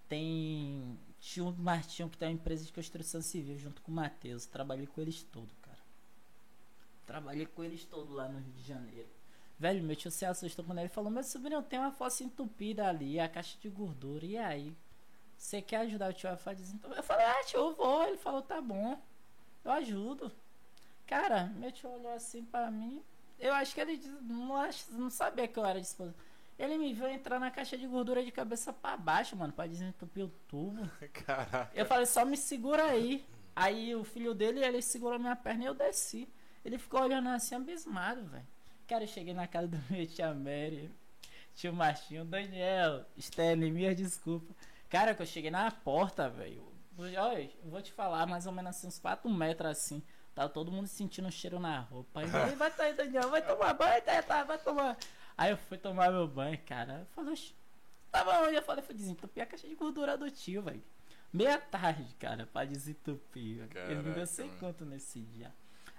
Tem 0.08 0.96
tio 1.18 1.52
Martinho, 1.58 2.08
que 2.08 2.16
tem 2.16 2.28
uma 2.28 2.34
empresa 2.34 2.64
de 2.64 2.72
construção 2.72 3.20
civil, 3.20 3.58
junto 3.58 3.82
com 3.82 3.90
o 3.90 3.94
Matheus. 3.94 4.46
Trabalhei 4.46 4.86
com 4.86 5.00
eles 5.00 5.24
todos, 5.24 5.56
cara. 5.60 5.78
Trabalhei 7.04 7.46
com 7.46 7.64
eles 7.64 7.84
todos 7.84 8.14
lá 8.14 8.28
no 8.28 8.38
Rio 8.38 8.52
de 8.52 8.62
Janeiro. 8.62 9.08
Velho, 9.58 9.82
meu 9.82 9.96
tio 9.96 10.12
se 10.12 10.24
assustou 10.24 10.64
quando 10.64 10.78
ele 10.78 10.88
falou: 10.88 11.10
Meu 11.10 11.24
sobrinho 11.24 11.60
tem 11.60 11.80
uma 11.80 11.90
fossa 11.90 12.22
entupida 12.22 12.86
ali, 12.86 13.18
a 13.18 13.28
caixa 13.28 13.58
de 13.58 13.68
gordura. 13.68 14.24
E 14.24 14.38
aí? 14.38 14.76
Você 15.40 15.62
quer 15.62 15.78
ajudar 15.78 16.10
o 16.10 16.12
tio 16.12 16.28
a 16.28 16.36
fazer 16.36 16.60
desentupir? 16.60 16.98
Eu 16.98 17.02
falei: 17.02 17.24
Ah, 17.24 17.42
tio, 17.46 17.60
eu 17.60 17.74
vou. 17.74 18.06
Ele 18.06 18.18
falou: 18.18 18.42
Tá 18.42 18.60
bom, 18.60 19.00
eu 19.64 19.72
ajudo. 19.72 20.30
Cara, 21.06 21.46
meu 21.56 21.72
tio 21.72 21.90
olhou 21.90 22.12
assim 22.12 22.44
pra 22.44 22.70
mim. 22.70 23.02
Eu 23.38 23.54
acho 23.54 23.74
que 23.74 23.80
ele 23.80 23.98
não, 24.20 24.54
não 24.90 25.08
sabia 25.08 25.48
que 25.48 25.58
eu 25.58 25.64
era 25.64 25.80
disposto. 25.80 26.14
Ele 26.58 26.76
me 26.76 26.92
viu 26.92 27.08
entrar 27.08 27.40
na 27.40 27.50
caixa 27.50 27.76
de 27.78 27.86
gordura 27.86 28.22
de 28.22 28.30
cabeça 28.30 28.70
pra 28.70 28.98
baixo, 28.98 29.34
mano, 29.34 29.50
pra 29.50 29.66
desentupir 29.66 30.26
o 30.26 30.28
tubo. 30.46 30.86
Caraca. 31.24 31.70
Eu 31.74 31.86
falei, 31.86 32.04
só 32.04 32.22
me 32.22 32.36
segura 32.36 32.84
aí. 32.84 33.24
Aí 33.56 33.94
o 33.94 34.04
filho 34.04 34.34
dele, 34.34 34.62
ele 34.62 34.82
segurou 34.82 35.18
minha 35.18 35.34
perna 35.34 35.64
e 35.64 35.66
eu 35.66 35.74
desci. 35.74 36.28
Ele 36.62 36.76
ficou 36.76 37.00
olhando 37.00 37.30
assim, 37.30 37.54
abismado, 37.54 38.22
velho. 38.26 38.46
Cara, 38.86 39.04
eu 39.04 39.08
cheguei 39.08 39.32
na 39.32 39.46
casa 39.46 39.68
do 39.68 39.78
meu 39.88 40.06
tia 40.06 40.34
Mary, 40.34 40.90
tio 41.54 41.72
Martinho, 41.72 42.26
Daniel, 42.26 43.06
Stanley, 43.16 43.72
minha 43.72 43.94
desculpa. 43.94 44.54
Cara, 44.90 45.14
que 45.14 45.22
eu 45.22 45.26
cheguei 45.26 45.50
na 45.50 45.70
porta, 45.70 46.28
velho. 46.28 46.68
Olha, 46.98 47.50
eu 47.64 47.70
vou 47.70 47.80
te 47.80 47.92
falar, 47.92 48.26
mais 48.26 48.44
ou 48.44 48.52
menos 48.52 48.76
assim, 48.76 48.88
uns 48.88 48.98
4 48.98 49.30
metros 49.30 49.70
assim. 49.70 50.02
Tava 50.34 50.48
todo 50.48 50.70
mundo 50.70 50.88
sentindo 50.88 51.28
um 51.28 51.30
cheiro 51.30 51.58
na 51.58 51.80
roupa. 51.80 52.20
Aí, 52.20 52.26
eu 52.26 52.30
falei, 52.30 52.56
vai 52.56 52.70
sair, 52.72 52.94
Daniel, 52.94 53.30
vai 53.30 53.40
tomar 53.40 53.72
banho, 53.74 54.02
tá, 54.02 54.22
tá, 54.22 54.44
vai 54.44 54.58
tomar. 54.58 54.96
Aí 55.38 55.52
eu 55.52 55.56
fui 55.56 55.78
tomar 55.78 56.10
meu 56.10 56.26
banho, 56.26 56.58
cara. 56.66 57.00
Eu 57.00 57.06
falei, 57.14 57.32
"Oxi, 57.32 57.54
tá 58.10 58.24
bom, 58.24 58.32
eu 58.46 58.62
falei, 58.62 58.82
fui 58.84 58.94
desentupir 58.94 59.42
a 59.42 59.46
caixa 59.46 59.66
de 59.66 59.74
gordura 59.74 60.18
do 60.18 60.30
tio, 60.30 60.62
velho. 60.62 60.82
Meia 61.32 61.58
tarde, 61.58 62.14
cara, 62.18 62.46
pra 62.52 62.64
desentupir. 62.64 63.68
Caraca, 63.68 64.26
sem 64.26 64.46
mano. 64.48 64.58
conto 64.58 64.84
nesse 64.84 65.20
dia. 65.20 65.54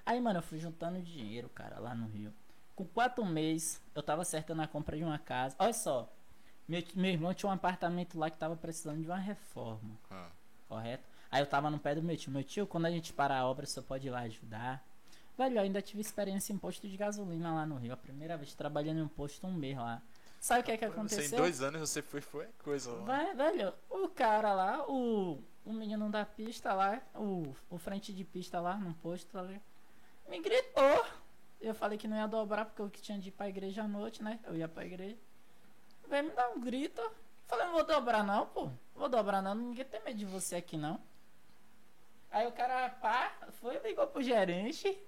Aí, 0.06 0.20
mano, 0.20 0.40
eu 0.40 0.44
fui 0.44 0.60
juntando 0.60 1.02
dinheiro, 1.02 1.48
cara, 1.50 1.80
lá 1.80 1.96
no 1.96 2.08
Rio. 2.08 2.34
Com 2.76 2.86
quatro 2.86 3.26
meses, 3.26 3.82
eu 3.96 4.04
tava 4.04 4.22
acertando 4.24 4.62
a 4.62 4.68
compra 4.68 4.98
de 4.98 5.04
uma 5.04 5.18
casa. 5.18 5.56
Olha 5.58 5.74
só, 5.74 6.12
meu, 6.72 6.84
meu 6.96 7.12
irmão 7.12 7.34
tinha 7.34 7.50
um 7.50 7.54
apartamento 7.54 8.18
lá 8.18 8.30
que 8.30 8.38
tava 8.38 8.56
precisando 8.56 9.02
de 9.02 9.08
uma 9.08 9.18
reforma, 9.18 9.98
Ah, 10.10 10.30
correto? 10.68 11.04
Aí 11.30 11.42
eu 11.42 11.46
tava 11.48 11.70
no 11.70 11.80
pé 11.80 11.96
do 11.96 12.02
meu 12.04 12.16
tio. 12.18 12.32
Meu 12.32 12.44
tio, 12.44 12.66
quando 12.68 12.86
a 12.86 12.92
gente 12.92 13.14
parar 13.14 13.40
a 13.40 13.46
obra, 13.48 13.66
você 13.66 13.82
pode 13.82 14.08
ir 14.08 14.10
lá 14.10 14.20
ajudar. 14.22 14.84
Velho, 15.38 15.58
eu 15.58 15.62
ainda 15.62 15.82
tive 15.82 16.02
experiência 16.02 16.52
em 16.54 16.58
posto 16.58 16.88
de 16.88 16.98
gasolina 16.98 17.54
lá 17.54 17.66
no 17.66 17.76
Rio. 17.76 17.94
A 17.94 17.98
primeira 17.98 18.36
vez 18.38 18.54
trabalhando 18.54 19.00
em 19.00 19.04
um 19.04 19.08
posto 19.08 19.48
um 19.48 19.54
mês 19.54 19.78
lá. 19.78 20.02
Sabe 20.40 20.62
o 20.62 20.64
que 20.64 20.72
é 20.72 20.78
que 20.78 20.86
Você, 20.86 20.90
em 20.90 20.94
aconteceu? 20.94 21.38
dois 21.38 21.62
anos 21.62 21.90
você 21.90 22.02
foi, 22.02 22.20
foi 22.20 22.48
coisa 22.64 22.92
lá. 22.92 23.04
Vai, 23.06 23.36
velho, 23.36 23.74
o 23.90 24.10
cara 24.10 24.54
lá, 24.54 24.86
o, 24.90 25.40
o 25.66 25.72
menino 25.74 26.10
da 26.10 26.26
pista 26.26 26.74
lá, 26.74 27.02
o, 27.16 27.56
o 27.70 27.78
frente 27.78 28.12
de 28.12 28.24
pista 28.26 28.60
lá 28.60 28.76
no 28.76 28.94
posto 28.96 29.38
ali, 29.38 29.62
me 30.28 30.40
gritou. 30.42 31.06
Eu 31.62 31.76
falei 31.76 31.98
que 31.98 32.08
não 32.08 32.18
ia 32.18 32.28
dobrar 32.28 32.66
porque 32.66 32.82
eu 32.82 32.90
tinha 32.90 33.20
de 33.20 33.30
ir 33.30 33.32
pra 33.32 33.48
igreja 33.48 33.84
à 33.84 33.88
noite, 33.88 34.24
né? 34.24 34.40
Eu 34.46 34.56
ia 34.58 34.68
pra 34.68 34.84
igreja. 34.86 35.16
Veio 36.12 36.26
me 36.26 36.32
dar 36.32 36.50
um 36.50 36.60
grito. 36.60 37.02
Falei, 37.48 37.68
não 37.68 37.74
vou 37.74 37.86
dobrar 37.86 38.22
não, 38.22 38.46
pô. 38.46 38.70
Vou 38.94 39.08
dobrar 39.08 39.42
não, 39.42 39.56
ninguém 39.56 39.86
tem 39.86 40.04
medo 40.04 40.18
de 40.18 40.26
você 40.26 40.58
aqui 40.58 40.76
não. 40.76 41.00
Aí 42.30 42.46
o 42.46 42.52
cara, 42.52 42.90
pá, 42.90 43.32
foi, 43.54 43.80
ligou 43.80 44.06
pro 44.08 44.22
gerente, 44.22 45.02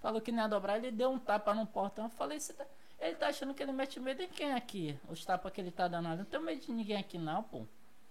falou 0.00 0.20
que 0.20 0.32
não 0.32 0.42
ia 0.42 0.48
dobrar, 0.48 0.78
ele 0.78 0.90
deu 0.90 1.08
um 1.08 1.20
tapa 1.20 1.54
no 1.54 1.64
portão. 1.66 2.06
Eu 2.06 2.10
falei, 2.10 2.40
você 2.40 2.52
tá. 2.52 2.66
Ele 2.98 3.14
tá 3.14 3.28
achando 3.28 3.54
que 3.54 3.62
ele 3.62 3.70
mete 3.70 3.98
medo 4.00 4.22
em 4.22 4.28
quem 4.28 4.52
aqui? 4.52 4.98
Os 5.08 5.24
tapas 5.24 5.52
que 5.52 5.60
ele 5.60 5.70
tá 5.70 5.86
dando 5.86 6.08
ali. 6.08 6.18
Não 6.18 6.24
tenho 6.24 6.42
medo 6.42 6.60
de 6.60 6.72
ninguém 6.72 6.96
aqui 6.96 7.16
não, 7.16 7.44
pô. 7.44 7.60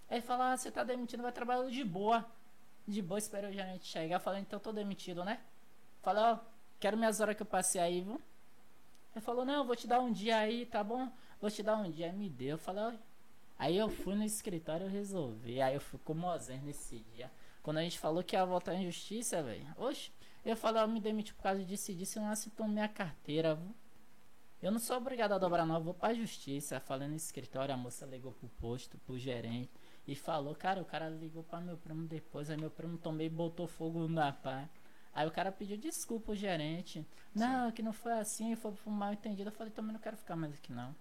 Aí 0.09 0.17
ele 0.17 0.21
falou, 0.21 0.45
ah, 0.45 0.57
você 0.57 0.71
tá 0.71 0.83
demitido, 0.83 1.21
vai 1.21 1.33
trabalhar 1.33 1.69
de 1.69 1.83
boa. 1.83 2.25
De 2.87 3.01
boa, 3.01 3.19
espera 3.19 3.49
o 3.49 3.51
gerente 3.51 3.85
chegar. 3.85 4.15
Eu 4.15 4.19
falei, 4.21 4.41
então 4.41 4.59
tô 4.59 4.71
demitido, 4.71 5.25
né? 5.25 5.41
Falei, 6.01 6.23
ó, 6.23 6.39
quero 6.79 6.97
minhas 6.97 7.19
horas 7.19 7.35
que 7.35 7.43
eu 7.43 7.45
passei 7.45 7.81
aí, 7.81 8.01
viu? 8.01 8.19
Ele 9.13 9.25
falou, 9.25 9.43
não, 9.43 9.55
eu 9.55 9.65
vou 9.65 9.75
te 9.75 9.85
dar 9.85 9.99
um 9.99 10.11
dia 10.11 10.37
aí, 10.37 10.65
tá 10.65 10.83
bom? 10.83 11.11
Vou 11.39 11.49
te 11.49 11.63
dar 11.63 11.77
um 11.77 11.89
dia. 11.89 12.11
Me 12.11 12.29
deu. 12.29 12.51
Eu 12.51 12.57
falei. 12.57 12.97
Aí 13.57 13.77
eu 13.77 13.89
fui 13.89 14.15
no 14.15 14.23
escritório 14.23 14.87
e 14.87 14.89
resolvi. 14.89 15.61
Aí 15.61 15.75
eu 15.75 15.81
fui 15.81 15.99
com 15.99 16.13
o 16.13 16.37
nesse 16.63 16.99
dia. 17.13 17.29
Quando 17.61 17.77
a 17.77 17.83
gente 17.83 17.99
falou 17.99 18.23
que 18.23 18.35
ia 18.35 18.45
votar 18.45 18.75
em 18.75 18.85
justiça, 18.85 19.43
velho. 19.43 19.67
Oxe, 19.77 20.11
eu 20.45 20.55
falei, 20.55 20.81
ó, 20.81 20.87
me 20.87 21.01
demiti 21.01 21.33
por 21.33 21.43
causa 21.43 21.63
disso 21.63 21.91
e 21.91 21.95
disso, 21.95 22.17
eu 22.17 22.23
não 22.23 22.31
assinou 22.31 22.67
minha 22.67 22.87
carteira, 22.87 23.55
viu? 23.55 23.75
Eu 24.61 24.71
não 24.71 24.79
sou 24.79 24.97
obrigado 24.97 25.33
a 25.33 25.37
dobrar 25.37 25.65
não, 25.65 25.75
eu 25.75 25.81
vou 25.81 25.93
pra 25.93 26.13
justiça. 26.13 26.79
Falando 26.79 27.11
no 27.11 27.15
escritório, 27.15 27.73
a 27.73 27.77
moça 27.77 28.05
ligou 28.05 28.31
pro 28.31 28.47
posto, 28.49 28.97
pro 28.99 29.17
gerente. 29.17 29.71
E 30.07 30.15
falou, 30.15 30.55
cara, 30.55 30.81
o 30.81 30.85
cara 30.85 31.09
ligou 31.09 31.43
pra 31.43 31.59
meu 31.59 31.77
primo 31.77 32.07
depois. 32.07 32.49
Aí 32.49 32.57
meu 32.57 32.71
primo 32.71 32.97
também 32.97 33.29
botou 33.29 33.67
fogo 33.67 34.07
na 34.07 34.31
pá. 34.31 34.69
Aí 35.13 35.27
o 35.27 35.31
cara 35.31 35.51
pediu 35.51 35.77
desculpa 35.77 36.31
ao 36.31 36.35
gerente. 36.35 37.05
Não, 37.35 37.71
que 37.71 37.81
não 37.81 37.93
foi 37.93 38.13
assim, 38.13 38.55
foi 38.55 38.71
por 38.71 38.89
mal 38.89 39.13
entendido. 39.13 39.49
Eu 39.49 39.53
falei, 39.53 39.71
também 39.71 39.93
não 39.93 39.99
quero 39.99 40.17
ficar 40.17 40.35
mais 40.35 40.53
aqui 40.53 40.71
não. 40.71 40.95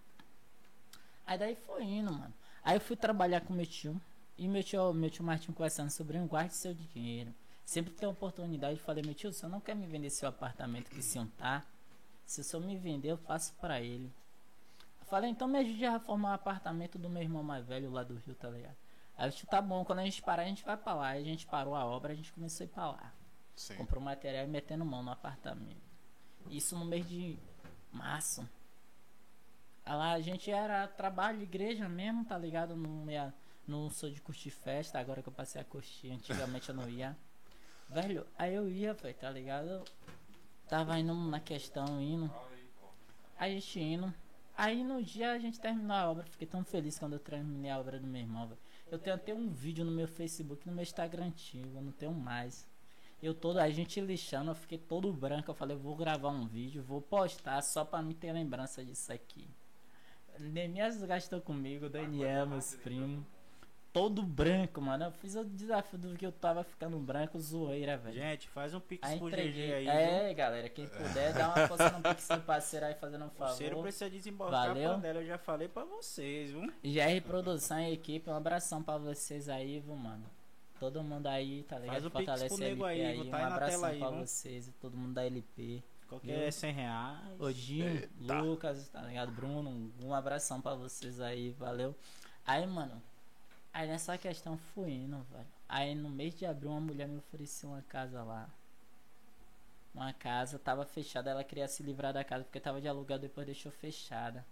Aí 1.28 1.36
daí 1.36 1.54
foi 1.54 1.84
indo, 1.84 2.10
mano. 2.10 2.32
Aí 2.64 2.74
eu 2.74 2.80
fui 2.80 2.96
trabalhar 2.96 3.42
com 3.42 3.52
meu 3.52 3.66
tio. 3.66 4.00
E 4.38 4.48
meu 4.48 4.64
tio, 4.64 4.94
meu 4.94 5.10
tio 5.10 5.22
Martinho 5.22 5.54
conversando 5.54 5.90
sobre 5.90 6.16
um 6.16 6.26
guarde 6.26 6.54
seu 6.54 6.72
dinheiro. 6.72 7.34
Sempre 7.66 7.92
que 7.92 7.98
tem 7.98 8.08
oportunidade, 8.08 8.78
eu 8.78 8.82
falei, 8.82 9.04
meu 9.04 9.14
tio, 9.14 9.30
você 9.30 9.46
não 9.46 9.60
quer 9.60 9.76
me 9.76 9.86
vender 9.86 10.08
seu 10.08 10.26
apartamento 10.26 10.88
que 10.88 11.02
se 11.02 11.18
um 11.18 11.26
tá? 11.26 11.66
Se 12.24 12.40
o 12.40 12.44
senhor 12.44 12.64
me 12.64 12.78
vender, 12.78 13.10
eu 13.10 13.18
faço 13.18 13.52
pra 13.60 13.78
ele. 13.78 14.10
Eu 15.02 15.06
falei, 15.06 15.28
então 15.28 15.46
me 15.46 15.58
ajude 15.58 15.84
a 15.84 15.90
reformar 15.90 16.30
o 16.30 16.34
apartamento 16.34 16.98
do 16.98 17.10
meu 17.10 17.22
irmão 17.22 17.42
mais 17.42 17.66
velho 17.66 17.90
lá 17.90 18.02
do 18.02 18.14
Rio, 18.14 18.34
tá 18.34 18.48
ligado? 18.48 18.76
Aí 19.18 19.28
o 19.28 19.32
tio, 19.32 19.46
tá 19.46 19.60
bom, 19.60 19.84
quando 19.84 19.98
a 19.98 20.04
gente 20.04 20.22
parar, 20.22 20.44
a 20.44 20.46
gente 20.46 20.64
vai 20.64 20.78
pra 20.78 20.94
lá. 20.94 21.08
Aí 21.08 21.20
a 21.20 21.24
gente 21.24 21.46
parou 21.46 21.74
a 21.74 21.84
obra, 21.84 22.14
a 22.14 22.16
gente 22.16 22.32
começou 22.32 22.64
a 22.64 22.66
ir 22.66 22.70
pra 22.70 22.90
lá. 22.90 23.12
Sim. 23.54 23.74
Comprou 23.74 24.02
material 24.02 24.46
e 24.46 24.48
metendo 24.48 24.82
mão 24.82 25.02
no 25.02 25.10
apartamento. 25.10 25.82
Isso 26.48 26.74
no 26.74 26.86
mês 26.86 27.06
de 27.06 27.38
março. 27.92 28.48
Lá 29.94 30.12
a 30.12 30.20
gente 30.20 30.50
era 30.50 30.86
trabalho, 30.86 31.42
igreja 31.42 31.88
mesmo, 31.88 32.24
tá 32.24 32.36
ligado? 32.36 32.76
Não, 32.76 33.10
ia, 33.10 33.32
não 33.66 33.88
sou 33.88 34.10
de 34.10 34.20
curtir 34.20 34.50
festa, 34.50 34.98
agora 34.98 35.22
que 35.22 35.28
eu 35.28 35.32
passei 35.32 35.60
a 35.60 35.64
curtir, 35.64 36.10
antigamente 36.10 36.68
eu 36.68 36.74
não 36.74 36.88
ia. 36.88 37.16
Velho, 37.88 38.26
aí 38.36 38.54
eu 38.54 38.68
ia, 38.68 38.92
velho, 38.92 39.14
tá 39.14 39.30
ligado? 39.30 39.82
Tava 40.68 40.98
indo 40.98 41.14
na 41.14 41.40
questão, 41.40 42.00
indo. 42.02 42.30
Aí 43.38 43.52
a 43.52 43.54
gente 43.54 43.80
indo. 43.80 44.14
Aí 44.54 44.84
no 44.84 45.02
dia 45.02 45.32
a 45.32 45.38
gente 45.38 45.58
terminou 45.58 45.96
a 45.96 46.10
obra. 46.10 46.24
Fiquei 46.24 46.46
tão 46.46 46.62
feliz 46.64 46.98
quando 46.98 47.14
eu 47.14 47.18
terminei 47.18 47.70
a 47.70 47.78
obra 47.78 47.98
do 47.98 48.06
meu 48.06 48.20
irmão, 48.20 48.46
velho. 48.46 48.60
Eu 48.90 48.98
tenho 48.98 49.16
até 49.16 49.32
um 49.32 49.48
vídeo 49.48 49.84
no 49.84 49.90
meu 49.90 50.06
Facebook, 50.06 50.66
no 50.66 50.74
meu 50.74 50.82
Instagram 50.82 51.26
antigo, 51.26 51.76
eu 51.76 51.82
não 51.82 51.92
tenho 51.92 52.12
mais. 52.12 52.68
Eu 53.22 53.34
todo, 53.34 53.58
a 53.58 53.70
gente 53.70 54.00
lixando, 54.00 54.50
eu 54.50 54.54
fiquei 54.54 54.78
todo 54.78 55.12
branco. 55.12 55.50
Eu 55.50 55.54
falei, 55.54 55.76
eu 55.76 55.80
vou 55.80 55.96
gravar 55.96 56.28
um 56.28 56.46
vídeo, 56.46 56.82
vou 56.82 57.00
postar 57.00 57.62
só 57.62 57.84
pra 57.84 58.02
me 58.02 58.14
ter 58.14 58.32
lembrança 58.32 58.84
disso 58.84 59.12
aqui. 59.12 59.48
Nemias 60.38 61.02
gastou 61.04 61.40
comigo, 61.40 61.88
Daniel, 61.88 62.46
meus 62.46 62.74
primos. 62.76 63.24
Todo 63.92 64.22
branco, 64.22 64.80
mano. 64.80 65.06
Eu 65.06 65.10
fiz 65.12 65.34
o 65.34 65.44
desafio 65.44 65.98
do 65.98 66.14
que 66.16 66.24
eu 66.24 66.30
tava 66.30 66.62
ficando 66.62 66.98
branco, 66.98 67.40
zoeira, 67.40 67.96
velho. 67.96 68.14
Gente, 68.14 68.46
faz 68.48 68.72
um 68.74 68.80
pix 68.80 69.08
Aí 69.08 69.18
pro 69.18 69.28
entreguei. 69.28 69.66
GG 69.66 69.72
aí. 69.72 69.88
é, 69.88 70.34
galera, 70.34 70.68
quem 70.68 70.86
puder, 70.86 71.32
dá 71.32 71.48
uma 71.48 71.66
força 71.66 71.90
no 71.90 72.02
Pix 72.02 72.28
do 72.28 72.40
parceiro 72.42 72.86
aí 72.86 72.94
fazendo 72.94 73.24
um 73.24 73.28
viu? 73.28 73.46
O 73.46 73.48
Ciro 73.56 73.70
favor. 73.70 73.82
precisa 73.82 74.10
desembarcar 74.10 74.68
Valeu. 74.68 74.90
a 74.90 74.94
panela, 74.94 75.20
eu 75.20 75.26
já 75.26 75.38
falei 75.38 75.68
pra 75.68 75.84
vocês, 75.84 76.50
viu? 76.50 76.60
GR 76.84 77.26
Produção 77.26 77.80
e 77.80 77.92
equipe, 77.94 78.28
um 78.28 78.34
abração 78.36 78.82
pra 78.82 78.98
vocês 78.98 79.48
aí, 79.48 79.80
viu, 79.80 79.96
mano. 79.96 80.24
Todo 80.78 81.02
mundo 81.02 81.26
aí, 81.26 81.64
tá 81.64 81.76
ligado? 81.78 81.94
Faz 81.94 82.04
o 82.06 82.10
Pix 82.10 82.54
pro 82.54 82.64
LP 82.64 82.84
aí, 82.84 83.04
aí. 83.06 83.14
viu? 83.16 83.24
Um 83.24 83.30
Tá 83.30 83.36
aí 83.38 83.42
na 83.42 83.54
abração 83.54 83.84
aí, 83.84 83.98
pra 83.98 84.10
viu? 84.10 84.18
vocês 84.26 84.68
e 84.68 84.72
todo 84.72 84.96
mundo 84.96 85.14
da 85.14 85.24
LP. 85.24 85.82
Qualquer 86.08 86.40
Viu? 86.40 86.52
100 86.52 86.72
reais. 86.72 87.40
Odinho, 87.40 88.08
Lucas, 88.18 88.88
tá 88.88 89.02
ligado? 89.02 89.30
Bruno, 89.30 89.92
um 90.02 90.14
abração 90.14 90.60
pra 90.60 90.74
vocês 90.74 91.20
aí, 91.20 91.50
valeu. 91.52 91.94
Aí, 92.46 92.66
mano, 92.66 93.02
aí 93.72 93.86
nessa 93.86 94.16
questão 94.16 94.56
fui 94.56 94.90
indo, 94.90 95.18
velho. 95.30 95.46
Aí 95.68 95.94
no 95.94 96.08
mês 96.08 96.34
de 96.34 96.46
abril 96.46 96.70
uma 96.70 96.80
mulher 96.80 97.06
me 97.06 97.18
ofereceu 97.18 97.68
uma 97.68 97.82
casa 97.82 98.22
lá. 98.22 98.48
Uma 99.94 100.12
casa, 100.12 100.58
tava 100.58 100.84
fechada, 100.86 101.30
ela 101.30 101.44
queria 101.44 101.68
se 101.68 101.82
livrar 101.82 102.12
da 102.12 102.24
casa 102.24 102.44
porque 102.44 102.60
tava 102.60 102.80
de 102.80 102.88
aluguel, 102.88 103.18
depois 103.18 103.46
deixou 103.46 103.70
fechada. 103.70 104.44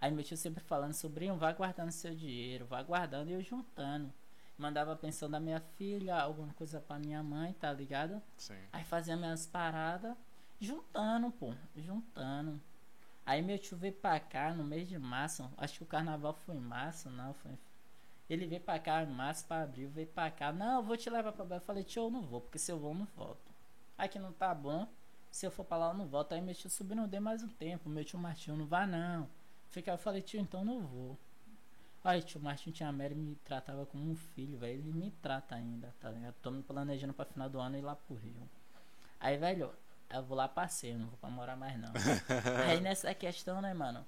Aí 0.00 0.10
meu 0.10 0.24
tio 0.24 0.36
sempre 0.36 0.64
falando, 0.64 0.94
sobrinho, 0.94 1.36
vai 1.36 1.52
guardando 1.52 1.90
seu 1.90 2.14
dinheiro, 2.14 2.64
vai 2.64 2.82
guardando 2.82 3.28
e 3.28 3.32
eu 3.34 3.42
juntando. 3.42 4.12
Mandava 4.56 4.96
pensão 4.96 5.28
da 5.28 5.38
minha 5.38 5.60
filha, 5.76 6.16
alguma 6.16 6.52
coisa 6.54 6.80
pra 6.80 6.98
minha 6.98 7.22
mãe, 7.22 7.52
tá 7.54 7.72
ligado? 7.72 8.22
Sim. 8.36 8.58
Aí 8.72 8.84
fazia 8.84 9.16
minhas 9.16 9.46
paradas, 9.46 10.16
juntando, 10.62 11.30
pô, 11.32 11.52
juntando. 11.76 12.60
Aí 13.26 13.42
meu 13.42 13.58
tio 13.58 13.76
veio 13.76 13.92
pra 13.92 14.18
cá 14.20 14.54
no 14.54 14.64
mês 14.64 14.88
de 14.88 14.98
março, 14.98 15.50
acho 15.56 15.78
que 15.78 15.82
o 15.82 15.86
carnaval 15.86 16.34
foi 16.34 16.54
em 16.54 16.60
março, 16.60 17.10
não, 17.10 17.34
foi. 17.34 17.52
Ele 18.30 18.46
veio 18.46 18.60
pra 18.60 18.78
cá 18.78 19.02
em 19.02 19.06
março 19.06 19.44
pra 19.46 19.62
abril, 19.62 19.90
veio 19.90 20.06
pra 20.06 20.30
cá, 20.30 20.52
não, 20.52 20.76
eu 20.76 20.82
vou 20.82 20.96
te 20.96 21.10
levar 21.10 21.32
pra 21.32 21.44
Bahia. 21.44 21.60
Eu 21.60 21.66
falei, 21.66 21.84
tio, 21.84 22.04
eu 22.04 22.10
não 22.10 22.22
vou, 22.22 22.40
porque 22.40 22.58
se 22.58 22.70
eu 22.70 22.78
vou, 22.78 22.92
eu 22.92 22.98
não 22.98 23.06
volto. 23.16 23.52
Aqui 23.98 24.18
não 24.18 24.32
tá 24.32 24.54
bom, 24.54 24.88
se 25.30 25.44
eu 25.46 25.50
for 25.50 25.64
pra 25.64 25.76
lá, 25.76 25.90
eu 25.90 25.94
não 25.94 26.06
volto. 26.06 26.32
Aí 26.32 26.40
meu 26.40 26.54
tio 26.54 26.70
subiu, 26.70 26.96
não 26.96 27.08
dei 27.08 27.20
mais 27.20 27.42
um 27.42 27.48
tempo, 27.48 27.88
meu 27.88 28.04
tio 28.04 28.18
Martinho, 28.18 28.56
não 28.56 28.66
vá 28.66 28.86
não. 28.86 29.28
Fica, 29.70 29.90
eu 29.90 29.98
falei, 29.98 30.22
tio, 30.22 30.40
então 30.40 30.64
não 30.64 30.80
vou. 30.80 31.18
Aí 32.04 32.22
tio 32.22 32.40
Martinho 32.40 32.74
tinha 32.74 32.90
Mary 32.92 33.14
me 33.14 33.36
tratava 33.44 33.86
como 33.86 34.10
um 34.10 34.16
filho, 34.16 34.58
velho. 34.58 34.80
Ele 34.80 34.92
me 34.92 35.10
trata 35.22 35.54
ainda, 35.54 35.94
tá 36.00 36.10
ligado? 36.10 36.34
Tô 36.42 36.50
me 36.50 36.62
planejando 36.62 37.12
pra 37.12 37.24
final 37.24 37.48
do 37.48 37.60
ano 37.60 37.76
ir 37.76 37.82
lá 37.82 37.94
pro 37.94 38.16
Rio. 38.16 38.48
Aí, 39.20 39.36
velho, 39.36 39.72
eu 40.12 40.22
vou 40.22 40.36
lá 40.36 40.48
passeio, 40.48 40.98
não 40.98 41.06
vou 41.06 41.18
pra 41.18 41.30
morar 41.30 41.56
mais 41.56 41.78
não. 41.78 41.90
Aí 42.68 42.80
nessa 42.80 43.14
questão, 43.14 43.60
né, 43.60 43.72
mano? 43.72 44.04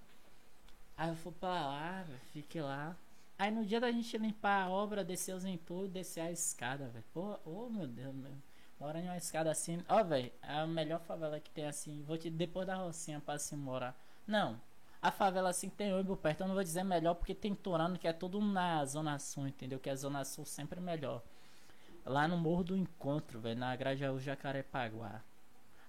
Aí 0.96 1.08
eu 1.08 1.16
fui 1.16 1.32
pra 1.32 1.48
lá, 1.48 2.04
fiquei 2.32 2.62
lá. 2.62 2.96
Aí 3.38 3.50
no 3.50 3.64
dia 3.64 3.80
da 3.80 3.90
gente 3.90 4.16
limpar 4.16 4.62
a 4.64 4.68
obra, 4.68 5.04
descer 5.04 5.34
os 5.34 5.44
entulhos, 5.44 5.90
descer 5.90 6.20
a 6.20 6.30
escada, 6.30 6.88
velho. 6.88 7.04
Pô, 7.12 7.38
ô 7.44 7.68
meu 7.68 7.86
Deus, 7.86 8.14
meu. 8.14 8.32
Mora 8.78 9.00
em 9.00 9.04
uma 9.04 9.16
escada 9.16 9.50
assim. 9.50 9.82
Ó, 9.88 10.02
velho, 10.04 10.30
é 10.42 10.58
a 10.58 10.66
melhor 10.66 11.00
favela 11.00 11.40
que 11.40 11.50
tem 11.50 11.66
assim. 11.66 12.02
Vou 12.02 12.16
te 12.16 12.30
depois 12.30 12.66
da 12.66 12.76
Rocinha 12.76 13.20
pra 13.20 13.38
se 13.38 13.56
morar. 13.56 13.96
Não. 14.26 14.60
A 15.02 15.10
favela 15.10 15.50
assim 15.50 15.68
tem 15.68 15.92
Oibo 15.92 16.16
perto, 16.16 16.42
eu 16.42 16.46
não 16.46 16.54
vou 16.54 16.64
dizer 16.64 16.82
melhor 16.82 17.14
porque 17.14 17.34
tem 17.34 17.54
Torano 17.54 17.98
que 17.98 18.08
é 18.08 18.12
tudo 18.12 18.40
na 18.40 18.84
Zona 18.86 19.18
Sul, 19.18 19.46
entendeu? 19.48 19.78
Que 19.78 19.90
a 19.90 19.96
Zona 19.96 20.24
Sul 20.24 20.46
sempre 20.46 20.78
é 20.78 20.82
melhor. 20.82 21.22
Lá 22.06 22.26
no 22.26 22.36
Morro 22.36 22.64
do 22.64 22.76
Encontro, 22.76 23.40
velho, 23.40 23.58
na 23.58 23.74
Grajaú 23.76 24.18
Jacarepaguá. 24.18 25.22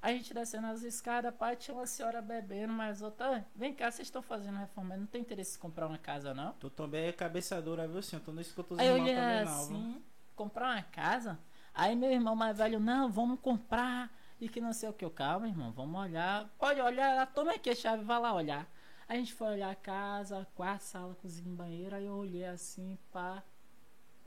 A 0.06 0.12
gente 0.12 0.36
descendo 0.36 0.68
as 0.68 0.84
escadas, 0.84 1.34
pai, 1.34 1.56
tinha 1.56 1.76
uma 1.76 1.88
senhora 1.88 2.22
bebendo, 2.22 2.72
mas 2.72 3.02
outra. 3.02 3.38
"Ah, 3.38 3.44
Vem 3.56 3.74
cá, 3.74 3.90
vocês 3.90 4.08
estão 4.08 4.22
fazendo 4.22 4.56
reforma, 4.60 4.96
não 4.96 5.08
tem 5.08 5.22
interesse 5.22 5.58
em 5.58 5.60
comprar 5.60 5.88
uma 5.88 5.98
casa, 5.98 6.32
não? 6.32 6.54
Tu 6.54 6.70
também 6.70 7.06
é 7.08 7.12
cabeça 7.12 7.60
dura, 7.60 7.88
viu, 7.88 8.04
senhor? 8.04 8.22
Tu 8.24 8.32
não 8.32 8.40
escuta 8.40 8.76
os 8.76 8.80
Aí 8.80 8.86
irmãos 8.86 9.08
também, 9.08 9.16
não, 9.46 9.66
viu? 9.68 9.78
assim, 9.78 10.04
comprar 10.36 10.76
uma 10.76 10.84
casa. 10.84 11.40
Aí 11.74 11.96
meu 11.96 12.12
irmão 12.12 12.36
mais 12.36 12.56
velho, 12.56 12.80
não, 12.80 13.10
vamos 13.10 13.40
comprar. 13.40 14.16
E 14.40 14.48
que 14.48 14.62
não 14.62 14.74
sei 14.74 14.90
o 14.90 14.94
que. 14.94 15.04
Eu, 15.04 15.10
calma, 15.10 15.48
irmão, 15.48 15.72
vamos 15.72 16.00
olhar. 16.00 16.48
Pode 16.60 16.80
olhar, 16.80 17.26
toma 17.34 17.54
aqui 17.54 17.72
a 17.72 17.76
chave, 17.76 18.04
vai 18.04 18.20
lá 18.20 18.32
olhar. 18.32 18.68
Aí 19.10 19.18
a 19.18 19.20
gente 19.20 19.34
foi 19.34 19.48
olhar 19.48 19.72
a 19.72 19.76
casa, 19.76 20.46
quarto, 20.54 20.82
sala, 20.82 21.16
cozinha, 21.16 21.56
banheiro. 21.56 21.96
Aí 21.96 22.06
eu 22.06 22.14
olhei 22.14 22.46
assim, 22.46 22.96
pá. 23.12 23.42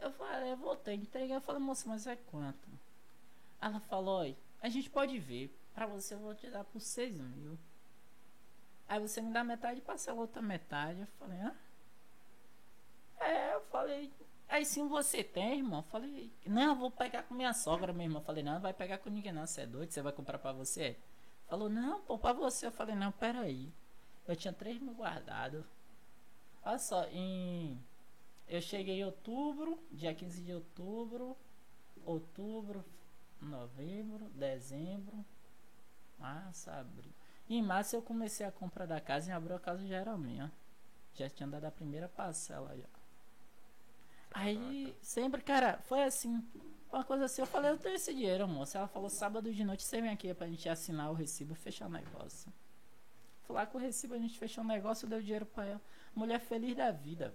Eu 0.00 0.10
falei, 0.10 0.50
eu 0.50 0.56
voltei, 0.56 0.96
entreguei. 0.96 1.36
Eu 1.36 1.40
falei, 1.40 1.60
moça, 1.62 1.88
mas 1.88 2.04
é 2.08 2.16
quanto? 2.16 2.68
Ela 3.60 3.78
falou, 3.78 4.22
oi, 4.22 4.36
a 4.60 4.68
gente 4.68 4.90
pode 4.90 5.16
ver. 5.20 5.54
Pra 5.78 5.86
você 5.86 6.14
eu 6.14 6.18
vou 6.18 6.34
te 6.34 6.50
dar 6.50 6.64
por 6.64 6.80
6 6.80 7.20
mil. 7.20 7.56
Aí 8.88 8.98
você 8.98 9.20
me 9.20 9.32
dá 9.32 9.44
metade 9.44 9.78
e 9.78 9.80
passa 9.80 10.10
a 10.10 10.14
outra 10.14 10.42
metade. 10.42 11.02
Eu 11.02 11.06
falei, 11.20 11.38
hã? 11.38 11.54
É, 13.20 13.54
eu 13.54 13.60
falei, 13.66 14.12
aí 14.48 14.64
sim 14.64 14.88
você 14.88 15.22
tem, 15.22 15.58
irmão? 15.58 15.78
Eu 15.78 15.84
falei, 15.84 16.32
não, 16.44 16.70
eu 16.70 16.74
vou 16.74 16.90
pegar 16.90 17.22
com 17.22 17.32
minha 17.32 17.52
sogra, 17.54 17.92
meu 17.92 18.02
irmão. 18.02 18.20
Eu 18.20 18.26
falei, 18.26 18.42
não, 18.42 18.58
vai 18.58 18.72
pegar 18.72 18.98
com 18.98 19.08
ninguém 19.08 19.30
não, 19.30 19.46
você 19.46 19.60
é 19.60 19.66
doido, 19.66 19.92
você 19.92 20.02
vai 20.02 20.12
comprar 20.12 20.40
pra 20.40 20.50
você? 20.50 20.96
Falou, 21.46 21.68
não, 21.68 22.00
pô, 22.00 22.18
pra 22.18 22.32
você. 22.32 22.66
Eu 22.66 22.72
falei, 22.72 22.96
não, 22.96 23.12
peraí. 23.12 23.72
Eu 24.26 24.34
tinha 24.34 24.52
3 24.52 24.80
mil 24.80 24.94
guardado. 24.94 25.64
Olha 26.64 26.78
só, 26.80 27.04
em. 27.12 27.80
Eu 28.48 28.60
cheguei 28.60 28.98
em 28.98 29.04
outubro, 29.04 29.78
dia 29.92 30.12
15 30.12 30.42
de 30.42 30.52
outubro, 30.52 31.36
outubro, 32.04 32.84
novembro, 33.40 34.24
dezembro, 34.30 35.24
março, 36.18 36.70
abril. 36.70 37.12
Em 37.48 37.62
março 37.62 37.96
eu 37.96 38.02
comecei 38.02 38.44
a 38.44 38.52
compra 38.52 38.86
da 38.86 39.00
casa, 39.00 39.30
em 39.30 39.32
abril 39.32 39.56
a 39.56 39.60
casa 39.60 39.86
já 39.86 39.96
era 39.96 40.16
minha. 40.16 40.52
Já 41.14 41.28
tinha 41.28 41.48
dado 41.48 41.64
a 41.64 41.70
primeira 41.70 42.08
parcela 42.08 42.76
já. 42.76 42.88
Aí, 44.32 44.94
sempre, 45.00 45.42
cara, 45.42 45.78
foi 45.84 46.02
assim. 46.04 46.44
Uma 46.92 47.04
coisa 47.04 47.24
assim, 47.24 47.42
eu 47.42 47.46
falei, 47.46 47.70
eu 47.70 47.78
tenho 47.78 47.96
esse 47.96 48.14
dinheiro, 48.14 48.46
moça. 48.46 48.78
Ela 48.78 48.88
falou, 48.88 49.10
sábado 49.10 49.52
de 49.52 49.64
noite 49.64 49.82
você 49.82 50.00
vem 50.00 50.10
aqui 50.10 50.32
pra 50.32 50.46
gente 50.46 50.68
assinar 50.68 51.10
o 51.10 51.14
recibo 51.14 51.52
e 51.52 51.56
fechar 51.56 51.86
o 51.86 51.90
negócio. 51.90 52.52
Fui 53.42 53.54
lá 53.54 53.66
com 53.66 53.78
o 53.78 53.80
recibo, 53.80 54.14
a 54.14 54.18
gente 54.18 54.38
fechou 54.38 54.62
o 54.62 54.66
negócio, 54.66 55.08
deu 55.08 55.20
dinheiro 55.20 55.46
pra 55.46 55.64
ela. 55.64 55.80
Mulher 56.14 56.38
feliz 56.40 56.76
da 56.76 56.90
vida. 56.90 57.34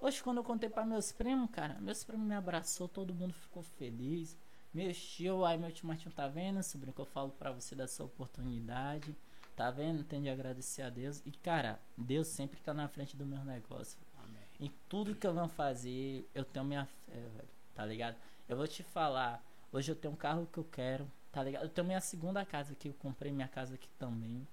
Hoje, 0.00 0.22
quando 0.22 0.38
eu 0.38 0.44
contei 0.44 0.68
pra 0.68 0.84
meus 0.84 1.12
primos, 1.12 1.50
cara, 1.50 1.78
meus 1.80 2.04
primos 2.04 2.26
me 2.26 2.34
abraçou, 2.34 2.86
todo 2.86 3.14
mundo 3.14 3.32
ficou 3.32 3.62
feliz. 3.62 4.36
Meus 4.76 4.98
tio, 4.98 5.42
aí 5.42 5.56
meu 5.56 5.72
tio 5.72 5.88
Martinho 5.88 6.14
tá 6.14 6.28
vendo, 6.28 6.62
sobrinho, 6.62 6.92
que 6.92 7.00
eu 7.00 7.06
falo 7.06 7.30
pra 7.30 7.50
você 7.50 7.74
da 7.74 7.88
sua 7.88 8.04
oportunidade. 8.04 9.16
Tá 9.56 9.70
vendo? 9.70 10.04
Tem 10.04 10.20
de 10.20 10.28
agradecer 10.28 10.82
a 10.82 10.90
Deus. 10.90 11.22
E, 11.24 11.32
cara, 11.32 11.80
Deus 11.96 12.26
sempre 12.26 12.60
tá 12.60 12.74
na 12.74 12.86
frente 12.86 13.16
do 13.16 13.24
meu 13.24 13.42
negócio. 13.42 13.98
Amém. 14.22 14.42
Em 14.60 14.70
tudo 14.86 15.14
que 15.14 15.26
eu 15.26 15.32
vou 15.32 15.48
fazer, 15.48 16.28
eu 16.34 16.44
tenho 16.44 16.66
minha 16.66 16.84
fé, 16.84 17.14
velho. 17.14 17.48
Tá 17.74 17.86
ligado? 17.86 18.18
Eu 18.46 18.58
vou 18.58 18.68
te 18.68 18.82
falar. 18.82 19.42
Hoje 19.72 19.90
eu 19.90 19.96
tenho 19.96 20.12
um 20.12 20.16
carro 20.16 20.46
que 20.52 20.58
eu 20.58 20.64
quero. 20.64 21.10
Tá 21.32 21.42
ligado? 21.42 21.62
Eu 21.62 21.70
tenho 21.70 21.86
minha 21.86 22.00
segunda 22.02 22.44
casa 22.44 22.74
aqui. 22.74 22.88
Eu 22.88 22.94
comprei 22.98 23.32
minha 23.32 23.48
casa 23.48 23.76
aqui 23.76 23.88
também. 23.98 24.46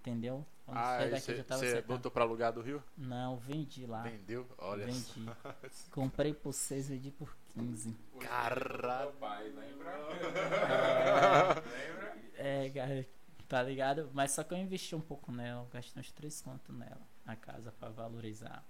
Entendeu? 0.00 0.44
Quando 0.68 0.76
Ah, 0.80 0.98
saí 0.98 1.10
daqui, 1.10 1.22
você 1.22 1.70
secando. 1.70 1.86
botou 1.86 2.10
pra 2.10 2.24
alugar 2.24 2.52
do 2.52 2.60
Rio? 2.60 2.82
Não, 2.94 3.38
vendi 3.38 3.86
lá. 3.86 4.02
Vendeu? 4.02 4.46
Olha 4.58 4.84
Vendi. 4.84 4.98
só. 5.00 5.20
Comprei 5.90 6.34
por 6.34 6.52
6, 6.52 6.90
vendi 6.90 7.10
por 7.10 7.34
15. 7.54 7.96
Caralho. 8.20 9.12
Lembra? 9.54 9.88
É, 12.40 12.70
cara, 12.70 13.06
tá 13.48 13.62
ligado? 13.62 14.10
Mas 14.12 14.30
só 14.32 14.44
que 14.44 14.54
eu 14.54 14.58
investi 14.58 14.94
um 14.94 15.00
pouco 15.00 15.32
nela, 15.32 15.66
gastei 15.72 16.00
uns 16.00 16.12
3 16.12 16.40
contos 16.42 16.72
nela, 16.76 17.00
a 17.26 17.34
casa, 17.34 17.72
pra 17.72 17.88
valorizar. 17.88 18.62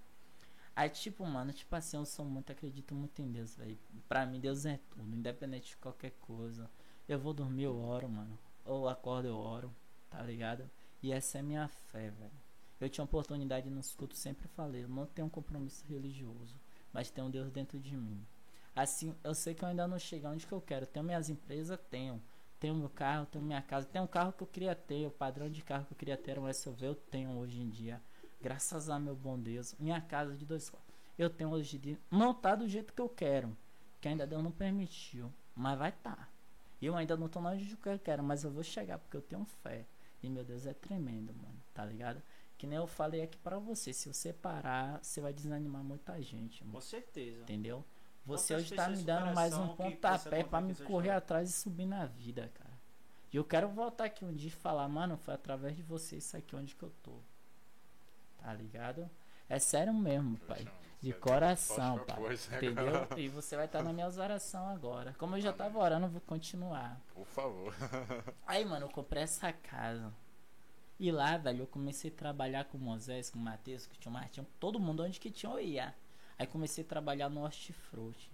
Aí, 0.75 0.89
tipo, 0.89 1.23
mano, 1.25 1.51
tipo 1.53 1.75
assim, 1.75 1.97
eu 1.97 2.05
sou 2.05 2.25
muito, 2.25 2.51
acredito 2.51 2.95
muito 2.95 3.21
em 3.21 3.29
Deus, 3.31 3.55
velho. 3.55 3.77
Pra 4.07 4.25
mim, 4.25 4.39
Deus 4.39 4.65
é 4.65 4.79
tudo, 4.89 5.03
independente 5.15 5.71
de 5.71 5.77
qualquer 5.77 6.11
coisa. 6.21 6.67
Eu 7.07 7.19
vou 7.19 7.33
dormir, 7.33 7.63
eu 7.63 7.77
oro, 7.77 8.07
mano. 8.09 8.39
Ou 8.65 8.87
acordo, 8.89 9.27
eu 9.27 9.37
oro, 9.37 9.71
tá 10.09 10.21
ligado? 10.23 10.69
E 11.01 11.11
essa 11.11 11.37
é 11.37 11.41
minha 11.41 11.67
fé, 11.67 12.09
velho. 12.09 12.31
Eu 12.79 12.89
tinha 12.89 13.03
oportunidade 13.03 13.69
nos 13.69 13.93
cultos, 13.93 14.19
sempre 14.19 14.47
falei, 14.49 14.83
eu 14.83 14.89
não 14.89 15.05
tenho 15.05 15.27
um 15.27 15.29
compromisso 15.29 15.85
religioso, 15.87 16.55
mas 16.93 17.11
tem 17.11 17.23
um 17.23 17.29
Deus 17.29 17.51
dentro 17.51 17.77
de 17.79 17.95
mim. 17.95 18.25
Assim, 18.75 19.13
eu 19.23 19.35
sei 19.35 19.53
que 19.53 19.63
eu 19.63 19.67
ainda 19.67 19.87
não 19.87 19.99
cheguei 19.99 20.29
onde 20.29 20.47
que 20.47 20.53
eu 20.53 20.61
quero. 20.61 20.85
Tenho 20.85 21.05
minhas 21.05 21.29
empresas, 21.29 21.77
tenho. 21.89 22.21
Tenho 22.59 22.75
meu 22.75 22.89
carro, 22.89 23.25
tenho 23.25 23.43
minha 23.43 23.61
casa. 23.61 23.85
Tenho 23.85 24.05
um 24.05 24.07
carro 24.07 24.31
que 24.31 24.43
eu 24.43 24.47
queria 24.47 24.75
ter, 24.75 25.05
o 25.05 25.11
padrão 25.11 25.49
de 25.49 25.61
carro 25.61 25.85
que 25.85 25.93
eu 25.93 25.97
queria 25.97 26.15
ter 26.15 26.31
era 26.31 26.41
um 26.41 26.53
SUV, 26.53 26.85
eu 26.85 26.95
tenho 26.95 27.37
hoje 27.37 27.61
em 27.61 27.69
dia. 27.69 28.01
Graças 28.41 28.89
a 28.89 28.97
meu 28.97 29.15
bom 29.15 29.37
Deus. 29.37 29.75
Minha 29.77 29.99
casa 29.99 30.35
de 30.35 30.45
dois 30.45 30.69
quartos. 30.69 30.95
Eu 31.17 31.29
tenho 31.29 31.49
hoje 31.49 31.75
em 31.75 31.79
dia. 31.79 31.99
Não 32.09 32.33
tá 32.33 32.55
do 32.55 32.67
jeito 32.69 32.93
que 32.93 33.01
eu 33.01 33.09
quero. 33.09 33.55
Que 33.99 34.07
ainda 34.07 34.25
Deus 34.25 34.41
não 34.41 34.51
permitiu. 34.51 35.31
Mas 35.53 35.77
vai 35.77 35.91
tá. 35.91 36.29
E 36.81 36.85
eu 36.85 36.95
ainda 36.95 37.17
não 37.17 37.27
tô 37.27 37.41
longe 37.41 37.65
do 37.65 37.75
que 37.75 37.89
eu 37.89 37.99
quero, 37.99 38.23
mas 38.23 38.45
eu 38.45 38.51
vou 38.51 38.63
chegar 38.63 38.97
porque 38.97 39.17
eu 39.17 39.21
tenho 39.21 39.43
fé. 39.61 39.85
E 40.21 40.29
meu 40.29 40.43
Deus 40.43 40.65
é 40.65 40.73
tremendo, 40.73 41.33
mano. 41.33 41.57
Tá 41.73 41.85
ligado? 41.85 42.21
Que 42.57 42.67
nem 42.67 42.77
eu 42.77 42.87
falei 42.87 43.21
aqui 43.21 43.37
pra 43.37 43.57
você. 43.57 43.93
Se 43.93 44.11
você 44.11 44.33
parar, 44.33 44.99
você 45.01 45.21
vai 45.21 45.31
desanimar 45.31 45.83
muita 45.83 46.21
gente, 46.21 46.63
mano. 46.63 46.73
Com 46.73 46.81
certeza. 46.81 47.43
Entendeu? 47.43 47.85
Você 48.25 48.53
Quantas 48.53 48.65
hoje 48.65 48.75
tá 48.75 48.89
me 48.89 49.03
dando 49.03 49.33
mais 49.33 49.53
um 49.55 49.69
pontapé 49.69 50.29
pensa 50.29 50.47
pra 50.49 50.61
me 50.61 50.75
correr 50.75 51.11
atrás 51.11 51.49
e 51.49 51.53
subir 51.53 51.85
na 51.85 52.05
vida, 52.05 52.51
cara. 52.53 52.77
E 53.31 53.37
eu 53.37 53.45
quero 53.45 53.69
voltar 53.69 54.05
aqui 54.05 54.25
um 54.25 54.33
dia 54.33 54.49
e 54.49 54.51
falar, 54.51 54.87
mano, 54.87 55.17
foi 55.17 55.33
através 55.33 55.75
de 55.75 55.83
você 55.83 56.17
isso 56.17 56.35
aqui 56.35 56.55
onde 56.55 56.75
que 56.75 56.83
eu 56.83 56.91
tô. 57.01 57.19
Tá 58.39 58.53
ligado? 58.53 59.09
É 59.47 59.57
sério 59.57 59.93
mesmo, 59.93 60.37
pai. 60.39 60.67
De 61.01 61.13
coração, 61.13 61.99
pai. 61.99 62.19
né, 62.19 62.57
Entendeu? 62.57 63.07
cara? 63.07 63.19
E 63.19 63.29
você 63.29 63.55
vai 63.55 63.65
estar 63.65 63.81
nas 63.81 63.93
minhas 63.93 64.17
orações 64.17 64.67
agora. 64.75 65.15
Como 65.17 65.37
eu 65.37 65.41
já 65.41 65.53
tava 65.53 65.79
orando, 65.79 66.07
eu 66.07 66.09
vou 66.09 66.21
continuar. 66.21 66.99
Por 67.13 67.25
favor. 67.25 67.73
Aí, 68.45 68.65
mano, 68.65 68.85
eu 68.85 68.89
comprei 68.89 69.23
essa 69.23 69.53
casa. 69.53 70.13
E 70.99 71.09
lá, 71.11 71.37
velho, 71.37 71.63
eu 71.63 71.67
comecei 71.67 72.11
a 72.11 72.13
trabalhar 72.13 72.65
com 72.65 72.77
o 72.77 72.81
Moisés, 72.81 73.29
com 73.29 73.39
o 73.39 73.41
Matheus, 73.41 73.87
com 73.87 73.93
o 73.93 73.97
tio 73.97 74.11
Martinho, 74.11 74.45
todo 74.59 74.77
mundo 74.77 75.01
onde 75.03 75.17
que 75.19 75.31
tinha 75.31 75.49
eu 75.53 75.59
ia. 75.59 75.95
Aí 76.37 76.45
comecei 76.45 76.83
a 76.83 76.87
trabalhar 76.87 77.29
no 77.29 77.43
hortifruti. 77.43 78.29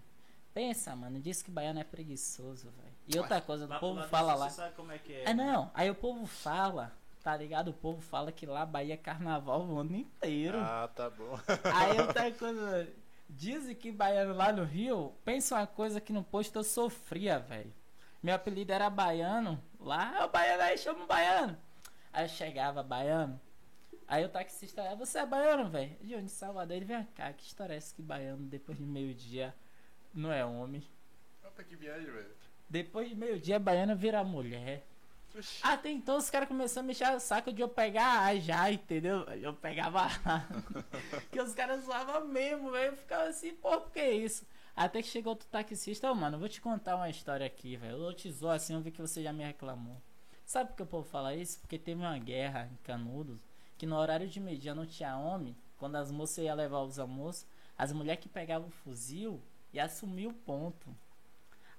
Pensa, 0.51 0.95
mano, 0.95 1.19
disse 1.19 1.43
que 1.43 1.51
baiano 1.51 1.79
é 1.79 1.83
preguiçoso, 1.83 2.71
velho. 2.71 2.95
E 3.07 3.19
outra 3.19 3.41
coisa, 3.41 3.65
o 3.65 3.79
povo 3.79 4.01
fala 4.07 4.33
lá. 4.33 4.49
Você 4.49 4.55
sabe 4.55 4.73
como 4.75 4.91
é 4.91 4.97
que 4.97 5.13
é? 5.13 5.29
É 5.29 5.33
não, 5.33 5.69
aí 5.73 5.91
o 5.91 5.95
povo 5.95 6.25
fala, 6.25 6.91
tá 7.25 7.35
ligado? 7.35 7.69
O 7.69 7.73
povo 7.73 7.99
fala 7.99 8.31
que 8.31 8.45
lá 8.45 8.63
Bahia 8.67 8.93
é 8.93 8.97
carnaval 8.97 9.65
o 9.65 9.79
ano 9.79 9.95
inteiro. 9.95 10.59
Ah, 10.59 10.87
tá 10.95 11.09
bom. 11.09 11.33
Aí 11.73 11.99
outra 11.99 12.29
coisa, 12.37 12.87
dizem 13.27 13.75
que 13.75 13.91
baiano 13.91 14.31
lá 14.35 14.51
no 14.53 14.63
Rio, 14.63 15.11
pensa 15.25 15.55
uma 15.55 15.65
coisa 15.65 15.99
que 15.99 16.13
no 16.13 16.23
posto 16.23 16.59
eu 16.59 16.63
sofria, 16.63 17.39
velho. 17.39 17.73
Meu 18.21 18.35
apelido 18.35 18.71
era 18.71 18.91
baiano, 18.91 19.59
lá, 19.79 20.23
"Ô, 20.23 20.27
baiano 20.27 20.61
aí, 20.61 20.77
chama 20.77 21.03
o 21.03 21.07
baiano. 21.07 21.57
Aí 22.13 22.25
eu 22.25 22.29
chegava, 22.29 22.83
baiano. 22.83 23.41
Aí 24.07 24.23
o 24.23 24.29
taxista, 24.29 24.83
"Ah, 24.87 24.93
você 24.93 25.17
é 25.17 25.25
baiano, 25.25 25.67
velho? 25.67 25.97
De 26.01 26.13
onde? 26.13 26.29
Salvador? 26.29 26.75
Ele, 26.77 26.85
vem 26.85 27.03
cá, 27.15 27.33
que 27.33 27.43
história 27.43 27.73
é 27.73 27.77
essa 27.77 27.95
que 27.95 28.03
baiano 28.03 28.45
depois 28.45 28.77
de 28.77 28.83
meio-dia 28.85 29.51
não 30.13 30.31
é 30.31 30.45
homem? 30.45 30.83
Opa, 31.43 31.63
que 31.63 31.75
viagem, 31.75 32.05
velho. 32.05 32.35
Depois 32.69 33.09
de 33.09 33.15
meio-dia, 33.15 33.57
baiano 33.57 33.95
vira 33.95 34.23
mulher. 34.23 34.85
Até 35.63 35.89
então 35.91 36.17
os 36.17 36.29
caras 36.29 36.47
começaram 36.47 36.85
a 36.85 36.87
mexer 36.87 37.09
o 37.15 37.19
saco 37.19 37.51
de 37.51 37.61
eu 37.61 37.69
pegar 37.69 38.21
A 38.21 38.35
já, 38.37 38.71
entendeu? 38.71 39.21
Eu 39.41 39.53
pegava 39.53 40.01
A. 40.01 40.45
que 41.31 41.41
os 41.41 41.53
caras 41.53 41.85
zoavam 41.85 42.27
mesmo, 42.27 42.71
velho. 42.71 42.91
Eu 42.91 42.97
ficava 42.97 43.23
assim, 43.25 43.53
pô, 43.55 43.81
por 43.81 43.91
que 43.91 44.03
isso? 44.03 44.45
Até 44.75 45.01
que 45.01 45.07
chegou 45.07 45.31
outro 45.31 45.47
taxista, 45.47 46.11
ô 46.11 46.15
mano, 46.15 46.35
eu 46.35 46.39
vou 46.39 46.49
te 46.49 46.59
contar 46.59 46.97
uma 46.97 47.09
história 47.09 47.45
aqui, 47.45 47.77
velho. 47.77 47.97
Eu 47.97 48.13
te 48.13 48.29
zoo 48.31 48.49
assim, 48.49 48.73
eu 48.73 48.81
vi 48.81 48.91
que 48.91 49.01
você 49.01 49.23
já 49.23 49.31
me 49.31 49.43
reclamou. 49.43 50.01
Sabe 50.45 50.69
por 50.69 50.75
que 50.77 50.83
o 50.83 50.87
povo 50.87 51.07
fala 51.07 51.33
isso? 51.33 51.59
Porque 51.59 51.79
teve 51.79 52.01
uma 52.01 52.17
guerra 52.19 52.69
em 52.71 52.75
Canudos, 52.83 53.39
que 53.77 53.85
no 53.85 53.95
horário 53.95 54.27
de 54.27 54.39
meio-dia 54.39 54.75
não 54.75 54.85
tinha 54.85 55.17
homem. 55.17 55.55
Quando 55.77 55.95
as 55.95 56.11
moças 56.11 56.43
iam 56.43 56.55
levar 56.55 56.81
os 56.81 56.99
almoços, 56.99 57.45
as 57.77 57.91
mulheres 57.91 58.21
que 58.21 58.29
pegavam 58.29 58.67
o 58.67 58.71
fuzil 58.71 59.41
iam 59.73 59.85
assumir 59.85 60.27
o 60.27 60.33
ponto. 60.33 60.95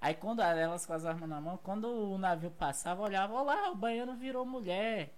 Aí 0.00 0.14
quando 0.14 0.40
elas 0.42 0.84
com 0.86 0.92
as 0.92 1.04
armas 1.04 1.28
na 1.28 1.40
mão, 1.40 1.58
quando 1.58 1.86
o 1.88 2.18
navio 2.18 2.50
passava, 2.50 3.02
olhava, 3.02 3.34
olha 3.34 3.44
lá, 3.44 3.70
o 3.70 3.74
baiano 3.74 4.14
virou 4.14 4.44
mulher. 4.44 5.14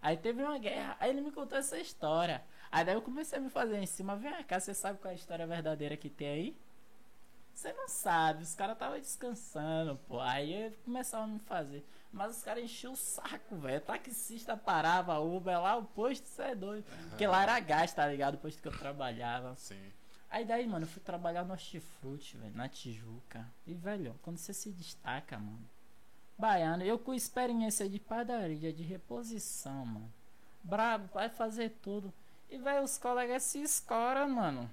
Aí 0.00 0.16
teve 0.16 0.42
uma 0.42 0.58
guerra, 0.58 0.96
aí 1.00 1.10
ele 1.10 1.20
me 1.20 1.32
contou 1.32 1.58
essa 1.58 1.78
história. 1.78 2.42
Aí 2.70 2.84
daí 2.84 2.94
eu 2.94 3.02
comecei 3.02 3.38
a 3.38 3.40
me 3.40 3.50
fazer 3.50 3.78
em 3.78 3.86
cima, 3.86 4.16
vem 4.16 4.42
cá, 4.44 4.60
você 4.60 4.72
sabe 4.74 4.98
qual 4.98 5.10
é 5.10 5.14
a 5.14 5.18
história 5.18 5.46
verdadeira 5.46 5.96
que 5.96 6.08
tem 6.08 6.28
aí? 6.28 6.56
Você 7.52 7.72
não 7.72 7.88
sabe, 7.88 8.44
os 8.44 8.54
caras 8.54 8.74
estavam 8.74 9.00
descansando, 9.00 9.98
pô. 10.06 10.20
Aí 10.20 10.72
começava 10.84 11.24
a 11.24 11.26
me 11.26 11.40
fazer. 11.40 11.84
Mas 12.12 12.36
os 12.36 12.44
caras 12.44 12.62
enchiam 12.62 12.92
o 12.92 12.96
saco, 12.96 13.56
velho. 13.56 13.80
Taxista 13.80 14.56
parava, 14.56 15.18
Uber 15.18 15.60
lá, 15.60 15.76
o 15.76 15.82
posto, 15.84 16.28
você 16.28 16.42
é 16.42 16.54
doido. 16.54 16.86
Porque 17.08 17.26
lá 17.26 17.42
era 17.42 17.58
gás, 17.58 17.92
tá 17.92 18.06
ligado? 18.06 18.34
O 18.34 18.38
posto 18.38 18.62
que 18.62 18.68
eu 18.68 18.78
trabalhava. 18.78 19.56
Sim. 19.56 19.92
Aí 20.30 20.44
daí, 20.44 20.66
mano, 20.66 20.84
eu 20.84 20.88
fui 20.88 21.02
trabalhar 21.02 21.44
no 21.44 21.52
hortifruti, 21.52 22.36
velho, 22.36 22.54
na 22.54 22.68
Tijuca. 22.68 23.46
E, 23.66 23.74
velho, 23.74 24.18
quando 24.22 24.36
você 24.36 24.52
se 24.52 24.70
destaca, 24.70 25.38
mano. 25.38 25.68
Baiano, 26.36 26.84
eu 26.84 26.98
com 26.98 27.14
experiência 27.14 27.88
de 27.88 27.98
padaria, 27.98 28.72
de 28.72 28.82
reposição, 28.82 29.86
mano. 29.86 30.12
Brabo, 30.62 31.08
vai 31.12 31.28
fazer 31.28 31.70
tudo. 31.82 32.12
E, 32.50 32.58
velho, 32.58 32.84
os 32.84 32.98
colegas 32.98 33.42
se 33.42 33.60
escoram, 33.62 34.28
mano. 34.28 34.70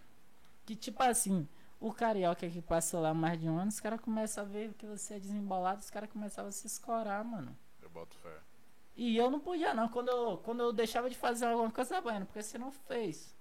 Que, 0.66 0.75
tipo 0.75 1.01
assim, 1.01 1.48
o 1.80 1.93
carioca 1.93 2.50
que 2.50 2.61
passou 2.61 3.01
lá 3.01 3.14
mais 3.14 3.40
de 3.40 3.48
um 3.48 3.58
ano, 3.58 3.69
os 3.69 3.80
caras 3.80 4.01
começam 4.01 4.43
a 4.43 4.48
ver 4.48 4.74
que 4.74 4.85
você 4.85 5.16
é 5.16 5.19
desembolado, 5.19 5.80
os 5.80 5.90
caras 5.90 6.09
começavam 6.09 6.50
a 6.50 6.51
se 6.51 6.67
escorar, 6.67 7.24
mano. 7.24 7.56
Eu 7.82 7.90
boto 7.90 8.16
fé. 8.17 8.40
E 8.95 9.17
eu 9.17 9.30
não 9.30 9.40
podia, 9.40 9.74
não. 9.74 9.90
Quando 9.90 10.09
eu, 10.09 10.38
quando 10.38 10.61
eu 10.61 10.74
deixava 10.74 11.09
de 11.09 11.16
fazer 11.16 11.45
alguma 11.45 11.72
coisa, 11.72 12.01
baiano, 12.01 12.25
porque 12.25 12.42
você 12.42 12.58
não 12.58 12.72
fez. 12.72 13.35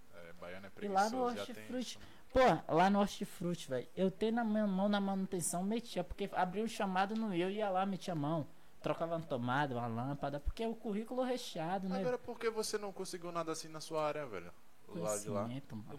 É, 0.48 0.60
baiano 0.60 0.66
é 0.66 0.84
E 0.84 0.89
lá 0.89 1.05
no 1.05 1.10
preguiçoso, 1.10 1.40
hortifruti. 1.40 1.81
isso. 1.81 1.98
Pô, 2.32 2.74
lá 2.74 2.90
no 2.90 2.98
hortifruti, 3.00 3.68
velho, 3.68 3.89
eu 3.97 4.10
tenho 4.10 4.32
na 4.32 4.44
minha 4.44 4.66
mão 4.66 4.89
na 4.89 5.00
manutenção, 5.00 5.62
metia, 5.62 6.02
porque 6.02 6.28
abriu 6.32 6.64
um 6.64 6.68
chamado 6.68 7.14
no 7.14 7.32
eu, 7.32 7.48
ia 7.50 7.70
lá, 7.70 7.86
metia 7.86 8.12
a 8.12 8.16
mão, 8.16 8.47
trocava 8.82 9.14
uma 9.16 9.24
tomada, 9.24 9.74
uma 9.74 9.86
lâmpada, 9.86 10.40
porque 10.40 10.64
é 10.64 10.68
o 10.68 10.74
currículo 10.74 11.23
recheado, 11.23 11.89
né? 11.89 12.00
Agora, 12.00 12.18
por 12.18 12.39
que 12.39 12.50
você 12.50 12.76
não 12.76 12.92
conseguiu 12.92 13.31
nada 13.31 13.52
assim 13.52 13.68
na 13.68 13.81
sua 13.81 14.05
área, 14.05 14.26
velho? 14.26 14.52
Lado 14.89 15.20
de 15.20 15.28
lá. 15.28 15.48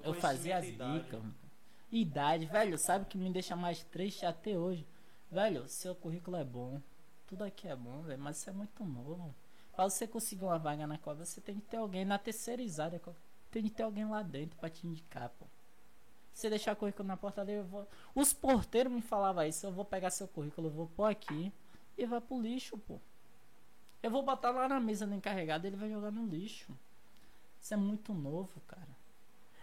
Eu 0.03 0.13
fazia 0.13 0.57
as 0.57 0.65
e 0.65 0.69
idade. 0.73 0.99
bicas. 0.99 1.19
mano. 1.19 1.35
Idade, 1.91 2.45
velho, 2.45 2.77
sabe 2.77 3.05
o 3.05 3.07
que 3.07 3.17
me 3.17 3.31
deixa 3.31 3.55
mais 3.55 3.83
triste 3.83 4.25
até 4.25 4.57
hoje? 4.57 4.85
Velho, 5.31 5.67
seu 5.67 5.95
currículo 5.95 6.37
é 6.37 6.43
bom, 6.43 6.81
tudo 7.27 7.43
aqui 7.43 7.67
é 7.67 7.75
bom, 7.75 8.01
velho, 8.01 8.21
mas 8.21 8.37
você 8.37 8.49
é 8.49 8.53
muito 8.53 8.83
novo. 8.83 9.33
Pra 9.73 9.85
você 9.85 10.07
conseguir 10.07 10.45
uma 10.45 10.57
vaga 10.57 10.87
na 10.87 10.97
qual 10.97 11.15
você 11.15 11.41
tem 11.41 11.55
que 11.55 11.61
ter 11.67 11.77
alguém 11.77 12.05
na 12.05 12.17
terceirizada, 12.17 13.01
tem 13.55 13.63
que 13.63 13.69
ter 13.69 13.83
alguém 13.83 14.05
lá 14.05 14.21
dentro 14.21 14.57
pra 14.57 14.69
te 14.69 14.85
indicar, 14.85 15.29
pô. 15.29 15.45
Você 16.33 16.49
deixar 16.49 16.73
o 16.73 16.75
currículo 16.75 17.07
na 17.07 17.15
porta 17.15 17.45
dele, 17.45 17.59
eu 17.59 17.63
vou. 17.63 17.87
Os 18.13 18.33
porteiros 18.33 18.91
me 18.91 19.01
falavam 19.01 19.45
isso, 19.45 19.65
eu 19.65 19.71
vou 19.71 19.85
pegar 19.85 20.09
seu 20.09 20.27
currículo, 20.27 20.67
eu 20.67 20.71
vou 20.71 20.87
pôr 20.87 21.05
aqui 21.05 21.53
e 21.97 22.05
vai 22.05 22.19
pro 22.19 22.41
lixo, 22.41 22.77
pô. 22.77 22.99
Eu 24.03 24.11
vou 24.11 24.21
botar 24.23 24.51
lá 24.51 24.67
na 24.67 24.77
mesa 24.77 25.07
do 25.07 25.13
encarregado, 25.13 25.65
ele 25.65 25.77
vai 25.77 25.89
jogar 25.89 26.11
no 26.11 26.25
lixo. 26.25 26.77
Isso 27.61 27.73
é 27.73 27.77
muito 27.77 28.13
novo, 28.13 28.59
cara. 28.67 28.89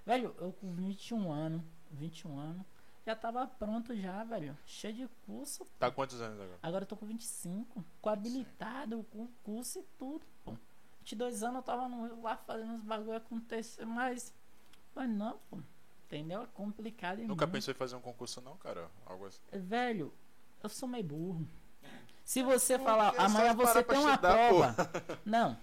Velho, 0.06 0.34
eu 0.38 0.54
com 0.54 0.72
21 0.72 1.30
anos, 1.30 1.60
21 1.90 2.38
anos, 2.38 2.66
já 3.04 3.14
tava 3.14 3.46
pronto 3.46 3.94
já, 3.94 4.24
velho. 4.24 4.56
Cheio 4.64 4.94
de 4.94 5.08
curso. 5.26 5.66
Tá 5.78 5.90
com 5.90 5.96
quantos 5.96 6.18
anos 6.18 6.40
agora? 6.40 6.58
Agora 6.62 6.84
eu 6.84 6.88
tô 6.88 6.96
com 6.96 7.04
25, 7.04 7.84
com 8.00 8.08
habilitado, 8.08 9.04
com 9.12 9.28
curso 9.44 9.80
e 9.80 9.82
tudo, 9.98 10.24
pô. 10.42 10.56
22 11.02 11.42
anos 11.42 11.56
eu 11.56 11.62
tava 11.62 11.88
no- 11.88 12.22
lá 12.22 12.36
fazendo 12.36 12.76
os 12.76 12.82
bagulho 12.82 13.16
acontecer, 13.16 13.84
mas. 13.84 14.32
Mas 14.94 15.08
não, 15.10 15.38
pô. 15.50 15.58
Entendeu? 16.06 16.42
É 16.42 16.46
complicado 16.54 17.18
e 17.20 17.26
Nunca 17.26 17.46
muito. 17.46 17.54
pensou 17.54 17.72
em 17.72 17.76
fazer 17.76 17.96
um 17.96 18.00
concurso, 18.00 18.40
não, 18.40 18.56
cara? 18.58 18.88
Algo 19.06 19.26
assim. 19.26 19.40
Velho, 19.52 20.12
eu 20.62 20.68
sou 20.68 20.88
meio 20.88 21.04
burro. 21.04 21.48
Se 22.24 22.42
você 22.42 22.78
falar, 22.78 23.14
é 23.14 23.18
amanhã 23.20 23.54
você 23.54 23.82
tem 23.82 23.98
uma 23.98 24.10
estudar, 24.10 24.48
prova. 24.48 24.76
Não, 25.26 25.58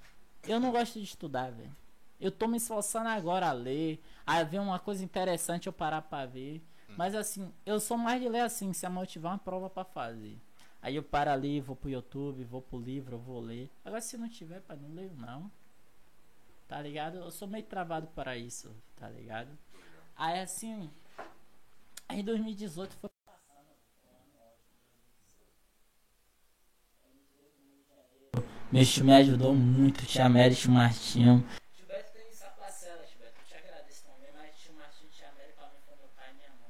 eu 0.47 0.59
não 0.59 0.71
gosto 0.71 0.99
de 0.99 1.05
estudar, 1.05 1.51
velho. 1.51 1.73
Eu 2.19 2.31
tô 2.31 2.47
me 2.47 2.57
esforçando 2.57 3.07
agora 3.07 3.47
a 3.47 3.51
ler. 3.53 4.03
Aí 4.27 4.43
vem 4.43 4.59
uma 4.59 4.77
coisa 4.77 5.03
interessante 5.03 5.67
eu 5.67 5.73
parar 5.73 6.01
pra 6.01 6.25
ver. 6.25 6.61
Hum. 6.89 6.95
Mas 6.97 7.15
assim, 7.15 7.53
eu 7.65 7.79
sou 7.79 7.97
mais 7.97 8.19
de 8.21 8.27
ler 8.27 8.41
assim, 8.41 8.73
se 8.73 8.85
amanhã 8.85 9.03
eu 9.03 9.07
tiver 9.07 9.27
uma 9.29 9.37
prova 9.37 9.69
pra 9.69 9.85
fazer. 9.85 10.37
Aí 10.81 10.95
eu 10.95 11.03
paro 11.03 11.29
ali, 11.31 11.59
vou 11.59 11.75
pro 11.75 11.89
YouTube, 11.89 12.43
vou 12.43 12.61
pro 12.61 12.79
livro, 12.79 13.15
eu 13.15 13.19
vou 13.19 13.39
ler. 13.39 13.69
Agora 13.83 14.01
se 14.01 14.17
não 14.17 14.29
tiver, 14.29 14.61
pai, 14.61 14.77
não 14.77 14.93
leio 14.93 15.13
não. 15.15 15.51
tá 16.67 16.81
ligado? 16.81 17.17
Eu 17.17 17.31
sou 17.31 17.47
meio 17.47 17.65
travado 17.65 18.07
para 18.07 18.37
isso, 18.37 18.73
tá 18.95 19.09
ligado? 19.09 19.49
Aí 20.15 20.39
assim, 20.39 20.89
aí 22.07 22.19
em 22.21 22.23
2018 22.23 22.95
foi 22.97 23.09
Meu 28.71 28.85
tio 28.85 29.03
me 29.03 29.13
ajudou 29.15 29.55
muito, 29.55 30.05
tia 30.05 30.29
tio 30.53 30.69
Martinho. 30.69 31.43
Tio 31.73 31.87
Beto 31.87 32.13
tem 32.13 32.27
essa 32.29 32.49
parcela, 32.51 33.01
tio 33.01 33.17
Beto, 33.17 33.33
eu 33.41 33.45
te 33.47 33.55
agradeço 33.55 34.03
também, 34.05 34.29
mas 34.31 34.55
tio 34.61 34.73
Martinho, 34.73 35.09
tia 35.09 35.25
Mary, 35.35 35.53
pra 35.53 35.69
mim 35.69 35.81
foi 35.87 35.95
meu 35.95 36.09
pai 36.15 36.29
e 36.29 36.33
minha 36.35 36.53
mãe. 36.61 36.69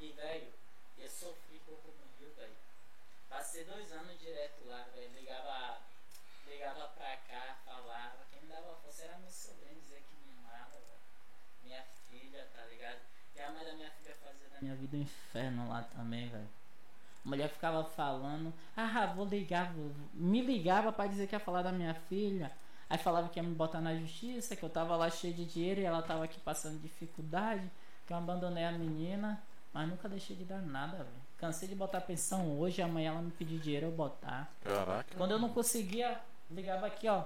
E, 0.00 0.12
velho, 0.12 0.48
eu 0.96 1.10
sofri 1.10 1.60
pouco 1.66 1.92
no 2.00 2.06
Rio, 2.18 2.32
velho. 2.34 2.56
Passei 3.28 3.64
dois 3.64 3.92
anos 3.92 4.18
direto 4.18 4.64
lá, 4.66 4.88
velho. 4.94 5.12
Ligava, 5.12 5.82
ligava 6.48 6.88
pra 6.96 7.14
cá, 7.28 7.58
falava. 7.66 8.24
Quem 8.30 8.40
me 8.40 8.48
dava 8.48 8.76
força 8.76 9.04
era 9.04 9.18
meu 9.18 9.30
sobrinho, 9.30 9.82
dizer 9.82 10.02
que 10.08 10.16
me 10.24 10.32
amava, 10.38 10.80
velho. 10.80 11.04
Minha 11.62 11.84
filha, 12.08 12.48
tá 12.56 12.64
ligado? 13.50 13.66
E 13.66 13.70
a 13.70 13.74
minha 13.76 13.90
filha 13.90 14.14
fazia 14.22 14.48
da 14.48 14.60
minha 14.60 14.74
vida 14.74 14.96
um 14.96 15.00
inferno 15.00 15.68
lá 15.68 15.82
também, 15.82 16.28
velho. 16.28 16.48
A 17.24 17.28
mulher 17.28 17.48
ficava 17.48 17.82
falando, 17.84 18.52
ah, 18.76 19.06
vou 19.14 19.24
ligar, 19.26 19.72
vou- 19.72 19.90
me 20.12 20.42
ligava 20.42 20.92
pra 20.92 21.06
dizer 21.06 21.26
que 21.26 21.34
ia 21.34 21.40
falar 21.40 21.62
da 21.62 21.72
minha 21.72 21.94
filha. 21.94 22.52
Aí 22.88 22.98
falava 22.98 23.28
que 23.30 23.38
ia 23.38 23.42
me 23.42 23.54
botar 23.54 23.80
na 23.80 23.96
justiça, 23.96 24.54
que 24.54 24.62
eu 24.62 24.68
tava 24.68 24.94
lá 24.94 25.08
cheio 25.10 25.32
de 25.32 25.44
dinheiro 25.46 25.80
e 25.80 25.84
ela 25.84 26.02
tava 26.02 26.24
aqui 26.24 26.38
passando 26.40 26.78
dificuldade, 26.82 27.70
que 28.06 28.12
eu 28.12 28.16
abandonei 28.16 28.64
a 28.64 28.72
menina, 28.72 29.42
mas 29.72 29.88
nunca 29.88 30.06
deixei 30.08 30.36
de 30.36 30.44
dar 30.44 30.60
nada, 30.60 30.98
velho. 30.98 31.24
Cansei 31.38 31.66
de 31.66 31.74
botar 31.74 32.02
pensão 32.02 32.58
hoje, 32.58 32.82
amanhã 32.82 33.10
ela 33.12 33.22
me 33.22 33.30
pedir 33.30 33.58
dinheiro 33.58 33.86
eu 33.86 33.92
botar. 33.92 34.50
Caraca. 34.62 35.16
Quando 35.16 35.30
eu 35.30 35.38
não 35.38 35.48
conseguia, 35.48 36.20
ligava 36.50 36.86
aqui, 36.86 37.08
ó. 37.08 37.24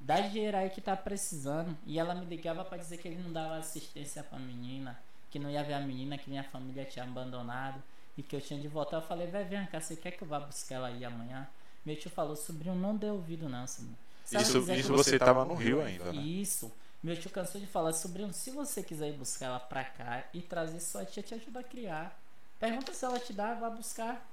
Dá 0.00 0.20
dinheiro 0.20 0.56
aí 0.56 0.70
que 0.70 0.80
tá 0.80 0.96
precisando. 0.96 1.76
E 1.86 1.98
ela 1.98 2.14
me 2.14 2.24
ligava 2.24 2.64
pra 2.64 2.76
dizer 2.78 2.96
que 2.98 3.06
ele 3.08 3.22
não 3.22 3.32
dava 3.32 3.56
assistência 3.58 4.22
pra 4.24 4.38
menina. 4.38 4.98
Que 5.36 5.38
não 5.38 5.50
ia 5.50 5.62
ver 5.62 5.74
a 5.74 5.80
menina, 5.80 6.16
que 6.16 6.30
minha 6.30 6.42
família 6.42 6.82
tinha 6.86 7.04
abandonado. 7.04 7.82
E 8.16 8.22
que 8.22 8.34
eu 8.34 8.40
tinha 8.40 8.58
de 8.58 8.68
voltar. 8.68 8.96
Eu 8.96 9.02
falei, 9.02 9.26
vai, 9.26 9.44
vem 9.44 9.66
cá, 9.66 9.78
você 9.78 9.94
quer 9.94 10.12
que 10.12 10.22
eu 10.22 10.26
vá 10.26 10.40
buscar 10.40 10.76
ela 10.76 10.88
aí 10.88 11.04
amanhã? 11.04 11.46
Meu 11.84 11.94
tio 11.94 12.10
falou, 12.10 12.34
sobrinho, 12.34 12.74
não 12.74 12.96
deu 12.96 13.12
ouvido 13.12 13.46
não, 13.46 13.66
sobrinho. 13.66 13.98
Se 14.24 14.34
Isso, 14.38 14.72
isso 14.72 14.92
você 14.94 15.18
tava 15.18 15.44
no 15.44 15.52
Rio 15.52 15.82
ainda, 15.82 16.10
né? 16.10 16.22
isso. 16.22 16.72
Meu 17.02 17.14
tio 17.20 17.28
cansou 17.28 17.60
de 17.60 17.66
falar, 17.66 17.92
sobrinho, 17.92 18.32
se 18.32 18.50
você 18.50 18.82
quiser 18.82 19.10
ir 19.10 19.18
buscar 19.18 19.44
ela 19.44 19.60
pra 19.60 19.84
cá 19.84 20.24
e 20.32 20.40
trazer 20.40 20.80
sua 20.80 21.04
tia, 21.04 21.22
te 21.22 21.34
ajuda 21.34 21.60
a 21.60 21.62
criar. 21.62 22.18
Pergunta 22.58 22.94
se 22.94 23.04
ela 23.04 23.20
te 23.20 23.34
dá, 23.34 23.52
vá 23.52 23.68
buscar. 23.68 24.26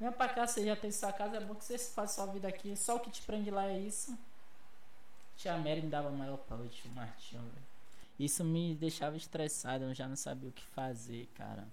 Vem 0.00 0.10
pra 0.10 0.30
cá, 0.30 0.46
você 0.46 0.64
já 0.64 0.74
tem 0.74 0.90
sua 0.90 1.12
casa, 1.12 1.36
é 1.36 1.40
bom 1.40 1.54
que 1.54 1.66
você 1.66 1.76
faz 1.76 2.12
sua 2.12 2.24
vida 2.24 2.48
aqui. 2.48 2.74
Só 2.78 2.96
o 2.96 3.00
que 3.00 3.10
te 3.10 3.20
prende 3.20 3.50
lá 3.50 3.66
é 3.66 3.78
isso. 3.78 4.18
Tia 5.36 5.58
Mary 5.58 5.82
me 5.82 5.90
dava 5.90 6.08
maior 6.08 6.38
pau, 6.38 6.66
tio 6.70 6.90
Martinho, 6.92 7.42
velho. 7.42 7.69
Isso 8.20 8.44
me 8.44 8.74
deixava 8.74 9.16
estressado, 9.16 9.84
eu 9.84 9.94
já 9.94 10.06
não 10.06 10.14
sabia 10.14 10.50
o 10.50 10.52
que 10.52 10.62
fazer, 10.62 11.26
cara. 11.28 11.66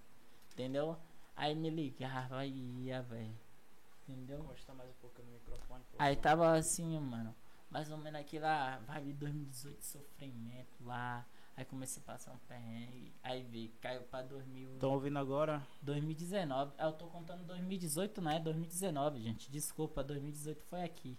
Entendeu? 0.54 0.98
Aí 1.36 1.54
me 1.54 1.70
ligava 1.70 2.46
e 2.46 2.86
ia, 2.86 3.02
velho. 3.02 3.38
Entendeu? 4.08 4.42
Mais 4.44 4.90
um 4.90 4.94
pouco 5.02 5.22
no 5.22 5.30
microfone. 5.34 5.84
por 5.92 6.02
Aí 6.02 6.16
tava 6.16 6.56
assim, 6.56 6.98
mano. 7.02 7.36
Mais 7.70 7.92
ou 7.92 7.98
menos 7.98 8.22
aqui 8.22 8.40
lá, 8.40 8.78
vibe 8.88 9.12
2018, 9.12 9.84
sofrimento 9.84 10.86
lá. 10.86 11.26
Aí 11.58 11.66
comecei 11.66 12.02
a 12.02 12.06
passar 12.06 12.32
um 12.32 12.38
perrengue. 12.48 13.14
Aí 13.22 13.44
vi, 13.44 13.68
caiu 13.82 14.04
pra 14.04 14.22
2000, 14.22 14.76
Estão 14.76 14.94
ouvindo 14.94 15.20
agora? 15.20 15.62
2019. 15.82 16.72
Ah, 16.78 16.86
eu 16.86 16.94
tô 16.94 17.08
contando 17.08 17.44
2018, 17.44 18.22
não 18.22 18.32
é 18.32 18.40
2019, 18.40 19.20
gente. 19.20 19.52
Desculpa, 19.52 20.02
2018 20.02 20.64
foi 20.64 20.84
aqui. 20.84 21.18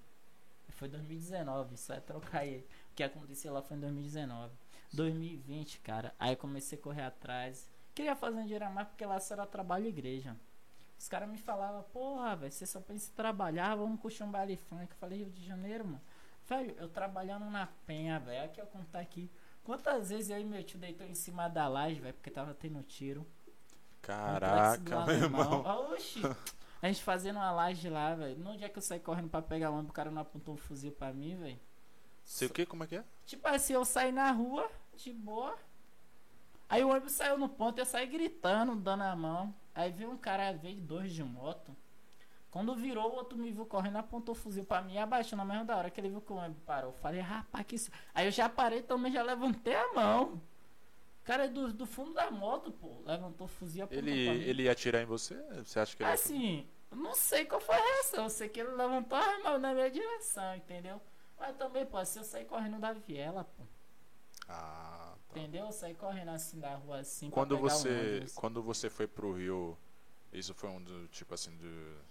Foi 0.70 0.88
2019, 0.88 1.76
só 1.76 1.92
é 1.92 2.00
trocar 2.00 2.38
aí. 2.38 2.64
O 2.92 2.94
que 2.94 3.02
aconteceu 3.02 3.52
lá 3.52 3.60
foi 3.60 3.76
em 3.76 3.80
2019. 3.80 4.54
2020, 4.92 5.80
cara. 5.80 6.14
Aí 6.18 6.36
comecei 6.36 6.78
a 6.78 6.82
correr 6.82 7.02
atrás. 7.02 7.68
Queria 7.94 8.14
fazer 8.14 8.36
um 8.36 8.42
dinheiro 8.42 8.64
a 8.64 8.70
mais 8.70 8.88
porque 8.88 9.04
lá 9.04 9.18
só 9.20 9.34
era 9.34 9.46
trabalho 9.46 9.86
e 9.86 9.88
igreja. 9.88 10.36
Os 10.98 11.08
caras 11.08 11.28
me 11.28 11.38
falavam, 11.38 11.82
porra, 11.92 12.34
velho, 12.34 12.52
você 12.52 12.66
só 12.66 12.80
pensa 12.80 13.10
em 13.10 13.14
trabalhar, 13.14 13.76
vamos 13.76 14.00
curtir 14.00 14.24
um 14.24 14.30
baile 14.30 14.56
funk. 14.56 14.90
Eu 14.90 14.96
falei, 14.96 15.18
Rio 15.18 15.30
de 15.30 15.46
Janeiro, 15.46 15.84
mano. 15.84 16.00
Velho, 16.48 16.74
eu 16.78 16.88
trabalhando 16.88 17.44
na 17.50 17.68
penha, 17.86 18.18
velho. 18.18 18.44
Aqui 18.44 18.60
eu 18.60 18.66
contar 18.66 19.00
aqui. 19.00 19.30
Quantas 19.62 20.08
vezes 20.10 20.30
eu 20.30 20.40
e 20.40 20.44
meu 20.44 20.64
tio 20.64 20.78
deitou 20.78 21.06
em 21.06 21.14
cima 21.14 21.46
da 21.46 21.68
laje, 21.68 22.00
velho, 22.00 22.14
porque 22.14 22.30
tava 22.30 22.54
tendo 22.54 22.82
tiro. 22.82 23.26
Caraca, 24.00 24.80
meu 24.82 24.98
alemão. 25.00 25.58
irmão. 25.58 25.92
Oxi. 25.92 26.22
A 26.80 26.86
gente 26.86 27.02
fazendo 27.02 27.36
uma 27.36 27.50
laje 27.50 27.90
lá, 27.90 28.14
velho. 28.14 28.38
No 28.38 28.56
dia 28.56 28.68
que 28.68 28.78
eu 28.78 28.82
saí 28.82 29.00
correndo 29.00 29.28
pra 29.28 29.42
pegar 29.42 29.70
uma, 29.70 29.82
o 29.82 29.92
cara 29.92 30.10
não 30.10 30.22
apontou 30.22 30.54
um 30.54 30.56
fuzil 30.56 30.92
pra 30.92 31.12
mim, 31.12 31.36
velho. 31.36 31.58
Sei 32.24 32.46
o 32.46 32.50
que? 32.50 32.64
Como 32.64 32.84
é 32.84 32.86
que 32.86 32.96
é? 32.96 33.04
Tipo 33.28 33.46
assim, 33.46 33.74
eu 33.74 33.84
saí 33.84 34.10
na 34.10 34.30
rua, 34.32 34.66
de 34.96 35.12
boa. 35.12 35.54
Aí 36.66 36.82
o 36.82 36.88
ônibus 36.88 37.12
saiu 37.12 37.36
no 37.36 37.46
ponto, 37.46 37.78
eu 37.78 37.84
saí 37.84 38.06
gritando, 38.06 38.74
dando 38.74 39.02
a 39.02 39.14
mão. 39.14 39.54
Aí 39.74 39.92
veio 39.92 40.10
um 40.10 40.16
cara, 40.16 40.50
veio 40.52 40.80
dois 40.80 41.12
de 41.12 41.22
moto. 41.22 41.76
Quando 42.50 42.74
virou, 42.74 43.10
o 43.12 43.16
outro 43.16 43.36
me 43.36 43.52
viu 43.52 43.66
correndo, 43.66 43.96
apontou 43.98 44.32
o 44.34 44.38
fuzil 44.38 44.64
pra 44.64 44.80
mim 44.80 44.94
e 44.94 44.98
abaixou 44.98 45.36
na 45.36 45.44
mesma 45.44 45.62
da 45.66 45.76
hora 45.76 45.90
que 45.90 46.00
ele 46.00 46.08
viu 46.08 46.22
que 46.22 46.32
o 46.32 46.36
ônibus 46.36 46.62
parou. 46.64 46.88
Eu 46.92 46.96
falei, 46.96 47.20
rapaz, 47.20 47.66
que 47.66 47.74
isso. 47.76 47.90
Aí 48.14 48.26
eu 48.26 48.30
já 48.30 48.48
parei 48.48 48.80
também, 48.82 49.12
já 49.12 49.22
levantei 49.22 49.74
a 49.76 49.92
mão. 49.92 50.40
O 51.22 51.24
cara 51.26 51.44
é 51.44 51.48
do, 51.48 51.70
do 51.70 51.84
fundo 51.84 52.14
da 52.14 52.30
moto, 52.30 52.72
pô. 52.72 53.02
Levantou 53.04 53.44
o 53.44 53.48
fuzil 53.50 53.84
apontou 53.84 54.02
Ele, 54.02 54.24
pra 54.24 54.34
mim. 54.34 54.40
ele 54.40 54.62
ia 54.62 54.72
atirar 54.72 55.02
em 55.02 55.04
você? 55.04 55.34
Você 55.62 55.78
acha 55.78 55.94
que 55.94 56.02
ele 56.02 56.08
ia- 56.08 56.14
Assim, 56.14 56.66
eu 56.90 56.96
não 56.96 57.12
sei 57.14 57.44
qual 57.44 57.60
foi 57.60 57.74
a 57.76 57.78
reação. 57.78 58.24
Eu 58.24 58.30
sei 58.30 58.48
que 58.48 58.58
ele 58.60 58.70
levantou 58.70 59.18
a 59.18 59.38
mão 59.40 59.58
na 59.58 59.74
minha 59.74 59.90
direção, 59.90 60.56
entendeu? 60.56 60.98
Mas 61.38 61.56
também, 61.56 61.86
pô, 61.86 62.04
se 62.04 62.18
eu 62.18 62.24
sair 62.24 62.44
correndo 62.46 62.78
da 62.78 62.92
viela, 62.92 63.44
pô. 63.44 63.62
Ah, 64.48 65.14
tá. 65.28 65.38
Entendeu? 65.38 65.66
Eu 65.66 65.72
saí 65.72 65.94
correndo 65.94 66.30
assim 66.30 66.58
da 66.58 66.74
rua 66.76 67.00
assim. 67.00 67.30
pra 67.30 67.34
Quando 67.34 67.56
pegar 67.56 67.60
o 67.60 67.70
você, 67.70 67.88
ônibus. 67.88 68.32
quando 68.34 68.62
você 68.62 68.90
foi 68.90 69.06
pro 69.06 69.32
Rio, 69.32 69.76
isso 70.32 70.54
foi 70.54 70.68
um 70.70 70.82
do 70.82 71.06
tipo 71.08 71.34
assim 71.34 71.56
do 71.56 72.08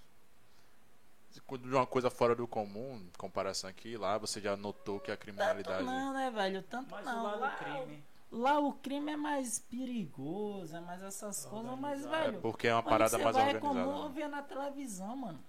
de 1.59 1.75
uma 1.75 1.85
coisa 1.85 2.09
fora 2.09 2.35
do 2.35 2.47
comum, 2.47 2.95
em 2.97 3.11
comparação 3.17 3.69
aqui, 3.69 3.95
lá 3.97 4.17
você 4.17 4.41
já 4.41 4.55
notou 4.57 4.99
que 4.99 5.11
a 5.11 5.17
Tanto 5.17 5.21
criminalidade 5.21 5.83
não, 5.83 6.13
né, 6.13 6.31
velho? 6.31 6.63
Tanto 6.63 6.89
Mas 6.91 7.05
não. 7.05 7.19
o 7.19 7.23
lado 7.23 7.39
lá, 7.39 7.49
do 7.49 7.57
crime. 7.57 8.03
lá 8.31 8.59
o 8.59 8.73
crime 8.73 9.11
é 9.11 9.17
mais 9.17 9.59
perigoso, 9.59 10.75
é 10.75 10.79
mais 10.81 11.01
essas 11.03 11.45
coisas, 11.45 11.79
mas, 11.79 12.03
Organizado. 12.05 12.15
é 12.15 12.25
velho. 12.31 12.41
porque 12.41 12.67
é 12.67 12.73
uma 12.73 12.83
parada 12.83 13.17
mais 13.19 13.35
vai 13.35 13.49
é 13.51 13.59
comum 13.59 13.69
organizada. 13.69 13.97
eu 14.03 14.09
né? 14.09 14.15
via 14.15 14.27
na 14.27 14.41
televisão, 14.41 15.15
mano. 15.15 15.43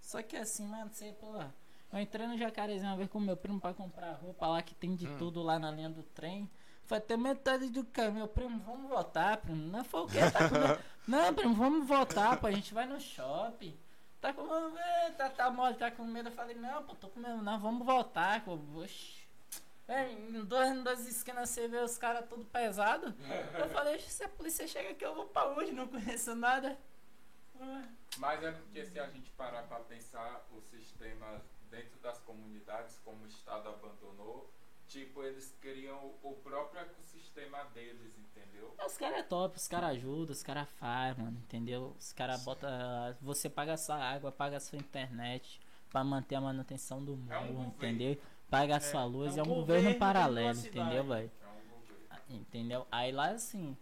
Só 0.00 0.22
que 0.22 0.36
assim, 0.36 0.66
mano, 0.66 0.90
você, 0.92 1.12
pô. 1.12 1.32
Eu 1.92 1.98
entrei 2.00 2.26
no 2.26 2.38
Jacarezinho 2.38 2.90
uma 2.90 2.96
vez 2.96 3.08
com 3.10 3.18
meu 3.18 3.36
primo 3.36 3.60
pra 3.60 3.74
comprar 3.74 4.12
roupa 4.12 4.46
lá 4.46 4.62
que 4.62 4.74
tem 4.74 4.94
de 4.94 5.08
Hum. 5.08 5.16
tudo 5.18 5.42
lá 5.42 5.58
na 5.58 5.70
linha 5.70 5.90
do 5.90 6.02
trem. 6.02 6.48
Foi 6.84 6.98
até 6.98 7.16
metade 7.16 7.68
do 7.68 7.84
caminho. 7.84 8.18
Meu 8.18 8.28
primo, 8.28 8.60
vamos 8.60 8.88
votar, 8.88 9.36
primo. 9.38 9.66
Não 9.66 9.84
foi 9.84 10.00
o 10.00 10.06
quê? 10.06 10.18
Tá 10.30 10.48
com... 10.48 10.90
Não, 11.10 11.34
primo, 11.34 11.54
vamos 11.54 11.86
votar, 11.86 12.38
pô. 12.40 12.46
A 12.46 12.52
gente 12.52 12.72
vai 12.72 12.86
no 12.86 13.00
shopping. 13.00 13.76
Tá 14.20 14.32
com 14.34 14.46
tá, 15.16 15.30
tá 15.30 15.50
mole, 15.50 15.74
tá 15.76 15.90
com 15.90 16.04
medo. 16.04 16.28
Eu 16.28 16.32
falei, 16.32 16.54
não, 16.54 16.82
pô, 16.84 16.94
tô 16.94 17.08
com 17.08 17.18
medo, 17.20 17.40
não, 17.42 17.58
vamos 17.58 17.86
votar, 17.86 18.44
pô. 18.44 18.58
Oxi. 18.76 19.20
É, 19.88 20.12
em 20.12 20.44
duas, 20.44 20.68
em 20.70 20.82
duas 20.82 21.06
esquinas 21.08 21.48
você 21.48 21.66
vê 21.66 21.78
os 21.78 21.96
caras 21.98 22.28
tudo 22.28 22.44
pesado. 22.44 23.14
Eu 23.58 23.68
falei, 23.70 23.98
se 23.98 24.22
a 24.22 24.28
polícia 24.28 24.68
chega 24.68 24.90
aqui, 24.90 25.04
eu 25.04 25.14
vou 25.14 25.26
pra 25.26 25.48
onde? 25.48 25.72
Não 25.72 25.88
conheço 25.88 26.34
nada. 26.34 26.78
Mas 28.18 28.42
é 28.44 28.52
porque 28.52 28.84
se 28.84 29.00
a 29.00 29.08
gente 29.08 29.30
parar 29.32 29.62
para 29.64 29.80
pensar 29.80 30.46
o 30.52 30.60
sistema 30.60 31.40
dentro 31.70 31.98
das 32.00 32.18
comunidades, 32.20 32.98
como 33.04 33.22
o 33.24 33.26
Estado 33.26 33.68
abandonou, 33.68 34.50
tipo, 34.88 35.22
eles 35.22 35.54
criam 35.60 36.12
o 36.22 36.34
próprio 36.34 36.80
ecossistema 36.80 37.64
deles, 37.74 38.12
entendeu? 38.18 38.74
Os 38.84 38.96
caras 38.96 39.18
é 39.18 39.22
top, 39.22 39.56
os 39.56 39.68
caras 39.68 39.90
ajudam, 39.90 40.32
os 40.32 40.42
caras 40.42 40.68
fazem, 40.78 41.24
mano, 41.24 41.38
entendeu? 41.38 41.94
Os 41.98 42.12
caras 42.12 42.42
botam. 42.42 42.68
Você 43.20 43.48
paga 43.48 43.76
sua 43.76 43.96
água, 43.96 44.32
paga 44.32 44.56
a 44.56 44.60
sua 44.60 44.78
internet 44.78 45.60
pra 45.88 46.02
manter 46.02 46.34
a 46.36 46.40
manutenção 46.40 47.04
do 47.04 47.18
É 47.30 47.38
um 47.38 47.64
entendeu? 47.64 48.18
Paga 48.48 48.76
a 48.76 48.80
sua 48.80 49.04
luz, 49.04 49.36
é 49.36 49.40
é 49.40 49.42
um 49.42 49.46
um 49.46 49.54
governo 49.54 49.82
governo 49.82 49.98
paralelo, 49.98 50.58
entendeu, 50.58 51.04
velho? 51.04 51.30
É 51.40 51.46
um 51.46 51.78
governo. 51.78 52.24
Entendeu? 52.28 52.86
Aí 52.90 53.12
lá 53.12 53.28
assim, 53.28 53.76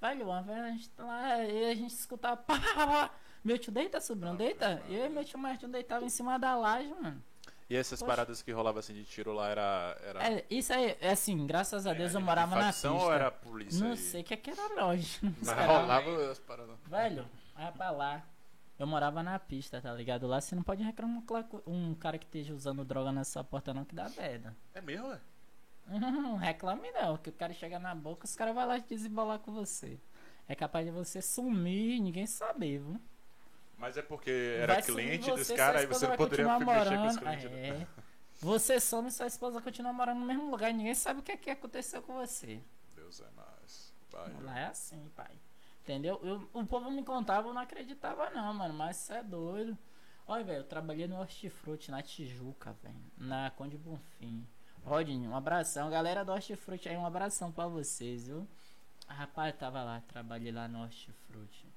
velho, 0.00 0.24
uma 0.24 0.42
vez 0.42 0.58
a 0.58 0.70
gente 0.70 0.88
tá 0.90 1.04
lá 1.04 1.44
e 1.44 1.70
a 1.70 1.74
gente 1.74 1.92
escutava 1.92 2.36
pá, 2.42 2.58
pá, 2.58 2.74
pá, 2.74 2.86
pá. 2.86 3.14
Meu 3.44 3.58
tio 3.58 3.70
deita, 3.70 4.00
sobrinho, 4.00 4.34
deita. 4.34 4.82
Eu 4.88 5.04
e 5.04 5.08
meu 5.10 5.22
tio 5.22 5.38
Martinho 5.38 5.70
deitava 5.70 6.02
em 6.02 6.08
cima 6.08 6.38
da 6.38 6.56
laje, 6.56 6.88
mano. 6.88 7.22
E 7.68 7.76
essas 7.76 7.98
Poxa. 8.00 8.10
paradas 8.12 8.42
que 8.42 8.52
rolavam 8.52 8.80
assim 8.80 8.92
de 8.92 9.04
tiro 9.04 9.32
lá 9.32 9.48
era 9.48 9.98
era 10.04 10.32
É, 10.32 10.46
isso 10.50 10.72
aí, 10.72 10.96
é 11.00 11.10
assim, 11.12 11.46
graças 11.46 11.86
a 11.86 11.94
Deus 11.94 12.12
eu 12.12 12.20
de 12.20 12.26
morava 12.26 12.56
na 12.56 12.66
pista. 12.66 12.92
ou 12.92 13.12
era 13.12 13.30
polícia? 13.30 13.82
Não 13.82 13.92
aí? 13.92 13.96
sei, 13.96 14.22
que 14.22 14.34
aqui 14.34 14.50
era 14.50 14.82
longe. 14.84 15.18
Mas 15.22 15.66
rolava 15.66 16.30
as 16.30 16.38
paradas. 16.38 16.76
Velho, 16.86 17.26
vai 17.54 17.72
pra 17.72 17.90
lá. 17.90 18.22
Eu 18.78 18.86
morava 18.86 19.22
na 19.22 19.38
pista, 19.38 19.80
tá 19.80 19.92
ligado? 19.94 20.26
Lá 20.26 20.40
você 20.40 20.54
não 20.54 20.62
pode 20.62 20.82
reclamar 20.82 21.22
um 21.66 21.94
cara 21.94 22.18
que 22.18 22.26
esteja 22.26 22.52
usando 22.52 22.84
droga 22.84 23.12
na 23.12 23.24
sua 23.24 23.42
porta 23.44 23.72
não 23.72 23.84
que 23.84 23.94
dá 23.94 24.08
merda. 24.10 24.54
É 24.74 24.80
mesmo, 24.80 25.12
é? 25.12 25.20
Não 25.86 26.36
reclame 26.36 26.90
não, 26.92 27.16
que 27.16 27.30
o 27.30 27.32
cara 27.32 27.52
chega 27.52 27.78
na 27.78 27.94
boca, 27.94 28.24
os 28.24 28.34
caras 28.34 28.54
vão 28.54 28.66
lá 28.66 28.78
desembolar 28.78 29.38
com 29.38 29.52
você. 29.52 30.00
É 30.48 30.54
capaz 30.54 30.84
de 30.84 30.90
você 30.92 31.22
sumir 31.22 31.96
e 31.96 32.00
ninguém 32.00 32.26
saber, 32.26 32.78
viu? 32.80 33.00
Mas 33.84 33.98
é 33.98 34.02
porque 34.02 34.56
era 34.58 34.74
Vai 34.74 34.82
cliente 34.82 35.30
dos 35.30 35.46
você, 35.46 35.54
caras, 35.54 35.82
aí 35.82 35.86
você 35.86 36.08
não 36.08 36.16
poderia 36.16 36.46
mexer 36.46 36.64
com 36.64 36.70
os 36.70 36.76
morando. 36.86 37.18
clientes. 37.18 37.50
né? 37.50 37.68
É. 37.82 38.02
Você 38.40 38.80
some 38.80 39.08
e 39.08 39.12
sua 39.12 39.26
esposa 39.26 39.60
continua 39.60 39.92
morando 39.92 40.20
no 40.20 40.26
mesmo 40.26 40.50
lugar 40.50 40.70
e 40.70 40.72
ninguém 40.72 40.94
sabe 40.94 41.20
o 41.20 41.22
que, 41.22 41.32
é 41.32 41.36
que 41.36 41.50
aconteceu 41.50 42.00
com 42.00 42.14
você. 42.14 42.62
Deus 42.96 43.20
é 43.20 43.30
mais. 43.36 43.92
Vai. 44.10 44.32
Lá 44.40 44.58
é 44.58 44.64
assim, 44.68 45.06
pai. 45.14 45.38
Entendeu? 45.82 46.18
Eu, 46.22 46.48
o 46.54 46.64
povo 46.64 46.90
me 46.90 47.04
contava, 47.04 47.48
eu 47.48 47.52
não 47.52 47.60
acreditava 47.60 48.30
não, 48.30 48.54
mano. 48.54 48.72
Mas 48.72 49.02
isso 49.02 49.12
é 49.12 49.22
doido. 49.22 49.76
Olha, 50.26 50.42
velho, 50.44 50.58
eu 50.60 50.64
trabalhei 50.64 51.06
no 51.06 51.20
Hortifruti, 51.20 51.90
na 51.90 52.00
Tijuca, 52.00 52.74
velho. 52.82 52.96
Na 53.18 53.50
Conde 53.50 53.76
Bonfim. 53.76 54.46
Rodinho, 54.82 55.30
um 55.30 55.36
abração. 55.36 55.90
Galera 55.90 56.24
do 56.24 56.32
Hortifruti 56.32 56.88
aí, 56.88 56.96
um 56.96 57.04
abração 57.04 57.52
pra 57.52 57.66
vocês, 57.66 58.28
viu? 58.28 58.48
Rapaz, 59.06 59.54
tava 59.58 59.82
lá, 59.82 60.02
trabalhei 60.08 60.50
lá 60.52 60.66
no 60.66 60.80
Hortifruti. 60.80 61.73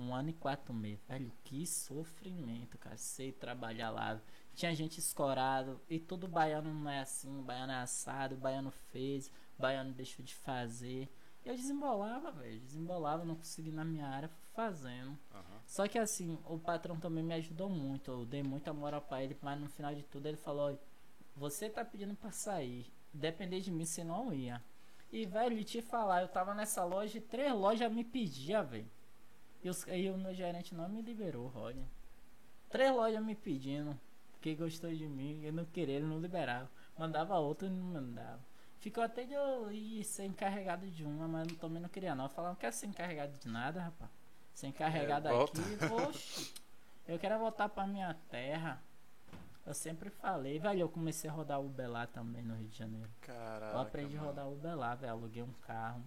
Um 0.00 0.14
ano 0.14 0.30
e 0.30 0.32
quatro 0.32 0.72
meses. 0.72 1.04
Velho, 1.06 1.30
que 1.44 1.66
sofrimento, 1.66 2.78
cara. 2.78 2.96
Sei 2.96 3.30
trabalhar 3.30 3.90
lá. 3.90 4.20
Tinha 4.54 4.74
gente 4.74 4.98
escorado. 4.98 5.80
E 5.88 5.98
todo 5.98 6.26
baiano 6.26 6.72
não 6.72 6.90
é 6.90 7.00
assim. 7.00 7.42
Baiano 7.42 7.72
é 7.72 7.76
assado, 7.76 8.34
baiano 8.36 8.70
fez, 8.70 9.30
baiano 9.58 9.92
deixou 9.92 10.24
de 10.24 10.34
fazer. 10.34 11.08
Eu 11.44 11.54
desembolava, 11.54 12.30
velho. 12.30 12.60
Desembolava, 12.60 13.24
não 13.24 13.34
consegui 13.34 13.70
na 13.70 13.84
minha 13.84 14.06
área, 14.06 14.28
fui 14.28 14.48
fazendo. 14.54 15.18
Aham. 15.32 15.60
Só 15.66 15.86
que 15.86 15.98
assim, 15.98 16.38
o 16.46 16.58
patrão 16.58 16.98
também 16.98 17.22
me 17.22 17.34
ajudou 17.34 17.68
muito. 17.68 18.10
Eu 18.10 18.24
dei 18.24 18.42
muita 18.42 18.72
moral 18.72 19.02
pra 19.02 19.22
ele, 19.22 19.36
mas 19.42 19.60
no 19.60 19.68
final 19.68 19.94
de 19.94 20.02
tudo 20.02 20.26
ele 20.26 20.36
falou: 20.36 20.66
"Olha, 20.66 20.78
você 21.36 21.68
tá 21.68 21.84
pedindo 21.84 22.14
pra 22.14 22.30
sair. 22.30 22.90
Depender 23.12 23.60
de 23.60 23.70
mim, 23.70 23.84
você 23.84 24.04
não 24.04 24.32
ia. 24.32 24.62
E, 25.12 25.26
velho, 25.26 25.62
te 25.64 25.82
falar, 25.82 26.22
eu 26.22 26.28
tava 26.28 26.54
nessa 26.54 26.84
loja 26.84 27.18
e 27.18 27.20
três 27.20 27.52
lojas 27.52 27.92
me 27.92 28.04
pediam, 28.04 28.64
velho. 28.64 28.88
E, 29.62 29.68
os, 29.68 29.86
e 29.88 30.08
o 30.10 30.16
meu 30.16 30.34
gerente 30.34 30.74
não 30.74 30.88
me 30.88 31.02
liberou, 31.02 31.48
Roger. 31.48 31.84
Três 32.68 32.94
lojas 32.94 33.22
me 33.22 33.34
pedindo, 33.34 33.98
que 34.40 34.54
gostou 34.54 34.90
de 34.94 35.06
mim, 35.08 35.42
eu 35.44 35.52
não 35.52 35.64
queria, 35.64 35.96
ele 35.96 36.06
não 36.06 36.20
liberava. 36.20 36.70
Mandava 36.98 37.38
outra 37.38 37.66
e 37.66 37.70
não 37.70 37.84
mandava. 37.84 38.40
Ficou 38.78 39.02
até 39.04 39.24
de 39.24 39.34
eu 39.34 39.70
ir 39.70 40.02
ser 40.04 40.24
encarregado 40.24 40.86
de 40.88 41.04
uma, 41.04 41.28
mas 41.28 41.48
eu 41.48 41.56
também 41.56 41.82
não 41.82 41.88
queria 41.88 42.14
não. 42.14 42.24
Eu 42.24 42.30
falava, 42.30 42.54
não 42.54 42.60
quero 42.60 42.74
ser 42.74 42.86
encarregado 42.86 43.32
de 43.38 43.48
nada, 43.48 43.80
rapaz. 43.82 44.10
Ser 44.54 44.68
encarregado 44.68 45.28
É, 45.28 45.32
volta. 45.32 45.60
aqui, 45.60 45.92
oxe. 46.08 46.54
Eu 47.06 47.18
quero 47.18 47.38
voltar 47.38 47.68
pra 47.68 47.86
minha 47.86 48.14
terra. 48.30 48.82
Eu 49.66 49.74
sempre 49.74 50.08
falei, 50.08 50.58
velho, 50.58 50.80
eu 50.80 50.88
comecei 50.88 51.28
a 51.28 51.32
rodar 51.32 51.60
Uber 51.60 51.90
lá 51.90 52.06
também 52.06 52.42
no 52.42 52.54
Rio 52.54 52.68
de 52.68 52.78
Janeiro. 52.78 53.10
Caraca. 53.20 53.74
Eu 53.76 53.80
aprendi 53.80 54.14
a 54.16 54.20
mano. 54.20 54.30
rodar 54.30 54.48
Uber 54.48 54.76
lá, 54.76 54.94
velho. 54.94 55.12
Aluguei 55.12 55.42
um 55.42 55.52
carro. 55.66 56.02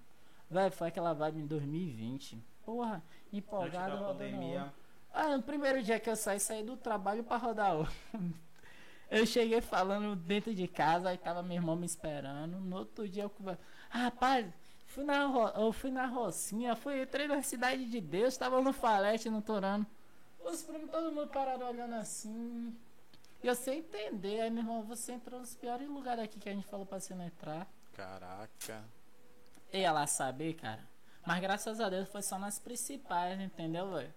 Velho, 0.50 0.72
foi 0.72 0.88
aquela 0.88 1.14
vibe 1.14 1.42
em 1.42 1.46
2020. 1.48 2.42
Porra, 2.66 3.04
empolgado 3.32 3.98
da 3.98 4.00
rodando 4.00 4.20
pandemia. 4.20 4.74
Ah, 5.14 5.38
no 5.38 5.44
primeiro 5.44 5.84
dia 5.84 6.00
que 6.00 6.10
eu 6.10 6.16
saí, 6.16 6.40
saí 6.40 6.64
do 6.64 6.76
trabalho 6.76 7.24
pra 7.24 7.38
rodar. 7.38 7.74
Eu 9.12 9.28
cheguei 9.28 9.62
falando 9.62 10.16
dentro 10.16 10.56
de 10.56 10.68
casa, 10.68 11.10
aí 11.10 11.18
tava 11.20 11.44
meu 11.44 11.58
irmão 11.58 11.76
me 11.76 11.86
esperando. 11.86 12.58
No 12.58 12.78
outro 12.78 13.08
dia 13.08 13.22
eu 13.22 13.32
ah, 13.92 14.06
rapaz, 14.06 14.48
fui 14.88 15.04
na, 15.04 15.28
ro... 15.28 15.50
eu 15.50 15.72
fui 15.72 15.92
na 15.92 16.08
Rocinha, 16.08 16.76
fui, 16.76 17.00
entrei 17.00 17.28
na 17.28 17.44
Cidade 17.44 17.86
de 17.86 18.02
Deus, 18.02 18.36
tava 18.36 18.60
no 18.60 18.74
Falete, 18.74 19.30
no 19.30 19.40
Torano. 19.40 19.86
Os 20.44 20.64
primos, 20.64 20.90
todo 20.90 21.12
mundo 21.12 21.28
parado 21.28 21.64
olhando 21.64 21.94
assim. 21.94 22.76
E 23.44 23.48
eu 23.48 23.54
sem 23.54 23.80
entender, 23.80 24.42
aí 24.42 24.50
meu 24.50 24.64
irmão, 24.64 24.82
você 24.82 25.12
entrou 25.12 25.40
nos 25.40 25.54
piores 25.54 25.88
lugares 25.88 26.24
aqui 26.24 26.40
que 26.40 26.50
a 26.50 26.54
gente 26.54 26.66
falou 26.66 26.86
pra 26.86 27.00
você 27.00 27.14
não 27.14 27.26
entrar. 27.26 27.68
Caraca. 27.94 28.84
Ia 29.72 29.92
lá 29.92 30.08
saber, 30.08 30.56
cara. 30.56 30.93
Mas 31.26 31.42
graças 31.42 31.80
a 31.80 31.90
Deus 31.90 32.10
foi 32.10 32.22
só 32.22 32.38
nas 32.38 32.60
principais, 32.60 33.40
entendeu, 33.40 33.92
velho? 33.92 34.14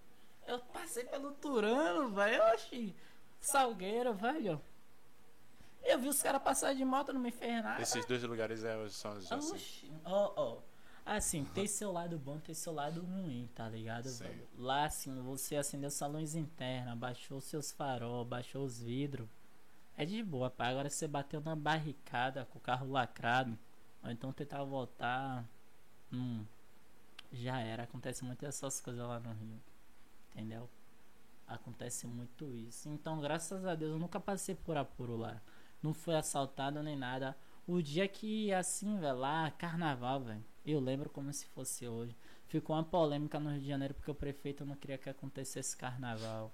Eu 0.47 0.59
passei 0.59 1.05
pelo 1.05 1.33
Turano, 1.33 2.11
velho. 2.11 2.43
Oxi. 2.55 2.95
Salgueiro, 3.41 4.15
velho. 4.15 4.61
Eu 5.85 5.99
vi 5.99 6.09
os 6.09 6.21
caras 6.21 6.43
passar 6.43 6.75
de 6.75 6.85
moto, 6.85 7.13
não 7.13 7.21
me 7.21 7.31
fez 7.31 7.63
nada. 7.63 7.81
Esses 7.81 8.05
dois 8.07 8.23
lugares 8.25 8.65
é, 8.65 8.89
são 8.89 9.17
os 9.17 9.31
assim. 9.31 9.53
Oxi. 9.53 9.93
Ó, 10.05 10.33
ó. 10.37 10.59
Assim, 11.05 11.45
tem 11.45 11.69
seu 11.69 11.93
lado 11.93 12.19
bom, 12.19 12.41
tem 12.41 12.53
seu 12.53 12.73
lado 12.73 13.01
ruim, 13.01 13.49
tá 13.55 13.69
ligado, 13.69 14.09
Sim. 14.09 14.25
velho? 14.25 14.49
Lá, 14.59 14.87
assim, 14.87 15.23
você 15.23 15.55
acendeu 15.55 15.89
sua 15.89 16.09
luz 16.09 16.35
interna, 16.35 16.97
baixou 16.97 17.41
seus 17.41 17.71
farol, 17.71 18.25
baixou 18.25 18.65
os 18.65 18.83
vidros. 18.83 19.29
É 19.97 20.05
de 20.05 20.23
boa, 20.23 20.51
pai. 20.51 20.71
Agora 20.71 20.91
você 20.91 21.07
bateu 21.07 21.41
na 21.41 21.55
barricada 21.55 22.45
com 22.47 22.59
o 22.59 22.61
carro 22.61 22.91
lacrado. 22.91 23.57
Ou 24.03 24.11
então 24.11 24.33
tentar 24.33 24.63
voltar. 24.65 25.45
Hum. 26.13 26.45
Já 27.33 27.61
era. 27.61 27.85
Acontece 27.85 28.25
muito 28.25 28.45
essas 28.45 28.81
coisas 28.81 29.07
lá 29.07 29.21
no 29.21 29.33
Rio. 29.33 29.61
Entendeu? 30.33 30.69
Acontece 31.47 32.07
muito 32.07 32.53
isso. 32.55 32.89
Então, 32.89 33.21
graças 33.21 33.65
a 33.65 33.75
Deus, 33.75 33.93
eu 33.93 33.99
nunca 33.99 34.19
passei 34.19 34.55
por 34.55 34.77
apuro 34.77 35.17
lá. 35.17 35.41
Não 35.83 35.95
fui 35.95 36.15
assaltado 36.15 36.83
nem 36.83 36.97
nada. 36.97 37.37
O 37.67 37.81
dia 37.81 38.07
que, 38.09 38.53
assim, 38.53 38.99
velho, 38.99 39.19
lá, 39.19 39.51
carnaval, 39.53 40.21
velho. 40.21 40.45
Eu 40.65 40.81
lembro 40.81 41.09
como 41.09 41.33
se 41.33 41.47
fosse 41.47 41.87
hoje. 41.87 42.17
Ficou 42.47 42.75
uma 42.77 42.85
polêmica 42.85 43.39
no 43.39 43.51
Rio 43.51 43.61
de 43.61 43.69
Janeiro 43.69 43.95
porque 43.95 44.11
o 44.11 44.15
prefeito 44.15 44.65
não 44.65 44.77
queria 44.77 44.99
que 44.99 45.09
acontecesse 45.09 45.77
carnaval. 45.77 46.53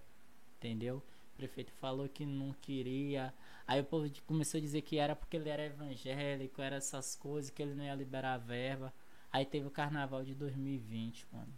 Entendeu? 0.58 1.02
O 1.32 1.36
prefeito 1.36 1.72
falou 1.72 2.08
que 2.08 2.26
não 2.26 2.52
queria. 2.52 3.32
Aí 3.66 3.80
o 3.80 3.84
povo 3.84 4.10
começou 4.26 4.58
a 4.58 4.60
dizer 4.60 4.82
que 4.82 4.98
era 4.98 5.16
porque 5.16 5.36
ele 5.36 5.48
era 5.48 5.64
evangélico, 5.64 6.60
era 6.60 6.76
essas 6.76 7.16
coisas, 7.16 7.50
que 7.50 7.62
ele 7.62 7.74
não 7.74 7.84
ia 7.84 7.94
liberar 7.94 8.34
a 8.34 8.38
verba. 8.38 8.92
Aí 9.32 9.46
teve 9.46 9.66
o 9.66 9.70
carnaval 9.70 10.22
de 10.22 10.34
2020, 10.34 11.26
mano. 11.32 11.52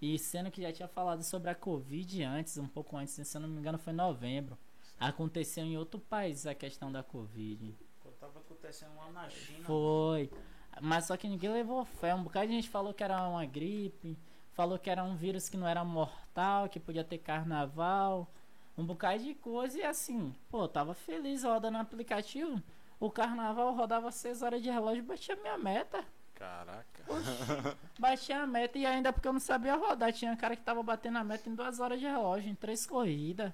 E 0.00 0.18
sendo 0.18 0.50
que 0.50 0.62
já 0.62 0.72
tinha 0.72 0.88
falado 0.88 1.22
sobre 1.22 1.50
a 1.50 1.54
Covid 1.54 2.22
antes, 2.24 2.56
um 2.58 2.66
pouco 2.66 2.96
antes, 2.96 3.14
se 3.14 3.36
eu 3.36 3.40
não 3.40 3.48
me 3.48 3.58
engano 3.60 3.78
foi 3.78 3.92
em 3.92 3.96
novembro. 3.96 4.58
Aconteceu 4.98 5.64
em 5.64 5.76
outro 5.76 6.00
país 6.00 6.46
a 6.46 6.54
questão 6.54 6.90
da 6.90 7.02
Covid. 7.02 7.74
Quando 8.00 8.14
tava 8.16 8.38
acontecendo 8.38 8.96
lá 8.96 9.10
na 9.12 9.28
China. 9.28 9.64
Foi. 9.64 10.30
Mas 10.80 11.06
só 11.06 11.16
que 11.16 11.28
ninguém 11.28 11.52
levou 11.52 11.84
fé. 11.84 12.14
Um 12.14 12.22
bocado 12.22 12.46
de 12.46 12.54
gente 12.54 12.68
falou 12.68 12.94
que 12.94 13.04
era 13.04 13.28
uma 13.28 13.44
gripe. 13.44 14.18
Falou 14.52 14.78
que 14.78 14.90
era 14.90 15.04
um 15.04 15.14
vírus 15.14 15.48
que 15.48 15.56
não 15.56 15.66
era 15.66 15.84
mortal, 15.84 16.68
que 16.68 16.80
podia 16.80 17.04
ter 17.04 17.18
carnaval. 17.18 18.28
Um 18.76 18.84
bocado 18.84 19.22
de 19.22 19.34
coisa. 19.34 19.78
E 19.78 19.82
assim, 19.82 20.34
pô, 20.48 20.66
tava 20.66 20.94
feliz 20.94 21.44
rodando 21.44 21.76
no 21.76 21.82
aplicativo. 21.82 22.62
O 22.98 23.10
carnaval 23.10 23.74
rodava 23.74 24.10
6 24.10 24.42
horas 24.42 24.62
de 24.62 24.70
relógio 24.70 25.02
e 25.02 25.06
batia 25.06 25.36
minha 25.36 25.58
meta. 25.58 26.04
Caraca. 26.42 27.02
Batia 28.00 28.42
a 28.42 28.46
meta 28.48 28.76
e 28.76 28.84
ainda 28.84 29.12
porque 29.12 29.28
eu 29.28 29.32
não 29.32 29.38
sabia 29.40 29.76
rodar. 29.76 30.12
Tinha 30.12 30.36
cara 30.36 30.56
que 30.56 30.62
tava 30.62 30.82
batendo 30.82 31.18
a 31.18 31.24
meta 31.24 31.48
em 31.48 31.54
2 31.54 31.78
horas 31.78 32.00
de 32.00 32.06
relógio, 32.06 32.50
em 32.50 32.54
3 32.56 32.84
corridas. 32.84 33.52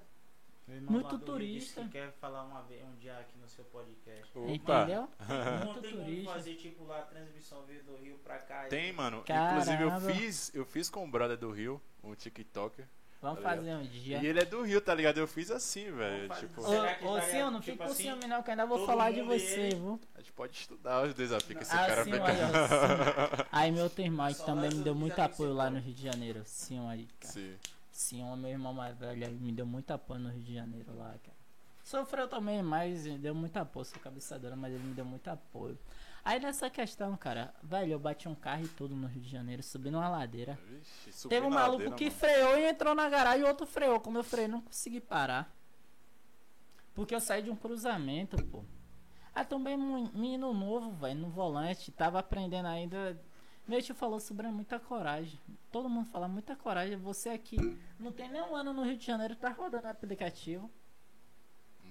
Muito 0.67 1.17
turista. 1.19 1.81
que 1.83 1.89
quer 1.89 2.11
falar 2.13 2.43
uma 2.43 2.61
vez, 2.63 2.83
um 2.83 2.95
dia 2.95 3.17
aqui 3.19 3.37
no 3.39 3.47
seu 3.47 3.63
podcast. 3.65 4.31
Opa. 4.37 4.83
Entendeu? 4.83 5.09
Muito 5.65 5.81
tem 5.81 5.91
turista. 5.91 6.33
fazer 6.33 6.55
tipo 6.55 6.83
lá 6.85 6.99
a 6.99 7.01
transmissão 7.03 7.63
veio 7.63 7.83
do 7.83 7.95
Rio 7.95 8.17
pra 8.19 8.37
cá. 8.39 8.65
e- 8.65 8.69
Tem, 8.69 8.91
mano. 8.93 9.23
Caramba. 9.23 9.61
Inclusive 9.61 9.83
eu 9.83 10.01
fiz, 10.15 10.55
eu 10.55 10.65
fiz 10.65 10.89
com 10.89 11.03
o 11.03 11.09
brother 11.09 11.37
do 11.37 11.51
Rio, 11.51 11.81
um 12.03 12.13
TikToker. 12.15 12.87
Vamos 13.21 13.41
Tá 13.43 13.49
fazer 13.49 13.75
um 13.75 13.83
dia. 13.83 14.17
E 14.23 14.27
ele 14.27 14.39
é 14.39 14.45
do 14.45 14.61
Rio, 14.61 14.79
tá 14.79 14.95
ligado? 14.95 15.17
Eu 15.17 15.27
fiz 15.27 15.51
assim, 15.51 15.91
velho. 15.91 16.29
Tipo. 16.35 16.61
Ô, 16.61 16.65
Será 16.69 16.95
que 16.95 17.05
ô 17.05 17.13
daria, 17.15 17.29
Sil, 17.29 17.51
não 17.51 17.59
tipo 17.59 17.71
fica 17.73 17.85
com 17.85 17.91
assim, 17.91 18.03
ciúme 18.03 18.27
não, 18.27 18.41
que 18.41 18.51
ainda 18.51 18.65
vou 18.65 18.85
falar 18.85 19.11
de 19.11 19.21
você, 19.21 19.59
ele? 19.59 19.75
viu? 19.75 19.99
a 20.15 20.19
gente 20.19 20.31
pode 20.31 20.55
estudar 20.55 21.03
os 21.05 21.13
desafios 21.13 21.57
que 21.57 21.63
esse 21.63 21.75
Ah, 21.75 21.85
cara 21.85 22.03
sim, 22.05 22.13
olha, 22.13 22.33
sim. 22.47 23.43
Aí 23.51 23.71
meu 23.71 23.83
outro 23.83 24.01
irmão 24.01 24.33
que 24.33 24.45
também 24.45 24.69
me 24.69 24.83
deu 24.83 24.95
muito 24.95 25.19
apoio 25.19 25.53
lá 25.53 25.69
no 25.69 25.79
Rio 25.79 25.93
de 25.93 26.03
Janeiro. 26.03 26.41
Sim, 26.45 26.87
aí, 26.87 27.07
cara. 27.19 27.33
Sim. 27.33 27.55
Sim, 27.91 28.23
o 28.23 28.37
meu 28.37 28.51
irmão 28.51 28.73
mais 28.73 28.97
velho 28.97 29.21
ele 29.25 29.35
me 29.35 29.51
deu 29.51 29.65
muito 29.65 29.91
apoio 29.91 30.21
no 30.21 30.29
Rio 30.29 30.41
de 30.41 30.53
Janeiro 30.55 30.95
lá, 30.95 31.09
cara. 31.09 31.37
Sofreu 31.83 32.27
também, 32.27 32.63
mas 32.63 33.03
deu 33.03 33.35
muito 33.35 33.57
apoio, 33.57 33.83
sou 33.85 33.99
cabeçadora, 33.99 34.55
mas 34.55 34.73
ele 34.73 34.83
me 34.83 34.93
deu 34.93 35.03
muito 35.03 35.27
apoio. 35.27 35.77
Aí 36.23 36.39
nessa 36.39 36.69
questão, 36.69 37.15
cara, 37.17 37.53
velho, 37.63 37.93
eu 37.93 37.99
bati 37.99 38.27
um 38.27 38.35
carro 38.35 38.65
e 38.65 38.67
tudo 38.67 38.95
no 38.95 39.07
Rio 39.07 39.21
de 39.21 39.29
Janeiro, 39.29 39.63
subindo 39.63 39.97
uma 39.97 40.09
ladeira. 40.09 40.59
Vixe, 40.67 41.13
subi 41.13 41.35
Teve 41.35 41.47
um 41.47 41.49
maluco 41.49 41.83
ladeira, 41.83 41.95
que 41.95 42.05
mano. 42.05 42.15
freou 42.17 42.57
e 42.57 42.69
entrou 42.69 42.93
na 42.93 43.09
garagem 43.09 43.41
e 43.41 43.43
o 43.43 43.47
outro 43.47 43.65
freou. 43.65 43.99
Como 43.99 44.17
eu 44.17 44.23
freiei, 44.23 44.47
não 44.47 44.61
consegui 44.61 44.99
parar. 44.99 45.53
Porque 46.93 47.15
eu 47.15 47.19
saí 47.21 47.41
de 47.41 47.49
um 47.49 47.55
cruzamento, 47.55 48.35
pô. 48.45 48.63
Ah, 49.33 49.45
também 49.45 49.77
um 49.77 50.09
menino 50.13 50.53
novo, 50.53 50.91
velho, 50.91 51.19
no 51.19 51.29
volante. 51.29 51.91
Tava 51.91 52.19
aprendendo 52.19 52.67
ainda. 52.67 53.19
Meu 53.67 53.81
tio 53.81 53.95
falou 53.95 54.19
sobre 54.19 54.47
muita 54.49 54.79
coragem. 54.79 55.39
Todo 55.71 55.87
mundo 55.89 56.09
fala 56.09 56.27
muita 56.27 56.55
coragem. 56.55 56.97
Você 56.97 57.29
aqui 57.29 57.55
não 57.99 58.11
tem 58.11 58.29
nem 58.29 58.41
um 58.41 58.55
ano 58.55 58.73
no 58.73 58.83
Rio 58.83 58.97
de 58.97 59.05
Janeiro, 59.05 59.35
tá 59.35 59.49
rodando 59.49 59.87
aplicativo. 59.87 60.69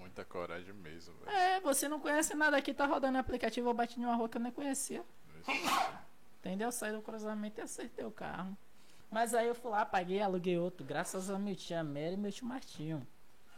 Muita 0.09 0.25
coragem 0.25 0.73
mesmo. 0.73 1.15
É, 1.27 1.61
você 1.61 1.87
não 1.87 2.01
conhece 2.01 2.35
nada 2.35 2.57
aqui, 2.57 2.73
tá 2.73 2.87
rodando 2.87 3.19
aplicativo. 3.19 3.69
Eu 3.69 3.75
bati 3.75 4.01
em 4.01 4.07
uma 4.07 4.15
rua 4.15 4.27
que 4.27 4.39
eu 4.39 4.41
nem 4.41 4.51
conhecia. 4.51 5.05
Entendeu? 6.41 6.73
Saí 6.73 6.93
do 6.93 7.03
cruzamento 7.03 7.61
e 7.61 7.63
acertei 7.63 8.07
o 8.07 8.11
carro. 8.11 8.57
Mas 9.11 9.35
aí 9.35 9.47
eu 9.47 9.55
fui 9.55 9.71
lá, 9.71 9.85
paguei, 9.85 10.23
aluguei 10.23 10.59
outro, 10.59 10.85
graças 10.85 11.29
a 11.29 11.39
meu 11.39 11.55
tia 11.55 11.85
Mary 11.85 12.15
e 12.15 12.17
meu 12.17 12.33
tio 12.33 12.47
Martinho. 12.47 13.07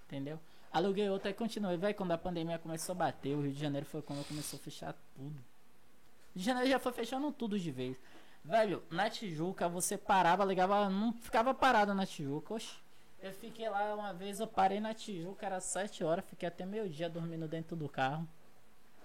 Entendeu? 0.06 0.40
Aluguei 0.72 1.08
outro 1.08 1.30
e 1.30 1.34
continuei. 1.34 1.76
Vai 1.76 1.94
quando 1.94 2.10
a 2.10 2.18
pandemia 2.18 2.58
começou 2.58 2.94
a 2.94 2.96
bater, 2.96 3.36
o 3.36 3.42
Rio 3.42 3.52
de 3.52 3.60
Janeiro 3.60 3.86
foi 3.86 4.02
quando 4.02 4.26
começou 4.26 4.58
a 4.58 4.62
fechar 4.62 4.92
tudo. 5.14 5.30
Rio 5.30 6.34
de 6.34 6.42
Janeiro 6.42 6.68
já 6.68 6.80
foi 6.80 6.92
fechando 6.92 7.30
tudo 7.30 7.58
de 7.60 7.70
vez. 7.70 7.96
Velho, 8.44 8.82
na 8.90 9.08
Tijuca 9.08 9.68
você 9.68 9.96
parava, 9.96 10.44
ligava, 10.44 10.90
não 10.90 11.12
ficava 11.12 11.54
parado 11.54 11.94
na 11.94 12.04
Tijuca, 12.04 12.54
oxe. 12.54 12.76
Eu 13.22 13.32
fiquei 13.34 13.68
lá 13.68 13.94
uma 13.94 14.14
vez, 14.14 14.40
eu 14.40 14.46
parei 14.46 14.80
na 14.80 14.94
Tijuca, 14.94 15.44
era 15.44 15.60
7 15.60 16.02
horas, 16.02 16.24
fiquei 16.24 16.48
até 16.48 16.64
meio 16.64 16.88
dia 16.88 17.08
dormindo 17.08 17.46
dentro 17.46 17.76
do 17.76 17.88
carro. 17.88 18.26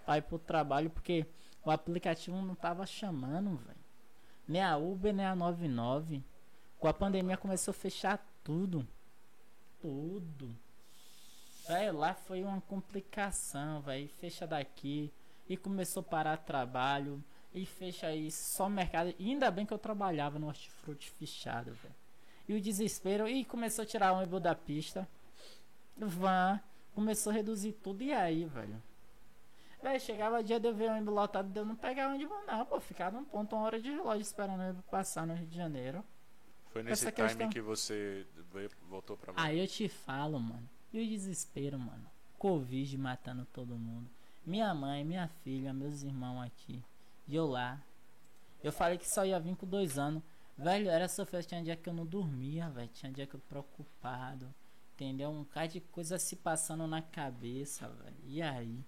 Pra 0.05 0.17
ir 0.17 0.21
pro 0.21 0.39
trabalho, 0.39 0.89
porque 0.89 1.25
o 1.63 1.71
aplicativo 1.71 2.41
não 2.41 2.55
tava 2.55 2.85
chamando, 2.85 3.57
velho. 3.57 3.85
Nem 4.47 4.61
a 4.61 4.77
Uber, 4.77 5.13
nem 5.13 5.25
a 5.25 5.35
99. 5.35 6.23
Com 6.79 6.87
a 6.87 6.93
pandemia 6.93 7.35
começou 7.35 7.71
a 7.71 7.75
fechar 7.75 8.25
tudo. 8.43 8.87
Tudo. 9.81 10.55
Velho, 11.67 11.97
lá 11.97 12.13
foi 12.13 12.43
uma 12.43 12.61
complicação, 12.61 13.81
velho. 13.81 14.07
Fecha 14.07 14.45
daqui. 14.45 15.11
E 15.49 15.57
começou 15.57 16.01
a 16.01 16.03
parar 16.03 16.37
trabalho. 16.37 17.23
E 17.53 17.65
fecha 17.65 18.07
aí 18.07 18.31
só 18.31 18.69
mercado. 18.69 19.13
E 19.17 19.31
ainda 19.31 19.49
bem 19.49 19.65
que 19.65 19.73
eu 19.73 19.79
trabalhava 19.79 20.37
no 20.37 20.47
hortifruti 20.47 21.09
fechado, 21.09 21.73
velho. 21.73 22.04
E 22.47 22.53
o 22.53 22.61
desespero. 22.61 23.27
E 23.27 23.43
começou 23.45 23.83
a 23.83 23.85
tirar 23.85 24.13
o 24.13 24.17
ônibus 24.17 24.41
da 24.41 24.53
pista. 24.55 25.07
Van. 25.97 26.59
Começou 26.93 27.31
a 27.31 27.33
reduzir 27.33 27.73
tudo. 27.73 28.03
E 28.03 28.13
aí, 28.13 28.45
velho? 28.45 28.81
Velho, 29.81 29.99
chegava 29.99 30.43
dia 30.43 30.59
de 30.59 30.67
eu 30.67 30.73
ver 30.73 30.89
o 30.89 30.93
ônibus 30.93 31.13
lotado. 31.13 31.49
De 31.49 31.59
eu 31.59 31.65
não 31.65 31.75
pegar 31.75 32.09
onde 32.09 32.25
vou, 32.25 32.45
não. 32.45 32.65
Pô, 32.65 32.79
ficar 32.79 33.11
num 33.11 33.23
ponto, 33.25 33.55
uma 33.55 33.65
hora 33.65 33.79
de 33.81 33.89
relógio 33.89 34.21
esperando 34.21 34.59
o 34.59 34.63
ônibus 34.63 34.85
passar 34.89 35.25
no 35.27 35.33
Rio 35.33 35.47
de 35.47 35.55
Janeiro. 35.55 36.03
Foi 36.71 36.83
nesse 36.83 37.05
time 37.11 37.27
questão- 37.27 37.49
que 37.49 37.61
você 37.61 38.25
veio- 38.53 38.69
voltou 38.89 39.15
pra 39.15 39.33
Aí 39.37 39.59
eu 39.59 39.67
te 39.67 39.87
falo, 39.87 40.39
mano. 40.39 40.67
E 40.93 41.01
o 41.01 41.07
desespero, 41.07 41.77
mano. 41.79 42.05
Covid 42.37 42.97
matando 42.97 43.45
todo 43.53 43.75
mundo. 43.75 44.09
Minha 44.45 44.73
mãe, 44.73 45.03
minha 45.03 45.27
filha, 45.43 45.73
meus 45.73 46.03
irmãos 46.03 46.41
aqui. 46.41 46.83
E 47.27 47.35
eu 47.35 47.47
lá. 47.47 47.81
Eu 48.63 48.71
falei 48.71 48.97
que 48.97 49.07
só 49.09 49.25
ia 49.25 49.39
vir 49.39 49.55
com 49.55 49.65
dois 49.65 49.97
anos. 49.97 50.21
Velho, 50.57 50.89
era 50.89 51.07
sofrer. 51.07 51.43
Tinha 51.43 51.63
dia 51.63 51.75
que 51.75 51.89
eu 51.89 51.93
não 51.93 52.05
dormia, 52.05 52.69
velho. 52.69 52.89
Tinha 52.89 53.11
dia 53.11 53.27
que 53.27 53.35
eu 53.35 53.39
preocupado. 53.39 54.53
Entendeu? 54.93 55.29
Um 55.29 55.43
cara 55.43 55.67
de 55.67 55.81
coisa 55.81 56.17
se 56.17 56.35
passando 56.37 56.87
na 56.87 57.01
cabeça, 57.01 57.89
velho. 57.89 58.15
E 58.25 58.41
aí? 58.41 58.83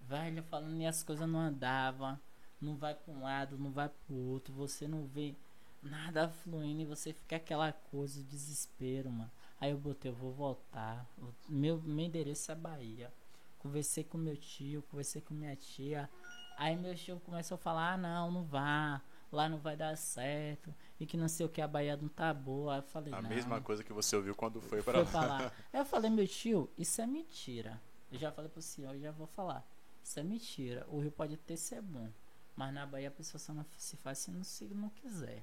Velho, 0.00 0.42
falando 0.44 0.80
e 0.80 0.86
as 0.86 1.02
coisas 1.02 1.28
não 1.28 1.40
andavam. 1.40 2.18
Não 2.60 2.76
vai 2.76 2.94
pra 2.94 3.12
um 3.12 3.22
lado, 3.22 3.58
não 3.58 3.70
vai 3.70 3.88
pro 3.88 4.14
outro. 4.14 4.54
Você 4.54 4.88
não 4.88 5.06
vê 5.06 5.34
nada 5.82 6.28
fluindo 6.28 6.82
e 6.82 6.86
você 6.86 7.12
fica 7.12 7.36
aquela 7.36 7.72
coisa, 7.72 8.22
desespero, 8.24 9.10
mano. 9.10 9.30
Aí 9.60 9.70
eu 9.70 9.78
botei, 9.78 10.10
eu 10.10 10.14
vou 10.14 10.32
voltar. 10.32 11.06
Meu, 11.48 11.80
meu 11.82 12.06
endereço 12.06 12.50
é 12.50 12.54
Bahia. 12.54 13.12
Conversei 13.58 14.04
com 14.04 14.18
meu 14.18 14.36
tio, 14.36 14.82
conversei 14.90 15.20
com 15.22 15.34
minha 15.34 15.56
tia. 15.56 16.08
Aí 16.56 16.76
meu 16.76 16.94
tio 16.94 17.20
começou 17.20 17.56
a 17.56 17.58
falar, 17.58 17.92
ah 17.92 17.96
não, 17.96 18.30
não 18.30 18.44
vá. 18.44 19.00
Lá 19.34 19.48
não 19.48 19.58
vai 19.58 19.76
dar 19.76 19.96
certo. 19.96 20.72
E 21.00 21.04
que 21.06 21.16
não 21.16 21.26
sei 21.28 21.44
o 21.44 21.48
que, 21.48 21.60
a 21.60 21.66
Bahia 21.66 21.96
não 21.96 22.08
tá 22.08 22.32
boa. 22.32 22.76
Eu 22.76 22.82
falei, 22.82 23.12
A 23.12 23.20
não. 23.20 23.28
mesma 23.28 23.60
coisa 23.60 23.82
que 23.82 23.92
você 23.92 24.14
ouviu 24.14 24.34
quando 24.34 24.60
foi 24.60 24.82
pra 24.82 25.04
Foi 25.04 25.20
lá. 25.20 25.26
pra 25.26 25.44
lá. 25.44 25.52
Eu 25.72 25.84
falei, 25.84 26.08
meu 26.10 26.26
tio, 26.28 26.70
isso 26.78 27.00
é 27.02 27.06
mentira. 27.06 27.80
Eu 28.12 28.18
já 28.18 28.30
falei 28.30 28.48
pro 28.48 28.62
senhor, 28.62 28.94
eu 28.94 29.00
já 29.00 29.10
vou 29.10 29.26
falar. 29.26 29.66
Isso 30.04 30.20
é 30.20 30.22
mentira. 30.22 30.86
O 30.88 31.00
Rio 31.00 31.10
pode 31.10 31.34
até 31.34 31.56
ser 31.56 31.82
bom. 31.82 32.08
Mas 32.54 32.72
na 32.72 32.86
Bahia 32.86 33.08
a 33.08 33.10
pessoa 33.10 33.40
só 33.40 33.52
não 33.52 33.66
se 33.76 33.96
faz 33.96 34.18
se 34.18 34.30
não, 34.30 34.44
se 34.44 34.66
não 34.66 34.88
quiser. 34.90 35.42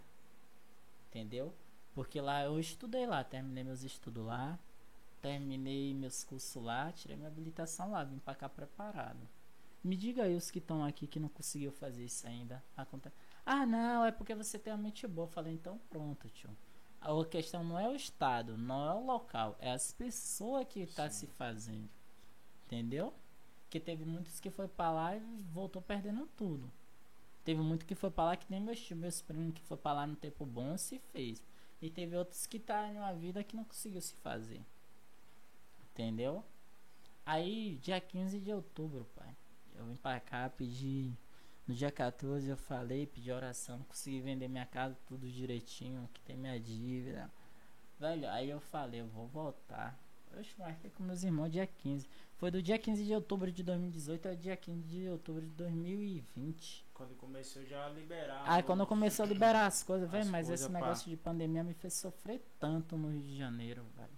Entendeu? 1.09 1.53
Porque 1.93 2.21
lá 2.21 2.43
eu 2.43 2.57
estudei 2.59 3.05
lá, 3.05 3.21
terminei 3.23 3.63
meus 3.65 3.83
estudos 3.83 4.25
lá, 4.25 4.57
terminei 5.21 5.93
meus 5.93 6.23
cursos 6.23 6.63
lá, 6.63 6.91
tirei 6.93 7.17
minha 7.17 7.27
habilitação 7.27 7.91
lá, 7.91 8.03
vim 8.05 8.19
pra 8.19 8.33
cá 8.35 8.47
preparado. 8.47 9.19
Me 9.83 9.97
diga 9.97 10.23
aí 10.23 10.35
os 10.35 10.49
que 10.49 10.59
estão 10.59 10.85
aqui 10.85 11.07
que 11.07 11.19
não 11.19 11.27
conseguiu 11.27 11.71
fazer 11.73 12.05
isso 12.05 12.25
ainda. 12.25 12.63
Aconte- 12.77 13.11
Ah, 13.45 13.65
não, 13.65 14.05
é 14.05 14.11
porque 14.11 14.35
você 14.35 14.57
tem 14.59 14.71
a 14.71 14.77
mente 14.77 15.07
boa. 15.07 15.27
Eu 15.27 15.31
falei, 15.31 15.53
então 15.53 15.79
pronto, 15.89 16.29
tio. 16.29 16.49
A 16.99 17.25
questão 17.25 17.63
não 17.63 17.79
é 17.79 17.89
o 17.89 17.95
estado, 17.95 18.55
não 18.57 18.89
é 18.89 18.93
o 18.93 19.05
local, 19.05 19.57
é 19.59 19.71
as 19.71 19.91
pessoas 19.91 20.67
que 20.67 20.85
tá 20.85 21.09
se 21.09 21.25
fazendo. 21.25 21.89
Entendeu? 22.65 23.13
Que 23.69 23.79
teve 23.79 24.05
muitos 24.05 24.39
que 24.39 24.51
foi 24.51 24.67
pra 24.67 24.91
lá 24.91 25.15
e 25.15 25.19
voltou 25.51 25.81
perdendo 25.81 26.27
tudo. 26.37 26.71
Teve 27.43 27.59
muito 27.59 27.85
que 27.87 27.95
foi 27.95 28.11
pra 28.11 28.25
lá 28.25 28.35
que 28.35 28.45
nem 28.49 28.61
meus 28.61 28.89
meus 28.91 29.21
primos 29.21 29.55
que 29.55 29.61
foi 29.63 29.77
pra 29.77 29.93
lá 29.93 30.05
no 30.05 30.15
tempo 30.15 30.45
bom 30.45 30.77
se 30.77 30.99
fez. 31.11 31.41
E 31.81 31.89
teve 31.89 32.15
outros 32.15 32.45
que 32.45 32.59
tá 32.59 32.87
em 32.87 32.97
uma 32.97 33.13
vida 33.13 33.43
que 33.43 33.55
não 33.55 33.63
conseguiu 33.63 34.01
se 34.01 34.13
fazer. 34.17 34.61
Entendeu? 35.91 36.45
Aí, 37.25 37.79
dia 37.81 37.99
15 37.99 38.39
de 38.39 38.53
outubro, 38.53 39.05
pai. 39.15 39.35
Eu 39.75 39.85
vim 39.85 39.95
pra 39.95 40.19
cá 40.19 40.49
pedir. 40.49 41.11
No 41.67 41.73
dia 41.75 41.91
14 41.91 42.49
eu 42.49 42.57
falei, 42.57 43.05
pedi 43.07 43.31
oração, 43.31 43.79
consegui 43.87 44.19
vender 44.19 44.47
minha 44.47 44.65
casa 44.65 44.97
tudo 45.07 45.29
direitinho, 45.29 46.09
que 46.13 46.19
tem 46.21 46.35
minha 46.35 46.59
dívida. 46.59 47.29
Velho, 47.99 48.27
aí 48.29 48.49
eu 48.49 48.59
falei, 48.59 49.01
eu 49.01 49.07
vou 49.07 49.27
voltar. 49.27 49.97
Eu 50.33 50.43
marquei 50.57 50.89
com 50.91 51.03
meus 51.03 51.23
irmãos 51.23 51.49
dia 51.49 51.67
15. 51.67 52.07
Foi 52.37 52.49
do 52.49 52.61
dia 52.61 52.79
15 52.79 53.03
de 53.05 53.13
outubro 53.13 53.51
de 53.51 53.61
2018 53.63 54.29
ao 54.29 54.35
dia 54.35 54.55
15 54.57 54.81
de 54.87 55.07
outubro 55.09 55.41
de 55.41 55.49
2020. 55.51 56.85
Quando 56.93 57.13
começou 57.15 57.63
já 57.65 57.85
a 57.85 57.89
liberar. 57.89 58.59
O- 58.59 58.63
quando 58.63 58.87
começou 58.87 59.23
a 59.25 59.27
liberar 59.27 59.65
as 59.67 59.83
coisas, 59.83 60.09
velho, 60.09 60.23
As 60.23 60.29
mas 60.29 60.47
coisas, 60.47 60.61
esse 60.65 60.71
pá. 60.71 60.79
negócio 60.79 61.09
de 61.09 61.17
pandemia 61.17 61.63
me 61.63 61.73
fez 61.73 61.93
sofrer 61.93 62.41
tanto 62.59 62.97
no 62.97 63.09
Rio 63.09 63.21
de 63.21 63.37
Janeiro, 63.37 63.83
velho. 63.95 64.09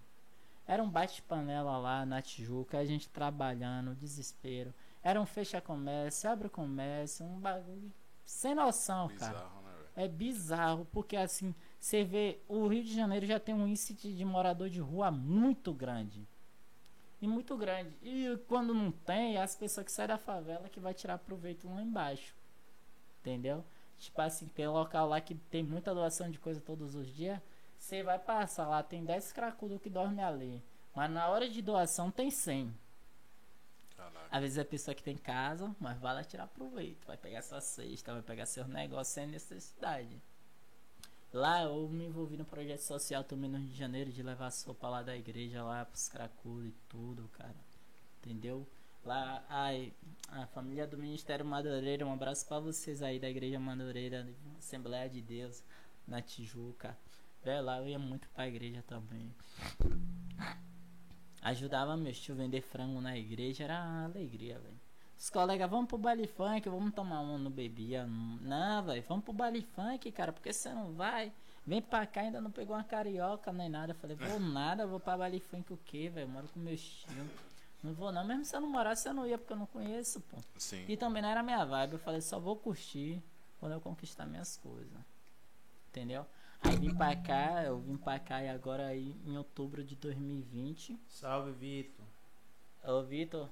Era 0.65 0.81
um 0.83 0.89
bate-panela 0.89 1.77
lá 1.77 2.05
na 2.05 2.21
Tijuca, 2.21 2.77
a 2.77 2.85
gente 2.85 3.09
trabalhando, 3.09 3.95
desespero. 3.95 4.73
Era 5.03 5.19
um 5.19 5.25
fecha 5.25 5.59
comércio, 5.59 6.29
abre 6.29 6.47
comércio, 6.47 7.25
um 7.25 7.39
bagulho 7.39 7.91
sem 8.25 8.55
noção, 8.55 9.09
cara. 9.09 9.33
Bizarro, 9.33 9.61
né, 9.61 9.71
velho? 9.71 9.89
É 9.95 10.07
bizarro, 10.07 10.87
porque 10.91 11.17
assim, 11.17 11.53
você 11.79 12.03
vê, 12.03 12.39
o 12.47 12.67
Rio 12.67 12.83
de 12.83 12.95
Janeiro 12.95 13.25
já 13.25 13.39
tem 13.39 13.53
um 13.53 13.67
índice 13.67 13.93
de 13.93 14.25
morador 14.25 14.69
de 14.69 14.79
rua 14.79 15.11
muito 15.11 15.73
grande. 15.73 16.25
E 17.21 17.27
muito 17.27 17.55
grande. 17.55 17.95
E 18.01 18.37
quando 18.47 18.73
não 18.73 18.91
tem, 18.91 19.37
é 19.37 19.41
as 19.41 19.55
pessoas 19.55 19.85
que 19.85 19.91
saem 19.91 20.07
da 20.07 20.17
favela 20.17 20.67
que 20.69 20.79
vai 20.79 20.93
tirar 20.93 21.17
proveito 21.17 21.67
lá 21.69 21.81
embaixo. 21.81 22.35
Entendeu? 23.21 23.63
Tipo 23.97 24.21
assim, 24.21 24.47
tem 24.47 24.67
local 24.67 25.07
lá 25.07 25.21
que 25.21 25.35
tem 25.35 25.63
muita 25.63 25.93
doação 25.93 26.29
de 26.29 26.37
coisa 26.37 26.59
todos 26.59 26.95
os 26.95 27.07
dias. 27.07 27.39
Você 27.77 28.03
vai 28.03 28.19
passar 28.19 28.67
lá, 28.67 28.83
tem 28.83 29.03
10 29.03 29.31
cracudos 29.31 29.81
que 29.81 29.89
dormem 29.89 30.23
ali. 30.23 30.61
Mas 30.95 31.09
na 31.11 31.27
hora 31.27 31.49
de 31.49 31.61
doação 31.61 32.11
tem 32.11 32.29
100. 32.29 32.73
Às 34.33 34.41
vezes 34.41 34.57
é 34.57 34.63
pessoa 34.63 34.95
que 34.95 35.03
tem 35.03 35.15
casa, 35.15 35.75
mas 35.79 35.99
vai 35.99 36.15
lá 36.15 36.23
tirar 36.23 36.47
proveito. 36.47 37.05
Vai 37.05 37.15
pegar 37.15 37.43
sua 37.43 37.61
cesta, 37.61 38.13
vai 38.13 38.23
pegar 38.23 38.47
seus 38.47 38.65
negócios 38.65 39.13
sem 39.13 39.27
necessidade. 39.27 40.19
Lá 41.31 41.61
eu 41.61 41.87
me 41.87 42.05
envolvi 42.05 42.35
no 42.35 42.43
projeto 42.43 42.79
social 42.79 43.23
também 43.23 43.47
no 43.47 43.59
Rio 43.59 43.67
de 43.67 43.77
Janeiro 43.77 44.11
de 44.11 44.23
levar 44.23 44.49
sopa 44.49 44.89
lá 44.89 45.03
da 45.03 45.15
igreja 45.15 45.63
lá 45.63 45.85
pros 45.85 46.09
cracudos 46.09 46.65
e 46.65 46.73
tudo, 46.89 47.29
cara. 47.37 47.55
Entendeu? 48.17 48.67
Lá, 49.05 49.45
ai, 49.47 49.93
a 50.29 50.47
família 50.47 50.87
do 50.87 50.97
Ministério 50.97 51.45
Madureira, 51.45 52.03
um 52.03 52.11
abraço 52.11 52.47
pra 52.47 52.59
vocês 52.59 53.03
aí 53.03 53.19
da 53.19 53.29
Igreja 53.29 53.59
Madureira, 53.59 54.27
Assembleia 54.57 55.07
de 55.07 55.21
Deus, 55.21 55.61
na 56.07 56.23
Tijuca. 56.23 56.97
Velho, 57.43 57.63
lá 57.63 57.77
eu 57.77 57.87
ia 57.87 57.99
muito 57.99 58.27
pra 58.29 58.47
igreja 58.47 58.83
também. 58.87 59.31
Ajudava 61.43 61.97
meus 61.97 62.19
tio 62.19 62.33
vender 62.33 62.61
frango 62.61 63.01
na 63.01 63.17
igreja, 63.17 63.65
era 63.65 63.83
uma 63.83 64.05
alegria, 64.05 64.59
velho. 64.59 64.79
Os 65.19 65.29
colegas, 65.29 65.69
vamos 65.69 65.87
pro 65.87 65.97
baile 65.97 66.25
funk, 66.25 66.67
vamos 66.69 66.93
tomar 66.93 67.21
um, 67.21 67.37
não 67.37 67.51
bebia. 67.51 68.05
Não, 68.05 68.83
velho, 68.83 69.03
vamos 69.07 69.25
pro 69.25 69.33
baile 69.33 69.61
funk, 69.61 70.11
cara, 70.11 70.31
porque 70.31 70.53
você 70.53 70.69
não 70.69 70.93
vai? 70.93 71.31
Vem 71.65 71.81
pra 71.81 72.05
cá, 72.05 72.21
ainda 72.21 72.41
não 72.41 72.51
pegou 72.51 72.75
uma 72.75 72.83
carioca 72.83 73.51
nem 73.51 73.69
nada. 73.69 73.91
Eu 73.91 73.95
falei, 73.95 74.15
vou 74.15 74.39
nada, 74.39 74.87
vou 74.87 74.99
pra 74.99 75.17
baile 75.17 75.39
funk 75.39 75.71
o 75.73 75.79
quê, 75.85 76.09
velho? 76.09 76.27
Moro 76.27 76.47
com 76.47 76.59
meus 76.59 76.81
tios. 76.81 77.27
Não 77.83 77.93
vou 77.93 78.11
não, 78.11 78.23
mesmo 78.23 78.45
se 78.45 78.55
eu 78.55 78.61
não 78.61 78.69
morasse, 78.69 79.07
eu 79.07 79.13
não 79.13 79.27
ia, 79.27 79.37
porque 79.37 79.51
eu 79.51 79.57
não 79.57 79.65
conheço, 79.65 80.21
pô. 80.21 80.37
Sim. 80.57 80.85
E 80.87 80.95
também 80.95 81.21
não 81.21 81.29
era 81.29 81.43
minha 81.43 81.65
vibe. 81.65 81.93
Eu 81.93 81.99
falei, 81.99 82.21
só 82.21 82.39
vou 82.39 82.55
curtir 82.55 83.21
quando 83.59 83.73
eu 83.73 83.81
conquistar 83.81 84.25
minhas 84.25 84.55
coisas. 84.55 84.97
Entendeu? 85.89 86.25
Aí 86.63 86.77
vim 86.77 86.95
pra 86.95 87.15
cá, 87.15 87.63
eu 87.63 87.79
vim 87.79 87.97
pra 87.97 88.19
cá 88.19 88.41
e 88.41 88.49
agora 88.49 88.87
aí 88.87 89.15
em 89.25 89.37
outubro 89.37 89.83
de 89.83 89.95
2020. 89.95 90.99
Salve, 91.07 91.51
Vitor. 91.51 92.05
Ô 92.83 93.03
Vitor. 93.03 93.49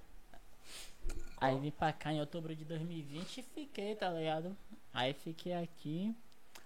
Aí 1.38 1.60
vim 1.60 1.72
pra 1.72 1.92
cá 1.92 2.14
em 2.14 2.20
outubro 2.20 2.56
de 2.56 2.64
2020 2.66 3.38
e 3.38 3.44
fiquei, 3.44 3.96
tá 3.96 4.10
ligado? 4.10 4.56
Aí 4.94 5.14
fiquei 5.14 5.54
aqui. 5.54 6.16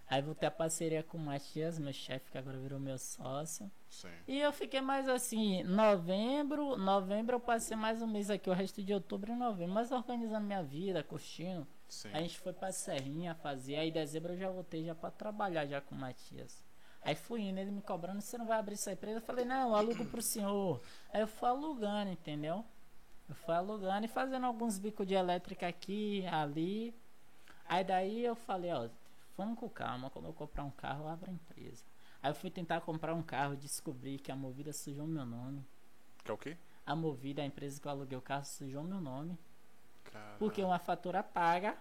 Aí 0.08 0.22
vou 0.22 0.36
ter 0.36 0.46
a 0.46 0.52
parceria 0.52 1.02
com 1.02 1.18
o 1.18 1.22
Matias, 1.22 1.80
meu 1.80 1.92
chefe, 1.92 2.30
que 2.30 2.38
agora 2.38 2.58
virou 2.58 2.80
meu 2.80 2.98
sócio. 2.98 3.72
Sim. 3.90 4.10
E 4.28 4.40
eu 4.40 4.52
fiquei 4.52 4.82
mais 4.82 5.10
assim, 5.10 5.64
novembro, 5.64 6.78
novembro 6.78 7.38
eu 7.38 7.40
passei 7.40 7.76
mais 7.76 8.02
um 8.02 8.08
mês 8.08 8.30
aqui, 8.30 8.50
o 8.50 8.54
resto 8.54 8.84
de 8.84 8.94
outubro 8.94 9.32
e 9.32 9.36
novembro, 9.36 9.74
mas 9.74 9.92
organizando 9.92 10.46
minha 10.46 10.62
vida, 10.62 11.02
curtindo. 11.02 11.66
Sim. 11.88 12.10
A 12.14 12.22
gente 12.22 12.40
foi 12.40 12.54
pra 12.54 12.72
Serrinha 12.72 13.36
fazer, 13.36 13.76
aí 13.76 13.90
em 13.90 13.92
dezembro 13.92 14.34
eu 14.34 14.38
já 14.38 14.50
voltei 14.50 14.84
já 14.84 14.96
pra 14.96 15.12
trabalhar 15.12 15.66
já 15.66 15.82
com 15.82 15.96
o 15.96 15.98
Matias. 15.98 16.64
Aí 17.02 17.14
fui 17.14 17.42
indo, 17.42 17.60
ele 17.60 17.70
me 17.70 17.82
cobrando, 17.82 18.20
você 18.20 18.38
não 18.38 18.48
vai 18.48 18.58
abrir 18.58 18.74
essa 18.74 18.92
empresa? 18.92 19.20
Eu 19.20 19.22
falei, 19.22 19.46
não, 19.46 19.70
eu 19.70 19.76
alugo 19.76 20.06
pro 20.06 20.22
senhor. 20.22 20.82
Aí 21.14 21.22
eu 21.22 21.28
fui 21.28 21.48
alugando, 21.48 22.10
entendeu? 22.10 22.66
Eu 23.30 23.36
fui 23.36 23.54
alugando 23.54 24.06
e 24.06 24.10
fazendo 24.10 24.46
alguns 24.46 24.80
bicos 24.80 25.06
de 25.06 25.14
elétrica 25.14 25.68
aqui, 25.68 26.26
ali. 26.26 26.96
Aí 27.68 27.84
daí 27.84 28.26
eu 28.26 28.36
falei, 28.36 28.72
ó, 28.72 28.90
vamos 29.38 29.60
com 29.60 29.70
calma, 29.70 30.10
quando 30.10 30.26
eu 30.26 30.34
comprar 30.34 30.64
um 30.64 30.72
carro 30.72 31.04
eu 31.04 31.08
abro 31.10 31.30
a 31.30 31.34
empresa. 31.34 31.84
Aí 32.24 32.32
eu 32.32 32.36
fui 32.36 32.50
tentar 32.50 32.82
comprar 32.82 33.14
um 33.14 33.22
carro 33.22 33.56
descobri 33.56 34.18
que 34.18 34.32
a 34.32 34.36
Movida 34.36 34.74
sujou 34.74 35.06
meu 35.06 35.26
nome. 35.26 35.64
Que 36.24 36.32
é 36.32 36.34
o 36.34 36.38
quê? 36.38 36.58
A 36.84 36.96
Movida, 36.96 37.44
a 37.44 37.46
empresa 37.46 37.80
que 37.80 37.88
eu 37.88 37.92
aluguei 37.92 38.18
o 38.18 38.22
carro, 38.22 38.46
sujou 38.46 38.84
meu 38.84 39.00
nome. 39.00 39.38
Cara... 40.12 40.36
Porque 40.40 40.64
uma 40.64 40.80
fatura 40.80 41.22
paga 41.22 41.78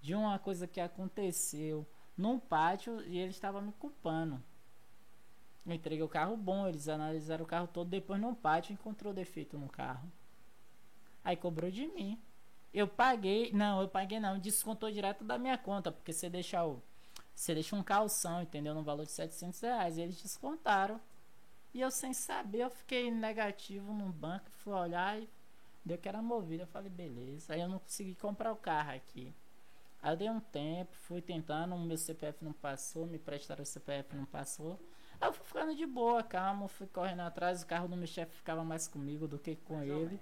de 0.00 0.14
uma 0.14 0.38
coisa 0.38 0.66
que 0.66 0.80
aconteceu 0.80 1.86
num 2.16 2.38
pátio 2.38 3.02
e 3.06 3.18
eles 3.18 3.34
estavam 3.34 3.62
me 3.62 3.72
culpando. 3.72 4.42
Eu 5.66 5.72
entreguei 5.72 6.02
o 6.02 6.08
carro 6.08 6.36
bom, 6.36 6.66
eles 6.66 6.88
analisaram 6.88 7.44
o 7.44 7.48
carro 7.48 7.66
todo, 7.66 7.88
depois 7.88 8.20
no 8.20 8.34
pátio 8.34 8.72
encontrou 8.72 9.12
defeito 9.12 9.58
no 9.58 9.68
carro. 9.68 10.10
Aí 11.22 11.36
cobrou 11.36 11.70
de 11.70 11.86
mim. 11.86 12.20
Eu 12.72 12.86
paguei, 12.86 13.52
não, 13.52 13.80
eu 13.80 13.88
paguei 13.88 14.20
não, 14.20 14.38
descontou 14.38 14.90
direto 14.90 15.24
da 15.24 15.36
minha 15.38 15.58
conta, 15.58 15.90
porque 15.90 16.12
você 16.12 16.30
deixa 16.30 16.64
o 16.64 16.82
você 17.34 17.54
deixa 17.54 17.74
um 17.74 17.82
calção, 17.82 18.42
entendeu? 18.42 18.74
No 18.74 18.82
valor 18.82 19.06
de 19.06 19.12
700 19.12 19.60
reais. 19.62 19.96
E 19.96 20.02
eles 20.02 20.20
descontaram. 20.20 21.00
E 21.72 21.80
eu 21.80 21.90
sem 21.90 22.12
saber, 22.12 22.64
eu 22.64 22.70
fiquei 22.70 23.10
negativo 23.10 23.94
no 23.94 24.12
banco, 24.12 24.50
fui 24.50 24.74
olhar 24.74 25.18
e 25.18 25.26
deu 25.84 25.98
que 25.98 26.08
era 26.08 26.20
movida. 26.22 26.64
Eu 26.64 26.66
falei, 26.66 26.90
beleza. 26.90 27.52
Aí 27.52 27.60
eu 27.60 27.68
não 27.68 27.78
consegui 27.78 28.14
comprar 28.14 28.52
o 28.52 28.56
carro 28.56 28.92
aqui. 28.92 29.34
Aí 30.02 30.12
eu 30.12 30.16
dei 30.16 30.30
um 30.30 30.40
tempo, 30.40 30.94
fui 30.94 31.20
tentando, 31.20 31.76
meu 31.76 31.96
CPF 31.96 32.42
não 32.44 32.52
passou, 32.52 33.06
me 33.06 33.18
prestaram 33.18 33.62
o 33.62 33.66
CPF 33.66 34.16
não 34.16 34.24
passou. 34.24 34.80
Aí 35.20 35.28
eu 35.28 35.32
fui 35.32 35.44
ficando 35.44 35.74
de 35.74 35.84
boa, 35.84 36.22
calma, 36.22 36.66
fui 36.68 36.86
correndo 36.86 37.20
atrás, 37.20 37.62
o 37.62 37.66
carro 37.66 37.86
do 37.86 37.96
meu 37.96 38.06
chefe 38.06 38.34
ficava 38.36 38.64
mais 38.64 38.88
comigo 38.88 39.28
do 39.28 39.38
que 39.38 39.56
com 39.56 39.82
ele. 39.82 40.18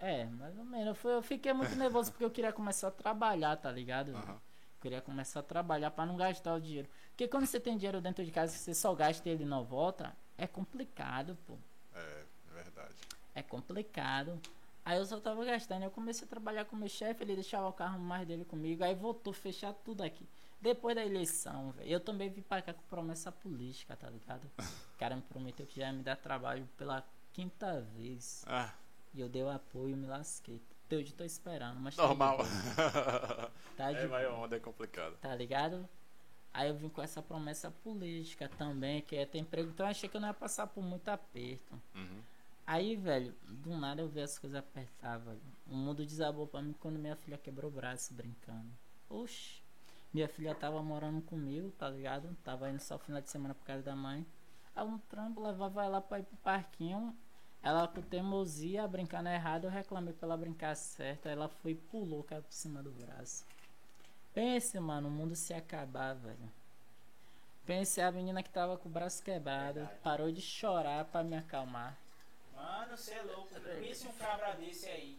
É, 0.00 0.24
mais 0.24 0.58
ou 0.58 0.64
menos. 0.64 0.88
Eu, 0.88 0.94
fui, 0.94 1.12
eu 1.12 1.22
fiquei 1.22 1.52
muito 1.52 1.76
nervoso 1.76 2.10
porque 2.10 2.24
eu 2.24 2.30
queria 2.30 2.52
começar 2.52 2.88
a 2.88 2.90
trabalhar, 2.90 3.56
tá 3.56 3.70
ligado? 3.70 4.16
Aham. 4.16 4.40
Queria 4.80 5.00
começar 5.00 5.38
a 5.40 5.42
trabalhar 5.44 5.92
para 5.92 6.04
não 6.06 6.16
gastar 6.16 6.54
o 6.54 6.60
dinheiro. 6.60 6.88
Porque 7.10 7.28
quando 7.28 7.46
você 7.46 7.60
tem 7.60 7.76
dinheiro 7.76 8.00
dentro 8.00 8.24
de 8.24 8.32
casa 8.32 8.56
e 8.56 8.58
você 8.58 8.74
só 8.74 8.92
gasta 8.96 9.28
e 9.28 9.32
ele 9.32 9.44
não 9.44 9.62
volta, 9.62 10.12
é 10.36 10.44
complicado, 10.44 11.38
pô. 11.46 11.56
É, 11.94 12.24
é 12.50 12.54
verdade. 12.54 12.96
É 13.32 13.42
complicado. 13.42 14.40
Aí 14.84 14.98
eu 14.98 15.04
só 15.06 15.20
tava 15.20 15.44
gastando. 15.44 15.84
Eu 15.84 15.90
comecei 15.90 16.26
a 16.26 16.28
trabalhar 16.28 16.64
com 16.64 16.74
meu 16.76 16.88
chefe, 16.88 17.22
ele 17.22 17.34
deixava 17.36 17.68
o 17.68 17.72
carro 17.72 17.98
mais 18.00 18.26
dele 18.26 18.44
comigo. 18.44 18.82
Aí 18.82 18.94
voltou 18.94 19.32
fechar 19.32 19.72
tudo 19.72 20.02
aqui. 20.02 20.28
Depois 20.60 20.94
da 20.94 21.04
eleição, 21.04 21.70
velho. 21.72 21.88
Eu 21.88 22.00
também 22.00 22.28
vim 22.30 22.42
pra 22.42 22.62
cá 22.62 22.72
com 22.72 22.82
promessa 22.82 23.30
política, 23.32 23.96
tá 23.96 24.08
ligado? 24.10 24.48
O 24.94 24.98
cara 25.02 25.16
me 25.16 25.22
prometeu 25.22 25.66
que 25.66 25.80
já 25.80 25.86
ia 25.86 25.92
me 25.92 26.02
dar 26.04 26.14
trabalho 26.16 26.68
pela 26.78 27.04
quinta 27.32 27.80
vez. 27.96 28.44
Ah, 28.46 28.72
E 29.14 29.20
eu 29.20 29.28
dei 29.28 29.42
o 29.42 29.50
apoio, 29.50 29.96
me 29.96 30.06
lasquei. 30.06 30.60
Até 30.86 30.96
hoje 30.96 31.12
tô 31.12 31.24
esperando, 31.24 31.80
mas 31.80 31.96
tá 31.96 32.02
normal. 32.06 32.38
Tá 33.76 33.90
de 33.90 33.98
é, 33.98 34.06
vai 34.06 34.26
boa. 34.26 34.38
onda 34.44 34.56
é 34.56 34.60
complicado. 34.60 35.16
tá 35.20 35.34
ligado? 35.34 35.88
Aí 36.54 36.68
eu 36.68 36.74
vim 36.76 36.88
com 36.88 37.00
essa 37.02 37.22
promessa 37.22 37.70
política 37.70 38.48
também, 38.58 39.00
que 39.00 39.16
é 39.16 39.24
ter 39.26 39.38
emprego. 39.38 39.70
Então 39.70 39.86
eu 39.86 39.90
achei 39.90 40.08
que 40.08 40.16
eu 40.16 40.20
não 40.20 40.28
ia 40.28 40.34
passar 40.34 40.66
por 40.66 40.82
muito 40.84 41.08
aperto. 41.08 41.80
Uhum. 41.94 42.20
Aí, 42.66 42.96
velho, 42.96 43.34
do 43.48 43.76
nada 43.76 44.02
eu 44.02 44.08
vi 44.08 44.20
as 44.20 44.38
coisas 44.38 44.58
apertar, 44.58 45.18
velho. 45.18 45.40
O 45.66 45.74
mundo 45.74 46.06
desabou 46.06 46.46
pra 46.46 46.62
mim 46.62 46.74
quando 46.80 46.98
minha 46.98 47.16
filha 47.16 47.36
quebrou 47.36 47.70
o 47.70 47.74
braço 47.74 48.14
brincando. 48.14 48.70
Oxi. 49.08 49.60
Minha 50.12 50.28
filha 50.28 50.54
tava 50.54 50.82
morando 50.82 51.22
comigo, 51.22 51.70
tá 51.72 51.88
ligado? 51.88 52.36
Tava 52.44 52.70
indo 52.70 52.80
só 52.80 52.98
final 52.98 53.20
de 53.20 53.30
semana 53.30 53.54
por 53.54 53.64
casa 53.64 53.82
da 53.82 53.96
mãe. 53.96 54.26
Aí 54.76 54.86
um 54.86 54.98
trampo 54.98 55.40
levava 55.40 55.84
ela 55.84 56.00
pra 56.00 56.18
ir 56.18 56.24
pro 56.24 56.36
parquinho. 56.38 57.16
Ela 57.62 57.86
com 57.88 58.02
teimosia, 58.02 58.86
brincando 58.86 59.28
errado, 59.28 59.64
eu 59.64 59.70
reclamei 59.70 60.12
pra 60.12 60.26
ela 60.26 60.36
brincar 60.36 60.74
certo. 60.74 61.26
Aí 61.26 61.32
ela 61.32 61.48
foi 61.48 61.72
e 61.72 61.74
pulou, 61.74 62.22
caiu 62.24 62.42
por 62.42 62.52
cima 62.52 62.82
do 62.82 62.90
braço. 62.90 63.44
Pense, 64.34 64.78
mano, 64.80 65.08
o 65.08 65.10
mundo 65.10 65.34
se 65.34 65.54
acabar, 65.54 66.14
velho. 66.14 66.50
Pense 67.64 68.00
a 68.00 68.10
menina 68.10 68.42
que 68.42 68.50
tava 68.50 68.76
com 68.76 68.88
o 68.88 68.92
braço 68.92 69.22
quebrado, 69.22 69.88
parou 70.02 70.32
de 70.32 70.40
chorar 70.40 71.04
pra 71.04 71.22
me 71.22 71.36
acalmar. 71.36 71.96
Mano, 72.62 72.96
você 72.96 73.14
é 73.14 73.22
louco. 73.22 73.48
Pense 73.80 74.06
um 74.06 74.12
cabra 74.12 74.52
desse 74.52 74.86
aí. 74.86 75.18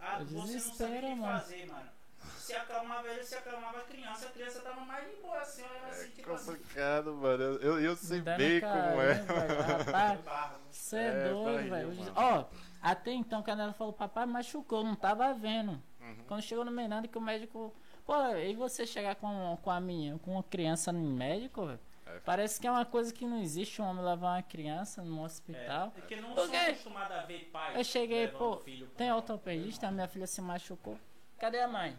Ah, 0.00 0.18
você 0.18 0.34
não 0.34 0.40
sabe 0.40 0.40
o 0.40 0.42
desespero, 0.44 1.06
que 1.06 1.20
fazer, 1.20 1.66
mano. 1.66 1.90
Se 2.38 2.54
acalmava 2.54 3.08
ele, 3.08 3.24
se 3.24 3.34
acalmava 3.34 3.78
a 3.78 3.82
criança. 3.82 4.26
A 4.26 4.30
criança 4.30 4.60
tava 4.60 4.80
mais 4.82 5.08
de 5.08 5.16
boa 5.20 5.38
assim, 5.38 5.62
olha 5.62 5.90
assim, 5.90 6.10
tipo 6.10 6.32
assim. 6.32 6.52
Complicado, 6.52 7.14
mano. 7.14 7.42
Eu, 7.42 7.80
eu, 7.80 7.96
sei 7.96 8.20
bem 8.20 8.60
como 8.60 9.02
é. 9.02 9.12
Rapaz. 9.12 10.52
Você 10.70 10.96
é, 10.96 11.08
É, 11.08 11.28
doido, 11.30 11.70
barriga, 11.70 11.86
velho. 11.88 12.12
Ó, 12.14 12.44
até 12.82 13.12
então, 13.12 13.42
quando 13.42 13.60
ela 13.60 13.72
falou, 13.72 13.92
papai 13.92 14.26
machucou, 14.26 14.84
não 14.84 14.94
tava 14.94 15.32
vendo. 15.32 15.72
Uhum. 16.00 16.24
Quando 16.28 16.42
chegou 16.42 16.64
no 16.64 16.70
Menando, 16.70 17.08
que 17.08 17.18
o 17.18 17.20
médico. 17.20 17.74
Pô, 18.04 18.14
e 18.36 18.54
você 18.54 18.86
chegar 18.86 19.16
com, 19.16 19.58
com 19.62 19.70
a 19.70 19.80
minha, 19.80 20.18
com 20.18 20.32
uma 20.32 20.42
criança 20.42 20.92
no 20.92 21.00
médico, 21.00 21.66
velho? 21.66 21.80
É. 22.14 22.20
Parece 22.20 22.60
que 22.60 22.66
é 22.66 22.70
uma 22.70 22.84
coisa 22.84 23.12
que 23.12 23.26
não 23.26 23.40
existe 23.40 23.80
um 23.82 23.86
homem 23.86 24.04
levar 24.04 24.36
uma 24.36 24.42
criança 24.42 25.02
num 25.02 25.22
hospital. 25.22 25.88
É, 25.88 25.90
porque 25.90 26.16
não 26.16 26.34
Por 26.34 26.46
sou 26.46 26.56
acostumado 26.56 27.12
a 27.12 27.22
ver 27.22 27.50
pai. 27.52 27.78
Eu 27.78 27.84
cheguei, 27.84 28.28
pô, 28.28 28.56
filho 28.58 28.86
tem 28.96 29.08
médico. 29.08 29.32
ortopedista, 29.32 29.90
minha 29.90 30.08
filha 30.08 30.26
se 30.26 30.40
machucou. 30.40 30.98
Cadê 31.38 31.60
a 31.60 31.68
mãe? 31.68 31.96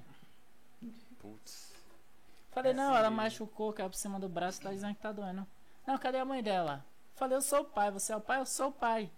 Putz. 1.19 1.74
Falei, 2.52 2.72
É 2.72 2.76
não, 2.76 2.90
assim 2.90 2.98
ela 3.00 3.10
mesmo. 3.10 3.16
machucou, 3.18 3.74
caiu 3.74 3.90
por 3.90 3.95
cima 3.98 4.19
do 4.19 4.30
braço, 4.30 4.61
tá 4.61 4.72
dizendo 4.72 4.95
que 4.95 5.02
tá 5.02 5.11
doendo. 5.11 5.45
Não, 5.85 5.98
cadê 5.98 6.18
a 6.19 6.26
mãe 6.26 6.42
dela? 6.42 6.85
Falei, 7.16 7.38
eu 7.38 7.42
sou 7.42 7.61
o 7.61 7.66
pai, 7.66 7.92
você 7.92 8.14
é 8.14 8.16
o 8.16 8.22
pai, 8.22 8.40
eu 8.40 8.45
sou 8.45 8.69
o 8.69 8.72
pai. 8.72 9.11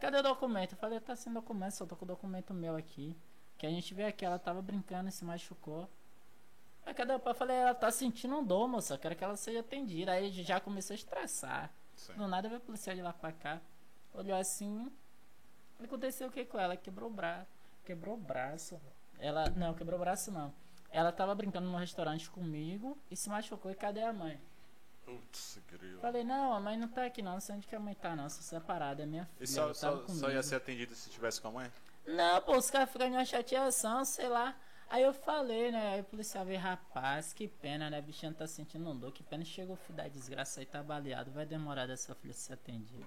Cadê 0.00 0.18
o 0.18 0.22
documento? 0.22 0.72
Eu 0.72 0.78
falei, 0.78 0.98
tá 1.00 1.14
sem 1.14 1.32
documento, 1.32 1.72
só 1.72 1.84
tô 1.86 1.94
com 1.96 2.04
o 2.04 2.08
documento 2.08 2.54
meu 2.54 2.74
aqui. 2.76 3.14
Que 3.58 3.66
a 3.66 3.70
gente 3.70 3.92
vê 3.92 4.04
aqui, 4.04 4.24
ela 4.24 4.38
tava 4.38 4.62
brincando 4.62 5.08
e 5.10 5.12
se 5.12 5.24
machucou. 5.24 5.88
Aí 6.90 6.94
cadê 6.94 7.12
o 7.14 7.20
pai? 7.20 7.32
Falei, 7.34 7.56
ela 7.56 7.72
tá 7.72 7.88
sentindo 7.92 8.36
um 8.36 8.44
dor, 8.44 8.66
moça, 8.66 8.98
quero 8.98 9.14
que 9.14 9.22
ela 9.22 9.36
seja 9.36 9.60
atendida. 9.60 10.10
Aí 10.10 10.28
já 10.42 10.58
comecei 10.58 10.94
a 10.94 10.98
estressar. 10.98 11.70
Sim. 11.94 12.14
Do 12.14 12.26
nada 12.26 12.48
veio 12.48 12.60
o 12.60 12.64
policial 12.64 12.96
de 12.96 13.00
lá 13.00 13.12
pra 13.12 13.30
cá. 13.30 13.60
Olhou 14.12 14.36
assim. 14.36 14.90
Aconteceu 15.80 16.26
o 16.26 16.32
que 16.32 16.44
com 16.44 16.58
ela? 16.58 16.76
Quebrou 16.76 17.08
o 17.08 17.12
braço. 17.12 17.46
Quebrou 17.84 18.14
o 18.16 18.18
braço. 18.18 18.80
Ela. 19.20 19.48
Não, 19.50 19.72
quebrou 19.72 20.00
o 20.00 20.02
braço 20.02 20.32
não. 20.32 20.52
Ela 20.90 21.12
tava 21.12 21.32
brincando 21.32 21.68
no 21.68 21.78
restaurante 21.78 22.28
comigo 22.28 22.98
e 23.08 23.16
se 23.16 23.28
machucou. 23.28 23.70
E 23.70 23.76
cadê 23.76 24.02
a 24.02 24.12
mãe? 24.12 24.40
Putz, 25.04 25.60
grilo. 25.70 26.00
Falei, 26.00 26.24
não, 26.24 26.52
a 26.52 26.58
mãe 26.58 26.76
não 26.76 26.88
tá 26.88 27.04
aqui 27.04 27.22
não. 27.22 27.34
Não 27.34 27.40
sei 27.40 27.54
onde 27.54 27.68
que 27.68 27.76
a 27.76 27.78
mãe 27.78 27.94
tá 27.94 28.16
não. 28.16 28.28
Sou 28.28 28.42
separada, 28.42 29.04
é 29.04 29.06
minha 29.06 29.26
filha. 29.26 29.44
E 29.44 29.46
só, 29.46 29.72
só, 29.72 30.04
só 30.08 30.28
ia 30.28 30.42
ser 30.42 30.56
atendido 30.56 30.92
se 30.96 31.08
tivesse 31.08 31.40
com 31.40 31.46
a 31.46 31.52
mãe? 31.52 31.72
Não, 32.04 32.42
pô, 32.42 32.56
os 32.56 32.68
caras 32.68 32.90
ficam 32.90 33.06
em 33.06 33.12
uma 33.12 33.24
chateação, 33.24 34.04
sei 34.04 34.28
lá. 34.28 34.56
Aí 34.90 35.04
eu 35.04 35.14
falei, 35.14 35.70
né? 35.70 35.94
Aí 35.94 36.00
o 36.00 36.04
policial 36.04 36.44
veio, 36.44 36.58
rapaz, 36.58 37.32
que 37.32 37.46
pena, 37.46 37.88
né? 37.88 37.98
A 37.98 38.02
bichinha 38.02 38.34
tá 38.34 38.44
sentindo 38.48 38.92
dor, 38.92 39.12
que 39.12 39.22
pena 39.22 39.44
chegou 39.44 39.74
o 39.74 39.78
filho 39.78 39.96
da 39.96 40.08
desgraça 40.08 40.58
aí, 40.58 40.66
tá 40.66 40.82
baleado. 40.82 41.30
Vai 41.30 41.46
demorar 41.46 41.86
dessa 41.86 42.12
filha 42.16 42.34
ser 42.34 42.54
atendida. 42.54 43.06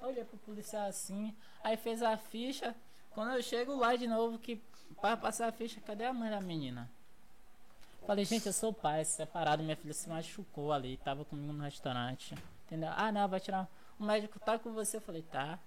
Olhei 0.00 0.24
pro 0.24 0.38
policial 0.38 0.88
assim, 0.88 1.36
aí 1.62 1.76
fez 1.76 2.02
a 2.02 2.16
ficha. 2.16 2.74
Quando 3.10 3.34
eu 3.34 3.42
chego 3.42 3.76
lá 3.76 3.94
de 3.96 4.06
novo, 4.06 4.38
que 4.38 4.62
para 4.98 5.14
passar 5.14 5.48
a 5.48 5.52
ficha, 5.52 5.78
cadê 5.82 6.06
a 6.06 6.12
mãe 6.12 6.30
da 6.30 6.40
menina? 6.40 6.90
Falei, 8.06 8.24
gente, 8.24 8.46
eu 8.46 8.52
sou 8.54 8.72
pai, 8.72 9.04
separado, 9.04 9.62
minha 9.62 9.76
filha 9.76 9.92
se 9.92 10.08
machucou 10.08 10.72
ali, 10.72 10.96
tava 10.96 11.22
comigo 11.26 11.52
no 11.52 11.62
restaurante. 11.62 12.34
Entendeu? 12.66 12.90
Ah, 12.96 13.12
não, 13.12 13.28
vai 13.28 13.40
tirar. 13.40 13.68
O 13.98 14.04
médico 14.04 14.40
tá 14.40 14.58
com 14.58 14.72
você. 14.72 14.96
Eu 14.96 15.02
falei, 15.02 15.22
tá. 15.22 15.58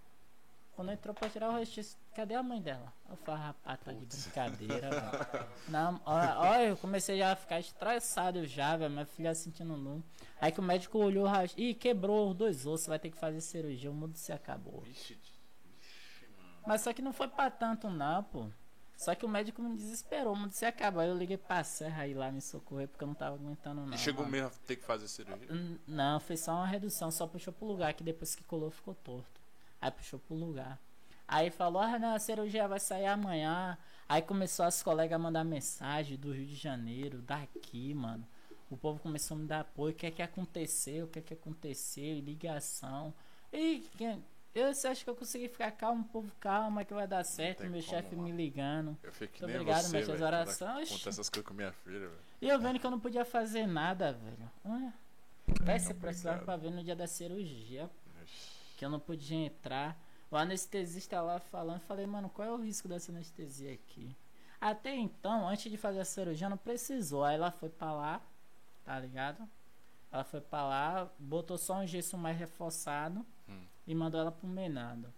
Quando 0.75 0.91
entrou 0.91 1.13
pra 1.13 1.29
tirar 1.29 1.49
o 1.49 1.55
registro, 1.57 1.99
cadê 2.15 2.33
a 2.33 2.41
mãe 2.41 2.59
dela? 2.59 2.91
Eu 3.09 3.15
falei, 3.17 3.41
rapaz, 3.43 3.79
tá 3.81 3.91
de 3.91 4.05
brincadeira, 4.05 4.89
velho. 4.89 5.47
Não, 5.69 6.01
olha, 6.03 6.39
olha, 6.39 6.63
eu 6.69 6.77
comecei 6.77 7.17
já 7.19 7.31
a 7.31 7.35
ficar 7.35 7.59
estressado 7.59 8.45
já, 8.47 8.75
velho. 8.75 8.89
Minha 8.91 9.05
filha 9.05 9.35
sentindo 9.35 9.77
nu. 9.77 10.03
Aí 10.41 10.51
que 10.51 10.59
o 10.59 10.63
médico 10.63 10.97
olhou, 10.97 11.27
ras- 11.27 11.53
ih, 11.55 11.75
quebrou 11.75 12.31
os 12.31 12.35
dois 12.35 12.65
ossos, 12.65 12.87
vai 12.87 12.97
ter 12.97 13.11
que 13.11 13.17
fazer 13.17 13.39
cirurgia, 13.41 13.91
o 13.91 13.93
mundo 13.93 14.15
se 14.17 14.31
acabou. 14.33 14.81
Vixe, 14.81 15.13
vixe, 15.13 16.27
mano. 16.37 16.49
Mas 16.65 16.81
só 16.81 16.91
que 16.91 17.03
não 17.03 17.13
foi 17.13 17.27
pra 17.27 17.51
tanto, 17.51 17.87
não, 17.89 18.23
pô. 18.23 18.47
Só 18.97 19.13
que 19.13 19.25
o 19.25 19.29
médico 19.29 19.61
me 19.61 19.75
desesperou, 19.75 20.33
o 20.33 20.35
mundo 20.35 20.53
se 20.53 20.65
acabou. 20.65 21.01
Aí 21.01 21.09
eu 21.09 21.17
liguei 21.17 21.37
pra 21.37 21.63
Serra 21.63 22.03
aí 22.03 22.13
lá 22.15 22.31
me 22.31 22.41
socorrer 22.41 22.87
porque 22.87 23.03
eu 23.03 23.07
não 23.07 23.15
tava 23.15 23.35
aguentando, 23.35 23.85
não. 23.85 23.93
E 23.93 23.97
chegou 23.97 24.21
mano. 24.23 24.31
mesmo 24.31 24.47
a 24.47 24.67
ter 24.67 24.75
que 24.77 24.83
fazer 24.83 25.07
cirurgia? 25.07 25.49
Não, 25.87 26.19
fez 26.19 26.39
só 26.39 26.53
uma 26.53 26.65
redução, 26.65 27.11
só 27.11 27.27
puxou 27.27 27.53
pro 27.53 27.65
lugar, 27.67 27.93
que 27.93 28.03
depois 28.03 28.33
que 28.33 28.43
colou 28.43 28.71
ficou 28.71 28.95
torto. 28.95 29.42
Aí 29.83 29.91
puxou 29.91 30.17
pro 30.17 30.33
lugar. 30.33 30.79
Aí 31.27 31.49
falou, 31.49 31.81
ah 31.81 31.99
não, 31.99 32.15
a 32.15 32.19
cirurgia 32.19 32.65
vai 32.69 32.79
sair 32.79 33.05
amanhã. 33.05 33.77
Aí 34.07 34.21
começou 34.21 34.65
as 34.65 34.81
colegas 34.81 35.13
a 35.13 35.19
mandar 35.19 35.43
mensagem 35.43 36.17
do 36.17 36.31
Rio 36.31 36.45
de 36.45 36.55
Janeiro, 36.55 37.21
daqui, 37.21 37.93
mano. 37.93 38.25
O 38.69 38.77
povo 38.77 38.97
começou 39.01 39.35
a 39.35 39.39
me 39.41 39.45
dar 39.45 39.59
apoio, 39.59 39.91
o 39.91 39.95
que 39.95 40.05
é 40.05 40.11
que 40.11 40.21
aconteceu, 40.21 41.03
o 41.03 41.07
que 41.09 41.19
é 41.19 41.21
que 41.21 41.33
aconteceu, 41.33 42.19
ligação. 42.19 43.13
E 43.51 43.85
eu 44.55 44.67
acha 44.67 45.03
que 45.03 45.09
eu 45.09 45.15
consegui 45.15 45.49
ficar 45.49 45.71
calmo, 45.71 46.05
povo 46.05 46.31
calma, 46.39 46.85
que 46.85 46.93
vai 46.93 47.07
dar 47.07 47.25
certo, 47.25 47.65
meu 47.65 47.81
chefe 47.81 48.15
me 48.15 48.31
ligando. 48.31 48.97
Eu 49.03 49.11
fiquei 49.11 49.27
que 49.27 49.41
Muito 49.43 49.55
obrigado, 49.55 49.83
você, 49.83 49.97
mestre, 49.97 49.99
as 49.99 50.07
velho, 50.07 50.17
quando 50.19 50.27
orações. 50.27 50.87
Acontece 50.87 51.09
essas 51.09 51.29
coisas 51.29 51.47
com 51.47 51.53
minha 51.53 51.73
filha. 51.73 52.09
E 52.41 52.47
eu 52.47 52.57
vendo 52.57 52.79
que 52.79 52.85
eu 52.85 52.91
não 52.91 52.99
podia 53.01 53.25
fazer 53.25 53.67
nada, 53.67 54.13
velho. 54.13 54.51
Ah, 54.63 54.93
Vai 55.61 55.77
se 55.77 55.87
complicado. 55.87 55.99
precisava 55.99 56.45
pra 56.45 56.55
ver 56.55 56.71
no 56.71 56.81
dia 56.81 56.95
da 56.95 57.05
cirurgia. 57.05 57.89
Que 58.83 58.85
eu 58.85 58.89
não 58.89 58.99
podia 58.99 59.37
entrar. 59.37 59.97
O 60.29 60.35
anestesista 60.35 61.21
lá 61.21 61.39
falando, 61.39 61.79
falei, 61.81 62.05
mano, 62.05 62.27
qual 62.29 62.45
é 62.45 62.51
o 62.51 62.57
risco 62.57 62.85
dessa 62.85 63.13
anestesia 63.13 63.73
aqui? 63.73 64.13
Até 64.59 64.93
então, 64.93 65.47
antes 65.47 65.71
de 65.71 65.77
fazer 65.77 66.01
a 66.01 66.05
cirurgia, 66.05 66.49
não 66.49 66.57
precisou. 66.57 67.23
Aí 67.23 67.35
ela 67.35 67.49
foi 67.49 67.69
pra 67.69 67.93
lá, 67.93 68.21
tá 68.83 68.99
ligado? 68.99 69.47
Ela 70.11 70.25
foi 70.25 70.41
pra 70.41 70.63
lá, 70.67 71.09
botou 71.17 71.57
só 71.57 71.75
um 71.77 71.87
gesso 71.87 72.17
mais 72.17 72.37
reforçado 72.37 73.25
Hum. 73.47 73.63
e 73.87 73.95
mandou 73.95 74.19
ela 74.19 74.31
pro 74.33 74.47
menado. 74.47 75.13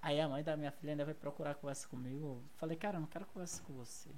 Aí 0.00 0.20
a 0.20 0.28
mãe 0.28 0.44
da 0.44 0.56
minha 0.56 0.70
filha 0.70 0.92
ainda 0.92 1.04
vai 1.04 1.14
procurar 1.14 1.54
conversa 1.56 1.88
comigo. 1.88 2.40
Falei, 2.56 2.76
cara, 2.76 2.96
eu 2.98 3.00
não 3.00 3.08
quero 3.08 3.26
conversa 3.26 3.60
com 3.64 3.72
você. 3.72 4.10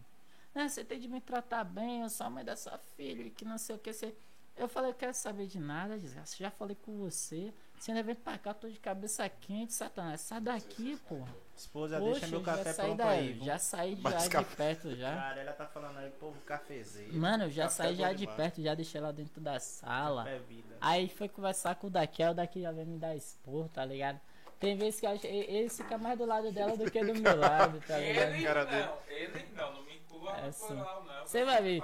Não, 0.55 0.69
você 0.69 0.85
tem 0.85 1.01
de 1.01 1.09
me 1.09 1.21
tratar 1.23 1.65
bem, 1.65 2.03
eu 2.03 2.11
sou 2.11 2.27
a 2.27 2.31
mãe 2.31 2.45
da 2.45 2.55
sua 2.55 2.77
filha, 2.77 3.31
que 3.31 3.45
não 3.47 3.57
sei 3.57 3.75
o 3.77 3.79
que. 3.79 3.93
Você... 3.95 4.15
Eu 4.57 4.69
falei, 4.69 4.91
eu 4.91 4.95
quero 4.95 5.15
saber 5.15 5.47
de 5.47 5.59
nada, 5.59 5.99
desgraça. 5.99 6.37
Já 6.39 6.51
falei 6.51 6.77
com 6.83 6.97
você. 6.99 7.53
Você 7.79 7.91
ainda 7.91 8.03
vem 8.03 8.15
pra 8.15 8.39
cá, 8.39 8.51
eu 8.51 8.55
tô 8.55 8.69
de 8.69 8.79
cabeça 8.79 9.29
quente, 9.29 9.73
Satanás. 9.73 10.21
Sai 10.21 10.41
daqui, 10.41 10.97
porra. 11.09 11.35
Esposa, 11.57 11.99
Poxa, 11.99 12.13
deixa 12.21 12.27
meu 12.29 12.41
café 12.43 12.73
pronto 12.75 12.97
daí, 12.97 13.19
aí. 13.19 13.33
viu? 13.33 13.45
já 13.45 13.59
saí 13.59 13.97
já 14.01 14.11
de 14.19 14.29
café- 14.31 14.57
perto 14.57 14.95
já. 14.97 15.15
Cara, 15.17 15.41
ela 15.41 15.53
tá 15.53 15.67
falando 15.67 15.99
aí, 15.99 16.11
povo 16.11 16.41
cafezeiro. 16.43 17.15
Mano, 17.15 17.45
eu 17.45 17.51
já 17.51 17.65
Café 17.65 17.75
saí 17.77 17.93
é 17.95 17.97
já 17.97 18.13
de 18.13 18.19
demais. 18.19 18.37
perto, 18.37 18.63
já 18.63 18.75
deixei 18.75 19.01
ela 19.01 19.13
dentro 19.13 19.41
da 19.41 19.59
sala. 19.59 20.29
É 20.29 20.39
vida. 20.39 20.77
Aí 20.81 21.09
foi 21.09 21.29
conversar 21.29 21.75
com 21.77 21.89
o 21.89 21.91
daqui, 21.91 22.23
aí 22.23 22.31
o 22.31 22.35
daqui 22.35 22.63
já 22.63 22.71
veio 22.73 22.87
me 22.87 22.99
dar 22.99 23.17
esporro, 23.17 23.69
tá 23.73 23.85
ligado? 23.85 24.21
Tem 24.61 24.77
vezes 24.77 25.01
que 25.01 25.07
eu 25.07 25.11
acho, 25.11 25.27
ele 25.27 25.69
fica 25.69 25.99
mais 25.99 26.17
do 26.17 26.25
lado 26.25 26.53
dela 26.53 26.77
do 26.77 26.89
que 26.89 27.05
do 27.05 27.15
meu 27.21 27.37
lado, 27.37 27.81
tá 27.87 27.99
ligado? 27.99 28.33
Ele 28.33 28.45
não, 28.45 28.99
ele 29.09 29.47
não, 29.57 29.73
não 29.75 29.83
me 29.85 29.92
É 30.29 30.43
no 30.43 30.49
assim. 30.49 30.75
não. 30.75 31.27
Você 31.27 31.45
vai 31.45 31.63
ver. 31.63 31.83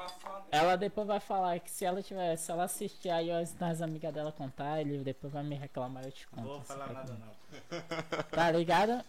Ela 0.50 0.76
depois 0.76 1.06
vai 1.06 1.20
falar 1.20 1.58
que 1.60 1.70
se 1.70 1.84
ela 1.84 2.02
tiver, 2.02 2.36
se 2.36 2.50
ela 2.50 2.64
assistir 2.64 3.10
aí 3.10 3.30
as, 3.30 3.82
amigas 3.82 4.12
dela 4.12 4.32
contar, 4.32 4.80
ele 4.80 4.98
depois 4.98 5.32
vai 5.32 5.42
me 5.42 5.54
reclamar, 5.54 6.04
eu 6.04 6.12
te 6.12 6.26
conto. 6.28 6.42
Não 6.42 6.54
vou 6.54 6.62
falar 6.62 6.92
nada 6.92 7.12
não. 7.14 7.38
Tá 8.30 8.50
ligado? 8.50 9.04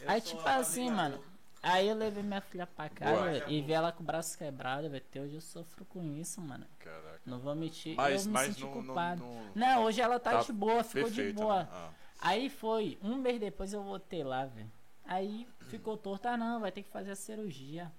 Eu 0.00 0.10
aí 0.10 0.20
tipo 0.20 0.46
assim, 0.48 0.90
mano. 0.90 1.22
Aí 1.62 1.88
eu 1.88 1.96
levei 1.96 2.22
minha 2.22 2.40
filha 2.40 2.66
pra 2.66 2.88
casa 2.88 3.40
Boa. 3.40 3.50
e 3.50 3.60
vi 3.60 3.72
ela 3.72 3.90
com 3.90 4.02
o 4.02 4.06
braço 4.06 4.38
quebrado, 4.38 4.88
velho. 4.88 5.04
Até 5.08 5.20
hoje 5.20 5.34
eu 5.34 5.40
sofro 5.40 5.84
com 5.86 6.14
isso, 6.16 6.40
mano. 6.40 6.64
Caraca. 6.78 7.20
Não 7.26 7.40
vou 7.40 7.56
mentir, 7.56 7.96
Mas, 7.96 8.20
eu 8.24 8.26
me 8.28 8.32
mas 8.34 8.46
senti 8.48 8.60
não, 8.62 8.72
culpado. 8.72 9.24
não- 9.24 9.50
Não, 9.54 9.84
hoje 9.84 10.00
ela 10.00 10.20
tá, 10.20 10.30
Tá 10.32 10.42
de 10.42 10.52
boa, 10.52 10.84
ficou 10.84 11.10
de 11.10 11.32
boa. 11.32 11.64
né? 11.64 11.68
Ah. 11.72 11.90
Aí 12.20 12.48
foi, 12.48 12.98
um 13.02 13.16
mês 13.16 13.40
depois 13.40 13.72
eu 13.72 13.82
voltei 13.82 14.22
lá, 14.22 14.44
velho. 14.44 14.70
Aí 15.04 15.46
ficou 15.62 15.96
torto, 15.96 16.28
ah 16.28 16.36
não, 16.36 16.60
vai 16.60 16.70
ter 16.70 16.82
que 16.82 16.90
fazer 16.90 17.10
a 17.12 17.16
cirurgia. 17.16 17.90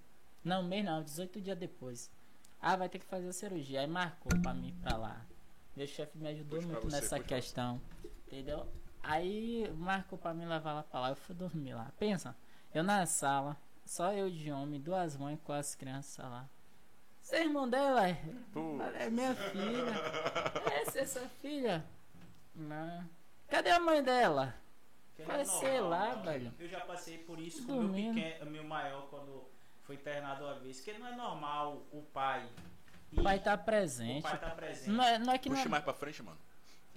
Não, 0.47 0.63
mês 0.63 0.85
não, 0.85 1.03
18 1.03 1.41
dias 1.41 1.57
depois. 1.57 2.09
Ah, 2.61 2.77
vai 2.77 2.87
ter 2.87 2.99
que 2.99 3.05
fazer 3.05 3.27
a 3.27 3.33
cirurgia. 3.33 3.81
Aí 3.81 3.87
marcou 3.87 4.31
pra 4.41 4.53
mim 4.53 4.69
ir 4.69 4.73
pra 4.81 4.95
lá. 4.95 5.25
Meu 5.75 5.85
chefe 5.85 6.17
me 6.17 6.29
ajudou 6.29 6.59
Puxa 6.59 6.71
muito 6.71 6.89
você, 6.89 6.95
nessa 6.95 7.17
puxa 7.17 7.27
questão. 7.27 7.81
Entendeu? 8.25 8.65
Aí 9.03 9.69
marcou 9.75 10.17
pra 10.17 10.33
mim 10.33 10.45
levar 10.45 10.71
ela 10.71 10.83
pra 10.83 11.01
lá, 11.01 11.09
eu 11.09 11.17
fui 11.17 11.35
dormir 11.35 11.73
lá. 11.73 11.91
Pensa, 11.99 12.33
eu 12.73 12.81
na 12.81 13.05
sala, 13.05 13.57
só 13.85 14.13
eu 14.13 14.29
de 14.29 14.49
homem, 14.49 14.79
duas 14.79 15.17
mães 15.17 15.37
com 15.43 15.51
as 15.51 15.75
crianças 15.75 16.23
lá. 16.23 16.47
Você 17.21 17.35
é 17.35 17.43
irmão 17.43 17.69
dela? 17.69 18.07
É 18.07 18.17
é 18.99 19.09
minha 19.09 19.35
filha. 19.35 19.91
Essa 20.81 20.99
é 20.99 21.05
sua 21.05 21.27
filha? 21.41 21.85
Não. 22.55 23.03
Cadê 23.49 23.69
a 23.69 23.81
mãe 23.81 24.01
dela? 24.01 24.55
Vai 25.25 25.41
é 25.41 25.45
ser 25.45 25.81
lá, 25.81 26.15
não. 26.15 26.23
velho. 26.23 26.53
Eu 26.57 26.69
já 26.69 26.79
passei 26.81 27.17
por 27.17 27.37
isso 27.37 27.65
com 27.65 27.73
o 27.73 27.83
meu 27.83 28.13
pequeno, 28.13 28.49
meu 28.49 28.63
maior, 28.63 29.09
quando 29.09 29.56
foi 29.87 29.95
internado 29.95 30.43
uma 30.43 30.55
vez. 30.59 30.81
Que 30.81 30.93
não 30.99 31.07
é 31.07 31.15
normal 31.15 31.81
o 31.91 32.01
pai. 32.13 32.47
O 33.17 33.23
pai 33.23 33.39
tá 33.39 33.53
O 33.55 33.57
presente. 33.57 34.21
pai 34.21 34.37
tá 34.37 34.49
presente. 34.51 34.89
Não 34.89 35.03
é, 35.03 35.17
não 35.17 35.33
é 35.33 35.37
que 35.37 35.49
não. 35.49 35.55
puxa 35.55 35.69
mais 35.69 35.83
pra 35.83 35.93
frente, 35.93 36.21
mano. 36.21 36.37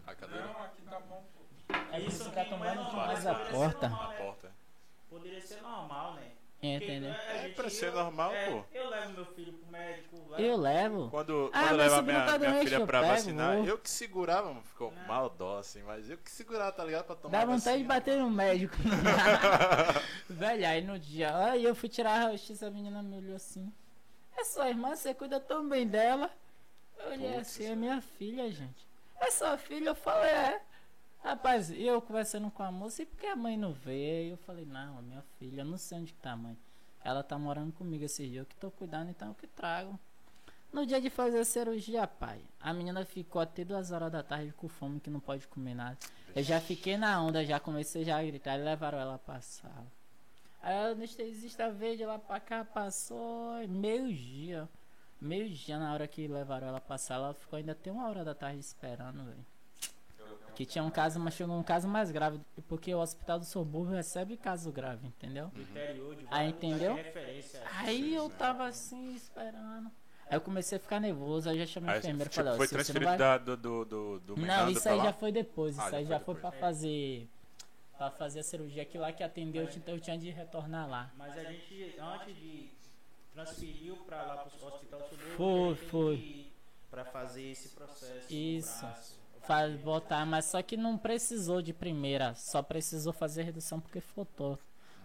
A 0.06 0.14
cadeira. 0.14 0.44
Não, 0.46 0.62
aqui 0.64 0.82
tá 0.82 0.98
bom. 1.00 1.24
pô. 1.32 1.74
É 1.92 2.00
que 2.00 2.06
Isso 2.08 2.24
você 2.24 2.30
tá 2.30 2.34
não 2.36 2.42
é 2.42 2.44
tomando 2.74 2.82
normal, 2.82 3.06
mas 3.06 3.26
a 3.26 3.34
porta. 3.36 3.88
normal, 3.88 4.10
A 4.10 4.12
né? 4.12 4.16
porta. 4.18 4.52
Poderia 5.08 5.40
ser 5.40 5.62
normal, 5.62 6.14
né? 6.14 6.32
Entendeu? 6.62 7.10
É 7.10 7.42
gente- 7.42 7.54
pra 7.54 7.70
ser 7.70 7.86
eu- 7.86 7.94
normal, 7.94 8.34
é, 8.34 8.50
pô. 8.50 8.62
Eu 8.74 8.88
levo 8.90 9.12
meu 9.14 9.24
filho 9.26 9.52
pro 9.54 9.72
médico. 9.72 10.16
Eu 10.38 10.56
levo. 10.58 11.08
Quando, 11.10 11.50
Ah, 11.54 11.60
quando 11.60 11.70
eu 11.70 11.76
levo 11.78 11.94
a 11.94 12.02
minha, 12.02 12.26
tá 12.26 12.38
minha 12.38 12.50
doente, 12.50 12.64
filha 12.64 12.76
eu 12.76 12.86
pra 12.86 13.00
pego, 13.00 13.12
vacinar, 13.12 13.56
vou. 13.56 13.66
eu 13.66 13.78
que 13.78 13.88
segurava, 13.90 14.48
mano. 14.48 14.62
Ficou 14.62 14.92
Não. 14.92 15.06
mal 15.06 15.30
dó, 15.30 15.58
assim, 15.58 15.82
mas 15.82 16.08
eu 16.10 16.18
que 16.18 16.30
segurava, 16.30 16.70
tá 16.72 16.84
ligado? 16.84 17.04
Pra 17.06 17.16
tomar 17.16 17.38
Dá 17.38 17.44
vontade 17.46 17.78
de 17.78 17.84
vacina. 17.84 17.88
bater 17.94 18.18
no 18.18 18.30
médico. 18.30 18.76
Velho, 20.28 20.66
aí 20.68 20.82
no 20.82 20.98
dia. 20.98 21.34
Aí 21.46 21.64
eu 21.64 21.74
fui 21.74 21.88
tirar 21.88 22.12
a 22.12 22.24
raio-x, 22.24 22.62
a 22.62 22.70
menina 22.70 23.02
me 23.02 23.16
olhou 23.16 23.36
assim. 23.36 23.72
É 24.36 24.44
sua 24.44 24.68
irmã, 24.68 24.94
você 24.94 25.12
cuida 25.14 25.40
tão 25.40 25.68
bem 25.68 25.86
dela. 25.86 26.30
Eu 26.98 27.12
olhei 27.12 27.32
Putz, 27.32 27.40
assim, 27.40 27.64
é 27.66 27.74
minha 27.74 28.00
filha, 28.00 28.50
gente. 28.50 28.86
É 29.18 29.30
sua 29.30 29.56
filha? 29.58 29.88
Eu 29.90 29.94
falei, 29.94 30.30
é. 30.30 30.60
Rapaz, 31.22 31.70
eu 31.70 32.00
conversando 32.00 32.50
com 32.50 32.62
a 32.62 32.72
moça, 32.72 33.02
e 33.02 33.06
por 33.06 33.18
que 33.18 33.26
a 33.26 33.36
mãe 33.36 33.56
não 33.56 33.72
veio? 33.72 34.32
Eu 34.32 34.36
falei, 34.38 34.64
não, 34.64 34.98
é 34.98 35.02
minha 35.02 35.22
filha, 35.38 35.62
não 35.62 35.76
sei 35.76 35.98
onde 35.98 36.14
tá 36.14 36.32
a 36.32 36.36
mãe. 36.36 36.56
Ela 37.04 37.22
tá 37.22 37.38
morando 37.38 37.72
comigo 37.72 38.04
esse 38.04 38.26
dia, 38.26 38.40
eu 38.40 38.46
que 38.46 38.56
tô 38.56 38.70
cuidando, 38.70 39.10
então 39.10 39.28
eu 39.28 39.34
que 39.34 39.46
trago. 39.46 39.98
No 40.72 40.86
dia 40.86 41.00
de 41.00 41.10
fazer 41.10 41.40
a 41.40 41.44
cirurgia, 41.44 42.06
pai, 42.06 42.40
a 42.60 42.72
menina 42.72 43.04
ficou 43.04 43.42
até 43.42 43.64
duas 43.64 43.90
horas 43.90 44.10
da 44.10 44.22
tarde 44.22 44.52
com 44.52 44.68
fome, 44.68 45.00
que 45.00 45.10
não 45.10 45.20
pode 45.20 45.46
comer 45.48 45.74
nada. 45.74 45.98
Eu 46.34 46.42
já 46.42 46.60
fiquei 46.60 46.96
na 46.96 47.20
onda, 47.22 47.44
já 47.44 47.60
comecei 47.60 48.04
já 48.04 48.18
a 48.18 48.22
gritar 48.22 48.58
e 48.58 48.62
levaram 48.62 48.98
ela 48.98 49.18
pra 49.18 49.40
sala. 49.40 49.86
Aí 50.62 50.74
a 50.74 50.90
anestesista 50.90 51.70
veio 51.70 51.96
de 51.96 52.04
lá 52.04 52.18
pra 52.18 52.38
cá, 52.38 52.64
passou 52.64 53.66
meio 53.68 54.12
dia. 54.12 54.68
Meio 55.20 55.50
dia 55.50 55.78
na 55.78 55.92
hora 55.92 56.06
que 56.06 56.26
levaram 56.28 56.68
ela 56.68 56.80
pra 56.80 56.96
sala, 56.96 57.26
ela 57.26 57.34
ficou 57.34 57.58
ainda 57.58 57.72
até 57.72 57.90
uma 57.90 58.08
hora 58.08 58.24
da 58.24 58.34
tarde 58.34 58.60
esperando, 58.60 59.24
velho. 59.24 59.44
Que 60.54 60.66
tinha 60.66 60.84
um 60.84 60.90
caso, 60.90 61.18
mas 61.18 61.34
chegou 61.34 61.56
um 61.56 61.62
caso 61.62 61.88
mais 61.88 62.10
grave, 62.10 62.38
porque 62.68 62.94
o 62.94 62.98
hospital 62.98 63.38
do 63.38 63.44
subúrbio 63.44 63.94
recebe 63.94 64.36
caso 64.36 64.70
grave, 64.70 65.06
entendeu? 65.06 65.50
Ah, 66.26 66.30
vários 66.30 66.50
entendeu? 66.54 66.94
referência. 66.94 67.62
Aí 67.78 68.14
eu 68.14 68.28
tava 68.28 68.66
assim, 68.66 69.14
esperando. 69.14 69.90
Aí 70.26 70.36
eu 70.36 70.40
comecei 70.40 70.76
a 70.76 70.80
ficar 70.80 71.00
nervoso, 71.00 71.48
aí 71.48 71.58
já 71.58 71.66
chamei 71.66 71.90
a 71.90 71.92
Aí, 71.94 71.98
enfermeira 71.98 72.28
e 72.28 72.30
tipo, 72.30 72.44
falei, 72.44 72.56
foi 72.58 72.66
se 72.66 72.70
você 72.74 72.76
não 72.76 72.84
transferido 72.84 73.08
vai... 73.10 73.18
da, 73.18 73.38
do, 73.38 73.56
do, 73.56 73.84
do, 73.84 74.20
do 74.20 74.36
Não, 74.36 74.70
isso 74.70 74.88
aí 74.88 74.98
lá? 74.98 75.04
já 75.04 75.12
foi 75.12 75.32
depois. 75.32 75.74
Isso 75.76 75.84
Ah, 75.84 75.90
já 75.90 75.96
aí 75.96 76.04
já 76.04 76.20
foi 76.20 76.34
pra 76.34 76.50
fazer. 76.52 77.28
Pra 77.96 78.10
fazer 78.10 78.40
a 78.40 78.42
cirurgia 78.42 78.84
que 78.84 78.96
lá 78.96 79.12
que 79.12 79.22
atendeu, 79.22 79.64
então 79.64 79.94
eu 79.94 80.00
tinha 80.00 80.16
de 80.16 80.30
retornar 80.30 80.88
lá. 80.88 81.10
Mas 81.16 81.36
a 81.36 81.44
gente, 81.44 81.94
antes 81.98 82.36
de 82.36 82.70
transferiu 83.32 83.96
pra 84.06 84.22
lá 84.22 84.36
pro 84.38 84.66
hospital 84.66 85.00
subúrbio, 85.08 85.36
Foi, 85.36 85.74
foi. 85.88 86.52
Pra 86.90 87.04
fazer 87.04 87.42
esse 87.50 87.68
processo. 87.70 88.26
no 88.32 88.36
Isso. 88.36 88.80
braço. 88.80 89.19
Faz 89.50 89.76
botar, 89.80 90.24
mas 90.24 90.44
só 90.44 90.62
que 90.62 90.76
não 90.76 90.96
precisou 90.96 91.60
de 91.60 91.72
primeira, 91.72 92.36
só 92.36 92.62
precisou 92.62 93.12
fazer 93.12 93.42
redução 93.42 93.80
porque 93.80 94.00
faltou. 94.00 94.56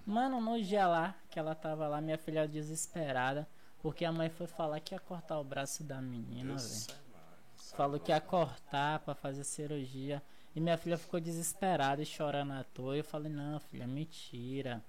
Mano, 0.05 0.39
no 0.39 0.61
dia 0.61 0.87
lá, 0.87 1.15
que 1.31 1.39
ela 1.39 1.55
tava 1.55 1.87
lá, 1.87 1.99
minha 1.99 2.15
filha 2.15 2.47
desesperada, 2.47 3.47
porque 3.81 4.05
a 4.05 4.11
mãe 4.11 4.29
foi 4.29 4.45
falar 4.45 4.79
que 4.81 4.93
ia 4.93 4.99
cortar 4.99 5.39
o 5.39 5.43
braço 5.43 5.83
da 5.83 5.99
menina, 5.99 6.57
velho. 6.57 6.99
é. 7.01 7.75
Falou 7.75 7.99
que 7.99 8.11
ia 8.11 8.21
cortar 8.21 8.99
pra 8.99 9.15
fazer 9.15 9.43
cirurgia. 9.43 10.21
E 10.55 10.61
minha 10.61 10.77
filha 10.77 10.99
ficou 10.99 11.19
desesperada 11.19 12.03
e 12.03 12.05
chorando 12.05 12.53
à 12.53 12.63
toa. 12.63 12.95
Eu 12.95 13.03
falei, 13.03 13.31
não, 13.31 13.59
filha, 13.59 13.87
mentira. 13.87 14.79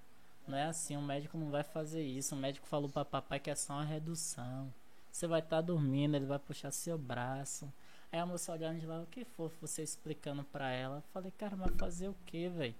Não 0.46 0.58
é 0.58 0.64
assim, 0.64 0.98
o 0.98 1.02
médico 1.02 1.38
não 1.38 1.50
vai 1.50 1.62
fazer 1.62 2.02
isso. 2.02 2.34
O 2.34 2.38
médico 2.38 2.66
falou 2.66 2.90
pra 2.90 3.06
papai 3.06 3.40
que 3.40 3.48
é 3.48 3.54
só 3.54 3.72
uma 3.72 3.84
redução. 3.86 4.70
Você 5.10 5.26
vai 5.26 5.40
estar 5.40 5.62
dormindo, 5.62 6.14
ele 6.14 6.26
vai 6.26 6.38
puxar 6.38 6.70
seu 6.70 6.98
braço. 6.98 7.72
Aí 8.16 8.20
a 8.20 8.24
moça 8.24 8.50
olhando 8.50 8.80
de 8.80 8.86
lá, 8.86 9.02
o 9.02 9.06
que 9.06 9.26
for, 9.26 9.52
você 9.60 9.82
explicando 9.82 10.42
pra 10.44 10.70
ela. 10.70 10.96
Eu 10.96 11.02
falei, 11.12 11.30
cara, 11.36 11.54
mas 11.54 11.70
fazer 11.76 12.08
o 12.08 12.16
que, 12.24 12.48
velho? 12.48 12.74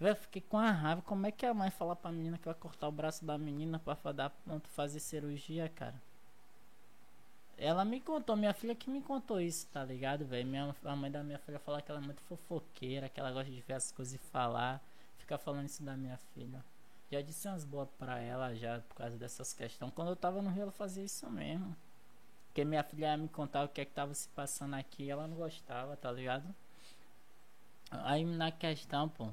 Velho, 0.00 0.16
fiquei 0.16 0.42
com 0.42 0.58
a 0.58 0.68
raiva. 0.72 1.00
Como 1.02 1.24
é 1.28 1.30
que 1.30 1.46
a 1.46 1.54
mãe 1.54 1.70
fala 1.70 1.94
pra 1.94 2.10
menina 2.10 2.36
que 2.36 2.44
vai 2.44 2.54
cortar 2.56 2.88
o 2.88 2.92
braço 2.92 3.24
da 3.24 3.38
menina 3.38 3.78
pra 3.78 4.10
dar 4.10 4.32
fazer 4.70 4.98
cirurgia, 4.98 5.68
cara? 5.68 5.94
Ela 7.56 7.84
me 7.84 8.00
contou, 8.00 8.34
minha 8.34 8.52
filha 8.52 8.74
que 8.74 8.90
me 8.90 9.00
contou 9.00 9.40
isso, 9.40 9.68
tá 9.68 9.84
ligado, 9.84 10.24
velho? 10.24 10.74
A 10.82 10.96
mãe 10.96 11.08
da 11.08 11.22
minha 11.22 11.38
filha 11.38 11.60
fala 11.60 11.80
que 11.80 11.88
ela 11.88 12.00
é 12.00 12.04
muito 12.04 12.20
fofoqueira, 12.22 13.08
que 13.08 13.20
ela 13.20 13.30
gosta 13.30 13.48
de 13.48 13.60
ver 13.60 13.74
as 13.74 13.92
coisas 13.92 14.14
e 14.14 14.18
falar. 14.18 14.82
Fica 15.18 15.38
falando 15.38 15.66
isso 15.66 15.84
da 15.84 15.96
minha 15.96 16.16
filha. 16.34 16.64
Já 17.12 17.20
disse 17.20 17.46
umas 17.46 17.64
boas 17.64 17.88
pra 17.96 18.18
ela 18.18 18.56
já 18.56 18.80
por 18.80 18.96
causa 18.96 19.16
dessas 19.16 19.52
questões. 19.52 19.92
Quando 19.94 20.08
eu 20.08 20.16
tava 20.16 20.42
no 20.42 20.50
Rio, 20.50 20.62
ela 20.62 20.72
fazia 20.72 21.04
isso 21.04 21.30
mesmo. 21.30 21.76
Porque 22.50 22.64
minha 22.64 22.82
filha 22.82 23.16
me 23.16 23.28
contar 23.28 23.64
o 23.64 23.68
que 23.68 23.80
é 23.80 23.84
que 23.84 23.92
tava 23.92 24.12
se 24.12 24.28
passando 24.30 24.74
aqui, 24.74 25.08
ela 25.08 25.28
não 25.28 25.36
gostava, 25.36 25.96
tá 25.96 26.10
ligado? 26.10 26.52
Aí 27.88 28.24
na 28.24 28.50
questão, 28.50 29.08
pô. 29.08 29.32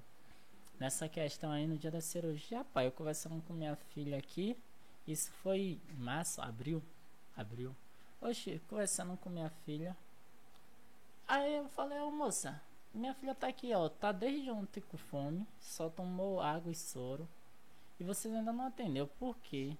Nessa 0.79 1.09
questão 1.09 1.51
aí 1.51 1.65
no 1.65 1.75
dia 1.75 1.89
da 1.89 1.99
cirurgia, 1.99 2.63
pai, 2.65 2.85
eu 2.85 2.91
conversando 2.91 3.41
com 3.41 3.53
minha 3.53 3.75
filha 3.75 4.19
aqui. 4.19 4.55
Isso 5.07 5.31
foi 5.41 5.81
março, 5.97 6.39
abril. 6.39 6.83
Abril. 7.35 7.75
Oxi, 8.21 8.61
conversando 8.69 9.17
com 9.17 9.31
minha 9.31 9.49
filha. 9.65 9.97
Aí 11.27 11.55
eu 11.55 11.67
falei, 11.69 11.97
ô 11.99 12.11
moça, 12.11 12.61
minha 12.93 13.15
filha 13.15 13.33
tá 13.33 13.47
aqui, 13.47 13.73
ó. 13.73 13.89
Tá 13.89 14.11
desde 14.11 14.51
ontem 14.51 14.81
com 14.81 14.97
fome. 14.97 15.47
Só 15.59 15.89
tomou 15.89 16.39
água 16.39 16.71
e 16.71 16.75
soro. 16.75 17.27
E 17.99 18.03
vocês 18.03 18.31
ainda 18.31 18.53
não 18.53 18.67
atendeu. 18.67 19.07
Por 19.07 19.35
quê? 19.37 19.75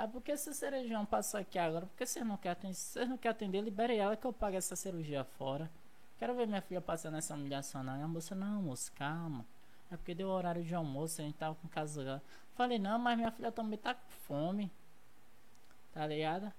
Ah, 0.00 0.06
porque 0.06 0.36
se 0.36 0.48
o 0.48 0.54
Cerejão 0.54 1.04
passou 1.04 1.40
aqui 1.40 1.58
agora, 1.58 1.84
por 1.84 1.96
que 1.96 2.06
vocês 2.06 2.24
não 2.24 2.36
querem 2.36 2.52
atender? 2.52 3.08
Não 3.08 3.18
querem 3.18 3.32
atender, 3.32 3.60
libere 3.62 3.96
ela 3.96 4.16
que 4.16 4.24
eu 4.24 4.32
pague 4.32 4.56
essa 4.56 4.76
cirurgia 4.76 5.24
fora. 5.24 5.68
Quero 6.20 6.36
ver 6.36 6.46
minha 6.46 6.62
filha 6.62 6.80
passando 6.80 7.16
essa 7.16 7.34
humilhação 7.34 7.82
não. 7.82 7.98
E 7.98 8.02
a 8.02 8.06
moça, 8.06 8.32
não, 8.32 8.62
moça, 8.62 8.92
calma. 8.94 9.44
É 9.90 9.96
porque 9.96 10.14
deu 10.14 10.28
horário 10.28 10.62
de 10.62 10.72
almoço, 10.72 11.20
a 11.20 11.24
gente 11.24 11.34
tava 11.34 11.56
com 11.56 11.66
casa. 11.66 12.22
Falei, 12.54 12.78
não, 12.78 12.96
mas 12.96 13.16
minha 13.18 13.32
filha 13.32 13.50
também 13.50 13.76
tá 13.76 13.92
com 13.92 14.08
fome. 14.08 14.70
Tá 15.92 16.06
ligado? 16.06 16.52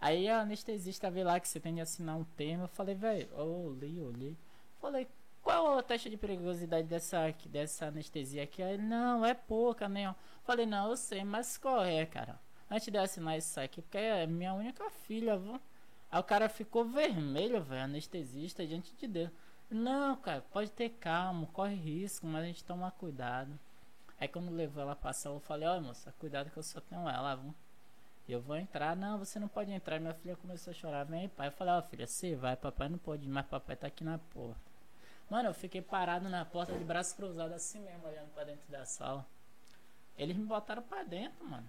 Aí 0.00 0.26
a 0.26 0.40
anestesista 0.40 1.10
veio 1.10 1.26
lá 1.26 1.38
que 1.38 1.48
você 1.48 1.60
tem 1.60 1.74
de 1.74 1.82
assinar 1.82 2.16
um 2.16 2.24
termo. 2.24 2.64
Eu 2.64 2.68
falei, 2.68 2.94
velho, 2.94 3.28
olhei, 3.38 4.00
olhei. 4.00 4.36
Falei, 4.80 5.06
qual 5.42 5.78
a 5.78 5.82
taxa 5.82 6.08
de 6.08 6.16
perigosidade 6.16 6.88
dessa, 6.88 7.30
dessa 7.44 7.86
anestesia 7.88 8.44
aqui? 8.44 8.62
Aí, 8.62 8.78
não, 8.78 9.22
é 9.22 9.34
pouca, 9.34 9.86
né? 9.86 10.14
Falei, 10.44 10.64
não, 10.64 10.88
eu 10.88 10.96
sei, 10.96 11.24
mas 11.24 11.58
qual 11.58 11.84
é, 11.84 12.06
cara? 12.06 12.45
Antes 12.70 12.88
de 12.88 12.98
assinar 12.98 13.38
isso 13.38 13.60
aqui, 13.60 13.80
porque 13.80 13.98
é 13.98 14.26
minha 14.26 14.52
única 14.52 14.88
filha, 14.90 15.38
viu? 15.38 15.60
Aí 16.10 16.20
o 16.20 16.24
cara 16.24 16.48
ficou 16.48 16.84
vermelho, 16.84 17.62
velho, 17.62 17.84
anestesista, 17.84 18.66
diante 18.66 18.94
de 18.94 19.06
Deus. 19.06 19.30
Não, 19.70 20.16
cara, 20.16 20.42
pode 20.52 20.70
ter 20.70 20.90
calma, 20.90 21.46
corre 21.48 21.74
risco, 21.74 22.26
mas 22.26 22.42
a 22.42 22.46
gente 22.46 22.64
toma 22.64 22.90
cuidado. 22.90 23.58
Aí 24.18 24.28
quando 24.28 24.50
levou 24.50 24.82
ela 24.82 24.96
pra 24.96 25.12
sala, 25.12 25.36
eu 25.36 25.40
falei, 25.40 25.68
ó 25.68 25.80
moça, 25.80 26.14
cuidado 26.18 26.50
que 26.50 26.56
eu 26.56 26.62
só 26.62 26.80
tenho 26.80 27.08
ela, 27.08 27.34
viu? 27.36 27.54
Eu 28.28 28.40
vou 28.40 28.56
entrar, 28.56 28.96
não, 28.96 29.18
você 29.18 29.38
não 29.38 29.46
pode 29.46 29.70
entrar. 29.70 30.00
Minha 30.00 30.14
filha 30.14 30.36
começou 30.36 30.72
a 30.72 30.74
chorar, 30.74 31.04
vem 31.04 31.28
pai. 31.28 31.48
Eu 31.48 31.52
falei, 31.52 31.74
ó 31.74 31.82
filha, 31.82 32.06
você 32.06 32.34
vai, 32.34 32.56
papai 32.56 32.88
não 32.88 32.98
pode 32.98 33.24
ir, 33.24 33.28
mas 33.28 33.46
papai 33.46 33.76
tá 33.76 33.86
aqui 33.86 34.02
na 34.02 34.18
porta. 34.18 34.60
Mano, 35.30 35.48
eu 35.48 35.54
fiquei 35.54 35.80
parado 35.80 36.28
na 36.28 36.44
porta 36.44 36.76
de 36.76 36.84
braço 36.84 37.14
cruzado 37.14 37.52
assim 37.52 37.80
mesmo, 37.80 38.06
olhando 38.06 38.32
pra 38.32 38.44
dentro 38.44 38.68
da 38.70 38.84
sala. 38.84 39.24
Eles 40.18 40.36
me 40.36 40.44
botaram 40.44 40.82
pra 40.82 41.04
dentro, 41.04 41.44
mano. 41.48 41.68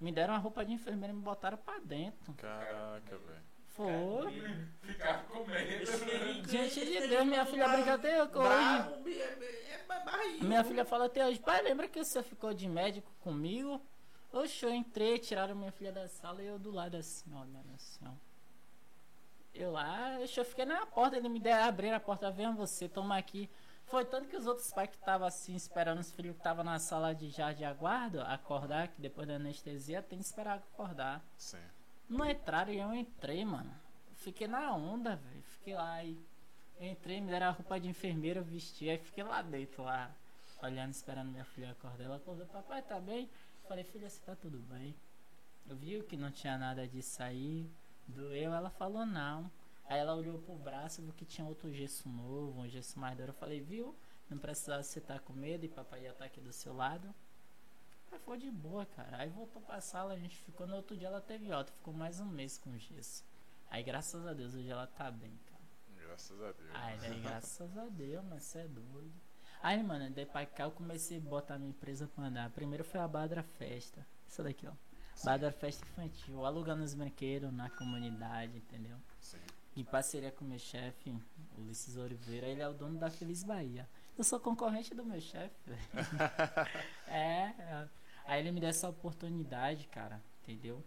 Me 0.00 0.12
deram 0.12 0.34
uma 0.34 0.40
roupa 0.40 0.64
de 0.64 0.72
enfermeira 0.72 1.12
e 1.12 1.16
me 1.16 1.22
botaram 1.22 1.56
pra 1.56 1.78
dentro. 1.78 2.32
Caraca, 2.34 3.16
velho. 3.18 3.42
Foi. 3.76 4.42
Ficar 4.80 5.24
com 5.24 5.44
medo. 5.44 6.46
Diante 6.46 6.80
de 6.80 7.08
Deus, 7.08 7.26
minha 7.26 7.44
filha 7.44 7.68
brinca 7.68 7.94
até 7.94 8.22
hoje. 8.22 8.30
É, 9.06 9.22
é, 9.22 10.40
é. 10.40 10.44
Minha 10.44 10.64
filha 10.64 10.84
fala 10.84 11.06
até 11.06 11.26
hoje, 11.26 11.38
pai, 11.38 11.62
lembra 11.62 11.86
que 11.86 12.02
você 12.02 12.22
ficou 12.22 12.54
de 12.54 12.68
médico 12.68 13.10
comigo? 13.20 13.80
Oxe, 14.32 14.64
eu 14.64 14.74
entrei, 14.74 15.18
tiraram 15.18 15.54
minha 15.54 15.72
filha 15.72 15.92
da 15.92 16.08
sala 16.08 16.42
e 16.42 16.46
eu 16.46 16.58
do 16.58 16.70
lado 16.70 16.96
assim, 16.96 17.30
olhando 17.34 17.70
assim. 17.74 18.06
Eu 19.54 19.72
lá, 19.72 20.18
oxe, 20.22 20.38
eu 20.38 20.44
fiquei 20.44 20.64
na 20.64 20.86
porta, 20.86 21.16
ele 21.16 21.28
me 21.28 21.40
der, 21.40 21.62
abrir 21.62 21.92
a 21.92 22.00
porta, 22.00 22.30
vem 22.30 22.54
você, 22.54 22.88
toma 22.88 23.16
aqui. 23.16 23.48
Foi 23.86 24.04
tanto 24.04 24.28
que 24.28 24.36
os 24.36 24.46
outros 24.46 24.72
pais 24.72 24.90
que 24.90 24.96
estavam 24.96 25.26
assim, 25.26 25.54
esperando 25.54 26.00
os 26.00 26.10
filhos 26.10 26.34
que 26.34 26.40
estavam 26.40 26.64
na 26.64 26.78
sala 26.78 27.14
de 27.14 27.30
já 27.30 27.52
de 27.52 27.64
aguardo, 27.64 28.20
acordar, 28.20 28.88
que 28.88 29.00
depois 29.00 29.28
da 29.28 29.34
anestesia 29.34 30.02
tem 30.02 30.18
que 30.18 30.24
esperar 30.24 30.56
acordar. 30.56 31.22
Sim. 31.38 31.62
Não 32.08 32.28
entraram 32.28 32.72
e 32.72 32.78
eu 32.78 32.92
entrei, 32.92 33.44
mano. 33.44 33.72
Fiquei 34.16 34.48
na 34.48 34.74
onda, 34.74 35.14
velho. 35.14 35.42
Fiquei 35.42 35.74
lá 35.74 36.02
e. 36.02 36.18
Entrei, 36.80 37.20
me 37.20 37.30
deram 37.30 37.46
a 37.46 37.50
roupa 37.50 37.80
de 37.80 37.88
enfermeira, 37.88 38.40
eu 38.40 38.44
vesti, 38.44 38.90
aí 38.90 38.98
fiquei 38.98 39.24
lá 39.24 39.40
dentro, 39.40 39.82
lá, 39.82 40.10
olhando, 40.62 40.90
esperando 40.90 41.30
minha 41.30 41.44
filha 41.44 41.70
acordar. 41.70 42.04
Ela 42.04 42.16
acordou, 42.16 42.44
papai, 42.46 42.82
tá 42.82 43.00
bem? 43.00 43.30
Falei, 43.66 43.84
filha, 43.84 44.10
você 44.10 44.20
tá 44.20 44.36
tudo 44.36 44.58
bem? 44.58 44.94
Eu 45.68 45.76
vi 45.76 46.02
que 46.02 46.16
não 46.16 46.30
tinha 46.30 46.58
nada 46.58 46.86
disso 46.86 47.22
aí. 47.22 47.68
Doeu, 48.06 48.52
ela 48.52 48.68
falou 48.70 49.06
não. 49.06 49.50
Aí 49.88 49.98
ela 49.98 50.14
olhou 50.14 50.38
pro 50.40 50.54
braço, 50.56 51.00
viu 51.02 51.12
que 51.12 51.24
tinha 51.24 51.46
outro 51.46 51.72
gesso 51.72 52.08
novo, 52.08 52.60
um 52.60 52.68
gesso 52.68 52.98
mais 52.98 53.16
duro. 53.16 53.30
Eu 53.30 53.34
falei, 53.34 53.60
viu? 53.60 53.94
Não 54.28 54.38
precisava 54.38 54.82
você 54.82 54.98
estar 54.98 55.20
com 55.20 55.32
medo 55.32 55.64
e 55.64 55.68
papai 55.68 56.02
ia 56.02 56.10
estar 56.10 56.24
aqui 56.24 56.40
do 56.40 56.52
seu 56.52 56.74
lado. 56.74 57.14
Aí 58.10 58.18
foi 58.18 58.38
de 58.38 58.50
boa, 58.50 58.84
cara. 58.86 59.18
Aí 59.18 59.28
voltou 59.28 59.62
pra 59.62 59.80
sala, 59.80 60.14
a 60.14 60.18
gente 60.18 60.36
ficou. 60.38 60.66
No 60.66 60.76
outro 60.76 60.96
dia 60.96 61.08
ela 61.08 61.20
teve 61.20 61.52
alta, 61.52 61.72
ficou 61.72 61.94
mais 61.94 62.18
um 62.18 62.26
mês 62.26 62.58
com 62.58 62.76
gesso. 62.78 63.24
Aí 63.70 63.82
graças 63.82 64.26
a 64.26 64.32
Deus 64.32 64.54
hoje 64.54 64.68
ela 64.68 64.86
tá 64.86 65.10
bem, 65.10 65.38
cara. 65.46 66.06
Graças 66.06 66.40
a 66.40 66.52
Deus. 66.52 66.70
Ai, 66.74 66.98
daí 66.98 67.20
graças 67.22 67.78
a 67.78 67.86
Deus, 67.86 68.24
mas 68.24 68.42
você 68.42 68.60
é 68.60 68.68
doido. 68.68 69.12
Aí, 69.62 69.82
mano, 69.82 70.10
daí 70.10 70.26
pra 70.26 70.46
cá 70.46 70.64
eu 70.64 70.70
comecei 70.70 71.18
a 71.18 71.20
botar 71.20 71.58
minha 71.58 71.70
empresa 71.70 72.06
pra 72.08 72.24
andar. 72.24 72.50
Primeiro 72.50 72.84
foi 72.84 73.00
a 73.00 73.08
Badra 73.08 73.42
Festa. 73.42 74.06
Isso 74.26 74.42
daqui, 74.42 74.66
ó. 74.66 74.72
Badra 75.24 75.50
Festa 75.50 75.84
Infantil. 75.86 76.44
Alugando 76.44 76.82
os 76.84 76.94
brinquedos 76.94 77.52
na 77.52 77.70
comunidade, 77.70 78.58
entendeu? 78.58 78.96
Sim. 79.20 79.38
Em 79.76 79.84
parceria 79.84 80.32
com 80.32 80.44
o 80.44 80.48
meu 80.48 80.58
chefe, 80.58 81.14
Ulisses 81.58 81.98
Oliveira, 81.98 82.46
ele 82.46 82.62
é 82.62 82.68
o 82.68 82.72
dono 82.72 82.98
da 82.98 83.10
Feliz 83.10 83.44
Bahia. 83.44 83.86
Eu 84.16 84.24
sou 84.24 84.40
concorrente 84.40 84.94
do 84.94 85.04
meu 85.04 85.20
chefe, 85.20 85.54
velho. 85.66 85.80
é, 87.08 87.54
é. 87.58 87.88
Aí 88.24 88.40
ele 88.40 88.52
me 88.52 88.60
deu 88.60 88.70
essa 88.70 88.88
oportunidade, 88.88 89.86
cara, 89.88 90.22
entendeu? 90.42 90.82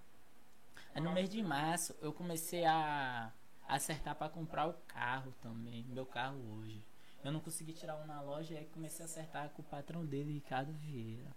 Aí 0.94 1.02
no 1.02 1.12
mês 1.12 1.30
de 1.30 1.42
março 1.44 1.96
eu 2.02 2.12
comecei 2.12 2.66
a 2.66 3.32
acertar 3.68 4.16
pra 4.16 4.28
comprar 4.28 4.68
o 4.68 4.74
carro 4.88 5.32
também, 5.40 5.86
meu 5.86 6.06
carro 6.06 6.40
hoje. 6.58 6.84
Eu 7.24 7.32
não 7.32 7.40
consegui 7.40 7.74
tirar 7.74 7.96
um 7.98 8.08
na 8.08 8.22
loja 8.22 8.56
e 8.56 8.58
aí 8.58 8.66
comecei 8.66 9.04
a 9.04 9.06
acertar 9.06 9.50
com 9.50 9.62
o 9.62 9.66
patrão 9.66 10.04
dele, 10.04 10.34
Ricardo 10.34 10.74
Vieira. 10.74 11.30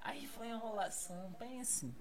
Aí 0.00 0.26
foi 0.26 0.48
enrolação, 0.48 1.30
bem 1.38 1.60
assim. 1.60 1.94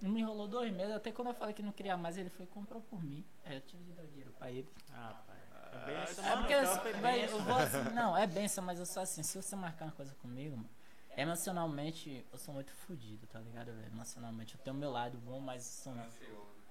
Não 0.00 0.10
me 0.10 0.20
enrolou 0.20 0.46
dois 0.46 0.72
meses, 0.72 0.94
até 0.94 1.10
quando 1.10 1.28
eu 1.28 1.34
falei 1.34 1.54
que 1.54 1.62
não 1.62 1.72
queria 1.72 1.96
mais, 1.96 2.16
ele 2.18 2.28
foi 2.30 2.44
e 2.44 2.48
comprou 2.48 2.80
por 2.82 3.02
mim. 3.02 3.24
Aí 3.44 3.56
eu 3.56 3.60
tive 3.62 3.82
de 3.84 3.92
dar 3.92 4.04
dinheiro 4.06 4.30
pra 4.38 4.50
ele. 4.50 4.68
Ah, 4.92 5.14
pai. 5.26 5.36
É 5.72 5.84
benção, 5.86 6.24
É 6.24 6.28
mano, 6.30 6.40
porque, 6.42 6.54
então 6.54 7.00
véi, 7.02 7.18
eu 7.24 7.28
benção. 7.28 7.44
vou 7.44 7.56
assim, 7.56 7.82
não, 7.94 8.16
é 8.16 8.26
benção, 8.26 8.64
mas 8.64 8.78
eu 8.78 8.86
sou 8.86 9.02
assim, 9.02 9.22
se 9.22 9.40
você 9.42 9.56
marcar 9.56 9.86
uma 9.86 9.92
coisa 9.92 10.14
comigo, 10.16 10.56
mano, 10.56 10.68
emocionalmente 11.16 12.24
eu 12.32 12.38
sou 12.38 12.54
muito 12.54 12.72
fodido, 12.72 13.26
tá 13.26 13.38
ligado, 13.40 13.66
velho? 13.66 13.86
Emocionalmente 13.92 14.54
eu 14.54 14.60
tenho 14.60 14.76
meu 14.76 14.90
lado 14.90 15.18
bom, 15.18 15.40
mas 15.40 15.62
são 15.64 15.94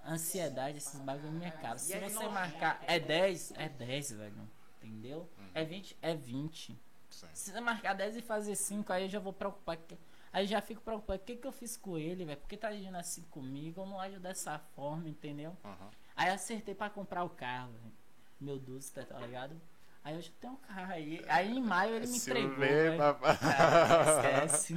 ansiedade, 0.07 0.77
esses 0.77 0.99
bagulho 1.01 1.31
na 1.31 1.39
minha 1.39 1.51
cara. 1.51 1.77
Se 1.77 1.97
você 1.99 2.27
marcar 2.27 2.79
né? 2.81 2.85
é 2.87 2.99
10, 2.99 3.51
é 3.57 3.69
10, 3.69 4.11
velho. 4.11 4.49
Entendeu? 4.81 5.27
É 5.53 5.63
20, 5.63 5.97
é 6.01 6.13
20. 6.15 6.79
Sim. 7.09 7.27
Se 7.33 7.51
você 7.51 7.59
marcar 7.61 7.93
10 7.93 8.17
e 8.17 8.21
fazer 8.21 8.55
5, 8.55 8.91
aí 8.93 9.03
eu 9.03 9.09
já 9.09 9.19
vou 9.19 9.33
preocupar. 9.33 9.77
que- 9.77 9.97
Aí 10.35 10.43
eu 10.43 10.47
já 10.49 10.59
fico 10.59 10.81
preocupado. 10.81 11.21
O 11.21 11.25
que, 11.25 11.37
que 11.37 11.47
eu 11.47 11.51
fiz 11.53 11.77
com 11.77 11.97
ele, 11.97 12.25
velho? 12.25 12.37
Por 12.37 12.49
que 12.49 12.57
tá 12.57 12.67
agindo 12.67 12.97
assim 12.97 13.21
comigo? 13.31 13.79
Eu 13.81 13.85
não 13.85 13.97
ajo 14.01 14.19
dessa 14.19 14.59
forma, 14.75 15.07
entendeu? 15.07 15.55
Aham. 15.63 15.89
Aí 16.13 16.27
acertei 16.29 16.75
pra 16.75 16.89
comprar 16.89 17.23
o 17.23 17.29
carro, 17.29 17.71
velho. 17.71 17.93
Meu 18.41 18.59
Duster, 18.59 19.05
tá 19.05 19.17
ligado? 19.19 19.55
Aí 20.03 20.17
hoje 20.17 20.27
eu 20.27 20.35
tenho 20.41 20.51
um 20.53 20.57
carro 20.57 20.91
aí. 20.91 21.23
Aí 21.29 21.55
em 21.57 21.61
maio 21.63 21.95
ele 21.95 22.07
me 22.07 22.19
Se 22.19 22.29
entregou. 22.31 22.97
papai. 22.97 23.37
Cara, 23.37 24.45
esquece. 24.45 24.75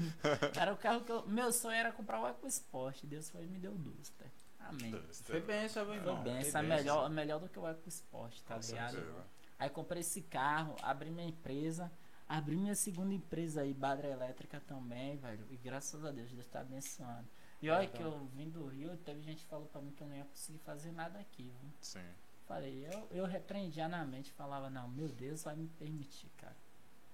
Era 0.60 0.72
o 0.72 0.76
carro 0.76 1.00
que 1.00 1.10
eu. 1.10 1.26
Meu 1.26 1.50
sonho 1.52 1.74
era 1.76 1.90
comprar 1.90 2.20
o 2.22 2.28
EcoSport. 2.28 3.02
Deus 3.02 3.28
foi 3.28 3.44
me 3.44 3.58
deu 3.58 3.72
o 3.72 3.78
Duster. 3.78 4.30
Amém. 4.60 4.94
Foi 5.24 5.40
benção, 5.40 5.84
meu 5.86 6.00
Foi 6.04 6.14
bem, 6.22 6.36
essa 6.38 6.60
é 6.60 6.62
melhor, 6.62 7.10
melhor 7.10 7.40
do 7.40 7.48
que 7.48 7.58
o 7.58 7.66
EcoSport, 7.66 8.40
tá 8.42 8.54
Com 8.54 8.60
ligado? 8.60 8.90
certeza. 8.92 9.24
Aí 9.58 9.68
comprei 9.70 10.00
esse 10.02 10.22
carro, 10.22 10.76
abri 10.82 11.10
minha 11.10 11.26
empresa, 11.26 11.90
abri 12.28 12.56
minha 12.56 12.74
segunda 12.74 13.14
empresa 13.14 13.62
aí, 13.62 13.72
Badra 13.72 14.08
Elétrica 14.08 14.60
também, 14.60 15.16
velho. 15.16 15.46
E 15.50 15.56
graças 15.56 16.04
a 16.04 16.10
Deus, 16.10 16.30
Deus 16.30 16.46
tá 16.46 16.60
abençoando. 16.60 17.26
E 17.60 17.70
olha 17.70 17.88
que 17.88 18.02
eu 18.02 18.18
vim 18.36 18.48
do 18.48 18.66
Rio, 18.66 18.96
teve 18.98 19.20
gente 19.22 19.42
que 19.42 19.48
falou 19.48 19.66
pra 19.66 19.80
mim 19.80 19.90
que 19.92 20.02
eu 20.02 20.06
não 20.06 20.16
ia 20.16 20.24
conseguir 20.24 20.58
fazer 20.58 20.92
nada 20.92 21.18
aqui, 21.18 21.42
viu? 21.42 21.72
Sim. 21.80 22.04
Falei, 22.46 22.86
eu, 22.86 23.08
eu 23.10 23.26
repreendia 23.26 23.88
na 23.88 24.04
mente, 24.04 24.32
falava, 24.32 24.70
não, 24.70 24.88
meu 24.88 25.08
Deus 25.08 25.42
vai 25.42 25.56
me 25.56 25.66
permitir, 25.78 26.30
cara. 26.38 26.56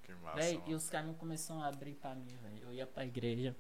Que 0.02 0.12
massa. 0.16 0.36
Véi, 0.36 0.62
e 0.66 0.74
os 0.74 0.90
caminhos 0.90 1.16
começaram 1.16 1.62
a 1.62 1.68
abrir 1.68 1.94
pra 1.94 2.14
mim, 2.14 2.36
velho. 2.42 2.62
Eu 2.64 2.72
ia 2.72 2.86
pra 2.86 3.04
igreja. 3.04 3.56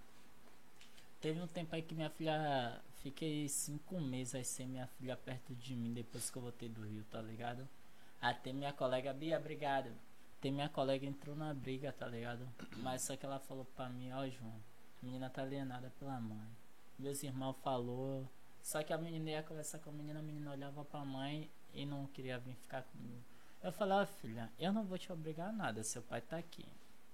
Teve 1.20 1.40
um 1.40 1.46
tempo 1.46 1.74
aí 1.74 1.82
que 1.82 1.94
minha 1.94 2.10
filha. 2.10 2.80
Fiquei 3.02 3.48
cinco 3.48 4.00
meses 4.00 4.34
aí 4.34 4.44
sem 4.44 4.66
minha 4.66 4.86
filha 4.86 5.16
perto 5.16 5.54
de 5.54 5.74
mim 5.74 5.92
depois 5.92 6.30
que 6.30 6.36
eu 6.36 6.42
voltei 6.42 6.68
do 6.68 6.82
Rio, 6.86 7.04
tá 7.10 7.20
ligado? 7.20 7.68
Até 8.20 8.52
minha 8.52 8.72
colega, 8.72 9.12
Bia, 9.12 9.38
obrigado. 9.38 9.90
Tem 10.44 10.52
minha 10.52 10.68
colega 10.68 11.06
entrou 11.06 11.34
na 11.34 11.54
briga, 11.54 11.90
tá 11.90 12.06
ligado? 12.06 12.46
Mas 12.76 13.00
só 13.00 13.16
que 13.16 13.24
ela 13.24 13.38
falou 13.38 13.64
pra 13.64 13.88
mim, 13.88 14.12
ó 14.12 14.28
João, 14.28 14.60
a 15.02 15.06
menina 15.06 15.30
tá 15.30 15.40
alienada 15.40 15.90
pela 15.98 16.20
mãe. 16.20 16.46
Meus 16.98 17.22
irmãos 17.22 17.56
falou. 17.62 18.28
Só 18.60 18.82
que 18.82 18.92
a 18.92 18.98
menina 18.98 19.30
ia 19.30 19.42
conversar 19.42 19.78
com 19.78 19.88
a 19.88 19.92
menina, 19.94 20.18
a 20.18 20.22
menina 20.22 20.50
olhava 20.50 20.84
pra 20.84 21.02
mãe 21.02 21.50
e 21.72 21.86
não 21.86 22.06
queria 22.08 22.38
vir 22.38 22.54
ficar 22.56 22.82
comigo. 22.82 23.22
Eu 23.62 23.72
falei, 23.72 23.94
ó 23.94 24.04
filha, 24.04 24.52
eu 24.58 24.70
não 24.70 24.84
vou 24.84 24.98
te 24.98 25.10
obrigar 25.10 25.48
a 25.48 25.52
nada, 25.52 25.82
seu 25.82 26.02
pai 26.02 26.20
tá 26.20 26.36
aqui. 26.36 26.68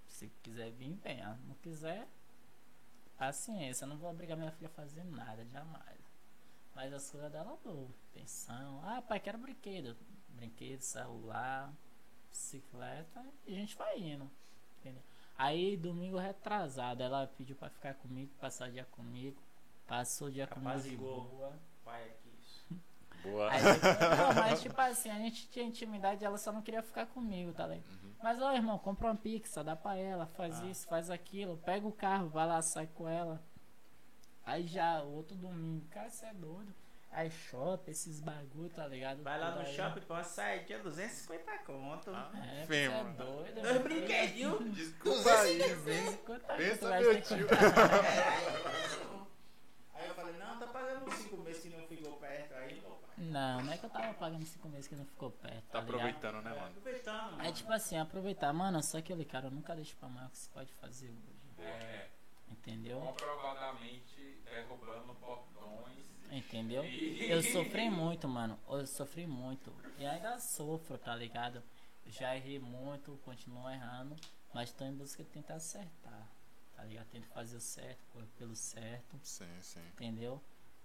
Se 0.09 0.29
quiser 0.43 0.73
vir, 0.73 0.95
venha. 0.95 1.39
Não 1.47 1.55
quiser, 1.55 2.09
paciência. 3.17 3.85
Eu 3.85 3.91
não 3.91 3.97
vou 3.97 4.11
obrigar 4.11 4.37
minha 4.37 4.51
filha 4.51 4.67
a 4.67 4.75
fazer 4.75 5.05
nada, 5.05 5.47
jamais. 5.53 6.01
Mas 6.75 6.93
as 6.93 7.09
coisas 7.09 7.31
dela 7.31 7.57
eu. 7.65 7.89
Pensão. 8.13 8.81
Ah, 8.83 9.01
pai, 9.01 9.21
quero 9.21 9.39
brinquedo. 9.39 9.97
Brinquedo, 10.31 10.81
celular, 10.81 11.73
bicicleta. 12.31 13.25
E 13.47 13.55
a 13.55 13.59
gente 13.59 13.77
vai 13.77 13.99
indo. 13.99 14.31
Entendeu? 14.81 15.03
Aí, 15.37 15.77
domingo 15.77 16.19
retrasado, 16.19 17.03
ela 17.03 17.27
pediu 17.39 17.57
pra 17.57 17.71
ficar 17.71 17.95
comigo, 17.95 18.31
passar 18.41 18.69
o 18.69 18.73
dia 18.73 18.85
comigo. 18.91 19.37
Passou 19.87 20.29
o 20.29 20.31
dia 20.31 20.47
comigo 20.47 20.71
de 20.71 20.77
Apaziguou. 20.77 21.25
boa. 21.25 21.53
Pai 21.85 22.05
aqui. 22.05 22.31
isso. 22.41 22.65
Boa. 23.23 23.51
Aí 23.51 23.61
não, 23.63 24.35
mas 24.35 24.63
tipo 24.63 24.81
assim, 24.81 25.11
a 25.11 25.19
gente 25.19 25.47
tinha 25.51 25.67
intimidade, 25.67 26.25
ela 26.25 26.39
só 26.39 26.51
não 26.53 26.63
queria 26.63 26.83
ficar 26.83 27.05
comigo, 27.07 27.53
tá 27.53 27.67
ligado? 27.67 27.85
Mas 28.23 28.41
ó, 28.41 28.55
irmão, 28.55 28.79
compra 28.79 29.09
uma 29.09 29.17
pizza, 29.17 29.63
dá 29.63 29.77
pra 29.77 29.95
ela, 29.97 30.25
faz 30.27 30.59
Ah. 30.61 30.67
isso, 30.67 30.87
faz 30.89 31.11
aquilo, 31.11 31.59
pega 31.59 31.87
o 31.87 31.93
carro, 31.93 32.29
vai 32.31 32.47
lá, 32.47 32.63
sai 32.63 32.87
com 32.87 33.07
ela. 33.09 33.43
Aí 34.45 34.67
já, 34.67 35.03
o 35.03 35.17
outro 35.17 35.37
domingo, 35.37 35.85
cara, 35.91 36.09
você 36.09 36.25
é 36.27 36.33
doido. 36.33 36.75
Aí 37.13 37.29
shopping, 37.31 37.91
esses 37.91 38.21
bagulho, 38.21 38.71
tá 38.71 38.87
ligado? 38.87 39.23
Vai 39.25 39.39
lá 39.39 39.51
no 39.57 39.61
aí. 39.63 39.75
shopping 39.75 40.01
pra 40.03 40.17
uma 40.19 40.25
saidinha, 40.25 40.79
250 40.79 41.59
conto. 41.65 42.11
Ah, 42.15 42.31
É, 42.37 42.65
você 42.67 42.77
é 42.77 42.89
mano. 42.89 43.15
doido. 43.17 43.61
Dois 43.63 43.83
brinquedinhos. 43.83 44.75
Desculpa 44.75 45.31
aí, 45.41 45.59
velho. 45.59 45.77
250 45.85 46.55
Pensa, 46.55 47.01
meu 47.01 47.15
que- 47.17 47.23
tio. 47.23 47.47
Aí 49.95 50.09
eu 50.09 50.15
falei, 50.15 50.35
não, 50.39 50.59
tá 50.59 50.67
pagando 50.69 51.05
uns 51.07 51.15
5 51.15 51.37
meses 51.39 51.63
que 51.63 51.69
não 51.69 51.87
ficou 51.87 52.13
perto 52.17 52.55
aí, 52.55 52.81
pô. 52.81 52.97
Não, 53.19 53.61
não 53.63 53.73
é 53.73 53.77
que 53.77 53.85
eu 53.85 53.91
tava 53.91 54.15
pagando 54.15 54.47
cinco 54.47 54.67
meses 54.71 54.89
que 54.89 54.97
não 54.97 55.05
ficou 55.05 55.31
perto. 55.31 55.63
Tá 55.67 55.73
Tá, 55.73 55.79
aproveitando, 55.81 56.41
né, 56.43 56.51
mano? 56.55 56.69
Aproveitando, 56.69 57.33
mano. 57.33 57.45
É 57.45 57.53
tipo 57.53 57.71
assim, 57.71 57.99
aproveitar, 57.99 58.51
mano, 58.55 58.83
só 58.83 58.97
aquele 58.97 59.27
cara, 59.27 59.49
eu 59.49 59.51
nunca 59.51 59.75
deixo 59.77 59.95
pra 59.97 60.09
amanhã 60.09 60.27
o 60.27 60.31
que 60.31 60.39
você 60.39 60.49
pode 60.55 60.73
fazer 60.75 61.09
hoje. 61.11 61.61
É, 61.69 62.09
Entendeu? 62.49 62.99
comprovadamente 62.99 64.41
derrubando 64.43 65.15
portões. 65.17 66.07
Entendeu? 66.31 66.85
Eu 66.85 67.43
sofri 67.43 67.91
muito, 67.91 68.29
mano. 68.29 68.59
Eu 68.69 68.87
sofri 68.87 69.27
muito. 69.27 69.73
E 69.99 70.07
ainda 70.07 70.39
sofro, 70.39 70.97
tá 70.97 71.15
ligado? 71.15 71.63
Já 72.07 72.37
errei 72.37 72.59
muito, 72.59 73.19
continuo 73.25 73.69
errando. 73.69 74.17
Mas 74.55 74.73
tô 74.73 74.85
em 74.85 74.95
busca 74.95 75.23
de 75.23 75.31
tentar 75.31 75.55
acertar. 75.55 76.29
Tá 76.75 76.85
ligado? 76.85 77.07
Tento 77.09 77.27
fazer 77.29 77.57
o 77.57 77.61
certo, 77.61 78.05
correr 78.13 78.29
pelo 78.39 78.57
certo. 78.57 79.19
Sim, 79.23 79.47
sim. 79.61 79.81
Entendeu? 79.93 80.41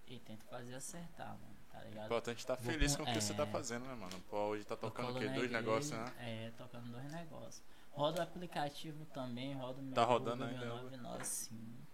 E 0.07 0.19
tento 0.19 0.45
fazer 0.45 0.75
acertar, 0.75 1.29
mano. 1.29 1.55
Tá 1.71 1.79
ligado? 1.81 2.05
importante 2.05 2.43
é 2.43 2.47
tá 2.47 2.55
feliz 2.57 2.95
com- 2.95 3.03
com 3.03 3.09
o 3.11 3.13
que 3.13 3.21
você 3.21 3.33
tá 3.33 3.43
é. 3.43 3.47
fazendo, 3.47 3.85
né, 3.85 3.95
mano? 3.95 4.19
Pô, 4.29 4.37
hoje 4.47 4.63
tá 4.65 4.75
tocando 4.77 5.15
o 5.15 5.19
quê? 5.19 5.27
Dois 5.29 5.51
negócios, 5.51 5.91
né? 5.91 6.13
É, 6.19 6.51
tocando 6.57 6.89
dois 6.91 7.11
negócios. 7.11 7.61
Roda 7.91 8.19
o 8.19 8.23
aplicativo 8.23 9.05
também, 9.05 9.53
roda 9.55 9.79
o 9.79 9.83
meu 9.83 9.93
Tá 9.93 10.03
rodando 10.03 10.43
ainda, 10.43 10.59
meu 10.65 10.75
99, 10.75 11.23
sim. 11.25 11.84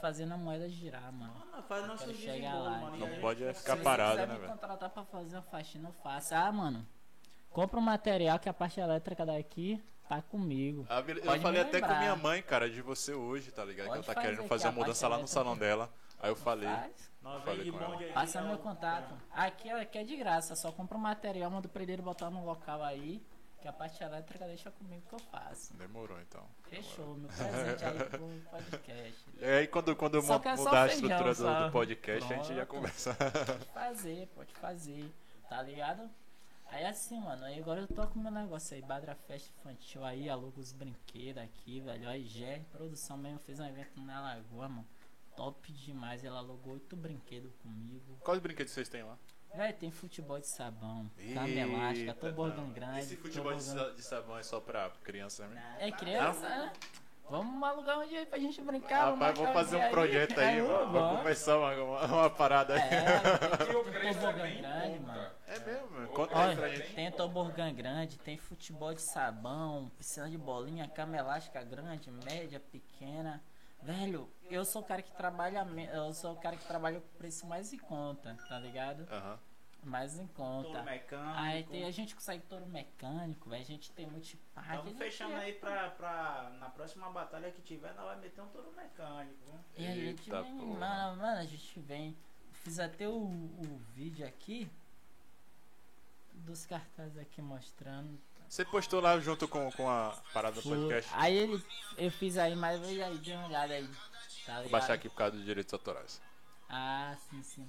Fazendo 0.00 0.34
a 0.34 0.36
moeda 0.36 0.68
girar, 0.68 1.12
mano. 1.12 1.32
Mano, 1.50 1.62
faz 1.64 1.86
nosso 1.86 2.12
mano. 2.80 2.96
Não 2.98 3.06
gente 3.08 3.20
pode 3.20 3.38
ficar 3.40 3.54
Se 3.54 3.62
fazer- 3.64 3.82
parado, 3.82 4.10
você 4.12 4.16
quiser 4.20 4.26
né, 4.28 4.34
me 4.34 4.40
velho? 4.40 4.52
contratar 4.52 4.90
pra 4.90 5.04
fazer 5.04 5.36
uma 5.36 5.42
faxina, 5.42 5.88
eu 5.88 5.92
faço. 6.02 6.34
Ah, 6.34 6.52
mano, 6.52 6.86
compra 7.50 7.78
o 7.78 7.82
material 7.82 8.38
que 8.38 8.48
a 8.48 8.54
parte 8.54 8.78
elétrica 8.80 9.26
daqui 9.26 9.82
tá 10.08 10.22
comigo. 10.22 10.86
Ah. 10.88 11.02
Pode 11.02 11.18
eu 11.18 11.24
falei 11.42 11.62
me 11.62 11.68
até 11.68 11.80
com 11.80 11.94
minha 11.98 12.16
mãe, 12.16 12.42
cara, 12.42 12.70
de 12.70 12.80
você 12.80 13.12
hoje, 13.12 13.50
tá 13.50 13.64
ligado? 13.64 13.86
que 13.86 13.90
Pode 13.90 13.98
ela 13.98 14.06
tá 14.06 14.14
fazer 14.14 14.26
querendo 14.26 14.48
fazer 14.48 14.66
a 14.66 14.70
a 14.70 14.72
mudança 14.72 15.08
lá 15.08 15.18
no 15.18 15.26
salão 15.26 15.56
dela. 15.56 15.90
Aí 16.20 16.30
eu 16.30 16.36
falei. 16.36 16.68
Passa 18.14 18.40
dá 18.40 18.46
meu 18.46 18.54
o- 18.56 18.58
contato. 18.58 19.14
Aqui, 19.32 19.68
é- 19.68 19.80
aqui 19.80 19.98
é 19.98 20.04
de 20.04 20.16
graça, 20.16 20.54
só 20.56 20.72
compra 20.72 20.96
o 20.96 21.00
material, 21.00 21.50
manda 21.50 21.68
pra 21.68 21.82
ele 21.82 21.96
botar 22.00 22.30
no 22.30 22.44
local 22.44 22.82
aí, 22.82 23.22
que 23.60 23.68
a 23.68 23.72
parte 23.72 24.02
elétrica 24.02 24.46
deixa 24.46 24.70
comigo 24.70 25.02
que 25.08 25.14
eu 25.14 25.18
faço. 25.18 25.76
Demorou 25.76 26.20
então. 26.20 26.44
Fechou, 26.68 27.16
meu 27.16 27.28
presente 27.28 27.84
aí 27.84 28.04
pro 28.04 28.28
podcast. 28.50 29.24
E 29.40 29.44
aí 29.44 29.66
quando, 29.66 29.96
quando 29.96 30.14
eu 30.16 30.22
que 30.22 30.48
é 30.48 30.56
mudar 30.56 30.84
a 30.84 30.88
feijão, 30.88 31.08
estrutura 31.08 31.64
do, 31.66 31.72
podcast, 31.72 32.32
a 32.32 32.36
gente 32.36 32.48
já 32.48 32.54
Pronto. 32.54 32.68
conversa. 32.68 33.14
Pode 33.14 33.64
fazer, 33.66 34.26
pode 34.34 34.54
fazer, 34.54 35.12
tá 35.48 35.62
ligado? 35.62 36.08
Aí 36.70 36.84
assim, 36.84 37.18
mano, 37.18 37.44
aí 37.44 37.58
agora 37.58 37.80
eu 37.80 37.88
tô 37.88 38.06
com 38.06 38.18
meu 38.18 38.30
negócio 38.30 38.76
aí, 38.76 38.82
Badra 38.82 39.14
Festa 39.14 39.50
Infantil 39.58 40.04
aí, 40.04 40.28
alugo 40.28 40.60
os 40.60 40.72
brinquedos 40.72 41.42
aqui, 41.42 41.80
velho. 41.80 42.08
Aí 42.08 42.22
GR 42.22 42.62
Produção 42.70 43.16
mesmo 43.16 43.38
fez 43.40 43.58
um 43.58 43.64
evento 43.64 44.00
na 44.00 44.20
Lagoa, 44.20 44.68
mano. 44.68 44.86
Top 45.34 45.72
demais, 45.72 46.24
ela 46.24 46.38
alugou 46.38 46.74
oito 46.74 46.94
brinquedos 46.96 47.52
comigo. 47.62 48.18
Quais 48.20 48.40
brinquedos 48.40 48.72
vocês 48.72 48.88
têm 48.88 49.02
lá? 49.02 49.16
Velho, 49.54 49.74
tem 49.76 49.90
futebol 49.90 50.38
de 50.38 50.46
sabão, 50.46 51.10
cama 51.34 51.48
elástica, 51.48 52.14
tobogã 52.14 52.54
não. 52.56 52.70
grande. 52.70 53.00
Esse 53.00 53.16
futebol 53.16 53.52
de, 53.54 53.64
tobogã- 53.64 53.84
sa- 53.88 53.94
de 53.94 54.02
sabão 54.02 54.38
é 54.38 54.42
só 54.42 54.60
pra 54.60 54.90
criança 55.02 55.46
mesmo? 55.48 55.64
É 55.78 55.90
criança, 55.90 56.48
né? 56.48 56.72
Vamos 57.30 57.62
alugar 57.62 57.98
um 57.98 58.06
dia 58.06 58.20
aí 58.20 58.26
pra 58.26 58.38
gente 58.38 58.58
brincar. 58.62 59.10
Rapaz, 59.10 59.36
vou 59.36 59.46
fazer 59.52 59.76
um 59.76 59.90
projeto 59.90 60.38
aí, 60.40 60.58
É, 60.58 60.62
mano. 60.62 60.90
Vou 60.92 61.00
vamos. 61.02 61.18
começar 61.18 61.58
uma, 61.58 61.74
uma, 61.74 62.04
uma 62.06 62.30
parada 62.30 62.74
aí. 62.74 62.80
É, 62.80 63.20
tem 64.00 64.08
é 64.08 64.14
tobogã 64.14 64.40
grande, 64.40 64.98
conta. 64.98 65.00
mano. 65.06 65.30
É 65.46 65.58
mesmo, 65.60 65.90
mano. 65.90 66.08
Conta 66.08 66.38
aí 66.42 66.54
pra 66.56 66.64
Olha, 66.66 66.76
gente. 66.76 66.94
tem 66.94 67.12
tobogã 67.12 67.74
grande, 67.74 68.18
tem 68.18 68.38
futebol 68.38 68.94
de 68.94 69.02
sabão, 69.02 69.90
piscina 69.98 70.30
de 70.30 70.38
bolinha, 70.38 70.88
cama 70.88 71.16
elástica 71.18 71.62
grande, 71.62 72.10
média, 72.10 72.60
pequena. 72.60 73.42
Velho, 73.82 74.28
eu 74.50 74.64
sou 74.64 74.82
o 74.82 74.84
cara 74.84 75.02
que 75.02 75.10
trabalha, 75.12 75.64
eu 75.92 76.12
sou 76.12 76.32
o 76.32 76.36
cara 76.36 76.56
que 76.56 76.66
trabalha 76.66 77.00
com 77.00 77.08
preço 77.18 77.46
mais 77.46 77.72
em 77.72 77.78
conta, 77.78 78.36
tá 78.48 78.58
ligado? 78.58 79.06
Aham. 79.10 79.38
Mais 79.84 80.18
em 80.18 80.26
Touro 80.26 80.64
conta. 80.64 80.82
mecânico. 80.82 81.38
Aí 81.38 81.62
tem, 81.62 81.84
a 81.84 81.90
gente 81.92 82.12
consegue 82.14 82.42
touro 82.46 82.66
mecânico, 82.66 83.48
velho, 83.48 83.62
a 83.62 83.64
gente 83.64 83.92
tem 83.92 84.06
multipark. 84.08 84.68
a 84.68 84.74
Estamos 84.76 84.98
fechando 84.98 85.34
é- 85.34 85.40
aí 85.44 85.52
pra, 85.54 85.90
pra. 85.90 86.50
Na 86.58 86.68
próxima 86.68 87.08
batalha 87.10 87.52
que 87.52 87.62
tiver, 87.62 87.94
nós 87.94 88.04
vamos 88.04 88.20
meter 88.20 88.40
um 88.40 88.48
touro 88.48 88.72
mecânico. 88.72 89.36
viu? 89.46 89.60
E 89.76 89.86
a 89.86 89.94
gente 89.94 90.22
Eita 90.28 90.42
vem, 90.42 90.58
porra. 90.58 90.78
mano, 90.80 91.16
mano, 91.22 91.38
a 91.40 91.44
gente 91.44 91.80
vem. 91.80 92.16
Fiz 92.52 92.80
até 92.80 93.08
o, 93.08 93.12
o 93.22 93.80
vídeo 93.94 94.26
aqui 94.26 94.68
dos 96.34 96.66
cartazes 96.66 97.16
aqui 97.16 97.40
mostrando. 97.40 98.18
Você 98.48 98.64
postou 98.64 99.00
lá 99.00 99.18
junto 99.20 99.46
com, 99.46 99.70
com 99.72 99.88
a 99.88 100.16
parada 100.32 100.60
do 100.60 100.62
podcast? 100.62 101.10
Aí 101.14 101.36
ele, 101.36 101.62
eu 101.98 102.10
fiz 102.10 102.38
aí, 102.38 102.56
mas 102.56 102.80
veio 102.80 103.04
aí, 103.04 103.18
dê 103.18 103.32
uma 103.32 103.46
olhada 103.46 103.74
aí. 103.74 103.88
Tá 104.46 104.60
Vou 104.62 104.70
baixar 104.70 104.94
aqui 104.94 105.08
por 105.08 105.16
causa 105.16 105.36
dos 105.36 105.44
direitos 105.44 105.72
autorais. 105.74 106.20
Ah, 106.68 107.14
sim, 107.28 107.42
sim. 107.42 107.68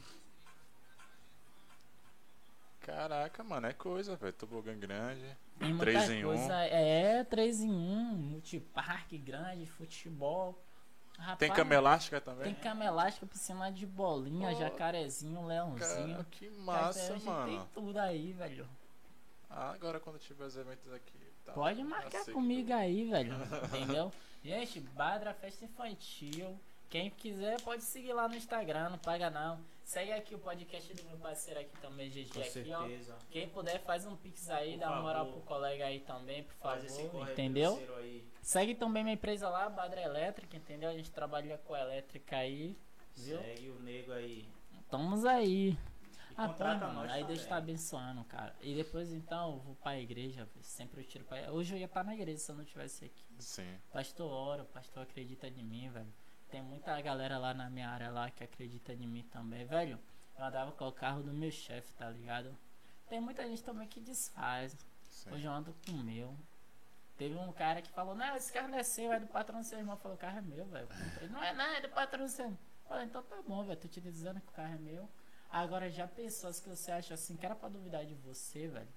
Caraca, 2.80 3.44
mano, 3.44 3.68
é 3.68 3.74
coisa, 3.74 4.16
velho. 4.16 4.34
Tobogã 4.34 4.78
grande. 4.78 5.38
Tem 5.60 5.70
muita 5.70 5.84
Três 5.84 6.10
em 6.10 6.24
um. 6.24 6.30
coisa. 6.30 6.54
É, 6.56 7.24
3 7.26 7.62
em 7.62 7.70
1, 7.70 7.74
multiparque 8.16 9.18
grande, 9.18 9.66
futebol. 9.66 10.58
Rapaz, 11.18 11.40
Tem 11.40 11.52
cama 11.52 11.76
elástica 11.76 12.22
também? 12.22 12.46
Tem 12.46 12.56
cama 12.56 12.86
elástica, 12.86 13.26
piscina 13.26 13.70
de 13.70 13.86
bolinha, 13.86 14.52
Pô, 14.52 14.60
jacarezinho, 14.60 15.46
leãozinho. 15.46 16.12
Cara, 16.14 16.28
que 16.32 16.50
massa, 16.50 17.18
mano. 17.20 17.46
Tem 17.46 17.68
tudo 17.74 18.00
aí, 18.00 18.32
velho. 18.32 18.66
Ah, 19.50 19.72
agora 19.72 20.00
quando 20.00 20.20
tiver 20.20 20.46
os 20.46 20.56
eventos 20.56 20.92
aqui. 20.94 21.18
Tá. 21.44 21.54
Pode 21.54 21.84
marcar 21.84 22.26
comigo 22.26 22.72
aí, 22.74 23.10
velho. 23.10 23.34
Entendeu? 23.74 24.12
Gente, 24.44 24.80
Badra 24.80 25.34
Festa 25.34 25.66
Infantil. 25.66 26.60
Quem 26.90 27.12
quiser 27.12 27.62
pode 27.62 27.84
seguir 27.84 28.14
lá 28.14 28.28
no 28.28 28.36
Instagram, 28.36 28.90
não 28.90 28.98
paga 28.98 29.30
não. 29.30 29.60
Segue 29.84 30.12
aqui 30.12 30.34
o 30.34 30.40
podcast 30.40 30.92
do 30.94 31.04
meu 31.04 31.18
parceiro 31.18 31.60
aqui 31.60 31.78
também, 31.80 32.10
GG 32.10 32.30
Com 32.34 32.40
aqui, 32.42 32.74
ó. 32.74 32.80
certeza. 32.82 33.18
Quem 33.30 33.50
puder, 33.50 33.80
faz 33.82 34.06
um 34.06 34.16
pix 34.16 34.50
aí, 34.50 34.74
Por 34.74 34.80
dá 34.80 34.92
uma 34.92 35.02
moral 35.02 35.26
pro 35.28 35.42
colega 35.42 35.86
aí 35.86 36.00
também, 36.00 36.44
por 36.44 36.56
Faz 36.56 36.84
esse 36.84 37.04
favor. 37.04 37.30
Entendeu? 37.30 37.80
Segue 38.42 38.74
também 38.74 39.04
minha 39.04 39.14
empresa 39.14 39.50
lá, 39.50 39.70
Badra 39.70 40.02
Elétrica, 40.02 40.58
entendeu? 40.58 40.90
A 40.90 40.94
gente 40.94 41.12
trabalha 41.12 41.58
com 41.60 41.76
elétrica 41.76 42.38
aí, 42.38 42.76
viu? 43.16 43.40
Segue 43.40 43.70
o 43.70 43.80
nego 43.80 44.12
aí. 44.12 44.48
Estamos 44.80 45.26
aí. 45.26 45.78
Ah, 46.40 46.48
pô, 46.48 46.54
contrata 46.54 46.88
mano, 46.88 47.02
nós 47.02 47.12
aí 47.12 47.26
Deus 47.26 47.46
tá 47.46 47.58
abençoando, 47.58 48.24
cara. 48.24 48.56
E 48.62 48.74
depois 48.74 49.12
então 49.12 49.56
eu 49.56 49.60
vou 49.60 49.76
pra 49.76 50.00
igreja, 50.00 50.46
velho. 50.46 50.64
sempre 50.64 51.02
eu 51.02 51.06
tiro 51.06 51.26
pra 51.26 51.52
Hoje 51.52 51.76
eu 51.76 51.78
ia 51.78 51.86
estar 51.86 52.02
na 52.02 52.14
igreja 52.14 52.38
se 52.38 52.50
eu 52.50 52.56
não 52.56 52.64
tivesse 52.64 53.04
aqui. 53.04 53.26
Sim. 53.40 53.78
Pastor 53.92 54.32
ora, 54.32 54.64
o 54.64 54.66
pastor 54.68 55.04
acredita 55.04 55.50
em 55.50 55.64
mim, 55.64 55.90
velho. 55.90 56.08
Tem 56.50 56.62
muita 56.62 57.00
galera 57.02 57.38
lá 57.38 57.54
na 57.54 57.70
minha 57.70 57.90
área 57.90 58.10
lá 58.10 58.32
que 58.32 58.42
acredita 58.42 58.94
em 58.94 59.06
mim 59.06 59.24
também, 59.24 59.66
velho. 59.66 60.00
Eu 60.38 60.46
andava 60.46 60.72
com 60.72 60.88
o 60.88 60.94
carro 60.94 61.22
do 61.22 61.34
meu 61.34 61.52
chefe, 61.52 61.92
tá 61.92 62.10
ligado? 62.10 62.58
Tem 63.10 63.20
muita 63.20 63.46
gente 63.46 63.62
também 63.62 63.86
que 63.86 64.00
desfaz. 64.00 64.78
sim. 65.10 65.32
Hoje 65.32 65.44
eu 65.44 65.52
ando 65.52 65.76
com 65.86 65.92
o 65.92 65.98
meu. 65.98 66.34
Teve 67.18 67.36
um 67.36 67.52
cara 67.52 67.82
que 67.82 67.90
falou, 67.90 68.16
não, 68.16 68.34
esse 68.38 68.54
carro 68.54 68.70
não 68.70 68.78
é 68.78 68.84
seu, 68.84 69.12
é 69.12 69.20
do 69.20 69.28
patrão 69.28 69.60
do 69.60 69.66
seu 69.66 69.78
irmão. 69.78 69.98
Falou, 69.98 70.16
o 70.16 70.20
carro 70.20 70.38
é 70.38 70.42
meu, 70.42 70.66
velho. 70.68 70.88
Não 71.30 71.44
é 71.44 71.54
não, 71.54 71.66
é 71.66 71.82
do 71.82 71.90
patrão 71.90 72.24
do 72.24 72.32
seu 72.32 72.46
irmão. 72.46 72.60
Falei, 72.88 73.06
então 73.08 73.22
tá 73.24 73.42
bom, 73.46 73.62
velho. 73.66 73.78
Tô 73.78 73.90
te 73.90 74.00
dizendo 74.00 74.40
que 74.40 74.48
o 74.48 74.54
carro 74.54 74.76
é 74.76 74.78
meu. 74.78 75.10
Agora 75.52 75.90
já 75.90 76.08
pessoas 76.08 76.60
que 76.60 76.70
você 76.70 76.92
acha 76.92 77.14
assim, 77.16 77.36
que 77.36 77.46
era 77.46 77.56
pra 77.56 77.70
duvidar 77.70 78.06
de 78.06 78.14
você, 78.14 78.68
velho. 78.68 78.88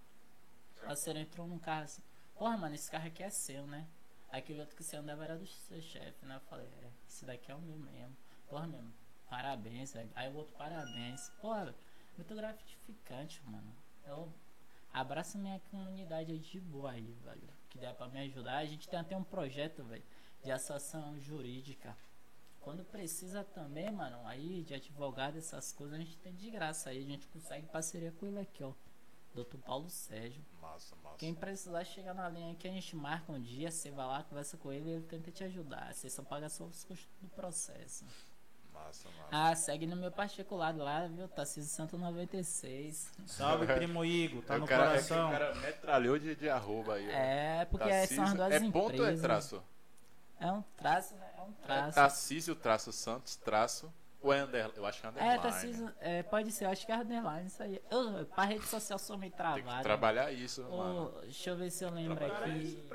Você 0.87 1.11
entrou 1.13 1.47
num 1.47 1.59
carro 1.59 1.85
assim, 1.85 2.03
porra, 2.35 2.57
mano, 2.57 2.75
esse 2.75 2.91
carro 2.91 3.07
aqui 3.07 3.23
é 3.23 3.31
seu, 3.31 3.67
né? 3.67 3.87
Aquele 4.31 4.61
outro 4.61 4.77
que 4.77 4.83
você 4.83 4.97
andava 4.97 5.25
era 5.25 5.39
do 5.39 5.47
seu 5.47 5.81
chefe, 5.81 6.27
né? 6.27 6.37
Eu 6.37 6.41
falei, 6.41 6.67
é, 6.83 6.91
esse 7.09 7.25
daqui 7.25 7.51
é 7.51 7.55
o 7.55 7.61
meu 7.61 7.77
mesmo. 7.77 8.17
Porra, 8.49 8.67
mesmo, 8.67 8.93
parabéns, 9.29 9.93
velho. 9.93 10.11
Aí 10.15 10.31
o 10.31 10.37
outro, 10.37 10.55
parabéns. 10.57 11.31
Porra, 11.41 11.75
muito 12.17 12.35
gratificante, 12.35 13.43
mano. 13.47 13.75
Eu 14.05 14.33
abraço 14.93 15.39
minha 15.39 15.61
comunidade 15.71 16.39
de 16.39 16.61
boa 16.61 16.91
aí, 16.91 17.17
velho. 17.25 17.49
Que 17.71 17.79
der 17.79 17.95
pra 17.95 18.09
me 18.09 18.21
ajudar. 18.21 18.59
A 18.59 18.67
gente 18.67 18.89
tem 18.89 18.99
até 18.99 19.17
um 19.17 19.25
projeto, 19.25 19.83
velho, 19.85 20.05
de 20.43 20.51
associação 20.51 21.19
jurídica. 21.21 21.97
Quando 22.63 22.85
precisa 22.85 23.43
também, 23.45 23.91
mano, 23.91 24.19
aí 24.25 24.63
de 24.63 24.75
advogado, 24.75 25.37
essas 25.37 25.73
coisas, 25.73 25.97
a 25.97 25.99
gente 26.03 26.17
tem 26.19 26.33
de 26.35 26.51
graça 26.51 26.91
aí. 26.91 26.99
A 27.03 27.07
gente 27.07 27.27
consegue 27.29 27.67
parceria 27.67 28.13
com 28.13 28.27
ele 28.27 28.39
aqui, 28.41 28.63
ó. 28.63 28.73
Doutor 29.35 29.59
Paulo 29.61 29.89
Sérgio. 29.91 30.43
Massa, 30.61 30.95
massa. 31.03 31.17
Quem 31.17 31.35
precisar 31.35 31.83
chegar 31.85 32.15
na 32.15 32.29
linha 32.29 32.53
aqui, 32.53 32.69
a 32.69 32.71
gente 32.71 32.95
marca 32.95 33.33
um 33.33 33.41
dia, 33.41 33.71
você 33.71 33.91
vai 33.91 34.07
lá, 34.07 34.23
conversa 34.23 34.57
com 34.59 34.71
ele 34.73 34.91
e 34.91 34.93
ele 34.93 35.05
tenta 35.05 35.31
te 35.31 35.43
ajudar. 35.45 35.93
Você 35.95 36.09
só 36.11 36.23
paga 36.23 36.49
só 36.49 36.65
os 36.65 36.85
custos 36.85 37.09
do 37.21 37.29
processo. 37.31 38.05
Massa, 38.73 39.09
massa. 39.09 39.29
Ah, 39.31 39.55
segue 39.57 39.87
no 39.87 39.97
meu 39.97 40.13
particular 40.13 40.77
lá, 40.77 41.07
viu? 41.09 41.27
Tarcísio 41.29 41.71
Santo 41.71 41.97
96. 41.99 43.11
Salve, 43.27 43.67
primo 43.67 44.05
Igor. 44.05 44.43
Tá 44.45 44.55
É 44.55 44.59
no 44.59 44.67
cara, 44.67 44.85
é 44.85 44.89
coração. 44.89 45.29
o 45.29 45.33
cara 45.33 45.55
metralhou 45.57 46.19
de, 46.19 46.35
de 46.37 46.49
arroba 46.49 46.95
aí. 46.95 47.09
É, 47.11 47.65
porque 47.65 47.89
Tarcísio- 47.89 48.17
são 48.17 48.25
as 48.25 48.35
duas 48.35 48.53
é 48.53 48.57
empresas. 48.59 48.73
ponto 48.91 49.03
ou 49.03 49.09
é 49.09 49.17
traço? 49.17 49.63
É 50.41 50.51
um 50.53 50.63
traço, 50.77 51.15
né? 51.53 51.59
É 51.61 51.63
É 51.63 51.67
traço. 51.67 51.95
Tarcísio, 51.95 52.55
traço, 52.57 52.93
Santos, 52.93 53.37
traço. 53.37 53.93
Ou 54.21 54.33
é 54.33 54.41
underline? 54.41 54.73
Eu 54.77 54.87
acho 54.87 55.01
que 55.01 55.07
é 55.07 55.11
underline. 55.11 55.35
É, 55.35 55.39
Tarcísio, 55.43 55.93
é, 56.01 56.23
pode 56.23 56.53
ser, 56.53 56.67
eu 56.67 56.71
acho 56.71 56.87
que 56.87 56.93
é 56.93 56.97
underline, 56.97 57.47
isso 57.49 57.61
aí. 57.63 57.83
Eu, 57.91 58.25
pra 58.27 58.45
rede 58.45 58.65
social 58.67 58.97
sou 58.99 59.19
meio 59.19 59.33
Tem 59.33 59.37
que 59.37 59.63
travado. 59.63 59.83
trabalhar 59.83 60.31
isso, 60.31 60.63
mano. 60.63 61.13
Deixa 61.23 61.51
eu 61.51 61.57
ver 61.57 61.71
se 61.71 61.83
eu 61.85 61.91
lembro 61.91 62.17
Cara, 62.17 62.47
aqui. 62.47 62.89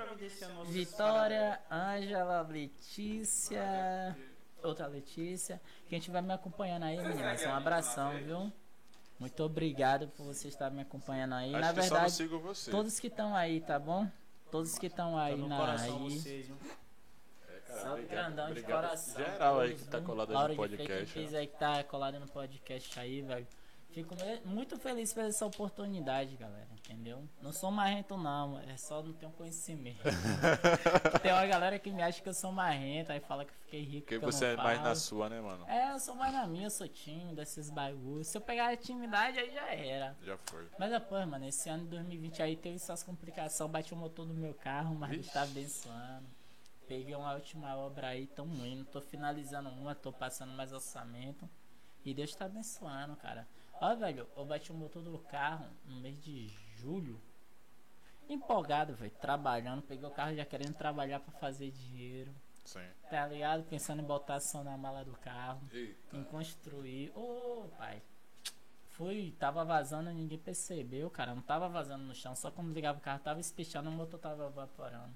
Vitória, 0.68 1.60
Ângela, 1.70 2.42
Letícia. 2.44 4.16
Outra 4.64 4.88
Letícia. 4.88 5.62
Quem 5.88 6.00
estiver 6.00 6.22
me 6.22 6.34
acompanhando 6.34 6.84
aí, 6.84 6.98
meninas, 6.98 7.46
um 7.46 7.54
abração, 7.54 8.12
viu? 8.18 8.52
Muito 9.20 9.44
obrigado 9.44 10.08
por 10.10 10.24
você 10.26 10.48
estar 10.48 10.70
me 10.70 10.82
acompanhando 10.82 11.34
aí. 11.36 11.54
Acho 11.54 11.60
na 11.62 11.74
que 11.74 11.82
só 11.82 11.82
não 11.82 11.90
verdade, 12.02 12.12
sigo 12.14 12.40
você. 12.40 12.72
todos 12.72 13.00
que 13.00 13.08
estão 13.08 13.36
aí, 13.36 13.62
tá 13.62 13.78
bom? 13.80 14.08
Todos 14.52 14.78
que 14.78 14.86
estão 14.88 15.18
aí 15.18 15.36
no 15.36 15.48
na 15.48 15.58
coração 15.58 16.06
aí. 16.08 16.20
vocês? 16.20 16.50
É, 16.50 16.54
Só 17.82 17.94
obrigado, 17.94 18.10
grandão 18.10 18.54
de 18.54 18.64
coração. 18.64 19.24
Geral 19.24 19.60
aí 19.60 19.76
que 19.76 19.84
tá 19.86 20.02
colado 20.02 20.34
no 20.34 20.56
podcast. 20.56 21.20
Ó. 21.20 21.38
aí 21.38 21.48
que 21.48 21.58
tá 21.58 21.84
colado 21.84 22.20
no 22.20 22.28
podcast 22.28 23.00
aí, 23.00 23.22
velho. 23.22 23.48
Fico 23.92 24.16
muito 24.46 24.78
feliz 24.78 25.14
por 25.14 25.24
essa 25.24 25.46
oportunidade, 25.46 26.36
galera. 26.36 26.68
Entendeu? 26.78 27.28
Não 27.42 27.52
sou 27.52 27.72
marrento, 27.72 28.16
não. 28.16 28.60
É 28.60 28.78
só 28.78 29.02
não 29.02 29.12
tenho 29.12 29.32
conhecimento. 29.32 29.98
Tem 31.22 31.32
uma 31.32 31.46
galera 31.46 31.80
que 31.80 31.92
me 31.92 32.02
acha 32.02 32.22
que 32.22 32.30
eu 32.30 32.34
sou 32.34 32.52
marrento, 32.52 33.12
aí 33.12 33.20
fala 33.20 33.44
que 33.44 33.52
eu 33.52 33.56
fiquei 33.66 33.82
rico. 33.82 34.02
Porque 34.08 34.20
que 34.20 34.26
você 34.26 34.46
é 34.46 34.56
mais 34.56 34.78
na 34.78 34.84
falo. 34.86 34.96
sua, 34.96 35.30
né, 35.30 35.42
mano? 35.42 35.66
É, 35.68 35.94
eu 35.94 36.00
sou 36.00 36.16
mais 36.16 36.32
na 36.32 36.46
minha, 36.46 36.68
eu 36.68 36.70
sou 36.70 36.88
tímido, 36.88 37.42
esses 37.42 37.70
bagulhos. 37.70 38.28
Se 38.28 38.38
eu 38.38 38.42
pegar 38.42 38.68
a 38.68 38.74
intimidade, 38.74 39.40
aí 39.40 39.52
já 39.52 39.74
era. 39.74 40.16
Já 40.24 40.38
foi. 40.38 40.68
Mas 40.78 40.92
depois, 40.92 41.28
mano, 41.28 41.46
esse 41.48 41.68
ano 41.68 41.84
de 41.84 41.90
2020 41.90 42.44
aí 42.44 42.56
teve 42.56 42.80
suas 42.80 43.04
complicações, 43.04 43.72
bati 43.72 43.94
o 43.94 43.98
motor 43.98 44.26
do 44.26 44.34
meu 44.34 44.54
carro, 44.54 44.96
mas 44.96 45.12
Deus 45.12 45.28
tá 45.28 45.42
abençoando. 45.42 46.37
Peguei 46.88 47.14
uma 47.16 47.34
última 47.34 47.76
obra 47.76 48.08
aí, 48.08 48.28
tão 48.28 48.48
indo, 48.66 48.86
tô 48.86 49.02
finalizando 49.02 49.70
uma, 49.70 49.94
tô 49.94 50.12
passando 50.12 50.54
mais 50.54 50.72
orçamento. 50.72 51.50
E 52.06 52.14
Deus 52.14 52.34
tá 52.34 52.46
abençoando, 52.46 53.16
cara. 53.18 53.46
Ó, 53.82 53.94
velho, 53.96 54.28
eu 54.36 54.46
bati 54.46 54.72
o 54.72 54.76
motor 54.76 55.04
do 55.04 55.20
carro 55.20 55.68
no 55.86 55.98
mês 55.98 56.18
de 56.24 56.48
julho. 56.78 57.22
Empolgado, 58.30 58.96
velho, 58.96 59.12
trabalhando, 59.20 59.82
peguei 59.82 60.08
o 60.08 60.12
carro 60.12 60.34
já 60.34 60.46
querendo 60.46 60.76
trabalhar 60.76 61.20
pra 61.20 61.32
fazer 61.34 61.72
dinheiro. 61.72 62.34
Sim. 62.64 62.88
Tá 63.10 63.28
ligado? 63.28 63.64
Pensando 63.64 64.02
em 64.02 64.06
botar 64.06 64.36
ação 64.36 64.64
na 64.64 64.78
mala 64.78 65.04
do 65.04 65.14
carro 65.18 65.62
Eita. 65.72 66.16
em 66.16 66.24
construir. 66.24 67.12
Ô, 67.16 67.70
pai. 67.78 68.02
Fui, 68.92 69.36
tava 69.38 69.64
vazando, 69.64 70.10
ninguém 70.10 70.40
percebeu, 70.40 71.10
cara. 71.10 71.36
Não 71.36 71.42
tava 71.42 71.70
vazando 71.70 72.04
no 72.04 72.16
chão, 72.16 72.36
só 72.36 72.50
quando 72.50 72.74
ligava 72.74 72.98
o 72.98 73.02
carro 73.02 73.20
tava 73.20 73.40
espichando, 73.40 73.90
o 73.90 73.94
motor 73.94 74.20
tava 74.20 74.48
evaporando. 74.48 75.14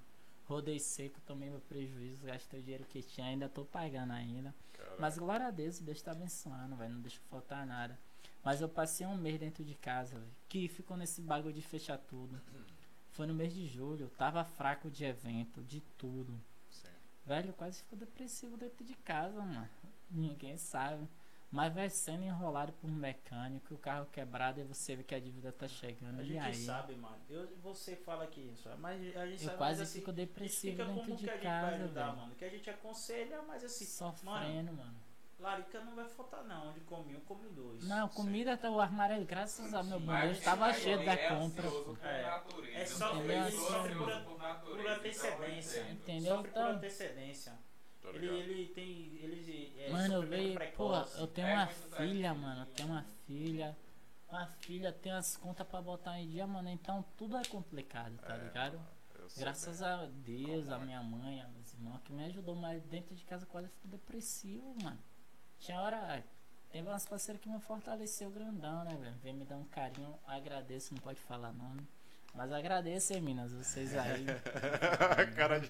Rodei 0.52 0.80
seco, 0.80 1.22
tomei 1.22 1.50
meu 1.50 1.62
prejuízo, 1.62 2.26
gastei 2.26 2.60
o 2.60 2.64
dinheiro 2.64 2.84
que 2.84 3.02
tinha, 3.02 3.26
ainda 3.26 3.48
tô 3.48 3.64
pagando 3.64 4.12
ainda. 4.12 4.54
Mas 5.00 5.18
glória 5.18 5.48
a 5.48 5.50
Deus, 5.52 5.80
Deus 5.80 6.02
tá 6.02 6.12
abençoando, 6.12 6.76
velho. 6.76 6.96
Não 6.96 7.02
deixa 7.02 7.22
faltar 7.30 7.66
nada. 7.66 7.98
Mas 8.44 8.60
eu 8.60 8.68
passei 8.68 9.08
um 9.08 9.16
mês 9.16 9.40
dentro 9.40 9.64
de 9.64 9.74
casa, 9.76 10.20
velho. 10.20 10.32
Que 10.50 10.68
ficou 10.68 10.98
nesse 10.98 11.22
bagulho 11.22 11.54
de 11.54 11.62
fechar 11.62 11.98
tudo. 11.98 12.42
Foi 13.12 13.26
no 13.26 13.34
mês 13.34 13.54
de 13.54 13.66
julho, 13.66 14.06
eu 14.06 14.10
tava 14.10 14.44
fraco 14.44 14.92
de 14.92 15.06
evento, 15.06 15.64
de 15.64 15.80
tudo. 15.98 16.38
Sim. 16.70 16.90
Velho, 17.26 17.52
eu 17.52 17.54
quase 17.54 17.80
fico 17.80 17.96
depressivo 17.96 18.58
dentro 18.58 18.84
de 18.84 18.94
casa, 18.96 19.42
mano. 19.42 19.70
Ninguém 20.10 20.58
sabe. 20.58 21.08
Mas 21.52 21.74
vai 21.74 21.90
sendo 21.90 22.24
enrolado 22.24 22.72
por 22.74 22.90
um 22.90 22.94
mecânico, 22.94 23.74
o 23.74 23.78
carro 23.78 24.06
quebrado 24.06 24.62
e 24.62 24.64
você 24.64 24.96
vê 24.96 25.04
que 25.04 25.14
a 25.14 25.20
dívida 25.20 25.52
tá 25.52 25.68
chegando. 25.68 26.20
A 26.22 26.24
e 26.24 26.28
gente 26.28 26.40
aí? 26.46 26.54
sabe, 26.54 26.96
mano. 26.96 27.18
Eu, 27.30 27.46
você 27.58 27.94
fala 27.96 28.26
que 28.26 28.40
isso, 28.40 28.70
mas 28.80 29.02
a 29.18 29.28
gente 29.28 29.42
Eu 29.42 29.46
sabe 29.48 29.58
quase 29.58 29.80
mas, 29.80 29.90
assim, 29.90 30.00
fico 30.00 30.14
depressivo 30.14 30.72
fica 30.78 30.86
dentro 30.86 31.04
como 31.04 31.18
de 31.18 31.24
que 31.26 31.30
a 31.30 31.34
gente 31.34 31.44
vai 31.44 31.52
casa, 31.62 31.76
ajudar, 31.84 32.06
velho. 32.06 32.18
mano. 32.18 32.36
Que 32.36 32.46
a 32.46 32.50
gente 32.50 32.70
aconselha, 32.70 33.42
mas 33.42 33.64
assim, 33.66 33.86
mano, 34.06 34.16
Sofrendo, 34.16 34.74
mano. 34.74 34.96
larica 35.40 35.82
não 35.84 35.94
vai 35.94 36.08
faltar 36.08 36.44
não. 36.46 36.70
Onde 36.70 36.80
come 36.82 37.18
um, 37.18 37.20
come 37.20 37.50
dois. 37.50 37.84
Não, 37.86 38.08
comida 38.08 38.56
tá 38.56 38.70
o 38.72 38.80
armário, 38.80 39.26
graças 39.26 39.74
a 39.74 39.84
meu 39.84 40.00
bom 40.00 40.18
Deus, 40.22 40.38
estava 40.38 40.74
cheio 40.74 41.04
da 41.04 41.14
é 41.14 41.28
compra. 41.36 41.70
por 41.70 41.98
É. 42.02 42.42
É 42.76 42.86
só 42.86 43.14
Ele 43.22 43.52
sofre 43.52 43.96
por 43.96 44.06
por- 44.24 44.38
natureza, 44.38 44.62
por 44.62 44.88
antecedência. 44.88 45.82
Entendeu? 45.92 46.38
Sofre 46.38 46.52
por 46.52 46.60
Então, 46.62 46.72
antecedência. 46.78 47.60
Tô 48.02 48.10
Ele, 48.10 48.28
ele 48.28 48.68
tem. 48.74 49.16
Ele 49.22 49.74
é 49.80 49.92
mano, 49.92 50.14
eu 50.16 50.22
veio, 50.24 50.54
porra, 50.76 51.02
precoce. 51.02 51.20
eu 51.20 51.28
tenho 51.28 51.48
É 51.48 51.54
uma 51.54 51.68
filha, 51.68 52.34
mano, 52.34 52.62
eu 52.62 52.66
tenho 52.68 52.90
uma 52.90 53.04
filha. 53.26 53.78
Uma 54.30 54.48
filha 54.48 54.92
tem 54.94 55.12
as 55.12 55.36
contas 55.38 55.68
pra 55.68 55.82
botar 55.82 56.18
em 56.20 56.30
dia, 56.30 56.48
mano, 56.48 56.70
então 56.70 57.04
tudo 57.18 57.36
é 57.38 57.44
complicado, 57.46 58.18
tá 58.20 58.36
É, 58.36 58.44
ligado? 58.46 58.80
Graças 59.38 59.80
bem. 59.80 59.88
a 59.90 60.06
Deus, 60.08 60.64
Como 60.66 60.76
a 60.76 60.82
é? 60.82 60.86
minha 60.86 61.04
mãe, 61.04 61.42
a 61.42 61.48
meus 61.50 61.74
irmãos 61.74 62.00
que 62.04 62.12
me 62.14 62.24
ajudou, 62.26 62.56
mas 62.56 62.82
dentro 62.84 63.14
de 63.14 63.24
casa 63.26 63.46
quase 63.46 63.68
fico 63.70 63.88
depressivo, 63.90 64.74
mano. 64.82 65.00
Tinha 65.60 65.80
hora. 65.82 66.24
Teve 66.72 66.88
umas 66.88 67.06
parceiras 67.06 67.42
que 67.42 67.50
me 67.50 67.60
fortaleceu 67.60 68.32
grandão, 68.32 68.84
né, 68.86 68.96
velho? 68.96 69.16
Vem 69.22 69.34
me 69.34 69.44
dar 69.46 69.58
um 69.58 69.66
carinho, 69.66 70.18
agradeço, 70.26 70.94
não 70.94 71.02
pode 71.02 71.20
falar 71.20 71.52
nome. 71.52 71.86
Mas 72.34 72.52
agradeço, 72.54 73.14
hein, 73.14 73.20
Minas, 73.22 73.52
vocês 73.52 73.94
aí. 73.98 74.26
Cara 75.36 75.60
de. 75.60 75.70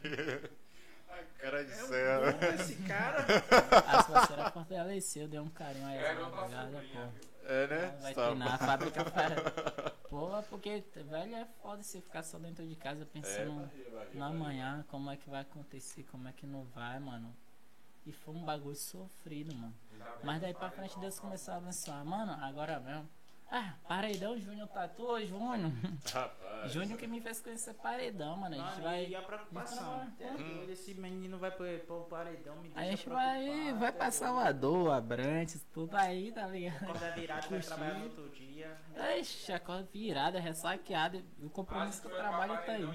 A 1.11 1.41
cara 1.41 1.63
de 1.65 1.71
É 1.71 1.83
um 1.83 1.87
céu. 1.87 2.21
bom 2.21 2.45
esse 2.55 2.75
cara. 2.83 3.25
As 3.97 4.07
parceiras 4.07 4.53
fortaleceu, 4.53 5.27
deu 5.27 5.43
um 5.43 5.49
carinho 5.49 5.85
aí. 5.87 5.97
Outra 5.97 6.29
madrugada, 6.29 6.71
sobrinha, 6.71 7.05
pô. 7.05 7.11
viu? 7.11 7.31
É, 7.49 7.67
né? 7.67 7.97
Vai 8.01 8.13
Tá 8.13 8.35
na 8.35 8.49
bom. 8.51 8.57
fábrica 8.65 9.05
para. 9.05 9.91
Pô, 10.11 10.43
porque, 10.49 10.83
velho, 10.95 11.35
é 11.35 11.45
foda 11.61 11.81
você 11.81 12.01
ficar 12.01 12.21
só 12.21 12.37
dentro 12.37 12.67
de 12.67 12.75
casa 12.75 13.03
É, 13.03 13.05
pensando 13.05 13.61
barriga, 13.61 13.89
barriga, 13.91 14.13
no 14.13 14.19
barriga. 14.19 14.25
amanhã, 14.25 14.85
como 14.89 15.09
é 15.09 15.15
que 15.17 15.29
vai 15.29 15.41
acontecer, 15.41 16.03
como 16.03 16.27
é 16.27 16.33
que 16.33 16.45
não 16.45 16.65
vai, 16.65 16.99
mano. 16.99 17.33
E 18.05 18.11
foi 18.11 18.33
um 18.35 18.43
bagulho 18.43 18.75
sofrido, 18.75 19.55
mano. 19.55 19.73
Mas 20.23 20.41
daí 20.41 20.53
pra 20.53 20.69
frente 20.69 20.99
Deus 20.99 21.19
começou 21.19 21.53
a 21.53 21.57
abençoar. 21.57 22.03
Mano, 22.05 22.33
agora 22.43 22.79
mesmo. 22.79 23.09
Ah, 23.53 23.73
Paredão, 23.85 24.39
Júnior 24.39 24.69
Tatu, 24.69 25.19
Júnior. 25.25 25.73
Rapaz. 26.13 26.71
Júnior 26.71 26.97
que 26.97 27.05
me 27.05 27.19
fez 27.19 27.41
conhecer 27.41 27.73
Paredão, 27.73 28.37
mano. 28.37 28.55
A 28.55 28.57
gente 28.57 28.71
Mano, 28.71 28.83
vai. 28.83 29.07
E 29.07 29.15
a 29.15 29.21
preocupação. 29.21 30.09
Hum. 30.21 30.65
É 30.67 30.71
Esse 30.71 30.93
menino 30.93 31.37
vai 31.37 31.51
pro, 31.51 31.65
pro 31.79 32.05
paredão, 32.05 32.55
me 32.57 32.69
deixa 32.69 32.79
A 32.79 32.85
gente 32.85 33.09
vai, 33.09 33.73
vai 33.73 33.89
é 33.89 33.91
pra. 33.91 34.09
Salvador, 34.09 34.93
Abrantes, 34.93 35.65
tudo 35.73 35.95
aí, 35.97 36.31
tá 36.31 36.47
ligado? 36.47 36.95
É 37.03 37.11
virado, 37.11 37.49
vai 37.49 37.59
trabalhar 37.59 37.93
no 37.95 38.05
outro 38.05 38.29
dia. 38.29 38.77
Ixi, 39.19 39.51
acorda 39.51 39.89
virada, 39.91 40.39
ressaqueada. 40.39 41.21
O 41.41 41.49
compromisso 41.49 42.01
com 42.03 42.07
o 42.07 42.11
trabalho 42.11 42.53
tá 42.65 42.71
aí. 42.71 42.85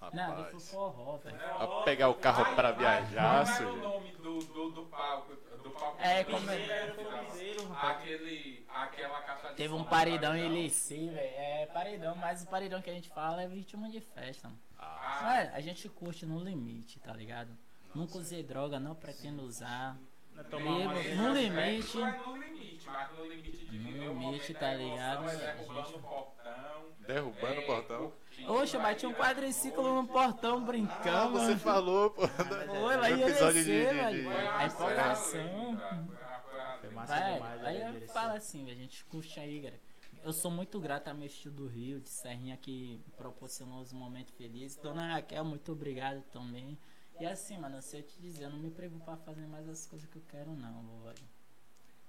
Não, 0.00 0.34
foi 0.34 0.44
Rapaz. 0.44 0.70
forró, 0.70 1.16
velho. 1.16 1.36
Vai 1.38 1.84
pegar 1.84 2.08
o 2.08 2.14
carro 2.14 2.54
pra 2.54 2.70
viajar, 2.72 3.44
Qual 3.44 3.56
era 3.56 3.72
o 3.72 3.76
nome 3.76 4.12
do, 4.12 4.38
do, 4.38 4.70
do 4.70 4.82
palco? 4.86 5.34
Do 5.34 5.70
palco 5.70 5.96
É, 6.00 6.22
do 6.22 6.30
como 6.30 6.50
é- 6.50 6.56
piseiro, 6.56 6.72
Era 6.72 6.92
o 7.20 7.24
piseiro, 7.26 7.68
rapaz. 7.68 7.96
Aquele, 7.98 8.66
aquela 8.68 9.20
caixa 9.22 9.48
de 9.48 9.54
Teve 9.54 9.74
um 9.74 9.84
paredão 9.84 10.36
em. 10.36 10.48
Licey, 10.48 11.08
velho. 11.08 11.18
É 11.18 11.66
paredão, 11.66 12.14
mas 12.14 12.42
o 12.42 12.46
paredão 12.46 12.80
que 12.80 12.90
a 12.90 12.92
gente 12.94 13.08
fala 13.08 13.42
é 13.42 13.48
vítima 13.48 13.88
de 13.90 14.00
festa, 14.00 14.48
mano. 14.48 14.60
Ah, 14.78 15.20
Mas 15.22 15.54
a 15.54 15.60
gente 15.60 15.88
curte 15.88 16.24
no 16.26 16.38
limite, 16.38 17.00
tá 17.00 17.12
ligado? 17.12 17.50
Nunca 17.94 18.18
usei 18.18 18.42
droga, 18.42 18.78
não 18.78 18.94
pretendo 18.94 19.42
usar. 19.42 19.96
Não 20.34 20.42
é 20.42 20.88
Bebo, 20.92 21.14
no 21.16 21.32
limite. 21.32 21.96
Não 21.96 22.06
é 22.06 22.18
no 22.18 22.36
limite, 22.36 22.86
mas 22.86 23.10
no 23.16 23.24
limite 23.24 23.64
de 23.66 23.78
No 23.78 24.12
limite, 24.12 24.52
tá 24.54 24.74
ligado? 24.74 25.28
é 25.30 25.32
A 25.32 25.54
derrubando 25.54 25.96
o 25.96 26.00
portão. 26.02 26.84
derrubando 27.00 27.54
o 27.54 27.62
é, 27.62 27.66
portão. 27.66 28.12
Oxe, 28.48 28.76
eu 28.76 28.82
bati 28.82 29.06
um 29.06 29.12
quadriciclo 29.14 29.94
no 30.02 30.06
portão 30.06 30.58
Ah, 30.58 30.60
brincando. 30.60 31.32
você 31.32 31.56
falou, 31.56 32.10
pô. 32.10 32.28
Foi, 32.28 32.96
vai 32.98 33.14
no 33.16 33.28
episódio 33.28 33.64
de- 33.64 33.70
descer, 33.70 33.88
de- 33.88 33.94
velho. 34.00 34.18
de- 34.18 34.24
Foi 34.24 34.46
A 34.48 34.66
empolgação. 34.66 35.76
foi 35.78 36.80
Foi 36.80 36.90
massa 36.90 37.14
Vai, 37.14 37.34
demais, 37.34 37.64
aí 37.64 37.78
velho, 37.78 37.98
eu 38.02 38.08
falo 38.08 38.32
assim, 38.36 38.70
a 38.70 38.74
gente 38.74 39.04
curte 39.06 39.40
aí, 39.40 39.58
galera. 39.60 39.80
Eu 40.22 40.32
sou 40.32 40.50
muito 40.50 40.78
grato 40.80 41.08
a 41.08 41.14
meu 41.14 41.26
estilo 41.26 41.54
do 41.54 41.66
Rio, 41.66 42.00
de 42.00 42.08
Serrinha, 42.08 42.56
que 42.56 43.00
proporcionou 43.16 43.80
os 43.80 43.92
momentos 43.92 44.34
felizes. 44.34 44.76
Dona 44.76 45.14
Raquel, 45.14 45.44
muito 45.44 45.72
obrigado 45.72 46.22
também. 46.32 46.76
E 47.20 47.24
assim, 47.26 47.56
mano, 47.58 47.80
se 47.80 47.96
eu 47.96 48.02
te 48.02 48.20
dizer, 48.20 48.44
eu 48.44 48.50
não 48.50 48.58
me 48.58 48.70
preocupo 48.70 49.04
pra 49.04 49.16
fazer 49.16 49.46
mais 49.46 49.68
as 49.68 49.86
coisas 49.86 50.08
que 50.08 50.16
eu 50.16 50.22
quero, 50.28 50.50
não, 50.54 50.82
velho. 51.04 51.16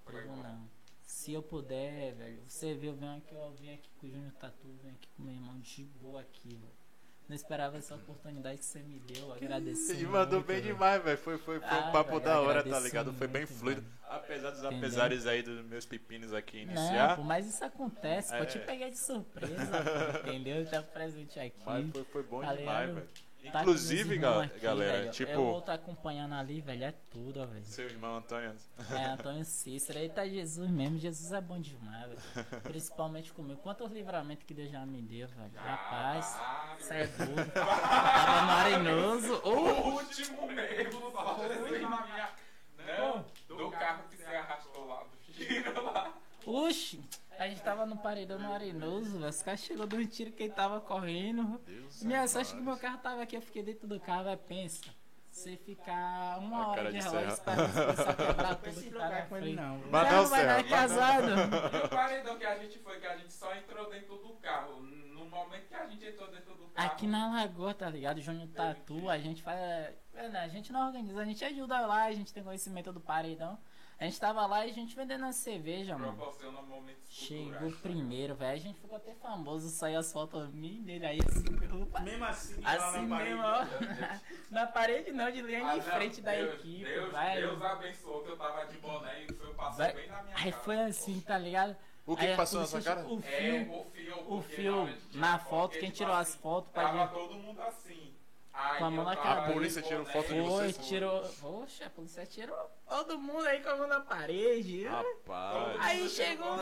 Prevo 0.03 0.35
não. 0.35 0.67
Se 1.07 1.31
eu 1.33 1.41
puder, 1.41 2.13
velho, 2.15 2.41
você 2.47 2.73
vê, 2.73 2.89
eu 2.89 2.93
venho 2.95 3.15
aqui, 3.15 3.33
eu 3.33 3.51
vim 3.53 3.73
aqui 3.73 3.89
com 3.97 4.07
o 4.07 4.09
Júnior 4.09 4.31
Tatu, 4.33 4.67
venho 4.83 4.93
aqui 4.93 5.07
com 5.15 5.23
meu 5.23 5.33
irmão 5.33 5.57
de 5.61 5.85
boa 6.01 6.19
aqui, 6.19 6.49
velho. 6.49 6.77
Não 7.29 7.35
esperava 7.35 7.77
essa 7.77 7.95
oportunidade 7.95 8.57
que 8.59 8.65
você 8.65 8.79
me 8.79 8.99
deu, 8.99 9.31
agradeço. 9.33 9.91
Ele 9.91 10.05
mandou 10.05 10.35
muito, 10.39 10.47
bem 10.47 10.61
velho. 10.61 10.73
demais, 10.73 11.01
velho. 11.03 11.17
Foi, 11.17 11.37
foi, 11.37 11.59
foi 11.59 11.77
um 11.77 11.87
Ah, 11.87 11.91
papo 11.91 12.11
velho, 12.11 12.23
da 12.23 12.41
hora, 12.41 12.63
tá 12.63 12.79
ligado? 12.79 13.13
Foi 13.13 13.27
bem 13.27 13.45
fluido. 13.45 13.81
mano. 13.81 13.93
Apesar 14.09 14.49
dos 14.51 14.59
Entendeu? 14.59 14.77
apesares 14.79 15.25
aí 15.25 15.41
dos 15.43 15.65
meus 15.65 15.85
pepinos 15.85 16.33
aqui 16.33 16.65
Não, 16.65 16.73
iniciar. 16.73 17.15
pô, 17.17 17.23
mas 17.23 17.47
isso 17.47 17.63
acontece, 17.63 18.33
É. 18.33 18.41
eu 18.41 18.45
te 18.45 18.59
peguei 18.59 18.89
de 18.89 18.97
surpresa, 18.97 19.53
entendeu? 20.25 20.65
Tá 20.69 20.81
presente 20.83 21.37
aqui. 21.39 21.61
Mas 21.65 21.89
foi, 21.91 22.03
foi 22.05 22.23
bom 22.23 22.39
demais, 22.41 22.93
velho. 22.93 23.09
Tá 23.51 23.59
com 23.59 23.65
meus 23.65 23.91
Inclusive, 23.91 24.25
aqui, 24.25 24.59
galera, 24.59 24.97
velho. 24.99 25.11
tipo, 25.11 25.31
Eu 25.31 25.43
vou 25.45 25.59
estar 25.59 25.73
acompanhando 25.73 26.33
ali, 26.35 26.61
velho, 26.61 26.83
é 26.83 26.93
tudo, 27.11 27.45
velho. 27.47 27.65
seu 27.65 27.85
irmão 27.85 28.17
Antônio. 28.17 28.55
É, 28.91 29.05
Antônio 29.11 29.43
Cícero, 29.45 29.99
aí 29.99 30.09
tá 30.09 30.27
Jesus 30.27 30.69
mesmo, 30.69 30.97
Jesus 30.99 31.31
é 31.31 31.41
bom 31.41 31.59
demais, 31.59 32.07
velho. 32.09 32.61
Principalmente 32.63 33.31
comigo. 33.33 33.59
Quantos 33.61 33.91
livramentos 33.91 34.45
que 34.45 34.53
Deus 34.53 34.71
já 34.71 34.85
me 34.85 35.01
deu, 35.01 35.27
velho. 35.27 35.51
Rapaz, 35.55 36.39
isso 36.79 36.93
é 36.93 37.07
doido. 37.07 37.51
Tava 37.53 38.41
no 38.45 38.51
arenoso. 38.51 39.33
O 39.43 39.91
último 39.95 40.47
mesmo, 40.47 41.07
assim 41.17 41.81
na 41.81 42.05
minha. 42.07 42.29
Não, 42.97 43.25
do 43.47 43.69
carro 43.71 44.03
que 44.09 44.17
você 44.17 44.23
arrastou 44.35 44.87
lá, 44.87 45.03
do 45.03 45.33
tiro 45.33 45.83
lá. 45.85 46.13
Oxi, 46.45 47.03
a 47.39 47.47
gente 47.47 47.61
tava 47.61 47.85
no 47.85 47.97
paredão 47.97 48.39
no 48.39 48.51
arenoso, 48.51 49.19
velho. 49.19 49.29
Os 49.29 49.41
caras 49.43 49.59
chegou 49.61 49.85
dando 49.87 50.05
tiro 50.07 50.31
quem 50.31 50.49
tava 50.49 50.79
correndo. 50.81 51.59
Deus 51.65 52.03
Minha 52.03 52.23
é 52.23 52.27
sorte 52.27 52.49
que 52.49 52.55
mais. 52.55 52.67
meu 52.67 52.77
carro 52.77 52.97
tava 52.99 53.21
aqui, 53.21 53.35
eu 53.35 53.41
fiquei 53.41 53.63
dentro 53.63 53.87
do 53.87 53.99
carro, 53.99 54.23
vai, 54.25 54.37
pensa. 54.37 54.85
você 55.31 55.55
ficar 55.57 56.39
uma 56.39 56.63
A 56.63 56.67
hora 56.69 56.91
de 56.91 56.97
de 56.97 57.03
relógio 57.03 57.29
você 57.29 57.41
começar 57.43 58.09
a 58.09 58.13
quebrar 58.15 58.49
Não 58.49 58.55
tudo 58.55 58.81
que 58.81 58.89
tá 58.89 59.09
na 59.09 59.21
com 59.23 59.37
ele, 59.37 59.53
não. 59.55 59.79
Serra, 60.25 60.45
dar 60.45 60.63
mas 60.63 60.69
casado. 60.69 61.27
E 61.83 61.85
o 61.85 61.89
paredão 61.89 62.37
que 62.37 62.45
a 62.45 62.57
gente 62.57 62.79
foi, 62.79 62.99
que 62.99 63.05
a 63.07 63.17
gente 63.17 63.33
só 63.33 63.55
entrou 63.55 63.89
dentro 63.89 64.17
do 64.17 64.33
carro. 64.35 64.81
No 64.81 65.25
momento 65.29 65.67
que 65.67 65.75
a 65.75 65.85
gente 65.85 66.05
entrou 66.05 66.31
dentro 66.31 66.55
do 66.55 66.67
carro. 66.69 66.87
Aqui 66.87 67.05
na 67.05 67.29
Lagoa, 67.31 67.73
tá 67.73 67.89
ligado? 67.89 68.19
Júnior 68.21 68.47
Tatu, 68.49 69.09
a 69.09 69.17
gente 69.19 69.43
faz. 69.43 69.59
é, 69.59 70.29
né, 70.29 70.39
A 70.39 70.47
gente 70.47 70.71
não 70.73 70.87
organiza, 70.87 71.21
a 71.21 71.25
gente 71.25 71.43
ajuda 71.45 71.79
lá, 71.81 72.05
a 72.05 72.11
gente 72.13 72.33
tem 72.33 72.43
conhecimento 72.43 72.91
do 72.91 72.99
paredão. 72.99 73.59
A 73.99 74.05
gente 74.05 74.19
tava 74.19 74.45
lá 74.45 74.65
e 74.65 74.69
a 74.69 74.73
gente 74.73 74.95
vendendo 74.95 75.25
a 75.25 75.31
cerveja, 75.31 75.97
mano. 75.97 76.17
Chegou 77.09 77.71
primeiro, 77.81 78.35
velho. 78.35 78.53
A 78.53 78.59
gente 78.59 78.79
ficou 78.79 78.95
até 78.95 79.15
famoso, 79.15 79.69
saiu 79.69 79.99
as 79.99 80.11
fotos 80.13 80.53
minhas 80.53 80.83
dele 80.85 81.05
aí 81.05 81.19
assim, 81.27 81.43
pelo 81.57 81.85
pa- 81.87 82.01
Mesmo 82.01 82.23
assim, 82.25 82.61
lá 82.61 82.73
Assim 82.75 83.07
na 83.07 83.15
parede, 83.17 83.33
mesmo, 83.35 83.43
ó. 83.43 83.65
Na 84.51 84.67
parede 84.67 85.11
não, 85.11 85.31
de 85.31 85.41
linha 85.41 85.65
Ah, 85.67 85.77
de 85.77 85.85
não, 85.85 85.91
frente 85.93 86.21
da 86.21 86.31
Deus, 86.31 86.53
equipe, 86.55 86.85
Deus, 86.85 87.11
vai. 87.11 87.41
Deus 87.41 87.61
abençoou 87.61 88.23
que 88.23 88.29
eu 88.29 88.37
tava 88.37 88.65
de 88.67 88.77
boné 88.77 89.23
e 89.23 89.33
foi 89.33 89.53
passou 89.55 89.77
Vai. 89.77 89.93
bem 89.93 90.07
na 90.07 90.21
minha 90.23 90.35
Aí 90.37 90.51
cara. 90.51 90.63
foi 90.63 90.79
assim, 90.81 91.19
tá 91.21 91.37
ligado? 91.37 91.75
O 92.05 92.15
que 92.15 92.23
Aí 92.25 92.31
que 92.31 92.37
passou 92.37 92.61
na 92.61 92.67
sua 92.67 92.81
cara? 92.81 93.05
O 93.07 93.19
É, 93.19 93.21
fio, 93.21 93.61
o 93.71 93.91
fio, 93.91 94.33
o 94.37 94.41
fio 94.41 94.85
na 95.15 95.31
na 95.33 95.39
foto, 95.39 95.71
quem 95.71 95.89
tipo 95.89 95.97
tirou 95.97 96.13
as 96.13 96.29
assim, 96.29 96.39
fotos 96.39 96.71
Tava 96.71 97.07
pra 97.07 97.07
todo 97.07 97.33
mundo 97.35 97.61
assim. 97.61 98.13
Com 98.77 98.85
a 98.85 98.91
mão 98.91 99.05
na 99.05 99.13
de 99.13 99.21
A 99.21 99.53
polícia 99.53 99.81
tirou 99.83 100.05
foto 100.05 100.33
de 100.33 100.41
Foi, 100.41 100.73
você? 100.73 100.81
tirou. 100.81 101.21
Poxa, 101.39 101.85
a 101.85 101.89
polícia 101.91 102.25
tirou 102.25 102.57
todo 102.89 103.19
mundo 103.19 103.45
aí 103.45 103.61
com 103.61 103.69
a 103.69 103.75
mão 103.75 103.87
na 103.87 103.99
parede. 103.99 104.85
Rapaz. 104.85 105.77
Aí 105.79 106.09
chegou. 106.09 106.57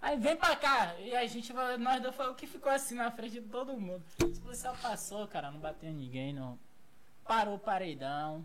Aí 0.00 0.16
vem 0.18 0.36
pra 0.36 0.54
cá. 0.54 0.94
E 1.00 1.14
a 1.14 1.26
gente, 1.26 1.52
nós 1.52 2.00
dois 2.00 2.14
foi 2.14 2.28
o 2.30 2.34
que 2.34 2.46
ficou 2.46 2.70
assim 2.70 2.94
na 2.94 3.10
frente 3.10 3.40
de 3.40 3.42
todo 3.42 3.78
mundo. 3.78 4.02
Os 4.24 4.38
policial 4.38 4.76
passou, 4.80 5.26
cara, 5.26 5.50
não 5.50 5.58
bateu 5.58 5.90
ninguém, 5.92 6.32
não. 6.32 6.58
Parou 7.24 7.56
o 7.56 7.58
paredão. 7.58 8.44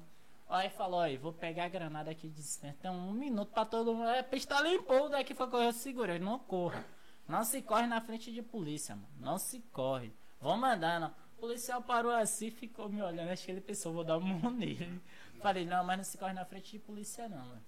Aí 0.49 0.69
falou, 0.69 0.99
aí, 0.99 1.17
vou 1.17 1.33
pegar 1.33 1.65
a 1.65 1.69
granada 1.69 2.11
aqui 2.11 2.27
de 2.27 2.35
dispensa. 2.35 2.77
Tem 2.81 2.91
um 2.91 3.11
minuto 3.11 3.51
pra 3.51 3.65
todo 3.65 3.93
mundo. 3.93 4.09
É, 4.09 4.21
pista 4.23 4.59
limpou, 4.61 5.07
daqui 5.09 5.33
foi 5.33 5.47
correr, 5.49 5.67
eu 5.67 5.73
segurei. 5.73 6.19
Não 6.19 6.37
corra. 6.39 6.83
Não 7.27 7.43
se 7.43 7.61
corre 7.61 7.87
na 7.87 8.01
frente 8.01 8.31
de 8.31 8.41
polícia, 8.41 8.95
mano. 8.95 9.07
Não 9.19 9.37
se 9.37 9.59
corre. 9.71 10.13
Vou 10.39 10.55
mandar, 10.57 10.99
não. 10.99 11.13
O 11.37 11.41
policial 11.41 11.81
parou 11.81 12.11
assim, 12.11 12.49
ficou 12.49 12.89
me 12.89 13.01
olhando. 13.01 13.29
Acho 13.29 13.45
que 13.45 13.51
ele 13.51 13.61
pensou, 13.61 13.93
vou 13.93 14.03
dar 14.03 14.17
um 14.17 14.21
mão 14.21 14.51
nele. 14.51 15.01
Falei, 15.41 15.65
não, 15.65 15.83
mas 15.83 15.97
não 15.97 16.03
se 16.03 16.17
corre 16.17 16.33
na 16.33 16.45
frente 16.45 16.71
de 16.71 16.79
polícia, 16.79 17.27
não, 17.29 17.37
mano. 17.37 17.61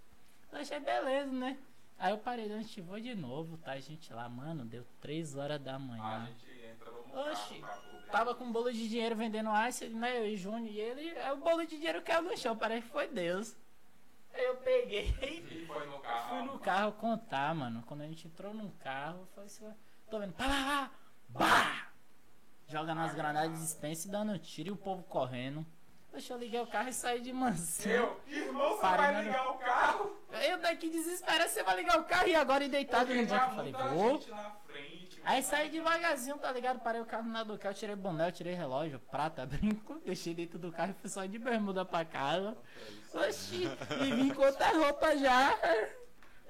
Eu 0.52 0.60
achei 0.60 0.80
beleza, 0.80 1.32
né? 1.32 1.58
Aí 2.00 2.12
eu 2.12 2.18
parei, 2.18 2.46
a 2.46 2.58
gente 2.62 2.80
vou 2.82 3.00
de 3.00 3.14
novo, 3.16 3.58
tá? 3.58 3.74
A 3.74 3.80
gente 3.80 4.14
lá, 4.14 4.30
mano, 4.30 4.64
deu 4.66 4.86
3 5.02 5.36
horas 5.36 5.60
da 5.62 5.76
A 5.76 5.80
manhã. 5.80 6.28
gente 6.28 6.66
entrou 6.66 7.08
no 7.08 7.32
Oxi, 7.32 7.64
Tava 8.12 8.34
com 8.36 8.46
um 8.46 8.52
bolo 8.52 8.72
de 8.72 8.88
dinheiro 8.88 9.16
vendendo 9.16 9.50
ice, 9.68 9.90
né? 9.90 10.20
Eu 10.20 10.28
e 10.28 10.38
Júnior 10.38 10.72
e 10.72 10.80
ele, 10.80 11.10
aí 11.20 11.32
o 11.34 11.38
bolo 11.38 11.66
de 11.66 11.76
dinheiro 11.76 12.02
caiu 12.02 12.22
no 12.22 12.38
chão, 12.38 12.56
parece 12.56 12.84
que 12.84 12.92
foi 12.92 13.08
Deus. 13.10 13.56
Aí 14.34 14.46
eu 14.46 14.56
peguei 14.58 15.10
E 15.22 15.66
foi 15.66 15.86
no 15.88 16.00
carro. 16.00 16.30
Fui 16.30 16.54
no 16.54 16.60
carro 16.60 16.92
contar, 16.94 17.54
mano. 17.56 17.84
Quando 17.88 18.02
a 18.02 18.08
gente 18.08 18.28
entrou 18.28 18.54
num 18.54 18.70
carro, 18.80 19.20
eu 19.22 19.28
falei 19.34 19.48
assim, 19.48 19.74
tô 20.10 20.20
vendo, 20.20 20.34
pá, 20.34 20.46
pá, 20.48 20.92
pá, 21.34 21.40
bah! 21.40 21.87
Joga 22.68 22.94
nas 22.94 23.14
granadas 23.14 23.78
de 23.80 24.08
e 24.08 24.12
dando 24.12 24.38
tiro 24.40 24.70
e 24.70 24.72
o 24.72 24.76
povo 24.76 25.04
correndo. 25.04 25.66
Deixa 26.12 26.34
eu 26.34 26.38
liguei 26.38 26.60
o 26.60 26.68
carro 26.68 26.90
e 26.90 26.94
saí 26.94 27.22
de 27.22 27.32
mansinho. 27.32 27.96
Eu, 27.96 28.22
irmão, 28.28 28.76
você 28.76 28.82
vai 28.82 29.24
ligar 29.24 29.52
o 29.52 29.58
carro? 29.58 30.18
Eu 30.50 30.58
daqui 30.58 30.90
desesperado, 30.90 31.50
você 31.50 31.64
vai 31.64 31.76
ligar 31.78 32.00
o 32.00 32.06
carro 32.06 32.28
e 32.28 32.36
agora 32.36 32.64
e 32.64 32.68
deitado 32.70 33.14
no 33.14 33.26
banco. 33.26 33.56
falei, 33.56 33.72
vou. 33.72 34.20
frente, 34.20 35.22
Aí 35.24 35.44
saí 35.44 35.70
devagarzinho, 35.70 36.38
tá 36.40 36.52
ligado? 36.52 36.80
Parei 36.80 37.02
o 37.02 37.06
carro 37.06 37.30
na 37.30 37.44
do 37.44 37.58
carro, 37.58 37.76
tirei 37.76 37.96
boné, 37.96 38.32
tirei 38.32 38.54
relógio, 38.54 39.00
prata, 39.00 39.46
brinco, 39.48 40.00
deixei 40.06 40.34
dentro 40.34 40.58
do 40.58 40.72
carro 40.72 40.92
e 40.92 41.02
fui 41.02 41.10
só 41.10 41.26
de 41.26 41.38
bermuda 41.38 41.86
pra 41.86 42.04
casa. 42.04 42.58
Oxi, 43.14 43.70
e 44.02 44.16
vim 44.16 44.34
com 44.34 44.42
outra 44.42 44.70
roupa 44.70 45.16
já. 45.18 45.56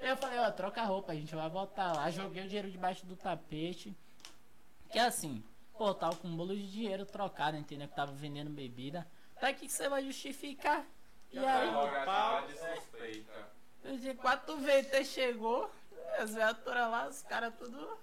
Eu 0.00 0.16
falei, 0.16 0.38
ó, 0.38 0.50
troca 0.50 0.80
a 0.80 0.84
roupa, 0.84 1.12
a 1.12 1.14
gente 1.14 1.34
vai 1.34 1.50
voltar 1.50 1.92
lá. 1.92 2.10
Joguei 2.10 2.44
o 2.44 2.46
dinheiro 2.46 2.70
debaixo 2.70 3.04
do 3.04 3.16
tapete. 3.16 3.96
Que 4.90 4.98
assim, 4.98 5.44
pô, 5.78 5.94
tava 5.94 6.16
com 6.16 6.26
um 6.26 6.36
bolo 6.36 6.54
de 6.54 6.70
dinheiro 6.70 7.06
trocado, 7.06 7.56
entendeu? 7.56 7.88
Que 7.88 7.94
tava 7.94 8.12
vendendo 8.12 8.50
bebida. 8.50 9.06
Pra 9.38 9.54
que 9.54 9.66
que 9.66 9.72
você 9.72 9.88
vai 9.88 10.04
justificar? 10.04 10.84
E 11.32 11.38
aí, 11.38 11.68
a 11.68 11.72
pau. 11.72 12.42
cara 12.42 12.46
de 12.46 12.58
suspeita. 12.58 13.48
o 13.84 13.96
dia 13.96 14.14
quatro 14.16 14.56
VT 14.56 15.04
chegou, 15.04 15.70
as 16.18 16.34
viaturas 16.34 16.90
lá, 16.90 17.06
os 17.06 17.22
caras 17.22 17.54
tudo. 17.56 17.98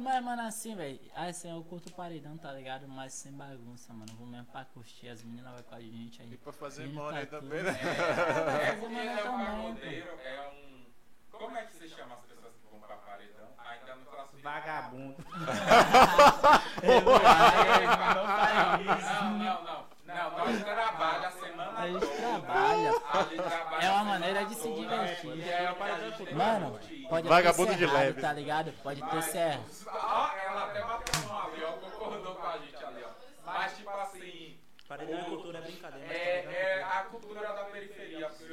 Mas, 0.00 0.22
mano, 0.22 0.42
assim, 0.42 0.74
velho, 0.74 1.00
assim, 1.14 1.50
eu 1.50 1.62
curto 1.64 1.88
o 1.88 1.92
paredão, 1.92 2.36
tá 2.36 2.52
ligado? 2.52 2.86
Mas 2.88 3.12
sem 3.12 3.32
bagunça, 3.32 3.92
mano. 3.92 4.12
Vou 4.16 4.26
mesmo 4.26 4.46
pra 4.46 4.64
curtir, 4.64 5.08
as 5.08 5.22
meninas 5.22 5.52
vai 5.52 5.62
com 5.62 5.74
a 5.74 5.80
gente 5.80 6.20
aí. 6.22 6.32
E 6.32 6.36
pra 6.36 6.52
fazer 6.52 6.86
money 6.88 7.26
tá 7.26 7.38
também, 7.38 7.62
né? 7.62 7.70
É, 7.70 8.72
ele 8.72 8.74
é 8.74 8.74
um 8.74 8.80
também, 8.80 9.16
pô. 9.16 9.22
pagodeiro, 9.22 10.20
é 10.20 10.48
um. 10.50 10.86
Como 11.30 11.56
é 11.56 11.64
que 11.64 11.72
se 11.72 11.88
chama 11.88 12.14
as 12.16 12.20
pessoas 12.22 12.52
que 12.54 12.60
vão 12.66 12.67
pra 12.88 12.96
paredão? 12.96 13.48
Ainda 13.58 13.94
não 13.94 14.04
classifica. 14.04 14.42
Vagabundo. 14.50 15.16
Não 16.82 18.80
isso. 18.80 19.12
Não, 19.14 19.30
não, 19.38 19.62
não. 19.64 19.88
Não, 20.08 20.30
nós 20.38 20.62
trabalhamos 20.64 21.26
a 21.26 21.30
semana 21.32 21.72
A 21.78 21.86
gente 21.88 22.00
toda. 22.00 22.16
trabalha. 22.16 22.90
A 23.12 23.22
gente 23.24 23.42
trabalha 23.42 23.84
É 23.84 23.90
uma 23.90 24.04
maneira 24.04 24.44
de 24.46 24.54
se 24.54 24.72
divertir. 24.72 25.48
é 25.48 26.34
Mano, 26.34 26.80
pode 27.10 27.28
Vagabundo 27.28 27.70
ter 27.72 27.76
de 27.78 27.84
cerrado, 27.86 27.98
leve. 28.04 28.20
tá 28.22 28.32
ligado? 28.32 28.72
Pode 28.82 29.02
ter 29.02 29.22
certo. 29.22 29.86
Ó, 29.86 30.30
ela 30.46 30.64
até 30.64 30.80
bateu 30.82 31.22
a 31.24 31.26
mão 31.28 31.42
ali, 31.52 31.62
ó, 31.64 31.72
concordou 31.72 32.34
com 32.36 32.46
a 32.46 32.58
gente 32.58 32.84
ali, 32.84 33.04
ó. 33.04 33.08
Mas, 33.44 33.76
tipo 33.76 33.90
assim, 33.90 34.58
Paredão 34.88 35.18
é 35.18 35.24
cultura, 35.24 35.58
é 35.58 35.60
brincadeira. 35.62 36.06
é, 36.12 36.38
é 36.38 36.42
cultura. 36.42 36.86
a 36.86 37.04
cultura 37.04 37.40
da 37.52 37.64
periferia, 37.64 37.97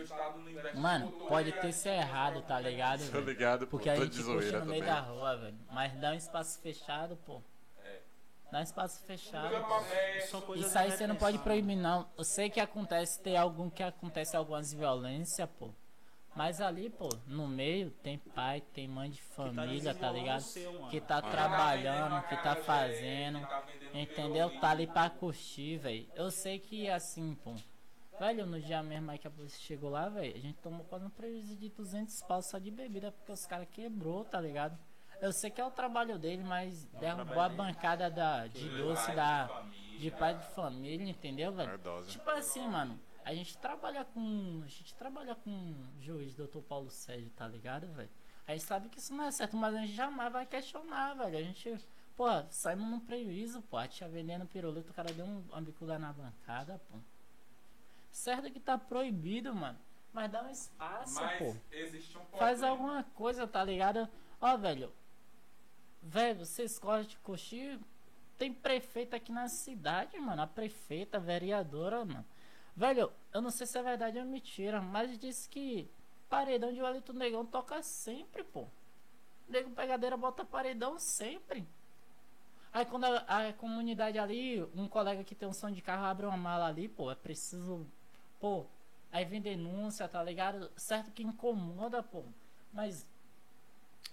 porque 0.07 0.13
o 0.13 0.25
Estado 0.25 0.39
não 0.39 0.49
investe 0.49 0.77
em 0.77 0.81
Mano, 0.81 1.11
pode 1.27 1.51
ter 1.53 1.67
a- 1.67 1.73
ser 1.73 1.89
errado, 1.89 2.41
tá 2.43 2.59
ligado? 2.59 2.99
Tô 3.05 3.11
velho? 3.13 3.25
ligado, 3.25 3.67
pô. 3.67 3.71
Porque 3.77 3.89
a 3.89 3.95
Tô 3.95 4.03
gente 4.03 4.21
zoeira 4.21 4.59
no 4.59 4.65
meio 4.67 4.83
também. 4.83 4.95
da 4.95 4.99
rua, 5.01 5.37
velho. 5.37 5.57
Mas 5.71 5.93
dá 5.99 6.11
um 6.11 6.15
espaço 6.15 6.59
fechado, 6.61 7.15
pô. 7.25 7.41
É. 7.83 7.99
Dá 8.51 8.59
um 8.59 8.63
espaço 8.63 9.03
fechado. 9.05 9.53
É, 9.91 10.25
Isso 10.57 10.77
aí 10.77 10.91
você 10.91 11.07
não 11.07 11.15
pode 11.15 11.37
proibir, 11.39 11.75
não. 11.75 12.07
Eu 12.17 12.23
sei 12.23 12.49
que 12.49 12.59
acontece, 12.59 13.19
tem 13.21 13.35
algum 13.37 13.69
que 13.69 13.83
acontece 13.83 14.35
algumas 14.35 14.73
violências, 14.73 15.49
pô. 15.59 15.69
Mas 16.35 16.59
ali, 16.59 16.89
pô, 16.89 17.07
no 17.27 17.47
meio 17.47 17.91
tem 18.03 18.17
pai, 18.17 18.59
tem 18.73 18.89
mãe 18.89 19.09
de 19.09 19.21
família, 19.21 19.93
tá 19.93 20.11
desenrolando 20.11 20.17
ligado? 20.19 20.41
seu. 20.41 20.87
Que 20.89 20.99
tá 20.99 21.19
Ah. 21.19 21.21
trabalhando, 21.21 22.27
que 22.27 22.35
tá 22.35 22.57
fazendo. 22.57 23.39
que 23.39 23.45
tá 23.47 23.61
vendendo 23.61 23.95
Entendeu? 23.97 24.59
Tá 24.59 24.71
ali 24.71 24.85
pra 24.85 25.09
curtir, 25.09 25.77
velho. 25.77 26.05
Eu 26.13 26.29
sei 26.29 26.59
que 26.59 26.89
assim, 26.89 27.35
pô. 27.41 27.55
Velho, 28.19 28.45
no 28.45 28.59
dia 28.61 28.81
mesmo 28.81 29.11
aí 29.11 29.17
que 29.17 29.27
a 29.27 29.31
polícia 29.31 29.59
chegou 29.59 29.89
lá, 29.89 30.07
velho, 30.07 30.35
a 30.35 30.39
gente 30.39 30.57
tomou 30.59 30.85
quase 30.85 31.05
um 31.05 31.09
prejuízo 31.09 31.55
de 31.55 31.69
200 31.69 32.21
pau 32.23 32.41
só 32.41 32.57
de 32.57 32.71
bebida 32.71 33.11
porque 33.11 33.31
os 33.31 33.45
caras 33.45 33.67
quebrou, 33.71 34.23
tá 34.23 34.39
ligado? 34.39 34.77
Eu 35.21 35.31
sei 35.31 35.49
que 35.49 35.59
é 35.59 35.65
o 35.65 35.71
trabalho 35.71 36.17
dele, 36.17 36.43
mas 36.43 36.85
derrubou 36.99 37.39
a 37.39 37.49
bancada 37.49 38.09
da, 38.09 38.47
de 38.47 38.69
doce 38.77 39.11
da, 39.13 39.47
família. 39.47 39.99
de 39.99 40.11
pai 40.11 40.37
de 40.37 40.45
família, 40.47 41.09
entendeu, 41.09 41.53
velho? 41.53 41.69
Tipo 42.11 42.29
assim, 42.31 42.67
mano, 42.67 42.99
a 43.23 43.33
gente 43.33 43.57
trabalha 43.57 44.05
com. 44.05 44.61
A 44.63 44.67
gente 44.67 44.93
trabalha 44.93 45.35
com 45.35 45.49
o 45.49 46.01
juiz 46.01 46.35
doutor 46.35 46.61
Paulo 46.61 46.89
Sérgio, 46.89 47.29
tá 47.31 47.47
ligado, 47.47 47.87
velho? 47.93 48.09
A 48.47 48.51
gente 48.51 48.63
sabe 48.63 48.89
que 48.89 48.99
isso 48.99 49.13
não 49.15 49.23
é 49.23 49.31
certo, 49.31 49.57
mas 49.57 49.73
a 49.73 49.79
gente 49.79 49.93
jamais 49.93 50.31
vai 50.31 50.45
questionar, 50.45 51.15
velho. 51.15 51.37
A 51.37 51.41
gente, 51.41 51.75
pô, 52.15 52.27
saímos 52.49 52.87
num 52.87 52.99
prejuízo, 52.99 53.61
pô. 53.63 53.77
A 53.77 53.87
tia 53.87 54.07
vendendo 54.07 54.45
pirulito, 54.45 54.91
o 54.91 54.93
cara 54.93 55.11
deu 55.11 55.25
um, 55.25 55.43
uma 55.49 55.61
bicuda 55.61 55.97
na 55.97 56.13
bancada, 56.13 56.79
pô. 56.91 56.99
Certo 58.15 58.49
que 58.49 58.61
tá 58.61 58.77
proibido, 58.77 59.53
mano. 59.53 59.77
Mas 60.13 60.31
dá 60.31 60.41
um 60.41 60.49
espaço, 60.49 61.15
Mas 61.15 61.37
pô. 61.37 61.53
existe 61.69 62.17
um 62.17 62.21
Faz 62.37 62.63
alguma 62.63 63.03
coisa, 63.03 63.45
tá 63.45 63.61
ligado? 63.61 64.07
Ó, 64.39 64.55
velho. 64.55 64.89
Velho, 66.01 66.45
vocês 66.45 66.79
gostam 66.79 67.09
de 67.09 67.17
coxinha? 67.17 67.77
Tem 68.37 68.53
prefeita 68.53 69.17
aqui 69.17 69.33
na 69.33 69.49
cidade, 69.49 70.17
mano. 70.17 70.41
A 70.41 70.47
prefeita, 70.47 71.17
a 71.17 71.19
vereadora, 71.19 72.05
mano. 72.05 72.25
Velho, 72.73 73.11
eu 73.33 73.41
não 73.41 73.51
sei 73.51 73.67
se 73.67 73.77
é 73.77 73.83
verdade 73.83 74.17
ou 74.17 74.25
mentira, 74.25 74.81
mas 74.81 75.19
disse 75.19 75.49
que 75.49 75.91
paredão 76.29 76.71
de 76.71 76.81
Wellington 76.81 77.13
Negão 77.13 77.45
toca 77.45 77.83
sempre, 77.83 78.45
pô. 78.45 78.65
Nego 79.49 79.71
Pegadeira 79.71 80.15
bota 80.15 80.45
paredão 80.45 80.97
sempre. 80.97 81.67
Aí 82.71 82.85
quando 82.85 83.03
a, 83.03 83.49
a 83.49 83.53
comunidade 83.53 84.17
ali, 84.17 84.63
um 84.73 84.87
colega 84.87 85.21
que 85.23 85.35
tem 85.35 85.49
um 85.49 85.53
som 85.53 85.69
de 85.69 85.81
carro 85.81 86.05
abre 86.05 86.25
uma 86.25 86.37
mala 86.37 86.67
ali, 86.67 86.87
pô, 86.87 87.11
é 87.11 87.15
preciso. 87.15 87.85
Pô, 88.45 88.63
aí 89.11 89.25
vem 89.25 89.41
denúncia, 89.41 90.07
tá 90.07 90.21
ligado? 90.21 90.69
Certo 90.77 91.09
que 91.09 91.23
incomoda, 91.23 92.03
pô. 92.03 92.21
Mas 92.71 93.03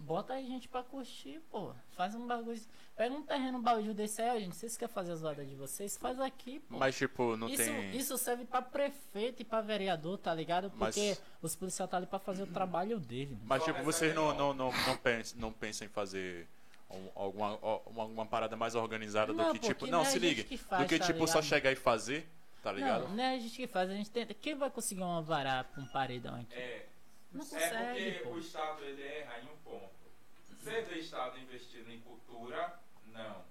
bota 0.00 0.32
aí 0.32 0.46
gente 0.46 0.70
pra 0.70 0.82
curtir, 0.82 1.38
pô. 1.50 1.74
Faz 1.94 2.14
um 2.14 2.26
bagulho. 2.26 2.58
Pega 2.96 3.14
um 3.14 3.22
terreno 3.22 3.60
baldio 3.60 3.92
desse 3.92 4.22
aí, 4.22 4.34
ó, 4.34 4.40
gente. 4.40 4.56
Vocês 4.56 4.74
querem 4.78 4.94
fazer 4.94 5.12
as 5.12 5.20
rodas 5.20 5.46
de 5.46 5.54
vocês? 5.54 5.98
Faz 5.98 6.18
aqui, 6.18 6.60
pô. 6.60 6.78
Mas, 6.78 6.96
tipo, 6.96 7.36
não 7.36 7.46
isso, 7.46 7.62
tem. 7.62 7.94
isso 7.94 8.16
serve 8.16 8.46
pra 8.46 8.62
prefeito 8.62 9.42
e 9.42 9.44
pra 9.44 9.60
vereador, 9.60 10.16
tá 10.16 10.34
ligado? 10.34 10.72
Mas- 10.76 10.94
Porque 10.94 11.18
os 11.42 11.54
policiais 11.54 11.90
tá 11.90 11.98
ali 11.98 12.06
pra 12.06 12.18
fazer 12.18 12.44
o 12.44 12.46
trabalho 12.46 12.98
dele. 12.98 13.32
mano. 13.34 13.44
Mas, 13.44 13.64
tipo, 13.64 13.82
vocês 13.82 14.14
não, 14.14 14.34
não, 14.34 14.54
não, 14.54 14.72
não, 14.86 14.96
pensam, 14.96 15.38
não 15.38 15.52
pensam 15.52 15.86
em 15.86 15.90
fazer 15.90 16.48
um- 16.90 17.08
alguma, 17.14 17.58
ó, 17.60 17.82
uma, 17.86 18.04
uma 18.04 18.24
parada 18.26 18.56
mais 18.56 18.74
organizada 18.74 19.30
Não, 19.34 19.48
do 19.48 19.52
que, 19.52 19.58
pô, 19.60 19.66
tipo. 19.66 19.84
que 19.84 19.90
Não, 19.90 20.00
a 20.00 20.04
se 20.06 20.18
liga. 20.18 20.42
faz, 20.56 20.84
do 20.84 20.88
que, 20.88 20.98
tá 20.98 21.04
tipo, 21.04 21.18
só 21.28 21.34
ligado? 21.34 21.44
chegar 21.44 21.70
e 21.70 21.76
fazer. 21.76 22.26
Tá 22.62 22.70
ligado? 22.72 23.08
Não, 23.08 23.16
não 23.16 23.24
é 23.24 23.34
a 23.34 23.38
gente 23.38 23.56
que 23.56 23.66
faz, 23.66 23.90
a 23.90 23.94
gente 23.94 24.10
tenta. 24.10 24.32
Quem 24.34 24.54
vai 24.54 24.70
conseguir 24.70 25.02
uma 25.02 25.20
vara 25.20 25.64
pra 25.64 25.82
um 25.82 25.86
paredão 25.88 26.40
aqui? 26.40 26.54
É, 26.54 26.86
Não 27.32 27.40
é 27.42 27.44
consegue, 27.44 28.12
porque 28.12 28.24
pô. 28.24 28.30
o 28.34 28.38
Estado 28.38 28.84
ele 28.84 29.02
erra 29.02 29.40
em 29.40 29.44
um 29.46 29.56
ponto. 29.64 29.90
Você 30.44 30.80
vê 30.82 30.98
Estado 31.00 31.38
investindo 31.40 31.90
em 31.90 32.00
cultura? 32.00 32.78
Não. 33.08 33.42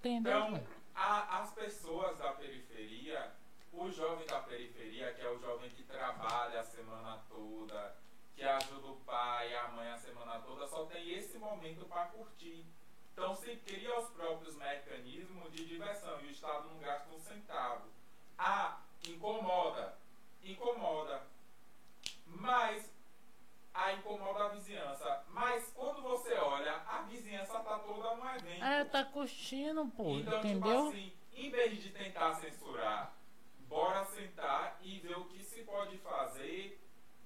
Entendeu? 0.00 0.38
Então, 0.48 0.66
a- 0.94 1.40
as 1.42 1.52
pessoas 1.54 2.18
da 2.18 2.32
periferia, 2.32 3.30
o 3.72 3.88
jovem 3.90 4.26
da 4.26 4.40
periferia, 4.40 5.12
que 5.14 5.22
é 5.22 5.30
o 5.30 5.38
jovem 5.38 5.70
que 5.70 5.82
trabalha 5.84 6.60
a 6.60 6.64
semana 6.64 7.20
toda, 7.28 7.94
que 8.34 8.42
ajuda 8.42 8.88
o 8.88 8.96
pai 9.06 9.52
e 9.52 9.56
a 9.56 9.68
mãe 9.68 9.88
a 9.92 9.98
semana 9.98 10.40
toda, 10.40 10.66
só 10.66 10.84
tem 10.86 11.12
esse 11.14 11.38
momento 11.38 11.84
para 11.86 12.06
curtir. 12.06 12.64
Então 13.14 13.32
se 13.36 13.54
cria 13.64 13.96
os 14.00 14.10
próprios 14.10 14.56
mecanismos 14.56 15.52
de 15.52 15.64
diversão 15.64 16.20
e 16.20 16.26
o 16.26 16.30
Estado 16.30 16.68
não 16.68 16.80
gasta 16.80 17.08
um 17.14 17.20
centavo. 17.20 17.84
Ah, 18.36 18.80
incomoda. 19.06 19.96
Incomoda. 20.42 21.22
Mas 22.26 22.92
a 23.72 23.92
incomoda 23.92 24.46
a 24.46 24.48
vizinhança. 24.48 25.24
Mas 25.28 25.70
quando 25.76 26.02
você 26.02 26.34
olha, 26.34 26.74
a 26.88 27.02
vizinhança 27.02 27.60
tá 27.60 27.78
toda 27.78 28.16
no 28.16 28.28
evento. 28.30 28.64
É, 28.64 28.84
tá 28.84 29.04
curtindo, 29.04 29.86
pô, 29.96 30.10
Então, 30.18 30.38
entendeu? 30.40 30.72
tipo 30.72 30.88
assim, 30.88 31.12
em 31.34 31.50
vez 31.50 31.82
de 31.82 31.90
tentar 31.90 32.34
censurar, 32.34 33.14
bora 33.68 34.04
sentar 34.06 34.76
e 34.82 34.98
ver 34.98 35.16
o 35.16 35.24
que 35.26 35.42
se 35.44 35.62
pode 35.62 35.98
fazer 35.98 36.80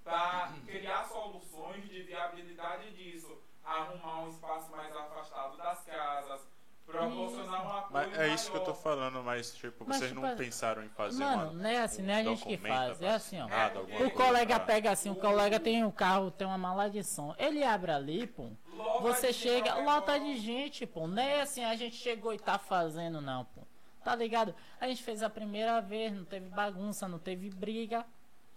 para 0.05 0.53
criar 0.67 1.05
soluções 1.09 1.89
de 1.89 2.03
viabilidade 2.03 2.91
disso. 2.93 3.41
Arrumar 3.69 4.23
um 4.23 4.29
espaço 4.31 4.71
mais 4.71 4.97
afastado 4.97 5.57
das 5.59 5.85
casas, 5.85 6.41
proporcionar 6.87 7.67
um 7.67 7.71
apoio 7.79 7.91
Mas 7.93 8.19
é 8.19 8.29
isso 8.29 8.51
que 8.51 8.57
eu 8.57 8.61
tô 8.65 8.71
maior. 8.71 8.83
falando, 8.83 9.23
mas 9.23 9.55
tipo, 9.55 9.85
Mas, 9.87 9.99
vocês 9.99 10.11
tipo, 10.11 10.23
não 10.23 10.37
pensaram 10.37 10.83
em 10.85 10.89
fazer 10.89 11.23
Mano, 11.23 11.43
uma, 11.51 11.53
não 11.53 11.69
é 11.69 11.83
assim, 11.83 12.03
um 12.03 12.07
não 12.07 12.13
é 12.15 12.17
a 12.17 12.25
gente 12.25 12.45
que 12.47 12.57
faz, 12.57 13.03
é 13.03 13.11
assim, 13.11 13.39
ó. 13.41 13.43
alguma 13.45 14.07
O 14.07 14.11
colega 14.13 14.57
pra- 14.57 14.65
pega 14.65 14.91
assim, 14.91 15.11
o 15.11 15.15
colega 15.15 15.61
tem 15.61 15.85
um 15.85 15.91
carro, 15.91 16.31
tem 16.31 16.47
uma 16.47 16.57
mala 16.57 16.89
de 16.89 17.05
som. 17.05 17.35
Ele 17.39 17.63
abre 17.63 17.93
ali, 17.93 18.27
pô. 18.27 18.49
Lota 18.73 19.01
Você 19.03 19.33
chega, 19.35 19.75
lota 19.75 20.19
de 20.19 20.39
gente, 20.39 20.87
pô. 20.87 21.07
Não 21.07 21.23
é 21.23 21.43
assim, 21.43 21.63
a 21.63 21.77
gente 21.77 21.97
chegou 21.97 22.33
e 22.33 22.39
tá 22.39 22.59
fazendo, 22.59 23.21
não, 23.21 23.45
pô. 23.45 23.61
Tá 24.03 24.15
ligado? 24.15 24.55
A 24.81 24.89
gente 24.89 25.03
fez 25.03 25.23
a 25.23 25.29
primeira 25.29 25.81
vez, 25.83 26.11
não 26.15 26.25
teve 26.25 26.49
bagunça, 26.49 27.07
não 27.07 27.19
teve 27.19 27.51
briga. 27.51 28.07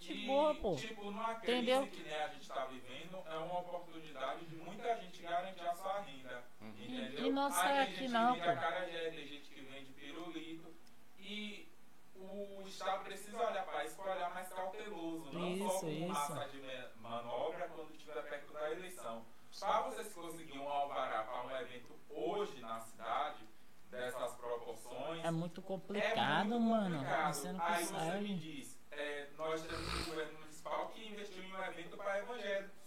De 0.02 0.14
E, 0.14 0.26
boa, 0.26 0.56
pô. 0.56 0.76
Tipo, 0.76 1.06
numa 1.06 1.36
crise 1.36 1.58
Entendeu? 1.62 1.88
que 1.88 2.02
nem 2.04 2.16
a 2.16 2.28
gente 2.30 2.48
tá 2.48 2.66
vivendo, 2.66 3.18
é 3.28 3.38
uma 3.38 3.60
oportunidade 3.60 4.46
de 4.48 4.56
muita 4.56 4.96
gente 5.00 5.22
garantir 5.22 5.62
a 5.62 5.76
sua 5.76 6.00
renda. 6.02 6.44
Entendeu? 6.60 7.24
E- 7.24 7.28
e 7.28 7.32
não 7.32 7.46
Aí 7.46 7.52
sai 7.54 7.74
tem 7.74 7.82
aqui 7.84 7.96
gente 8.00 8.10
não, 8.12 8.34
que 8.34 8.40
vende 8.40 8.46
pô. 8.52 8.60
acarajé, 8.60 9.10
tem 9.12 9.28
gente 9.28 9.50
que 9.52 9.62
vende 9.62 9.92
pirulito. 9.94 10.74
E 11.20 11.70
o 12.16 12.64
Estado 12.68 13.04
precisa 13.04 13.38
olhar 13.38 13.64
para 13.64 13.86
isso 13.86 13.96
para 13.96 14.12
olhar 14.16 14.34
mais 14.34 14.50
cauteloso, 14.50 15.32
não 15.34 15.48
Isso, 15.56 15.70
só 15.70 15.80
com 15.82 15.88
isso. 15.90 16.08
massa 16.08 16.50
de 16.50 17.00
manobra 17.00 17.68
quando 17.70 17.92
estiver 17.94 18.22
perto 18.28 18.54
da 18.54 18.72
eleição. 18.72 19.24
Para 19.60 19.82
vocês 19.84 20.12
conseguirem 20.14 20.62
um 20.62 20.68
alvará 20.70 21.24
para 21.24 21.44
um 21.46 21.52
evento 21.58 21.96
hoje 22.10 22.60
na 22.60 22.80
cidade, 22.80 23.46
dessas 23.92 24.34
proporções, 24.36 25.24
É 25.24 25.30
muito 25.30 25.62
é 25.62 25.64
complicado, 25.64 26.48
muito 26.60 26.62
mano. 26.64 26.96
complicado. 27.00 27.34
Você 27.34 27.52
não 27.52 27.62
Aí 27.64 27.86
você 27.86 28.18
me 28.22 28.36
diz, 28.38 28.81
é, 29.02 29.28
nós 29.38 29.62
temos 29.62 30.02
um 30.02 30.10
governo 30.12 30.40
municipal 30.40 30.90
que 30.90 31.08
investiu 31.08 31.44
em 31.44 31.54
um 31.54 31.64
evento 31.64 31.98
para 31.98 32.20
evangélicos. 32.20 32.82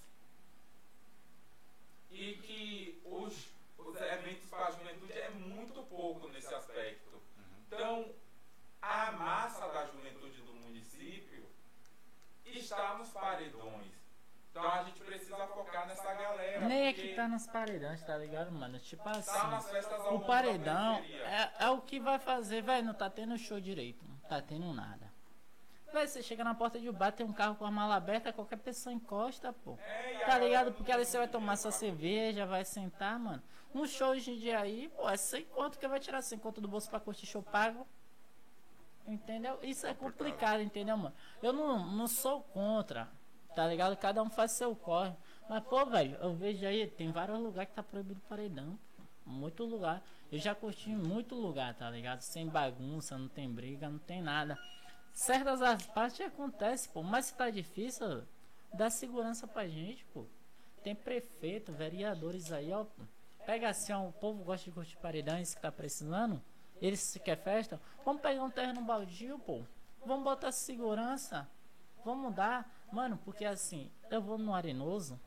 E 2.10 2.34
que 2.36 3.02
os, 3.05 3.49
os 3.76 4.01
eventos 4.01 4.49
para 4.49 4.67
a 4.67 4.70
juventude 4.70 5.12
é 5.12 5.31
muito 5.31 5.83
pouco 5.84 6.28
nesse 6.28 6.55
aspecto. 6.55 7.20
Então, 7.67 8.15
a 8.81 9.12
massa 9.12 9.67
da 9.68 9.86
juventude 9.86 10.41
do 10.43 10.55
município 10.55 11.44
está 12.44 12.94
nos 12.94 13.09
paredões. 13.10 13.93
Então 14.51 14.70
a 14.70 14.84
gente 14.84 15.01
precisa 15.01 15.49
focar 15.49 15.89
nessa 15.89 16.15
galera. 16.15 16.60
Nem 16.68 16.86
é 16.86 16.93
que 16.93 17.12
tá 17.17 17.26
nos 17.26 17.44
paredões, 17.49 18.01
tá 18.05 18.17
ligado, 18.17 18.52
mano? 18.52 18.78
Tipo 18.78 19.02
tá 19.02 19.15
nas 19.15 19.28
assim. 19.28 19.70
festas 19.73 20.01
ao 20.01 20.15
O 20.15 20.25
paredão 20.25 20.99
é, 20.99 21.65
é 21.65 21.70
o 21.70 21.81
que 21.81 21.99
vai 21.99 22.20
fazer, 22.20 22.62
velho. 22.62 22.86
Não 22.86 22.94
tá 22.94 23.10
tendo 23.10 23.36
show 23.36 23.60
direito. 23.60 24.05
Não 24.07 24.17
tá 24.28 24.41
tendo 24.41 24.73
nada. 24.73 25.14
Véi, 25.95 26.09
você 26.09 26.25
chega 26.25 26.43
na 26.43 26.57
porta 26.57 26.81
de 26.81 26.91
um 26.91 26.93
bar, 26.93 27.13
tem 27.13 27.25
um 27.25 27.33
carro 27.33 27.55
com 27.55 27.65
a 27.65 27.71
mala 27.71 27.95
aberta, 27.95 28.33
qualquer 28.33 28.59
pessoa 28.59 28.93
encosta, 28.93 29.53
pô. 29.53 29.79
Tá 30.27 30.37
ligado? 30.41 30.73
Porque 30.73 30.91
ali 30.91 31.05
você 31.05 31.17
vai 31.17 31.29
tomar 31.29 31.55
sua 31.55 31.71
cerveja, 31.71 32.45
vai 32.45 32.65
sentar, 32.65 33.17
mano. 33.17 33.41
Um 33.73 33.87
show 33.87 34.09
hoje 34.09 34.33
em 34.33 34.37
dia 34.37 34.59
aí, 34.59 34.89
pô, 34.89 35.09
é 35.09 35.17
sem 35.17 35.45
conto 35.45 35.79
que 35.79 35.87
vai 35.87 36.01
tirar 36.01 36.21
sem 36.21 36.37
conto 36.37 36.61
do 36.61 36.67
bolso 36.67 36.91
pra 36.91 36.99
curtir 36.99 37.27
show 37.27 37.45
pago. 37.45 37.87
Entendeu? 39.07 39.57
Isso 39.63 39.87
é 39.87 39.95
complicado, 39.95 40.61
entendeu, 40.63 40.97
mano? 40.97 41.15
Eu 41.41 41.53
não, 41.53 41.87
não 41.87 42.09
sou 42.09 42.43
contra, 42.43 43.09
tá 43.55 43.65
ligado? 43.65 43.97
Cada 43.97 44.21
um 44.21 44.29
faz 44.29 44.51
seu 44.51 44.75
corre. 44.75 45.15
Mas, 45.49 45.63
pô, 45.63 45.87
velho, 45.87 46.17
eu 46.21 46.35
vejo 46.35 46.67
aí, 46.67 46.89
tem 46.89 47.13
vários 47.13 47.39
lugares 47.39 47.71
que 47.71 47.77
tá 47.77 47.85
proibido 47.85 48.21
paredão. 48.29 48.77
Muito 49.25 49.65
lugar. 49.65 50.03
Eu 50.33 50.41
já 50.41 50.57
curti 50.57 50.91
muito 50.91 51.37
lugar, 51.37 51.73
tá 51.75 51.89
ligado? 51.89 52.21
Sem 52.21 52.49
bagunça, 52.49 53.17
não 53.17 53.29
tem 53.29 53.49
briga, 53.49 53.89
não 53.89 54.01
tem 54.01 54.21
nada. 54.21 54.59
Certas 55.15 55.62
as 55.62 55.86
partes 55.86 56.20
acontece, 56.20 56.89
pô. 56.89 57.02
Mas 57.02 57.26
se 57.26 57.34
tá 57.34 57.49
difícil, 57.49 58.25
dá 58.73 58.91
segurança 58.91 59.47
pra 59.47 59.68
gente, 59.68 60.05
pô. 60.07 60.26
Tem 60.83 60.94
prefeito, 60.94 61.73
vereadores 61.73 62.52
aí, 62.52 62.73
ó. 62.73 62.84
Pega 63.47 63.70
assim, 63.70 63.93
ó, 63.93 64.07
o 64.07 64.12
povo 64.12 64.43
gosta 64.43 64.65
de 64.65 64.73
curtir 64.73 64.97
paredão, 64.97 65.39
isso 65.39 65.55
que 65.55 65.62
tá 65.62 65.70
precisando. 65.70 66.43
Eles 66.83 67.01
se 67.01 67.20
quer 67.20 67.36
festa, 67.36 67.81
vamos 68.05 68.20
pegar 68.20 68.43
um 68.43 68.51
terreno 68.51 68.83
baldio, 68.83 69.39
pô. 69.39 69.62
Vamos 70.05 70.25
botar 70.25 70.51
segurança. 70.51 71.49
Vamos 72.05 72.34
dar. 72.34 72.68
Mano, 72.93 73.18
porque 73.25 73.44
assim, 73.44 73.91
eu 74.10 74.20
vou 74.20 74.36
no 74.36 74.52
Arenoso. 74.52 75.18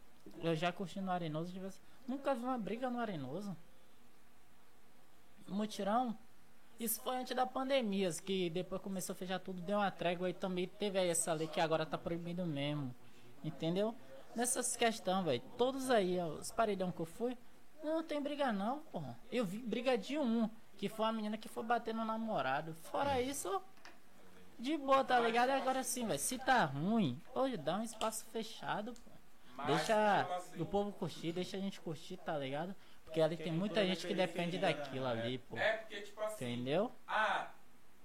Eu 0.44 0.56
já 0.56 0.72
curti 0.72 1.00
no 1.00 1.12
Arenoso. 1.12 1.52
Nunca 2.08 2.36
vi 2.36 2.44
uma 2.44 2.58
briga 2.58 2.90
no 2.90 3.00
Arenoso. 3.00 3.56
Mutirão. 5.48 6.16
Isso 6.80 7.02
foi 7.02 7.16
antes 7.18 7.36
da 7.36 7.46
pandemia, 7.46 8.12
que 8.24 8.50
depois 8.50 8.82
começou 8.82 9.14
a 9.14 9.16
fechar 9.16 9.40
tudo, 9.40 9.62
deu 9.62 9.78
uma 9.78 9.90
trégua 9.90 10.30
e 10.30 10.34
também 10.34 10.68
teve 10.68 11.00
aí 11.00 11.10
essa 11.10 11.34
lei 11.34 11.48
que 11.48 11.60
agora 11.60 11.86
tá 11.86 11.98
proibido 11.98 12.46
mesmo. 12.46 12.94
Entendeu? 13.44 13.96
Nessas 14.36 14.76
questões, 14.76 15.26
velho. 15.26 15.42
Todos 15.58 15.90
aí, 15.90 16.20
ó, 16.20 16.28
os 16.28 16.52
paredão 16.52 16.92
que 16.92 17.00
eu 17.00 17.06
fui, 17.06 17.36
não 17.84 18.04
tem 18.04 18.22
briga 18.22 18.52
não, 18.52 18.80
porra. 18.92 19.18
Eu 19.32 19.44
vi 19.46 19.58
briga 19.58 19.98
de 19.98 20.18
um, 20.20 20.50
que 20.78 20.88
foi 20.88 21.06
a 21.06 21.12
menina 21.12 21.38
que 21.38 21.50
foi 21.50 21.64
bater 21.64 21.94
no 21.96 22.06
namorado. 22.06 22.74
Fora 22.76 23.20
isso, 23.20 23.62
de 24.60 24.78
boa, 24.78 25.04
tá 25.04 25.20
ligado? 25.20 25.50
E 25.50 25.54
agora 25.54 25.84
sim, 25.84 26.06
velho. 26.06 26.20
Se 26.20 26.38
tá 26.38 26.66
ruim, 26.66 27.20
hoje 27.34 27.58
dá 27.58 27.78
um 27.78 27.84
espaço 27.84 28.26
fechado, 28.32 28.94
pô. 28.94 29.12
Mas, 29.56 29.68
Deixa 29.68 30.22
assim, 30.22 30.62
o 30.62 30.66
povo 30.66 30.92
curtir, 30.92 31.32
deixa 31.32 31.58
a 31.58 31.60
gente 31.60 31.82
curtir, 31.82 32.18
tá 32.18 32.38
ligado? 32.38 32.76
Porque 33.08 33.22
ali 33.22 33.38
tem 33.38 33.54
muita 33.54 33.86
gente 33.86 34.06
que 34.06 34.14
depende 34.14 34.58
daquilo 34.58 35.06
ali, 35.08 35.38
pô. 35.38 35.58
É 35.58 35.78
porque, 35.78 36.02
tipo 36.02 36.22
assim, 36.22 36.54
Entendeu? 36.54 36.92
ah, 37.08 37.52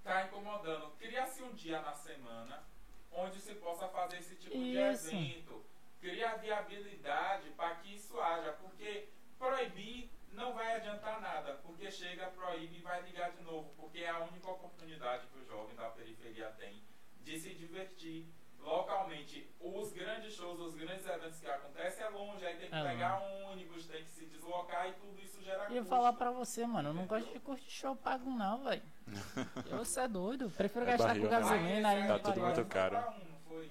tá 0.05 0.25
incomodando. 0.27 0.93
Cria-se 0.97 1.43
um 1.43 1.53
dia 1.55 1.81
na 1.83 1.93
semana 1.93 2.63
onde 3.11 3.41
se 3.41 3.55
possa 3.57 3.89
fazer 3.89 4.19
esse 4.19 4.37
tipo 4.37 4.57
Isso. 4.57 5.11
de 5.11 5.17
evento. 5.17 5.65
Cria 6.01 6.37
viabilidade 6.37 7.51
para 7.51 7.75
que 7.77 7.95
isso 7.95 8.19
haja. 8.21 8.53
Porque 8.53 9.09
proibir 9.37 10.09
não 10.33 10.53
vai 10.55 10.77
adiantar 10.77 11.21
nada. 11.21 11.55
Porque 11.65 11.91
chega, 11.91 12.29
proíbe 12.29 12.77
e 12.77 12.81
vai 12.81 13.03
ligar 13.03 13.33
de 13.33 13.43
novo. 13.43 13.75
Porque 13.77 13.99
é 13.99 14.09
a 14.09 14.21
única 14.21 14.51
oportunidade 14.51 15.27
que 15.27 15.39
o 15.39 15.45
jovem 15.45 15.75
da 15.75 15.91
periferia 15.91 16.49
tem 16.53 16.81
de 17.21 17.39
se 17.39 17.55
divertir 17.55 18.33
localmente. 18.63 19.49
Os 19.61 19.93
grandes 19.93 20.35
shows, 20.35 20.59
os 20.61 20.75
grandes 20.75 21.07
eventos 21.07 21.39
que 21.41 21.47
acontecem 21.47 22.05
é 22.05 22.09
longe. 22.09 22.45
Aí 22.47 22.57
tem 22.57 22.69
que 22.69 22.75
É 22.75 22.83
pegar 22.83 23.21
um 23.23 23.53
ônibus, 23.53 23.87
tem 23.87 24.05
que 24.05 24.11
se 24.11 24.27
deslocar 24.27 24.89
e 24.89 24.93
tudo 24.95 25.21
isso 25.21 25.43
gera 25.43 25.65
E 25.71 25.77
eu 25.77 25.83
custo. 25.83 25.89
falar 25.89 26.13
pra 26.15 26.31
você, 26.31 26.67
mano, 26.67 26.91
eu 26.91 26.95
não 26.95 27.07
gosto 27.07 27.33
de 27.33 27.39
curtir 27.41 27.71
show 27.71 27.95
pago 27.97 28.29
não, 28.31 28.63
velho. 28.65 28.83
Você 29.79 30.01
é 30.01 30.09
doido. 30.09 30.51
Prefiro 30.51 30.85
É 30.85 30.89
gastar 30.93 31.09
barril, 31.09 31.23
com 31.25 31.29
né? 31.31 31.41
gasolina 31.41 31.89
aí 31.89 32.07
Tá 32.09 32.19
tudo 32.19 32.41
muito 32.41 32.65
caro. 32.67 32.97
Um, 32.97 33.25
não 33.31 33.41
foi? 33.49 33.71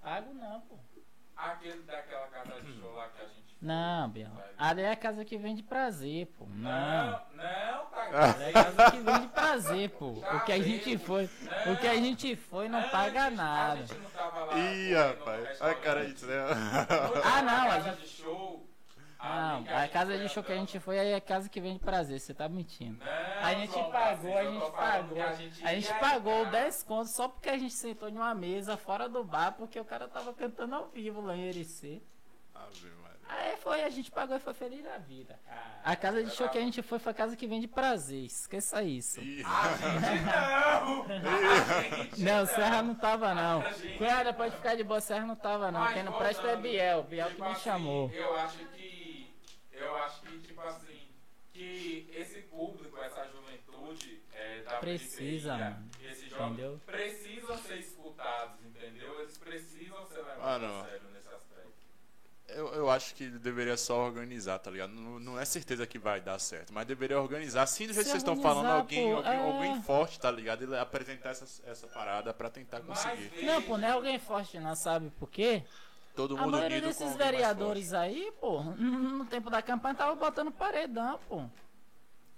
Pago 0.00 0.34
não, 0.34 0.60
pô. 0.62 0.78
Aquele 1.36 1.82
daquela 1.82 2.26
casa 2.28 2.60
de 2.60 2.72
show 2.80 2.92
lá 2.94 3.08
que 3.10 3.22
a 3.22 3.26
gente. 3.26 3.51
Não, 3.62 4.08
Biel. 4.10 4.28
Ali 4.58 4.82
é 4.82 4.90
a 4.90 4.96
casa 4.96 5.24
que 5.24 5.38
vende 5.38 5.62
prazer, 5.62 6.26
pô. 6.36 6.46
Não. 6.48 6.66
Não, 6.66 7.10
não, 7.36 7.86
tá. 7.86 8.34
Ali 8.34 8.42
é 8.44 8.48
a 8.48 8.52
casa 8.52 8.90
que 8.90 8.98
vende 8.98 9.26
prazer, 9.28 9.90
pô. 9.90 10.06
O 10.08 10.40
que 10.40 10.52
a 10.52 10.60
gente 10.60 10.98
foi, 10.98 11.30
o 11.72 11.76
que 11.76 11.86
a 11.86 11.94
gente 11.94 12.34
foi 12.34 12.68
não 12.68 12.82
paga 12.90 13.26
Antes, 13.26 13.36
nada. 13.36 13.72
A 13.72 13.76
gente 13.76 13.94
não 14.00 14.10
tava 14.10 14.44
lá. 14.46 14.58
Ih, 14.58 14.94
rapaz. 14.94 15.60
Olha 15.60 15.70
a 15.70 15.74
cara 15.76 16.02
restaurante. 16.02 16.14
disso, 16.14 16.26
né? 16.26 16.44
Ah, 17.24 17.42
não, 17.42 17.62
a 17.62 17.66
casa 17.68 17.90
gente- 17.92 18.00
de 18.02 18.08
show. 18.08 18.68
Não, 19.24 19.64
a 19.78 19.86
casa 19.86 20.18
de 20.18 20.28
show 20.28 20.42
que 20.42 20.50
a 20.50 20.56
gente 20.56 20.80
foi 20.80 20.98
aí 20.98 21.08
é 21.12 21.14
a 21.14 21.20
casa 21.20 21.48
que 21.48 21.60
vende 21.60 21.78
prazer, 21.78 22.18
você 22.18 22.34
tá 22.34 22.48
mentindo. 22.48 22.98
Não, 23.04 23.46
A 23.48 23.54
gente 23.54 23.72
pagou, 23.92 24.36
a 24.36 24.44
gente 24.44 24.70
pagou. 24.72 25.22
A 25.22 25.32
gente, 25.34 25.64
A 25.64 25.74
gente 25.74 25.94
pagou 26.00 26.38
entrar. 26.40 26.50
10 26.62 26.82
contos 26.82 27.12
só 27.12 27.28
porque 27.28 27.48
a 27.48 27.56
gente 27.56 27.72
sentou 27.74 28.08
em 28.08 28.16
uma 28.16 28.34
mesa 28.34 28.76
fora 28.76 29.08
do 29.08 29.22
bar, 29.22 29.52
porque 29.52 29.78
o 29.78 29.84
cara 29.84 30.08
tava 30.08 30.32
cantando 30.32 30.74
ao 30.74 30.88
vivo 30.88 31.20
lá 31.20 31.36
em 31.36 31.42
Ericê. 31.44 32.02
Ave 32.52 32.88
Maria. 33.00 33.01
Aí 33.34 33.56
foi, 33.56 33.82
a 33.82 33.88
gente 33.88 34.10
pagou 34.10 34.36
e 34.36 34.40
foi 34.40 34.52
feliz 34.52 34.84
da 34.84 34.98
vida. 34.98 35.38
Ah, 35.48 35.92
A 35.92 35.96
casa 35.96 36.22
de 36.22 36.30
show 36.30 36.48
que 36.48 36.58
a 36.58 36.60
gente 36.60 36.82
foi 36.82 36.98
foi 36.98 37.12
a 37.12 37.14
casa 37.14 37.34
que 37.36 37.46
vende 37.46 37.66
prazer, 37.66 38.24
esqueça 38.26 38.82
isso. 38.82 39.20
Ih, 39.20 39.42
Não, 42.18 42.46
Serra 42.46 42.82
não 42.82 42.94
tava 42.94 43.34
não. 43.34 43.62
Cunhada, 43.98 44.32
pode 44.32 44.56
ficar 44.56 44.74
de 44.76 44.84
boa, 44.84 45.00
Serra 45.00 45.26
não 45.26 45.36
tava 45.36 45.70
não. 45.70 45.80
Mas 45.80 45.94
Quem 45.94 46.02
não 46.02 46.12
presta 46.12 46.46
é 46.48 46.56
Biel, 46.56 47.02
Biel 47.04 47.26
que 47.28 47.32
tipo 47.34 47.44
me 47.46 47.52
assim, 47.52 47.62
chamou. 47.62 48.10
Eu 48.12 48.36
acho 48.36 48.58
que. 48.66 49.34
Eu 49.72 49.96
acho 49.96 50.20
que, 50.22 50.38
tipo 50.40 50.60
assim, 50.60 51.08
que 51.52 52.08
esse 52.14 52.40
público, 52.42 52.96
essa 52.98 53.26
juventude 53.28 54.22
é, 54.32 54.62
da 54.62 54.76
Precisa, 54.78 55.56
periferia, 55.56 55.70
mano. 55.70 55.90
esses 56.04 56.30
jovens 56.30 56.52
Entendeu? 56.52 56.80
precisam 56.86 57.58
ser 57.58 57.78
escutados, 57.80 58.64
entendeu? 58.64 59.20
Eles 59.20 59.36
precisam 59.38 60.06
ser 60.06 60.18
levados 60.18 60.42
Ah, 60.44 60.58
não. 60.58 60.80
a 60.80 60.84
sério 60.84 60.96
aspecto. 60.98 61.11
Eu, 62.54 62.74
eu 62.74 62.90
acho 62.90 63.14
que 63.14 63.28
deveria 63.28 63.76
só 63.76 64.04
organizar, 64.04 64.58
tá 64.58 64.70
ligado? 64.70 64.92
Não, 64.92 65.18
não 65.18 65.40
é 65.40 65.44
certeza 65.44 65.86
que 65.86 65.98
vai 65.98 66.20
dar 66.20 66.38
certo, 66.38 66.72
mas 66.72 66.86
deveria 66.86 67.20
organizar. 67.20 67.62
Assim 67.62 67.86
do 67.86 67.92
jeito 67.92 68.06
que 68.06 68.10
vocês 68.10 68.22
estão 68.22 68.40
falando, 68.40 68.66
alguém, 68.66 69.10
pô, 69.10 69.16
alguém, 69.16 69.32
é. 69.32 69.50
alguém 69.50 69.82
forte, 69.82 70.20
tá 70.20 70.30
ligado? 70.30 70.62
Ele 70.62 70.76
apresentar 70.76 71.30
essa, 71.30 71.62
essa 71.70 71.86
parada 71.86 72.32
pra 72.32 72.50
tentar 72.50 72.80
conseguir. 72.80 73.30
Mas 73.34 73.44
Não, 73.44 73.62
pô, 73.62 73.76
não 73.76 73.88
é 73.88 73.92
alguém 73.92 74.18
forte 74.18 74.58
não, 74.58 74.74
sabe 74.74 75.10
por 75.18 75.28
quê? 75.28 75.62
Todo 76.14 76.36
A 76.36 76.42
mundo 76.42 76.52
maioria 76.52 76.78
unido 76.78 76.94
com 76.94 77.04
desses 77.04 77.16
vereadores 77.16 77.92
aí, 77.92 78.32
pô, 78.40 78.62
no 78.76 79.24
tempo 79.24 79.48
da 79.48 79.62
campanha 79.62 79.94
tava 79.94 80.14
botando 80.14 80.50
paredão, 80.50 81.18
pô. 81.28 81.44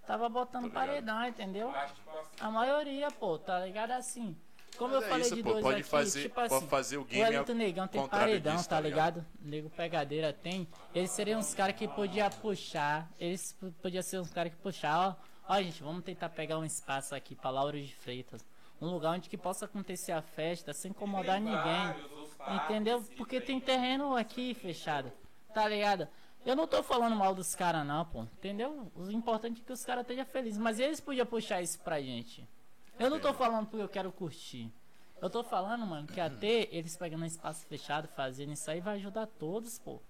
Tava 0.07 0.28
botando 0.28 0.70
paredão, 0.70 1.26
entendeu? 1.26 1.68
Tipo 1.68 2.10
assim, 2.10 2.31
A 2.41 2.51
maioria, 2.51 3.10
pô, 3.10 3.39
tá 3.39 3.60
ligado 3.60 3.93
assim. 3.93 4.36
Como 4.78 4.93
Mas 4.94 5.03
eu 5.03 5.07
é 5.07 5.11
falei 5.11 5.27
isso, 5.27 5.35
de 5.36 5.43
pô, 5.43 5.51
dois 5.53 5.62
pode 5.62 5.81
aqui, 5.81 5.89
fazer- 5.89 6.23
tipo 6.23 6.35
pode 6.35 6.55
assim, 6.55 6.67
fazer 6.69 6.97
o 6.97 7.03
o 7.03 7.05
game 7.05 7.23
Wellington 7.25 7.53
Negão 7.55 7.86
tem 7.89 8.09
paredão, 8.09 8.57
disso, 8.57 8.69
tá 8.69 8.77
tá 8.77 8.81
ligado? 8.83 9.25
Nego 9.41 9.70
Pegadeira 9.70 10.33
tem. 10.33 10.67
Eles 10.94 11.11
seriam 11.11 11.39
uns 11.41 11.55
caras 11.55 11.77
que 11.77 11.86
podia 11.86 12.28
puxar, 12.31 13.09
eles 13.19 13.53
p- 13.53 13.70
podia 13.83 14.03
ser 14.03 14.19
uns 14.20 14.31
caras 14.31 14.53
que 14.53 14.59
puxar, 14.59 14.99
ó. 15.20 15.35
Ó, 15.49 15.61
gente, 15.62 15.83
vamos 15.83 16.03
tentar 16.03 16.28
pegar 16.31 16.59
um 16.59 16.65
espaço 16.65 17.15
aqui 17.15 17.35
pra 17.35 17.51
Lauro 17.51 17.81
de 17.81 17.94
Freitas. 17.94 18.44
Um 18.81 18.89
lugar 18.91 19.11
onde 19.12 19.28
que 19.28 19.36
possa 19.39 19.67
acontecer 19.67 20.12
a 20.12 20.20
festa 20.23 20.73
sem 20.73 20.91
incomodar 20.91 21.36
tem 21.36 21.44
ninguém. 21.44 21.62
vários, 21.62 22.65
Entendeu? 22.65 23.03
Porque 23.17 23.41
tem 23.41 23.61
tem- 23.61 23.61
terreno 23.61 24.17
aqui 24.17 24.55
fechado. 24.55 25.12
Tá 25.55 25.69
ligado? 25.69 26.09
Eu 26.44 26.57
não 26.57 26.67
tô 26.67 26.83
falando 26.83 27.15
mal 27.17 27.35
dos 27.35 27.55
caras 27.55 27.86
não, 27.86 28.05
pô. 28.05 28.23
Entendeu? 28.23 28.91
O 28.97 29.11
importante 29.11 29.62
é 29.62 29.65
que 29.65 29.73
os 29.73 29.85
caras 29.85 30.03
estejam 30.03 30.27
felizes. 30.27 30.59
Mas 30.59 30.78
eles 30.81 31.01
podiam 31.01 31.25
puxar 31.25 31.62
isso 31.62 31.78
pra 31.81 32.01
gente. 32.03 32.47
Eu 32.99 33.11
não 33.11 33.19
tô 33.21 33.33
falando 33.33 33.67
porque 33.67 33.83
eu 33.83 33.89
quero 33.89 34.13
curtir. 34.13 34.73
Eu 35.21 35.31
tô 35.31 35.43
falando, 35.43 35.87
mano, 35.87 36.07
que 36.07 36.21
até 36.21 36.69
eles 36.71 36.97
pegando 36.97 37.25
espaço 37.25 37.65
fechado, 37.67 38.09
fazendo 38.09 38.53
isso 38.53 38.71
aí, 38.71 38.81
vai 38.81 38.97
ajudar 38.97 39.27
todos, 39.27 39.79
pô. 39.79 40.01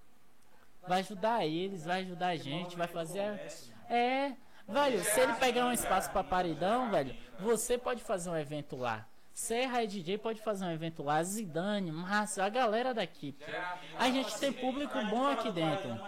Vai 0.86 1.00
ajudar 1.00 1.46
eles, 1.46 1.84
vai 1.84 2.02
ajudar 2.02 2.28
a 2.28 2.36
gente, 2.36 2.76
vai 2.76 2.88
fazer. 2.88 3.20
a-. 3.20 3.92
É, 3.92 4.34
velho, 4.66 5.04
se 5.04 5.20
ele 5.20 5.32
pegar 5.34 5.66
um 5.66 5.72
espaço 5.72 6.10
pra 6.10 6.24
paredão, 6.24 6.90
velho, 6.90 7.14
você 7.38 7.78
pode 7.78 8.02
fazer 8.02 8.28
um 8.28 8.36
evento 8.36 8.76
lá. 8.76 9.06
Serra 9.32 9.82
e 9.82 9.86
DJ 9.86 10.18
pode 10.18 10.40
fazer 10.40 10.64
um 10.64 10.70
evento 10.70 11.02
lá, 11.02 11.22
Zidane, 11.22 11.90
Márcio, 11.90 12.42
a 12.42 12.48
galera 12.48 12.94
daqui. 12.94 13.36
A 13.98 14.08
gente 14.08 14.38
tem 14.38 14.52
público 14.52 14.98
gente 15.00 15.10
bom 15.10 15.26
aqui 15.26 15.50
dentro. 15.50 15.98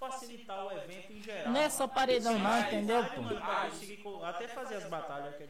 facilitar 0.00 0.66
o 0.66 0.72
evento 0.72 1.12
em 1.12 1.22
geral. 1.22 1.52
Não 1.52 1.60
é 1.60 1.68
só 1.68 1.86
paredão 1.86 2.36
não, 2.38 2.60
entendeu, 2.60 3.04
pô? 4.02 4.24
até 4.24 4.48
fazer 4.48 4.76
as 4.76 4.88
batalhas, 4.88 5.36
que 5.36 5.44
a 5.44 5.46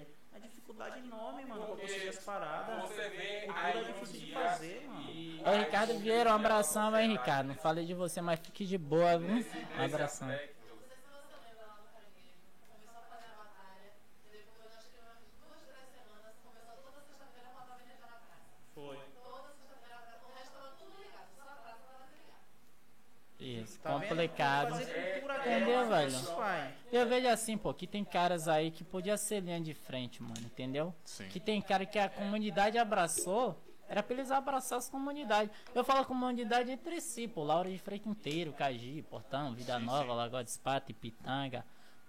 dificuldade 0.83 0.99
enorme, 1.07 1.45
mano, 1.45 1.67
pra 1.67 1.77
conseguir 1.77 2.09
as 2.09 2.19
paradas. 2.25 2.83
Você 2.89 3.09
vê 3.11 3.41
Cultura 3.47 3.67
aí 3.67 3.79
é 3.79 3.85
difícil 3.93 4.21
de 4.21 4.33
fazer, 4.33 4.85
mano. 4.89 5.11
e- 5.11 5.43
Ô 5.45 5.51
Ricardo 5.59 5.99
Vieira, 5.99 6.31
um 6.31 6.35
abração, 6.35 6.97
hein, 6.99 7.11
Ricardo. 7.13 7.49
Não 7.49 7.55
falei 7.57 7.85
de 7.87 7.95
você, 7.95 8.21
mas 8.21 8.41
fique 8.41 8.65
de 8.65 8.79
boa, 8.79 9.19
viu? 9.19 9.29
Um 9.79 9.85
abração. 9.85 10.29
Não 10.29 10.37
sei 10.37 10.47
se 10.49 10.55
você 10.55 10.95
lembra 11.43 11.67
lá 11.67 11.77
no 11.79 11.87
Caranguejo, 11.93 12.39
começou 12.69 12.99
a 12.99 13.03
fazer 13.11 13.27
a 13.33 13.37
batalha, 13.43 13.91
e 14.27 14.37
depois 14.37 14.67
acho 14.77 14.89
que 14.91 14.99
umas 14.99 15.19
duas, 15.43 15.61
três 15.67 15.87
semanas, 15.93 16.35
começou 16.43 16.77
toda 16.83 17.01
sexta-feira 17.07 17.49
a 17.49 17.53
botar 17.61 17.77
vendedor 17.83 18.07
na 18.11 18.19
praça. 18.23 18.47
Foi. 18.75 18.97
Toda 19.23 19.49
sexta-feira, 19.59 19.99
o 20.23 20.35
resto 20.39 20.53
tava 20.53 20.71
tudo 20.79 20.93
ligado, 21.03 21.29
só 21.37 21.43
a 21.43 21.57
praça 21.63 21.83
tava 21.87 22.05
desligada. 22.07 22.47
Isso, 23.63 23.79
Tá 23.81 23.93
complicado. 23.93 24.75
Entendeu, 25.41 25.89
velho? 25.89 26.13
Eu 26.93 27.07
vejo 27.07 27.29
assim, 27.29 27.57
pô, 27.57 27.73
que 27.75 27.87
tem 27.87 28.05
caras 28.05 28.49
aí 28.49 28.71
que 28.71 28.85
podia 28.85 29.17
ser 29.17 29.41
linha 29.41 29.61
de 29.61 29.75
frente, 29.75 30.23
mano, 30.23 30.41
entendeu? 30.45 30.95
Sim. 31.05 31.29
Que 31.29 31.41
tem 31.41 31.61
cara 31.61 31.85
que 31.87 31.99
a 31.99 32.09
comunidade 32.09 32.79
abraçou, 32.79 33.59
era 33.89 34.03
pra 34.03 34.15
eles 34.15 34.31
abraçar 34.31 34.79
as 34.79 34.89
comunidades. 34.89 35.55
Eu 35.75 35.85
falo 35.85 36.05
comunidade 36.05 36.71
entre 36.71 37.01
si, 37.01 37.27
pô, 37.27 37.43
Laura 37.43 37.69
de 37.71 37.79
Freita 37.79 38.09
inteiro, 38.09 38.53
Cagi, 38.53 39.05
Portão, 39.11 39.55
Vida 39.55 39.79
Sim, 39.79 39.85
Nova, 39.85 40.11
sim. 40.11 40.17
Lagoa 40.17 40.45
de 40.45 40.51
Espata, 40.51 40.91
Ipitanga. 40.91 41.65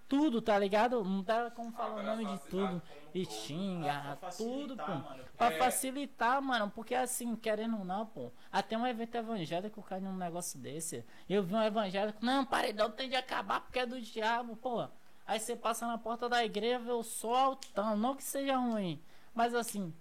Tudo, 0.08 0.42
tá 0.42 0.58
ligado? 0.58 1.02
Não 1.02 1.22
dá 1.22 1.50
como 1.50 1.72
falar 1.72 1.96
o 1.96 2.02
nome 2.02 2.26
de 2.26 2.38
tudo. 2.50 2.82
Itinga, 3.14 4.16
Pra 4.20 4.30
tudo, 4.30 4.76
pô. 4.76 4.82
mano. 4.92 5.24
Pra 5.36 5.46
É. 5.48 5.58
facilitar, 5.58 6.40
mano, 6.42 6.70
porque 6.70 6.94
assim, 6.94 7.34
querendo 7.36 7.78
ou 7.78 7.84
não, 7.84 8.04
pô, 8.06 8.30
até 8.52 8.76
um 8.76 8.86
evento 8.86 9.14
evangélico 9.14 9.82
cai 9.82 10.00
num 10.00 10.16
negócio 10.16 10.58
desse. 10.58 11.04
Eu 11.28 11.42
vi 11.42 11.54
um 11.54 11.62
evangélico, 11.62 12.24
não, 12.24 12.44
paredão 12.44 12.90
tem 12.90 13.08
de 13.08 13.16
acabar 13.16 13.60
porque 13.60 13.78
é 13.80 13.86
do 13.86 14.00
diabo, 14.00 14.56
pô. 14.56 14.86
Aí 15.26 15.40
você 15.40 15.56
passa 15.56 15.86
na 15.86 15.96
porta 15.96 16.28
da 16.28 16.44
igreja, 16.44 16.78
vê 16.78 16.92
o 16.92 17.02
sol 17.02 17.34
altão, 17.34 17.96
não 17.96 18.14
que 18.14 18.22
seja 18.22 18.56
ruim, 18.56 19.02
mas 19.34 19.54
assim, 19.54 19.92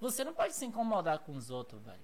você 0.00 0.24
não 0.24 0.34
pode 0.34 0.54
se 0.54 0.66
incomodar 0.66 1.20
com 1.20 1.32
os 1.36 1.50
outros, 1.50 1.80
velho. 1.82 2.00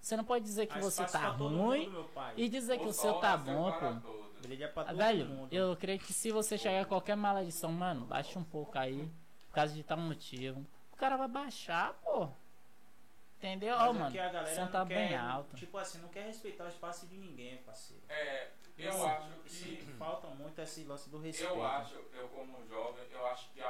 Você 0.00 0.16
não 0.16 0.24
pode 0.24 0.44
dizer 0.44 0.66
que 0.66 0.78
Há 0.78 0.80
você 0.80 1.04
tá 1.06 1.28
ruim 1.28 1.88
mundo, 1.88 2.08
e 2.36 2.48
dizer 2.48 2.78
que 2.78 2.86
o 2.86 2.92
seu 2.92 3.14
tá 3.14 3.36
bom, 3.36 3.72
pô. 3.72 4.21
Brilha 4.42 4.68
pra 4.68 4.84
todo 4.84 4.96
Velho, 4.96 5.26
mundo. 5.26 5.52
eu 5.52 5.76
creio 5.76 5.98
que 5.98 6.12
se 6.12 6.30
você 6.30 6.58
chegar 6.58 6.82
a 6.82 6.84
qualquer 6.84 7.16
maledição, 7.16 7.70
mano, 7.72 8.06
baixa 8.06 8.38
um 8.38 8.44
pouco 8.44 8.78
aí, 8.78 9.08
por 9.48 9.54
causa 9.54 9.72
de 9.74 9.82
tal 9.82 9.96
motivo. 9.98 10.64
O 10.92 10.96
cara 10.96 11.16
vai 11.16 11.28
baixar, 11.28 11.94
pô. 12.02 12.28
Entendeu? 13.38 13.74
Ó, 13.76 13.86
é 13.86 13.92
mano, 13.92 14.10
que 14.12 14.18
a 14.20 14.28
o 14.28 14.32
galera 14.32 14.54
som 14.54 14.66
tá 14.68 14.86
quer, 14.86 14.94
bem 15.08 15.16
alto. 15.16 15.56
Tipo 15.56 15.76
assim, 15.78 15.98
não 16.00 16.08
quer 16.08 16.26
respeitar 16.26 16.64
o 16.64 16.68
espaço 16.68 17.06
de 17.08 17.16
ninguém, 17.16 17.56
parceiro. 17.58 18.02
É, 18.08 18.50
eu 18.78 18.88
Isso- 18.90 19.04
acho 19.04 19.28
isso 19.46 19.64
que. 19.64 19.92
falta 19.94 20.28
muito 20.28 20.60
esse 20.60 20.84
lance 20.84 21.10
do 21.10 21.18
respeito. 21.18 21.52
Eu 21.52 21.64
acho, 21.66 21.94
eu 22.14 22.28
como 22.28 22.64
jovem, 22.68 23.04
eu 23.10 23.26
acho 23.26 23.50
que 23.50 23.58
a 23.58 23.60